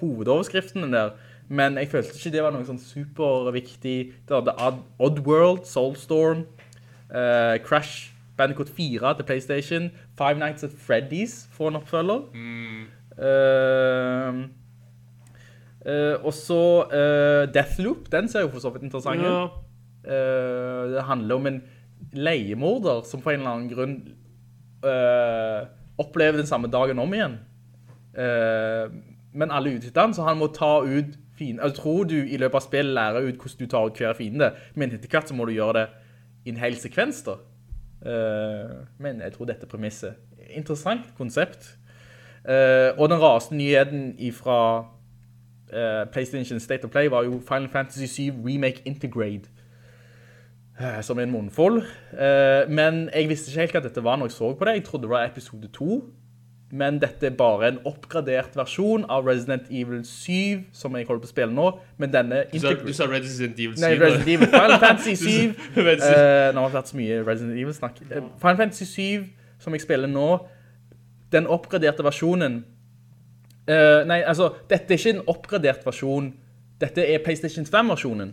hovedoverskriftene 0.00 0.90
der, 0.92 1.16
men 1.50 1.78
jeg 1.80 1.90
følte 1.90 2.14
ikke 2.14 2.32
det 2.34 2.44
var 2.44 2.54
noe 2.54 2.66
sånn 2.68 2.80
superviktig. 2.82 3.98
Det 4.28 4.36
hadde 4.36 4.54
Oddworld, 5.02 5.64
Soulstorm, 5.66 6.44
eh, 7.10 7.56
Crash 7.64 8.12
Bandicoot 8.40 8.70
4 8.76 9.14
til 9.18 9.24
PlayStation, 9.28 9.90
Five 10.18 10.38
Nights 10.40 10.64
at 10.64 10.72
Freddy's 10.86 11.36
får 11.56 11.68
en 11.74 11.76
oppfølger. 11.80 12.22
Eh, 13.20 14.34
uh, 15.86 16.24
og 16.24 16.32
så 16.36 16.60
eh, 16.92 17.44
Deathloop, 17.54 18.08
den 18.12 18.28
ser 18.28 18.40
jo 18.46 18.48
for 18.52 18.60
så 18.64 18.70
vidt 18.74 18.82
interessant 18.88 19.20
Ja. 19.22 19.44
ut. 19.44 19.50
Eh, 20.04 20.92
det 20.94 21.02
handler 21.04 21.34
om 21.34 21.46
en 21.46 21.62
leiemorder 22.16 23.02
som 23.04 23.20
på 23.20 23.30
en 23.30 23.40
eller 23.40 23.50
annen 23.50 23.70
grunn 23.70 23.96
opplever 26.00 26.36
den 26.40 26.46
samme 26.48 26.70
dagen 26.72 26.98
om 26.98 27.12
igjen. 27.12 27.34
Men 29.32 29.50
alle 29.52 29.74
utnytter 29.76 30.00
han, 30.00 30.14
så 30.16 30.24
han 30.24 30.38
må 30.40 30.46
ta 30.56 30.80
ut 30.80 31.18
fienden. 31.36 31.60
Jeg 31.66 31.74
tror 31.76 32.04
du 32.08 32.16
i 32.16 32.38
løpet 32.40 32.54
av 32.54 32.64
spillet 32.64 32.94
lærer 32.96 33.28
ut 33.28 33.36
hvordan 33.36 33.58
du 33.60 33.66
tar 33.70 33.86
ut 33.90 34.00
hver 34.00 34.16
fiende, 34.16 34.48
men 34.74 34.92
etter 34.96 35.12
hvert 35.12 35.28
så 35.28 35.36
må 35.36 35.44
du 35.44 35.52
gjøre 35.52 35.76
det 35.76 35.86
i 36.46 36.54
en 36.54 36.62
hel 36.62 36.76
sekvens 36.80 37.20
da. 37.26 37.36
Eh, 38.06 38.86
men 38.98 39.20
jeg 39.20 39.32
tror 39.32 39.44
dette 39.44 39.66
premisset 39.66 40.14
er 40.38 40.56
interessant 40.56 41.04
konsept. 41.18 41.76
Eh, 42.48 42.96
og 42.98 43.08
den 43.08 43.20
raste 43.20 43.54
nyheten 43.56 44.14
ifra 44.18 44.86
eh, 45.72 46.06
PlayStation 46.12 46.60
State 46.60 46.84
of 46.84 46.90
Play 46.90 47.10
var 47.10 47.24
jo 47.24 47.42
Final 47.48 47.68
Fantasy 47.68 48.06
7 48.06 48.32
Remake 48.46 48.82
Integrate. 48.84 49.50
Som 51.02 51.18
er 51.18 51.22
en 51.22 51.30
munnfull. 51.30 51.82
Men 52.68 53.10
jeg 53.14 53.28
visste 53.28 53.50
ikke 53.50 53.60
helt 53.60 53.74
at 53.76 53.82
dette 53.82 54.04
var 54.04 54.16
når 54.16 54.30
jeg 54.30 54.32
så 54.32 54.54
på 54.54 54.64
det. 54.64 54.72
Jeg 54.72 54.84
trodde 54.84 55.02
det 55.02 55.10
var 55.10 55.26
episode 55.26 55.68
2. 55.68 56.14
Men 56.70 57.00
dette 57.02 57.26
er 57.26 57.34
bare 57.34 57.72
en 57.72 57.78
oppgradert 57.88 58.54
versjon 58.54 59.02
av 59.10 59.26
Resident 59.26 59.66
Evil 59.74 60.04
7, 60.06 60.68
som 60.72 60.94
jeg 60.94 61.08
holder 61.08 61.24
på 61.24 61.26
å 61.26 61.32
spille 61.32 61.54
nå. 61.54 61.66
Men 61.98 62.12
denne 62.14 62.44
Du 62.52 62.58
sa, 62.62 62.74
du 62.78 62.92
sa 62.94 63.08
Resident 63.10 63.58
Evil 63.58 63.74
7. 63.74 63.82
Nei, 63.82 63.92
Resident 63.98 64.28
Evil. 64.36 64.50
Final 64.54 64.78
Fantasy 64.86 65.16
7. 65.18 65.54
uh, 65.56 65.80
Eh, 65.80 66.50
nå 66.54 66.62
har 66.62 66.70
det 66.70 66.76
vært 66.78 66.92
så 66.92 66.98
mye 67.00 67.20
Resident 67.26 67.58
Evil-snakk. 67.58 68.02
Eh, 68.06 68.28
Final 68.42 68.60
Fantasy 68.62 68.86
7, 68.86 69.26
som 69.62 69.74
jeg 69.74 69.82
spiller 69.82 70.10
nå, 70.10 70.28
den 71.34 71.50
oppgraderte 71.50 72.06
versjonen 72.06 72.62
Uh, 73.70 74.02
Nei, 74.08 74.16
altså, 74.26 74.48
dette 74.70 74.96
er 74.96 74.98
ikke 74.98 75.12
en 75.14 75.26
oppgradert 75.30 75.84
versjon. 75.86 76.32
Dette 76.80 77.04
er 77.06 77.20
PlayStation 77.22 77.66
5-versjonen. 77.68 78.32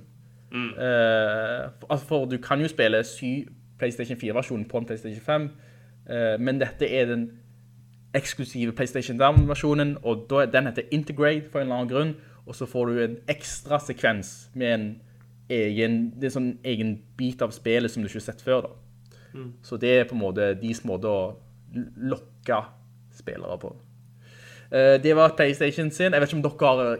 Eh, 0.52 1.70
for, 1.80 1.88
altså, 1.90 2.06
for 2.08 2.26
du 2.26 2.38
kan 2.38 2.62
jo 2.62 2.68
spille 2.72 3.04
7 3.04 3.26
PlayStation 3.80 4.18
4-versjonen 4.18 4.66
på 4.70 4.78
en 4.78 4.86
PlayStation 4.86 5.22
5, 5.22 5.50
eh, 6.10 6.40
men 6.40 6.62
dette 6.62 6.88
er 6.88 7.06
den 7.06 7.32
eksklusive 8.16 8.72
PlayStation 8.72 9.18
Down-versjonen, 9.20 9.98
og 10.04 10.30
den 10.54 10.66
heter 10.66 10.84
Integrate 10.92 11.50
for 11.52 11.60
en 11.60 11.68
eller 11.68 11.76
annen 11.76 11.90
grunn, 11.92 12.16
og 12.48 12.56
så 12.56 12.66
får 12.66 12.86
du 12.88 13.00
en 13.04 13.18
ekstra 13.28 13.80
sekvens 13.80 14.50
med 14.56 14.74
en 14.74 14.86
egen, 15.50 16.12
det 16.16 16.24
er 16.24 16.32
en 16.32 16.36
sånn 16.38 16.54
egen 16.64 16.96
bit 17.18 17.42
av 17.42 17.52
spillet 17.52 17.92
som 17.92 18.04
du 18.04 18.08
ikke 18.08 18.20
har 18.22 18.28
sett 18.32 18.42
før 18.42 18.62
da. 18.62 18.70
Mm. 19.34 19.54
Så 19.64 19.78
det 19.80 19.92
er 20.00 20.08
på 20.10 20.16
en 20.16 20.22
måte 20.22 20.54
deres 20.62 20.84
måte 20.88 21.08
å 21.12 21.36
lokke 21.98 22.62
spillere 23.18 23.58
på. 23.62 23.74
Eh, 24.72 24.98
det 25.04 25.14
var 25.16 25.36
PlayStation 25.36 25.92
sin. 25.92 26.12
Jeg 26.14 26.22
vet 26.22 26.30
ikke 26.32 26.40
om 26.40 26.48
dere 26.48 26.68
har 26.68 26.98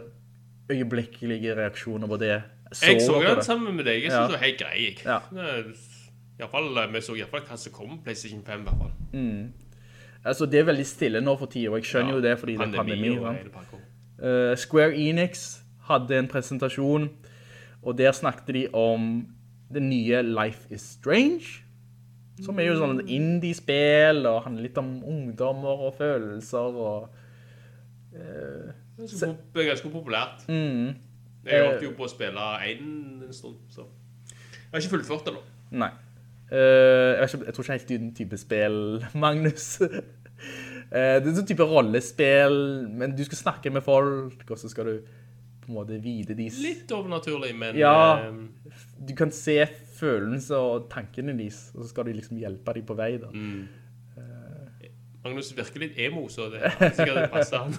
øyeblikkelige 0.70 1.56
reaksjoner 1.56 2.06
på 2.08 2.16
det. 2.20 2.42
Jeg 2.84 3.00
så 3.00 3.20
den 3.24 3.42
sammen 3.44 3.76
med 3.76 3.84
deg. 3.88 4.02
Jeg 4.02 4.10
Ja. 4.12 4.26
synes 4.26 4.32
det 4.32 4.38
var 4.40 4.46
helt 4.46 4.58
grei. 4.60 4.98
Ja. 5.04 5.18
I 5.32 6.42
hvert 6.42 6.50
fall, 6.50 6.78
eh, 6.78 6.92
Vi 6.92 7.00
så 7.00 7.14
iallfall 7.16 7.40
hva 7.40 7.56
som 7.56 7.72
kom 7.72 7.98
på 7.98 8.04
PlayStation 8.04 8.42
5. 8.42 8.60
i 8.60 8.64
hvert 8.64 8.78
fall. 8.78 8.92
Mm. 9.12 9.52
Altså, 10.24 10.46
det 10.46 10.60
er 10.60 10.68
veldig 10.68 10.86
stille 10.86 11.20
nå 11.22 11.36
for 11.38 11.50
tida, 11.50 11.70
og 11.70 11.78
jeg 11.78 11.88
skjønner 11.88 12.18
jo 12.18 12.24
det 12.24 12.34
fordi 12.40 12.56
det 12.58 12.66
er 12.66 12.76
Pandemi. 12.76 13.12
Eh, 14.18 14.56
Square 14.58 14.96
Enix 14.98 15.62
hadde 15.88 16.18
en 16.18 16.28
presentasjon, 16.28 17.08
og 17.82 17.98
der 17.98 18.12
snakket 18.12 18.54
de 18.54 18.66
om 18.76 19.26
det 19.72 19.82
nye 19.82 20.22
Life 20.26 20.66
is 20.74 20.82
Strange, 20.96 21.62
som 22.44 22.58
er 22.58 22.68
jo 22.68 22.76
sånn 22.78 23.00
indie-spill, 23.02 24.26
og 24.30 24.44
handler 24.44 24.68
litt 24.68 24.78
om 24.78 24.98
ungdommer 25.02 25.86
og 25.88 25.96
følelser, 25.98 26.78
og... 26.88 27.08
Uh, 28.14 28.74
er 28.98 29.34
det 29.54 29.62
er 29.62 29.68
ganske 29.68 29.90
populært. 29.92 30.44
Mm. 30.48 30.96
Jeg 31.46 31.64
holdt 31.64 31.82
Eh, 31.82 31.86
jo 31.86 31.94
på 31.96 32.06
å 32.06 32.10
spille 32.10 32.46
en, 32.66 32.90
en 33.24 33.32
stund, 33.34 33.58
så 33.70 33.86
Jeg 33.86 34.72
har 34.72 34.82
ikke 34.82 34.96
fullført 34.96 35.28
det 35.28 35.34
nå. 35.36 35.42
Nei. 35.80 35.90
Eh, 36.48 37.18
jeg, 37.18 37.28
ikke, 37.28 37.44
jeg 37.44 37.54
tror 37.54 37.64
ikke 37.64 37.72
helt 37.72 37.88
det 37.88 37.94
er 37.94 38.02
den 38.02 38.14
type 38.16 38.40
spill, 38.40 38.80
Magnus. 39.24 39.68
Eh, 39.82 39.94
det 40.88 41.26
er 41.26 41.28
en 41.28 41.36
sånn 41.36 41.48
type 41.50 41.66
rollespill, 41.68 42.60
men 42.96 43.16
du 43.16 43.24
skal 43.28 43.42
snakke 43.42 43.72
med 43.74 43.84
folk, 43.84 44.44
og 44.48 44.60
så 44.60 44.70
skal 44.72 44.88
du 44.88 44.94
på 45.64 45.72
en 45.72 45.76
måte 45.76 45.98
vite 46.00 46.36
de... 46.38 46.46
Litt 46.62 46.92
overnaturlig, 46.96 47.52
men 47.58 47.76
Ja, 47.76 48.30
eh, 48.30 48.78
du 49.08 49.12
kan 49.18 49.34
se 49.34 49.60
følelser 49.98 50.56
og 50.56 50.88
tankene 50.92 51.36
deres, 51.36 51.66
og 51.74 51.84
så 51.84 51.90
skal 51.92 52.08
du 52.08 52.16
liksom 52.16 52.40
hjelpe 52.40 52.78
dem 52.78 52.88
på 52.88 52.96
vei 52.96 53.12
da. 53.20 53.28
Mm. 53.34 53.68
Magnus 55.28 55.50
virker 55.52 55.82
litt 55.82 55.98
emo, 56.00 56.28
så 56.32 56.46
det 56.52 56.62
er 56.62 56.92
sikkert 56.94 57.18
det 57.18 57.30
passer 57.32 57.64
han. 57.66 57.74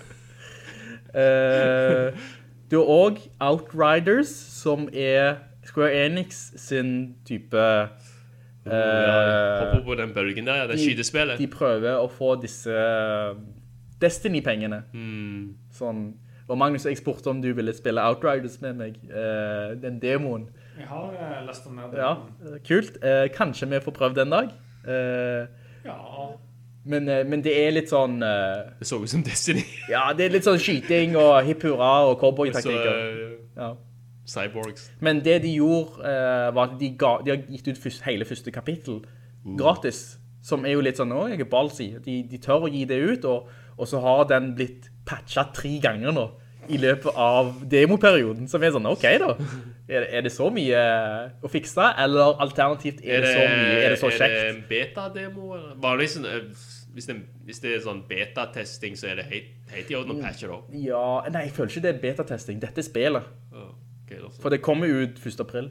uh, 1.16 2.28
du 2.70 2.76
har 2.78 2.90
også 2.94 3.32
Outriders, 3.42 4.30
som 4.30 4.86
er 4.94 5.40
Square 5.66 6.06
Enix 6.06 6.52
sin 6.62 7.16
type... 7.26 7.64
Oh, 8.70 8.78
Ja, 8.78 9.18
eh, 9.20 9.60
Hopper 9.66 9.84
på 9.86 9.96
den 9.98 10.14
bølgen 10.14 10.46
der, 10.46 10.56
ja, 10.64 10.68
det 10.68 10.78
de- 10.78 10.84
skytespillet. 10.86 11.38
De 11.42 11.48
prøver 11.48 11.98
å 12.00 12.08
få 12.12 12.36
disse 12.42 12.70
eh, 12.72 13.36
Destiny-pengene. 14.02 14.84
Mm. 14.94 15.56
Sånn, 15.76 16.04
og 16.50 16.58
Magnus, 16.58 16.86
jeg 16.88 16.98
spurte 16.98 17.28
om 17.30 17.42
du 17.44 17.52
ville 17.54 17.74
spille 17.76 18.02
Outriders 18.02 18.56
med 18.64 18.78
meg, 18.80 18.96
uh, 19.12 19.76
den 19.82 20.00
demoen. 20.02 20.48
Jeg 20.80 20.88
har 20.88 21.12
uh, 21.14 21.42
lastet 21.46 21.74
ned 21.76 21.98
Ja, 22.00 22.14
den. 22.40 22.54
eh, 22.56 22.60
kult. 22.66 22.96
Uh, 23.04 23.28
kanskje 23.36 23.68
vi 23.70 23.82
får 23.84 23.94
prøvd 24.00 24.22
en 24.24 24.30
dag. 24.38 24.54
Eh, 24.88 25.48
Ja. 25.86 25.98
men, 26.86 27.06
men 27.30 27.42
det 27.44 27.54
er 27.60 27.72
litt 27.76 27.90
sånn... 27.92 28.18
Det 28.20 28.88
så 28.88 28.98
ut 29.04 29.10
som 29.12 29.22
Destiny. 29.24 29.62
ja, 29.92 30.08
det 30.14 30.26
er 30.26 30.34
litt 30.38 30.48
sånn 30.48 30.58
skyting 30.60 31.16
og 31.20 31.44
hipp 31.46 31.62
hurra 31.68 31.92
og 32.10 32.18
cowboy-taktikker. 32.20 33.38
Ja. 33.60 33.70
Cyborgs. 34.30 34.90
Men 35.04 35.24
det 35.26 35.40
de 35.44 35.56
gjorde, 35.58 36.00
uh, 36.04 36.50
var 36.56 36.70
at 36.70 36.80
de, 36.80 36.94
ga, 37.00 37.16
de 37.26 37.34
har 37.34 37.44
gitt 37.50 37.72
ut 37.72 37.82
først, 37.86 38.06
hele 38.08 38.28
første 38.30 38.54
kapittel 38.56 39.02
gratis. 39.58 40.04
Som 40.46 40.64
er 40.66 40.78
jo 40.78 40.84
litt 40.86 41.00
sånn, 41.00 41.12
å, 41.12 41.26
jeg 41.28 41.42
er 41.44 41.50
ballsy. 41.52 41.90
De, 42.06 42.22
de 42.30 42.38
tør 42.42 42.68
å 42.68 42.72
gi 42.72 42.86
det 42.88 43.00
ut, 43.02 43.26
og, 43.28 43.50
og 43.76 43.90
så 43.90 44.00
har 44.04 44.24
den 44.30 44.54
blitt 44.56 44.88
patchet 45.10 45.52
tre 45.58 45.74
ganger 45.84 46.16
nå 46.16 46.30
i 46.70 46.78
løpet 46.78 47.18
av 47.18 47.52
demoperioden. 47.70 48.48
Som 48.50 48.64
er 48.64 48.74
sånn, 48.76 48.88
ok 48.90 49.06
da. 49.22 49.34
Er, 49.90 50.06
er 50.20 50.26
det 50.26 50.32
så 50.34 50.52
mye 50.54 50.82
å 51.42 51.50
fikse? 51.50 51.88
Eller 52.04 52.36
alternativt, 52.44 53.02
er, 53.02 53.26
det, 53.26 53.32
så 53.34 53.46
mye, 53.50 53.80
er 53.80 53.96
det 53.96 54.00
så 54.02 54.12
Er 54.14 54.36
det 54.36 54.44
en 54.52 54.60
beta-demo? 54.70 55.48
eller? 55.58 55.72
Vanligvis 55.82 56.18
sånn, 56.20 56.28
eh, 56.30 56.68
hvis, 56.94 57.10
det, 57.10 57.16
hvis 57.48 57.64
det 57.64 57.74
er 57.74 57.82
sånn 57.88 58.04
beta-testing, 58.10 58.98
så 59.00 59.10
er 59.10 59.22
det 59.22 59.28
helt, 59.32 59.56
helt 59.74 59.90
i 59.90 59.98
orden 59.98 60.14
å 60.14 60.20
patche 60.22 60.46
det 60.46 60.56
opp. 60.60 60.70
Ja, 60.78 61.06
nei, 61.34 61.48
jeg 61.48 61.56
føler 61.58 61.74
ikke 61.74 61.86
det 61.88 61.94
er 61.96 62.04
betatesting. 62.06 62.62
Dette 62.62 62.84
er 62.84 62.90
spillet. 62.90 63.34
Ja, 64.12 64.16
det. 64.16 64.32
For 64.42 64.50
det 64.50 64.62
kommer 64.62 64.88
ut 64.88 65.20
1. 65.26 65.40
april. 65.40 65.70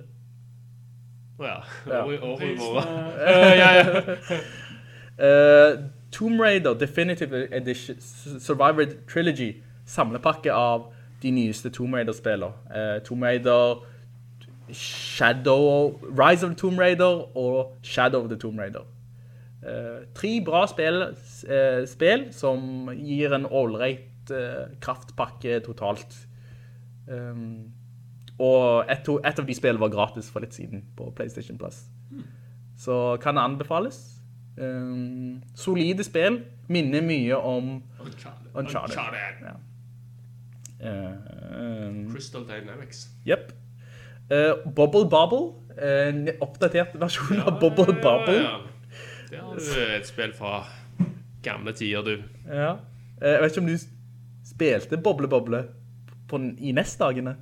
Å 1.38 1.44
ja. 1.46 1.58
Over 1.86 2.42
i 2.42 2.54
morgen. 2.58 2.88
eh, 3.20 3.58
Eh. 4.30 4.40
Eh, 5.18 5.78
Tomb 6.12 6.38
Raider 6.40 6.74
Definitive 6.78 7.48
Edition 7.52 7.96
Survivor 8.38 8.84
Trilogy 9.08 9.56
samlepakke 9.86 10.52
av 10.54 10.92
de 11.22 11.30
nyeste 11.34 11.70
Tomb 11.74 11.94
Raider-spillene. 11.94 12.52
Uh, 12.70 13.00
Tomb 13.02 13.22
Raider 13.26 13.80
Shadow 14.70 15.98
Rise 16.02 16.44
of 16.46 16.50
the 16.50 16.56
Tomb 16.60 16.78
Raider 16.78 17.36
og 17.36 17.74
Shadow 17.82 18.22
of 18.22 18.28
the 18.28 18.36
Tomb 18.38 18.58
Raider. 18.58 18.86
Uh, 19.66 20.04
tre 20.14 20.40
bra 20.46 20.66
spill, 20.70 21.02
uh, 21.50 21.82
spill 21.90 22.28
som 22.32 22.88
gir 22.94 23.34
en 23.34 23.46
ålreit 23.50 24.30
eh, 24.30 24.68
kraftpakke 24.80 25.58
totalt. 25.66 26.14
Um, 27.08 27.72
og 28.38 28.84
et, 28.90 29.08
et 29.08 29.40
av 29.42 29.46
de 29.46 29.54
spillene 29.56 29.82
var 29.82 29.90
gratis 29.90 30.28
for 30.30 30.44
litt 30.44 30.54
siden 30.54 30.84
på 30.96 31.10
PlayStation 31.16 31.58
Plus. 31.58 31.80
Så 32.78 33.16
kan 33.22 33.34
det 33.34 33.42
anbefales. 33.42 33.98
Um, 34.58 35.42
solide 35.58 36.04
spill. 36.06 36.40
Minner 36.68 37.02
mye 37.02 37.36
om 37.36 37.82
Uncharted. 37.98 38.50
Uncharted. 38.54 38.96
Uncharted. 38.96 39.42
Ja. 39.42 39.56
Uh, 40.78 41.88
um, 41.88 42.12
Crystal 42.12 42.44
Dynamics. 42.46 43.08
Jepp. 43.26 43.52
Uh, 44.30 44.70
Bubble 44.70 45.08
Bobble. 45.10 45.54
En 45.78 46.28
oppdatert 46.42 46.94
versjon 47.00 47.42
av 47.42 47.58
Bubble 47.60 47.94
Bobble. 48.02 48.38
Ja, 48.42 48.58
ja. 49.32 49.44
Det 49.58 49.82
er 49.82 49.96
et 49.98 50.06
spill 50.08 50.32
fra 50.34 50.62
gamle 51.42 51.72
tider, 51.72 52.02
du. 52.02 52.22
Ja. 52.46 52.76
Eh, 53.22 53.32
Jeg 53.34 53.42
vet 53.42 53.52
ikke 53.52 53.60
om 53.60 53.66
du 53.66 53.78
spilte 54.46 54.98
Boble 55.02 55.28
Boble 55.28 55.64
på, 56.28 56.38
i 56.58 56.72
NES-dagene? 56.72 57.36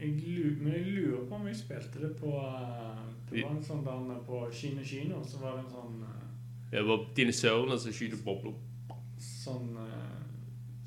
Jeg 0.00 0.08
lurer, 0.08 0.26
men 0.60 0.72
jeg 0.72 0.86
lurer 0.86 1.24
på 1.28 1.34
om 1.36 1.46
jeg 1.46 1.56
spilte 1.56 2.00
det 2.02 2.10
på 2.20 2.30
eh, 2.40 3.00
Det 3.30 3.42
var 3.44 3.50
en 3.56 3.62
sånn 3.64 3.84
der 3.86 4.20
på 4.26 4.40
Kino 4.52 4.82
Kino, 4.84 5.20
så 5.24 5.38
var 5.42 5.56
det 5.56 5.64
en 5.64 5.70
sånn 5.74 6.02
eh, 6.06 6.26
Det 6.72 6.82
var 6.86 7.06
dinosaurene 7.16 7.78
som 7.78 7.92
skyter 7.92 8.20
bobler. 8.24 8.54
sånn, 9.20 9.76
eh, 9.76 10.20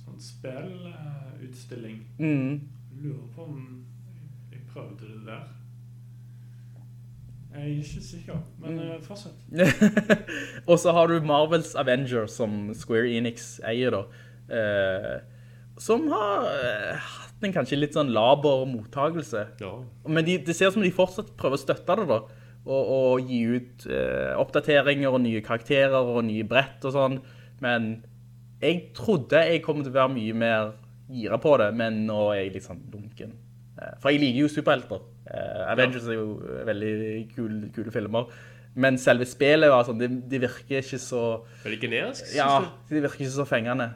sånn 0.06 0.20
spillutstilling. 0.20 2.00
Mm. 2.20 2.62
Lurer 3.02 3.28
på 3.36 3.44
om 3.44 3.86
jeg, 4.52 4.62
prøvde 4.74 5.06
det 5.12 5.26
der. 5.28 5.44
Jeg 7.54 7.62
er 7.62 7.68
ikke 7.84 8.02
sikker, 8.02 8.40
men 8.60 8.80
Mm. 8.80 9.02
fortsett. 9.06 9.38
Og 10.70 10.80
så 10.80 10.92
har 10.92 11.08
du 11.08 11.20
Marvels 11.22 11.76
Avenger, 11.76 12.26
som 12.28 12.74
Square 12.74 13.12
Enix 13.14 13.60
eier 13.64 13.92
da. 13.94 14.00
Eh, 14.50 15.20
som 15.82 16.06
har 16.12 16.48
eh, 16.52 16.98
hatt 17.02 17.44
en 17.48 17.54
kanskje 17.56 17.80
litt 17.80 17.96
sånn 17.98 18.12
laber 18.14 18.66
mottagelse. 18.70 19.46
Ja. 19.62 19.74
Men 20.08 20.26
de, 20.28 20.38
det 20.46 20.56
ser 20.56 20.70
ut 20.72 20.78
som 20.78 20.86
de 20.86 20.94
fortsatt 20.94 21.34
prøver 21.40 21.60
å 21.60 21.64
støtte 21.64 21.98
det 22.00 22.08
da. 22.12 22.20
Og, 22.64 22.92
og 22.96 23.28
gi 23.28 23.42
ut 23.58 23.88
eh, 23.92 24.32
oppdateringer 24.40 25.12
og 25.12 25.24
nye 25.26 25.42
karakterer 25.44 25.98
og 26.14 26.22
nye 26.28 26.46
brett 26.48 26.86
og 26.88 26.96
sånn. 26.96 27.18
Men 27.64 27.90
jeg 28.64 28.94
trodde 28.96 29.42
jeg 29.50 29.64
kom 29.66 29.82
til 29.84 29.92
å 29.92 29.98
være 29.98 30.14
mye 30.16 30.38
mer 30.40 30.70
gira 31.14 31.38
på 31.42 31.58
det, 31.60 31.74
men 31.76 32.06
nå 32.08 32.20
er 32.32 32.46
jeg 32.46 32.54
litt 32.56 32.68
sånn 32.70 32.86
lunken. 32.94 33.34
Eh, 33.76 33.98
for 34.00 34.14
jeg 34.14 34.22
liker 34.24 34.46
jo 34.46 34.52
superhelter. 34.54 35.04
Uh, 35.24 35.62
Avengers 35.72 36.08
er 36.12 36.18
jo 36.18 36.34
veldig 36.68 36.94
kule, 37.32 37.70
kule 37.76 37.92
filmer. 37.96 38.32
Men 38.76 38.98
selve 39.00 39.24
spillet, 39.30 39.70
var 39.72 39.86
sånn, 39.88 40.00
det, 40.02 40.10
det 40.32 40.40
virker 40.44 40.82
ikke 40.82 41.00
så... 41.00 41.22
Veldig 41.64 41.80
generisk, 41.80 42.24
synes 42.26 42.38
Ja, 42.40 42.48
du? 42.64 42.90
det 42.90 43.04
virker 43.06 43.22
ikke 43.24 43.36
så 43.36 43.46
fengende. 43.48 43.88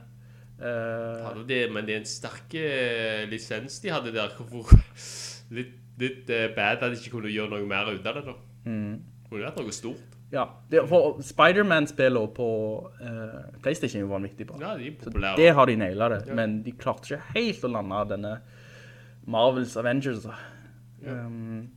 Hadde 0.59 1.43
det, 1.47 1.61
men 1.71 1.85
det 1.85 1.93
er 1.93 1.99
en 2.01 2.09
sterk 2.09 2.53
eh, 2.57 3.25
lisens 3.29 3.79
de 3.83 3.91
hadde 3.93 4.13
der. 4.15 4.33
Hvorfor 4.49 4.79
litt, 5.53 5.75
litt 6.01 6.29
eh, 6.33 6.49
bad 6.55 6.81
at 6.81 6.93
de 6.93 6.99
ikke 6.99 7.17
kunne 7.19 7.33
gjøre 7.33 7.53
noe 7.53 7.69
mer 7.69 7.91
ut 7.93 8.05
av 8.05 8.17
det 8.17 8.25
da. 8.25 8.37
Mm. 8.65 8.95
Det 8.97 9.29
kunne 9.29 9.45
vært 9.45 9.59
noe 9.61 9.75
stort. 9.75 10.15
Ja, 10.33 10.43
det, 10.67 10.81
for 10.89 11.21
Spider-Man-spiller 11.23 12.25
på 12.35 12.47
uh, 12.99 13.37
Playstation 13.63 14.09
var 14.09 14.19
viktig 14.25 14.49
bra. 14.49 14.57
Ja, 14.59 14.73
de 14.75 14.89
er 14.89 14.97
Så 14.99 15.07
populære. 15.07 15.37
det 15.39 15.53
har 15.55 15.69
de 15.69 15.75
nailet 15.79 16.11
det, 16.11 16.17
Ja. 16.27 16.35
men 16.35 16.57
de 16.65 16.73
klarte 16.75 17.13
ikke 17.13 17.37
helt 17.37 17.63
å 17.63 17.71
lande 17.71 18.01
denne 18.09 18.33
Marvels 19.23 19.77
Avengers. 19.79 20.27
Ja. 21.05 21.13
Um, 21.13 21.69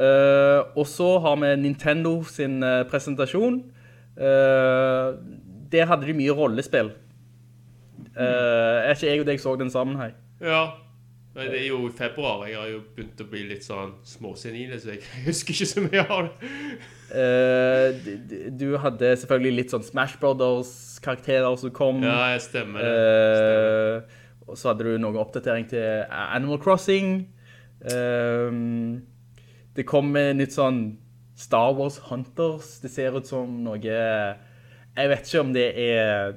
uh, 0.00 0.72
og 0.72 0.86
så 0.88 1.18
har 1.20 1.36
vi 1.42 1.52
Nintendo 1.66 2.22
sin 2.24 2.64
presentasjon. 2.88 3.60
Uh, 4.16 5.20
der 5.68 5.90
hadde 5.90 6.08
de 6.08 6.16
mye 6.16 6.32
rollespill. 6.32 6.94
Eh, 8.16 8.88
er 8.88 8.94
ikke 8.96 9.10
jeg 9.12 9.20
og 9.20 9.26
deg 9.28 9.40
så 9.42 9.54
den 9.60 9.70
sammen 9.70 9.96
her? 10.00 10.12
Ja. 10.40 10.64
Nei, 11.36 11.50
det 11.52 11.58
er 11.60 11.66
jo 11.68 11.82
i 11.84 11.92
februar. 11.92 12.46
Jeg 12.48 12.56
har 12.56 12.68
jo 12.72 12.78
begynt 12.96 13.18
å 13.20 13.26
bli 13.28 13.42
litt 13.50 13.64
sånn 13.66 13.90
småsenile, 14.08 14.78
så 14.80 14.94
jeg 14.94 15.02
husker 15.28 15.52
ikke 15.52 15.68
så 15.68 15.82
mye 15.84 16.04
av 16.08 16.30
det. 16.30 16.52
D- 18.30 18.50
du 18.56 18.70
hadde 18.80 19.10
selvfølgelig 19.20 19.56
litt 19.58 19.74
sånn 19.74 19.84
Smash 19.84 20.16
Brothers-karakterer 20.22 21.58
som 21.60 21.74
kom. 21.76 22.00
Ja, 22.04 22.30
jeg 22.32 22.40
stemmer 22.46 22.80
det. 22.80 22.94
Uh, 22.96 24.48
og 24.48 24.56
så 24.58 24.70
hadde 24.72 24.86
du 24.86 24.96
noen 25.02 25.18
oppdatering 25.20 25.68
til 25.70 26.04
Animal 26.08 26.60
Crossing. 26.62 27.26
Ehm, 27.90 29.02
det 29.76 29.84
kom 29.90 30.08
med 30.14 30.38
nytt 30.38 30.54
sånn 30.54 30.80
Star 31.36 31.74
Wars 31.76 31.98
Hunters. 32.08 32.76
Det 32.80 32.90
ser 32.94 33.16
ut 33.18 33.26
som 33.28 33.58
noe 33.66 33.80
Jeg 33.82 35.10
vet 35.12 35.26
ikke 35.26 35.42
om 35.42 35.50
det 35.52 35.66
er 35.82 36.36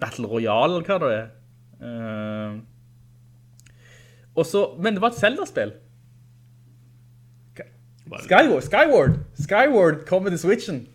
Battle 0.00 0.26
Royale 0.30 0.78
eller 0.78 0.86
hva 0.88 0.98
det 1.02 1.10
er. 1.18 1.28
Uh, 1.78 2.58
også, 4.38 4.64
men 4.82 4.94
det 4.94 5.02
var 5.02 5.08
et 5.14 5.18
Zelda-spill. 5.20 5.72
Skyward, 8.22 8.62
Skyward, 8.62 9.10
Skyward 9.42 9.94
kommer 10.06 10.30
til 10.30 10.38
Switchen. 10.38 10.86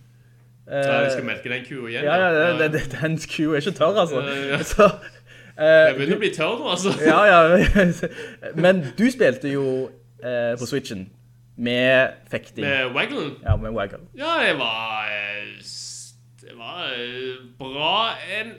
Ja, 0.68 1.00
jeg 1.04 1.12
skal 1.12 1.26
melke 1.28 1.50
den 1.52 1.66
kua 1.68 1.88
igjen. 1.90 2.04
Ja, 2.08 2.16
ja, 2.16 2.48
ja. 2.48 2.68
det, 2.68 2.82
den 3.02 3.18
kua 3.36 3.52
er 3.58 3.62
ikke 3.62 3.72
tørr, 3.78 4.00
altså. 4.02 4.22
Ja, 4.22 4.38
ja. 4.54 4.58
Så, 4.74 4.84
uh, 4.88 5.64
Jeg 5.64 5.96
begynner 5.98 6.16
å 6.16 6.22
bli 6.24 6.32
tørr 6.34 6.56
nå, 6.62 6.70
altså. 6.74 6.94
ja, 7.04 7.20
ja. 7.28 7.42
Men 8.56 8.80
du 9.00 9.04
spilte 9.14 9.52
jo 9.52 9.66
uh, 10.24 10.54
på 10.60 10.66
Switchen 10.72 11.04
med 11.58 12.16
fekting. 12.32 12.66
Med 12.66 12.96
Waggle? 12.96 13.28
Ja, 13.44 13.56
med 13.62 13.76
Waggle. 13.78 14.00
Ja, 14.18 14.40
jeg 14.48 14.56
var 14.58 15.12
eh, 15.14 15.52
s- 15.62 15.93
Det 16.54 16.60
var 16.60 16.84
eh, 16.94 17.38
bra 17.58 18.14
en 18.40 18.52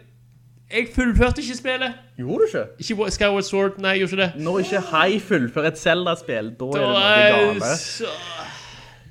Jeg 0.72 0.88
fullførte 0.94 1.38
ikke 1.44 1.54
spillet. 1.60 1.92
Gjorde 2.18 2.38
du 2.40 2.46
ikke? 2.48 2.64
Ikke 2.82 3.10
Skyward 3.14 3.46
Sword, 3.46 3.76
nei, 3.78 3.92
jeg 3.94 4.00
gjorde 4.08 4.16
ikke 4.16 4.22
det. 4.24 4.42
Når 4.42 4.58
ikke 4.64 4.80
High 4.90 5.20
fullfører 5.22 5.68
et 5.70 5.78
Zelda-spill, 5.78 6.48
da 6.58 6.64
er 6.64 6.74
det 6.74 6.88
noe 6.90 7.54
gale. 7.54 7.76
så- 7.78 8.16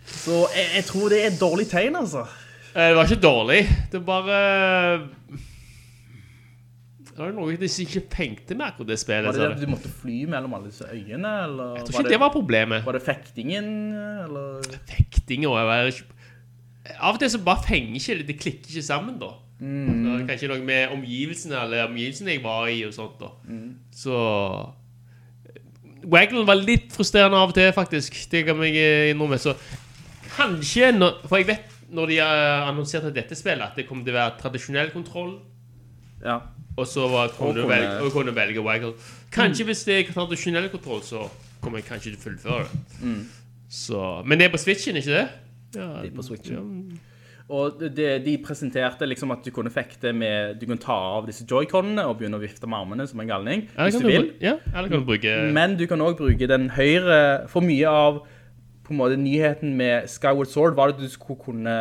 Så 0.05 0.41
jeg, 0.55 0.67
jeg 0.75 0.83
tror 0.89 1.09
det 1.09 1.21
er 1.23 1.27
et 1.31 1.39
dårlig 1.39 1.67
tegn, 1.71 1.95
altså. 1.95 2.25
Eh, 2.75 2.89
Det 2.89 2.95
var 2.95 3.03
ikke 3.07 3.21
dårlig. 3.21 3.61
Det 3.91 4.01
var 4.05 4.21
bare 4.27 5.07
Det 7.13 7.19
var 7.21 7.31
noe 7.31 7.51
jeg 7.53 7.69
ikke 7.87 8.01
tenkte 8.09 8.55
med 8.57 8.65
akkurat 8.65 8.87
det 8.89 8.99
spillet. 8.99 9.25
Var 9.25 9.31
det 9.37 9.41
det 9.41 9.55
at 9.55 9.61
du 9.61 9.67
måtte 9.71 9.89
fly 10.01 10.25
mellom 10.25 10.53
alle 10.57 10.71
disse 10.71 10.85
øyene, 10.91 11.33
eller? 11.45 11.75
Jeg 11.77 11.85
tror 11.85 11.99
ikke 12.01 12.09
det 12.09 12.19
var 12.19 12.29
problemet. 12.33 12.85
Var 12.85 12.91
det 12.97 13.01
fektingen, 13.05 13.67
eller? 14.25 14.61
Fektingen, 14.89 15.45
og 15.51 15.57
jeg 15.61 15.67
var 15.69 15.91
ikke 15.93 16.03
Av 16.99 17.15
og 17.15 17.19
til 17.21 17.31
så 17.31 17.39
bare 17.39 17.63
fenger 17.63 17.95
ikke 17.99 18.17
det, 18.19 18.27
det 18.27 18.39
klikker 18.41 18.71
ikke 18.73 18.85
sammen 18.85 19.19
da. 19.21 19.31
Mm. 19.63 20.01
Så 20.03 20.15
kanskje 20.27 20.49
noe 20.51 20.63
med 20.67 20.91
omgivelsene 20.91 21.59
eller 21.61 21.85
omgivelsene 21.87 22.33
jeg 22.35 22.43
var 22.43 22.67
i 22.67 22.81
og 22.87 22.95
sånt 22.95 23.21
da. 23.21 23.29
Mm. 23.47 23.69
Så 23.95 24.17
Waggle 26.11 26.43
var 26.47 26.59
litt 26.59 26.91
frustrerende 26.91 27.39
av 27.39 27.53
og 27.53 27.55
til 27.55 27.71
faktisk. 27.75 28.17
Det 28.31 28.43
kan 28.47 28.59
jeg 28.65 28.75
eh, 28.81 29.11
innrømme. 29.13 29.39
Så 29.39 29.55
kanskje, 30.33 30.91
når, 30.97 31.21
for 31.29 31.39
jeg 31.39 31.47
vet 31.53 31.69
når 31.93 32.09
de 32.09 32.19
annonserte 32.25 33.13
dette 33.13 33.37
spillet, 33.37 33.63
at 33.63 33.77
det 33.77 33.85
kommer 33.87 34.03
til 34.03 34.15
å 34.15 34.19
være 34.19 34.35
tradisjonell 34.41 34.91
kontroll. 34.91 35.37
Ja. 36.23 36.39
Og 36.73 36.87
så 36.89 37.05
var, 37.07 37.29
kunne, 37.37 37.61
du 37.61 37.69
velge, 37.69 37.99
og 38.01 38.11
kunne 38.15 38.33
velge 38.35 38.63
Waggle. 38.65 38.95
Kanskje 39.31 39.67
hvis 39.69 39.85
det 39.85 39.99
er 39.99 40.11
tradisjonell 40.11 40.71
kontroll, 40.73 41.03
så 41.05 41.27
kommer 41.61 41.79
jeg 41.79 41.87
kanskje 41.91 42.11
til 42.11 42.17
å 42.17 42.23
fullføre 42.23 42.65
det. 42.65 42.81
Mm. 43.03 43.21
Så, 43.73 43.99
men 44.25 44.41
det 44.41 44.47
er 44.47 44.53
på 44.53 44.61
Switchen, 44.61 44.97
ikke 44.97 45.13
det? 45.13 45.27
Er 45.77 46.09
på 46.15 46.23
Switchen. 46.23 46.99
Og 47.49 47.79
det, 47.95 48.23
de 48.25 48.37
presenterte 48.39 49.05
liksom 49.05 49.31
at 49.35 49.43
du 49.43 49.51
kunne 49.51 49.69
fekte 49.69 50.13
med 50.15 50.59
Du 50.61 50.65
kunne 50.65 50.79
ta 50.79 50.95
av 51.17 51.25
disse 51.27 51.43
joyconene 51.45 52.05
og 52.07 52.17
begynne 52.21 52.37
å 52.39 52.41
vifte 52.41 52.67
med 52.71 52.79
armene 52.79 53.07
som 53.09 53.19
en 53.19 53.27
galning. 53.27 53.65
Hvis 53.75 53.97
du 53.99 54.07
vil. 54.07 54.29
ja, 54.41 54.55
eller 54.73 54.87
kan 54.89 54.99
du 55.03 55.05
bruke- 55.05 55.51
Men 55.53 55.75
du 55.77 55.85
kan 55.87 55.99
også 55.99 56.17
bruke 56.23 56.47
den 56.47 56.69
høyre 56.69 57.49
For 57.49 57.61
mye 57.61 57.85
av 57.89 58.21
på 58.83 58.91
en 58.91 58.97
måte 58.97 59.15
nyheten 59.17 59.75
med 59.75 60.07
Skyward 60.09 60.47
Sword 60.47 60.75
var 60.75 60.89
at 60.89 60.97
du 60.99 61.07
skulle 61.07 61.39
kunne 61.39 61.75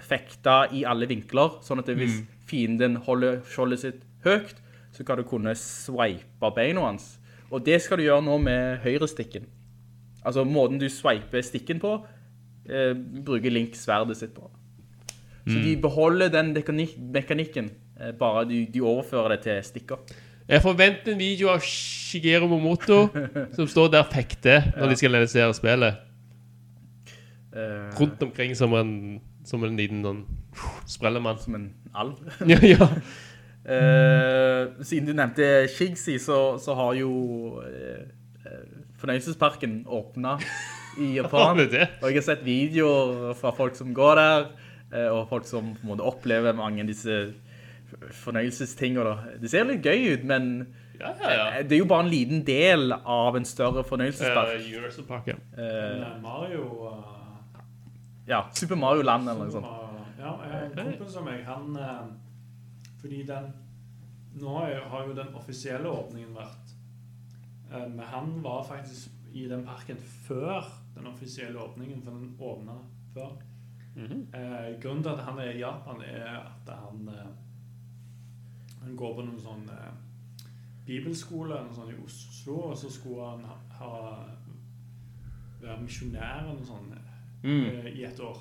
fekte 0.00 0.68
i 0.72 0.82
alle 0.84 1.06
vinkler. 1.08 1.60
Sånn 1.64 1.78
at 1.78 1.86
hvis 1.86 2.20
Mm. 2.20 2.26
fienden 2.46 2.96
holder 2.96 3.40
skjoldet 3.48 3.78
sitt 3.80 4.02
høyt, 4.24 4.54
så 4.92 5.04
kan 5.04 5.16
du 5.16 5.22
kunne 5.24 5.54
swipe 5.54 6.54
beina 6.54 6.80
hans. 6.80 7.18
Og 7.50 7.64
det 7.64 7.80
skal 7.82 7.96
du 7.96 8.02
gjøre 8.04 8.24
nå 8.24 8.38
med 8.42 8.80
høyrestikken. 8.84 9.46
Altså 10.24 10.44
måten 10.44 10.78
du 10.78 10.88
swiper 10.88 11.40
stikken 11.42 11.80
på, 11.80 12.04
eh, 12.68 12.92
bruker 13.24 13.50
Link 13.50 13.74
sverdet 13.74 14.16
sitt 14.16 14.34
på. 14.34 14.50
Så 15.46 15.56
Mm. 15.58 15.62
de 15.64 15.76
beholder 15.82 16.28
den 16.30 16.52
mekanik 16.54 16.96
mekanikken, 16.98 17.70
eh, 18.00 18.12
bare 18.12 18.44
de, 18.48 18.66
de 18.66 18.80
overfører 18.80 19.28
det 19.36 19.40
til 19.42 19.62
stikker. 19.62 19.96
Jeg 20.48 20.62
forventer 20.62 21.12
en 21.12 21.18
video 21.18 21.48
av 21.48 21.60
Shigeru 21.60 22.46
Momoto 22.48 23.08
som 23.56 23.66
står 23.66 23.90
der 23.90 24.02
fekte 24.12 24.60
når 24.76 24.84
Ja. 24.84 24.88
de 24.90 24.96
skal 24.96 25.10
lansere 25.10 25.54
spillet. 25.54 25.96
Uh, 27.54 27.90
Rundt 28.00 28.22
omkring 28.22 28.54
som 28.56 28.72
en, 28.74 29.20
som 29.44 29.64
en 29.64 29.76
liten 29.76 30.02
sånn 30.02 30.22
sprellemann. 30.88 31.38
Som 31.38 31.54
en 31.54 31.74
alv. 31.94 32.16
ja, 32.48 32.58
ja. 32.62 32.88
Uh, 33.66 34.82
siden 34.88 35.06
du 35.06 35.12
nevnte 35.12 35.68
Shigsy, 35.68 36.16
så, 36.18 36.56
så 36.58 36.74
har 36.74 36.94
jo 36.94 37.60
eh, 37.66 38.06
fornøyelsesparken 39.02 39.82
åpnet 39.86 40.42
i 41.00 41.14
Japan. 41.16 41.62
Og 42.02 42.08
jeg 42.10 42.18
har 42.18 42.26
sett 42.26 42.44
videoer 42.44 43.32
fra 43.38 43.54
folk 43.56 43.78
som 43.78 43.94
går 43.96 44.20
der, 44.20 44.46
eh, 44.92 45.08
og 45.08 45.28
folk 45.30 45.48
som 45.48 45.72
på 45.76 45.86
en 45.86 45.92
måte 45.94 46.06
opplever 46.06 46.56
mange 46.56 46.84
av 46.84 46.90
disse 46.90 47.22
fornøyelsestingene. 48.22 49.04
da. 49.04 49.38
Det 49.40 49.50
ser 49.52 49.68
litt 49.68 49.84
gøy 49.84 50.14
ut, 50.16 50.24
men 50.28 50.54
Ja, 51.02 51.10
ja, 51.18 51.30
ja. 51.34 51.62
Det 51.66 51.74
er 51.74 51.80
jo 51.80 51.88
bare 51.90 52.04
en 52.04 52.12
liten 52.12 52.44
del 52.46 52.92
av 52.92 53.36
en 53.36 53.44
større 53.48 53.82
fornøyelsespark. 53.82 54.52
Uh, 54.54 54.68
Universal 54.68 55.06
Park, 55.08 55.32
ja. 55.32 55.40
Uh, 55.56 55.64
eh, 55.64 56.12
Mario 56.22 56.66
uh, 56.86 57.22
ja, 58.26 58.46
Super 58.54 58.76
Mario 58.76 59.02
Land 59.02 59.28
eller 59.28 59.44
noe 59.44 59.54
sånt. 59.54 59.66
Ja, 60.22 60.36
jeg 60.46 60.68
en 60.70 60.92
kompis 60.92 61.16
av 61.18 61.24
meg, 61.26 61.40
han 61.46 61.78
eh, 61.78 62.04
Fordi 63.00 63.24
den 63.26 63.50
Nå 64.38 64.52
har 64.62 65.08
jo 65.08 65.16
den 65.16 65.34
offisielle 65.36 65.90
åpningen 65.90 66.36
vært 66.36 66.70
eh, 67.72 67.88
Men 67.88 68.04
han 68.12 68.36
var 68.44 68.62
faktisk 68.68 69.10
i 69.34 69.48
den 69.50 69.64
parken 69.66 69.98
før 70.26 70.68
den 70.94 71.06
offisielle 71.06 71.58
åpningen, 71.60 72.02
for 72.02 72.10
den 72.10 72.36
åpna 72.40 72.72
før. 73.14 73.32
eh, 74.34 74.80
grunnen 74.80 75.02
til 75.02 75.10
at 75.10 75.24
han 75.24 75.38
er 75.38 75.50
i 75.52 75.58
Japan, 75.60 76.00
er 76.02 76.38
at 76.38 76.68
han 76.78 77.08
eh, 77.08 77.26
Han 78.82 78.96
går 78.96 79.14
på 79.14 79.22
noen 79.26 79.40
sånn 79.40 79.68
eh, 79.70 79.92
bibelskole 80.86 81.54
noe 81.64 81.74
sånt 81.74 81.92
i 81.92 81.98
Oslo, 82.04 82.54
og 82.72 82.76
så 82.76 82.88
skulle 82.90 83.28
han 83.30 83.44
ha, 83.44 83.56
ha 83.78 83.92
være 85.62 85.82
misjonær 85.84 86.40
eller 86.42 86.56
noe 86.58 86.66
sånt 86.66 86.98
Mm. 87.42 87.64
eh, 87.66 87.86
i 87.98 88.04
et 88.04 88.20
år. 88.20 88.38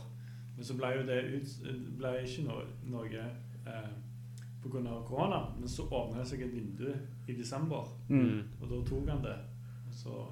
Men 0.55 0.65
så 0.65 0.75
ble 0.77 0.87
jo 0.97 1.05
det 1.07 1.19
ut, 1.33 1.53
ble 1.97 2.09
ikke 2.21 2.43
noe, 2.45 2.65
noe 2.85 3.05
eh, 3.07 3.87
pga. 4.61 5.03
korona. 5.07 5.39
Men 5.59 5.67
så 5.69 5.83
åpna 5.89 6.19
det 6.19 6.27
seg 6.27 6.41
et 6.41 6.53
vindu 6.53 6.91
i 7.27 7.33
desember, 7.33 7.87
Mm. 8.09 8.43
og 8.61 8.69
da 8.69 8.81
tok 8.89 9.09
han 9.09 9.23
det. 9.23 9.37
Så 9.91 10.27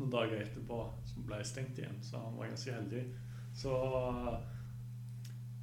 noen 0.00 0.12
dager 0.12 0.42
etterpå 0.42 0.82
som 1.08 1.24
ble 1.28 1.40
stengt 1.46 1.78
igjen, 1.80 1.98
så 2.04 2.20
han 2.20 2.36
var 2.38 2.52
ganske 2.52 2.74
heldig. 2.76 3.02
Så 3.56 3.72
eh, 3.72 4.36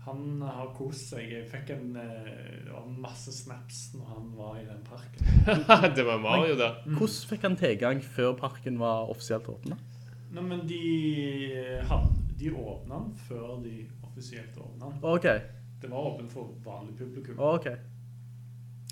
han 0.04 0.42
har 0.44 0.74
kost 0.76 1.14
seg. 1.14 1.30
Jeg 1.32 1.48
fikk 1.52 1.72
en 1.76 1.96
eh, 2.00 2.66
det 2.66 2.74
var 2.74 2.90
masse 3.06 3.32
snaps 3.36 3.86
når 3.96 4.12
han 4.12 4.30
var 4.38 4.60
i 4.60 4.66
den 4.68 4.84
parken. 4.88 5.94
det 5.98 6.06
var 6.08 6.22
Mario, 6.24 6.58
da. 6.60 6.74
Hvordan 6.88 7.30
fikk 7.32 7.48
han 7.48 7.58
tilgang 7.60 8.04
før 8.04 8.36
parken 8.40 8.80
var 8.82 9.10
offisielt 9.14 9.48
åpnet? 9.52 9.90
Nei, 10.34 10.44
men 10.50 10.64
de, 10.66 10.82
de 12.40 12.54
åpna 12.58 13.04
den 13.04 13.12
før 13.28 13.60
de 13.64 13.84
offisielt 14.02 14.58
åpna 14.58 14.90
den. 14.90 15.04
Okay. 15.14 15.46
Det 15.84 15.92
var 15.92 16.14
åpent 16.14 16.32
for 16.32 16.56
vanlig 16.66 16.98
publikum. 16.98 17.40
Okay. 17.40 17.76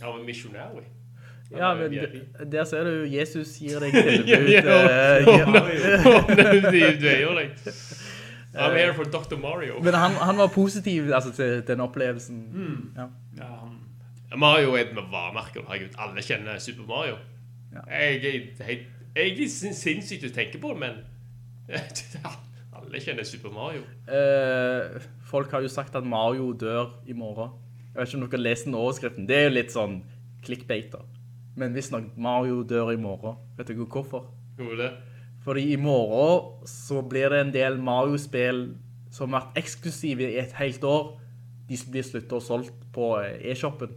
Han 0.01 0.17
var 0.17 0.25
misjonær. 0.27 0.81
Ja, 1.57 1.73
men 1.75 1.91
der 2.51 2.63
ser 2.65 2.83
du 2.87 3.03
Jesus 3.11 3.57
gir 3.59 3.79
deg 3.83 3.91
tilbud. 3.97 4.51
Ja, 4.51 4.61
eh. 4.87 5.27
I'm 8.53 8.75
here 8.75 8.93
for 8.93 9.03
Dr. 9.03 9.37
Mario. 9.39 9.79
Men 9.83 9.93
han, 9.93 10.11
han 10.11 10.37
var 10.37 10.47
positiv 10.47 11.11
altså, 11.13 11.31
til 11.31 11.63
den 11.67 11.79
opplevelsen. 11.79 12.37
Mm. 12.53 12.91
Ja. 12.97 13.07
Ja, 13.37 13.45
han, 13.45 13.77
Mario 14.39 14.73
er 14.75 14.85
et 14.85 14.95
med 14.95 15.03
varemerker. 15.11 15.61
Herregud, 15.67 15.95
alle 15.97 16.23
kjenner 16.23 16.59
Super 16.59 16.87
Mario. 16.87 17.15
Ja. 17.71 17.79
Jeg 17.87 18.15
er 18.59 18.85
er 19.15 19.47
sinnssykt 19.47 20.27
å 20.27 20.33
tenke 20.35 20.59
på 20.59 20.71
det, 20.71 20.79
men 20.79 20.99
alle 22.75 23.01
kjenner 23.03 23.27
Super 23.27 23.51
Mario. 23.55 23.83
Eh, 24.07 25.01
folk 25.27 25.51
har 25.51 25.63
jo 25.63 25.71
sagt 25.71 25.95
at 25.95 26.07
Mario 26.07 26.51
dør 26.53 26.93
i 27.07 27.15
morgen. 27.15 27.55
Jeg 27.91 27.99
vet 27.99 28.07
ikke 28.07 28.17
om 28.17 28.23
dere 28.23 28.37
har 28.37 28.45
lest 28.45 28.67
den 28.67 28.77
overskriften. 28.79 29.27
Det 29.27 29.35
er 29.37 29.49
jo 29.49 29.55
litt 29.55 29.73
sånn 29.73 29.97
clickbait 30.45 30.91
da. 30.93 31.03
Men 31.55 31.73
visstnok 31.75 32.05
nok 32.05 32.17
Mario 32.17 32.61
dør 32.63 32.93
i 32.93 32.99
morgen, 32.99 33.39
vet 33.57 33.67
dere 33.67 33.87
hvorfor? 33.87 34.29
Hvor 34.57 34.75
er 34.75 34.79
det? 34.79 34.91
Fordi 35.43 35.71
i 35.73 35.75
morgen 35.75 36.67
så 36.69 37.01
blir 37.01 37.33
det 37.33 37.39
en 37.41 37.53
del 37.53 37.79
Mario-spill 37.81 38.67
som 39.11 39.33
har 39.33 39.41
vært 39.41 39.63
eksklusive 39.63 40.29
i 40.29 40.37
et 40.39 40.53
helt 40.59 40.83
år. 40.85 41.15
De 41.69 41.79
blir 41.91 42.05
sluttet 42.05 42.35
og 42.37 42.43
solgt 42.45 42.85
på 42.93 43.15
eh, 43.19 43.49
e-shoppen. 43.51 43.95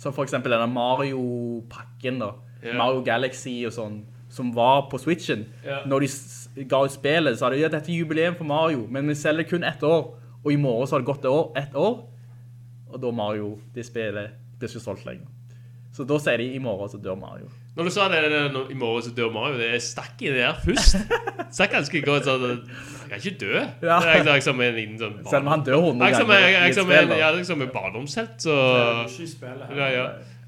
Som 0.00 0.14
for 0.16 0.24
eksempel 0.24 0.54
denne 0.54 0.70
Mario-pakken 0.72 2.22
da. 2.22 2.32
Yeah. 2.62 2.78
Mario 2.78 3.02
Galaxy 3.06 3.60
og 3.68 3.74
sånn, 3.76 4.00
som 4.32 4.50
var 4.56 4.88
på 4.90 4.98
Switchen. 5.02 5.44
Yeah. 5.62 5.84
Når 5.90 6.06
de 6.06 6.64
ga 6.70 6.82
ut 6.86 6.94
spillet, 6.94 7.36
så 7.36 7.46
hadde 7.46 7.58
de, 7.58 7.66
ja, 7.66 7.70
dette 7.70 7.92
er 7.92 8.00
jubileum 8.00 8.38
for 8.38 8.48
Mario, 8.48 8.86
men 8.90 9.10
vi 9.10 9.18
selger 9.18 9.50
kun 9.50 9.66
ett 9.66 9.82
år. 9.86 10.14
Og 10.42 10.50
i 10.54 10.58
morgen 10.58 10.88
så 10.88 10.96
har 10.96 11.04
det 11.04 11.10
gått 11.12 11.26
et 11.26 11.30
år, 11.30 11.52
ett 11.58 11.76
år. 11.78 12.00
Og 12.92 12.98
da 13.02 13.12
Mario, 13.14 13.54
det 13.74 13.86
spillet, 13.86 14.32
er 14.32 14.66
ikke 14.66 14.82
solgt 14.82 15.06
lenger. 15.06 15.28
Så 15.92 16.06
da 16.08 16.16
sier 16.24 16.40
de 16.40 16.46
i 16.56 16.60
morgen 16.62 16.88
så 16.88 16.96
dør 17.02 17.18
Mario. 17.20 17.50
Når 17.76 17.88
du 17.88 17.90
sa 17.92 18.06
det, 18.08 18.20
i 18.72 18.76
morgen 18.80 19.04
så 19.04 19.10
dør 19.16 19.28
Mario, 19.32 19.58
det 19.60 19.82
stakk 19.84 20.22
i 20.24 20.30
det 20.32 20.40
der 20.40 20.56
først. 20.64 20.96
Stakk 21.52 21.74
ganske 21.74 22.00
godt, 22.00 22.24
sånn, 22.24 22.62
han 23.02 23.10
kan 23.10 23.18
ikke 23.20 23.34
dø. 23.42 23.52
Ja. 23.84 23.98
Det 24.00 24.14
er 24.22 24.28
liksom 24.30 24.62
en 24.64 24.76
liten 24.78 24.94
sånn... 25.00 25.18
Selv 25.28 25.44
om 25.44 25.50
han 25.52 25.64
dør 25.66 25.82
100 25.90 26.08
Jeg 26.08 26.16
som 26.16 26.30
ganger 26.32 26.46
er, 26.46 26.52
i 26.54 26.54
jeg 26.70 26.76
som 26.78 26.92
er, 26.96 27.12
ja, 27.20 27.28
liksom 27.36 27.64
en 27.66 27.72
barndomshelt, 27.74 28.38
så... 28.40 28.56
det 28.56 28.86
er 28.86 29.10
ikke 29.10 29.26
i 29.26 29.32
spillet 29.34 29.66
her. 29.68 29.82
Ja, 29.82 29.90
ja. 29.98 30.06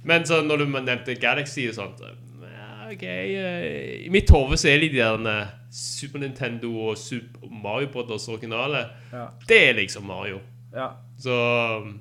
Men 0.09 0.25
så 0.29 0.41
når 0.45 0.65
du 0.65 0.67
nevnte 0.79 1.19
Galaxy 1.21 1.67
og 1.69 1.77
sånt, 1.77 2.01
ja, 2.05 2.89
ok, 2.89 3.05
eh, 3.05 3.69
i 4.07 4.11
mitt 4.13 4.33
hode 4.33 4.57
så 4.61 4.73
er 4.73 4.81
de 4.81 4.91
der 4.97 5.29
eh, 5.29 5.55
Super 5.77 6.25
Nintendo 6.25 6.73
og 6.89 6.99
Super 7.01 7.53
Mario 7.53 7.93
Brothers 7.93 8.29
originale, 8.33 8.87
Ja. 9.13 9.29
det 9.49 9.61
er 9.69 9.77
liksom 9.77 10.09
Mario. 10.09 10.41
Ja. 10.73 10.89
Så 11.21 11.37
um, 11.85 11.99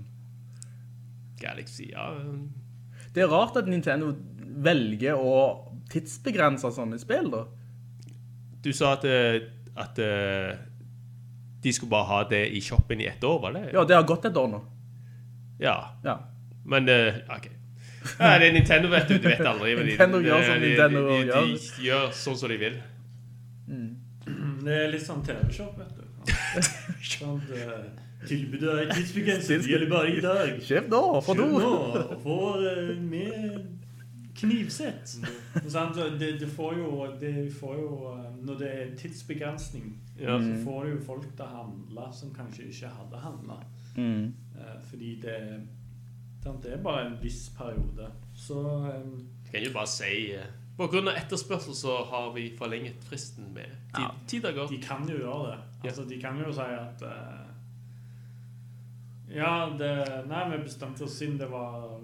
Galaxy, 1.43 1.91
ja. 1.91 2.07
Det 3.14 3.22
er 3.24 3.30
rart 3.32 3.58
at 3.59 3.67
Nintendo 3.69 4.11
velger 4.64 5.17
å 5.19 5.33
tidsbegrense 5.93 6.69
sånne 6.74 6.98
spill, 7.01 7.30
da. 7.33 7.43
Du 8.64 8.72
sa 8.74 8.93
at, 8.95 9.03
eh, 9.06 9.42
at 9.77 10.00
eh, 10.00 10.53
de 11.64 11.74
skulle 11.75 11.92
bare 11.92 12.09
ha 12.09 12.22
det 12.30 12.45
i 12.56 12.61
shoppen 12.64 13.01
i 13.03 13.08
ett 13.11 13.24
år, 13.24 13.40
var 13.43 13.53
det? 13.58 13.66
Ja, 13.74 13.83
det 13.85 13.95
har 13.95 14.03
gått 14.08 14.25
et 14.25 14.38
år 14.40 14.48
nå. 14.51 14.61
Ja. 15.61 15.75
Ja. 16.03 16.17
Men, 16.66 16.88
eh, 16.90 17.22
ok. 17.30 17.50
Ja, 18.19 18.38
det 18.40 18.50
er 18.50 18.53
Nintendo, 18.58 18.90
vet 18.92 19.08
du. 19.08 19.17
Du 19.17 19.27
vet 19.30 19.40
aldri. 19.48 19.75
de- 19.75 19.85
Nintendo 19.92 20.19
gjør 20.19 20.43
som 20.43 20.59
de- 20.59 20.67
Nintendo 20.69 21.03
de, 21.08 21.14
de, 21.14 21.27
gjør. 21.27 21.45
de 21.45 21.85
gjør 21.88 22.09
sånn 22.11 22.38
som 22.38 22.50
de 22.50 22.58
vil. 22.58 22.80
Det 24.64 24.74
er 24.80 24.92
litt 24.92 25.03
sånn 25.06 25.24
TV-shop, 25.24 25.77
vet 25.77 25.95
du. 25.98 26.03
sånn, 27.14 27.40
eh, 27.51 28.02
tilbudet 28.27 28.73
er 28.81 28.93
tidsbegrenset. 28.93 29.63
Det 29.63 29.69
gjelder 29.73 29.89
bare 29.91 30.11
i 30.17 30.21
dag. 30.23 30.53
Kjøp 30.67 30.89
nå, 30.91 31.01
for 31.25 31.35
Kjøp 31.35 31.53
nå 31.59 31.71
og 32.03 32.13
få 32.23 32.37
eh, 32.71 32.93
med 33.01 33.59
knivsett. 34.39 35.07
Sant, 35.75 35.95
det, 36.19 36.31
det 36.41 36.49
får 36.55 36.73
jo, 36.79 36.89
det 37.21 37.35
får 37.59 37.75
jo 37.79 37.91
eh, 38.13 38.25
Når 38.43 38.57
det 38.63 38.71
er 38.79 38.95
tidsbegrensning, 38.99 39.99
Ja. 40.19 40.35
så 40.39 40.57
får 40.65 40.83
det 40.85 40.91
jo 40.93 40.99
folk 41.07 41.23
til 41.35 41.45
å 41.45 41.51
handle 41.53 42.09
som 42.13 42.33
kanskje 42.35 42.67
ikke 42.69 42.89
hadde 42.97 43.21
handla. 43.23 43.55
Mm. 43.95 44.33
fordi 44.89 45.09
det, 45.21 45.35
sant, 46.43 46.63
det 46.63 46.71
er 46.73 46.79
bare 46.81 47.03
en 47.11 47.17
viss 47.21 47.47
periode. 47.57 48.07
Så 48.35 48.57
eh, 48.89 49.07
Jeg 49.51 49.53
kan 49.53 49.67
jo 49.67 49.73
bare 49.75 49.87
si 49.93 50.11
eh, 50.33 50.47
På 50.77 50.87
grunn 50.89 51.07
av 51.11 51.17
etterspørsel 51.21 51.75
så 51.77 51.99
har 52.09 52.31
vi 52.33 52.47
forlenget 52.57 53.03
fristen 53.05 53.51
med 53.53 53.69
ti, 53.93 54.01
Ja. 54.01 54.09
ti 54.27 54.39
dager. 54.41 54.67
De 54.73 54.79
kan 54.81 55.05
jo 55.09 55.17
gjøre 55.21 55.51
det. 55.51 55.59
Altså, 55.89 56.05
De 56.09 56.17
kan 56.21 56.39
jo 56.41 56.51
si 56.53 56.65
at 56.77 57.03
eh, 57.05 57.52
Ja, 59.33 59.69
det 59.79 59.93
Nei, 60.29 60.43
vi 60.51 60.63
bestemte 60.63 61.03
oss 61.07 61.17
siden 61.17 61.39
det 61.39 61.49
var 61.51 61.99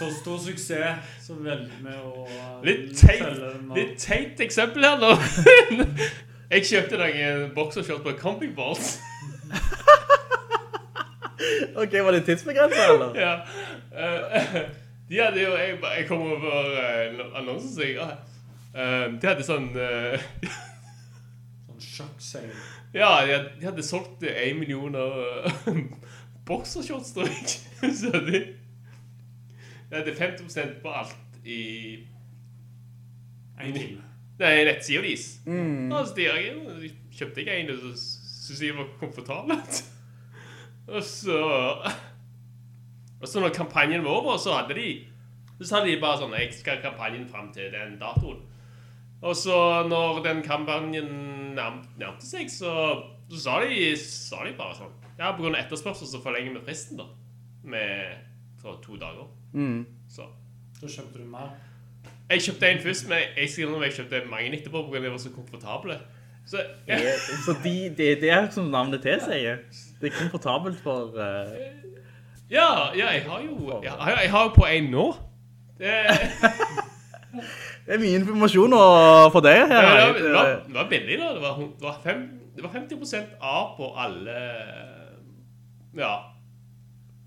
så 0.00 0.08
stor 0.20 0.38
suksess, 0.38 1.08
så 1.26 1.34
velger 1.34 1.68
vi 1.84 1.94
å 2.00 2.26
Litt 2.64 2.94
teit, 2.96 3.18
selge 3.20 3.50
den 3.50 3.66
nå. 3.68 3.74
litt 3.76 3.98
teit 4.00 4.40
eksempel 4.40 4.86
her 4.86 5.00
nå. 5.02 5.10
Jeg 6.50 6.66
kjøpte 6.66 6.98
noen 6.98 7.50
boksershorts 7.54 8.02
på 8.06 8.14
Camping 8.22 8.54
Balls. 8.56 8.96
Ok, 11.80 11.94
var 12.04 12.12
det 12.12 12.24
tidsbegrenset, 12.26 12.80
eller? 12.90 13.14
ja. 13.16 13.34
Eh, 13.92 14.56
de 15.08 15.20
hadde 15.20 15.40
jo 15.40 15.54
Jeg, 15.56 15.78
jeg 15.96 16.04
kom 16.08 16.20
over 16.34 16.74
uh, 16.76 16.90
en 17.06 17.22
annonse 17.40 17.80
jeg 17.80 17.96
de 18.74 19.26
hadde 19.26 19.42
sånn 19.42 19.70
eh, 19.74 20.20
Sånn 21.66 21.80
sjokkseil. 21.82 22.50
Ja, 22.94 23.08
de 23.24 23.32
hadde, 23.34 23.48
de 23.58 23.66
hadde 23.66 23.82
solgt 23.86 24.22
én 24.28 24.60
million 24.60 24.94
boksershorts, 26.46 27.12
tror 27.12 27.28
jeg. 27.28 27.56
Så 27.96 28.12
de, 28.12 28.40
de 29.90 29.96
hadde 29.96 30.14
50 30.18 30.80
på 30.82 30.92
alt 30.92 31.16
i 31.44 31.60
En 33.60 33.74
time. 33.76 34.02
Nei, 34.40 34.64
nettsida 34.64 35.02
deres. 35.04 35.40
Mm. 35.44 35.92
Og 35.92 36.06
så 36.08 36.14
de 36.16 36.24
jeg 36.24 36.52
inn, 36.52 36.84
kjøpte 37.12 37.44
jeg 37.44 37.60
en, 37.60 37.72
og 37.74 37.82
så 37.82 37.90
syntes 38.40 38.62
jeg 38.64 38.76
var 38.78 38.86
komfortabelt. 39.00 39.80
Og 40.90 41.02
så 41.06 41.36
Og 43.20 43.28
så 43.28 43.40
når 43.40 43.52
kampanjen 43.54 44.02
var 44.04 44.10
over, 44.10 44.36
så 44.36 44.56
hadde 44.56 44.74
de 44.74 45.06
Så 45.60 45.76
hadde 45.76 45.90
de 45.92 46.00
bare 46.00 46.18
sånn 46.18 46.32
Jeg 46.34 46.54
skal 46.56 46.80
ha 46.80 46.88
kampanjen 46.88 47.28
fram 47.28 47.52
til 47.54 47.68
den 47.70 47.98
datoen. 48.00 48.40
Og 49.20 49.36
så 49.36 49.84
når 49.86 50.22
den 50.24 50.40
kampanjen 50.42 51.12
nærm, 51.54 51.82
nærmte 52.00 52.26
seg, 52.26 52.48
så, 52.50 52.72
så 53.28 53.42
sa, 53.44 53.58
de, 53.62 53.92
sa 54.00 54.40
de 54.46 54.54
bare 54.56 54.78
sånn 54.78 54.99
Ja, 55.20 55.34
på 55.36 55.42
grunn 55.44 55.54
av 55.54 55.60
etterspørsel 55.66 56.08
så 56.08 56.20
forlenger 56.24 56.54
vi 56.56 56.62
fristen, 56.64 56.96
da. 57.00 57.04
Med 57.68 58.14
for 58.62 58.78
to 58.84 58.96
dager. 59.00 59.26
Mm. 59.52 59.82
Så 60.08 60.24
Så 60.80 60.88
kjøpte 60.88 61.18
du 61.20 61.26
mer. 61.28 61.50
jeg 62.30 62.40
kjøpte 62.46 62.68
en 62.70 62.78
først, 62.80 63.08
men 63.08 63.18
jeg 63.36 63.48
skal 63.50 63.64
innrømme 63.66 63.84
jeg 63.90 63.92
kjøpte 63.98 64.20
mange 64.30 64.52
etterpå 64.56 64.84
fordi 64.86 65.02
de 65.04 65.10
var 65.12 65.18
så 65.18 65.30
komfortable. 65.34 65.98
Så, 66.46 66.56
ja. 66.88 66.96
Det- 66.96 67.20
Så 67.44 67.52
de, 67.64 67.74
det, 67.98 68.20
det 68.22 68.30
er 68.30 68.48
som 68.50 68.64
navnet 68.72 69.02
tilsier. 69.02 69.58
Det 70.00 70.08
er 70.12 70.16
komfortabelt 70.22 70.80
for... 70.80 71.12
uh... 71.12 71.52
ja, 72.50 72.68
ja, 72.96 73.10
jeg 73.12 73.22
har 73.28 73.40
jo 73.44 73.80
jeg 73.82 73.92
jeg 74.22 74.30
har 74.30 74.42
jo 74.44 74.48
på 74.56 74.64
en 74.66 74.90
nå. 74.90 75.04
Det, 75.78 75.92
Det 77.86 77.94
er 77.96 78.00
mye 78.02 78.18
informasjon 78.20 78.72
å 78.76 78.80
få 79.34 79.40
deg 79.44 79.60
her. 79.70 79.84
Ja, 79.84 79.90
det, 79.90 80.06
var, 80.06 80.18
det, 80.22 80.32
var, 80.34 80.50
det 80.66 80.74
var 80.74 80.88
billig, 80.90 81.18
da. 81.20 81.28
Det 81.34 81.42
var, 81.42 81.58
det 81.58 81.84
var, 81.86 82.00
fem, 82.04 82.24
det 82.56 82.64
var 82.64 82.70
50% 82.74 83.36
av 83.40 83.70
på 83.76 83.88
alle 83.98 84.34
Ja. 85.96 86.12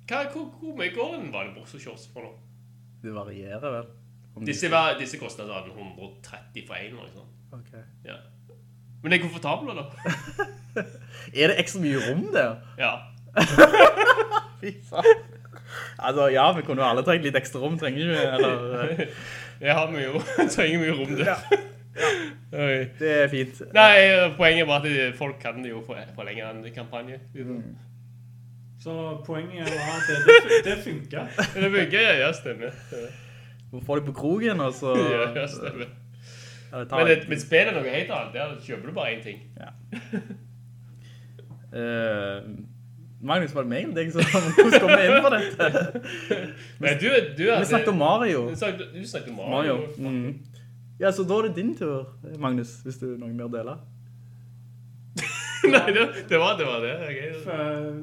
Hva, 0.10 0.24
hvor, 0.34 0.46
hvor 0.60 0.76
mye 0.78 0.92
går 0.96 1.14
en 1.18 1.30
vanlig 1.34 1.56
boksershorts 1.58 2.08
for 2.14 2.26
nå? 2.28 2.32
Det 3.04 3.14
varierer 3.16 3.60
vel. 3.80 3.88
Disse, 4.48 4.70
var- 4.72 4.96
disse 5.00 5.20
kostet 5.22 5.46
sånn 5.48 5.72
130 5.76 6.64
for 6.68 6.76
en. 6.80 6.96
Liksom. 7.04 7.28
Ok. 7.54 7.74
Ja. 8.08 8.16
Men 9.04 9.12
det 9.12 9.20
er 9.20 9.26
komfortabel 9.28 9.76
da. 9.78 9.86
Er 11.38 11.52
det 11.52 11.60
ekstra 11.62 11.82
mye 11.84 12.00
rom 12.02 12.24
der? 12.34 12.56
Ja. 12.80 12.94
Fy 14.62 14.72
faen. 14.90 15.22
Altså, 16.00 16.28
ja, 16.34 16.48
vi 16.58 16.64
kunne 16.66 16.82
jo 16.84 16.88
alle 16.88 17.04
trengt 17.06 17.26
litt 17.28 17.38
ekstra 17.38 17.62
rom, 17.62 17.76
trenger 17.82 18.10
vi, 18.10 18.18
eller... 18.18 18.66
eh, 18.82 19.04
Jeg 19.64 19.76
har 19.78 19.92
mye 19.94 20.10
rom. 20.16 20.26
Trenger 20.50 20.82
mye 20.82 20.96
rom, 20.98 21.14
du. 21.20 21.24
Oi. 22.58 22.78
Det 23.00 23.12
er 23.24 23.30
fint. 23.32 23.62
Nei, 23.76 23.94
poenget 24.38 24.64
er 24.66 24.70
bare 24.72 24.94
at 25.10 25.18
folk 25.20 25.38
kan 25.42 25.62
jo 25.66 25.84
for- 25.86 26.26
lenger 26.26 26.50
en 26.50 26.64
kampanje. 26.76 27.20
Så 28.84 28.94
poenget 29.26 29.70
var 29.72 29.92
at 29.96 30.08
det, 30.10 30.16
det, 30.28 30.58
det 30.66 30.78
funka. 30.84 31.22
Det 31.64 31.70
funker, 31.72 32.00
ja, 32.20 32.32
stemmer. 32.34 32.72
Du 33.72 33.80
får 33.86 33.96
det 33.96 34.06
på 34.06 34.12
krogen, 34.12 34.60
og 34.60 34.74
så... 34.74 34.96
Ja, 35.14 35.30
ja, 35.40 35.48
stemmer. 35.48 35.86
Ja, 36.72 36.80
det 36.80 36.92
Men, 36.92 37.08
det, 37.08 37.18
men 37.30 37.40
spillet 37.40 37.68
er 37.72 37.78
noe 37.78 37.90
helt 37.94 38.12
annet. 38.12 38.34
Der 38.34 38.56
kjøper 38.66 38.90
du 38.90 38.94
bare 38.94 39.16
én 39.16 39.24
ting. 39.24 39.40
Eh, 41.74 42.44
Magnus, 43.26 43.56
var 43.56 43.64
det 43.66 43.70
meg 43.72 43.88
eller 43.88 43.96
deg 43.98 44.12
som 44.14 44.22
hvordan 44.22 44.74
kom 44.78 44.92
vi 44.92 45.06
inn 45.08 45.24
på 45.26 45.30
dette? 45.34 45.70
Men 46.84 47.00
du, 47.02 47.08
du 47.38 47.42
Vi 47.48 47.66
snakket 47.66 47.90
om 47.90 47.98
Mario. 47.98 48.44
Du 48.52 48.60
snakket, 48.62 48.92
du 48.94 49.08
snakket 49.10 49.32
om 49.32 49.40
Mario. 49.40 49.56
Mario. 49.56 49.88
Mm. 49.98 50.36
Ja, 51.00 51.10
så 51.12 51.26
da 51.26 51.40
er 51.40 51.48
det 51.48 51.56
din 51.56 51.72
tur, 51.78 52.12
Magnus, 52.38 52.76
hvis 52.86 53.02
du 53.02 53.08
har 53.08 53.18
noe 53.24 53.34
mer 53.34 53.48
å 53.48 53.54
dele. 53.56 53.74
Nei, 55.74 55.92
det, 55.96 56.06
det 56.30 56.40
var 56.40 56.58
det. 56.60 56.66
Var 56.68 56.80
det. 56.84 56.94
ok. 57.10 57.20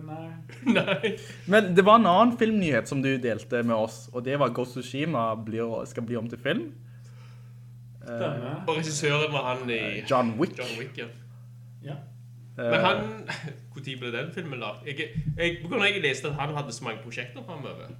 Nei. 0.09 0.75
Nei. 0.75 1.11
Men 1.51 1.73
det 1.77 1.85
var 1.85 2.01
en 2.01 2.09
annen 2.09 2.37
filmnyhet 2.41 2.89
som 2.89 3.03
du 3.05 3.11
delte 3.21 3.63
med 3.63 3.77
oss, 3.77 4.07
og 4.13 4.25
det 4.25 4.39
var 4.41 4.53
Ghost 4.57 4.79
of 4.81 4.85
Tsushima 4.85 5.31
blir, 5.45 5.85
skal 5.89 6.07
bli 6.09 6.17
om 6.21 6.29
til 6.31 6.41
film. 6.41 6.71
Stemmer. 8.01 8.63
Og 8.67 8.77
regissøren 8.79 9.33
var 9.33 9.55
han 9.55 9.71
i 9.71 10.03
John 10.11 10.33
Wick. 10.41 10.57
John 10.59 10.79
Wick 10.79 10.99
ja. 10.99 11.11
Ja. 11.85 11.95
Men 12.57 12.81
han 12.85 12.97
Hvor 13.73 13.85
tid 13.85 14.01
ble 14.01 14.11
den 14.13 14.33
filmen 14.35 14.61
lagd? 14.61 14.87
Jeg, 14.87 15.13
jeg, 15.37 15.59
jeg 15.71 16.03
leste 16.03 16.29
at 16.29 16.35
han 16.41 16.57
hadde 16.57 16.73
så 16.73 16.85
mange 16.85 17.01
prosjekter 17.05 17.45
framover. 17.47 17.93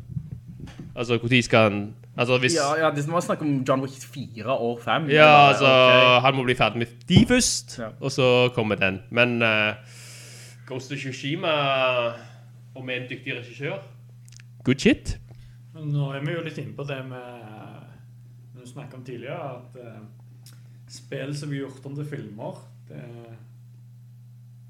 Altså, 0.97 1.19
når 1.23 1.43
skal 1.43 1.71
han 1.71 1.95
Altså, 2.21 2.37
hvis 2.43 2.55
Ja, 2.59 2.75
ja, 2.77 2.91
det 2.95 3.07
var 3.09 3.23
snakk 3.25 3.41
om 3.43 3.63
John 3.69 3.81
Wick 3.81 3.97
4 4.13 4.45
og 4.53 4.81
5. 4.85 5.07
Ja, 5.09 5.49
altså, 5.49 5.67
han 6.21 6.37
må 6.37 6.43
bli 6.45 6.55
ferdig 6.59 6.79
med 6.83 6.87
de 7.09 7.23
først, 7.29 7.79
Ja. 7.81 7.89
og 8.01 8.13
så 8.13 8.27
kommer 8.55 8.77
den. 8.77 8.99
Men 9.11 9.41
uh, 9.43 9.73
Ghost 10.69 10.93
of 10.93 10.99
Tsushima, 10.99 11.49
og 12.75 12.85
med 12.85 12.97
en 12.97 13.09
dyktig 13.11 13.35
regissør 13.39 13.79
Good 14.65 14.79
shit. 14.79 15.19
Men 15.75 15.89
nå 15.95 16.11
er 16.13 16.21
vi 16.27 16.33
jo 16.37 16.43
litt 16.45 16.59
inne 16.61 16.77
på 16.77 16.85
det 16.85 16.99
med 17.09 17.39
Når 18.55 18.65
du 18.65 18.69
snakket 18.69 18.95
om 18.95 19.05
tidligere, 19.05 19.55
at 19.57 19.81
uh, 19.81 20.03
spill 20.91 21.33
som 21.37 21.49
blir 21.49 21.65
gjort 21.65 21.87
om 21.87 21.95
til 21.97 22.05
filmer 22.11 22.61
det, 22.89 23.01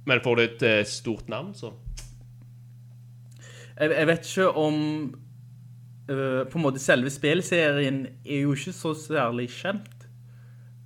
Men 0.06 0.20
får 0.22 0.34
du 0.34 0.42
et 0.42 0.62
uh, 0.62 0.86
stort 0.86 1.28
navn, 1.28 1.50
så 1.54 1.72
Jeg, 3.80 3.90
jeg 3.90 4.06
vet 4.06 4.30
ikke 4.36 4.48
om 4.54 4.78
øh, 6.10 6.44
På 6.50 6.58
en 6.58 6.64
måte 6.66 6.82
selve 6.82 7.10
spillserien 7.10 8.02
er 8.26 8.42
jo 8.44 8.52
ikke 8.56 8.72
så 8.76 8.92
særlig 8.98 9.48
kjent. 9.54 9.96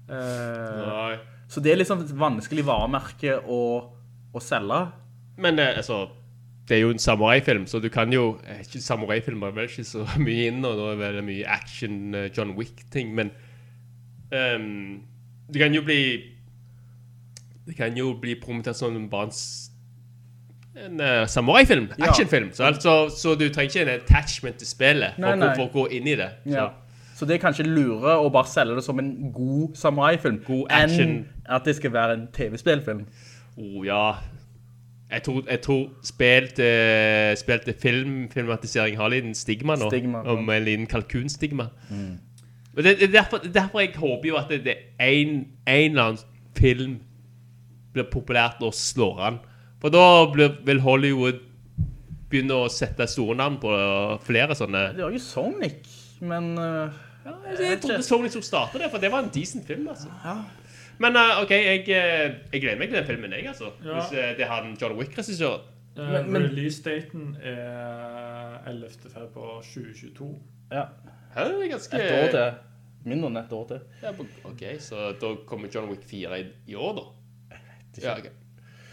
Uh, 0.04 1.16
så 1.48 1.60
det 1.64 1.72
er 1.72 1.78
liksom 1.80 2.02
et 2.04 2.12
vanskelig 2.18 2.64
varemerke 2.66 3.38
å, 3.40 3.60
å 4.36 4.42
selge. 4.42 4.82
Men 5.40 5.58
eh, 5.58 5.78
altså 5.80 6.02
Det 6.68 6.76
er 6.76 6.82
jo 6.84 6.90
en 6.94 7.00
samuraifilm, 7.02 7.64
så 7.66 7.80
du 7.82 7.88
kan 7.92 8.12
jo 8.12 8.36
eh, 8.46 8.60
ikke 8.64 8.80
Samuraifilmer 8.84 9.48
er 9.50 9.56
vel 9.56 9.68
ikke 9.70 9.84
så 9.88 10.04
mye 10.26 10.50
inn, 10.50 10.60
og 10.64 10.76
nå 10.78 10.90
er 11.02 11.16
det 11.18 11.24
mye 11.26 11.48
action, 11.50 12.14
eh, 12.14 12.28
John 12.36 12.52
Wick-ting, 12.58 13.14
men 13.16 13.32
um, 14.30 15.02
Det 15.48 15.60
kan 15.64 15.74
jo 15.74 15.82
bli 15.86 15.98
Det 17.66 17.76
kan 17.78 17.96
jo 17.96 18.12
bli 18.20 18.36
promotert 18.40 18.76
som 18.76 18.94
en, 18.96 19.08
s- 19.32 19.63
en 20.76 21.00
uh, 21.00 21.26
samuraifilm, 21.26 21.88
Ja. 21.98 22.04
actionfilm. 22.08 22.48
Så, 22.52 22.64
altså, 22.64 23.08
så 23.16 23.34
du 23.38 23.48
trenger 23.48 23.70
ikke 23.70 23.82
en 23.82 24.00
attachment 24.00 24.56
til 24.58 24.66
spillet 24.66 25.14
for, 25.14 25.20
Nei, 25.22 25.32
å- 25.32 25.38
nei. 25.38 25.54
for 25.56 25.68
å 25.68 25.72
gå 25.72 25.86
inn 25.92 26.06
i 26.08 26.14
det. 26.18 26.30
Så. 26.44 26.50
Ja. 26.56 26.68
Så 27.14 27.26
det 27.26 27.34
er 27.36 27.42
kanskje 27.48 27.66
lure 27.68 28.16
å 28.18 28.30
bare 28.32 28.46
selge 28.50 28.74
det 28.74 28.82
som 28.84 28.98
en 28.98 29.30
god 29.32 29.76
samuraifilm, 29.78 30.40
enn 30.70 31.24
at 31.46 31.64
det 31.64 31.76
skal 31.76 31.92
være 31.94 32.12
en 32.16 32.26
TV-spillfilm. 32.34 33.04
Oh, 33.56 33.84
ja. 33.86 34.14
Jeg 35.12 35.22
tror, 35.22 35.44
jeg 35.50 35.60
tror 35.62 35.88
spill 36.02 36.48
til, 36.56 37.36
spill 37.38 37.58
til 37.62 37.74
film, 37.78 38.28
filmatisering 38.34 38.96
har 38.96 39.14
en 39.14 39.34
stigma 39.34 39.76
nå. 39.76 39.90
Stigma, 39.90 40.24
ja. 40.24 40.32
Om 40.34 40.50
en 40.50 40.64
liten 40.64 40.86
kalkunstigma. 40.90 41.68
Og 42.76 42.82
det, 42.82 42.98
det, 42.98 43.02
er 43.08 43.12
derfor, 43.22 43.36
er 43.36 43.52
derfor 43.54 43.80
jeg 43.80 43.92
håper 43.96 44.28
jo 44.28 44.36
at 44.36 44.48
det, 44.50 44.64
det 44.64 44.74
er 44.98 45.06
en, 45.12 45.46
en 45.66 45.90
eller 45.90 46.02
annen 46.02 46.18
film 46.58 46.96
blir 47.94 48.08
populært 48.10 48.58
og 48.66 48.74
slår 48.74 49.20
an. 49.28 49.38
For 49.84 49.92
da 49.92 50.04
blir, 50.32 50.54
vil 50.64 50.78
Hollywood 50.80 51.42
begynne 52.32 52.56
å 52.56 52.68
sette 52.72 53.04
store 53.10 53.36
navn 53.36 53.58
på 53.60 53.68
flere 54.24 54.56
sånne 54.56 54.86
Det 54.96 55.04
var 55.04 55.12
jo 55.12 55.20
Sonic, 55.20 55.82
men... 56.24 56.54
Ja, 56.56 57.34
Jeg 57.58 57.80
trodde 57.82 58.02
Sonic 58.04 58.32
som 58.32 58.44
startet 58.44 58.80
det, 58.80 58.88
for 58.92 59.00
det 59.00 59.10
var 59.12 59.24
en 59.24 59.30
decent 59.32 59.66
film, 59.68 59.86
altså. 59.92 60.08
Men 61.02 61.16
uh, 61.18 61.40
OK, 61.42 61.52
jeg, 61.56 61.82
eh, 61.90 62.34
jeg 62.52 62.60
gleder 62.62 62.78
meg 62.80 62.90
til 62.90 62.98
den 63.00 63.06
filmen, 63.08 63.32
jeg, 63.36 63.46
altså. 63.50 63.70
Ja. 63.84 63.96
Hvis 63.96 64.12
uh, 64.12 64.28
det 64.38 64.48
har 64.50 64.64
en 64.64 64.76
John 64.80 64.96
Wick-regissør. 64.98 65.64
Men- 65.96 66.30
men- 66.32 66.46
Release-daten 66.48 67.36
er 67.42 68.60
11. 68.70 69.08
februar 69.12 69.60
2022. 69.62 70.30
ja, 70.72 70.84
Her 71.34 71.44
er 71.50 71.58
det 71.60 71.70
ganske 71.70 72.00
et 72.00 72.14
år 72.18 72.30
til. 72.34 72.62
Mindre 73.04 73.30
enn 73.30 73.36
et 73.42 73.52
år 73.52 73.66
til. 73.68 73.80
Ja, 74.02 74.12
OK, 74.48 74.64
så 74.80 75.10
da 75.20 75.34
kommer 75.46 75.68
John 75.74 75.90
Wick 75.92 76.04
4 76.08 76.40
i, 76.40 76.46
i 76.72 76.74
år, 76.74 76.96
da? 77.00 77.58
Ja, 78.02 78.16
ok. 78.18 78.43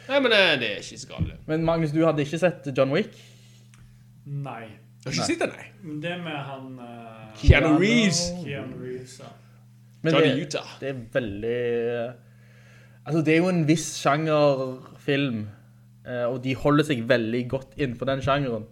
Nei, 0.10 0.20
men 0.20 0.32
eh, 0.36 0.54
det 0.60 0.72
er 0.72 0.82
ikke 0.84 1.00
så 1.02 1.12
galt. 1.12 1.34
Men 1.48 1.66
Magnus, 1.68 1.92
du 1.96 2.02
hadde 2.06 2.24
ikke 2.26 2.40
sett 2.42 2.68
John 2.78 2.92
Wick? 2.96 3.14
Nei. 4.26 4.66
Du 5.02 5.10
har 5.10 5.16
ikke 5.16 5.30
sett 5.30 5.42
det, 5.42 5.50
nei? 5.54 5.70
Men 5.84 6.02
det 6.04 6.18
med 6.24 6.42
han 6.50 6.68
Uh, 6.82 7.38
Keanu 7.38 7.80
Reeves. 7.80 8.20
Keanu 8.44 8.76
Reeves, 8.82 9.20
ja. 9.20 9.32
Men 10.02 10.14
Johnny 10.14 10.28
det, 10.28 10.48
Utah. 10.48 10.78
det 10.82 10.90
er 10.90 11.00
veldig 11.14 12.14
Altså, 13.06 13.22
det 13.26 13.34
er 13.34 13.38
jo 13.38 13.50
en 13.50 13.68
viss 13.68 13.88
sjangerfilm, 13.98 15.48
eh, 16.06 16.26
og 16.30 16.44
de 16.44 16.54
holder 16.56 16.86
seg 16.86 17.02
veldig 17.10 17.40
godt 17.50 17.74
innenfor 17.78 18.06
den 18.06 18.22
sjangeren. 18.22 18.68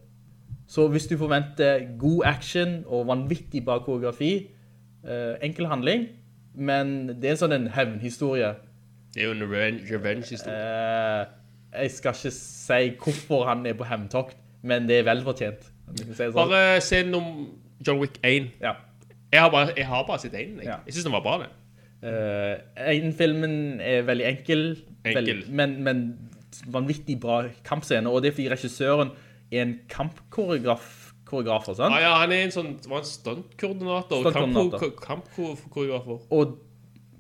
Så 0.70 0.86
hvis 0.94 1.08
du 1.10 1.16
forventer 1.18 1.88
god 1.98 2.22
action 2.30 2.84
og 2.86 3.08
vanvittig 3.10 3.64
bra 3.66 3.80
koreografi, 3.82 4.52
eh, 5.02 5.34
enkel 5.42 5.66
handling, 5.66 6.06
men 6.54 7.08
det 7.08 7.32
er 7.32 7.40
sånn 7.42 7.56
en 7.56 7.68
hevnhistorie. 7.74 8.54
Det 9.14 9.24
er 9.24 9.26
jo 9.26 9.32
en 9.32 9.42
revenge- 9.44 9.88
revenge-historie. 9.90 10.58
Uh, 10.58 11.82
jeg 11.82 11.92
skal 11.92 12.14
ikke 12.14 12.32
si 12.36 12.90
hvorfor 13.04 13.46
han 13.50 13.66
er 13.66 13.74
på 13.78 13.86
hemtokt, 13.90 14.36
men 14.64 14.88
det 14.90 15.00
er 15.00 15.08
velfortjent. 15.10 15.64
si 15.98 16.14
sånn. 16.14 16.34
Bare 16.36 16.82
se 16.82 17.02
om 17.14 17.30
John 17.86 18.00
Wick 18.00 18.20
1. 18.24 18.52
Ja. 18.62 18.74
Jeg 19.32 19.42
har 19.42 19.50
bare, 19.54 19.74
jeg 19.78 19.86
har 19.86 20.04
bare 20.08 20.20
sett 20.20 20.34
1. 20.34 20.58
Jeg, 20.58 20.66
Ja. 20.66 20.78
jeg 20.86 20.94
synes 20.94 21.04
den 21.10 21.14
var 21.14 21.22
bra, 21.26 21.38
den. 21.44 21.56
Uh, 22.02 23.12
filmen 23.18 23.82
er 23.82 24.02
veldig 24.08 24.26
enkel, 24.26 24.78
Enkel. 25.06 25.26
Veldig, 25.26 25.50
men, 25.56 25.84
men 25.84 26.30
vanvittig 26.68 27.20
bra 27.22 27.44
kampscene, 27.64 28.10
og 28.10 28.22
det 28.22 28.32
er 28.32 28.36
fordi 28.36 28.50
regissøren 28.52 29.12
er 29.52 29.62
en 29.62 29.80
kampkoreograf, 29.90 31.14
koreografer, 31.26 31.74
sant? 31.78 31.94
Ah, 31.94 32.02
ja, 32.02 32.14
han 32.20 32.32
er 32.36 32.44
en 32.48 32.52
sånn 32.52 32.72
var 32.90 33.00
en 33.00 33.08
stuntkoordinator. 33.08 34.26
stunt 34.32 34.98
Kampkoreografer. 35.02 36.20
Og 36.36 36.58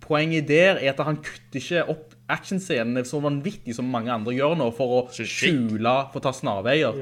poenget 0.09 0.47
der 0.49 0.79
er 0.81 0.91
at 0.91 1.03
han 1.05 1.21
kutter 1.21 1.61
ikke 1.61 1.85
opp 1.93 2.15
actionscenene 2.29 3.01
så 3.07 3.19
vanvittig 3.23 3.73
som 3.77 3.89
mange 3.89 4.11
andre 4.13 4.35
gjør 4.35 4.55
nå, 4.59 4.69
for 4.77 4.99
å 4.99 5.01
skjule, 5.09 5.93
for 6.11 6.21
å 6.21 6.25
ta 6.27 6.33
snarveier. 6.35 6.97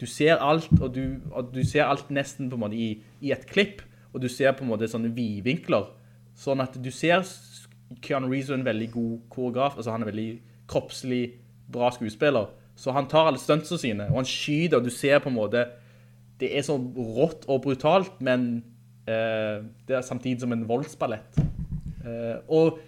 Du 0.00 0.06
ser 0.08 0.40
alt, 0.40 0.70
og 0.80 0.94
du, 0.94 1.20
og 1.34 1.50
du 1.52 1.60
ser 1.68 1.88
alt 1.88 2.08
nesten 2.12 2.48
på 2.48 2.56
en 2.56 2.64
måte 2.64 2.78
i, 2.78 2.94
i 3.20 3.32
et 3.34 3.44
klipp, 3.50 3.82
og 4.14 4.22
du 4.24 4.28
ser 4.32 4.54
på 4.56 4.64
en 4.64 4.72
måte 4.72 4.88
sånne 4.90 5.12
vidvinkler, 5.16 5.90
sånn 6.40 6.62
at 6.64 6.78
du 6.80 6.88
ser 6.94 7.26
Keanu 8.00 8.30
Reeves 8.30 8.48
er 8.52 8.60
en 8.60 8.64
veldig 8.64 8.88
god 8.94 9.12
koreograf, 9.34 9.76
altså 9.76 9.92
han 9.92 10.04
er 10.04 10.12
veldig 10.12 10.30
kroppslig 10.70 11.22
bra 11.70 11.90
skuespiller, 11.92 12.48
så 12.78 12.94
han 12.96 13.08
tar 13.10 13.28
alle 13.28 13.42
stuntsene 13.42 13.82
sine, 13.82 14.08
og 14.08 14.22
han 14.22 14.28
skyder, 14.30 14.78
og 14.78 14.86
du 14.86 14.94
ser 14.94 15.20
på 15.20 15.28
en 15.28 15.36
måte, 15.36 15.66
det 16.40 16.54
er 16.56 16.64
så 16.64 16.78
rått 16.78 17.44
og 17.50 17.64
brutalt, 17.66 18.14
men 18.24 18.62
eh, 19.04 19.60
det 19.86 19.98
er 19.98 20.06
samtidig 20.06 20.40
som 20.46 20.54
en 20.56 20.64
voldsballett. 20.70 21.42
Eh, 22.04 22.36
og 22.48 22.78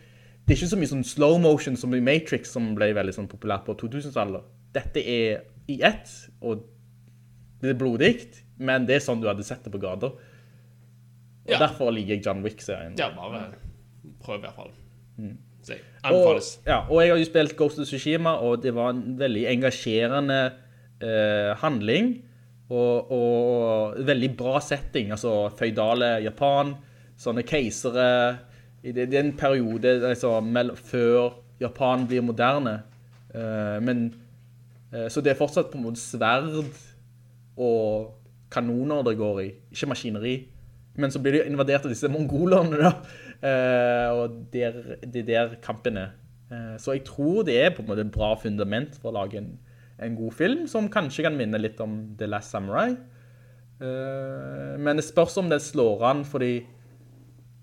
det 0.46 0.54
er 0.54 0.58
ikke 0.60 0.70
så 0.72 0.78
mye 0.80 0.90
sånn 0.90 1.04
slow 1.06 1.38
motion 1.42 1.76
som 1.78 1.94
i 1.94 2.00
Matrix, 2.02 2.50
som 2.54 2.72
ble 2.74 2.90
veldig 2.96 3.14
sånn 3.14 3.28
populært 3.30 3.64
på 3.68 3.76
2000-tallet. 3.78 4.42
Dette 4.74 5.02
er 5.04 5.42
i 5.70 5.76
ett, 5.84 6.10
og 6.42 6.64
det 7.62 7.70
er 7.74 7.78
blodigt, 7.78 8.40
men 8.58 8.86
det 8.88 8.96
er 8.98 9.04
sånn 9.04 9.20
du 9.22 9.28
hadde 9.30 9.44
sett 9.46 9.62
det 9.64 9.72
på 9.74 9.80
gader. 9.82 10.14
Og 11.42 11.50
Ja. 11.50 11.58
derfor 11.58 11.90
liker 11.92 12.14
jeg 12.16 12.24
John 12.24 12.42
Wick-serien. 12.42 12.94
Ja, 12.98 13.10
bare 13.14 13.54
prøv 14.22 14.38
i 14.38 14.42
hvert 14.46 14.54
fall. 14.56 14.70
Så, 15.62 15.74
Og, 16.10 16.40
ja, 16.66 16.80
og 16.90 17.00
jeg 17.02 17.10
har 17.12 17.18
jo 17.18 17.24
spilt 17.24 17.56
Ghost 17.56 17.78
of 17.78 17.86
Tsushima, 17.86 18.32
og 18.42 18.62
det 18.62 18.72
var 18.74 18.90
en 18.90 19.16
veldig 19.18 19.44
engasjerende 19.46 20.52
eh, 21.00 21.54
handling. 21.62 22.22
Og, 22.72 23.12
og 23.12 23.98
veldig 24.06 24.30
bra 24.36 24.58
setting. 24.64 25.10
Altså 25.12 25.50
føydale 25.58 26.22
Japan, 26.24 26.74
sånne 27.20 27.44
keisere 27.46 28.06
det, 28.90 29.10
det 29.12 29.18
er 29.18 29.22
en 29.22 29.36
periode 29.38 29.88
altså, 30.02 30.40
før 30.82 31.38
Japan 31.62 32.06
blir 32.06 32.24
moderne. 32.24 32.80
Uh, 33.34 33.78
men 33.82 34.14
uh, 34.94 35.08
Så 35.08 35.22
det 35.22 35.32
er 35.32 35.38
fortsatt 35.38 35.70
på 35.70 35.78
en 35.78 35.86
måte 35.86 36.02
sverd 36.02 36.64
og 37.56 38.18
kanoner 38.52 39.04
det 39.06 39.16
går 39.20 39.40
i, 39.40 39.50
ikke 39.72 39.92
maskineri. 39.92 40.34
Men 40.96 41.12
så 41.12 41.22
blir 41.22 41.38
de 41.38 41.44
invadert 41.48 41.86
av 41.86 41.92
disse 41.92 42.10
mongolerne, 42.12 42.76
da. 42.80 42.92
Uh, 43.42 44.08
og 44.18 44.42
det 44.52 44.66
er 44.66 45.22
der 45.26 45.54
kampen 45.62 45.96
er. 45.96 46.18
Så 46.76 46.92
jeg 46.92 47.06
tror 47.08 47.46
det 47.48 47.54
er 47.56 47.70
på 47.72 47.80
en 47.80 47.86
måte 47.88 48.02
et 48.04 48.10
bra 48.12 48.34
fundament 48.36 48.98
for 49.00 49.08
å 49.08 49.22
lage 49.22 49.38
en, 49.40 49.54
en 50.04 50.16
god 50.18 50.34
film, 50.36 50.66
som 50.68 50.90
kanskje 50.92 51.24
kan 51.24 51.38
minne 51.38 51.56
litt 51.56 51.80
om 51.80 51.94
The 52.20 52.28
Last 52.28 52.52
Samurai. 52.52 52.90
Men 53.80 55.00
det 55.00 55.06
spørs 55.06 55.38
om 55.40 55.48
det 55.48 55.62
slår 55.64 56.04
an, 56.10 56.20
fordi 56.28 56.58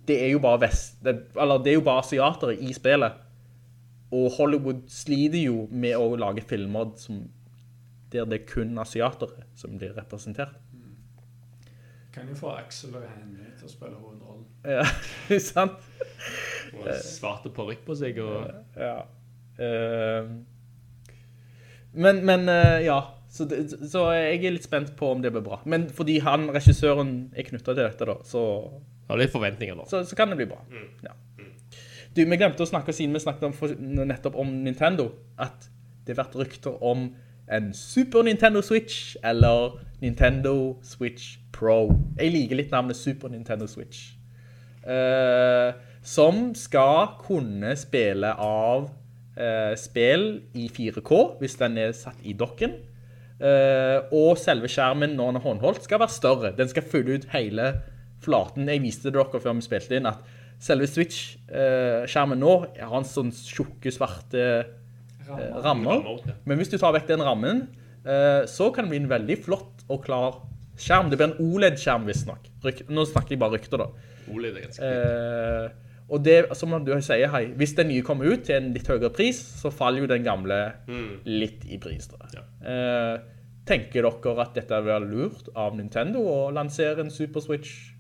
det 0.10 0.18
er 0.24 0.32
jo 0.34 0.42
bare 0.44 0.64
vest, 0.66 0.98
det, 1.06 1.16
eller 1.40 1.62
det 1.64 1.74
er 1.74 1.80
jo 1.80 1.86
bare 1.86 2.04
asiatere 2.04 2.56
i 2.58 2.74
spillet. 2.76 3.26
Og 4.10 4.32
Hollywood 4.40 4.88
sliter 4.90 5.44
jo 5.44 5.68
med 5.70 5.94
å 5.98 6.16
lage 6.18 6.42
filmer 6.50 6.96
som, 6.98 7.28
der 8.10 8.26
det 8.26 8.42
er 8.42 8.50
kun 8.50 8.74
asiatere 8.82 9.46
som 9.60 9.78
blir 9.78 9.94
representert. 9.98 10.58
Kan 12.14 12.32
jo 12.32 12.36
få 12.40 12.56
Axel 12.58 12.96
og 12.98 13.06
Henny 13.06 13.52
til 13.60 13.70
å 13.70 13.72
spille 13.72 14.00
hovedrollen. 14.02 14.48
Ja, 14.66 14.86
sant? 15.52 15.78
Og 16.74 16.90
svarte 17.06 17.54
parykk 17.54 17.86
på 17.86 17.98
seg 17.98 18.18
og 18.24 18.50
Ja. 18.78 18.98
Eh, 19.60 20.34
men, 22.00 22.22
men 22.26 22.50
eh, 22.50 22.86
ja, 22.86 23.00
så, 23.30 23.46
det, 23.50 23.62
så 23.92 24.08
jeg 24.16 24.42
er 24.42 24.56
litt 24.56 24.66
spent 24.66 24.96
på 24.98 25.12
om 25.14 25.22
det 25.22 25.32
blir 25.36 25.46
bra. 25.46 25.60
Men 25.70 25.88
fordi 25.94 26.20
han, 26.26 26.48
regissøren, 26.54 27.14
er 27.36 27.46
knyttet 27.48 27.72
til 27.72 27.82
dette 27.82 28.08
da, 28.10 28.18
så, 28.26 28.44
har 29.10 29.20
litt 29.22 29.34
forventninger 29.34 29.78
nå. 29.78 29.88
så, 29.90 30.04
så 30.06 30.18
kan 30.18 30.32
det 30.32 30.40
bli 30.40 30.50
bra. 30.50 30.62
Ja. 31.06 31.16
Du, 32.16 32.24
vi 32.26 32.38
glemte 32.38 32.66
å 32.66 32.70
snakke 32.70 32.94
siden 32.96 33.14
vi 33.14 33.22
snakket 33.22 33.50
om, 33.50 34.06
nettopp 34.10 34.38
om 34.42 34.54
Nintendo, 34.66 35.12
at 35.38 35.70
det 36.06 36.16
har 36.16 36.24
vært 36.24 36.40
rykter 36.40 36.80
om 36.86 37.12
en 37.50 37.74
Super 37.74 38.26
Nintendo 38.26 38.62
Switch 38.66 39.16
eller 39.26 39.80
Nintendo 40.02 40.80
Switch 40.86 41.38
Pro. 41.54 41.90
Jeg 42.18 42.34
liker 42.34 42.60
litt 42.60 42.74
navnet 42.74 42.98
Super 42.98 43.30
Nintendo 43.34 43.68
Switch. 43.70 44.14
Uh, 44.86 45.76
som 46.06 46.50
skal 46.58 47.16
kunne 47.22 47.76
spille 47.78 48.32
av 48.42 48.88
uh, 48.90 49.74
spill 49.78 50.28
i 50.58 50.70
4K, 50.72 51.20
hvis 51.42 51.58
den 51.60 51.78
er 51.82 51.94
satt 51.98 52.22
i 52.24 52.34
dokken. 52.38 52.78
Uh, 53.40 54.06
og 54.12 54.34
selve 54.40 54.68
skjermen 54.72 55.14
når 55.16 55.34
den 55.34 55.40
er 55.40 55.46
håndholdt 55.46 55.86
skal 55.86 56.02
være 56.02 56.16
større. 56.16 56.54
Den 56.58 56.72
skal 56.72 56.86
fylle 56.90 57.20
ut 57.20 57.30
hele 57.36 57.72
flaten. 58.24 58.70
Jeg 58.70 58.84
viste 58.84 59.10
det 59.10 59.18
dere 59.18 59.42
før 59.42 59.58
vi 59.58 59.66
spilte 59.66 60.00
inn 60.00 60.10
at 60.10 60.24
selve 60.60 60.90
Switch-skjermen 60.92 62.42
nå 62.42 62.54
har 62.76 62.98
en 62.98 63.08
sånn 63.08 63.32
tjukke, 63.32 63.92
svarte 63.96 64.44
eh, 64.44 64.72
rammer. 65.64 66.04
Rammer. 66.04 66.38
Men 66.46 66.60
hvis 66.60 66.72
du 66.74 66.78
tar 66.82 66.96
vekk 66.98 67.10
den 67.14 67.24
rammen, 67.26 67.66
eh, 68.04 68.44
så 68.50 68.70
kan 68.76 68.88
det 68.88 68.96
bli 68.96 69.04
en 69.06 69.12
veldig 69.12 69.40
flott 69.46 69.86
og 69.88 70.04
klar 70.08 70.42
skjerm. 70.80 71.12
Det 71.12 71.20
blir 71.20 71.32
en 71.32 71.38
OLED-skjerm, 71.44 72.08
visstnok. 72.08 72.50
Nå 72.92 73.06
snakker 73.08 73.36
jeg 73.36 73.44
bare 73.44 73.58
rykter, 73.58 73.84
da. 73.84 74.10
OLED 74.32 74.58
er 74.58 74.68
ganske 74.68 74.90
Eh, 74.90 75.86
og 76.10 76.24
det, 76.26 76.40
som 76.58 76.72
du 76.82 76.90
sier, 77.06 77.30
hei, 77.30 77.44
hvis 77.54 77.76
den 77.78 77.92
nye 77.92 78.02
kommer 78.06 78.32
ut 78.32 78.48
til 78.48 78.56
en 78.56 78.72
litt 78.74 78.88
høyere 78.90 79.12
pris, 79.14 79.38
så 79.62 79.70
faller 79.70 80.02
jo 80.02 80.10
den 80.10 80.26
gamle 80.26 80.58
litt 81.30 81.68
i 81.70 81.78
pris. 81.82 82.10
Da. 82.10 82.26
Ja. 82.34 82.42
Eh, 82.66 83.20
tenker 83.70 84.08
dere 84.08 84.42
at 84.42 84.56
dette 84.58 84.80
vil 84.82 84.90
være 84.90 85.06
lurt 85.06 85.52
av 85.54 85.78
Nintendo 85.78 86.24
å 86.26 86.38
lansere 86.56 87.06
en 87.06 87.14
Super 87.14 87.46
Switch? 87.46 87.94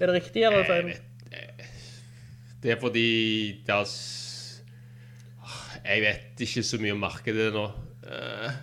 Er 0.00 0.06
det 0.10 0.14
riktig, 0.22 0.42
eller 0.44 0.64
feil? 0.68 0.92
Det 2.64 2.72
er 2.72 2.78
fordi 2.80 3.08
det 3.66 3.74
er 3.74 3.90
Jeg 5.84 6.00
vet 6.00 6.40
ikke 6.46 6.62
så 6.64 6.78
mye 6.80 6.94
om 6.96 7.02
markedet 7.04 7.50
nå. 7.52 7.64
Eh, 8.08 8.54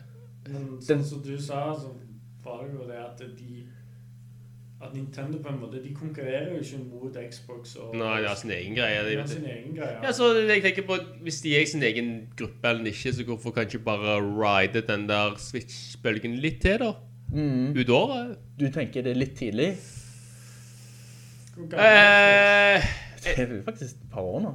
Men 0.49 0.63
den 0.87 1.03
som 1.05 1.21
du 1.21 1.35
sa, 1.41 1.67
så 1.77 1.91
var 2.43 2.63
det 2.65 2.73
jo 2.73 2.87
det 2.89 2.97
at 2.97 3.21
de 3.37 3.67
At 4.81 4.95
Nintendo 4.95 5.37
på 5.37 5.49
en 5.49 5.59
måte 5.61 5.83
De 5.83 5.93
konkurrerer 5.93 6.49
jo 6.55 6.59
ikke 6.63 6.79
mot 6.89 7.17
Xbox 7.29 7.75
og 7.75 7.93
Nei, 7.95 8.21
de 8.23 8.27
har 8.27 8.35
sin 8.35 8.51
egen 8.51 8.73
greie. 8.75 9.03
De 9.05 9.11
De, 9.11 9.17
har 9.21 9.27
sin 9.29 9.45
egen 9.45 9.75
greie. 9.77 9.99
Ja, 10.03 10.11
så 10.11 10.31
jeg 10.41 10.63
tenker 10.65 10.87
på 10.89 10.97
Hvis 11.21 11.41
de 11.45 11.55
er 11.55 11.61
i 11.61 11.69
sin 11.69 11.83
egen 11.85 12.11
gruppe 12.37 12.67
eller 12.73 12.89
ikke, 12.89 13.13
så 13.13 13.23
hvorfor 13.29 13.51
kan 13.53 13.69
ikke 13.69 13.83
bare 13.85 14.17
ride 14.41 14.81
den 14.87 15.07
der 15.09 15.37
Switch-bølgen 15.37 16.35
litt 16.41 16.61
til, 16.65 16.79
da? 16.81 16.91
Ut 17.77 17.89
året? 17.89 18.37
Du 18.59 18.65
tenker 18.73 19.05
det 19.05 19.13
er 19.13 19.21
litt 19.21 19.37
tidlig? 19.39 19.75
Eh, 21.57 22.83
Det 23.23 23.33
er 23.37 23.47
jo 23.55 23.61
faktisk 23.65 23.95
et 23.95 24.11
par 24.13 24.21
år 24.21 24.41
nå. 24.45 24.53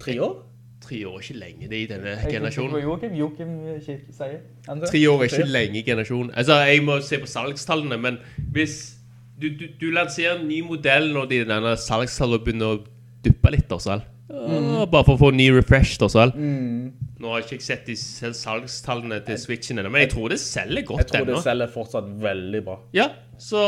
Tre 0.00 0.20
år? 0.22 0.38
tre 0.80 1.04
år 1.06 1.18
er 1.18 1.20
ikke 1.22 1.34
lenge 1.38 1.68
det 1.68 1.78
i 1.82 1.86
denne 1.86 2.14
generasjonen. 2.24 2.80
Joachim, 2.82 3.12
Joachim 3.14 3.50
sier. 3.84 4.38
Tre 4.66 5.00
år 5.10 5.20
er 5.20 5.28
ikke 5.28 5.44
lenge 5.46 5.76
i 5.78 5.82
generasjonen. 5.86 6.30
Altså, 6.34 6.54
jeg 6.66 6.82
må 6.82 6.96
se 7.04 7.18
på 7.20 7.26
salgstallene, 7.28 7.98
men 8.00 8.16
hvis 8.52 8.96
du, 9.40 9.48
du, 9.60 9.66
du 9.80 9.90
lanserer 9.94 10.40
en 10.40 10.48
ny 10.48 10.62
modell 10.66 11.12
når 11.12 11.28
de 11.30 11.42
denne 11.44 11.74
salgstallene 11.78 12.42
begynner 12.44 12.72
å 12.74 12.80
duppe 13.22 13.52
litt, 13.54 13.68
da, 13.70 13.78
sal. 13.78 14.02
Ja, 14.30 14.86
Bare 14.90 15.04
for 15.04 15.14
å 15.18 15.20
få 15.20 15.30
en 15.34 15.38
ny 15.38 15.50
refresh, 15.52 15.98
da, 16.00 16.08
sal. 16.10 16.32
Nå 16.34 17.28
har 17.34 17.42
jeg 17.44 17.58
ikke 17.60 17.68
sett 17.68 17.86
de 17.86 17.96
salgstallene 18.40 19.20
til 19.28 19.38
Switchen 19.38 19.78
ennå, 19.82 19.92
men 19.92 20.06
jeg 20.06 20.14
tror 20.16 20.32
det 20.32 20.40
selger 20.42 20.80
Jeg 20.80 20.88
godt 20.88 21.06
tror 21.12 21.26
det 21.28 21.34
ennå. 21.36 21.42
selger 21.44 21.70
fortsatt 21.76 22.08
veldig 22.24 22.64
bra. 22.66 22.78
Ja, 22.96 23.10
så 23.38 23.60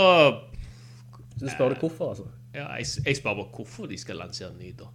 Så 1.43 1.55
spør 1.55 1.75
du 1.75 1.81
hvorfor, 1.81 2.09
altså. 2.09 2.27
ja, 2.55 2.69
jeg, 2.79 2.87
jeg 3.07 3.17
spør 3.19 3.35
bare 3.35 3.51
hvorfor 3.57 3.87
de 3.91 3.99
skal 3.99 4.21
lansere 4.23 4.53
ny, 4.59 4.73
da. 4.79 4.91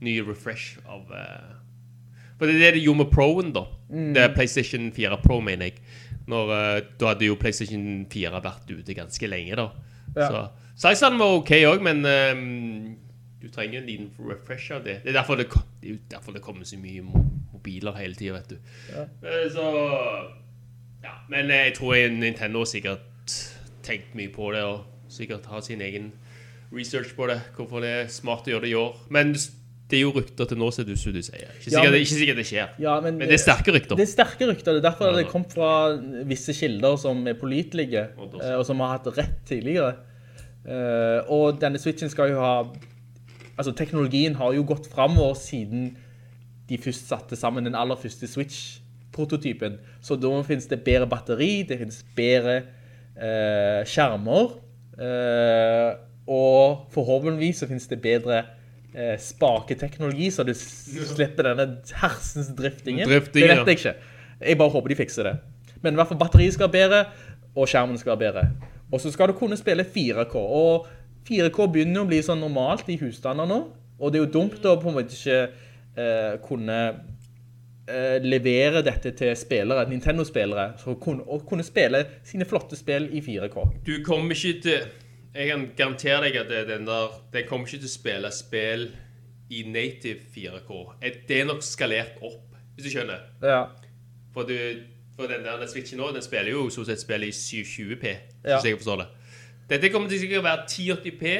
Ny 0.00 0.18
refresh 0.22 0.78
av 0.86 1.10
uh... 1.10 1.56
For 2.38 2.46
det 2.46 2.54
er 2.54 2.68
det 2.68 2.74
de 2.78 2.84
gjorde 2.84 3.02
med 3.02 3.10
Proen, 3.10 3.50
da. 3.52 3.64
Det 3.90 4.22
er 4.22 4.34
PlayStation 4.34 4.92
4 4.94 5.18
Pro, 5.24 5.40
mener 5.42 5.72
jeg. 5.72 5.82
Når, 6.30 6.52
uh, 6.52 6.78
da 7.00 7.12
hadde 7.12 7.26
jo 7.26 7.34
PlayStation 7.40 8.06
4 8.12 8.42
vært 8.44 8.70
ute 8.70 8.94
ganske 8.94 9.26
lenge, 9.26 9.58
da. 9.58 9.68
Ja. 10.14 10.28
Så 10.28 10.46
Sizen 10.78 11.18
var 11.18 11.34
OK 11.40 11.50
òg, 11.66 11.82
men 11.82 12.06
um, 12.06 12.96
du 13.42 13.48
trenger 13.50 13.80
en 13.80 13.86
liten 13.86 14.10
refresh 14.30 14.70
av 14.74 14.84
det. 14.84 15.00
Det 15.02 15.10
er 15.10 15.18
derfor 15.18 15.34
det, 15.40 15.48
det, 15.82 15.90
er 15.90 15.98
derfor 16.10 16.32
det 16.32 16.42
kommer 16.42 16.64
så 16.64 16.78
mye 16.78 17.02
mobiler 17.02 17.98
hele 17.98 18.14
tida, 18.14 18.38
vet 18.38 18.50
du. 18.54 18.56
Eh, 18.94 19.48
Så 19.50 19.66
Ja. 21.02 21.14
Men 21.28 21.50
jeg 21.50 21.74
tror 21.74 21.94
Nintendo 22.10 22.64
sikkert 22.64 23.34
tenkt 23.82 24.14
mye 24.14 24.30
på 24.34 24.52
det, 24.52 24.62
og 24.62 24.84
sikkert 25.08 25.46
har 25.46 25.60
sin 25.64 25.80
egen 25.80 26.12
research 26.72 27.14
på 27.16 27.26
det. 27.30 27.40
Hvorfor 27.56 27.80
det 27.80 27.88
er 28.02 28.06
smart 28.12 28.46
å 28.48 28.52
gjøre 28.54 28.66
det 28.66 28.70
i 28.70 28.76
år. 28.78 28.96
Men 29.10 29.32
det 29.88 29.96
er 29.96 30.02
jo 30.02 30.10
rykter 30.12 30.44
til 30.50 30.58
nå, 30.60 30.66
som 30.72 30.84
du, 30.84 30.94
som 31.00 31.12
du 31.14 31.22
sier. 31.24 31.48
Ikke 31.58 31.70
Ja, 31.72 31.80
sikkert, 31.80 31.92
men- 31.92 32.00
ikke 32.02 32.18
sikkert 32.18 32.36
det 32.36 32.46
skjer. 32.46 32.68
Ja, 32.78 33.00
men, 33.00 33.16
Men 33.18 33.28
det 33.28 33.38
er 33.38 33.44
sterke 33.44 33.72
rykter. 33.72 33.96
Det 33.96 34.04
er 34.04 34.12
sterke 34.12 34.48
rykter. 34.50 34.72
Det 34.76 34.84
er 34.84 34.90
derfor 34.90 35.06
Ja, 35.10 35.16
det 35.16 35.24
ja. 35.24 35.30
kom 35.32 35.44
fra 35.48 35.96
visse 36.28 36.52
kilder 36.52 36.96
som 37.00 37.26
er 37.26 37.34
pålitelige, 37.40 38.08
Og 38.18 38.34
eh, 38.42 38.62
som 38.64 38.80
har 38.80 38.98
hatt 38.98 39.06
rett 39.16 39.38
tidligere. 39.48 39.94
Eh, 40.66 41.22
Og 41.32 41.58
denne 41.60 41.78
switchen 41.78 42.10
skal 42.10 42.30
jo 42.30 42.40
ha 42.40 42.66
Altså, 43.58 43.72
teknologien 43.74 44.34
har 44.36 44.52
jo 44.54 44.62
gått 44.62 44.86
framover 44.92 45.34
siden 45.34 45.96
de 46.68 46.76
først 46.78 47.08
satte 47.08 47.34
sammen 47.34 47.64
den 47.64 47.74
aller 47.74 47.96
første 47.96 48.28
Switch-prototypen. 48.28 49.78
Så 50.00 50.14
da 50.20 50.30
finnes 50.46 50.68
det 50.68 50.84
bedre 50.84 51.08
batteri, 51.08 51.64
det 51.66 51.78
finnes 51.80 52.04
bedre 52.14 52.58
eh, 53.18 53.82
skjermer, 53.88 54.52
og 54.98 56.88
forhåpentligvis 56.92 57.62
så 57.62 57.68
finnes 57.70 57.86
det 57.88 58.00
bedre 58.02 58.42
eh, 58.94 59.16
spaketeknologi, 59.20 60.30
så 60.30 60.44
du 60.44 60.52
slipper 60.54 61.50
denne 61.50 61.68
hersens 62.00 62.50
driftingen. 62.58 63.08
Drifting, 63.08 63.46
det 63.46 63.50
vet 63.52 63.72
jeg 63.72 63.80
ikke. 63.80 63.94
Jeg 64.40 64.58
bare 64.58 64.74
håper 64.74 64.92
de 64.92 64.98
fikser 64.98 65.30
det. 65.30 65.36
Men 65.82 65.94
i 65.94 66.00
hvert 66.00 66.10
fall 66.10 66.20
batteriet 66.20 66.56
skal 66.56 66.68
være 66.68 66.76
bedre, 66.78 67.02
og 67.54 67.68
skjermen 67.70 67.98
skal 67.98 68.14
være 68.14 68.24
bedre. 68.26 68.46
Og 68.92 69.00
så 69.00 69.12
skal 69.12 69.30
du 69.30 69.38
kunne 69.38 69.56
spille 69.56 69.84
4K, 69.84 70.34
og 70.36 70.86
4K 71.28 71.68
begynner 71.72 72.04
å 72.04 72.08
bli 72.08 72.20
sånn 72.24 72.40
normalt 72.40 72.88
i 72.88 72.98
husstander 73.00 73.48
nå, 73.48 73.62
og 73.98 74.12
det 74.12 74.20
er 74.20 74.26
jo 74.26 74.34
dumt 74.38 74.64
å 74.64 74.76
på 74.80 74.90
en 74.90 74.96
måte 74.96 75.16
ikke 75.16 75.40
eh, 75.98 76.34
kunne 76.44 76.78
eh, 76.88 77.00
levere 78.22 78.82
dette 78.84 79.10
til 79.16 79.34
spillere, 79.36 79.88
Nintendo-spillere, 79.88 80.72
som 80.78 80.96
kunne, 81.00 81.22
og 81.28 81.46
kunne 81.48 81.64
spille 81.64 82.02
sine 82.26 82.44
flotte 82.44 82.76
spill 82.76 83.08
i 83.16 83.20
4K. 83.24 83.62
Du 83.86 83.94
kommer 84.04 84.34
ikke 84.34 84.60
til 84.62 84.80
Jeg 85.34 85.48
kan 85.50 85.66
garantere 85.76 86.22
deg 86.24 86.36
at 86.40 86.48
det, 86.48 86.62
den 86.68 86.86
der 86.86 87.12
Den 87.32 87.44
kommer 87.48 87.66
ikke 87.68 87.78
til 87.84 87.88
å 87.90 87.92
spille 87.92 88.30
spill 88.32 88.86
i 89.50 89.62
native 89.64 90.20
4K. 90.34 90.78
Eh, 91.02 91.12
Det 91.28 91.40
er 91.40 91.44
nok 91.48 91.62
skalert 91.62 92.16
opp, 92.22 92.56
hvis 92.74 92.84
du 92.84 92.90
skjønner. 92.92 93.20
Ja. 93.42 93.62
For, 94.34 94.42
du, 94.48 94.56
for 95.16 95.26
den 95.30 95.44
der 95.44 95.56
den 95.60 95.68
switchen 95.68 95.98
nå, 96.00 96.10
den 96.12 96.22
spiller 96.22 96.50
jo 96.52 96.66
stort 96.70 96.86
sett 96.90 97.00
spill 97.00 97.24
i 97.24 97.30
720p, 97.32 98.04
Ja. 98.44 98.58
hvis 98.58 98.64
jeg 98.70 98.76
forstår 98.80 98.96
det. 99.04 99.08
Dette 99.70 99.90
kommer 99.92 100.08
til 100.08 100.20
sikkert 100.20 100.40
å 100.42 100.48
være 100.48 100.66
1080p, 100.68 101.32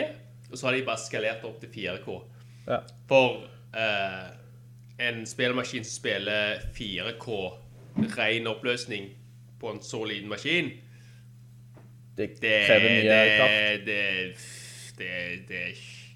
og 0.53 0.57
så 0.59 0.67
har 0.67 0.77
de 0.79 0.83
bare 0.87 0.99
skalert 1.05 1.45
opp 1.45 1.61
til 1.61 1.69
4K. 1.75 2.17
Ja. 2.69 2.79
For 3.09 3.43
eh, 3.77 4.29
en 4.99 5.25
spillemaskin 5.27 5.85
som 5.87 5.95
spiller 6.01 6.61
4K 6.75 7.39
ren 8.19 8.47
oppløsning 8.51 9.09
på 9.61 9.73
en 9.73 9.81
så 9.83 10.05
liten 10.07 10.29
maskin 10.31 10.71
Det 12.17 12.29
det, 12.43 12.67
krever 12.67 12.89
mye 12.91 13.03
det, 13.09 13.37
kraft. 13.39 13.87
det, 13.87 14.03
det, 14.99 15.11
det, 15.49 15.63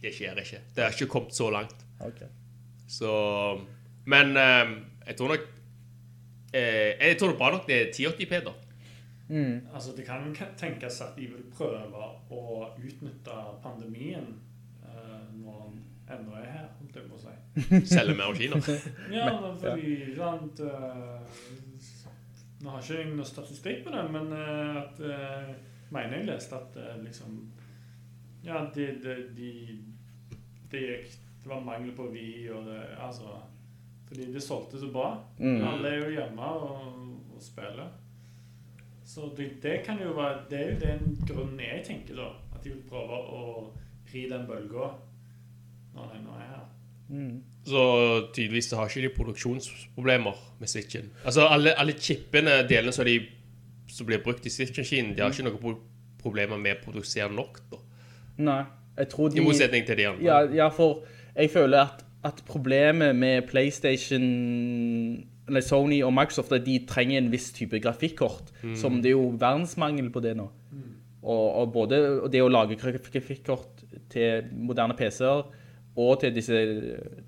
det 0.02 0.14
skjer 0.14 0.38
ikke. 0.42 0.58
Det 0.74 0.82
har 0.82 0.90
ikke 0.96 1.06
kommet 1.10 1.34
så 1.34 1.50
langt. 1.50 1.76
Okay. 2.00 2.26
Så 2.88 3.10
Men 4.04 4.36
eh, 4.36 4.72
jeg 5.06 5.16
tror 5.16 5.28
nok 5.28 5.44
eh, 6.54 6.98
Jeg 6.98 7.16
tror 7.18 7.28
det 7.28 7.38
bra 7.38 7.50
nok 7.54 7.66
det 7.68 7.76
er 7.80 8.10
1080p, 8.10 8.44
da. 8.44 8.52
Altså, 9.74 9.92
Det 9.96 10.04
kan 10.06 10.34
kan 10.34 10.46
tenkes 10.58 11.00
at 11.00 11.14
de 11.16 11.26
vil 11.26 11.44
prøve 11.56 12.02
å 12.30 12.68
utnytte 12.76 13.36
pandemien 13.62 14.26
eh, 14.84 15.22
når 15.38 15.70
den 15.70 16.18
ennå 16.18 16.34
er 16.36 16.50
her, 16.50 16.66
holdt 16.80 16.96
jeg 16.96 17.08
på 17.08 17.16
å 17.16 17.22
si. 17.22 17.36
Selge 17.84 18.14
mer 18.14 18.30
maskiner. 18.30 18.62
Ja, 19.12 19.28
fordi 19.60 20.14
sant, 20.16 20.60
eh, 20.60 21.40
Nå 22.62 22.70
har 22.70 22.84
ikke 22.84 22.98
jeg 23.00 23.10
noe 23.10 23.26
statistikk 23.26 23.82
på 23.84 23.92
det, 23.92 24.04
men 24.14 24.30
eh, 24.36 24.78
at 24.80 25.02
eh, 25.04 25.50
mener 25.92 26.20
jeg 26.20 26.28
leste 26.30 26.56
at 26.56 26.78
liksom 27.02 27.40
Ja, 28.46 28.64
de, 28.74 28.86
de, 29.02 29.16
de, 29.36 29.50
det 30.72 30.84
gikk 30.86 31.18
Det 31.42 31.50
var 31.50 31.60
mangel 31.66 31.92
på 31.96 32.08
vi 32.14 32.48
og 32.54 32.64
det 32.70 32.80
Altså 33.02 33.36
Fordi 34.08 34.32
det 34.32 34.42
solgte 34.42 34.80
så 34.80 34.88
bra. 34.92 35.10
Mm. 35.38 35.60
Alle 35.68 35.88
er 35.88 36.02
jo 36.02 36.14
hjemme 36.16 36.48
og, 36.56 36.98
og 37.34 37.42
spiller. 37.42 37.88
Så 39.04 39.28
det, 39.36 39.62
det 39.62 39.82
kan 39.84 40.00
jo 40.00 40.12
være 40.16 40.44
Det 40.50 40.58
er 40.60 40.72
jo 40.72 40.80
den 40.80 41.16
grunnen 41.28 41.60
jeg 41.60 41.84
tenker, 41.84 42.16
da. 42.16 42.28
At 42.54 42.64
de 42.64 42.74
vil 42.74 42.84
prøve 42.88 43.16
å 43.18 43.46
ri 44.12 44.28
den 44.30 44.46
bølga 44.48 44.92
når 45.92 46.14
den 46.14 46.24
nå 46.24 46.36
er 46.36 46.48
her. 46.48 46.68
Så 47.64 47.82
tydeligvis 48.34 48.70
så 48.70 48.78
har 48.80 48.88
ikke 48.88 49.04
de 49.04 49.14
produksjonsproblemer 49.16 50.38
med 50.60 50.70
Switchen. 50.70 51.10
Altså 51.24 51.46
alle, 51.46 51.74
alle 51.78 51.94
chipene, 51.98 52.62
delene 52.68 52.94
som, 52.94 53.06
de, 53.06 53.18
som 53.92 54.08
blir 54.08 54.22
brukt 54.24 54.46
i 54.48 54.52
Switch-maskinen, 54.52 55.12
de 55.16 55.22
har 55.22 55.34
ikke 55.34 55.46
noen 55.46 55.60
pro 55.60 55.74
problemer 56.22 56.60
med 56.62 56.78
å 56.78 56.84
produsere 56.84 57.34
nok, 57.34 57.58
da. 57.72 57.80
Nei, 58.46 58.60
jeg 59.00 59.08
tror 59.10 59.32
de... 59.32 59.40
I 59.40 59.44
motsetning 59.44 59.86
til 59.88 59.98
de 59.98 60.04
andre. 60.06 60.22
Ja, 60.22 60.36
ja, 60.54 60.68
for 60.70 61.02
jeg 61.34 61.50
føler 61.50 61.82
at, 61.82 62.04
at 62.22 62.42
problemet 62.46 63.16
med 63.18 63.48
PlayStation, 63.50 64.22
eller 65.48 65.64
Sony 65.66 65.98
og 66.06 66.14
Microsoft, 66.14 66.54
de 66.62 66.76
trenger 66.86 67.18
en 67.18 67.32
viss 67.32 67.50
type 67.56 67.80
grafikkort, 67.82 68.54
som 68.78 69.00
det 69.02 69.10
er 69.10 69.16
jo 69.16 69.32
verdensmangel 69.34 70.12
på 70.14 70.22
det 70.22 70.36
nå. 70.38 70.46
Og, 71.22 71.42
og 71.62 71.74
både 71.74 71.98
det 72.30 72.42
å 72.42 72.50
lage 72.50 72.78
grafikkort 72.78 73.82
til 74.14 74.46
moderne 74.54 74.94
PC-er, 74.98 75.42
og 75.96 76.20
til 76.22 76.32
disse 76.32 76.56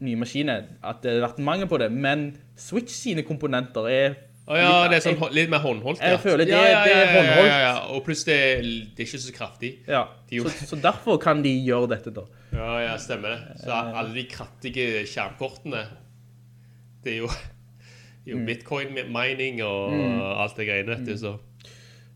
nye 0.01 0.17
maskinene, 0.17 0.55
at 0.83 1.03
det 1.05 1.19
har 1.19 1.27
vært 1.29 1.41
mangel 1.45 1.69
på 1.69 1.79
det. 1.83 1.91
Men 1.93 2.31
Switch 2.57 2.95
sine 2.97 3.25
komponenter 3.27 3.89
er... 3.91 4.15
Å 4.45 4.57
ja, 4.61 4.69
litt- 4.85 4.91
det 4.93 4.97
er 4.99 5.03
sånn 5.07 5.19
jeg, 5.23 5.33
litt 5.39 5.51
mer 5.53 5.61
håndholdt, 5.65 6.01
Jeg 6.05 6.19
føler 6.21 6.45
det- 6.45 6.53
ja, 6.53 6.63
ja, 6.69 6.81
det 6.85 6.93
er 6.93 6.99
ja, 6.99 7.05
ja, 7.05 7.13
håndholdt. 7.19 7.49
Ja, 7.49 7.59
ja, 7.65 7.75
Og 7.97 8.03
pluss 8.05 8.25
det, 8.29 8.39
det 8.97 9.05
er 9.05 9.09
ikke 9.09 9.21
så 9.25 9.33
kraftig. 9.37 9.71
Ja, 9.89 10.03
så, 10.33 10.53
så 10.73 10.79
derfor 10.85 11.17
kan 11.21 11.41
de 11.45 11.53
gjøre 11.65 11.89
dette 11.95 12.13
da. 12.17 12.25
Ja, 12.53 12.71
ja, 12.85 12.95
stemmer 13.01 13.33
det. 13.35 13.59
Så 13.65 13.73
alle 13.73 14.13
de 14.17 14.25
krattige 14.33 15.05
skjermkortene, 15.09 15.85
det 17.05 17.15
er 17.15 17.19
jo, 17.23 17.31
jo 18.29 18.41
bitcoin-mining 18.49 19.61
og 19.65 19.97
alt 20.45 20.57
det 20.61 20.69
greiene, 20.69 20.93
vet 20.99 21.09
du, 21.09 21.17
så... 21.21 21.35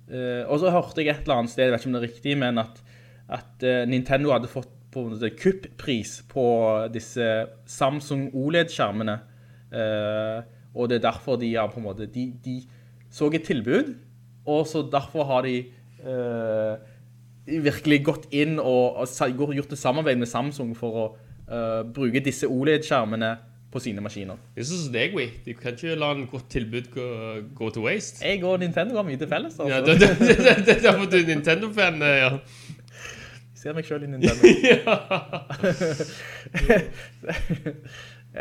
Eh, 0.09 0.45
og 0.49 0.57
så 0.63 0.71
hørte 0.73 1.03
jeg 1.05 1.13
et 1.13 1.27
eller 1.27 1.43
annet 1.43 1.53
sted, 1.53 1.67
jeg 1.69 1.75
vet 1.75 1.83
ikke 1.85 1.91
om 1.91 1.97
det 1.99 2.01
er 2.03 2.09
riktig, 2.09 2.37
men 2.41 2.61
at, 2.65 2.79
at 3.41 3.65
eh, 3.69 3.83
Nintendo 3.89 4.33
hadde 4.33 4.49
fått 4.53 4.73
på 4.93 5.03
en 5.03 5.15
måte 5.15 5.31
kupppris 5.37 6.19
på 6.31 6.45
disse 6.93 7.25
Samsung 7.69 8.29
OLED-skjermene. 8.33 9.19
Eh, 9.73 10.39
og 10.75 10.89
det 10.89 10.99
er 10.99 11.09
derfor 11.11 11.37
de 11.41 11.55
har 11.55 11.71
på 11.73 11.81
en 11.81 11.89
måte, 11.89 12.07
de, 12.07 12.31
de 12.45 12.61
så 13.11 13.31
et 13.33 13.45
tilbud, 13.45 13.95
og 14.49 14.67
så 14.69 14.83
derfor 14.93 15.25
har 15.29 15.45
de 15.45 15.57
eh, 15.59 16.95
virkelig 17.49 18.03
gått 18.05 18.29
inn 18.37 18.59
og, 18.61 19.03
og 19.05 19.55
gjort 19.57 19.73
et 19.73 19.81
samarbeid 19.81 20.21
med 20.21 20.29
Samsung 20.29 20.75
for 20.77 21.03
å 21.03 21.07
eh, 21.49 21.83
bruke 21.85 22.25
disse 22.25 22.49
OLED-skjermene 22.49 23.37
på 23.69 23.81
sine 23.85 24.01
maskiner. 24.01 24.39
Det 24.55 24.63
er 24.63 24.69
sånn 24.69 24.85
som 24.87 24.95
deg. 24.95 25.17
Du 25.45 25.51
kan 25.59 25.77
ikke 25.77 25.97
la 26.01 26.15
en 26.15 26.25
godt 26.31 26.49
tilbud 26.55 26.89
gå, 26.95 27.07
gå 27.57 27.71
til 27.75 27.85
waste. 27.85 28.23
Jeg 28.25 28.41
og 28.49 28.63
Nintendo 28.63 28.97
har 28.97 29.05
mye 29.05 29.21
til 29.21 29.29
felles, 29.29 29.59
altså. 29.59 29.69
Ja, 29.69 29.83
det, 29.85 29.99
det, 30.01 30.09
det, 30.23 30.37
det, 30.41 30.55
det 30.65 30.77
er 30.79 30.85
derfor 30.87 31.11
du 31.11 31.19
er 31.19 31.27
Nintendo-fan, 31.29 32.01
eh, 32.07 32.21
ja. 32.23 32.31
Jeg 32.73 32.78
ser 33.59 33.73
meg 33.77 33.85
selv 33.89 34.03
i 34.07 34.09
Nintendo. 34.13 34.43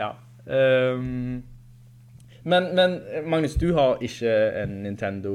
ja. 0.02 0.10
Um, 0.48 1.44
men, 2.48 2.64
men 2.76 2.92
Magnus, 3.28 3.56
du 3.60 3.74
har 3.76 3.98
ikke 4.02 4.32
en 4.64 4.78
Nintendo 4.86 5.34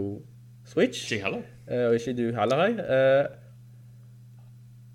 Switch. 0.64 1.02
Ikke 1.12 1.24
heller. 1.24 1.42
eh, 1.68 1.84
og 1.88 1.94
ikke 1.98 2.14
du 2.16 2.22
heller, 2.38 2.56
hei. 2.62 2.72
Eh, 2.96 3.24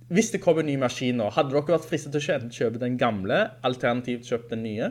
hvis 0.09 0.31
det 0.33 0.41
kommer 0.41 0.61
en 0.63 0.69
ny 0.71 0.77
maskin 0.81 1.17
nå, 1.19 1.27
hadde 1.35 1.51
dere 1.53 1.69
vært 1.75 1.85
fristet 1.85 2.11
til 2.15 2.21
å 2.23 2.25
kjøpe, 2.49 2.79
den 2.81 2.95
gamle, 2.97 3.37
alternativt 3.67 4.25
kjøpe 4.25 4.49
den 4.55 4.63
nye? 4.65 4.87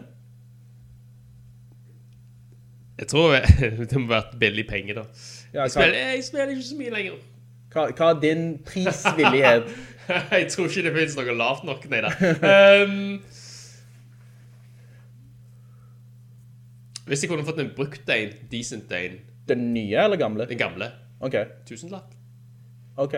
Jeg 3.00 3.08
tror 3.10 3.34
det 3.91 3.99
må 3.99 4.07
være 4.12 4.39
billig 4.41 4.66
penger, 4.68 4.94
da. 5.00 5.05
Ja, 5.55 5.62
Jeg 5.65 5.70
spiller, 5.75 5.99
jeg 6.12 6.25
spiller 6.25 6.49
ikke 6.55 6.68
så 6.68 6.76
mye 6.78 6.92
lenger. 6.94 7.15
Hva, 7.77 7.91
hva 7.93 8.11
er 8.15 8.21
din 8.23 8.45
prisvillighet? 8.65 9.69
Jeg 10.33 10.47
tror 10.53 10.69
ikke 10.71 10.85
det 10.87 10.93
finnes 10.95 11.17
noe 11.19 11.33
lavt 11.37 11.65
nok, 11.67 11.83
nei 11.91 11.99
da. 12.05 12.13
Um, 12.87 13.17
hvis 17.07 17.23
jeg 17.25 17.31
kunne 17.31 17.47
fått 17.47 17.59
en 17.63 17.73
brukt 17.75 18.09
en, 18.15 18.37
decent 18.51 18.93
en, 18.95 19.19
Den 19.51 19.67
nye 19.75 19.99
eller 20.05 20.19
gamle? 20.21 20.47
den 20.51 20.59
gamle, 20.59 20.93
Ok, 21.21 21.35
tusenlapp. 21.67 22.15
ok. 22.97 23.15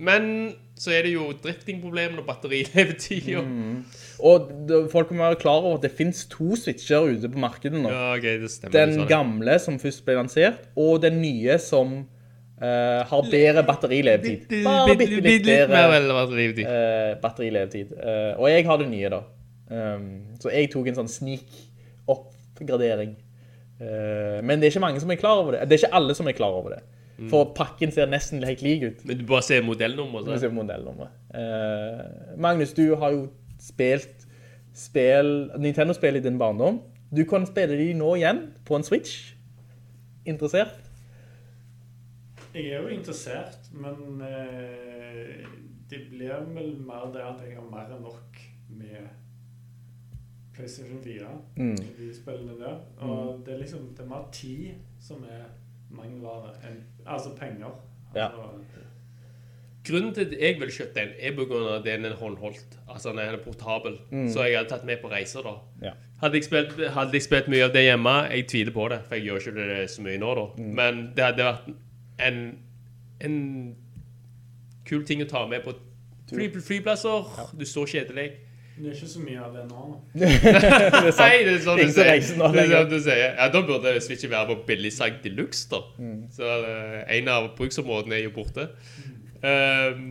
Men 0.00 0.54
så 0.80 0.94
er 0.96 1.04
det 1.04 1.10
jo 1.12 1.26
driftingproblemer 1.44 2.22
og 2.22 2.26
batterilevetid. 2.28 3.34
Og... 3.36 3.50
Og 4.24 4.88
folk 4.92 5.10
må 5.12 5.24
være 5.26 5.40
klar 5.42 5.60
over 5.60 5.76
at 5.76 5.84
det 5.84 5.90
finnes 5.96 6.22
to 6.32 6.56
switcher 6.56 7.04
ute 7.12 7.28
på 7.28 7.40
markedet 7.40 7.80
nå. 7.80 7.90
Ja, 7.92 8.14
ok, 8.16 8.24
det 8.44 8.50
stemmer. 8.52 8.72
Den 8.76 9.06
gamle 9.08 9.58
som 9.60 9.76
først 9.80 10.04
ble 10.06 10.16
lansert, 10.16 10.64
og 10.76 11.02
den 11.04 11.20
nye 11.20 11.58
som 11.60 12.02
eh, 12.60 13.00
har 13.10 13.22
bedre 13.32 13.64
batterilevetid. 13.66 14.40
Bare 14.66 14.96
bitte 15.00 15.20
litt 15.24 15.46
bedre 15.46 15.72
batterilevetid. 15.72 16.66
Uh, 16.68 17.16
batterilevetid. 17.22 17.88
Eh, 17.96 18.32
og 18.36 18.46
jeg 18.52 18.62
har 18.68 18.76
det 18.82 18.88
nye 18.92 19.08
da. 19.16 19.20
Um, 19.70 20.06
så 20.42 20.46
jeg 20.54 20.70
tok 20.72 20.86
en 20.90 20.98
sånn 21.02 21.10
sneak-oppgradering. 21.10 23.12
Eh, 23.80 24.38
men 24.44 24.60
det 24.60 24.66
er 24.68 24.72
ikke 24.74 24.84
mange 24.84 25.00
som 25.00 25.10
er 25.12 25.20
klar 25.20 25.36
over 25.40 25.50
det. 25.56 25.60
Det 25.68 25.74
er 25.76 25.80
ikke 25.84 25.98
alle 26.00 26.12
som 26.16 26.26
er 26.28 26.36
klar 26.36 26.52
over 26.56 26.70
det. 26.76 26.82
For 27.28 27.50
pakken 27.52 27.90
ser 27.92 28.08
nesten 28.08 28.40
helt 28.48 28.62
lik 28.64 28.84
ut. 28.86 29.00
Men 29.04 29.18
du 29.18 29.26
bare 29.28 29.44
ser 29.44 29.60
modellnummer. 29.60 30.24
Modellnummeret. 30.56 31.10
Eh, 31.36 32.36
Magnus, 32.40 32.72
du 32.72 32.94
har 32.96 33.12
jo 33.12 33.26
spilt 33.60 34.24
Nintendo-spill 35.60 36.16
i 36.16 36.22
din 36.24 36.38
barndom. 36.40 36.80
Du 37.12 37.26
kan 37.28 37.44
spille 37.46 37.76
de 37.76 37.90
nå 37.98 38.14
igjen 38.16 38.40
på 38.64 38.78
en 38.78 38.86
Switch. 38.86 39.34
Interessert? 40.24 40.78
Jeg 42.54 42.66
er 42.66 42.82
jo 42.82 42.88
interessert, 42.88 43.58
men 43.72 44.22
eh, 44.26 45.46
det 45.90 46.00
blir 46.10 46.34
vel 46.54 46.72
mer 46.82 47.10
det 47.14 47.22
at 47.22 47.42
jeg 47.46 47.54
har 47.56 47.66
mer 47.70 47.92
enn 47.94 48.02
nok 48.02 48.40
med 48.74 49.06
PlayStation 50.54 50.98
4. 51.04 51.30
Mm. 51.56 51.76
De 51.98 52.10
spillene 52.14 52.58
der. 52.58 52.80
Og 53.06 53.42
det 53.46 53.54
er 53.54 53.62
liksom 53.62 53.92
det 53.94 54.04
er 54.04 54.10
mer 54.10 54.26
tid 54.32 54.72
som 55.00 55.22
er 55.24 55.46
mangelvare 55.90 56.54
enn 56.68 56.82
Altså 57.06 57.34
penger. 57.38 57.70
Ja. 58.14 58.26
Altså, 58.28 58.86
Grunnen 59.86 60.14
til 60.14 60.26
at 60.26 60.32
jeg 60.40 60.60
vil 60.60 60.70
kjøpe 60.70 60.94
den, 60.94 61.12
er 61.18 61.36
på 61.36 61.46
grunn 61.48 61.64
av 61.64 61.78
at 61.78 61.86
den 61.86 62.04
er 62.04 62.14
håndholdt. 62.14 62.76
Altså, 62.88 63.14
den 63.14 63.18
er 63.22 63.38
portabel. 63.44 63.96
Så 64.28 64.44
jeg 64.44 64.58
hadde 64.58 64.68
tatt 64.68 64.84
med 64.84 65.00
på 65.00 65.08
reiser, 65.08 65.46
da. 65.46 65.54
Ja. 65.86 65.92
Hadde 66.20 66.36
jeg, 66.36 66.44
spilt, 66.44 66.74
hadde 66.92 67.16
jeg 67.16 67.24
spilt 67.24 67.48
mye 67.48 67.64
av 67.64 67.72
det 67.72 67.86
hjemme, 67.86 68.12
jeg 68.28 68.44
tviler 68.52 68.74
på 68.76 68.88
det, 68.92 68.98
for 69.06 69.16
jeg 69.16 69.24
gjør 69.24 69.40
ikke 69.40 69.54
det 69.56 69.86
så 69.90 70.04
mye 70.04 70.18
nå, 70.20 70.34
da. 70.36 70.44
Men 70.80 71.00
det 71.16 71.24
hadde 71.24 71.46
vært 71.48 71.70
en, 72.26 72.42
en 73.20 73.36
kul 74.88 75.04
ting 75.06 75.22
å 75.24 75.28
ta 75.30 75.44
med 75.50 75.64
på 75.64 75.74
fly, 76.30 76.48
flyplasser. 76.60 77.28
Du 77.58 77.66
står 77.66 77.90
kjedelig. 77.94 78.28
det 78.80 78.90
er 78.90 78.96
ikke 78.96 79.10
så 79.12 79.22
mye 79.22 79.44
av 79.44 79.54
det 79.56 79.66
nå. 79.68 79.86
Det 80.20 80.30
er 80.30 81.12
sant. 81.12 81.20
Nei, 81.20 81.44
det 81.44 81.54
er 81.54 81.62
sånn 81.66 81.80
du 81.80 81.92
sier. 81.92 82.10
reiser 82.10 82.40
nå 82.40 82.50
Det 82.54 82.64
er 82.64 82.74
sånn 82.74 82.90
du 82.90 82.98
sier. 83.04 83.24
Ja, 83.28 83.48
da 83.52 83.62
burde 83.68 83.94
Switch 84.04 84.26
være 84.30 84.54
på 84.54 84.58
billigsalg 84.70 85.22
de 85.24 85.34
luxe, 85.36 85.68
da. 85.72 85.84
Så 86.34 86.50
uh, 86.64 86.98
en 87.04 87.32
av 87.32 87.52
bruksområdene 87.58 88.20
er 88.20 88.28
jo 88.28 88.34
borte. 88.36 88.70
Um, 89.44 90.04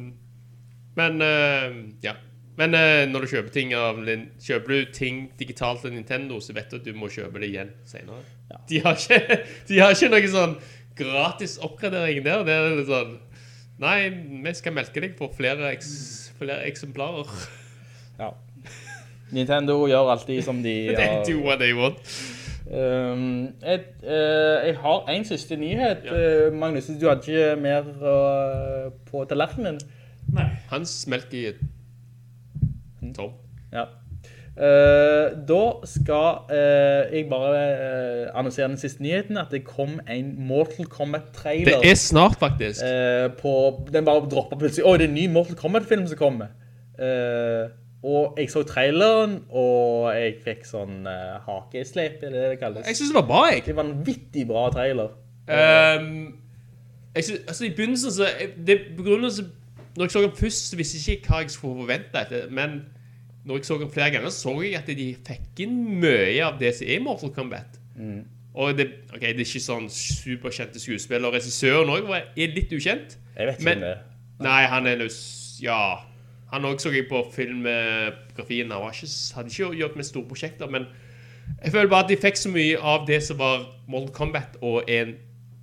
men 1.00 1.22
uh, 1.24 1.78
ja. 2.06 2.18
Men 2.60 2.76
uh, 2.76 3.06
når 3.08 3.24
du 3.24 3.32
kjøper 3.32 3.54
ting 3.56 3.72
av 3.78 4.02
Kjøper 4.44 4.74
du 4.74 4.92
ting 4.94 5.30
digitalt 5.40 5.86
til 5.86 5.96
Nintendo, 5.96 6.42
så 6.44 6.54
vet 6.54 6.72
du 6.72 6.82
at 6.82 6.86
du 6.86 6.92
må 6.98 7.08
kjøpe 7.10 7.40
det 7.40 7.54
igjen 7.54 7.72
senere. 7.88 8.22
De, 8.70 8.82
har 8.84 8.98
ikke, 8.98 9.40
de 9.70 9.80
har 9.80 9.96
ikke 9.96 10.12
noe 10.12 10.32
sånn 10.34 10.58
gratis 11.00 11.58
oppgradering 11.64 12.22
der. 12.26 12.44
Det 12.48 12.56
er 12.56 12.78
litt 12.80 12.92
sånn 12.92 13.18
Nei, 13.80 14.10
vi 14.44 14.52
skal 14.58 14.74
melke 14.76 15.00
deg 15.00 15.14
for 15.16 15.32
flere, 15.32 15.70
eks, 15.72 15.90
flere 16.36 16.66
eksemplarer. 16.68 17.30
Ja. 18.20 18.34
Nintendo 19.32 19.78
gjør 19.88 20.10
alltid 20.18 20.42
som 20.44 20.60
de 20.66 20.74
They 20.98 21.08
har. 21.08 21.24
do 21.24 21.40
what 21.46 21.62
they 21.64 21.72
want. 21.78 22.02
Um, 22.68 23.54
et, 23.64 23.88
uh, 24.04 24.60
jeg 24.68 24.76
har 24.84 25.08
en 25.10 25.24
siste 25.26 25.56
nyhet. 25.56 26.04
Ja. 26.06 26.50
Magnus, 26.52 26.92
du 26.92 27.08
hadde 27.08 27.24
ikke 27.32 27.56
mer 27.62 27.88
uh, 28.04 28.92
på 29.08 29.24
tallerkenen? 29.32 29.80
Nei. 30.36 30.50
Hans 30.74 31.00
melk 31.08 31.32
i 31.34 31.46
tom. 33.16 33.32
Ja. 33.72 33.88
Eh, 34.60 35.32
da 35.48 35.66
skal 35.88 36.52
eh, 36.52 37.16
jeg 37.16 37.28
bare 37.30 37.60
eh, 37.60 38.32
annonsere 38.36 38.68
den 38.68 38.78
siste 38.78 39.04
nyheten, 39.04 39.38
at 39.38 39.48
det 39.52 39.62
kom 39.64 40.02
en 40.10 40.34
Mortal 40.48 40.86
Kombat-trailer. 40.86 41.80
Det 41.80 41.92
er 41.92 41.96
snart, 41.96 42.36
faktisk. 42.40 42.82
På, 43.42 43.54
den 43.94 44.06
bare 44.06 44.28
droppet 44.30 44.60
plutselig. 44.60 44.86
Åh, 44.86 44.98
det 44.98 45.06
er 45.06 45.08
en 45.08 45.14
ny 45.14 45.30
Mortal 45.32 45.56
Kombat-film 45.56 46.08
som 46.08 46.18
kommer. 46.18 46.52
Og 48.04 48.36
jeg 48.38 48.52
så 48.52 48.64
traileren, 48.64 49.40
og 49.50 50.12
jeg 50.16 50.36
fikk 50.44 50.62
sånn 50.68 51.08
uh, 51.08 51.40
hakesleip, 51.44 52.22
er 52.24 52.32
det 52.32 52.44
det 52.54 52.60
kalles? 52.62 52.86
Jeg 52.88 52.96
synes 52.96 53.10
det 53.12 53.18
var 53.18 53.26
bra, 53.28 53.42
jeg. 53.52 53.66
Det 53.66 53.76
var 53.76 53.88
en 53.88 54.06
vittig 54.08 54.46
bra 54.48 54.70
trailer. 54.72 55.10
Um, 55.48 56.40
jeg 57.16 57.24
synes, 57.24 57.42
altså 57.48 57.66
i 57.66 57.74
begynnelsen 57.76 58.12
så 58.16 58.30
det, 58.68 58.78
på 58.96 59.04
grunn 59.04 59.26
av 59.26 59.34
så, 59.34 59.44
Når 59.98 60.06
jeg 60.06 60.12
så 60.12 60.22
den 60.22 60.36
først, 60.38 60.78
visste 60.78 61.00
jeg 61.02 61.18
ikke 61.18 61.34
hva 61.34 61.42
jeg 61.44 61.52
skulle 61.52 61.82
forvente 61.82 62.22
etter, 62.22 62.48
men 62.56 62.80
når 63.46 63.56
jeg 63.62 63.66
så 63.66 63.78
den 63.80 63.92
flere 63.92 64.12
ganger, 64.12 64.30
så 64.30 64.54
jeg 64.62 64.76
at 64.76 64.88
de 64.88 65.16
fikk 65.28 65.64
inn 65.66 65.78
mye 66.02 66.42
av 66.46 66.60
det 66.60 66.74
som 66.76 66.88
er 66.88 67.00
Mortal 67.06 67.32
Kombat. 67.36 67.80
Og 68.60 68.76
det, 68.78 68.88
okay, 69.14 69.32
det 69.38 69.44
er 69.46 69.48
ikke 69.48 69.62
sånn 69.64 69.88
superkjente 69.94 70.80
skuespillere, 70.82 71.32
regissøren 71.38 71.90
òg 71.94 72.10
er 72.12 72.54
litt 72.56 72.72
ukjent. 72.76 73.18
Jeg 73.38 73.48
vet 73.48 73.60
ikke 73.60 73.64
Men- 73.70 73.78
om 73.78 73.82
det. 73.90 73.98
Nei, 74.40 74.62
han 74.72 74.88
er 74.88 74.96
løs, 74.98 75.60
ja. 75.62 76.00
Han 76.52 76.64
også 76.66 76.90
så 76.90 76.94
jeg 76.96 77.08
på 77.10 77.20
filmografien, 77.32 78.72
han 78.72 78.82
var 78.82 78.92
ikke, 78.92 79.08
hadde 79.36 79.50
ikke 79.50 79.78
gjort 79.78 79.96
med 79.96 80.04
store 80.08 80.28
prosjekter, 80.28 80.70
men 80.72 80.86
jeg 81.64 81.72
føler 81.72 81.90
bare 81.90 82.04
at 82.04 82.10
de 82.10 82.18
fikk 82.18 82.38
så 82.38 82.50
mye 82.50 82.78
av 82.82 83.06
det 83.08 83.24
som 83.24 83.38
var 83.38 83.66
Mortal 83.88 84.14
Kombat, 84.14 84.58
og 84.62 84.84
en, 84.90 85.16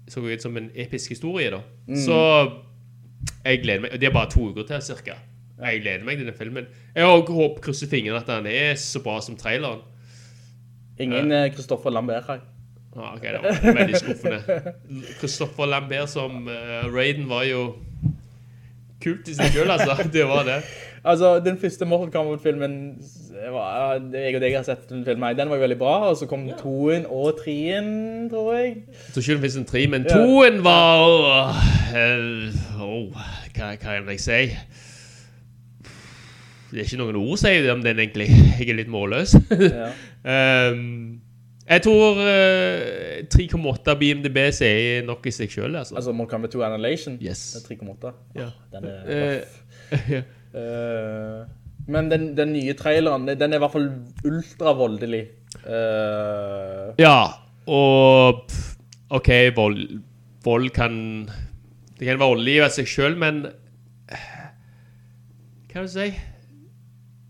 så 0.09 0.21
ut 0.21 0.43
som 0.43 0.57
en 0.57 0.71
episk 0.75 1.11
historie 1.11 1.51
da. 1.51 1.61
Så 1.95 2.19
jeg 3.45 3.63
gleder 3.63 3.81
meg, 3.81 3.93
og 3.93 4.01
det 4.01 4.07
er 4.09 4.13
bare 4.15 4.31
to 4.31 4.49
uker 4.51 4.63
til 4.69 4.83
cirka. 4.83 5.17
Jeg 5.57 5.81
gleder 5.83 6.05
meg 6.05 6.19
til 6.19 6.27
den 6.29 6.37
filmen. 6.37 6.67
Jeg 6.95 7.05
håper, 7.07 7.61
krysser 7.65 7.89
fingrene 7.89 8.21
at 8.21 8.29
den 8.29 8.47
er 8.51 8.75
så 8.81 9.01
bra 9.05 9.21
som 9.25 9.37
traileren. 9.41 9.81
Ingen 10.99 11.29
Kristoffer 11.29 11.55
Christopher 11.55 11.91
Lambert 11.91 12.29
her. 12.29 12.45
Ah, 12.97 13.15
ok, 13.15 13.23
det 13.23 13.41
var 13.43 13.75
veldig 13.77 13.97
skuffende. 14.01 14.73
Christopher 15.19 15.67
Lambert 15.67 16.09
som 16.09 16.49
uh, 16.49 16.87
Raiden 16.97 17.29
var 17.29 17.45
jo 17.45 17.75
kult 19.05 19.29
i 19.29 19.35
seg 19.37 19.53
selv, 19.53 19.73
altså. 19.77 19.97
Det 20.17 20.25
var 20.29 20.47
det. 20.49 20.61
Altså, 21.07 21.39
den 21.45 21.59
første 21.59 21.87
Mortal 21.87 22.11
Kombat-filmen, 22.11 23.03
jeg 23.37 23.53
og 24.35 24.41
deg 24.43 24.57
har 24.57 24.65
sett 24.67 24.89
den 24.91 25.05
filmen, 25.07 25.37
den 25.39 25.53
var 25.53 25.61
veldig 25.63 25.77
bra, 25.79 25.93
og 26.09 26.17
så 26.19 26.27
kom 26.27 26.49
toen 26.59 27.05
og 27.07 27.37
treen, 27.45 28.27
tror 28.33 28.57
jeg. 28.57 28.73
Jeg 28.89 29.13
tror 29.13 29.23
ikke 29.23 29.37
det 29.37 29.45
finnes 29.45 29.61
en 29.61 29.69
tre, 29.71 29.87
men 29.87 30.07
Ja. 30.09 30.17
toen 30.17 30.65
var 30.65 31.05
åh, 31.05 31.61
eh, 31.95 32.83
åh, 32.83 33.13
hva, 33.13 33.29
hva 33.55 33.77
kan 33.77 34.11
jeg 34.11 34.21
si? 34.21 34.57
Det 36.77 36.83
er 36.83 36.89
ikke 36.91 36.99
noen 37.01 37.17
ord 37.17 37.33
å 37.33 37.41
si 37.41 37.53
om 37.73 37.81
den 37.85 38.01
egentlig. 38.03 38.27
Jeg 38.61 38.69
er 38.69 38.77
litt 38.83 38.91
målløs. 38.93 39.33
Ja. 39.57 39.87
um, 40.75 40.83
jeg 41.73 41.83
tror 41.83 42.19
uh, 42.21 43.25
3,8 43.33 43.95
BMDB 43.99 44.37
sier 44.55 45.07
nok 45.09 45.25
i 45.27 45.33
seg 45.35 45.51
selv, 45.51 45.81
altså. 45.81 45.97
Altså, 45.99 46.13
Mortal 46.15 46.37
Kombat 46.37 46.53
2 46.55 46.61
Annihilation. 46.69 47.17
Yes. 47.25 47.41
Det 47.57 47.65
er 47.65 47.81
3,8. 47.81 48.13
Ja. 48.39 48.51
Den 48.75 48.85
er 48.93 49.09
Eh, 49.17 49.33
røff. 49.33 49.57
uh, 50.55 51.41
men 51.97 52.13
den, 52.13 52.29
den 52.39 52.53
nye 52.55 52.77
traileren, 52.79 53.27
den 53.33 53.49
er 53.53 53.59
i 53.59 53.65
hvert 53.65 53.75
fall 53.75 53.89
ultra 54.29 54.77
voldelig. 54.79 55.25
Eh, 55.65 56.93
ja, 57.01 57.17
og 57.67 58.53
OK, 59.17 59.31
vold, 59.57 59.81
vold 60.45 60.69
kan 60.77 60.97
Det 61.97 62.05
kan 62.05 62.19
være 62.19 62.23
voldelig 62.29 62.57
i 62.61 62.69
seg 62.77 62.91
selv, 62.91 63.17
men 63.23 63.47
Hva 64.11 65.71
kan 65.73 65.87
du 65.87 65.91
si? 65.97 66.11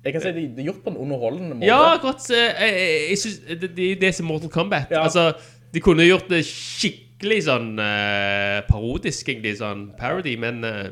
Jeg 0.07 0.15
kan 0.15 0.23
si 0.23 0.31
det, 0.37 0.45
det 0.57 0.63
er 0.63 0.69
gjort 0.71 0.83
på 0.87 0.93
en 0.95 0.99
underholdende 1.03 1.57
måte. 1.59 1.67
Ja, 1.69 1.97
godt. 2.03 2.29
eh, 2.31 2.47
Jeg, 2.63 2.77
jeg, 2.79 3.01
jeg 3.11 3.19
synes 3.19 3.37
det, 3.61 3.71
det 4.01 4.09
er 4.09 4.15
som 4.17 4.29
Mortal 4.31 4.53
Kombat. 4.55 4.91
Ja. 4.95 5.03
Altså, 5.05 5.33
de 5.75 5.83
kunne 5.83 6.07
gjort 6.07 6.29
det 6.31 6.45
skikkelig 6.47 7.43
sånn 7.49 7.73
uh, 7.81 8.61
parodisk, 8.71 9.29
egentlig, 9.33 9.57
sånn 9.59 9.89
parody, 9.99 10.37
men 10.41 10.63
uh, 10.65 10.87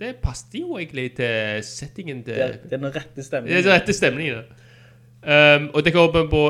det 0.00 0.14
passet 0.22 0.54
jo 0.60 0.76
egentlig 0.78 1.10
til 1.18 1.60
settingen 1.66 2.22
til 2.26 2.36
Det 2.38 2.62
det 2.70 2.76
er 2.76 2.82
den 2.84 2.92
rette 2.94 3.16
Det 3.16 3.24
er 3.24 3.28
stemningen. 3.30 3.64
den 3.64 3.72
rette 3.74 3.96
stemningen. 3.96 4.42
ja. 4.42 5.56
Um, 5.56 5.66
og 5.74 5.82
det 5.84 5.92
kommer 5.92 6.28
på 6.32 6.44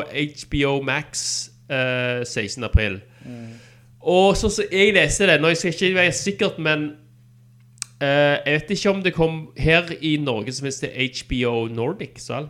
HBO 0.44 0.76
Max 0.86 1.48
uh, 1.70 2.22
16. 2.22 2.62
april. 2.68 3.00
Og 4.00 4.36
sånn 4.38 4.52
som 4.54 4.70
jeg 4.72 4.94
leser 4.96 5.26
det, 5.28 5.40
nå 5.42 5.50
jeg 5.50 5.58
skal 5.60 5.74
ikke 5.74 5.96
være 5.98 6.12
sikkert, 6.14 6.58
men 6.62 6.84
eh, 8.00 8.36
jeg 8.46 8.54
vet 8.56 8.70
ikke 8.76 8.90
om 8.90 9.02
det 9.02 9.14
kom 9.14 9.38
her 9.56 9.92
i 10.00 10.16
Norge 10.20 10.52
som 10.52 10.68
det 10.68 10.90
HBO 11.22 11.68
Nordic, 11.68 12.22
ja. 12.30 12.46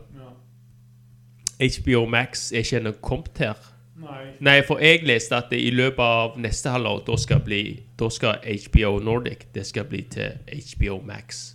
HBO 1.60 2.06
Max 2.06 2.52
er 2.52 2.64
ikke 2.64 2.80
ennå 2.80 2.92
kommet 3.04 3.38
her. 3.38 3.58
Nei. 4.00 4.24
Nei, 4.40 4.60
for 4.64 4.80
jeg 4.80 5.04
leste 5.04 5.36
at 5.36 5.50
det 5.52 5.60
i 5.60 5.70
løpet 5.74 6.00
av 6.00 6.38
neste 6.40 6.72
halvår, 6.72 7.02
da 7.06 7.16
skal, 7.20 7.42
bli, 7.44 7.62
da 8.00 8.08
skal 8.08 8.40
HBO 8.64 8.98
Nordic, 9.04 9.44
det 9.54 9.66
skal 9.68 9.84
bli 9.90 10.02
til 10.08 10.38
HBO 10.72 11.02
Max. 11.04 11.50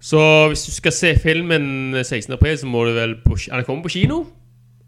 Så 0.00 0.20
hvis 0.48 0.62
du 0.64 0.72
skal 0.72 0.92
se 0.96 1.14
filmen 1.20 1.96
16. 2.04 2.32
april, 2.32 2.58
så 2.58 2.66
må 2.66 2.84
du 2.84 2.94
vel 2.96 3.18
på, 3.24 3.36
Han 3.50 3.64
kommer 3.64 3.82
på 3.82 3.88
kino? 3.98 4.24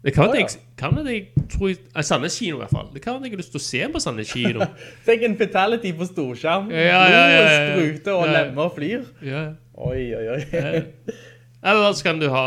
Det 0.03 0.11
kan 0.13 0.25
Å, 0.27 0.33
at 0.33 0.35
ja. 0.35 0.43
jeg, 0.43 1.27
jeg 1.37 1.45
tror 1.53 1.69
jeg, 1.71 2.03
Sandnes 2.03 2.35
kino 2.35 2.57
i 2.57 2.59
hvert 2.59 2.73
fall. 2.75 2.89
Det 2.91 3.01
kan 3.05 3.15
at 3.15 3.23
jeg 3.23 3.31
har 3.31 3.39
lyst 3.39 3.53
til 3.55 3.61
å 3.61 3.63
se 3.63 3.81
på 3.93 4.01
Sandnes 4.03 4.31
kino. 4.35 4.65
Tenk 5.07 5.23
en 5.29 5.37
fatality 5.39 5.93
på 5.95 6.07
storskjerm. 6.09 6.71
Ja, 6.75 6.83
ja, 6.83 7.03
ja, 7.07 7.21
ja, 7.31 7.43
ja. 7.47 7.67
Spruter 7.71 8.17
og 8.19 8.25
Ja. 8.27 8.33
lemmer 8.41 8.73
flyr. 8.75 9.05
ja. 9.23 9.43
Oi, 9.73 10.01
oi, 10.13 10.25
oi. 10.35 10.81
Eller 11.65 11.93
så 11.95 12.03
kan 12.03 12.19
du 12.19 12.27
ha 12.29 12.43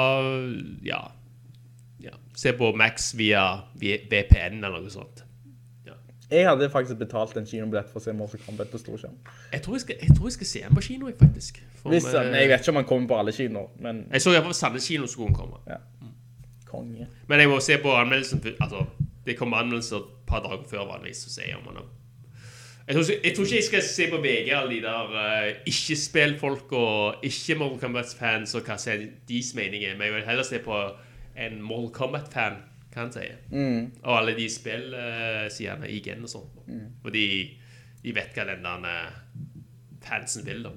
Ja. 0.84 1.00
ja 1.98 2.12
se 2.36 2.52
på 2.52 2.74
Max 2.76 3.14
via, 3.16 3.62
VPN 3.80 4.60
eller 4.60 4.84
noe 4.84 4.92
sånt. 4.92 5.24
Jeg 6.26 6.42
hadde 6.48 6.66
faktisk 6.70 6.98
betalt 6.98 7.36
en 7.38 7.44
kinobillett 7.46 7.86
for 7.92 8.00
å 8.00 8.02
se 8.02 8.12
Morse 8.16 8.38
Combat 8.42 8.66
på 8.70 8.80
storskjerm. 8.82 9.14
Jeg 9.52 9.62
tror 9.62 9.76
jeg 9.78 10.08
tror 10.16 10.26
jeg 10.26 10.34
skal 10.34 10.48
se 10.50 10.62
den 10.64 10.74
på 10.74 10.82
kino, 10.82 11.06
jeg, 11.06 11.14
faktisk. 11.20 11.60
For, 11.78 11.92
Hvis, 11.94 12.08
jeg 12.10 12.48
vet 12.50 12.60
ikke 12.64 12.72
om 12.74 12.80
han 12.80 12.88
kommer 12.88 13.08
på 13.12 13.18
alle 13.20 13.32
kinoer, 13.32 13.68
men 13.78 14.00
Jeg 14.10 14.24
så 14.24 14.32
iallfall 14.34 14.56
Sandnes 14.58 14.88
kino 14.90 15.06
skulle 15.06 15.30
den 15.30 15.36
komme. 15.38 15.60
Konge. 16.66 17.08
Men 17.28 17.40
jeg 17.40 17.50
må 17.50 17.60
se 17.60 17.78
på 17.82 17.92
anmeldelsen 17.94 18.42
Altså, 18.60 18.84
det 19.26 19.36
kommer 19.38 19.62
anmeldelser 19.62 19.96
et 19.96 20.26
par 20.26 20.42
dager 20.44 20.64
før 20.70 20.86
vanligvis, 20.92 21.24
så 21.26 21.38
sier 21.38 21.62
man 21.64 21.80
har... 21.80 21.86
Jeg 22.86 22.94
tror, 22.94 23.04
jeg 23.24 23.34
tror 23.34 23.44
ikke 23.44 23.56
jeg 23.56 23.64
skal 23.66 23.82
se 23.82 24.04
på 24.10 24.18
VG 24.22 24.50
alle 24.54 24.74
de 24.76 24.82
der 24.84 25.08
uh, 25.10 25.48
ikke-spillfolk 25.66 26.72
og 26.72 27.24
ikke 27.26 27.56
Mortal 27.58 27.80
Kombat-fans 27.82 28.54
og 28.54 28.62
hva 28.62 28.76
sier 28.78 29.08
deres 29.26 29.54
mening 29.58 29.82
er, 29.82 29.96
men 29.98 30.06
jeg 30.06 30.14
vil 30.14 30.28
heller 30.28 30.46
se 30.46 30.60
på 30.62 30.76
en 31.36 31.58
Mortal 31.62 31.90
Kombat-fan, 31.96 32.60
hva 32.94 33.02
han 33.02 33.10
sier. 33.12 33.40
Og 34.04 34.12
alle 34.20 34.36
de 34.38 34.46
spillsidene 34.52 35.90
i 35.90 35.98
gen 36.04 36.22
og 36.22 36.30
sånt. 36.30 36.60
Fordi 37.02 37.26
de 38.04 38.14
vet 38.14 38.38
hva 38.38 38.46
den 38.52 38.62
der 38.62 38.86
eh, 38.86 39.18
fansen 40.06 40.46
vil, 40.46 40.62
da. 40.62 40.70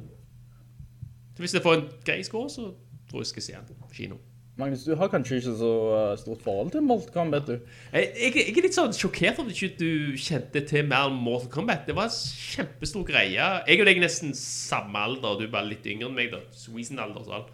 Så 1.35 1.45
hvis 1.45 1.53
jeg 1.53 1.61
får 1.63 1.77
en 1.77 1.85
grei 2.05 2.23
score, 2.25 2.49
så 2.49 2.71
tror 3.09 3.21
jeg 3.21 3.27
jeg 3.27 3.33
skal 3.35 3.45
se 3.45 3.53
den 3.53 3.77
på 3.77 3.93
kino. 3.93 4.17
Magnus, 4.59 4.83
du 4.83 4.91
har 4.99 5.07
kanskje 5.07 5.37
ikke 5.39 5.53
så 5.55 5.69
uh, 5.95 6.17
stort 6.19 6.41
forhold 6.43 6.71
til 6.73 6.83
Mortal 6.83 7.13
Kombat, 7.13 7.47
du? 7.47 7.53
Jeg, 7.93 8.09
jeg, 8.19 8.33
jeg 8.35 8.57
er 8.57 8.65
litt 8.65 8.75
sånn 8.75 8.91
sjokkert 8.91 9.39
over 9.39 9.53
at 9.53 9.55
ikke 9.55 9.77
du 9.79 10.17
kjente 10.19 10.65
til 10.67 10.87
mer 10.89 11.07
om 11.07 11.15
Mortal 11.23 11.47
Kombat. 11.53 11.85
Det 11.87 11.95
var 11.95 12.09
en 12.09 12.17
kjempestor 12.17 13.05
greie. 13.07 13.39
Jeg 13.39 13.79
og 13.79 13.87
deg 13.87 14.01
er 14.01 14.03
nesten 14.03 14.35
samme 14.35 14.99
alder, 14.99 15.31
og 15.31 15.39
du 15.39 15.45
er 15.47 15.53
bare 15.53 15.69
litt 15.69 15.87
yngre 15.87 16.09
enn 16.09 16.17
meg, 16.17 16.33
da. 16.33 16.41
Sweden-alder 16.59 17.21
og 17.21 17.29
sånn. 17.29 17.45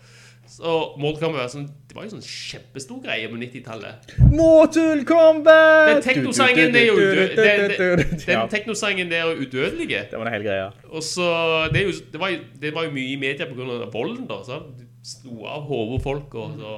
Så 0.56 0.74
Mortal 0.98 1.19
Kombat 1.27 1.43
var 1.43 1.51
sånn, 1.53 1.67
det 1.85 2.00
var 2.00 2.08
jo 2.08 2.16
sånn 2.16 2.25
kjempestor 2.25 3.03
greie 3.06 3.30
på 3.30 3.38
90-tallet. 3.43 4.17
Mortal 4.34 5.06
Kombat! 5.09 5.92
Den 5.92 6.03
teknosangen 6.08 6.80
er 6.82 6.90
jo 6.90 6.98
den, 7.38 8.50
teknosangen 8.50 9.14
der 9.14 9.27
er 9.30 9.45
udødelig. 9.45 9.92
det 9.93 10.17
var 10.17 10.25
en 10.25 10.38
hel 10.40 10.50
greie. 10.50 10.67
Og 10.90 11.06
så, 11.06 11.30
det, 11.69 11.85
var 12.17 12.34
jo, 12.34 12.42
det 12.66 12.74
var 12.74 12.90
jo 12.90 12.98
mye 12.98 13.14
i 13.14 13.22
media 13.27 13.45
på 13.45 13.61
grunn 13.61 13.77
av 13.77 13.93
volden 13.93 14.25
da, 14.25 14.42
sant? 14.50 14.82
Du 15.22 15.45
av 15.45 15.67
hodet 15.69 16.01
folk, 16.01 16.34
og 16.34 16.58
så 16.58 16.77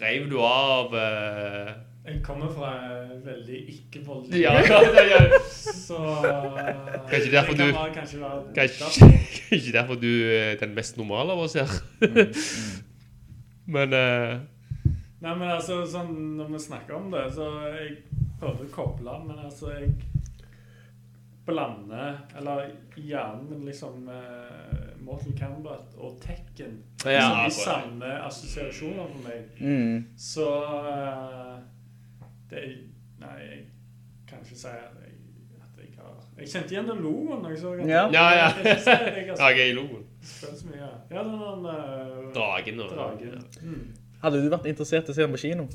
reiv 0.00 0.28
du 0.30 0.38
av... 0.40 0.94
uh... 0.94 1.72
Jeg 2.02 2.18
kommer 2.26 2.48
fra 2.50 2.70
veldig 3.22 3.58
ikke-voldelig 3.70 4.40
ja, 4.42 4.52
ja, 4.66 4.78
ja, 4.82 5.04
ja. 5.12 5.40
Så 5.46 5.98
Kanskje 7.10 7.30
derfor 7.30 7.52
det 7.54 7.58
kan 7.58 7.68
du- 7.68 7.76
være- 7.76 7.92
kanskje 7.94 8.20
være 8.22 8.40
Kanskje 8.56 9.10
kanskje 9.52 9.74
derfor 9.76 10.00
du 10.02 10.08
er 10.34 10.56
den 10.62 10.74
mest 10.74 10.96
normale 10.98 11.36
av 11.36 11.44
oss 11.44 11.54
her. 11.54 11.70
Men 13.76 13.94
uh... 13.94 14.40
Nei, 15.22 15.36
men 15.38 15.46
altså, 15.54 15.76
sånn, 15.86 16.10
når 16.34 16.48
vi 16.50 16.58
snakker 16.64 16.96
om 16.98 17.04
det, 17.12 17.20
så 17.36 17.44
jeg 17.70 17.92
prøver 18.40 18.64
å 18.66 18.72
koble, 18.74 19.12
men 19.28 19.38
altså, 19.44 19.68
jeg 19.70 19.92
blander 21.46 22.16
Eller 22.40 22.72
hjernen 22.98 23.46
min 23.52 23.68
liksom 23.68 24.08
eh, 24.10 24.71
Mortal 25.04 25.34
Kombat 25.38 25.94
og 25.98 26.16
Tekken 26.22 26.78
Ja, 27.04 27.24
som 27.26 27.46
i 27.46 27.50
samme 27.56 28.10
assosiasjoner 28.26 29.08
for 29.10 29.24
meg. 29.26 29.60
Mm. 29.60 30.04
Så 30.18 30.46
uh, 30.48 31.58
det 32.50 32.58
er 32.64 32.72
Nei, 33.22 33.36
jeg 33.38 33.58
kan 34.26 34.40
ikke 34.42 34.56
si 34.58 34.66
at 34.66 34.96
jeg, 34.98 35.12
at 35.62 35.76
jeg 35.78 35.92
har 35.98 36.16
Jeg 36.40 36.48
kjente 36.50 36.74
igjen 36.74 36.88
den 36.88 37.02
logoen. 37.04 37.42
når 37.42 37.50
Jeg 37.54 37.58
så 37.60 37.74
den. 37.78 37.88
Ja. 37.92 38.04
Ja, 38.10 38.24
ja. 38.40 38.48
Jeg 38.64 38.80
si 38.82 38.90
jeg 38.90 39.28
har 39.28 39.36
Ja, 39.38 39.50
jeg 39.54 39.60
er 39.66 39.70
i 39.70 39.76
logoen. 39.78 40.06
mye. 40.70 40.88
Ja, 41.10 41.22
den 41.22 41.36
den 41.38 41.66
uh, 41.66 42.32
Dragen 42.34 42.80
og 42.80 42.90
dragen. 42.96 43.44
Mm. 43.62 43.84
Hadde 44.22 44.42
du 44.42 44.50
vært 44.50 44.66
interessert 44.70 45.08
i 45.08 45.14
å 45.14 45.14
se 45.18 45.22
den 45.26 45.34
på 45.34 45.42
kino? 45.42 45.68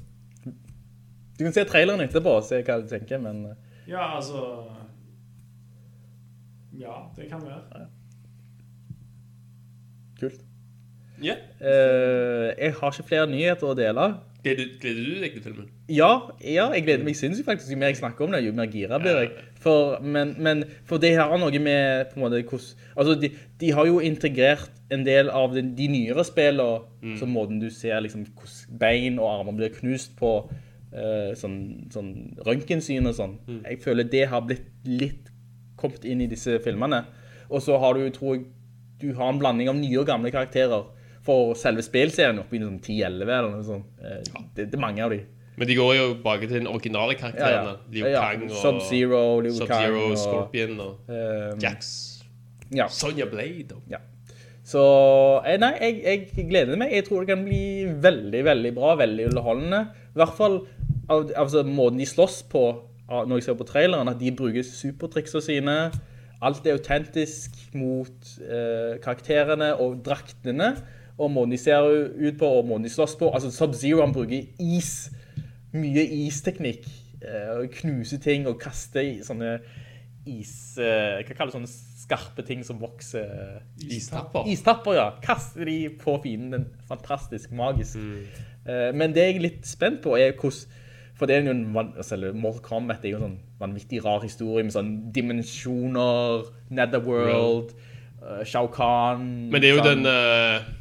Du 1.38 1.44
kan 1.46 1.54
se 1.54 1.64
traileren 1.70 2.02
etterpå 2.08 2.32
og 2.40 2.46
se 2.48 2.60
hva 2.66 2.80
du 2.82 2.88
tenker, 2.90 3.20
men 3.22 3.44
eh, 3.46 3.58
Ja, 3.92 4.16
altså 4.18 4.42
Ja, 6.80 6.96
det 7.16 7.30
kan 7.30 7.44
være. 7.46 7.88
Kult. 10.22 10.44
Ja. 11.24 11.34
Eh, 11.62 12.54
jeg 12.58 12.74
har 12.78 12.94
ikke 12.94 13.08
flere 13.10 13.30
nyheter 13.30 13.72
å 13.72 13.78
dele. 13.78 14.08
Gleder 14.44 14.68
du, 14.70 14.76
gleder 14.82 15.04
du 15.04 15.22
deg 15.24 15.34
til 15.34 15.44
filmen? 15.44 15.70
Ja, 15.90 16.12
ja, 16.46 16.68
jeg 16.76 16.84
gleder 16.86 17.06
meg 17.08 17.18
sinnssykt 17.18 17.48
faktisk. 17.48 17.72
Jo 17.74 17.80
mer 17.82 17.92
jeg 17.92 18.00
snakker 18.00 18.28
om 18.28 18.36
det, 18.36 18.44
jo 18.46 18.54
mer 18.56 18.70
gira 18.72 19.00
blir 19.02 19.18
jeg. 19.24 19.32
For, 19.64 19.98
men, 20.04 20.36
men, 20.44 20.64
for 20.88 21.02
det 21.02 21.16
her 21.18 21.32
har 21.32 21.42
noe 21.42 21.62
med, 21.64 22.12
på 22.12 22.20
en 22.20 22.26
måte, 22.28 22.44
hvordan... 22.46 22.86
Altså, 22.96 23.18
de, 23.20 23.32
de 23.60 23.72
har 23.74 23.90
jo 23.90 23.98
integrert 24.06 24.72
en 24.94 25.04
del 25.08 25.32
av 25.34 25.58
de, 25.58 25.66
de 25.76 25.90
nyere 25.92 26.24
spillene, 26.28 27.18
som 27.20 27.34
måten 27.34 27.60
du 27.60 27.68
ser 27.74 28.00
liksom, 28.06 28.28
hvordan 28.38 28.80
bein 28.80 29.18
og 29.20 29.32
armer 29.32 29.58
blir 29.58 29.74
knust 29.74 30.14
på, 30.20 30.32
uh, 30.94 31.32
sånn, 31.36 31.58
sånn 31.92 32.14
røntgensyn 32.48 33.10
og 33.10 33.18
sånn. 33.18 33.36
Jeg 33.58 33.82
føler 33.84 34.08
det 34.08 34.28
har 34.32 34.46
blitt 34.46 34.70
litt 34.88 35.34
kommet 35.82 36.06
inn 36.08 36.22
i 36.24 36.30
disse 36.30 36.60
filmene. 36.64 37.04
Og 37.50 37.64
så 37.64 37.78
har 37.82 37.98
du, 37.98 38.06
tror 38.14 38.38
jeg, 38.38 38.48
du 39.02 39.14
har 39.14 39.30
en 39.34 39.40
blanding 39.40 39.70
av 39.70 39.76
nye 39.80 40.00
og 40.02 40.08
gamle 40.10 40.32
karakterer. 40.34 40.86
For 41.28 41.54
selve 41.60 41.84
spilserien 41.84 42.38
oppe 42.40 42.56
i 42.56 42.62
sånn 42.64 42.78
10-11 42.80 43.22
eller 43.28 43.50
noe 43.52 43.64
sånt. 43.68 43.88
Eh, 44.00 44.22
Det, 44.56 44.70
det 44.72 44.78
er 44.78 44.80
mange 44.84 45.04
av 45.04 45.12
de. 45.12 45.22
Men 45.58 45.68
de 45.68 45.76
går 45.76 45.96
jo 45.98 46.06
tilbake 46.14 46.48
til 46.48 46.60
den 46.62 46.68
originale 46.70 47.16
karakterene. 47.18 47.74
ja. 47.74 47.92
Liu 47.92 48.12
Ja, 48.12 48.22
Kang 48.22 48.44
og 48.46 48.58
Sub-Zero, 48.62 49.22
Liu 49.42 49.50
Kang 49.52 49.68
Sub-Zero, 49.68 50.04
og- 50.12 50.18
Scorpion 50.22 50.80
og 50.80 51.10
um, 51.10 51.60
Jax. 51.60 51.90
Ja. 52.72 52.88
Sonja 52.88 53.26
Blade. 53.26 53.74
Og. 53.76 53.82
Ja. 53.90 53.98
Så 54.68 54.82
eh, 55.48 55.58
nei, 55.60 55.74
jeg, 55.82 56.02
jeg 56.36 56.48
gleder 56.50 56.78
meg. 56.78 56.92
Jeg 56.94 57.06
tror 57.08 57.24
det 57.24 57.30
kan 57.36 57.44
bli 57.46 57.86
veldig, 58.04 58.44
veldig 58.46 58.74
bra, 58.76 58.96
veldig 59.00 59.28
underholdende. 59.32 59.82
I 60.14 60.20
hvert 60.22 60.36
fall 60.38 60.60
altså, 61.10 61.64
måten 61.64 62.00
de 62.00 62.06
slåss 62.06 62.44
på 62.52 62.64
når 63.08 63.38
jeg 63.40 63.44
ser 63.46 63.56
på 63.56 63.64
traileren, 63.70 64.10
at 64.12 64.20
de 64.20 64.32
bruker 64.36 64.64
supertriksene 64.68 65.42
sine. 65.42 65.76
Alt 66.42 66.68
er 66.68 66.78
autentisk 66.78 67.56
mot 67.74 68.30
eh, 68.44 68.98
karakterene 69.02 69.72
og 69.82 69.98
draktene, 70.06 70.76
og 71.18 71.32
måten 71.34 71.56
de 71.56 71.58
ser 71.58 71.88
ut 71.88 72.38
på, 72.38 72.50
og 72.60 72.68
måten 72.70 72.86
de 72.86 72.94
slåss 72.94 73.18
på. 73.18 73.32
Altså 73.34 73.50
Sub-Zero 73.54 74.04
han 74.04 74.14
bruker 74.14 74.46
is, 74.62 75.10
mye 75.74 76.04
isteknikk, 76.28 76.86
eh, 77.26 77.66
knuse 77.80 78.22
ting 78.22 78.46
og 78.50 78.60
kaste 78.62 79.02
i 79.02 79.20
sånne 79.26 79.58
is... 80.30 80.54
Eh, 80.78 81.24
hva 81.26 81.38
kalles 81.40 81.58
sånne 81.58 81.72
skarpe 81.72 82.46
ting 82.46 82.62
som 82.66 82.78
vokser? 82.82 83.64
Istapper. 83.82 84.46
Istapper, 84.52 84.98
ja. 85.00 85.08
Kaster 85.24 85.66
de 85.68 85.80
på 86.00 86.20
fienden. 86.24 86.68
Fantastisk, 86.90 87.52
magisk. 87.56 87.98
Eh, 88.68 88.92
men 88.94 89.16
det 89.16 89.26
jeg 89.26 89.40
er 89.40 89.48
litt 89.50 89.66
spent 89.70 90.04
på 90.06 90.18
er 90.20 90.38
hvordan 90.38 90.84
for 91.18 91.26
det 91.26 91.36
er 91.36 91.46
jo 91.48 91.52
en, 91.52 91.74
van- 91.74 91.94
altså, 91.98 92.18
Mortal 92.34 92.62
Kombat 92.62 93.06
er 93.06 93.10
jo 93.16 93.18
en 93.18 93.24
sånn 93.28 93.38
vanvittig 93.60 94.04
rar 94.06 94.22
historie 94.22 94.64
med 94.64 94.74
sånn 94.76 95.12
dimensjoner, 95.16 96.44
Netherworld, 96.70 97.74
uh, 98.22 98.44
Shao 98.46 98.68
Kahn. 98.68 99.50
Men 99.52 99.62
det 99.62 99.72
er 99.72 99.76
jo 99.76 99.84
sånn- 99.84 100.04
den 100.04 100.06
Uh 100.06 100.74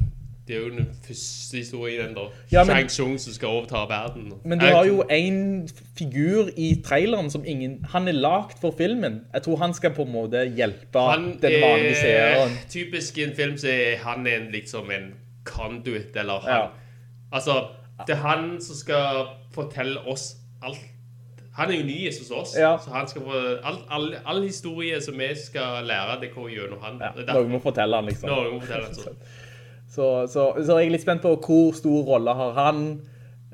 Det 0.47 0.55
er 0.55 0.59
jo 0.61 0.69
den 0.77 0.85
første 1.03 1.57
historien, 1.57 2.13
da. 2.15 2.21
Ja, 2.53 2.63
men- 2.63 2.75
Shang 2.77 2.87
Tsung 2.87 3.17
som 3.19 3.33
skal 3.33 3.49
overta 3.49 3.81
verden. 3.89 4.31
Men 4.45 4.59
du 4.59 4.65
har 4.65 4.85
jo 4.85 5.01
en 5.11 5.67
figur 5.97 6.47
i 6.55 6.81
traileren 6.85 7.29
som 7.29 7.43
ingen... 7.45 7.83
Han 7.91 8.07
er 8.07 8.13
lagt 8.13 8.57
for 8.61 8.71
filmen. 8.71 9.25
Jeg 9.33 9.41
tror 9.43 9.57
han 9.57 9.73
skal 9.73 9.91
på 9.91 10.05
en 10.05 10.11
måte 10.13 10.45
hjelpe 10.55 10.99
Han 11.03 11.33
den 11.41 11.51
vanlige 11.61 11.89
er 11.89 11.99
seeren. 11.99 12.55
typisk 12.69 13.17
i 13.17 13.23
en 13.25 13.35
film 13.35 13.57
så 13.57 13.67
er 13.67 13.97
han 14.05 14.25
en, 14.25 14.47
liksom 14.53 14.89
en 14.89 15.13
conduit, 15.43 16.15
eller 16.15 16.39
han 16.39 16.49
Ja. 16.49 16.67
Altså, 17.33 17.67
det 18.05 18.13
er 18.15 18.21
han 18.21 18.61
som 18.61 18.75
skal 18.75 19.25
fortelle 19.55 19.99
oss 20.05 20.35
alt. 20.61 20.83
Han 21.57 21.71
er 21.73 21.79
jo 21.79 21.85
ny 21.87 22.05
hos 22.05 22.31
oss, 22.31 22.51
Ja. 22.59 22.75
så 22.77 22.91
han 22.93 23.07
skal 23.09 23.21
få 23.25 23.37
all, 23.65 23.79
all, 23.89 24.15
all 24.25 24.43
historie 24.43 25.01
som 25.01 25.17
vi 25.17 25.31
skal 25.35 25.85
lære, 25.89 26.19
det 26.21 26.29
går 26.35 26.49
gjennom 26.53 26.81
han. 26.83 26.99
Ja, 27.01 27.33
noen 27.33 27.49
må 27.55 27.59
fortelle 27.63 27.95
han, 27.97 28.05
liksom. 28.05 28.29
Noen 28.29 28.53
må 28.53 28.59
fortelle 28.61 28.85
han 28.85 28.93
sånn. 28.95 29.17
Så, 29.97 30.27
så, 30.27 30.51
så 30.65 30.75
jeg 30.77 30.89
er 30.89 30.91
litt 30.91 31.01
spent 31.01 31.21
på 31.23 31.29
hvor 31.41 31.71
stor 31.73 32.03
rolle 32.05 32.33
har 32.35 32.51
han. 32.59 32.81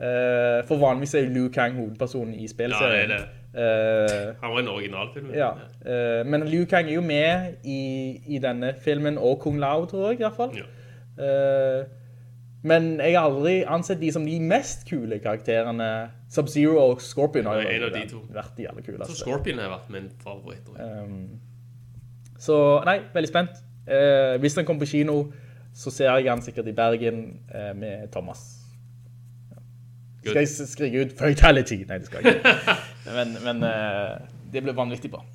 Uh, 0.01 0.65
for 0.67 0.81
vanligvis 0.81 1.13
er 1.15 1.27
jo 1.27 1.30
Liu 1.35 1.49
Kang 1.53 1.75
hovedpersonen 1.77 2.33
i 2.33 2.47
spilserien. 2.49 3.13
Ja, 3.13 3.19
det 3.19 3.22
er 3.22 3.27
det. 3.30 4.31
Uh, 4.33 4.35
Han 4.41 4.51
var 4.51 4.59
en 4.59 4.67
originalfilm. 4.73 5.30
ja. 5.38 5.51
Uh, 5.85 6.25
men 6.25 6.43
Liu 6.49 6.65
Kang 6.65 6.89
er 6.89 6.97
jo 6.97 7.01
med 7.05 7.61
i, 7.63 8.17
i 8.27 8.39
denne 8.43 8.73
filmen, 8.83 9.17
og 9.22 9.39
Kung 9.45 9.59
Lao, 9.61 9.85
tror 9.85 10.09
jeg 10.09 10.19
i 10.19 10.23
hvert 10.25 10.35
fall. 10.35 10.57
Ja. 10.57 10.65
Eh, 11.23 11.85
men 12.64 12.93
jeg 13.00 13.17
har 13.17 13.27
aldri 13.27 13.58
ansett 13.67 14.00
de 14.00 14.09
som 14.16 14.24
de 14.25 14.38
mest 14.40 14.85
kule 14.88 15.17
karakterene. 15.19 15.88
Sub-Zero 16.32 16.77
og 16.80 17.01
Scorpion 17.03 17.45
har 17.45 17.59
jo 17.59 17.67
vært- 17.67 18.56
de 18.58 18.67
aller 18.67 18.82
Så. 19.06 19.17
Scorpion 19.19 19.59
har 19.59 19.69
vært 19.69 19.90
min 19.90 20.09
favoritt. 20.24 20.69
Um, 20.80 21.40
så 22.40 22.83
nei, 22.85 23.00
veldig 23.14 23.27
spent. 23.27 23.59
Uh, 23.88 24.38
hvis 24.40 24.56
den 24.56 24.66
kommer 24.66 24.85
på 24.85 24.92
kino, 24.93 25.33
så 25.75 25.92
ser 25.92 26.16
jeg 26.16 26.30
han 26.30 26.42
sikkert 26.42 26.67
i 26.67 26.72
Bergen 26.72 27.40
uh, 27.53 27.74
med 27.75 28.11
Thomas. 28.11 28.40
Ja. 29.51 29.59
Skal 30.30 30.40
jeg 30.40 30.48
skrike 30.48 31.01
ut 31.01 31.17
fatality? 31.19 31.83
Nei, 31.88 31.98
det 31.98 32.06
skal 32.06 32.24
jeg 32.24 32.40
ikke. 32.40 32.77
men 33.17 33.38
men 33.43 33.64
uh, 33.64 34.17
det 34.53 34.64
blir 34.64 34.74
vanvittig 34.74 35.11
bra. 35.11 35.25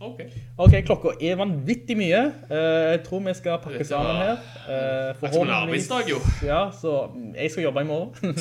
Ok. 0.00 0.20
Ok, 0.56 0.74
klokka 0.88 1.10
er 1.20 1.34
vanvittig 1.36 1.92
mye. 1.98 2.20
Eh, 2.48 2.90
jeg 2.94 3.00
tror 3.04 3.20
vi 3.20 3.34
skal 3.36 3.58
pakke 3.60 3.84
sammen 3.84 4.16
her. 4.16 4.38
Uh, 4.64 5.26
som 5.32 5.42
en 5.44 5.52
arbeidsdag, 5.52 6.08
jo. 6.08 6.20
Ja, 6.46 6.70
så 6.72 7.10
jeg 7.34 7.50
skal 7.50 7.66
jobbe 7.68 7.84
i 7.84 7.88
morgen. 7.92 8.36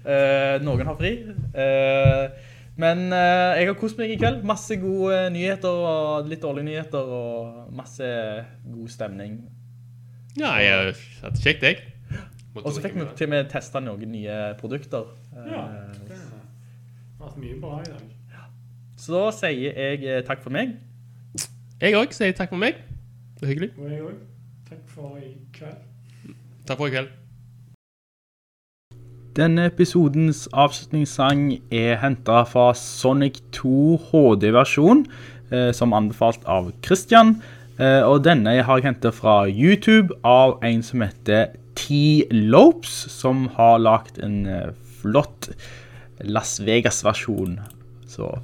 Eh, 0.00 0.62
noen 0.64 0.86
har 0.88 0.94
fri. 0.96 1.10
Men 2.80 3.02
jeg 3.12 3.66
har 3.68 3.74
kost 3.76 3.98
meg 4.00 4.14
i 4.14 4.16
kveld. 4.16 4.38
Masse 4.48 4.78
gode 4.80 5.18
nyheter 5.34 5.68
og 5.68 6.30
litt 6.30 6.40
dårlige 6.40 6.64
nyheter 6.70 7.10
og 7.18 7.66
masse 7.76 8.08
god 8.64 8.88
stemning. 8.88 9.34
Ja, 10.38 10.54
jeg 10.56 10.72
har 10.72 11.02
hatt 11.26 11.36
det 11.36 11.44
kjekt, 11.44 11.68
jeg. 11.68 11.82
Og 12.54 12.72
så 12.72 12.80
fikk 12.80 12.96
vi 12.96 13.10
til 13.20 13.28
med 13.34 13.52
testet 13.52 13.84
noen 13.84 14.08
nye 14.14 14.38
produkter. 14.62 15.12
Ja, 15.36 15.66
det 16.08 16.16
har 16.16 17.26
vært 17.26 17.42
mye 17.44 17.60
bra 17.60 17.82
i 17.84 17.90
dag. 17.92 18.08
Så 18.96 19.18
da 19.18 19.26
sier 19.36 19.76
jeg 19.76 20.24
takk 20.24 20.40
for 20.40 20.56
meg. 20.56 20.78
Jeg 21.80 21.96
òg 21.96 22.10
sier 22.12 22.34
takk 22.36 22.50
for 22.52 22.60
meg. 22.60 22.76
Det 23.38 23.46
er 23.46 23.48
hyggelig. 23.54 23.70
Og 23.80 23.88
jeg 23.88 24.02
òg. 24.04 24.16
Takk 24.68 24.80
for 24.92 25.14
i 25.16 25.30
kveld. 25.56 26.34
Takk 26.68 26.76
for 26.76 26.90
i 26.90 26.92
kveld. 26.92 27.08
Denne 29.38 29.64
episodens 29.70 30.42
avslutningssang 30.52 31.46
er 31.72 31.96
hentet 32.02 32.50
fra 32.52 32.66
Sonic 32.76 33.40
2 33.56 33.96
HD-versjon, 34.10 35.06
eh, 35.48 35.72
som 35.72 35.96
anbefalt 35.96 36.44
av 36.44 36.68
Christian. 36.84 37.38
Eh, 37.78 38.04
og 38.04 38.26
denne 38.28 38.58
har 38.60 38.76
jeg 38.76 38.90
hentet 38.90 39.16
fra 39.16 39.48
YouTube 39.48 40.12
av 40.22 40.58
en 40.60 40.84
som 40.84 41.00
heter 41.00 41.56
T-Lopes, 41.80 43.08
som 43.08 43.46
har 43.56 43.80
lagt 43.80 44.20
en 44.20 44.44
eh, 44.44 44.70
flott 45.00 45.48
Las 46.20 46.58
Vegas-versjon. 46.60 47.56
Så, 48.04 48.34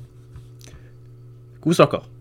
kos 1.60 1.84
dere. 1.84 2.15